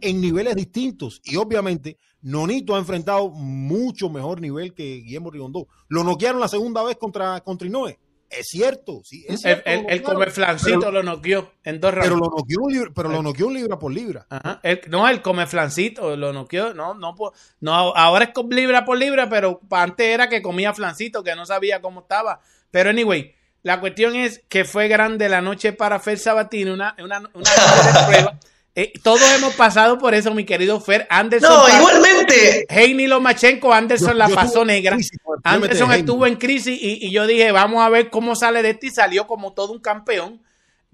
en, 0.00 0.20
niveles 0.20 0.56
distintos. 0.56 1.20
Y 1.24 1.36
obviamente, 1.36 1.98
Nonito 2.22 2.74
ha 2.74 2.78
enfrentado 2.78 3.28
mucho 3.30 4.08
mejor 4.08 4.40
nivel 4.40 4.72
que 4.72 5.02
Guillermo 5.04 5.30
Rigondó. 5.30 5.68
Lo 5.88 6.04
noquearon 6.04 6.40
la 6.40 6.48
segunda 6.48 6.82
vez 6.82 6.96
contra, 6.96 7.40
contra 7.40 7.66
Inoue. 7.66 7.98
Es 8.30 8.48
cierto, 8.48 9.02
sí. 9.04 9.24
Es 9.28 9.42
cierto, 9.42 9.62
el, 9.70 9.86
el, 9.88 10.02
come 10.02 10.26
flancito 10.30 10.90
lo 10.90 11.02
noqueó 11.02 11.52
en 11.62 11.80
dos 11.80 11.92
rounds. 11.92 12.08
Pero 12.08 12.16
lo 12.18 12.30
noqueó, 12.30 12.58
un 12.62 12.72
libra, 12.72 12.90
pero 12.94 13.08
lo 13.08 13.22
noqueó 13.22 13.46
un 13.46 13.54
libra 13.54 13.78
por 13.78 13.92
libra. 13.92 14.26
Ajá. 14.28 14.60
no, 14.88 15.08
el 15.08 15.22
come 15.22 15.46
flancito 15.46 16.16
lo 16.16 16.32
noqueó. 16.32 16.74
No, 16.74 16.94
no, 16.94 17.14
no, 17.60 17.72
ahora 17.74 18.24
es 18.24 18.30
libra 18.50 18.84
por 18.84 18.98
libra, 18.98 19.28
pero 19.28 19.60
antes 19.70 20.06
era 20.06 20.28
que 20.28 20.42
comía 20.42 20.74
flancito, 20.74 21.22
que 21.22 21.36
no 21.36 21.46
sabía 21.46 21.80
cómo 21.80 22.00
estaba. 22.00 22.40
Pero 22.70 22.90
anyway, 22.90 23.34
la 23.64 23.80
cuestión 23.80 24.14
es 24.14 24.42
que 24.50 24.64
fue 24.64 24.88
grande 24.88 25.28
la 25.30 25.40
noche 25.40 25.72
para 25.72 25.98
Fer 25.98 26.18
Sabatini, 26.18 26.70
una, 26.70 26.94
una, 27.02 27.18
una 27.32 27.50
prueba. 28.06 28.38
Eh, 28.76 28.92
todos 29.02 29.22
hemos 29.36 29.54
pasado 29.54 29.98
por 29.98 30.14
eso, 30.14 30.34
mi 30.34 30.44
querido 30.44 30.80
Fer. 30.80 31.06
Anderson. 31.08 31.50
No, 31.50 31.78
igualmente. 31.78 32.66
Heini 32.68 33.06
Lomachenko, 33.06 33.72
Anderson 33.72 34.18
la 34.18 34.28
pasó 34.28 34.66
negra. 34.66 34.98
Anderson 35.44 35.92
estuvo 35.92 36.26
en 36.26 36.36
crisis 36.36 36.78
y, 36.80 37.06
y, 37.06 37.10
yo 37.10 37.26
dije, 37.26 37.52
vamos 37.52 37.82
a 37.82 37.88
ver 37.88 38.10
cómo 38.10 38.36
sale 38.36 38.62
de 38.62 38.70
esto 38.70 38.86
y 38.86 38.90
salió 38.90 39.26
como 39.26 39.54
todo 39.54 39.72
un 39.72 39.80
campeón. 39.80 40.42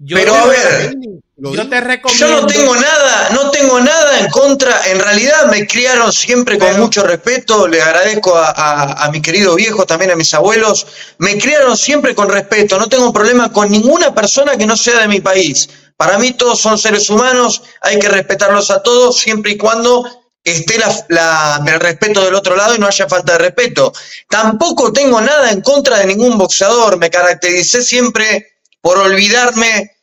Yo 0.03 0.17
Pero 0.17 0.33
a 0.33 0.45
ver, 0.47 0.95
yo 1.37 1.69
te 1.69 1.79
recomiendo. 1.79 2.27
Yo 2.27 2.41
no 2.41 2.47
tengo 2.47 2.75
nada, 2.75 3.29
no 3.31 3.51
tengo 3.51 3.79
nada 3.79 4.19
en 4.19 4.29
contra. 4.29 4.81
En 4.89 4.99
realidad 4.99 5.45
me 5.51 5.67
criaron 5.67 6.11
siempre 6.11 6.57
con 6.57 6.79
mucho 6.79 7.03
respeto. 7.03 7.67
Le 7.67 7.81
agradezco 7.81 8.35
a, 8.35 8.49
a, 8.49 9.05
a 9.05 9.11
mi 9.11 9.21
querido 9.21 9.53
viejo, 9.55 9.85
también 9.85 10.09
a 10.11 10.15
mis 10.15 10.33
abuelos. 10.33 10.87
Me 11.19 11.37
criaron 11.37 11.77
siempre 11.77 12.15
con 12.15 12.29
respeto. 12.29 12.79
No 12.79 12.89
tengo 12.89 13.13
problema 13.13 13.51
con 13.51 13.69
ninguna 13.69 14.13
persona 14.13 14.57
que 14.57 14.65
no 14.65 14.75
sea 14.75 14.99
de 15.01 15.07
mi 15.07 15.21
país. 15.21 15.69
Para 15.97 16.17
mí 16.17 16.31
todos 16.33 16.59
son 16.59 16.79
seres 16.79 17.07
humanos, 17.11 17.61
hay 17.81 17.99
que 17.99 18.09
respetarlos 18.09 18.71
a 18.71 18.81
todos 18.81 19.17
siempre 19.19 19.51
y 19.51 19.57
cuando 19.57 20.03
esté 20.43 20.79
la, 20.79 21.05
la- 21.09 21.63
el 21.71 21.79
respeto 21.79 22.25
del 22.25 22.33
otro 22.33 22.55
lado 22.55 22.73
y 22.73 22.79
no 22.79 22.87
haya 22.87 23.07
falta 23.07 23.33
de 23.33 23.37
respeto. 23.37 23.93
Tampoco 24.27 24.91
tengo 24.91 25.21
nada 25.21 25.51
en 25.51 25.61
contra 25.61 25.99
de 25.99 26.07
ningún 26.07 26.39
boxeador. 26.39 26.97
Me 26.97 27.11
caractericé 27.11 27.83
siempre 27.83 28.50
por 28.81 28.97
olvidarme 28.97 29.97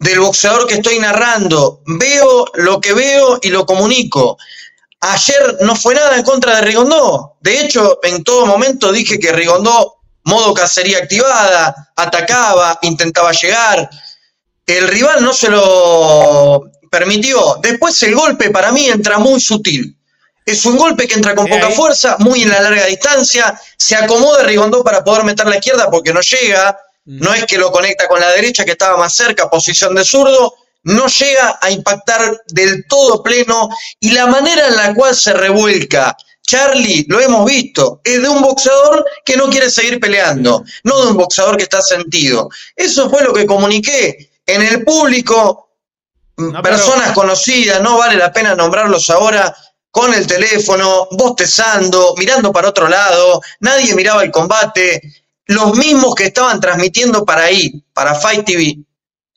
del 0.00 0.20
boxeador 0.20 0.66
que 0.66 0.74
estoy 0.74 0.98
narrando. 0.98 1.82
Veo 1.86 2.46
lo 2.54 2.80
que 2.80 2.92
veo 2.92 3.38
y 3.40 3.48
lo 3.48 3.64
comunico. 3.64 4.36
Ayer 5.00 5.58
no 5.60 5.76
fue 5.76 5.94
nada 5.94 6.16
en 6.16 6.22
contra 6.22 6.56
de 6.56 6.62
Rigondó. 6.62 7.36
De 7.40 7.60
hecho, 7.60 8.00
en 8.02 8.24
todo 8.24 8.46
momento 8.46 8.92
dije 8.92 9.18
que 9.18 9.32
Rigondó, 9.32 9.96
modo 10.24 10.54
cacería 10.54 10.98
activada, 10.98 11.92
atacaba, 11.96 12.78
intentaba 12.82 13.32
llegar. 13.32 13.88
El 14.66 14.88
rival 14.88 15.22
no 15.22 15.32
se 15.32 15.50
lo 15.50 16.64
permitió. 16.90 17.58
Después 17.60 18.02
el 18.02 18.14
golpe 18.14 18.50
para 18.50 18.72
mí 18.72 18.86
entra 18.86 19.18
muy 19.18 19.40
sutil. 19.40 19.96
Es 20.46 20.64
un 20.66 20.76
golpe 20.76 21.06
que 21.06 21.14
entra 21.14 21.34
con 21.34 21.46
poca 21.46 21.70
fuerza, 21.70 22.16
muy 22.18 22.42
en 22.42 22.50
la 22.50 22.60
larga 22.60 22.86
distancia. 22.86 23.58
Se 23.76 23.96
acomoda 23.96 24.42
Rigondó 24.42 24.82
para 24.82 25.02
poder 25.02 25.24
meter 25.24 25.46
la 25.46 25.56
izquierda 25.56 25.90
porque 25.90 26.12
no 26.12 26.20
llega. 26.20 26.78
No 27.06 27.34
es 27.34 27.44
que 27.44 27.58
lo 27.58 27.70
conecta 27.70 28.08
con 28.08 28.20
la 28.20 28.30
derecha, 28.30 28.64
que 28.64 28.72
estaba 28.72 28.96
más 28.96 29.14
cerca, 29.14 29.50
posición 29.50 29.94
de 29.94 30.04
zurdo. 30.04 30.54
No 30.84 31.06
llega 31.06 31.58
a 31.60 31.70
impactar 31.70 32.42
del 32.48 32.86
todo 32.88 33.22
pleno. 33.22 33.68
Y 34.00 34.12
la 34.12 34.26
manera 34.26 34.68
en 34.68 34.76
la 34.76 34.94
cual 34.94 35.14
se 35.14 35.32
revuelca 35.32 36.16
Charlie, 36.46 37.06
lo 37.08 37.20
hemos 37.20 37.46
visto, 37.46 38.00
es 38.04 38.20
de 38.20 38.28
un 38.28 38.42
boxeador 38.42 39.04
que 39.24 39.36
no 39.36 39.48
quiere 39.48 39.70
seguir 39.70 39.98
peleando, 39.98 40.62
no 40.82 41.00
de 41.00 41.10
un 41.10 41.16
boxeador 41.16 41.56
que 41.56 41.62
está 41.62 41.80
sentido. 41.80 42.50
Eso 42.76 43.08
fue 43.08 43.24
lo 43.24 43.32
que 43.32 43.46
comuniqué 43.46 44.30
en 44.46 44.62
el 44.62 44.84
público, 44.84 45.70
personas 46.62 47.12
conocidas, 47.12 47.80
no 47.80 47.96
vale 47.96 48.16
la 48.16 48.32
pena 48.32 48.54
nombrarlos 48.54 49.08
ahora, 49.08 49.54
con 49.90 50.12
el 50.12 50.26
teléfono, 50.26 51.06
bostezando, 51.12 52.14
mirando 52.18 52.52
para 52.52 52.68
otro 52.68 52.88
lado, 52.88 53.40
nadie 53.60 53.94
miraba 53.94 54.24
el 54.24 54.30
combate, 54.30 55.00
los 55.46 55.76
mismos 55.76 56.14
que 56.14 56.26
estaban 56.26 56.60
transmitiendo 56.60 57.24
para 57.24 57.44
ahí, 57.44 57.84
para 57.92 58.14
Fight 58.14 58.44
TV, 58.44 58.78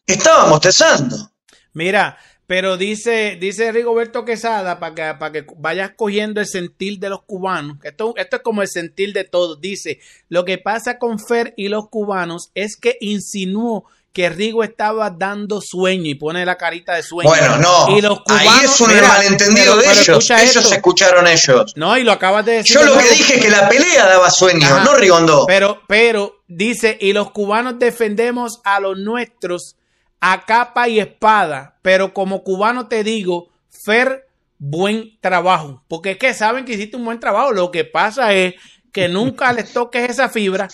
estaban 0.05 0.49
bostezando. 0.49 1.31
Mira, 1.73 2.17
pero 2.47 2.77
dice, 2.77 3.37
dice 3.39 3.73
Rigoberto 3.73 4.23
Quesada, 4.23 4.79
para 4.79 4.95
que, 4.95 5.19
para 5.19 5.31
que 5.33 5.45
vayas 5.57 5.91
cogiendo 5.97 6.39
el 6.39 6.47
sentir 6.47 6.97
de 6.97 7.09
los 7.09 7.23
cubanos, 7.23 7.77
esto, 7.83 8.13
esto 8.15 8.37
es 8.37 8.41
como 8.41 8.61
el 8.61 8.69
sentir 8.69 9.11
de 9.11 9.25
todos, 9.25 9.59
dice, 9.59 9.99
lo 10.29 10.45
que 10.45 10.57
pasa 10.57 10.97
con 10.97 11.19
Fer 11.19 11.53
y 11.57 11.67
los 11.67 11.89
cubanos 11.89 12.51
es 12.55 12.77
que 12.77 12.97
insinuó 13.01 13.85
que 14.17 14.29
Rigo 14.29 14.63
estaba 14.63 15.11
dando 15.11 15.61
sueño 15.61 16.09
y 16.09 16.15
pone 16.15 16.43
la 16.43 16.55
carita 16.57 16.95
de 16.95 17.03
sueño. 17.03 17.29
Bueno, 17.29 17.57
no, 17.57 17.95
Y 17.95 18.01
los 18.01 18.19
ahí 18.25 18.47
es 18.63 18.81
un 18.81 18.87
mira, 18.91 19.07
malentendido 19.09 19.75
pero- 19.75 19.77
de 19.77 19.83
pero 19.89 20.01
ellos, 20.01 20.29
ellos 20.31 20.55
esto. 20.55 20.73
escucharon 20.73 21.27
ellos. 21.27 21.73
No, 21.75 21.95
y 21.95 22.03
lo 22.03 22.11
acabas 22.11 22.43
de 22.43 22.53
decir. 22.53 22.75
Yo 22.77 22.83
lo 22.83 22.97
que 22.97 23.09
dije 23.11 23.39
que 23.39 23.49
la 23.51 23.69
pelea 23.69 24.07
daba 24.07 24.31
sueño, 24.31 24.65
Ajá. 24.65 24.83
no 24.83 24.95
Rigondó. 24.95 25.45
Pero, 25.45 25.83
pero, 25.87 26.41
dice, 26.47 26.97
y 26.99 27.13
los 27.13 27.29
cubanos 27.29 27.77
defendemos 27.77 28.59
a 28.63 28.79
los 28.79 28.97
nuestros 28.97 29.75
a 30.19 30.45
capa 30.45 30.89
y 30.89 30.99
espada. 30.99 31.77
Pero 31.83 32.11
como 32.11 32.41
cubano 32.43 32.87
te 32.87 33.03
digo, 33.03 33.49
Fer, 33.69 34.25
buen 34.57 35.19
trabajo. 35.21 35.83
Porque 35.87 36.11
es 36.13 36.17
que 36.17 36.33
saben 36.33 36.65
que 36.65 36.73
hiciste 36.73 36.97
un 36.97 37.05
buen 37.05 37.19
trabajo. 37.19 37.51
Lo 37.51 37.69
que 37.69 37.85
pasa 37.85 38.33
es 38.33 38.55
que 38.91 39.09
nunca 39.09 39.53
les 39.53 39.71
toques 39.73 40.09
esa 40.09 40.27
fibra. 40.27 40.67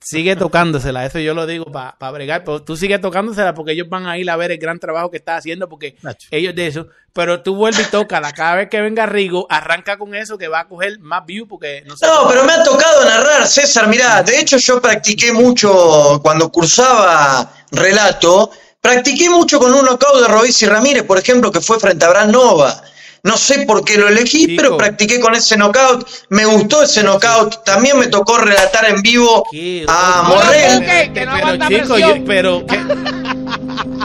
Sigue 0.00 0.36
tocándosela, 0.36 1.04
eso 1.04 1.18
yo 1.18 1.34
lo 1.34 1.46
digo 1.46 1.66
para 1.72 2.10
bregar, 2.12 2.44
pero 2.44 2.62
tú 2.62 2.76
sigue 2.76 2.98
tocándosela 2.98 3.52
porque 3.52 3.72
ellos 3.72 3.88
van 3.88 4.06
a 4.06 4.16
ir 4.16 4.30
a 4.30 4.36
ver 4.36 4.52
el 4.52 4.58
gran 4.58 4.78
trabajo 4.78 5.10
que 5.10 5.16
estás 5.16 5.38
haciendo 5.38 5.68
porque 5.68 5.96
ellos 6.30 6.54
de 6.54 6.66
eso, 6.68 6.86
pero 7.12 7.42
tú 7.42 7.56
vuelves 7.56 7.88
y 7.88 7.90
tócala, 7.90 8.32
cada 8.32 8.54
vez 8.54 8.68
que 8.70 8.80
venga 8.80 9.06
Rigo, 9.06 9.46
arranca 9.50 9.98
con 9.98 10.14
eso 10.14 10.38
que 10.38 10.46
va 10.46 10.60
a 10.60 10.68
coger 10.68 11.00
más 11.00 11.26
view 11.26 11.48
porque 11.48 11.82
no 11.84 11.96
sé. 11.96 12.06
No, 12.06 12.28
pero 12.28 12.44
me 12.44 12.52
ha 12.52 12.62
tocado 12.62 13.04
narrar, 13.04 13.46
César, 13.48 13.88
mirá, 13.88 14.22
de 14.22 14.38
hecho 14.38 14.56
yo 14.58 14.80
practiqué 14.80 15.32
mucho 15.32 16.20
cuando 16.22 16.48
cursaba 16.50 17.52
relato, 17.72 18.52
practiqué 18.80 19.28
mucho 19.28 19.58
con 19.58 19.74
un 19.74 19.84
knockout 19.84 20.22
de 20.22 20.28
Robesi 20.28 20.66
Ramírez, 20.66 21.02
por 21.02 21.18
ejemplo, 21.18 21.50
que 21.50 21.60
fue 21.60 21.80
frente 21.80 22.04
a 22.04 22.10
Bran 22.10 22.30
Nova. 22.30 22.82
No 23.24 23.36
sé 23.36 23.66
por 23.66 23.84
qué 23.84 23.96
lo 23.98 24.08
elegí, 24.08 24.56
pero 24.56 24.76
practiqué 24.76 25.18
con 25.20 25.34
ese 25.34 25.56
knockout, 25.56 26.08
me 26.30 26.44
gustó 26.44 26.82
ese 26.84 27.02
knockout, 27.02 27.64
también 27.64 27.98
me 27.98 28.06
tocó 28.06 28.38
relatar 28.38 28.86
en 28.88 29.02
vivo 29.02 29.44
a 29.88 30.22
Morrell. 30.28 31.12
pero 31.14 31.68
chico, 31.68 31.98
yo- 31.98 32.24
pero 32.24 32.64
¿qué? 32.66 32.78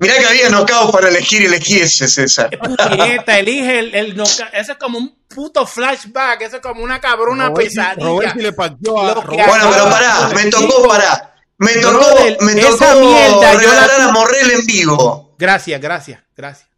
Mirá 0.00 0.18
que 0.18 0.26
había 0.26 0.48
knockout 0.50 0.92
para 0.92 1.08
elegir 1.08 1.42
y 1.42 1.46
elegí 1.46 1.80
ese, 1.80 2.08
César. 2.08 2.50
puñeta, 2.50 3.38
elige 3.38 3.78
el, 3.78 3.94
el 3.94 4.16
noca- 4.16 4.50
Eso 4.52 4.72
es 4.72 4.78
como 4.78 4.98
un 4.98 5.16
puto 5.28 5.66
flashback. 5.66 6.42
Eso 6.42 6.56
es 6.56 6.62
como 6.62 6.82
una 6.82 7.00
cabrona 7.00 7.48
Roberti- 7.50 7.68
pesadilla. 7.68 8.34
Le 8.36 8.52
a 8.52 9.14
que. 9.14 9.46
Bueno, 9.48 9.70
pero 9.70 9.84
pará, 9.90 10.28
me 10.34 10.44
tocó, 10.46 10.86
pará. 10.88 11.30
Me 11.58 11.72
tocó, 11.74 12.06
me 12.40 12.52
esa 12.60 12.92
tocó 12.94 13.00
mierda, 13.00 13.52
yo 13.54 13.58
la 13.60 13.74
relatar 13.80 14.00
a 14.02 14.12
Morrell 14.12 14.50
en 14.50 14.66
vivo. 14.66 15.34
Gracias, 15.38 15.80
gracias, 15.80 16.20
gracias, 16.36 16.68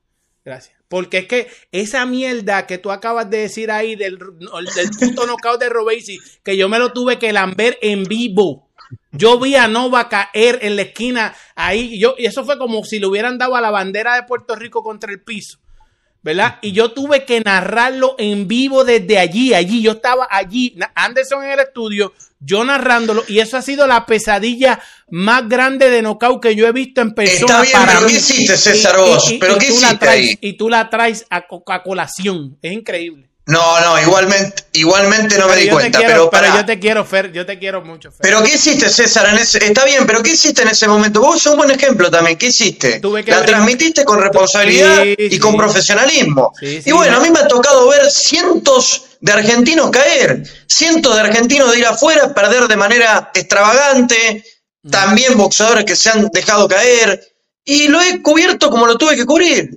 gracias. 0.45 0.76
Porque 0.89 1.19
es 1.19 1.27
que 1.27 1.49
esa 1.73 2.07
mierda 2.07 2.67
que 2.67 2.79
tú 2.79 2.91
acabas 2.91 3.29
de 3.29 3.39
decir 3.39 3.71
ahí 3.71 3.97
del, 3.97 4.19
del 4.19 4.91
puto 4.99 5.27
knockout 5.27 5.61
de 5.61 5.69
Robesi, 5.69 6.21
que 6.45 6.57
yo 6.57 6.69
me 6.69 6.79
lo 6.79 6.93
tuve 6.93 7.19
que 7.19 7.33
lamber 7.33 7.79
en 7.83 8.05
vivo. 8.05 8.69
Yo 9.11 9.41
vi 9.41 9.57
a 9.57 9.67
Nova 9.67 10.09
caer 10.09 10.61
en 10.63 10.77
la 10.77 10.83
esquina 10.83 11.35
ahí. 11.55 11.99
Yo, 11.99 12.15
y 12.19 12.27
eso 12.27 12.45
fue 12.45 12.59
como 12.59 12.85
si 12.85 12.99
le 12.99 13.07
hubieran 13.07 13.39
dado 13.39 13.57
a 13.57 13.61
la 13.61 13.71
bandera 13.71 14.15
de 14.15 14.23
Puerto 14.25 14.55
Rico 14.55 14.83
contra 14.83 15.11
el 15.11 15.21
piso. 15.21 15.59
¿Verdad? 16.23 16.59
Y 16.61 16.73
yo 16.73 16.93
tuve 16.93 17.25
que 17.25 17.41
narrarlo 17.41 18.17
en 18.19 18.49
vivo 18.49 18.85
desde 18.85 19.19
allí, 19.19 19.55
allí. 19.55 19.83
Yo 19.83 19.93
estaba 19.93 20.27
allí, 20.31 20.77
Anderson 20.95 21.45
en 21.45 21.53
el 21.53 21.61
estudio, 21.61 22.13
yo 22.41 22.65
narrándolo. 22.65 23.25
Y 23.29 23.39
eso 23.41 23.57
ha 23.57 23.63
sido 23.63 23.87
la 23.87 24.07
pesadilla 24.07 24.81
más 25.11 25.49
grande 25.49 25.89
de 25.91 26.03
knockout 26.03 26.43
que 26.43 26.55
yo 26.57 26.67
he 26.67 26.73
visto 26.73 27.01
en 27.01 27.13
persona. 27.15 27.37
Está 27.47 27.61
bien, 27.63 27.73
para 27.73 27.93
pero 27.95 28.07
mí. 28.07 28.13
¿qué 28.13 28.19
hiciste, 28.19 28.57
César, 28.57 28.97
vos? 28.99 29.35
¿Pero 29.41 29.59
qué 29.59 29.67
tú 29.69 29.75
la 29.81 29.87
hiciste 29.89 30.07
traes- 30.07 30.27
ahí? 30.29 30.39
Y 30.41 30.53
tú 30.55 30.69
la 30.69 30.91
traes 30.91 31.27
a 31.31 31.47
colación. 31.83 32.59
Es 32.63 32.73
increíble. 32.73 33.29
No, 33.49 33.81
no, 33.81 34.01
igualmente, 34.03 34.65
igualmente 34.73 35.39
no 35.39 35.47
me 35.47 35.55
di 35.55 35.69
cuenta, 35.69 35.99
quiero- 35.99 36.13
pero 36.15 36.31
pero 36.31 36.43
pará. 36.49 36.57
yo 36.61 36.67
te 36.67 36.81
quiero, 36.81 37.05
Fer. 37.05 37.31
Yo 37.33 37.47
te 37.47 37.59
quiero 37.61 37.81
mucho, 37.81 38.11
Fer. 38.11 38.19
Pero 38.23 38.43
¿qué 38.43 38.55
hiciste, 38.55 38.89
César? 38.89 39.29
En 39.29 39.39
ese, 39.39 39.65
está 39.65 39.85
bien, 39.85 40.05
pero 40.05 40.21
¿qué 40.21 40.31
hiciste 40.33 40.63
en 40.63 40.69
ese 40.69 40.89
momento? 40.89 41.21
Vos 41.21 41.41
sos 41.41 41.53
un 41.53 41.59
buen 41.59 41.71
ejemplo 41.71 42.11
también. 42.11 42.37
¿Qué 42.37 42.47
hiciste? 42.47 42.99
Tuve 42.99 43.25
que 43.25 43.31
La 43.31 43.45
transmitiste 43.47 44.05
con 44.05 44.21
responsabilidad 44.21 45.01
Sí, 45.05 45.15
y 45.17 45.31
sí. 45.31 45.39
con 45.39 45.57
profesionalismo. 45.57 46.53
Sí, 46.59 46.81
y 46.85 46.91
bueno, 46.91 47.19
a 47.19 47.21
mí 47.21 47.31
me 47.31 47.39
ha 47.39 47.47
tocado 47.47 47.89
ver 47.89 48.11
cientos 48.11 49.05
de 49.21 49.33
argentinos 49.33 49.91
caer, 49.93 50.43
cientos 50.67 51.15
de 51.15 51.21
argentinos 51.21 51.71
de 51.71 51.79
ir 51.79 51.87
afuera, 51.87 52.35
perder 52.35 52.67
de 52.67 52.77
manera 52.77 53.31
extravagante, 53.33 54.45
Mm. 54.83 54.91
también 54.91 55.37
boxeadores 55.39 55.85
que 55.85 55.95
se 55.95 56.11
han 56.11 56.29
dejado 56.33 56.67
caer, 56.67 57.21
y 57.65 57.87
lo 57.89 58.01
he 58.01 58.21
cubierto 58.23 58.71
como 58.71 58.87
lo 58.87 58.97
tuve 58.99 59.15
que 59.17 59.25
cubrir. 59.25 59.71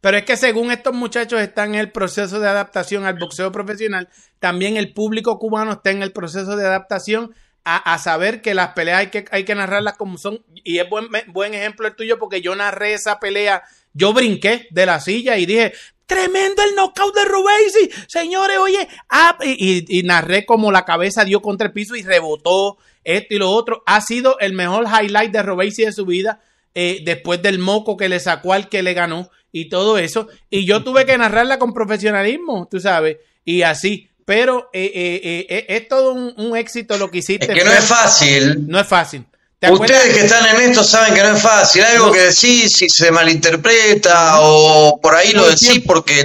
Pero 0.00 0.16
es 0.16 0.24
que 0.24 0.36
según 0.36 0.70
estos 0.70 0.94
muchachos 0.94 1.40
están 1.40 1.74
en 1.74 1.80
el 1.80 1.92
proceso 1.92 2.40
de 2.40 2.48
adaptación 2.48 3.04
al 3.04 3.18
boxeo 3.18 3.52
profesional, 3.52 4.08
también 4.38 4.76
el 4.76 4.92
público 4.92 5.38
cubano 5.38 5.72
está 5.72 5.90
en 5.90 6.02
el 6.02 6.12
proceso 6.12 6.56
de 6.56 6.66
adaptación 6.66 7.34
a, 7.64 7.98
saber 7.98 8.40
que 8.40 8.54
las 8.54 8.70
peleas 8.70 9.00
hay 9.00 9.06
que, 9.08 9.24
hay 9.30 9.44
que 9.44 9.54
narrarlas 9.54 9.96
como 9.96 10.18
son. 10.18 10.42
Y 10.64 10.78
es 10.78 10.88
buen, 10.88 11.08
buen 11.28 11.54
ejemplo 11.54 11.86
el 11.86 11.94
tuyo 11.94 12.18
porque 12.18 12.40
yo 12.40 12.56
narré 12.56 12.94
esa 12.94 13.20
pelea, 13.20 13.62
yo 13.92 14.12
brinqué 14.12 14.66
de 14.70 14.86
la 14.86 15.00
silla 15.00 15.36
y 15.36 15.46
dije, 15.46 15.72
tremendo 16.06 16.62
el 16.62 16.74
knockout 16.74 17.14
de 17.14 17.24
Robesi, 17.24 17.90
señores, 18.08 18.58
oye, 18.58 18.88
ah", 19.08 19.36
y, 19.42 19.98
y- 19.98 20.02
narré 20.02 20.44
como 20.46 20.72
la 20.72 20.84
cabeza 20.84 21.24
dio 21.24 21.40
contra 21.42 21.68
el 21.68 21.72
piso 21.72 21.94
y 21.94 22.02
rebotó 22.02 22.78
esto 23.04 23.34
y 23.34 23.38
lo 23.38 23.50
otro. 23.50 23.82
Ha 23.86 24.00
sido 24.00 24.38
el 24.40 24.52
mejor 24.54 24.86
highlight 24.86 25.30
de 25.30 25.42
Robesi 25.42 25.84
de 25.84 25.92
su 25.92 26.06
vida 26.06 26.40
eh, 26.74 27.02
después 27.04 27.42
del 27.42 27.58
moco 27.58 27.96
que 27.96 28.08
le 28.08 28.20
sacó 28.20 28.52
al 28.52 28.68
que 28.68 28.82
le 28.82 28.94
ganó 28.94 29.30
y 29.52 29.68
todo 29.68 29.98
eso. 29.98 30.28
Y 30.48 30.64
yo 30.64 30.82
tuve 30.84 31.04
que 31.06 31.16
narrarla 31.18 31.58
con 31.58 31.72
profesionalismo, 31.72 32.68
tú 32.70 32.80
sabes, 32.80 33.16
y 33.44 33.62
así. 33.62 34.08
Pero 34.24 34.70
eh, 34.72 34.90
eh, 34.94 35.20
eh, 35.24 35.46
eh, 35.48 35.66
es 35.68 35.88
todo 35.88 36.12
un, 36.12 36.32
un 36.36 36.56
éxito 36.56 36.96
lo 36.98 37.10
que 37.10 37.18
hiciste. 37.18 37.46
Es 37.50 37.58
que 37.58 37.64
no 37.64 37.72
es 37.72 37.84
fácil. 37.84 38.68
No 38.68 38.78
es 38.78 38.86
fácil. 38.86 39.24
Ustedes 39.70 40.14
que 40.14 40.20
están 40.24 40.56
en 40.56 40.70
esto 40.70 40.84
saben 40.84 41.14
que 41.14 41.20
no 41.22 41.36
es 41.36 41.42
fácil. 41.42 41.82
Algo 41.82 42.06
No. 42.06 42.12
que 42.12 42.20
decís, 42.20 42.72
si 42.72 42.88
se 42.88 43.10
malinterpreta 43.10 44.40
o 44.40 44.98
por 45.02 45.14
ahí 45.16 45.32
lo 45.32 45.42
Todo 45.42 45.50
decís 45.50 45.82
porque, 45.86 46.24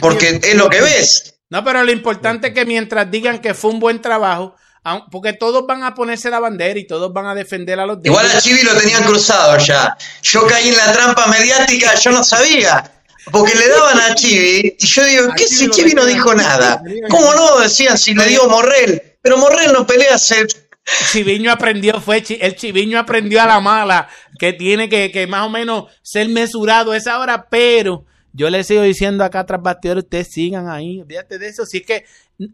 porque 0.00 0.26
tiempo. 0.26 0.46
es 0.46 0.54
lo 0.54 0.68
que 0.70 0.80
ves. 0.80 1.34
No, 1.48 1.64
pero 1.64 1.82
lo 1.84 1.92
importante 1.92 2.48
es 2.48 2.54
que 2.54 2.64
mientras 2.66 3.10
digan 3.10 3.38
que 3.40 3.54
fue 3.54 3.70
un 3.70 3.80
buen 3.80 4.00
trabajo, 4.02 4.54
porque 5.10 5.32
todos 5.32 5.66
van 5.66 5.82
a 5.82 5.94
ponerse 5.94 6.30
la 6.30 6.40
bandera 6.40 6.78
y 6.78 6.86
todos 6.86 7.12
van 7.12 7.26
a 7.26 7.34
defender 7.34 7.80
a 7.80 7.86
los 7.86 7.98
Igual 8.04 8.26
a 8.30 8.40
Chivi 8.40 8.62
lo 8.62 8.74
tenían 8.74 9.04
cruzado 9.04 9.58
ya. 9.58 9.96
Yo 10.22 10.46
caí 10.46 10.68
en 10.68 10.76
la 10.76 10.92
trampa 10.92 11.26
mediática, 11.26 11.94
yo 11.94 12.12
no 12.12 12.22
sabía. 12.22 12.92
Porque 13.32 13.56
le 13.56 13.68
daban 13.68 13.98
a 13.98 14.14
Chivi 14.14 14.76
y 14.78 14.86
yo 14.86 15.04
digo, 15.04 15.28
¿qué 15.36 15.44
si 15.44 15.68
Chivi 15.70 15.92
no 15.92 16.04
dijo 16.04 16.34
nada? 16.34 16.80
¿Cómo 17.10 17.34
no? 17.34 17.58
Decían 17.58 17.98
si 17.98 18.14
le 18.14 18.26
dio 18.26 18.48
Morrel. 18.48 19.16
Pero 19.20 19.38
Morrel 19.38 19.72
no 19.72 19.86
pelea 19.86 20.14
hace 20.14 20.46
Chiviño 21.10 21.50
aprendió, 21.50 22.00
fue 22.00 22.22
el 22.28 22.54
Chiviño 22.54 22.98
aprendió 22.98 23.42
a 23.42 23.46
la 23.46 23.58
mala, 23.58 24.08
que 24.38 24.52
tiene 24.52 24.88
que, 24.88 25.10
que 25.10 25.26
más 25.26 25.46
o 25.46 25.50
menos 25.50 25.86
ser 26.02 26.28
mesurado 26.28 26.94
esa 26.94 27.18
hora, 27.18 27.48
pero 27.50 28.04
yo 28.36 28.50
les 28.50 28.66
sigo 28.66 28.82
diciendo 28.82 29.24
acá 29.24 29.46
tras 29.46 29.62
bastidores, 29.62 30.04
ustedes 30.04 30.28
sigan 30.30 30.68
ahí, 30.68 31.00
olvídate 31.00 31.38
de 31.38 31.48
eso, 31.48 31.64
si 31.64 31.78
es 31.78 31.86
que 31.86 32.04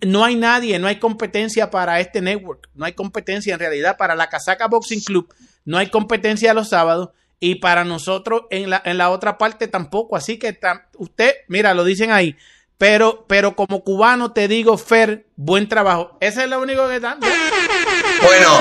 no 0.00 0.24
hay 0.24 0.36
nadie, 0.36 0.78
no 0.78 0.86
hay 0.86 1.00
competencia 1.00 1.70
para 1.70 1.98
este 1.98 2.20
network, 2.20 2.68
no 2.74 2.84
hay 2.84 2.92
competencia 2.92 3.54
en 3.54 3.58
realidad 3.58 3.96
para 3.96 4.14
la 4.14 4.28
Casaca 4.28 4.68
Boxing 4.68 5.00
Club, 5.00 5.34
no 5.64 5.78
hay 5.78 5.88
competencia 5.88 6.54
los 6.54 6.68
sábados 6.68 7.10
y 7.40 7.56
para 7.56 7.84
nosotros 7.84 8.42
en 8.50 8.70
la, 8.70 8.80
en 8.84 8.96
la 8.96 9.10
otra 9.10 9.38
parte 9.38 9.66
tampoco, 9.66 10.14
así 10.14 10.38
que 10.38 10.56
usted, 10.98 11.34
mira, 11.48 11.74
lo 11.74 11.82
dicen 11.82 12.12
ahí, 12.12 12.36
pero, 12.78 13.24
pero 13.28 13.56
como 13.56 13.82
cubano 13.82 14.32
te 14.32 14.46
digo, 14.46 14.78
Fer, 14.78 15.26
buen 15.36 15.68
trabajo. 15.68 16.16
Ese 16.20 16.44
es 16.44 16.48
lo 16.48 16.60
único 16.60 16.88
que 16.88 16.96
están. 16.96 17.18
Bueno, 17.20 18.60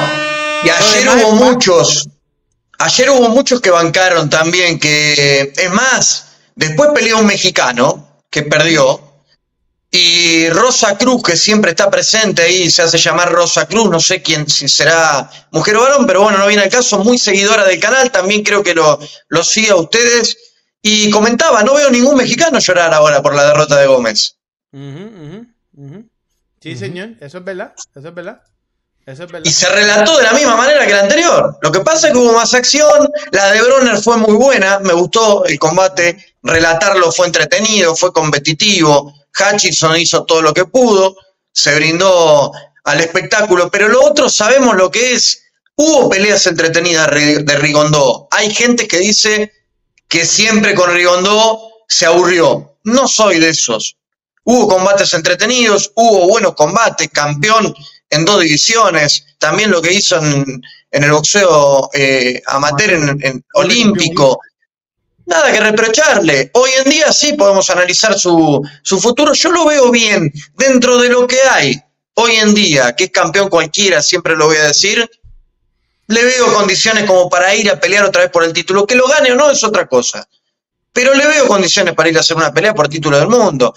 y 0.63 0.69
ayer 0.69 1.07
hubo 1.09 1.31
muchos, 1.33 2.09
ayer 2.79 3.09
hubo 3.11 3.29
muchos 3.29 3.61
que 3.61 3.69
bancaron 3.69 4.29
también, 4.29 4.79
que 4.79 5.53
es 5.55 5.71
más, 5.71 6.30
después 6.61 6.91
peleó 6.93 7.19
un 7.19 7.25
mexicano 7.25 8.21
que 8.29 8.43
perdió, 8.43 9.11
y 9.93 10.49
Rosa 10.49 10.97
Cruz, 10.97 11.21
que 11.21 11.35
siempre 11.35 11.71
está 11.71 11.91
presente 11.91 12.43
ahí, 12.43 12.71
se 12.71 12.81
hace 12.81 12.97
llamar 12.97 13.29
Rosa 13.29 13.65
Cruz, 13.65 13.89
no 13.89 13.99
sé 13.99 14.21
quién, 14.21 14.47
si 14.47 14.69
será 14.69 15.29
mujer 15.51 15.75
o 15.75 15.81
varón, 15.81 16.07
pero 16.07 16.21
bueno, 16.21 16.37
no 16.37 16.47
viene 16.47 16.63
al 16.63 16.69
caso, 16.69 16.99
muy 16.99 17.17
seguidora 17.17 17.65
del 17.65 17.77
canal, 17.77 18.09
también 18.09 18.41
creo 18.41 18.63
que 18.63 18.73
lo, 18.73 18.97
lo 19.27 19.43
sigue 19.43 19.71
a 19.71 19.75
ustedes. 19.75 20.37
Y 20.81 21.11
comentaba, 21.11 21.61
no 21.61 21.75
veo 21.75 21.91
ningún 21.91 22.15
mexicano 22.15 22.57
llorar 22.57 22.93
ahora 22.93 23.21
por 23.21 23.35
la 23.35 23.47
derrota 23.47 23.77
de 23.77 23.87
Gómez. 23.87 24.37
Sí, 26.61 26.75
señor, 26.77 27.09
eso 27.19 27.39
es 27.39 27.43
verdad, 27.43 27.73
eso 27.93 28.07
es 28.07 28.13
verdad. 28.15 28.41
Eso 29.11 29.25
es 29.25 29.31
verdad. 29.31 29.49
Y 29.49 29.51
se 29.51 29.67
relató 29.67 30.17
de 30.17 30.23
la 30.23 30.31
misma 30.31 30.55
manera 30.55 30.87
que 30.87 30.93
la 30.93 31.01
anterior. 31.01 31.57
Lo 31.61 31.69
que 31.69 31.81
pasa 31.81 32.07
es 32.07 32.13
que 32.13 32.19
hubo 32.19 32.31
más 32.31 32.53
acción, 32.53 33.11
la 33.31 33.51
de 33.51 33.61
Bronner 33.61 33.97
fue 33.97 34.15
muy 34.15 34.35
buena, 34.35 34.79
me 34.79 34.93
gustó 34.93 35.43
el 35.43 35.59
combate, 35.59 36.35
relatarlo 36.41 37.11
fue 37.11 37.27
entretenido, 37.27 37.93
fue 37.93 38.13
competitivo, 38.13 39.13
Hutchinson 39.37 39.97
hizo 39.97 40.23
todo 40.23 40.41
lo 40.41 40.53
que 40.53 40.63
pudo, 40.63 41.17
se 41.51 41.75
brindó 41.75 42.53
al 42.85 43.01
espectáculo, 43.01 43.69
pero 43.69 43.89
lo 43.89 44.01
otro 44.01 44.29
sabemos 44.29 44.77
lo 44.77 44.89
que 44.89 45.13
es. 45.13 45.43
Hubo 45.75 46.09
peleas 46.09 46.45
entretenidas 46.45 47.09
de 47.11 47.55
Rigondó. 47.57 48.29
Hay 48.31 48.53
gente 48.53 48.87
que 48.87 48.99
dice 48.99 49.51
que 50.07 50.25
siempre 50.25 50.73
con 50.73 50.93
Rigondó 50.93 51.59
se 51.87 52.05
aburrió. 52.05 52.77
No 52.85 53.07
soy 53.09 53.39
de 53.39 53.49
esos. 53.49 53.97
Hubo 54.43 54.69
combates 54.69 55.13
entretenidos, 55.13 55.91
hubo 55.95 56.27
buenos 56.27 56.53
combates, 56.55 57.09
campeón 57.09 57.75
en 58.11 58.25
dos 58.25 58.41
divisiones, 58.41 59.25
también 59.39 59.71
lo 59.71 59.81
que 59.81 59.93
hizo 59.93 60.17
en, 60.17 60.61
el 60.91 61.11
boxeo 61.11 61.89
eh, 61.93 62.41
amateur 62.45 62.91
en, 62.91 63.43
olímpico. 63.53 64.39
Nada 65.25 65.51
que 65.51 65.61
reprocharle. 65.61 66.51
Hoy 66.53 66.71
en 66.83 66.91
día 66.91 67.11
sí 67.13 67.33
podemos 67.33 67.69
analizar 67.69 68.19
su, 68.19 68.61
su 68.83 68.99
futuro. 68.99 69.33
Yo 69.33 69.51
lo 69.51 69.65
veo 69.65 69.89
bien 69.89 70.31
dentro 70.57 70.97
de 70.97 71.09
lo 71.09 71.25
que 71.25 71.39
hay. 71.49 71.81
Hoy 72.15 72.35
en 72.35 72.53
día, 72.53 72.93
que 72.95 73.05
es 73.05 73.11
campeón 73.11 73.49
cualquiera, 73.49 74.01
siempre 74.01 74.35
lo 74.35 74.47
voy 74.47 74.57
a 74.57 74.67
decir, 74.67 75.09
le 76.07 76.25
veo 76.25 76.53
condiciones 76.53 77.05
como 77.05 77.29
para 77.29 77.55
ir 77.55 77.71
a 77.71 77.79
pelear 77.79 78.03
otra 78.03 78.23
vez 78.23 78.31
por 78.31 78.43
el 78.43 78.51
título. 78.51 78.85
Que 78.85 78.95
lo 78.95 79.07
gane 79.07 79.31
o 79.31 79.35
no 79.35 79.49
es 79.49 79.63
otra 79.63 79.87
cosa. 79.87 80.27
Pero 80.91 81.13
le 81.13 81.25
veo 81.25 81.47
condiciones 81.47 81.93
para 81.93 82.09
ir 82.09 82.17
a 82.17 82.19
hacer 82.19 82.35
una 82.35 82.53
pelea 82.53 82.73
por 82.73 82.89
título 82.89 83.17
del 83.17 83.29
mundo. 83.29 83.73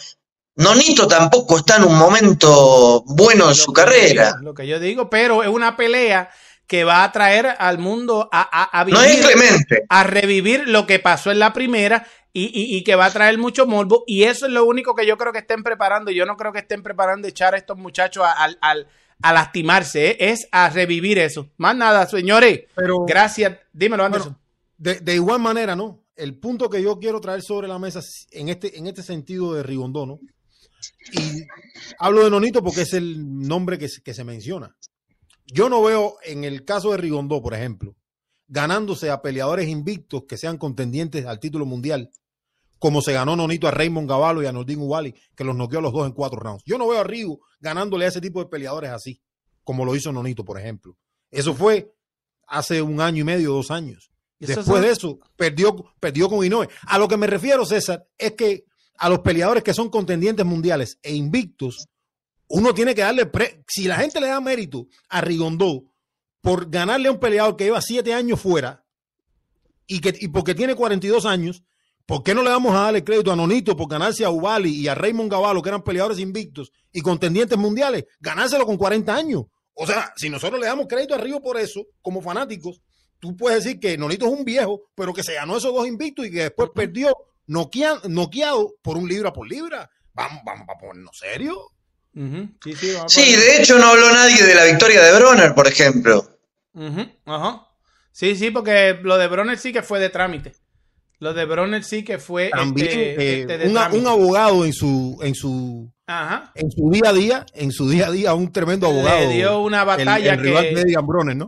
Nonito 0.57 1.09
tampoco 1.09 1.59
está 1.59 1.77
en 1.77 1.85
un 1.85 1.99
momento 1.99 3.03
bueno 3.07 3.49
en 3.49 3.55
su 3.55 3.73
carrera. 3.73 4.37
lo 4.41 4.55
que 4.55 4.67
yo 4.67 4.79
digo, 4.79 5.11
pero 5.11 5.43
es 5.43 5.49
una 5.49 5.77
pelea 5.77 6.31
que 6.67 6.85
va 6.85 7.05
a 7.05 7.13
traer 7.13 7.57
al 7.59 7.79
mundo 7.79 8.29
a, 8.33 8.41
a, 8.43 8.85
vivir, 8.85 8.99
no 8.99 9.05
es 9.05 9.67
a 9.89 10.05
revivir 10.05 10.69
lo 10.69 10.87
que 10.87 10.99
pasó 10.99 11.31
en 11.31 11.39
la 11.39 11.53
primera 11.53 12.07
y, 12.33 12.51
y, 12.77 12.83
que 12.83 12.97
va 12.97 13.07
a 13.07 13.13
traer 13.13 13.39
mucho 13.39 13.67
morbo. 13.67 14.05
Y 14.07 14.25
eso 14.25 14.47
es 14.47 14.53
lo 14.53 14.65
único 14.65 14.95
que 14.95 15.07
yo 15.07 15.17
creo 15.17 15.33
que 15.33 15.39
estén 15.41 15.63
preparando. 15.63 16.11
Yo 16.11 16.27
no 16.27 16.37
creo 16.37 16.53
que 16.53 16.61
estén 16.61 16.83
preparando 16.83 17.29
echar 17.29 17.55
a 17.55 17.59
estos 17.59 17.77
muchachos 17.77 18.25
al, 18.37 18.59
al 18.61 18.89
a 19.23 19.33
lastimarse, 19.33 20.11
¿eh? 20.11 20.17
es 20.19 20.49
a 20.53 20.69
revivir 20.69 21.19
eso. 21.19 21.49
Más 21.57 21.77
nada, 21.77 22.07
señores. 22.07 22.63
Pero, 22.75 23.05
Gracias. 23.07 23.59
Dímelo, 23.73 24.05
Anderson. 24.05 24.37
de, 24.77 25.15
igual 25.15 25.41
manera, 25.41 25.77
¿no? 25.77 26.05
El 26.17 26.39
punto 26.39 26.69
que 26.69 26.83
yo 26.83 26.99
quiero 26.99 27.21
traer 27.21 27.43
sobre 27.43 27.67
la 27.67 27.79
mesa 27.79 28.01
en 28.31 28.49
este, 28.49 28.79
en 28.79 28.87
este 28.87 29.03
sentido 29.03 29.55
de 29.55 29.63
Rigondono, 29.63 30.21
y 31.13 31.45
hablo 31.99 32.25
de 32.25 32.31
Nonito 32.31 32.63
porque 32.63 32.83
es 32.83 32.93
el 32.93 33.47
nombre 33.47 33.79
que, 33.79 33.89
que 34.03 34.15
se 34.15 34.25
menciona. 34.25 34.77
Yo 35.47 35.69
no 35.69 35.83
veo 35.83 36.17
en 36.25 36.45
el 36.45 36.65
caso 36.65 36.91
de 36.91 36.97
Rigondó, 36.97 37.43
por 37.43 37.55
ejemplo, 37.55 37.97
ganándose 38.49 39.11
a 39.11 39.23
peleadores 39.23 39.69
invictos 39.69 40.25
que 40.29 40.37
sean 40.37 40.59
contendientes 40.59 41.27
al 41.27 41.41
título 41.41 41.67
mundial, 41.67 42.11
como 42.79 43.01
se 43.03 43.13
ganó 43.13 43.37
Nonito 43.37 43.69
a 43.69 43.71
Raymond 43.71 44.09
Gavalo 44.09 44.43
y 44.43 44.47
a 44.47 44.53
Nordin 44.53 44.81
Ubali, 44.81 45.15
que 45.35 45.45
los 45.45 45.57
noqueó 45.57 45.79
a 45.79 45.83
los 45.83 45.93
dos 45.93 46.07
en 46.07 46.13
cuatro 46.13 46.39
rounds. 46.39 46.63
Yo 46.67 46.79
no 46.79 46.89
veo 46.89 47.01
a 47.01 47.05
Rigo 47.05 47.41
ganándole 47.61 48.05
a 48.05 48.09
ese 48.09 48.21
tipo 48.21 48.41
de 48.41 48.51
peleadores 48.51 48.91
así, 48.91 49.21
como 49.63 49.85
lo 49.85 49.95
hizo 49.97 50.13
Nonito, 50.13 50.45
por 50.45 50.59
ejemplo. 50.59 50.97
Eso 51.31 51.55
fue 51.55 51.95
hace 52.47 52.83
un 52.83 53.01
año 53.01 53.23
y 53.23 53.25
medio, 53.25 53.53
dos 53.53 53.71
años. 53.71 54.11
Después 54.39 54.83
de 54.83 54.91
eso, 54.91 55.19
perdió, 55.37 55.75
perdió 56.01 56.29
con 56.29 56.45
Inoue. 56.45 56.69
A 56.87 56.99
lo 56.99 57.09
que 57.09 57.17
me 57.17 57.27
refiero, 57.27 57.65
César, 57.65 58.07
es 58.19 58.33
que 58.33 58.65
a 58.97 59.09
los 59.09 59.21
peleadores 59.21 59.63
que 59.63 59.75
son 59.75 59.91
contendientes 59.91 60.45
mundiales 60.45 60.99
e 61.03 61.15
invictos, 61.15 61.89
uno 62.49 62.75
tiene 62.75 62.95
que 62.95 63.03
darle, 63.03 63.31
si 63.67 63.85
la 63.85 63.97
gente 63.97 64.21
le 64.21 64.29
da 64.29 64.41
mérito 64.41 64.87
a 65.09 65.21
Rigondó 65.21 65.85
por 66.41 66.71
ganarle 66.71 67.09
a 67.09 67.13
un 67.13 67.19
peleador 67.19 67.57
que 67.57 67.65
lleva 67.65 67.81
siete 67.81 68.13
años 68.13 68.41
fuera 68.41 68.85
y, 69.87 70.01
que, 70.01 70.15
y 70.19 70.29
porque 70.29 70.55
tiene 70.55 70.75
42 70.75 71.27
años, 71.27 71.65
¿Por 72.07 72.23
qué 72.23 72.35
no 72.35 72.43
le 72.43 72.51
vamos 72.51 72.75
a 72.75 72.81
darle 72.81 73.03
crédito 73.03 73.33
a 73.33 73.37
Nonito 73.37 73.75
por 73.77 73.89
ganarse 73.89 74.27
a 74.27 74.31
Ubali 74.31 74.71
y 74.71 74.89
a 74.89 74.95
Raymond 74.95 75.31
Gavalo, 75.31 75.63
que 75.63 75.71
eran 75.71 75.83
peleadores 75.83 76.19
invictos 76.19 76.71
y 76.93 77.01
contendientes 77.01 77.57
mundiales, 77.57 78.05
ganárselo 78.21 78.67
con 78.67 78.77
40 78.77 79.15
años? 79.15 79.45
O 79.73 79.87
sea, 79.87 80.13
si 80.15 80.29
nosotros 80.29 80.61
le 80.61 80.67
damos 80.67 80.87
crédito 80.87 81.15
a 81.15 81.19
Río 81.19 81.41
por 81.41 81.59
eso, 81.59 81.87
como 82.03 82.21
fanáticos, 82.21 82.83
tú 83.19 83.35
puedes 83.35 83.65
decir 83.65 83.81
que 83.81 83.97
Nonito 83.97 84.27
es 84.27 84.33
un 84.33 84.45
viejo, 84.45 84.83
pero 84.95 85.15
que 85.15 85.23
se 85.23 85.35
ganó 85.35 85.57
esos 85.57 85.73
dos 85.73 85.87
invictos 85.87 86.27
y 86.27 86.31
que 86.31 86.43
después 86.43 86.69
perdió 86.75 87.17
noqueado 87.47 88.75
por 88.83 88.97
un 88.97 89.09
libra 89.09 89.33
por 89.33 89.49
libra. 89.49 89.91
Vamos, 90.13 90.43
vamos 90.45 90.67
a 90.69 90.79
ponernos 90.79 91.17
serio. 91.17 91.71
sí, 92.15 93.37
de 93.37 93.57
hecho 93.57 93.79
no 93.79 93.87
habló 93.87 94.13
nadie 94.13 94.43
de 94.43 94.55
la 94.55 94.65
victoria 94.65 95.03
de 95.03 95.19
Bronner, 95.19 95.55
por 95.55 95.67
ejemplo. 95.67 96.39
Ajá. 97.25 97.69
Sí, 98.13 98.37
sí, 98.37 98.51
porque 98.51 98.99
lo 99.03 99.19
de 99.19 99.27
Bronner 99.27 99.59
sí 99.59 99.73
que 99.73 99.83
fue 99.83 99.99
de 99.99 100.11
trámite. 100.11 100.55
Lo 101.19 101.33
de 101.33 101.45
Bronner 101.47 101.83
sí 101.83 102.05
que 102.05 102.19
fue 102.19 102.51
También, 102.51 102.87
este, 102.87 103.41
eh, 103.41 103.47
este 103.49 103.69
un 103.69 104.07
abogado 104.07 104.65
en 104.65 104.73
su 104.73 105.19
en 105.23 105.35
su 105.35 105.91
en 106.55 106.71
su 106.71 106.91
día 106.91 107.11
a 107.11 107.13
día, 107.13 107.47
en 107.55 107.73
su 107.73 107.89
día 107.89 108.09
a 108.09 108.11
día, 108.11 108.35
un 108.35 108.53
tremendo 108.53 108.89
abogado. 108.89 109.21
Le 109.21 109.35
dio 109.35 109.61
una 109.61 109.85
batalla 109.85 110.37
que 110.37 110.53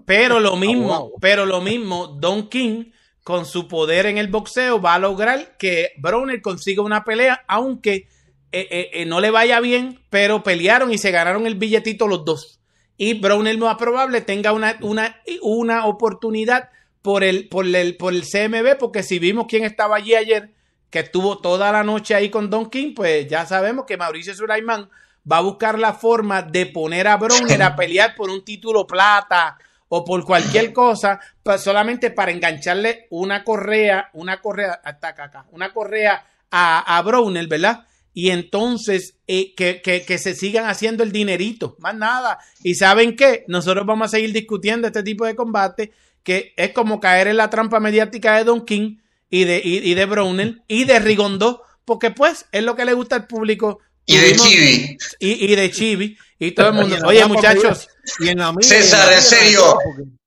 Pero 0.07 0.41
lo 0.41 0.57
mismo, 0.57 1.13
pero 1.21 1.45
lo 1.45 1.61
mismo, 1.61 2.07
Don 2.07 2.49
King 2.49 2.87
con 3.27 3.45
su 3.45 3.67
poder 3.67 4.07
en 4.07 4.19
el 4.19 4.29
boxeo 4.29 4.81
va 4.81 4.95
a 4.95 5.01
lograr 5.01 5.57
que 5.59 5.95
Bronner 5.97 6.41
consiga 6.41 6.85
una 6.85 7.03
pelea, 7.03 7.43
aunque 7.49 8.07
eh, 8.53 8.91
eh, 8.93 9.05
no 9.05 9.21
le 9.21 9.33
vaya 9.33 9.59
bien, 9.59 10.01
pero 10.11 10.45
pelearon 10.45 10.93
y 10.93 10.99
se 10.99 11.11
ganaron 11.11 11.45
el 11.45 11.57
billetito 11.57 12.07
los 12.07 12.25
dos. 12.25 12.61
Y 12.97 13.15
Bronner 13.15 13.59
más 13.59 13.75
probable 13.79 14.21
tenga 14.21 14.53
una, 14.53 14.79
una, 14.81 15.21
una 15.43 15.87
oportunidad 15.87 16.71
por 17.03 17.25
el, 17.25 17.49
por 17.49 17.67
el, 17.67 17.97
por 17.97 18.15
el 18.15 18.23
CMB, 18.23 18.79
porque 18.79 19.03
si 19.03 19.19
vimos 19.19 19.47
quién 19.49 19.65
estaba 19.65 19.97
allí 19.97 20.15
ayer, 20.15 20.55
que 20.91 21.01
estuvo 21.01 21.39
toda 21.39 21.73
la 21.73 21.83
noche 21.83 22.15
ahí 22.15 22.31
con 22.31 22.49
Don 22.49 22.71
King, 22.71 22.95
pues 22.95 23.27
ya 23.27 23.45
sabemos 23.45 23.87
que 23.87 23.97
Mauricio 23.97 24.37
Sulaimán 24.37 24.89
va 25.29 25.39
a 25.39 25.43
buscar 25.43 25.81
la 25.81 25.95
forma 25.95 26.43
de 26.43 26.67
poner 26.67 27.09
a 27.09 27.17
Bronner 27.17 27.61
a 27.61 27.75
pelear 27.77 28.15
por 28.15 28.31
un 28.31 28.45
título 28.45 28.87
plata 28.87 29.59
o 29.89 30.05
por 30.05 30.25
cualquier 30.25 30.73
cosa, 30.73 31.21
solamente 31.59 32.11
para 32.11 32.33
engancharle 32.33 33.07
una 33.11 33.45
correa, 33.45 34.11
una 34.15 34.41
correa, 34.41 34.81
hasta 34.85 35.09
acá, 35.09 35.47
una 35.53 35.73
correa 35.73 36.25
a, 36.51 36.97
a 36.97 37.03
Browner, 37.03 37.47
¿verdad? 37.47 37.87
Y 38.13 38.31
entonces 38.31 39.19
eh, 39.27 39.55
que, 39.55 39.83
que, 39.83 40.19
se 40.19 40.35
sigan 40.35 40.65
haciendo 40.65 41.03
el 41.03 41.13
dinerito, 41.13 41.77
más 41.81 41.95
nada. 41.95 42.39
Y 42.63 42.75
saben 42.77 43.15
qué, 43.15 43.45
nosotros 43.47 43.85
vamos 43.85 44.07
a 44.07 44.17
seguir 44.17 44.33
discutiendo 44.33 44.87
este 44.87 45.03
tipo 45.03 45.27
de 45.27 45.37
combate 45.37 45.93
que 46.23 46.55
es 46.57 46.73
como 46.73 46.99
caer 46.99 47.29
en 47.29 47.37
la 47.37 47.51
trampa 47.51 47.79
mediática 47.79 48.39
de 48.39 48.45
Don 48.45 48.65
King 48.65 48.97
y 49.29 49.45
de, 49.45 49.61
y, 49.63 49.95
de 49.95 50.07
Brownell 50.07 50.63
y 50.67 50.85
de 50.85 50.99
Rigondo, 50.99 51.63
porque 51.85 52.11
pues 52.11 52.47
es 52.53 52.65
lo 52.65 52.75
que 52.75 52.87
le 52.87 52.95
gusta 52.95 53.17
al 53.17 53.27
público. 53.27 53.81
Y 54.07 54.17
de 54.17 54.37
Chibi. 54.37 54.97
Y, 55.19 55.53
y 55.53 55.57
de 55.57 55.71
Chibi. 55.71 56.17
Y 56.39 56.53
todo 56.53 56.69
el 56.69 56.73
mundo. 56.75 56.97
Oye, 57.07 57.25
muchachos. 57.27 57.89
Y 58.21 58.29
en 58.29 58.39
la 58.39 58.53
mía, 58.53 58.61
César, 58.69 59.13
en 59.13 59.21
serio, 59.23 59.79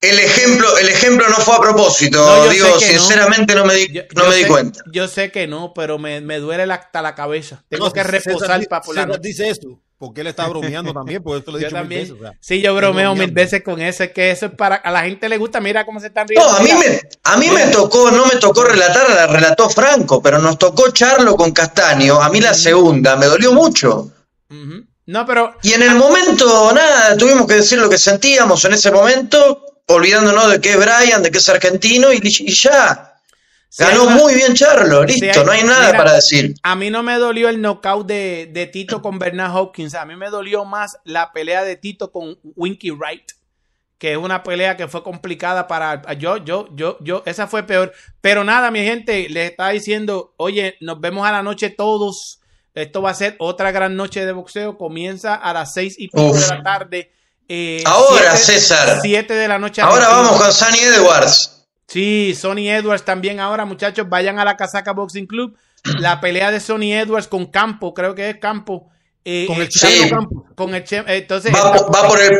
el 0.01 0.19
ejemplo, 0.19 0.77
el 0.79 0.89
ejemplo 0.89 1.29
no 1.29 1.35
fue 1.37 1.55
a 1.55 1.59
propósito. 1.61 2.17
No, 2.17 2.49
Digo, 2.49 2.67
no. 2.67 2.79
sinceramente 2.79 3.55
no, 3.55 3.63
me 3.63 3.73
di, 3.75 3.87
Yo, 3.93 4.01
no 4.15 4.23
yo 4.25 4.29
me 4.29 4.35
di 4.35 4.45
cuenta. 4.45 4.81
Yo 4.91 5.07
sé 5.07 5.31
que 5.31 5.47
no, 5.47 5.71
pero 5.73 5.97
me, 5.97 6.19
me 6.19 6.39
duele 6.39 6.65
la- 6.65 6.75
hasta 6.75 7.01
la 7.01 7.15
cabeza. 7.15 7.63
Tengo 7.69 7.85
No, 7.85 7.93
que 7.93 8.01
César 8.03 8.11
reposar 8.25 8.59
di- 8.59 8.65
para 8.65 8.81
por 8.81 8.95
la 8.95 9.01
César 9.03 9.07
noche. 9.17 9.27
dice 9.29 9.49
eso, 9.49 9.81
porque 9.99 10.21
él 10.21 10.27
está 10.27 10.47
bromeando 10.47 10.93
también, 10.93 11.21
por 11.21 11.37
eso 11.37 11.51
lo 11.51 11.57
he 11.57 11.61
Yo 11.61 11.67
dicho 11.67 11.75
mil 11.75 11.81
también. 11.81 12.01
veces, 12.03 12.15
o 12.17 12.19
sea. 12.19 12.33
sí, 12.39 12.61
yo 12.61 12.73
bromeo 12.73 13.13
mil 13.15 13.31
veces 13.31 13.61
con 13.63 13.81
eso. 13.81 14.05
Es 14.05 14.11
que 14.11 14.31
eso 14.31 14.45
es 14.47 14.53
para. 14.53 14.75
A 14.77 14.91
la 14.91 15.01
gente 15.03 15.27
le 15.27 15.37
gusta. 15.37 15.59
Mira 15.59 15.85
cómo 15.85 15.99
se 15.99 16.07
están 16.07 16.27
riendo. 16.27 16.49
No, 16.49 16.55
a 16.55 16.61
mí 16.61 16.71
me, 16.73 17.01
a 17.25 17.37
mí 17.37 17.49
me 17.51 17.65
tocó, 17.67 18.09
no 18.09 18.25
me 18.25 18.37
tocó 18.37 18.63
relatar, 18.63 19.09
la 19.09 19.27
relató 19.27 19.69
Franco, 19.69 20.21
pero 20.21 20.39
nos 20.39 20.57
tocó 20.57 20.89
Charlo 20.91 21.35
con 21.35 21.51
Castaño. 21.51 22.21
A 22.21 22.29
mí 22.29 22.39
la 22.39 22.53
segunda, 22.53 23.17
me 23.17 23.25
dolió 23.25 23.51
mucho. 23.53 24.09
No, 25.05 25.25
pero. 25.25 25.55
Y 25.63 25.73
en 25.73 25.81
el 25.83 25.95
momento, 25.95 26.71
nada, 26.73 27.17
tuvimos 27.17 27.45
que 27.45 27.55
decir 27.55 27.77
lo 27.79 27.89
que 27.89 27.97
sentíamos 27.97 28.63
en 28.65 28.73
ese 28.73 28.91
momento, 28.91 29.65
olvidándonos 29.87 30.49
de 30.51 30.61
que 30.61 30.71
es 30.71 30.77
Brian, 30.77 31.21
de 31.21 31.29
que 31.29 31.39
es 31.39 31.49
argentino, 31.49 32.13
y, 32.13 32.21
y 32.23 32.53
ya. 32.53 33.08
Ganó 33.77 34.09
muy 34.09 34.33
bien 34.33 34.55
Charlo, 34.55 35.03
listo, 35.03 35.43
no 35.43 35.51
hay 35.51 35.63
nada 35.63 35.87
mira, 35.87 35.97
para 35.97 36.13
decir. 36.15 36.55
A 36.63 36.75
mí 36.75 36.89
no 36.89 37.03
me 37.03 37.15
dolió 37.19 37.49
el 37.49 37.61
knockout 37.61 38.07
de, 38.07 38.49
de 38.51 38.65
Tito 38.65 39.01
con 39.01 39.19
Bernard 39.19 39.55
Hopkins. 39.55 39.93
A 39.93 40.05
mí 40.05 40.15
me 40.15 40.29
dolió 40.29 40.65
más 40.65 40.97
la 41.03 41.31
pelea 41.31 41.63
de 41.63 41.75
Tito 41.75 42.11
con 42.11 42.39
Winky 42.55 42.91
Wright. 42.91 43.31
Que 43.99 44.13
es 44.13 44.17
una 44.17 44.43
pelea 44.43 44.77
que 44.77 44.87
fue 44.87 45.03
complicada 45.03 45.67
para 45.67 46.01
yo, 46.13 46.37
yo, 46.37 46.69
yo, 46.73 46.97
yo, 47.01 47.21
esa 47.25 47.47
fue 47.47 47.63
peor. 47.63 47.91
Pero 48.21 48.43
nada, 48.45 48.71
mi 48.71 48.79
gente, 48.83 49.27
les 49.29 49.51
estaba 49.51 49.69
diciendo, 49.71 50.33
oye, 50.37 50.77
nos 50.79 50.99
vemos 51.01 51.27
a 51.27 51.31
la 51.33 51.43
noche 51.43 51.69
todos. 51.69 52.39
Esto 52.73 53.01
va 53.01 53.09
a 53.11 53.13
ser 53.13 53.35
otra 53.39 53.71
gran 53.71 53.95
noche 53.97 54.25
de 54.25 54.31
boxeo. 54.31 54.77
Comienza 54.77 55.35
a 55.35 55.51
las 55.53 55.73
seis 55.73 55.95
y 55.97 56.07
pico 56.07 56.27
Uf. 56.29 56.39
de 56.39 56.47
la 56.55 56.63
tarde. 56.63 57.11
eh, 57.49 57.83
Ahora, 57.85 58.35
siete- 58.37 58.59
César. 58.61 58.99
Siete 59.01 59.33
de 59.33 59.47
la 59.49 59.59
noche. 59.59 59.81
Ahora 59.81 60.07
vamos 60.07 60.41
con 60.41 60.53
Sunny 60.53 60.79
Edwards. 60.79 61.58
Sí, 61.91 62.35
Sonny 62.39 62.69
Edwards 62.69 63.03
también 63.03 63.39
ahora, 63.39 63.65
muchachos, 63.65 64.07
vayan 64.07 64.37
a 64.39 64.45
la 64.45 64.55
Casaca 64.55 64.91
Boxing 64.93 65.25
Club. 65.25 65.55
La 65.99 66.19
pelea 66.21 66.51
de 66.51 66.59
Sonny 66.59 66.93
Edwards 66.93 67.27
con 67.27 67.47
Campo, 67.47 67.93
creo 67.93 68.13
que 68.13 68.29
es 68.29 68.37
Campo. 68.39 68.89
eh, 69.25 69.45
Con 69.47 69.57
el 69.57 69.63
eh, 69.63 69.69
Sí. 69.71 69.79
Chano 69.79 70.09
Campos. 70.21 70.43
con 70.55 70.73
el 70.75 70.83
Che- 70.83 71.03
entonces 71.07 71.53
Va, 71.53 71.73
el- 71.75 71.83
va 71.93 72.07
por 72.07 72.19
el 72.21 72.31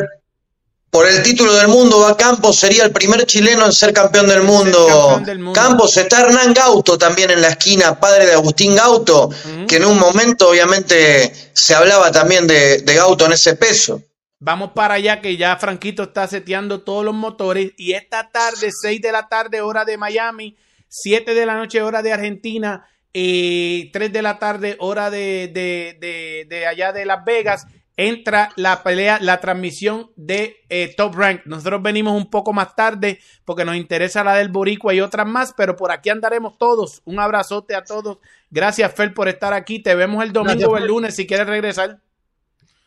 por 0.91 1.07
el 1.07 1.21
título 1.21 1.53
del 1.53 1.67
mundo, 1.67 1.99
va 1.99 2.17
Campos, 2.17 2.57
sería 2.57 2.83
el 2.83 2.91
primer 2.91 3.23
chileno 3.27 3.63
en 3.65 3.71
ser 3.71 3.93
campeón 3.93 4.27
del 4.27 4.41
mundo. 4.41 4.87
campeón 4.87 5.23
del 5.25 5.39
mundo. 5.39 5.59
Campos 5.61 5.95
está 5.97 6.21
Hernán 6.21 6.51
Gauto 6.53 6.97
también 6.97 7.29
en 7.29 7.41
la 7.41 7.49
esquina, 7.49 7.99
padre 7.99 8.25
de 8.25 8.33
Agustín 8.33 8.75
Gauto, 8.75 9.29
que 9.67 9.75
en 9.75 9.85
un 9.85 9.99
momento 9.99 10.49
obviamente 10.49 11.31
se 11.53 11.75
hablaba 11.75 12.11
también 12.11 12.47
de, 12.47 12.79
de 12.81 12.95
Gauto 12.95 13.25
en 13.27 13.33
ese 13.33 13.55
peso. 13.55 14.01
Vamos 14.39 14.71
para 14.71 14.95
allá 14.95 15.21
que 15.21 15.37
ya 15.37 15.55
Franquito 15.57 16.03
está 16.03 16.27
seteando 16.27 16.81
todos 16.81 17.05
los 17.05 17.13
motores 17.13 17.73
y 17.77 17.93
esta 17.93 18.29
tarde, 18.29 18.69
6 18.71 19.01
de 19.01 19.11
la 19.11 19.27
tarde 19.27 19.61
hora 19.61 19.85
de 19.85 19.97
Miami, 19.97 20.57
7 20.87 21.33
de 21.33 21.45
la 21.45 21.55
noche 21.55 21.81
hora 21.81 22.01
de 22.01 22.13
Argentina, 22.13 22.87
eh, 23.13 23.89
3 23.93 24.11
de 24.11 24.21
la 24.21 24.39
tarde 24.39 24.75
hora 24.79 25.09
de, 25.09 25.49
de, 25.53 25.97
de, 25.99 26.45
de 26.49 26.67
allá 26.67 26.93
de 26.93 27.05
Las 27.05 27.23
Vegas, 27.25 27.67
entra 27.97 28.53
la 28.55 28.81
pelea, 28.81 29.19
la 29.19 29.41
transmisión 29.41 30.11
de 30.15 30.63
eh, 30.69 30.93
Top 30.95 31.15
Rank. 31.15 31.41
Nosotros 31.43 31.81
venimos 31.83 32.15
un 32.15 32.29
poco 32.29 32.53
más 32.53 32.73
tarde 32.73 33.19
porque 33.43 33.65
nos 33.65 33.75
interesa 33.75 34.23
la 34.23 34.35
del 34.35 34.47
Boricua 34.47 34.93
y 34.93 35.01
otras 35.01 35.27
más, 35.27 35.53
pero 35.55 35.75
por 35.75 35.91
aquí 35.91 36.09
andaremos 36.09 36.57
todos. 36.57 37.01
Un 37.03 37.19
abrazote 37.19 37.75
a 37.75 37.83
todos. 37.83 38.19
Gracias, 38.49 38.93
Fer, 38.93 39.13
por 39.13 39.27
estar 39.27 39.51
aquí. 39.51 39.79
Te 39.79 39.95
vemos 39.95 40.23
el 40.23 40.31
domingo 40.31 40.71
o 40.71 40.77
el 40.77 40.87
lunes 40.87 41.13
si 41.13 41.27
quieres 41.27 41.47
regresar. 41.47 41.99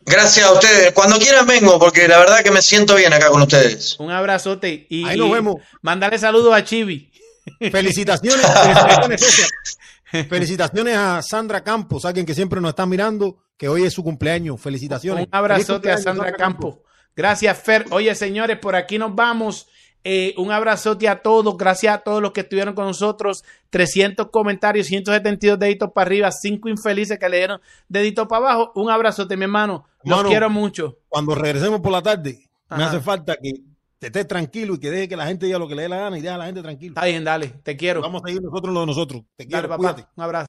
Gracias 0.05 0.45
a 0.45 0.53
ustedes. 0.53 0.93
Cuando 0.93 1.17
quieran 1.17 1.45
vengo, 1.45 1.79
porque 1.79 2.07
la 2.07 2.19
verdad 2.19 2.43
que 2.43 2.51
me 2.51 2.61
siento 2.61 2.95
bien 2.95 3.13
acá 3.13 3.29
con 3.29 3.41
ustedes. 3.41 3.97
Un 3.99 4.11
abrazote. 4.11 4.85
Y, 4.89 5.07
Ahí 5.07 5.17
nos 5.17 5.31
vemos. 5.31 5.55
Mándale 5.81 6.17
saludos 6.17 6.53
a 6.53 6.63
Chibi. 6.63 7.11
Felicitaciones, 7.71 8.45
felicitaciones, 10.29 10.95
a 10.95 11.21
Sandra 11.21 11.61
Campos, 11.61 12.05
alguien 12.05 12.25
que 12.25 12.33
siempre 12.33 12.61
nos 12.61 12.69
está 12.69 12.85
mirando, 12.85 13.43
que 13.57 13.67
hoy 13.67 13.83
es 13.83 13.93
su 13.93 14.03
cumpleaños. 14.03 14.59
Felicitaciones. 14.61 15.27
Un 15.27 15.35
abrazote 15.35 15.91
a 15.91 15.97
Sandra 15.97 16.31
Campos. 16.33 16.75
Gracias, 17.15 17.57
Fer. 17.57 17.85
Oye, 17.91 18.13
señores, 18.15 18.57
por 18.59 18.75
aquí 18.75 18.97
nos 18.97 19.13
vamos. 19.13 19.67
Eh, 20.05 20.33
un 20.37 20.51
abrazote 20.51 21.07
a 21.07 21.21
todos. 21.21 21.57
Gracias 21.57 21.95
a 21.95 21.99
todos 21.99 22.21
los 22.21 22.31
que 22.31 22.41
estuvieron 22.41 22.73
con 22.73 22.85
nosotros. 22.85 23.43
300 23.69 24.29
comentarios, 24.29 24.87
172 24.87 25.59
deditos 25.59 25.91
para 25.93 26.07
arriba, 26.07 26.31
5 26.31 26.69
infelices 26.69 27.17
que 27.19 27.29
le 27.29 27.37
dieron 27.37 27.61
deditos 27.87 28.27
para 28.27 28.45
abajo. 28.45 28.71
Un 28.75 28.89
abrazote, 28.89 29.37
mi 29.37 29.43
hermano. 29.43 29.85
Los 30.03 30.11
Hermano. 30.19 30.29
quiero 30.29 30.49
mucho. 30.49 30.97
Cuando 31.09 31.35
regresemos 31.35 31.81
por 31.81 31.91
la 31.91 32.01
tarde, 32.01 32.49
me 32.69 32.83
hace 32.83 32.99
falta 32.99 33.35
que 33.41 33.53
te 33.99 34.07
estés 34.07 34.27
tranquilo 34.27 34.75
y 34.75 34.79
que 34.79 34.89
deje 34.91 35.07
que 35.07 35.15
la 35.15 35.25
gente 35.25 35.45
diga 35.45 35.57
lo 35.59 35.67
que 35.67 35.75
le 35.75 35.83
dé 35.83 35.89
la 35.89 35.97
gana 35.97 36.17
y 36.17 36.21
deja 36.21 36.35
a 36.35 36.37
la 36.39 36.45
gente 36.45 36.61
tranquila. 36.61 36.89
Está 36.95 37.05
bien, 37.05 37.23
dale. 37.23 37.47
Te 37.63 37.77
quiero. 37.77 38.01
Vamos 38.01 38.21
a 38.23 38.27
seguir 38.27 38.41
nosotros 38.41 38.73
lo 38.73 38.81
de 38.81 38.85
nosotros. 38.87 39.21
Te 39.37 39.45
Dale, 39.45 39.49
quiero, 39.49 39.67
papá. 39.69 39.77
cuídate. 39.77 40.05
Un 40.15 40.23
abrazo. 40.23 40.47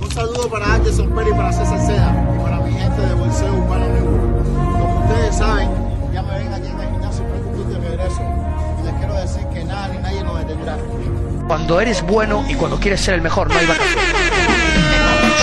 Un 0.00 0.10
saludo 0.10 0.48
para 0.48 0.74
Anderson 0.74 1.10
Pérez 1.14 1.32
y 1.34 1.36
para 1.36 1.52
César 1.52 1.78
Seda 1.86 2.34
y 2.34 2.42
para 2.42 2.60
mi 2.60 2.72
gente 2.72 3.02
de 3.02 3.14
Bolseo 3.14 3.52
Urbano 3.54 3.88
Network. 3.88 4.78
Como 4.80 5.00
ustedes 5.06 5.36
saben, 5.36 5.68
ya 6.14 6.22
me 6.22 6.38
ven 6.38 6.52
aquí 6.54 6.68
en 6.68 6.80
el 6.80 6.90
gimnasio 6.90 7.24
Preocupito 7.26 7.68
de 7.68 7.88
regreso. 7.90 8.22
Y 8.80 8.84
les 8.86 8.94
quiero 8.94 9.14
decir 9.14 9.46
que 9.52 9.64
nada 9.64 9.88
ni 9.88 9.98
nadie 9.98 10.24
nos 10.24 10.38
detendrá. 10.38 10.78
Cuando 11.46 11.80
eres 11.80 12.02
bueno 12.06 12.44
y 12.48 12.54
cuando 12.54 12.78
quieres 12.80 13.00
ser 13.02 13.14
el 13.16 13.20
mejor, 13.22 13.48
no 13.50 13.58
hay 13.58 13.66
vacaciones. 13.66 14.19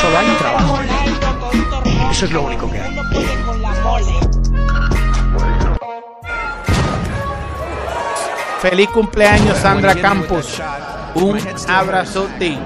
Solo 0.02 0.18
hay 0.18 0.28
trabajo. 0.38 0.80
Eso 2.12 2.26
es 2.26 2.32
lo 2.32 2.42
único 2.44 2.70
que 2.70 2.80
hay. 2.80 3.00
Feliz 8.62 8.90
cumpleaños, 8.90 9.58
Sandra 9.58 9.96
Campos. 9.96 10.62
Un 11.16 11.40
abrazote. 11.68 12.58